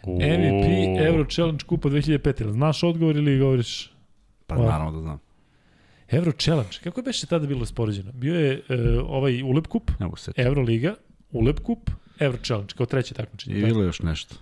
MVP 0.03 0.07
Uuu. 0.07 0.99
Euro 0.99 1.25
Challenge 1.25 1.63
Kupa 1.65 1.89
2005. 1.89 2.41
Jel 2.41 2.51
Znaš 2.51 2.83
odgovor 2.83 3.15
ili 3.15 3.39
govoriš? 3.39 3.91
Pa 4.47 4.55
Ovako. 4.55 4.71
naravno 4.71 4.91
da 4.91 5.01
znam. 5.01 5.19
Euro 6.09 6.31
Challenge. 6.31 6.77
Kako 6.83 6.99
je 6.99 7.03
beše 7.03 7.27
tada 7.27 7.47
bilo 7.47 7.65
spoređeno? 7.65 8.11
Bio 8.11 8.39
je 8.39 8.61
uh, 8.69 8.75
ovaj 9.09 9.43
Ulep 9.43 9.67
Kup, 9.67 9.91
Ne 9.99 10.05
mogu 11.31 11.47
se 11.47 11.53
setiti. 11.53 11.55
Euro 11.57 11.57
Liga, 11.57 11.57
Ulep 11.57 11.59
Kup, 11.59 11.89
Euro 12.19 12.37
Challenge, 12.43 12.73
kao 12.77 12.85
treće 12.85 13.13
takmičenje. 13.13 13.59
I 13.59 13.65
bilo 13.65 13.83
još 13.83 13.99
nešto. 13.99 14.35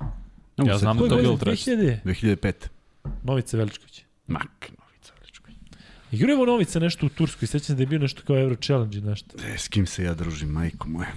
Ne 0.58 0.68
Ja 0.68 0.78
znam 0.78 0.98
da 0.98 1.10
to 1.10 1.16
bilo 1.16 1.38
treće. 1.38 1.72
2000? 1.72 1.98
2005. 2.06 2.54
Novice 3.24 3.58
Veličković. 3.58 4.04
Mak, 4.28 4.72
Novica 4.80 5.14
Veličković. 5.20 5.58
Je 6.12 6.38
Novica 6.46 6.80
nešto 6.80 7.06
u 7.06 7.10
Turskoj, 7.10 7.48
sećam 7.48 7.66
se 7.66 7.76
da 7.76 7.82
je 7.84 7.88
bio 7.88 8.00
nešto 8.00 8.22
kao 8.28 8.40
Euro 8.40 8.56
Challenge 8.56 9.02
nešto. 9.02 9.38
E, 9.54 9.58
s 9.58 9.68
kim 9.68 9.86
se 9.86 10.04
ja 10.04 10.14
družim, 10.14 10.50
majko 10.50 10.88
moje. 10.88 11.08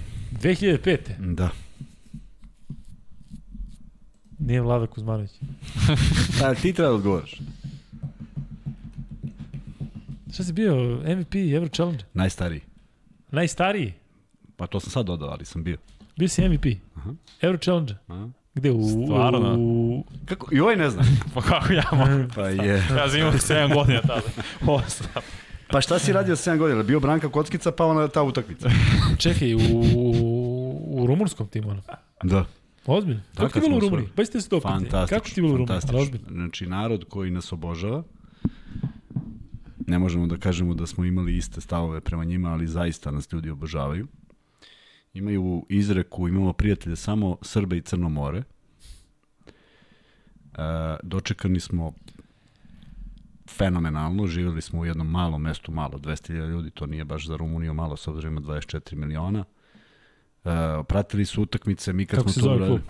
2005. 0.43 1.35
Da. 1.35 1.51
Nije 4.39 4.61
Vlada 4.61 4.87
Kuzmanović. 4.87 5.31
A 6.45 6.55
ti 6.55 6.73
treba 6.73 6.89
da 6.91 6.95
odgovoriš. 6.97 7.41
Šta 10.33 10.45
si 10.45 10.53
bio? 10.53 10.75
MVP 11.17 11.35
Euro 11.35 11.69
Challenge? 11.69 12.05
Najstariji. 12.15 12.61
Najstariji? 13.31 13.95
Pa 14.57 14.67
to 14.67 14.81
sam 14.81 14.91
sad 14.91 15.07
dodao, 15.07 15.29
ali 15.29 15.45
sam 15.45 15.65
bio. 15.65 15.77
Bio 16.17 16.29
si 16.29 16.49
MVP. 16.49 16.67
Aha. 16.97 17.11
Euro 17.41 17.59
Challenge. 17.59 17.95
A? 18.09 18.29
Gde? 18.55 18.71
U, 18.71 18.83
Stvarno? 19.05 19.57
U, 19.59 20.05
Kako? 20.25 20.55
I 20.55 20.61
ovaj 20.61 20.77
ne 20.77 20.91
zna. 20.91 21.03
Pa 21.35 21.41
kako 21.41 21.73
ja 21.73 21.85
mogu? 21.93 22.29
Pa 22.35 22.49
je. 22.49 22.75
Ja 22.97 23.09
sam 23.09 23.19
imao 23.21 23.33
7 23.33 23.75
godina 23.75 24.01
tada. 24.01 24.23
Osam. 24.73 25.07
Pa 25.71 25.81
šta 25.81 25.99
si 25.99 26.13
radio 26.13 26.37
sa 26.37 26.53
7 26.53 26.59
godina? 26.59 26.83
Bio 26.83 27.01
Branka 27.01 27.29
Kockica, 27.29 27.71
pa 27.71 27.85
ona 27.85 28.09
ta 28.09 28.23
utakmica. 28.23 28.71
čekaj, 29.19 29.55
u, 29.55 29.59
u, 30.87 31.07
rumunskom 31.07 31.47
timu. 31.47 31.71
Ono. 31.71 31.83
Da. 32.23 32.45
Ozbiljno. 32.87 33.21
Kako 33.35 33.49
ti 33.49 33.59
je 33.59 33.63
bilo 33.63 33.77
u 33.77 33.81
Rumuniji? 33.81 34.09
Pa 34.15 34.25
ste 34.25 34.41
se 34.41 34.49
to. 34.49 34.61
Fantastično. 34.61 35.19
Kako 35.19 35.29
ti 35.29 35.41
je 35.41 35.43
bilo 35.43 35.55
u 35.55 35.57
Rumuniji? 35.57 36.21
Znači, 36.31 36.67
narod 36.67 37.05
koji 37.09 37.31
nas 37.31 37.53
obožava, 37.53 38.03
ne 39.87 39.99
možemo 39.99 40.27
da 40.27 40.37
kažemo 40.37 40.75
da 40.75 40.87
smo 40.87 41.05
imali 41.05 41.37
iste 41.37 41.61
stavove 41.61 42.01
prema 42.01 42.25
njima, 42.25 42.53
ali 42.53 42.67
zaista 42.67 43.11
nas 43.11 43.33
ljudi 43.33 43.51
obožavaju. 43.51 44.07
Imaju 45.17 45.67
izreku, 45.69 46.29
imamo 46.29 46.53
prijatelje 46.53 46.97
samo 46.97 47.37
Srbe 47.43 47.77
i 47.77 47.83
Crno 47.83 48.09
more. 48.09 48.39
E, 48.39 48.45
dočekani 51.03 51.61
smo 51.61 51.93
fenomenalno, 53.51 54.27
živjeli 54.27 54.63
smo 54.63 54.81
u 54.81 54.87
jednom 54.87 55.11
malom 55.11 55.43
mestu, 55.43 55.73
malo, 55.73 55.99
200.000 55.99 56.49
ljudi, 56.49 56.71
to 56.71 56.87
nije 56.87 57.05
baš 57.05 57.27
za 57.27 57.37
Rumuniju 57.37 57.75
malo, 57.75 57.97
s 57.97 58.09
obzirom 58.09 58.33
ima 58.33 58.41
24 58.41 58.95
miliona. 58.95 59.45
E, 60.47 60.85
pratili 60.85 61.25
su 61.25 61.43
utakmice, 61.43 61.93
mi 61.93 62.07
kad 62.07 62.19
Kako 62.19 62.31
smo 62.31 62.43
to 62.43 62.55
uradili-? 62.55 62.81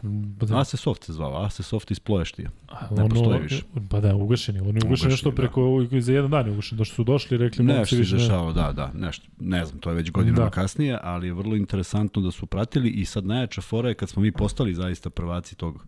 Pa 0.40 0.46
da, 0.46 0.60
Ase 0.60 0.76
Soft 0.76 1.04
se 1.04 1.12
zvao, 1.12 1.44
Ase 1.44 1.62
Soft 1.62 1.90
iz 1.90 2.00
Ploještija. 2.00 2.50
ne 2.90 3.08
postoji 3.08 3.40
više. 3.40 3.62
Pa 3.90 4.00
da, 4.00 4.14
ugašeni. 4.16 4.58
Oni 4.60 4.68
ugašeni 4.68 4.86
Ugašeni, 4.88 5.10
nešto 5.10 5.30
da. 5.30 5.36
preko, 5.36 5.86
za 6.00 6.12
jedan 6.12 6.30
dan 6.30 6.46
je 6.46 6.52
ugašen. 6.52 6.78
Došto 6.78 6.94
su 6.94 7.04
došli 7.04 7.34
i 7.34 7.38
rekli, 7.38 7.64
Nešto 7.64 7.86
se 7.86 7.96
više 7.96 8.14
ne. 8.16 8.22
dešavalo, 8.22 8.52
da, 8.52 8.72
da, 8.72 8.90
nešto, 8.94 9.26
ne 9.40 9.64
znam, 9.64 9.80
to 9.80 9.90
je 9.90 9.96
već 9.96 10.10
godinama 10.10 10.44
da. 10.44 10.50
kasnije, 10.50 10.98
ali 11.02 11.26
je 11.26 11.32
vrlo 11.34 11.56
interesantno 11.56 12.22
da 12.22 12.30
su 12.30 12.46
pratili 12.46 12.90
i 12.90 13.04
sad 13.04 13.26
najjača 13.26 13.60
fora 13.60 13.88
je 13.88 13.94
kad 13.94 14.08
smo 14.08 14.22
mi 14.22 14.32
postali 14.32 14.74
zaista 14.74 15.10
prvaci 15.10 15.56
tog 15.56 15.86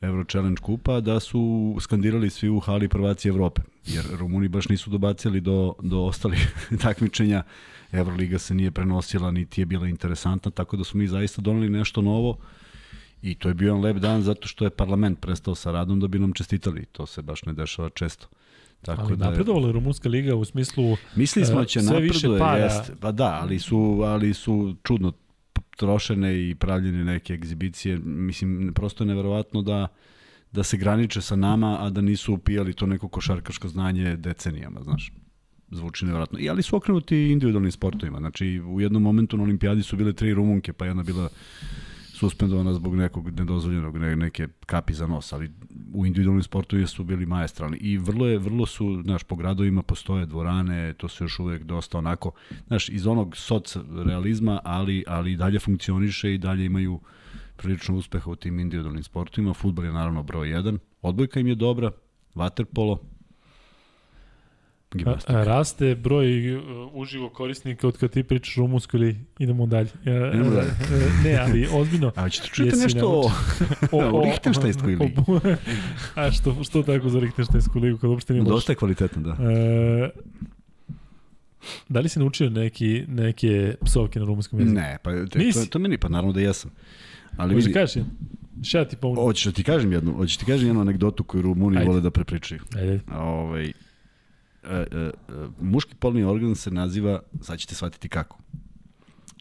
Euro 0.00 0.24
Challenge 0.24 0.60
kupa, 0.62 1.00
da 1.00 1.20
su 1.20 1.76
skandirali 1.80 2.30
svi 2.30 2.48
u 2.48 2.60
hali 2.60 2.88
prvaci 2.88 3.28
Evrope, 3.28 3.62
jer 3.86 4.04
Rumuni 4.18 4.48
baš 4.48 4.68
nisu 4.68 4.90
dobacili 4.90 5.40
do, 5.40 5.74
do 5.82 6.00
ostalih 6.00 6.54
takmičenja, 6.82 7.42
Euroliga 7.92 8.38
se 8.38 8.54
nije 8.54 8.70
prenosila, 8.70 9.30
niti 9.30 9.60
je 9.60 9.66
bila 9.66 9.88
interesantna, 9.88 10.50
tako 10.50 10.76
da 10.76 10.84
smo 10.84 10.98
mi 10.98 11.08
zaista 11.08 11.42
doneli 11.42 11.68
nešto 11.68 12.02
novo 12.02 12.38
i 13.22 13.34
to 13.34 13.48
je 13.48 13.54
bio 13.54 13.66
jedan 13.66 13.80
lep 13.80 13.96
dan 13.96 14.22
zato 14.22 14.48
što 14.48 14.64
je 14.64 14.70
parlament 14.70 15.20
prestao 15.20 15.54
sa 15.54 15.72
radom 15.72 16.00
da 16.00 16.08
bi 16.08 16.18
nam 16.18 16.32
čestitali, 16.32 16.84
to 16.92 17.06
se 17.06 17.22
baš 17.22 17.44
ne 17.44 17.52
dešava 17.52 17.90
često. 17.90 18.26
Tako 18.82 19.02
Ali 19.02 19.16
da 19.16 19.30
napredovala 19.30 19.66
je 19.66 19.72
Rumunska 19.72 20.08
liga 20.08 20.34
u 20.34 20.44
smislu 20.44 20.96
Mislili 21.16 21.46
smo 21.46 21.58
E, 21.58 21.62
da 21.62 21.64
će 21.64 21.82
napreduje, 21.82 22.38
para. 22.38 22.64
jeste. 22.64 22.92
Pa 23.00 23.12
da, 23.12 23.38
ali 23.42 23.58
su, 23.58 24.00
ali 24.04 24.34
su 24.34 24.74
čudno 24.82 25.12
trošene 25.76 26.48
i 26.48 26.54
pravljene 26.54 27.04
neke 27.04 27.34
egzibicije. 27.34 27.98
Mislim, 28.04 28.72
prosto 28.74 29.04
je 29.04 29.08
neverovatno 29.08 29.62
da 29.62 29.88
da 30.52 30.62
se 30.62 30.76
graniče 30.76 31.20
sa 31.20 31.36
nama, 31.36 31.76
a 31.80 31.90
da 31.90 32.00
nisu 32.00 32.34
upijali 32.34 32.72
to 32.72 32.86
neko 32.86 33.08
košarkaško 33.08 33.68
znanje 33.68 34.16
decenijama, 34.16 34.82
znaš. 34.82 35.12
Zvuči 35.70 36.04
nevjerojatno. 36.04 36.38
I 36.38 36.48
ali 36.50 36.62
su 36.62 36.76
okrenuti 36.76 37.16
individualnim 37.16 37.72
sportovima. 37.72 38.18
Znači, 38.18 38.60
u 38.60 38.80
jednom 38.80 39.02
momentu 39.02 39.36
na 39.36 39.42
olimpijadi 39.42 39.82
su 39.82 39.96
bile 39.96 40.12
tri 40.12 40.34
rumunke, 40.34 40.72
pa 40.72 40.86
jedna 40.86 41.02
bila 41.02 41.28
suspendovana 42.16 42.72
zbog 42.72 42.96
nekog 42.96 43.38
nedozvoljenog 43.38 43.98
ne, 43.98 44.16
neke 44.16 44.48
kapi 44.66 44.94
za 44.94 45.06
nos, 45.06 45.32
ali 45.32 45.50
u 45.94 46.06
individualnim 46.06 46.42
sportovima 46.42 46.86
su 46.86 47.04
bili 47.04 47.26
maestralni 47.26 47.76
i 47.76 47.98
vrlo 47.98 48.26
je 48.26 48.38
vrlo 48.38 48.66
su, 48.66 49.02
znaš, 49.02 49.22
po 49.22 49.36
gradovima 49.36 49.82
postoje 49.82 50.26
dvorane, 50.26 50.94
to 50.94 51.08
se 51.08 51.24
još 51.24 51.38
uvek 51.38 51.62
dosta 51.62 51.98
onako, 51.98 52.30
znaš, 52.66 52.88
iz 52.88 53.06
onog 53.06 53.36
soc 53.36 53.76
realizma, 54.06 54.60
ali 54.64 55.04
ali 55.06 55.36
dalje 55.36 55.58
funkcioniše 55.58 56.34
i 56.34 56.38
dalje 56.38 56.64
imaju 56.64 57.00
prilično 57.56 57.96
uspeha 57.96 58.30
u 58.30 58.36
tim 58.36 58.58
individualnim 58.58 59.02
sportovima. 59.02 59.54
Fudbal 59.54 59.84
je 59.84 59.92
naravno 59.92 60.22
broj 60.22 60.48
1. 60.48 60.78
Odbojka 61.02 61.40
im 61.40 61.46
je 61.46 61.54
dobra, 61.54 61.90
vaterpolo, 62.34 62.94
a, 62.94 63.15
gimnastika. 64.96 65.44
raste 65.44 65.94
broj 65.94 66.56
uh, 66.56 66.62
uživo 66.92 67.28
korisnika 67.28 67.88
od 67.88 67.96
kad 67.96 68.10
ti 68.10 68.22
pričaš 68.22 68.56
rumunsko 68.56 68.96
ili 68.96 69.16
idemo 69.38 69.66
dalje. 69.66 69.88
E, 70.04 70.10
Idemo 70.34 70.50
dalje. 70.50 70.68
e, 70.68 71.24
ne, 71.24 71.36
ali 71.36 71.68
ozbiljno. 71.72 72.12
A 72.16 72.28
ćete 72.28 72.62
Jesi 72.64 72.82
nešto 72.82 73.08
o, 73.10 73.30
naučio? 73.92 74.08
o 74.10 74.20
Lichtensteinskoj 74.22 74.94
ligi? 74.94 75.14
o- 75.26 75.40
A 76.20 76.30
što, 76.30 76.64
što 76.64 76.82
tako 76.82 77.08
za 77.08 77.18
Lichtensteinsku 77.18 77.78
ligu 77.78 77.98
kad 77.98 78.10
uopšte 78.10 78.32
nije? 78.32 78.44
Dosta 78.44 78.72
je 78.72 78.76
kvalitetno, 78.76 79.22
da. 79.22 79.30
E, 79.42 80.10
da 81.88 82.00
li 82.00 82.08
si 82.08 82.18
naučio 82.18 82.50
neki, 82.50 83.04
neke 83.08 83.74
psovke 83.84 84.18
na 84.18 84.26
rumunskom 84.26 84.60
jeziku? 84.60 84.74
Ne, 84.74 84.96
pa 85.02 85.10
te, 85.12 85.26
to, 85.26 85.38
Nisi? 85.38 85.70
to 85.70 85.78
meni, 85.78 85.98
pa 85.98 86.08
naravno 86.08 86.32
da 86.32 86.40
jesam. 86.40 86.70
Ali 87.36 87.54
Možeš 87.54 87.66
vidi, 87.66 87.74
da 87.74 87.80
je? 87.80 88.04
Šta 88.62 88.84
ti 88.84 88.96
pomoći? 88.96 89.20
hoćeš 89.20 89.44
da 89.44 89.52
ti 89.52 89.62
kažem 89.62 89.92
jednu, 89.92 90.12
hoćeš 90.12 90.36
da 90.36 90.40
ti 90.40 90.46
kažem 90.46 90.66
jednu 90.66 90.80
anegdotu 90.80 91.24
koju 91.24 91.42
Rumuni 91.42 91.76
Ajde. 91.76 91.88
vole 91.88 92.00
da 92.00 92.10
prepričaju. 92.10 92.60
Ajde. 92.76 93.00
Ovaj, 93.14 93.72
e, 94.66 94.74
e, 94.74 94.98
e, 94.98 95.12
muški 95.60 95.94
polni 95.94 96.24
organ 96.24 96.54
se 96.54 96.70
naziva, 96.70 97.22
sad 97.42 97.58
ćete 97.58 97.74
shvatiti 97.74 98.08
kako. 98.08 98.38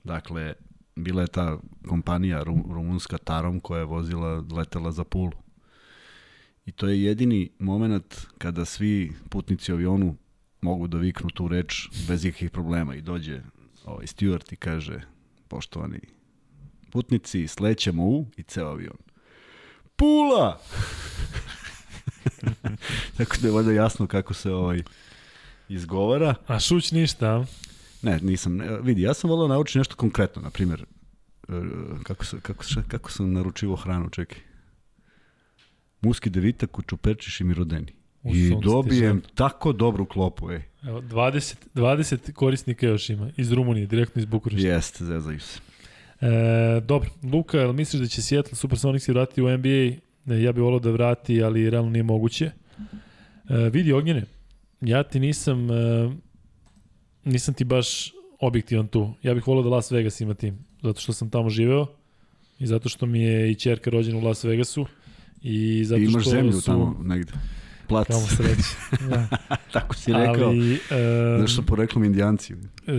Dakle, 0.04 0.54
bila 0.96 1.22
je 1.22 1.28
ta 1.28 1.58
kompanija 1.88 2.44
ru, 2.44 2.64
rumunska 2.74 3.18
Tarom 3.18 3.60
koja 3.60 3.80
je 3.80 3.86
vozila, 3.86 4.44
letela 4.52 4.92
za 4.92 5.04
Pulu. 5.04 5.32
I 6.66 6.72
to 6.72 6.88
je 6.88 7.04
jedini 7.04 7.50
moment 7.60 8.26
kada 8.38 8.66
svi 8.66 9.12
putnici 9.30 9.72
u 9.72 9.76
avionu 9.76 10.16
mogu 10.62 10.88
da 10.88 10.98
viknu 10.98 11.30
tu 11.30 11.48
reč 11.48 11.90
bez 12.08 12.26
ikakvih 12.26 12.52
problema 12.52 12.96
i 12.96 13.02
dođe 13.02 13.42
ovaj 13.86 14.06
steward 14.06 14.54
i 14.54 14.56
kaže 14.56 15.02
poštovani 15.48 16.00
putnici, 16.92 17.48
slećemo 17.48 18.04
u 18.04 18.26
i 18.38 18.44
ceo 18.44 18.68
avion. 18.68 18.98
Pula! 19.96 20.60
Tako 23.18 23.36
da 23.42 23.48
je 23.48 23.54
valjda 23.54 23.72
jasno 23.72 24.08
kako 24.08 24.34
se 24.34 24.52
ovaj 24.52 24.84
izgovara. 25.70 26.36
A 26.48 26.60
šuć 26.60 26.92
ništa? 26.92 27.46
Ne, 28.02 28.20
nisam. 28.22 28.56
ne, 28.56 28.80
Vidi, 28.82 29.02
ja 29.02 29.14
sam 29.14 29.30
volao 29.30 29.48
naučiti 29.48 29.78
nešto 29.78 29.96
konkretno, 29.96 30.42
na 30.42 30.50
primjer, 30.50 30.86
e, 31.50 31.54
kako, 32.04 32.26
kako, 32.42 32.64
kako 32.88 33.12
sam 33.12 33.34
naručivo 33.34 33.76
hranu, 33.76 34.10
čekaj. 34.10 34.38
Muski 36.02 36.30
devita, 36.30 36.68
kučuperčiš 36.68 37.42
i 37.42 37.44
mirodeni. 37.44 37.94
U 38.24 38.36
I 38.36 38.56
dobijem 38.64 39.22
tako 39.36 39.74
dobru 39.74 40.06
klopu, 40.06 40.52
ej. 40.52 40.62
Evo, 40.84 41.02
20, 41.02 41.56
20 41.76 42.32
korisnika 42.32 42.88
još 42.88 43.10
ima, 43.10 43.30
iz 43.38 43.52
Rumunije, 43.52 43.88
direktno 43.88 44.20
iz 44.20 44.26
Bukurešta. 44.26 44.68
Jeste, 44.68 45.06
zezaju 45.06 45.40
se. 45.40 45.60
E, 46.22 46.82
dobro, 46.82 47.10
Luka, 47.24 47.58
jel 47.58 47.74
misliš 47.74 48.02
da 48.02 48.08
će 48.08 48.22
Seattle 48.22 48.56
Supersonics 48.56 49.08
vratiti 49.08 49.42
u 49.42 49.58
NBA? 49.58 49.98
Ne, 50.26 50.44
ja 50.44 50.52
bih 50.52 50.64
volao 50.64 50.80
da 50.80 50.92
vrati, 50.92 51.44
ali 51.44 51.70
realno 51.70 51.90
nije 51.90 52.04
moguće. 52.04 52.46
E, 53.50 53.70
vidi 53.70 53.94
Ognjene, 53.94 54.26
ja 54.82 55.04
ti 55.04 55.20
nisam 55.20 55.72
e, 55.72 56.12
nisam 57.24 57.54
ti 57.54 57.64
baš 57.64 58.14
objektivan 58.40 58.88
tu. 58.88 59.14
Ja 59.24 59.34
bih 59.34 59.48
volao 59.48 59.64
da 59.64 59.70
Las 59.70 59.92
Vegas 59.92 60.22
ima 60.22 60.34
tim, 60.34 60.66
zato 60.82 61.00
što 61.00 61.14
sam 61.14 61.30
tamo 61.30 61.50
živeo 61.50 61.88
i 62.60 62.68
zato 62.68 62.90
što 62.90 63.06
mi 63.06 63.22
je 63.22 63.52
i 63.52 63.56
čerka 63.56 63.90
rođena 63.90 64.18
u 64.18 64.22
Las 64.22 64.44
Vegasu 64.44 64.86
i 65.42 65.86
zato 65.86 66.02
I 66.02 66.06
imaš 66.06 66.22
što 66.24 66.32
zemlju 66.32 66.54
su... 66.54 66.66
tamo 66.66 67.02
negde. 67.04 67.32
Plac, 67.88 68.08
Kamo 68.08 68.28
sreće. 68.28 68.76
Da. 69.10 69.28
tako 69.74 69.96
si 69.96 70.14
rekao. 70.14 70.48
Ali, 70.48 70.74
e, 70.74 70.80
Znaš 71.38 71.54
što 71.54 71.62
poreklom 71.62 72.04
indijanci. 72.04 72.54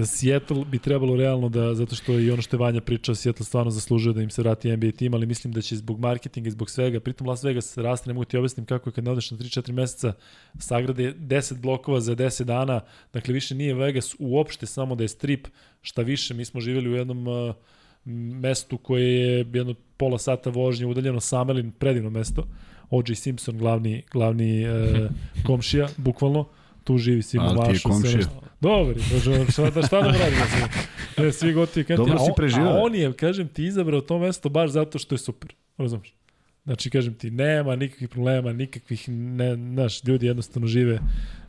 Seattle 0.06 0.64
bi 0.64 0.78
trebalo 0.78 1.16
realno 1.16 1.48
da, 1.48 1.74
zato 1.74 1.94
što 1.94 2.18
i 2.18 2.30
ono 2.30 2.42
što 2.42 2.56
je 2.56 2.60
Vanja 2.60 2.80
pričao, 2.80 3.14
Seattle 3.14 3.46
stvarno 3.46 3.70
zaslužuje 3.70 4.14
da 4.14 4.22
im 4.22 4.30
se 4.30 4.42
vrati 4.42 4.76
NBA 4.76 4.90
tim, 4.90 5.14
ali 5.14 5.26
mislim 5.26 5.52
da 5.52 5.60
će 5.60 5.76
zbog 5.76 6.00
marketinga 6.00 6.48
i 6.48 6.50
zbog 6.50 6.70
svega, 6.70 7.00
pritom 7.00 7.26
Las 7.26 7.44
Vegas 7.44 7.78
raste, 7.78 8.10
ne 8.10 8.14
mogu 8.14 8.24
ti 8.24 8.36
objasnim 8.36 8.66
kako 8.66 8.88
je 8.88 8.92
kad 8.92 9.04
ne 9.04 9.10
odeš 9.10 9.30
na 9.30 9.36
3-4 9.36 9.72
meseca, 9.72 10.12
sagrade 10.58 11.14
10 11.14 11.60
blokova 11.60 12.00
za 12.00 12.16
10 12.16 12.44
dana, 12.44 12.80
dakle 13.12 13.34
više 13.34 13.54
nije 13.54 13.74
Vegas 13.74 14.14
uopšte 14.18 14.66
samo 14.66 14.94
da 14.94 15.04
je 15.04 15.08
strip, 15.08 15.46
šta 15.82 16.02
više, 16.02 16.34
mi 16.34 16.44
smo 16.44 16.60
živjeli 16.60 16.90
u 16.90 16.94
jednom 16.94 17.26
uh, 17.26 17.54
mestu 18.40 18.78
koje 18.78 19.10
je 19.10 19.46
jedno 19.52 19.74
pola 19.96 20.18
sata 20.18 20.50
vožnje 20.50 20.86
udaljeno 20.86 21.20
Samelin, 21.20 21.72
predivno 21.72 22.10
mesto, 22.10 22.48
O.J. 22.90 23.14
Simpson, 23.14 23.58
glavni, 23.58 24.02
glavni 24.12 24.64
uh, 24.68 25.10
komšija, 25.46 25.88
bukvalno, 25.96 26.48
tu 26.84 26.98
živi 26.98 27.22
Simo 27.22 27.44
Ali 27.44 27.66
ti 27.66 27.72
je 27.72 27.78
sve 27.78 27.90
komšija. 27.90 28.16
nešto. 28.16 28.42
Dobar, 28.60 28.94
bože, 29.12 29.52
šta, 29.52 29.70
da, 29.70 29.82
šta 29.82 30.00
da 30.02 30.08
mu 30.08 30.18
radimo? 30.18 30.42
sve? 30.48 30.68
Ne, 31.24 31.32
svi 31.32 31.52
gotivi 31.52 31.84
kanti. 31.84 32.02
Dobro 32.02 32.18
si 32.18 32.30
preživeo. 32.36 32.68
A 32.68 32.82
on 32.82 32.94
je, 32.94 33.12
kažem 33.12 33.48
ti, 33.48 33.64
izabrao 33.64 34.00
to 34.00 34.18
mesto 34.18 34.48
baš 34.48 34.70
zato 34.70 34.98
što 34.98 35.14
je 35.14 35.18
super. 35.18 35.54
Razumeš? 35.78 36.14
Znači, 36.64 36.90
kažem 36.90 37.14
ti, 37.14 37.30
nema 37.30 37.76
nikakvih 37.76 38.08
problema, 38.08 38.52
nikakvih, 38.52 39.08
ne, 39.08 39.54
znaš, 39.54 40.04
ljudi 40.04 40.26
jednostavno 40.26 40.68
žive, 40.68 40.98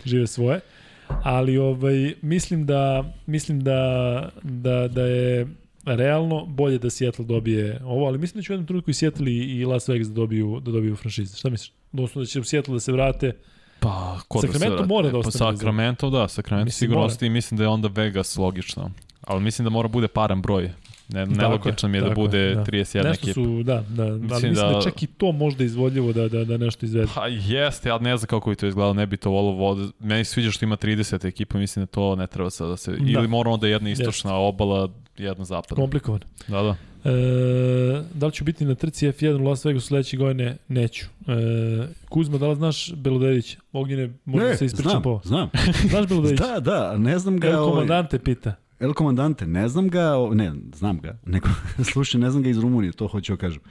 žive 0.06 0.28
svoje. 0.28 0.60
Ali 1.08 1.58
ovaj, 1.58 2.14
mislim 2.22 2.66
da, 2.66 3.14
mislim 3.26 3.60
da, 3.60 4.30
da, 4.44 4.88
da 4.88 5.02
je 5.02 5.48
realno 5.96 6.46
bolje 6.46 6.78
da 6.78 6.90
Seattle 6.90 7.26
dobije 7.26 7.82
ovo, 7.84 8.06
ali 8.08 8.18
mislim 8.18 8.40
da 8.42 8.44
će 8.46 8.52
u 8.52 8.56
jednom 8.56 8.68
trenutku 8.68 8.92
i 8.92 8.94
Seattle 8.94 9.32
i, 9.32 9.66
Las 9.66 9.90
Vegas 9.90 10.08
da 10.08 10.14
dobiju, 10.14 10.60
da 10.66 10.72
dobiju 10.72 10.96
franšize. 10.96 11.38
Šta 11.38 11.50
misliš? 11.50 11.72
Odnosno 11.94 12.22
da 12.22 12.26
će 12.26 12.40
u 12.40 12.44
Seattle 12.44 12.74
da 12.74 12.80
se 12.80 12.92
vrate 12.92 13.32
Pa, 13.80 14.20
ko 14.28 14.42
da 14.42 14.48
se 14.48 14.54
Sacramento 14.54 14.86
mora 14.86 15.08
da 15.08 15.12
Pa 15.12 15.18
ostane 15.18 15.58
Sacramento, 15.58 16.10
da, 16.10 16.28
Sacramento 16.28 16.66
Mislim, 16.66 16.80
sigurno 16.80 17.00
mora. 17.02 17.08
ostaje 17.08 17.28
i 17.28 17.30
mislim 17.30 17.58
da 17.58 17.64
je 17.64 17.68
onda 17.68 17.88
Vegas 17.88 18.38
logično. 18.38 18.92
Ali 19.22 19.42
mislim 19.42 19.64
da 19.64 19.70
mora 19.70 19.88
bude 19.88 20.08
paran 20.08 20.42
broj. 20.42 20.72
Ne, 21.10 21.20
je, 21.20 21.26
nelogično 21.26 21.90
mi 21.90 21.98
je 21.98 22.02
da 22.02 22.08
je, 22.08 22.16
bude 22.16 22.56
da. 22.56 22.64
31 22.66 23.04
nešto 23.04 23.12
ekipa. 23.12 23.34
su, 23.34 23.64
da, 23.64 23.84
da, 23.90 24.04
ali 24.04 24.20
mislim 24.20 24.54
da, 24.54 24.62
da- 24.62 24.74
da 24.74 24.82
čak 24.82 25.04
i 25.04 25.08
to 25.08 25.32
možda 25.32 25.64
izvodljivo 25.64 26.14
da, 26.14 26.28
da, 26.28 26.46
da 26.46 26.58
nešto 26.58 26.86
izvede. 26.86 27.08
Pa 27.16 27.28
jeste, 27.28 27.90
ja 27.90 27.98
ne 28.00 28.18
znam 28.18 28.28
kako 28.28 28.50
bi 28.50 28.56
to 28.56 28.68
izgledalo, 28.68 28.94
ne 28.94 29.06
bi 29.06 29.18
to 29.18 29.30
volio 29.30 29.52
vode. 29.52 29.88
Meni 30.00 30.26
se 30.26 30.32
sviđa 30.34 30.52
što 30.52 30.66
ima 30.66 30.78
30 30.78 31.28
ekipa, 31.28 31.58
mislim 31.58 31.86
da 31.86 31.92
to 31.92 32.16
ne 32.16 32.28
treba 32.28 32.50
sad 32.50 32.70
da 32.70 32.78
se... 32.78 32.92
Da. 32.92 32.98
Ili 33.20 33.28
mora 33.28 33.50
onda 33.50 33.68
jedna 33.68 33.90
istočna 33.90 34.36
obala, 34.36 34.90
jedna 35.20 35.46
zapadna. 35.46 35.76
Komplikovan. 35.76 36.20
Da, 36.48 36.62
da. 36.62 36.76
E, 37.12 38.04
da 38.14 38.26
li 38.26 38.32
ću 38.32 38.44
biti 38.44 38.66
na 38.66 38.76
trci 38.76 39.08
F1 39.08 39.42
u 39.42 39.44
Las 39.44 39.66
Vegasu 39.66 39.88
sledeće 39.88 40.18
godine? 40.18 40.58
Neću. 40.68 41.06
E, 41.28 41.88
Kuzma, 42.10 42.38
da 42.38 42.48
li 42.48 42.56
znaš 42.56 42.94
Belodedić? 42.94 43.58
Ognjene, 43.72 44.14
možda 44.26 44.48
Ne, 44.50 44.58
se 44.58 44.66
ispričam 44.66 44.92
znam, 44.92 45.04
po. 45.04 45.22
znam. 45.24 45.50
Znaš 45.90 46.08
Belodedić? 46.08 46.40
Da, 46.40 46.60
da, 46.60 46.98
ne 46.98 47.20
znam 47.20 47.40
ga... 47.40 47.48
El 47.48 47.56
ovaj- 47.56 47.72
komandante 47.72 48.20
pita. 48.20 48.56
El 48.80 48.94
komandante, 48.94 49.48
ne 49.48 49.68
znam 49.68 49.90
ga, 49.90 50.14
ne, 50.34 50.54
znam 50.76 51.00
ga, 51.00 51.18
nego, 51.26 51.48
slušaj, 51.92 52.22
ne 52.22 52.30
znam 52.32 52.44
ga 52.44 52.50
iz 52.50 52.58
Rumunije, 52.58 52.92
to 52.92 53.08
hoću 53.08 53.34
da 53.34 53.38
kažem. 53.38 53.62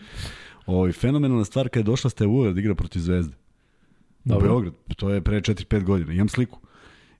Ovaj 0.67 0.93
fenomenalna 0.93 1.45
stvar 1.45 1.69
kad 1.69 1.81
je 1.81 1.85
došla 1.85 2.11
Stevu 2.11 2.53
da 2.53 2.61
igra 2.61 2.75
protiv 2.75 3.01
Zvezde. 3.01 3.35
U 4.25 4.29
Dobro. 4.29 4.49
Beograd, 4.49 4.73
to 4.97 5.11
je 5.11 5.21
pre 5.21 5.41
4-5 5.41 5.85
godina, 5.85 6.13
imam 6.13 6.29
sliku. 6.29 6.59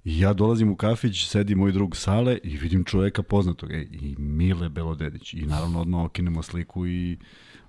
Ja 0.09 0.33
dolazim 0.33 0.71
u 0.71 0.77
kafić, 0.77 1.27
sedi 1.27 1.55
moj 1.55 1.73
drug 1.73 1.97
Sale 1.97 2.39
i 2.43 2.57
vidim 2.57 2.85
čoveka 2.85 3.23
poznatog, 3.23 3.73
ej, 3.73 3.89
i 3.93 4.15
Mile 4.19 4.69
Belodedić. 4.69 5.35
I 5.35 5.47
naravno 5.47 5.81
odmah 5.81 6.05
okinemo 6.05 6.43
sliku 6.43 6.87
i 6.87 7.19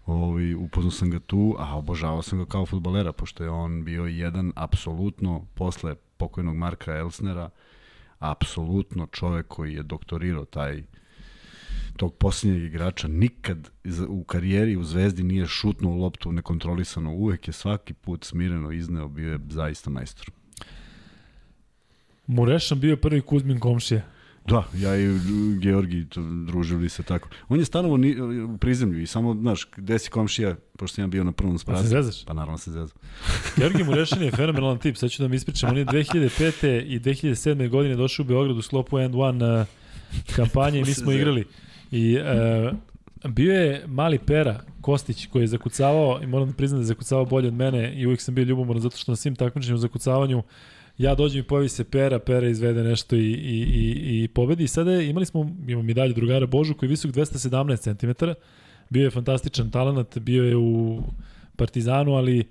ovaj, 0.05 0.53
upoznao 0.53 0.91
sam 0.91 1.09
ga 1.09 1.19
tu, 1.19 1.55
a 1.59 1.77
obožavao 1.77 2.21
sam 2.21 2.39
ga 2.39 2.45
kao 2.45 2.65
futbalera, 2.65 3.11
pošto 3.11 3.43
je 3.43 3.49
on 3.49 3.83
bio 3.83 4.05
jedan 4.05 4.51
apsolutno 4.55 5.45
posle 5.55 5.95
pokojnog 6.17 6.55
Marka 6.55 6.95
Elsnera, 6.95 7.49
apsolutno 8.19 9.07
čovek 9.11 9.47
koji 9.47 9.73
je 9.73 9.83
doktorirao 9.83 10.45
taj 10.45 10.83
tog 11.95 12.13
posljednjeg 12.13 12.63
igrača 12.63 13.07
nikad 13.07 13.69
u 14.07 14.23
karijeri 14.23 14.75
u 14.75 14.83
Zvezdi 14.83 15.23
nije 15.23 15.45
šutnuo 15.45 15.95
loptu 15.95 16.31
nekontrolisano, 16.31 17.11
uvek 17.13 17.47
je 17.47 17.53
svaki 17.53 17.93
put 17.93 18.23
smireno 18.23 18.71
izneo, 18.71 19.07
bio 19.07 19.31
je 19.31 19.39
zaista 19.49 19.89
majstor. 19.89 20.36
Murešan 22.27 22.79
bio 22.79 22.97
prvi 22.97 23.21
Kuzmin 23.21 23.59
komšija. 23.59 24.01
Da, 24.47 24.63
ja 24.77 24.97
i 24.97 25.19
Georgi 25.59 26.05
družili 26.45 26.89
se 26.89 27.03
tako. 27.03 27.29
On 27.49 27.59
je 27.59 27.65
stanovao 27.65 27.97
ni, 27.97 28.21
u 28.41 28.57
prizemlju 28.57 29.01
i 29.01 29.07
samo, 29.07 29.33
znaš, 29.33 29.67
gde 29.75 29.99
si 29.99 30.09
komšija, 30.09 30.55
pošto 30.77 30.95
sam 30.95 31.03
ja 31.03 31.07
bio 31.07 31.23
na 31.23 31.31
prvom 31.31 31.53
Pa 31.53 31.57
se 31.57 31.63
spratu. 31.63 31.87
zezaš? 31.87 32.25
Pa 32.25 32.33
naravno 32.33 32.57
se 32.57 32.71
zezao. 32.71 32.97
Georgi 33.57 33.83
Murešan 33.83 34.23
je 34.23 34.31
fenomenalan 34.31 34.77
tip, 34.77 34.97
sad 34.97 35.09
ću 35.11 35.23
da 35.23 35.27
mi 35.27 35.35
ispričam. 35.35 35.69
On 35.69 35.77
je 35.77 35.85
2005. 35.85 36.83
i 36.85 36.99
2007. 36.99 37.69
godine 37.69 37.95
došao 37.95 38.23
u 38.23 38.27
Beograd 38.27 38.57
u 38.57 38.61
sklopu 38.61 38.99
End 38.99 39.15
One 39.15 39.61
uh, 39.61 39.67
kampanje 40.35 40.79
i 40.79 40.83
mi 40.83 40.93
smo 40.93 41.11
igrali. 41.11 41.45
I 41.91 42.17
uh, 42.17 43.31
bio 43.31 43.53
je 43.53 43.83
mali 43.87 44.19
Pera 44.19 44.61
Kostić 44.81 45.27
koji 45.27 45.43
je 45.43 45.47
zakucavao 45.47 46.19
i 46.23 46.27
moram 46.27 46.47
da 46.47 46.53
priznam 46.53 46.79
da 46.79 46.83
je 46.83 46.87
zakucavao 46.87 47.25
bolje 47.25 47.47
od 47.47 47.53
mene 47.53 47.93
i 47.95 48.05
uvijek 48.05 48.21
sam 48.21 48.35
bio 48.35 48.43
ljubomoran 48.43 48.81
zato 48.81 48.97
što 48.97 49.11
na 49.11 49.15
svim 49.15 49.35
takmičenjima 49.35 49.75
u 49.75 49.79
zakucavanju 49.79 50.43
ja 50.97 51.15
dođem 51.15 51.39
i 51.39 51.43
pojavi 51.43 51.69
se 51.69 51.83
Pera, 51.83 52.19
Pera 52.19 52.47
izvede 52.47 52.83
nešto 52.83 53.15
i, 53.15 53.19
i, 53.19 53.59
i, 53.59 54.23
i 54.23 54.27
pobedi. 54.27 54.63
I 54.63 54.67
sada 54.67 55.01
imali 55.01 55.25
smo, 55.25 55.55
imamo 55.67 55.89
i 55.89 55.93
dalje 55.93 56.13
drugara 56.13 56.45
Božu 56.45 56.73
koji 56.73 56.87
je 56.87 56.91
visok 56.91 57.11
217 57.11 57.99
cm, 57.99 58.25
bio 58.89 59.03
je 59.03 59.11
fantastičan 59.11 59.71
talent, 59.71 60.17
bio 60.17 60.43
je 60.43 60.57
u 60.57 61.01
Partizanu, 61.55 62.13
ali 62.13 62.39
e, 62.39 62.45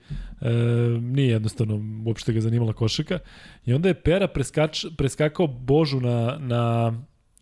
nije 1.00 1.30
jednostavno 1.30 2.02
uopšte 2.06 2.32
ga 2.32 2.40
zanimala 2.40 2.72
košaka. 2.72 3.18
I 3.66 3.74
onda 3.74 3.88
je 3.88 3.94
Pera 3.94 4.28
preskač, 4.28 4.86
preskakao 4.96 5.46
Božu 5.46 6.00
na, 6.00 6.38
na, 6.40 6.94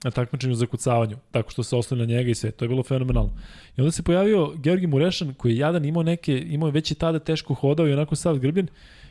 na 0.04 0.10
takmičenju 0.10 0.54
za 0.54 0.66
kucavanju, 0.66 1.16
tako 1.30 1.50
što 1.50 1.62
se 1.62 1.76
oslonio 1.76 2.06
na 2.06 2.12
njega 2.12 2.30
i 2.30 2.34
sve. 2.34 2.50
To 2.50 2.64
je 2.64 2.68
bilo 2.68 2.82
fenomenalno. 2.82 3.32
I 3.76 3.80
onda 3.80 3.90
se 3.90 4.02
pojavio 4.02 4.52
Georgi 4.56 4.86
Murešan, 4.86 5.34
koji 5.34 5.52
je 5.52 5.58
jadan 5.58 5.84
imao 5.84 6.02
neke, 6.02 6.38
imao 6.38 6.66
je 6.66 6.72
već 6.72 6.90
i 6.90 6.94
tada 6.94 7.18
teško 7.18 7.54
hodao 7.54 7.88
i 7.88 7.92
onako 7.92 8.16
sav 8.16 8.38
grbljen. 8.38 8.68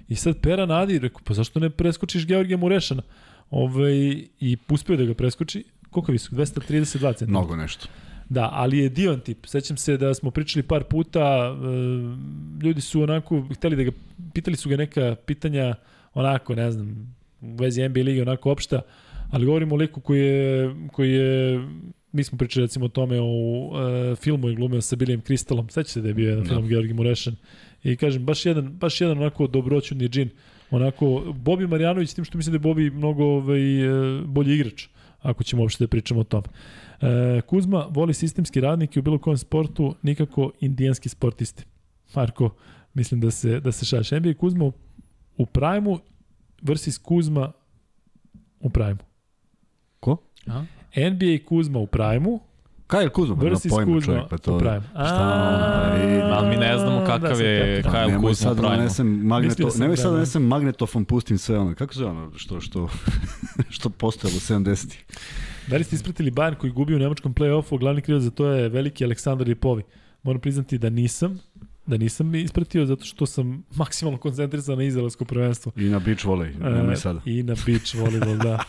I 0.10 0.16
sad 0.16 0.40
Pera 0.42 0.66
nadi, 0.66 1.00
rekao, 1.00 1.22
pa 1.24 1.34
zašto 1.34 1.60
ne 1.60 1.70
preskočiš 1.70 2.28
Georgija 2.28 2.58
Murešana? 2.58 3.02
ovaj, 3.50 3.94
i 4.40 4.58
uspeo 4.70 4.96
da 4.98 5.06
ga 5.06 5.14
preskoči. 5.14 5.64
Koliko 5.90 6.12
je 6.12 6.14
visok? 6.14 6.34
232 6.34 7.18
cm. 7.18 7.30
Mnogo 7.30 7.56
nešto. 7.56 7.88
Da, 8.30 8.50
ali 8.54 8.78
je 8.78 8.90
divan 8.90 9.20
tip. 9.20 9.46
Sećam 9.46 9.78
se 9.78 9.98
da 9.98 10.14
smo 10.14 10.32
pričali 10.32 10.64
par 10.64 10.84
puta, 10.84 11.20
e, 11.20 12.66
ljudi 12.66 12.82
su 12.82 13.02
onako, 13.02 13.48
hteli 13.56 13.76
da 13.76 13.84
ga, 13.84 13.92
pitali 14.34 14.58
su 14.58 14.70
ga 14.70 14.76
neka 14.78 15.16
pitanja, 15.26 15.76
onako, 16.14 16.56
ne 16.56 16.72
znam, 16.72 17.16
u 17.42 17.56
vezi 17.56 17.90
NBA 17.90 18.00
lige, 18.02 18.22
onako 18.22 18.52
opšta, 18.52 18.82
ali 19.32 19.46
govorimo 19.46 19.76
o 19.76 19.78
liku 19.78 20.02
koji 20.02 20.22
je, 20.22 20.76
koji 20.92 21.12
je 21.12 21.62
mi 22.12 22.24
smo 22.24 22.38
pričali 22.38 22.66
recimo 22.66 22.86
o 22.86 22.90
tome 22.90 23.20
o 23.20 23.26
uh, 23.26 24.18
filmu 24.18 24.50
i 24.50 24.56
glumio 24.56 24.82
sa 24.82 24.96
Bilijem 24.96 25.22
Kristalom, 25.22 25.70
sećate 25.70 26.02
da 26.02 26.08
je 26.08 26.14
bio 26.14 26.30
jedan 26.30 26.44
Da. 26.44 26.50
film 26.50 26.68
Georgi 26.68 26.94
Murešan 26.94 27.36
i 27.84 27.96
kažem, 27.96 28.26
baš 28.26 28.46
jedan, 28.46 28.70
baš 28.70 29.02
jedan 29.02 29.18
onako 29.18 29.48
dobroćudni 29.48 30.10
džin, 30.10 30.30
onako, 30.72 31.34
Bobi 31.36 31.68
Marjanović, 31.68 32.14
tim 32.14 32.26
što 32.26 32.38
mislim 32.38 32.52
da 32.52 32.56
je 32.56 32.60
Bobi 32.60 32.90
mnogo 32.90 33.24
ovaj, 33.24 33.82
e, 33.82 34.22
bolji 34.26 34.56
igrač, 34.56 34.88
ako 35.22 35.44
ćemo 35.44 35.62
uopšte 35.62 35.84
da 35.84 35.88
pričamo 35.88 36.20
o 36.20 36.24
tome. 36.24 36.48
E, 37.02 37.42
Kuzma 37.42 37.88
voli 37.90 38.14
sistemski 38.14 38.62
radnik 38.62 38.96
i 38.96 39.00
u 39.00 39.02
bilo 39.02 39.18
kojem 39.18 39.38
sportu 39.38 39.96
nikako 40.02 40.52
indijanski 40.60 41.10
sportisti. 41.10 41.64
Marko, 42.16 42.50
mislim 42.94 43.22
da 43.22 43.32
se, 43.32 43.60
da 43.60 43.72
se 43.72 43.86
šaš. 43.86 44.12
NBA 44.12 44.34
Kuzma 44.34 44.66
u, 44.66 44.74
u 45.38 45.46
prajmu 45.46 46.00
versus 46.62 46.98
Kuzma 46.98 47.52
u 48.60 48.70
prajmu. 48.70 49.00
Ko? 50.00 50.18
A? 50.48 50.66
NBA 50.96 51.46
Kuzma 51.46 51.80
u 51.80 51.88
prajmu 51.88 52.40
Kyle 52.94 53.10
Kuzma, 53.10 53.36
versus 53.36 53.64
nema 53.64 53.76
pojma 53.76 53.94
Kuzma 53.94 54.14
čovjek, 54.14 54.30
pa 54.30 54.38
to... 54.38 54.58
prajmu. 54.60 54.86
Šta? 54.92 55.98
Ej, 56.04 56.22
Ali 56.22 56.50
mi 56.50 56.56
ne 56.56 56.78
znamo 56.78 57.00
kakav 57.06 57.38
da, 57.38 57.44
je 57.44 57.82
kapira. 57.82 58.00
Kyle 58.00 58.12
nemoj 58.12 58.30
Kuzma 58.32 58.36
sad 58.36 58.56
da 58.56 58.62
prajmu. 58.62 58.78
donesem 58.78 59.08
magneto, 59.08 59.70
sam 59.70 59.80
nemoj 59.80 59.96
da, 59.96 60.02
sad 60.02 60.06
da 60.06 60.12
da. 60.12 60.16
donesem 60.16 60.44
magnetofon, 60.44 61.06
pustim 61.06 61.38
sve 61.38 61.60
ono. 61.60 61.76
Kako 61.76 61.94
se 61.94 62.00
zove 62.00 62.12
ono 62.12 62.32
što, 62.38 62.62
što, 62.62 62.90
što 63.76 63.90
postojalo 63.90 64.38
u 64.38 64.40
70-ih? 64.40 65.06
Da 65.68 65.78
li 65.78 65.84
ste 65.84 65.96
ispratili 65.96 66.32
Bayern 66.32 66.56
koji 66.56 66.72
gubi 66.72 66.96
u 66.96 67.00
nemačkom 67.00 67.34
play-offu, 67.34 67.80
glavni 67.80 68.02
krivac 68.02 68.24
za 68.24 68.32
to 68.32 68.46
je 68.48 68.70
veliki 68.70 69.04
Aleksandar 69.04 69.48
Lipovi. 69.48 69.84
Moram 70.24 70.42
priznati 70.42 70.78
da 70.78 70.90
nisam, 70.90 71.40
da 71.86 71.98
nisam 71.98 72.36
ispratio 72.36 72.86
zato 72.86 73.06
što 73.06 73.26
sam 73.26 73.64
maksimalno 73.82 74.18
koncentrisan 74.18 74.78
na 74.78 74.84
izraelsko 74.84 75.26
prvenstvo. 75.26 75.72
I 75.76 75.84
na 75.84 76.00
beach 76.00 76.26
volley, 76.26 76.74
nemoj 76.76 76.96
sada. 76.96 77.20
E, 77.26 77.32
I 77.32 77.44
na 77.44 77.56
beach 77.66 77.96
volleyball, 77.96 78.44
da. 78.44 78.60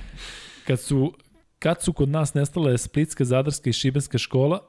Kad 0.66 0.80
su, 0.80 1.12
kad 1.58 1.82
su 1.82 1.92
kod 1.92 2.08
nas 2.08 2.34
nestale 2.34 2.78
Splitska, 2.78 3.24
Zadarska 3.24 3.70
i 3.70 3.72
Šibenska 3.72 4.18
škola, 4.18 4.60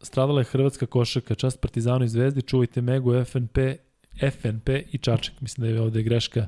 stradala 0.00 0.40
je 0.40 0.44
Hrvatska 0.44 0.86
košaka, 0.86 1.34
čast 1.34 1.60
Partizanu 1.60 2.04
i 2.04 2.08
Zvezdi, 2.08 2.42
čuvajte 2.42 2.80
Megu, 2.80 3.24
FNP, 3.24 3.58
FNP 4.30 4.68
i 4.92 4.98
Čačak. 4.98 5.40
Mislim 5.40 5.62
da 5.62 5.74
je 5.74 5.80
ovde 5.80 6.02
greška. 6.02 6.46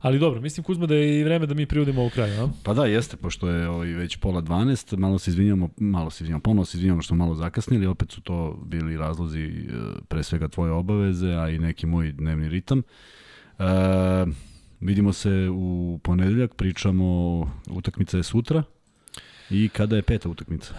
Ali 0.00 0.18
dobro, 0.18 0.40
mislim 0.40 0.64
Kuzma 0.64 0.86
da 0.86 0.94
je 0.94 1.20
i 1.20 1.24
vreme 1.24 1.46
da 1.46 1.54
mi 1.54 1.66
privodimo 1.66 2.00
ovu 2.00 2.10
kraju, 2.10 2.44
a? 2.44 2.48
Pa 2.62 2.74
da, 2.74 2.86
jeste, 2.86 3.16
pošto 3.16 3.48
je 3.48 3.68
ovaj, 3.68 3.88
već 3.88 4.16
pola 4.16 4.42
12, 4.42 4.96
malo 4.96 5.18
se 5.18 5.30
izvinjamo, 5.30 5.68
malo 5.76 6.10
se 6.10 6.24
izvinjamo, 6.24 6.42
ponovno 6.42 6.64
se 6.64 6.76
izvinjamo 6.76 7.02
što 7.02 7.14
malo 7.14 7.34
zakasnili, 7.34 7.86
opet 7.86 8.12
su 8.12 8.20
to 8.20 8.58
bili 8.66 8.96
razlozi 8.96 9.40
e, 9.40 9.72
pre 10.08 10.22
svega 10.22 10.48
tvoje 10.48 10.72
obaveze, 10.72 11.28
a 11.28 11.48
i 11.48 11.58
neki 11.58 11.86
moj 11.86 12.12
dnevni 12.12 12.48
ritam. 12.48 12.82
E, 13.58 13.62
vidimo 14.80 15.12
se 15.12 15.30
u 15.50 16.00
ponedeljak, 16.02 16.54
pričamo, 16.54 17.04
utakmica 17.68 18.16
je 18.16 18.22
sutra 18.22 18.62
i 19.50 19.68
kada 19.68 19.96
je 19.96 20.02
peta 20.02 20.28
utakmica? 20.28 20.74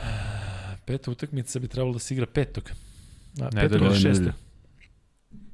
Peta 0.86 1.12
utakmica 1.12 1.60
bi 1.60 1.68
trebalo 1.68 1.94
da 1.94 2.00
se 2.00 2.14
igra 2.14 2.26
petog. 2.26 2.64
A, 3.36 3.44
Nedelja. 3.46 3.62
petog 3.62 3.82
ili 3.84 3.96
šestog? 3.98 4.34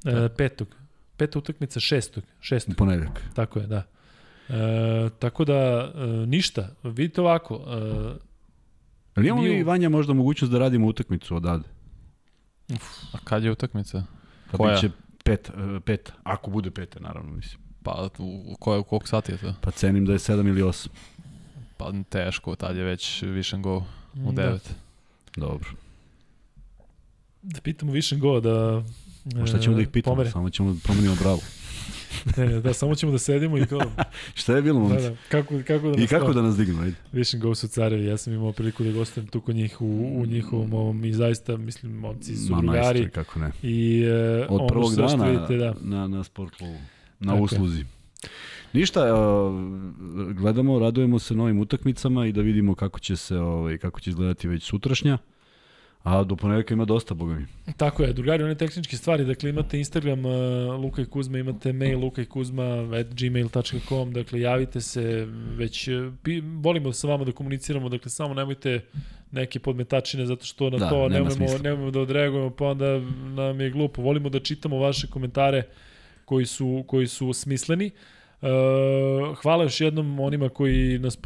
E, 0.05 0.29
petog. 0.29 0.67
Peta 1.17 1.39
utakmica 1.39 1.79
šestog. 1.79 2.23
U 2.23 2.27
Šestog. 2.41 2.75
ponedeljak. 2.75 3.21
Tako 3.33 3.59
je, 3.59 3.67
da. 3.67 3.83
E, 4.49 4.53
tako 5.19 5.45
da, 5.45 5.53
e, 5.95 6.05
ništa. 6.27 6.69
Vidite 6.83 7.21
ovako, 7.21 7.55
e, 7.55 8.25
Ali 9.15 9.27
imamo 9.27 9.41
li 9.43 9.61
u- 9.61 9.65
Vanja 9.65 9.89
možda 9.89 10.13
mogućnost 10.13 10.51
da 10.51 10.59
radimo 10.59 10.87
utakmicu 10.87 11.35
odavde? 11.35 11.67
A 13.13 13.17
kad 13.23 13.43
je 13.43 13.51
utakmica? 13.51 14.03
Pa 14.51 14.57
Koja? 14.57 14.75
biće 14.75 14.89
pet, 15.23 15.49
e, 15.49 15.79
pet, 15.79 16.11
ako 16.23 16.51
bude 16.51 16.71
pete, 16.71 16.99
naravno, 16.99 17.31
mislim. 17.31 17.61
Pa 17.85 18.09
u, 18.19 18.43
u, 18.45 18.55
koje, 18.59 18.79
u 18.79 18.83
koliko 18.83 19.07
sati 19.07 19.31
je 19.31 19.37
to? 19.37 19.53
Pa 19.61 19.71
cenim 19.71 20.05
da 20.05 20.11
je 20.13 20.19
7 20.19 20.47
ili 20.49 20.61
8. 20.61 20.87
Pa 21.77 21.91
teško, 22.09 22.55
tad 22.55 22.75
je 22.75 22.83
već 22.83 23.21
Vision 23.21 23.61
Go 23.61 23.77
u 24.25 24.31
Da. 24.31 24.41
9. 24.43 24.59
Dobro. 25.37 25.69
da 27.41 27.61
pitamo 27.61 27.91
više 27.91 28.15
go 28.15 28.39
da... 28.39 28.83
A 29.35 29.45
šta 29.45 29.59
ćemo 29.59 29.75
da 29.75 29.81
ih 29.81 29.87
pitamo? 29.87 30.15
pomere. 30.15 30.31
Samo 30.31 30.49
ćemo 30.49 30.73
da 30.73 30.79
promenimo 30.83 31.15
bravo. 31.15 31.39
Ne, 32.37 32.45
ne, 32.45 32.61
da, 32.61 32.73
samo 32.73 32.95
ćemo 32.95 33.11
da 33.11 33.17
sedimo 33.17 33.57
i 33.57 33.65
kao... 33.65 33.81
Šta 34.33 34.55
je 34.55 34.61
bilo, 34.61 34.79
da, 34.79 34.87
momci? 34.87 35.03
da, 35.03 35.15
kako, 35.29 35.53
kako 35.67 35.89
da 35.89 36.03
I 36.03 36.07
kako 36.07 36.25
to- 36.25 36.33
da 36.33 36.41
nas 36.41 36.57
dignu, 36.57 36.81
ajde. 36.81 36.95
Vision 37.11 37.41
Go 37.41 37.55
su 37.55 37.67
carevi, 37.67 38.05
ja 38.05 38.17
sam 38.17 38.33
imao 38.33 38.51
priliku 38.51 38.83
da 38.83 38.91
gostujem 38.91 39.27
tu 39.27 39.41
kod 39.41 39.55
njih 39.55 39.81
u, 39.81 39.85
u 40.15 40.25
njihovom 40.25 40.73
ovom 40.73 41.05
i 41.05 41.13
zaista, 41.13 41.57
mislim, 41.57 41.91
momci 41.91 42.35
su 42.35 42.51
Ma 42.51 42.61
drugari 42.61 43.09
kako 43.09 43.39
ne. 43.39 43.51
i 43.63 44.01
e, 44.01 44.47
Od 44.49 44.67
prvog 44.67 44.95
dana 44.95 45.25
vidite, 45.25 45.57
da. 45.57 45.73
na, 45.81 46.07
na 46.07 46.23
sport 46.23 46.55
klubu. 46.55 46.77
Na 47.19 47.31
Tako 47.31 47.37
je. 47.37 47.43
usluzi. 47.43 47.85
Ništa, 48.73 49.13
uh, 49.13 49.55
gledamo, 50.33 50.79
radujemo 50.79 51.19
se 51.19 51.35
novim 51.35 51.59
utakmicama 51.59 52.25
i 52.25 52.31
da 52.31 52.41
vidimo 52.41 52.75
kako 52.75 52.99
će 52.99 53.15
se 53.15 53.37
ovaj 53.37 53.77
kako 53.77 53.99
će 53.99 54.09
izgledati 54.09 54.47
već 54.47 54.63
sutrašnja. 54.63 55.17
A 56.03 56.23
do 56.23 56.35
ponedjeljka 56.35 56.73
ima 56.73 56.85
dosta, 56.85 57.13
boga 57.13 57.33
mi. 57.33 57.45
Tako 57.77 58.03
je, 58.03 58.13
drugari, 58.13 58.43
one 58.43 58.55
tehničke 58.55 58.97
stvari, 58.97 59.25
dakle 59.25 59.49
imate 59.49 59.77
Instagram 59.77 60.25
uh, 60.25 60.33
Luka 60.83 61.01
i 61.01 61.05
Kuzma, 61.05 61.37
imate 61.39 61.73
mail 61.73 61.99
luka 61.99 62.21
i 62.21 62.25
Kuzma 62.25 62.63
at 62.99 63.07
gmail.com, 63.13 64.13
dakle 64.13 64.41
javite 64.41 64.81
se, 64.81 65.27
već 65.55 65.87
uh, 65.87 66.13
pi, 66.23 66.41
volimo 66.41 66.93
sa 66.93 67.07
vama 67.07 67.23
da 67.23 67.31
komuniciramo, 67.31 67.89
dakle 67.89 68.11
samo 68.11 68.33
nemojte 68.33 68.85
neke 69.31 69.59
podmetačine 69.59 70.25
zato 70.25 70.45
što 70.45 70.69
na 70.69 70.77
Da, 70.77 70.89
to 70.89 71.09
nema 71.09 71.29
nemamo, 71.63 71.91
da 71.91 71.99
odreagujemo, 71.99 72.49
pa 72.49 72.65
onda 72.65 72.99
nam 73.35 73.61
je 73.61 73.69
glupo. 73.69 74.01
Volimo 74.01 74.29
da 74.29 74.39
čitamo 74.39 74.77
vaše 74.77 75.07
komentare 75.07 75.63
koji 76.25 76.45
su, 76.45 76.83
koji 76.87 77.07
su 77.07 77.33
smisleni. 77.33 77.91
Uh, 78.41 79.37
hvala 79.41 79.63
još 79.63 79.81
jednom 79.81 80.19
onima 80.19 80.49
koji 80.49 80.99
nas 80.99 81.17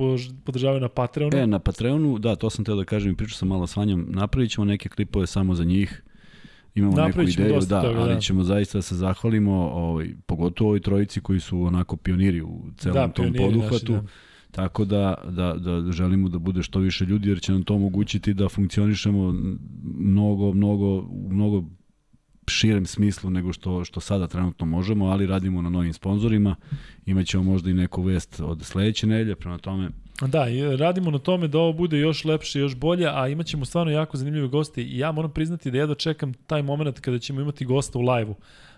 podržavaju 0.46 0.82
na 0.82 0.90
Patreonu. 0.90 1.38
E, 1.38 1.48
na 1.48 1.60
Patreonu, 1.60 2.20
da, 2.20 2.36
to 2.36 2.50
sam 2.50 2.66
teo 2.66 2.76
da 2.76 2.84
kažem 2.84 3.12
i 3.12 3.16
pričao 3.16 3.38
sam 3.38 3.48
malo 3.48 3.68
s 3.68 3.76
Vanjom, 3.76 4.06
napravit 4.10 4.52
ćemo 4.52 4.66
neke 4.66 4.90
klipove 4.90 5.28
samo 5.28 5.56
za 5.56 5.64
njih. 5.64 6.04
Imamo 6.76 6.96
neku 6.96 7.08
Napravit 7.08 7.34
ćemo 7.34 7.48
ideju, 7.48 7.62
da, 7.62 7.82
toga, 7.82 8.00
ali 8.00 8.14
da. 8.14 8.20
ćemo 8.20 8.44
zaista 8.44 8.78
da 8.78 8.82
se 8.82 8.96
zahvalimo, 8.96 9.54
ovaj, 9.54 10.10
pogotovo 10.26 10.68
ovoj 10.68 10.80
trojici 10.80 11.22
koji 11.22 11.40
su 11.40 11.62
onako 11.62 11.98
pioniri 11.98 12.42
u 12.42 12.62
celom 12.78 12.96
da, 12.96 13.08
tom 13.08 13.34
poduhvatu. 13.34 13.94
Naši, 13.94 14.06
da. 14.06 14.12
Tako 14.52 14.86
da, 14.86 15.16
da, 15.30 15.54
da 15.54 15.92
želimo 15.92 16.30
da 16.30 16.40
bude 16.40 16.64
što 16.64 16.80
više 16.80 17.06
ljudi 17.06 17.30
jer 17.30 17.42
će 17.42 17.52
nam 17.52 17.64
to 17.64 17.74
omogućiti 17.74 18.34
da 18.34 18.50
funkcionišemo 18.50 19.36
mnogo, 19.84 20.54
mnogo, 20.54 21.02
mnogo 21.30 21.64
širem 22.50 22.86
smislu 22.86 23.30
nego 23.30 23.54
što, 23.54 23.86
što 23.86 24.00
sada 24.00 24.28
trenutno 24.28 24.66
možemo, 24.66 25.06
ali 25.06 25.28
radimo 25.28 25.62
na 25.62 25.70
novim 25.70 25.94
sponzorima. 25.94 26.56
Imaćemo 27.06 27.44
možda 27.44 27.70
i 27.70 27.74
neku 27.74 28.02
vest 28.02 28.40
od 28.40 28.66
sledeće 28.66 29.08
nedelje, 29.08 29.36
prema 29.36 29.58
tome 29.58 29.90
Da, 30.28 30.46
radimo 30.80 31.12
na 31.12 31.20
tome 31.20 31.48
da 31.48 31.60
ovo 31.60 31.74
bude 31.74 32.00
još 32.00 32.26
lepše, 32.26 32.60
još 32.60 32.76
bolje, 32.76 33.08
a 33.14 33.28
imat 33.28 33.46
ćemo 33.46 33.66
stvarno 33.66 33.92
jako 33.92 34.18
zanimljive 34.18 34.48
goste 34.48 34.84
i 34.84 34.98
ja 34.98 35.12
moram 35.12 35.32
priznati 35.32 35.72
da 35.72 35.78
jedva 35.78 35.96
čekam 35.96 36.34
taj 36.34 36.62
moment 36.62 37.00
kada 37.00 37.20
ćemo 37.20 37.42
imati 37.42 37.66
gosta 37.66 38.00
u 38.00 38.02
live-u, 38.02 38.36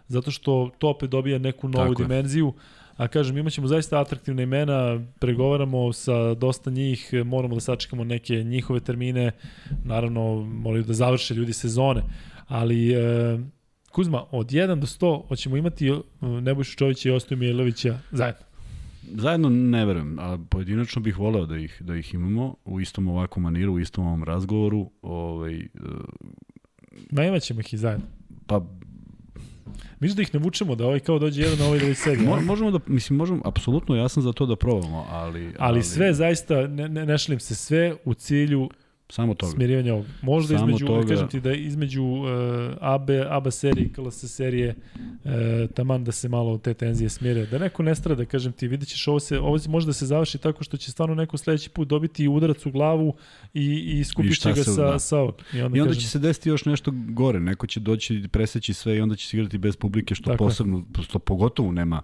zato 0.07 0.31
što 0.31 0.69
to 0.77 0.89
opet 0.89 1.10
dobija 1.10 1.38
neku 1.39 1.68
novu 1.69 1.89
Tako 1.89 2.02
je. 2.02 2.07
dimenziju, 2.07 2.53
a 2.98 3.07
kažem, 3.07 3.38
imat 3.38 3.53
ćemo 3.53 3.68
zaista 3.68 4.02
atraktivne 4.02 4.43
imena, 4.43 5.06
pregovaramo 5.19 5.93
sa 5.93 6.34
dosta 6.34 6.72
njih, 6.72 7.14
moramo 7.26 7.56
da 7.56 7.61
sačekamo 7.61 8.03
neke 8.03 8.43
njihove 8.43 8.80
termine, 8.80 9.31
naravno 9.84 10.43
moraju 10.43 10.84
da 10.84 10.93
završe 10.93 11.34
ljudi 11.34 11.53
sezone, 11.53 12.02
ali 12.48 12.93
e, 12.93 13.39
Kuzma, 13.92 14.24
od 14.32 14.48
1 14.48 14.80
do 14.80 14.88
100 14.88 15.28
hoćemo 15.28 15.58
imati 15.58 15.92
Nebojšu 16.22 16.78
Čovića 16.78 17.10
i 17.10 17.12
Ostoju 17.12 17.38
Mijailovića 17.38 18.00
zajedno. 18.12 18.42
Zajedno 19.14 19.50
ne 19.50 19.86
verujem, 19.86 20.20
a 20.20 20.38
pojedinačno 20.50 21.02
bih 21.02 21.20
voleo 21.20 21.46
da 21.46 21.58
ih, 21.58 21.82
da 21.82 21.96
ih 21.96 22.14
imamo 22.14 22.56
u 22.66 22.80
istom 22.80 23.08
ovakvom 23.08 23.44
maniru, 23.44 23.74
u 23.74 23.80
istom 23.80 24.08
ovom 24.08 24.24
razgovoru. 24.24 24.92
Ovaj, 25.02 25.56
e, 25.56 25.68
Ma 27.12 27.24
imat 27.24 27.42
ćemo 27.42 27.60
ih 27.60 27.74
i 27.74 27.78
zajedno. 27.78 28.06
pa 28.48 28.66
Mislim 30.00 30.16
da 30.16 30.22
ih 30.22 30.34
ne 30.34 30.40
vučemo, 30.40 30.76
da 30.76 30.86
ovaj 30.86 31.00
kao 31.00 31.20
dođe 31.20 31.42
jedan, 31.42 31.68
ovaj 31.68 31.80
da 31.80 31.94
sedi. 31.94 32.26
mo, 32.26 32.42
možemo 32.42 32.72
da, 32.72 32.80
mislim, 32.88 33.18
možemo, 33.18 33.42
apsolutno 33.46 33.96
ja 33.96 34.10
sam 34.10 34.24
za 34.24 34.34
to 34.34 34.46
da 34.46 34.56
probamo, 34.56 35.06
ali... 35.10 35.54
Ali 35.60 35.84
sve 35.84 36.14
zaista, 36.14 36.68
ne, 36.68 36.90
ne, 36.90 37.06
ne 37.06 37.18
šalim 37.18 37.40
se, 37.40 37.56
sve 37.56 37.96
u 38.06 38.14
cilju 38.14 38.70
Samo 39.12 39.34
toga. 39.34 39.52
smirivanja 39.52 39.94
ovog. 39.94 40.06
Možda 40.22 40.58
Samo 40.58 40.70
između, 40.70 40.88
toga. 40.88 41.08
kažem 41.08 41.28
ti 41.28 41.40
da 41.40 41.54
između 41.54 42.04
uh, 42.04 42.28
AB, 42.82 43.02
ABA 43.30 43.52
serije 43.52 43.86
i 43.86 43.90
KLS 43.90 44.26
serije 44.26 44.76
uh, 45.24 45.32
taman 45.70 46.04
da 46.04 46.12
se 46.12 46.30
malo 46.30 46.58
te 46.58 46.74
tenzije 46.74 47.10
smire. 47.10 47.46
Da 47.46 47.58
neko 47.58 47.84
ne 47.84 47.96
strada, 47.96 48.26
kažem 48.26 48.52
ti, 48.52 48.68
vidjet 48.68 48.90
ćeš 48.90 49.08
ovo, 49.08 49.20
se, 49.20 49.40
ovo 49.40 49.58
može 49.68 49.86
da 49.86 49.94
se 49.94 50.06
završi 50.06 50.38
tako 50.38 50.64
što 50.64 50.78
će 50.78 50.92
stvarno 50.92 51.16
neko 51.16 51.38
sledeći 51.38 51.70
put 51.70 51.88
dobiti 51.88 52.28
udarac 52.28 52.66
u 52.66 52.72
glavu 52.72 53.14
i, 53.54 53.64
i 53.66 54.00
I 54.00 54.04
skupit 54.04 54.40
će 54.40 54.50
ga 54.50 54.56
se- 54.56 54.64
sa, 54.66 54.82
da. 54.84 55.00
sa 55.00 55.18
ovog. 55.18 55.36
I 55.54 55.62
onda, 55.62 55.78
I 55.78 55.82
onda 55.82 55.90
kažem, 55.90 56.02
će 56.02 56.10
se 56.10 56.20
desiti 56.20 56.50
još 56.50 56.66
nešto 56.66 56.92
gore, 56.94 57.40
neko 57.40 57.68
će 57.68 57.80
doći 57.80 58.24
preseći 58.32 58.74
sve 58.74 58.98
i 58.98 59.02
onda 59.02 59.16
će 59.16 59.28
se 59.28 59.38
igrati 59.38 59.58
bez 59.58 59.76
publike, 59.76 60.16
što 60.16 60.24
Tako 60.24 60.44
je. 60.44 60.48
posebno, 60.48 60.84
što 61.02 61.20
pogotovo 61.20 61.72
nema 61.72 62.02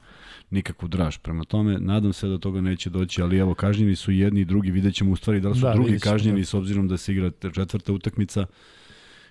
nikakvu 0.50 0.88
draž. 0.88 1.18
Prema 1.18 1.44
tome, 1.44 1.78
nadam 1.80 2.14
se 2.14 2.28
da 2.28 2.38
toga 2.38 2.62
neće 2.62 2.90
doći, 2.90 3.22
ali 3.22 3.38
evo, 3.38 3.54
kažnjeni 3.54 3.96
su 3.96 4.12
jedni 4.12 4.42
i 4.42 4.46
drugi, 4.46 4.72
vidjet 4.72 4.96
ćemo 4.96 5.12
u 5.12 5.16
stvari 5.16 5.40
da 5.40 5.50
li 5.50 5.56
su 5.56 5.62
Da, 5.62 5.74
drugi 5.74 6.00
kažnjeni 6.00 6.40
da. 6.40 6.46
s 6.46 6.54
obzirom 6.54 6.88
da 6.88 6.98
se 6.98 7.12
igra 7.12 7.32
četvrta 7.54 7.94
utakmica 7.94 8.46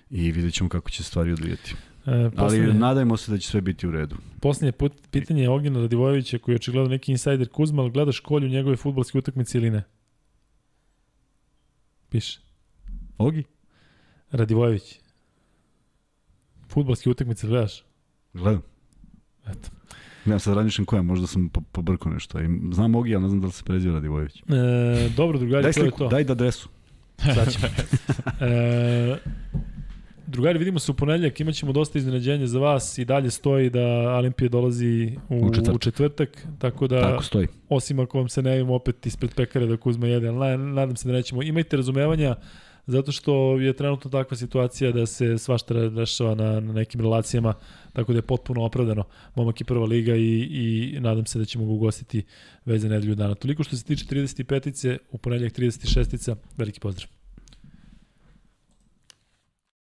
i 0.09 0.31
vidjet 0.31 0.53
ćemo 0.53 0.69
kako 0.69 0.89
će 0.89 1.03
stvari 1.03 1.31
odvijeti. 1.31 1.75
E, 2.05 2.29
Ali 2.35 2.73
nadajmo 2.73 3.17
se 3.17 3.31
da 3.31 3.37
će 3.37 3.47
sve 3.49 3.61
biti 3.61 3.87
u 3.87 3.91
redu. 3.91 4.15
poslednje 4.41 4.71
put, 4.71 4.93
pitanje 5.11 5.41
je 5.41 5.49
Ognjena 5.49 5.79
Radivojevića 5.79 6.37
koji 6.37 6.53
je 6.53 6.57
očigledno 6.57 6.89
neki 6.89 7.11
insider 7.11 7.49
Kuzma, 7.49 7.81
ali 7.81 7.91
gledaš 7.91 8.19
kolju 8.19 8.49
njegove 8.49 8.75
futbolske 8.75 9.17
utakmice 9.17 9.57
ili 9.57 9.69
ne? 9.69 9.83
Piše. 12.09 12.39
Ogi? 13.17 13.43
Radivojević. 14.31 14.99
Futbolske 16.69 17.09
utakmice 17.09 17.47
gledaš? 17.47 17.83
Gledam. 18.33 18.61
Eto. 19.47 19.69
Ja 20.27 20.39
sad 20.39 20.55
razmišljam 20.55 20.85
koja, 20.85 21.01
možda 21.01 21.27
sam 21.27 21.49
po, 21.49 21.61
pobrkao 21.61 22.11
nešto. 22.11 22.39
I 22.39 22.45
Znam 22.71 22.95
Ogi, 22.95 23.15
ali 23.15 23.23
ne 23.23 23.29
znam 23.29 23.41
da 23.41 23.47
li 23.47 23.53
se 23.53 23.63
preziva 23.63 23.93
Radivojević. 23.93 24.35
E, 24.37 24.43
dobro, 25.09 25.37
drugari, 25.39 25.63
Daj 25.63 25.71
to 25.71 25.79
je 25.79 25.83
sliku, 25.83 25.97
to. 25.97 26.07
daj 26.07 26.23
da 26.23 26.33
adresu. 26.33 26.69
Sad 27.35 27.51
ćemo. 27.53 27.67
E, 28.41 29.17
drugari, 30.27 30.59
vidimo 30.59 30.79
se 30.79 30.91
u 30.91 30.95
ponedljak, 30.95 31.39
imat 31.39 31.53
ćemo 31.55 31.71
dosta 31.71 31.97
iznenađenja 31.99 32.47
za 32.47 32.59
vas 32.59 32.97
i 32.97 33.05
dalje 33.05 33.29
stoji 33.31 33.69
da 33.69 33.81
Olimpija 34.11 34.49
dolazi 34.49 35.17
u, 35.29 35.35
U 35.37 35.49
četvrtak. 35.49 35.75
u 35.75 35.79
četvrtak, 35.79 36.29
tako 36.59 36.87
da 36.87 37.01
Tako 37.01 37.23
stoji. 37.23 37.47
osim 37.69 37.99
ako 37.99 38.17
vam 38.17 38.29
se 38.29 38.41
ne 38.41 38.49
javimo 38.51 38.75
opet 38.75 39.05
ispred 39.05 39.35
pekare 39.35 39.65
da 39.65 39.77
Kuzma 39.77 40.07
jede, 40.07 40.31
nadam 40.57 40.95
se 40.95 41.07
da 41.07 41.13
nećemo. 41.13 41.43
Imajte 41.43 41.77
razumevanja 41.77 42.35
zato 42.87 43.11
što 43.11 43.59
je 43.59 43.73
trenutno 43.73 44.11
takva 44.11 44.37
situacija 44.37 44.91
da 44.91 45.05
se 45.05 45.37
svašta 45.37 45.73
dešava 45.73 46.35
na, 46.35 46.59
na 46.59 46.73
nekim 46.73 47.01
relacijama, 47.01 47.53
tako 47.93 48.13
da 48.13 48.17
je 48.17 48.21
potpuno 48.21 48.65
opravdano. 48.65 49.03
Momak 49.35 49.61
je 49.61 49.65
prva 49.65 49.85
liga 49.85 50.15
i, 50.15 50.47
i 50.51 50.99
nadam 50.99 51.25
se 51.25 51.39
da 51.39 51.45
ćemo 51.45 51.65
ga 51.65 51.71
ugostiti 51.71 52.23
već 52.65 52.81
za 52.81 52.89
nedelju 52.89 53.15
dana. 53.15 53.35
Toliko 53.35 53.63
što 53.63 53.77
se 53.77 53.83
tiče 53.83 54.05
35-ice, 54.05 54.97
u 55.11 55.17
ponedljak 55.17 55.53
36-ica, 55.53 56.35
veliki 56.57 56.79
pozdrav. 56.79 57.16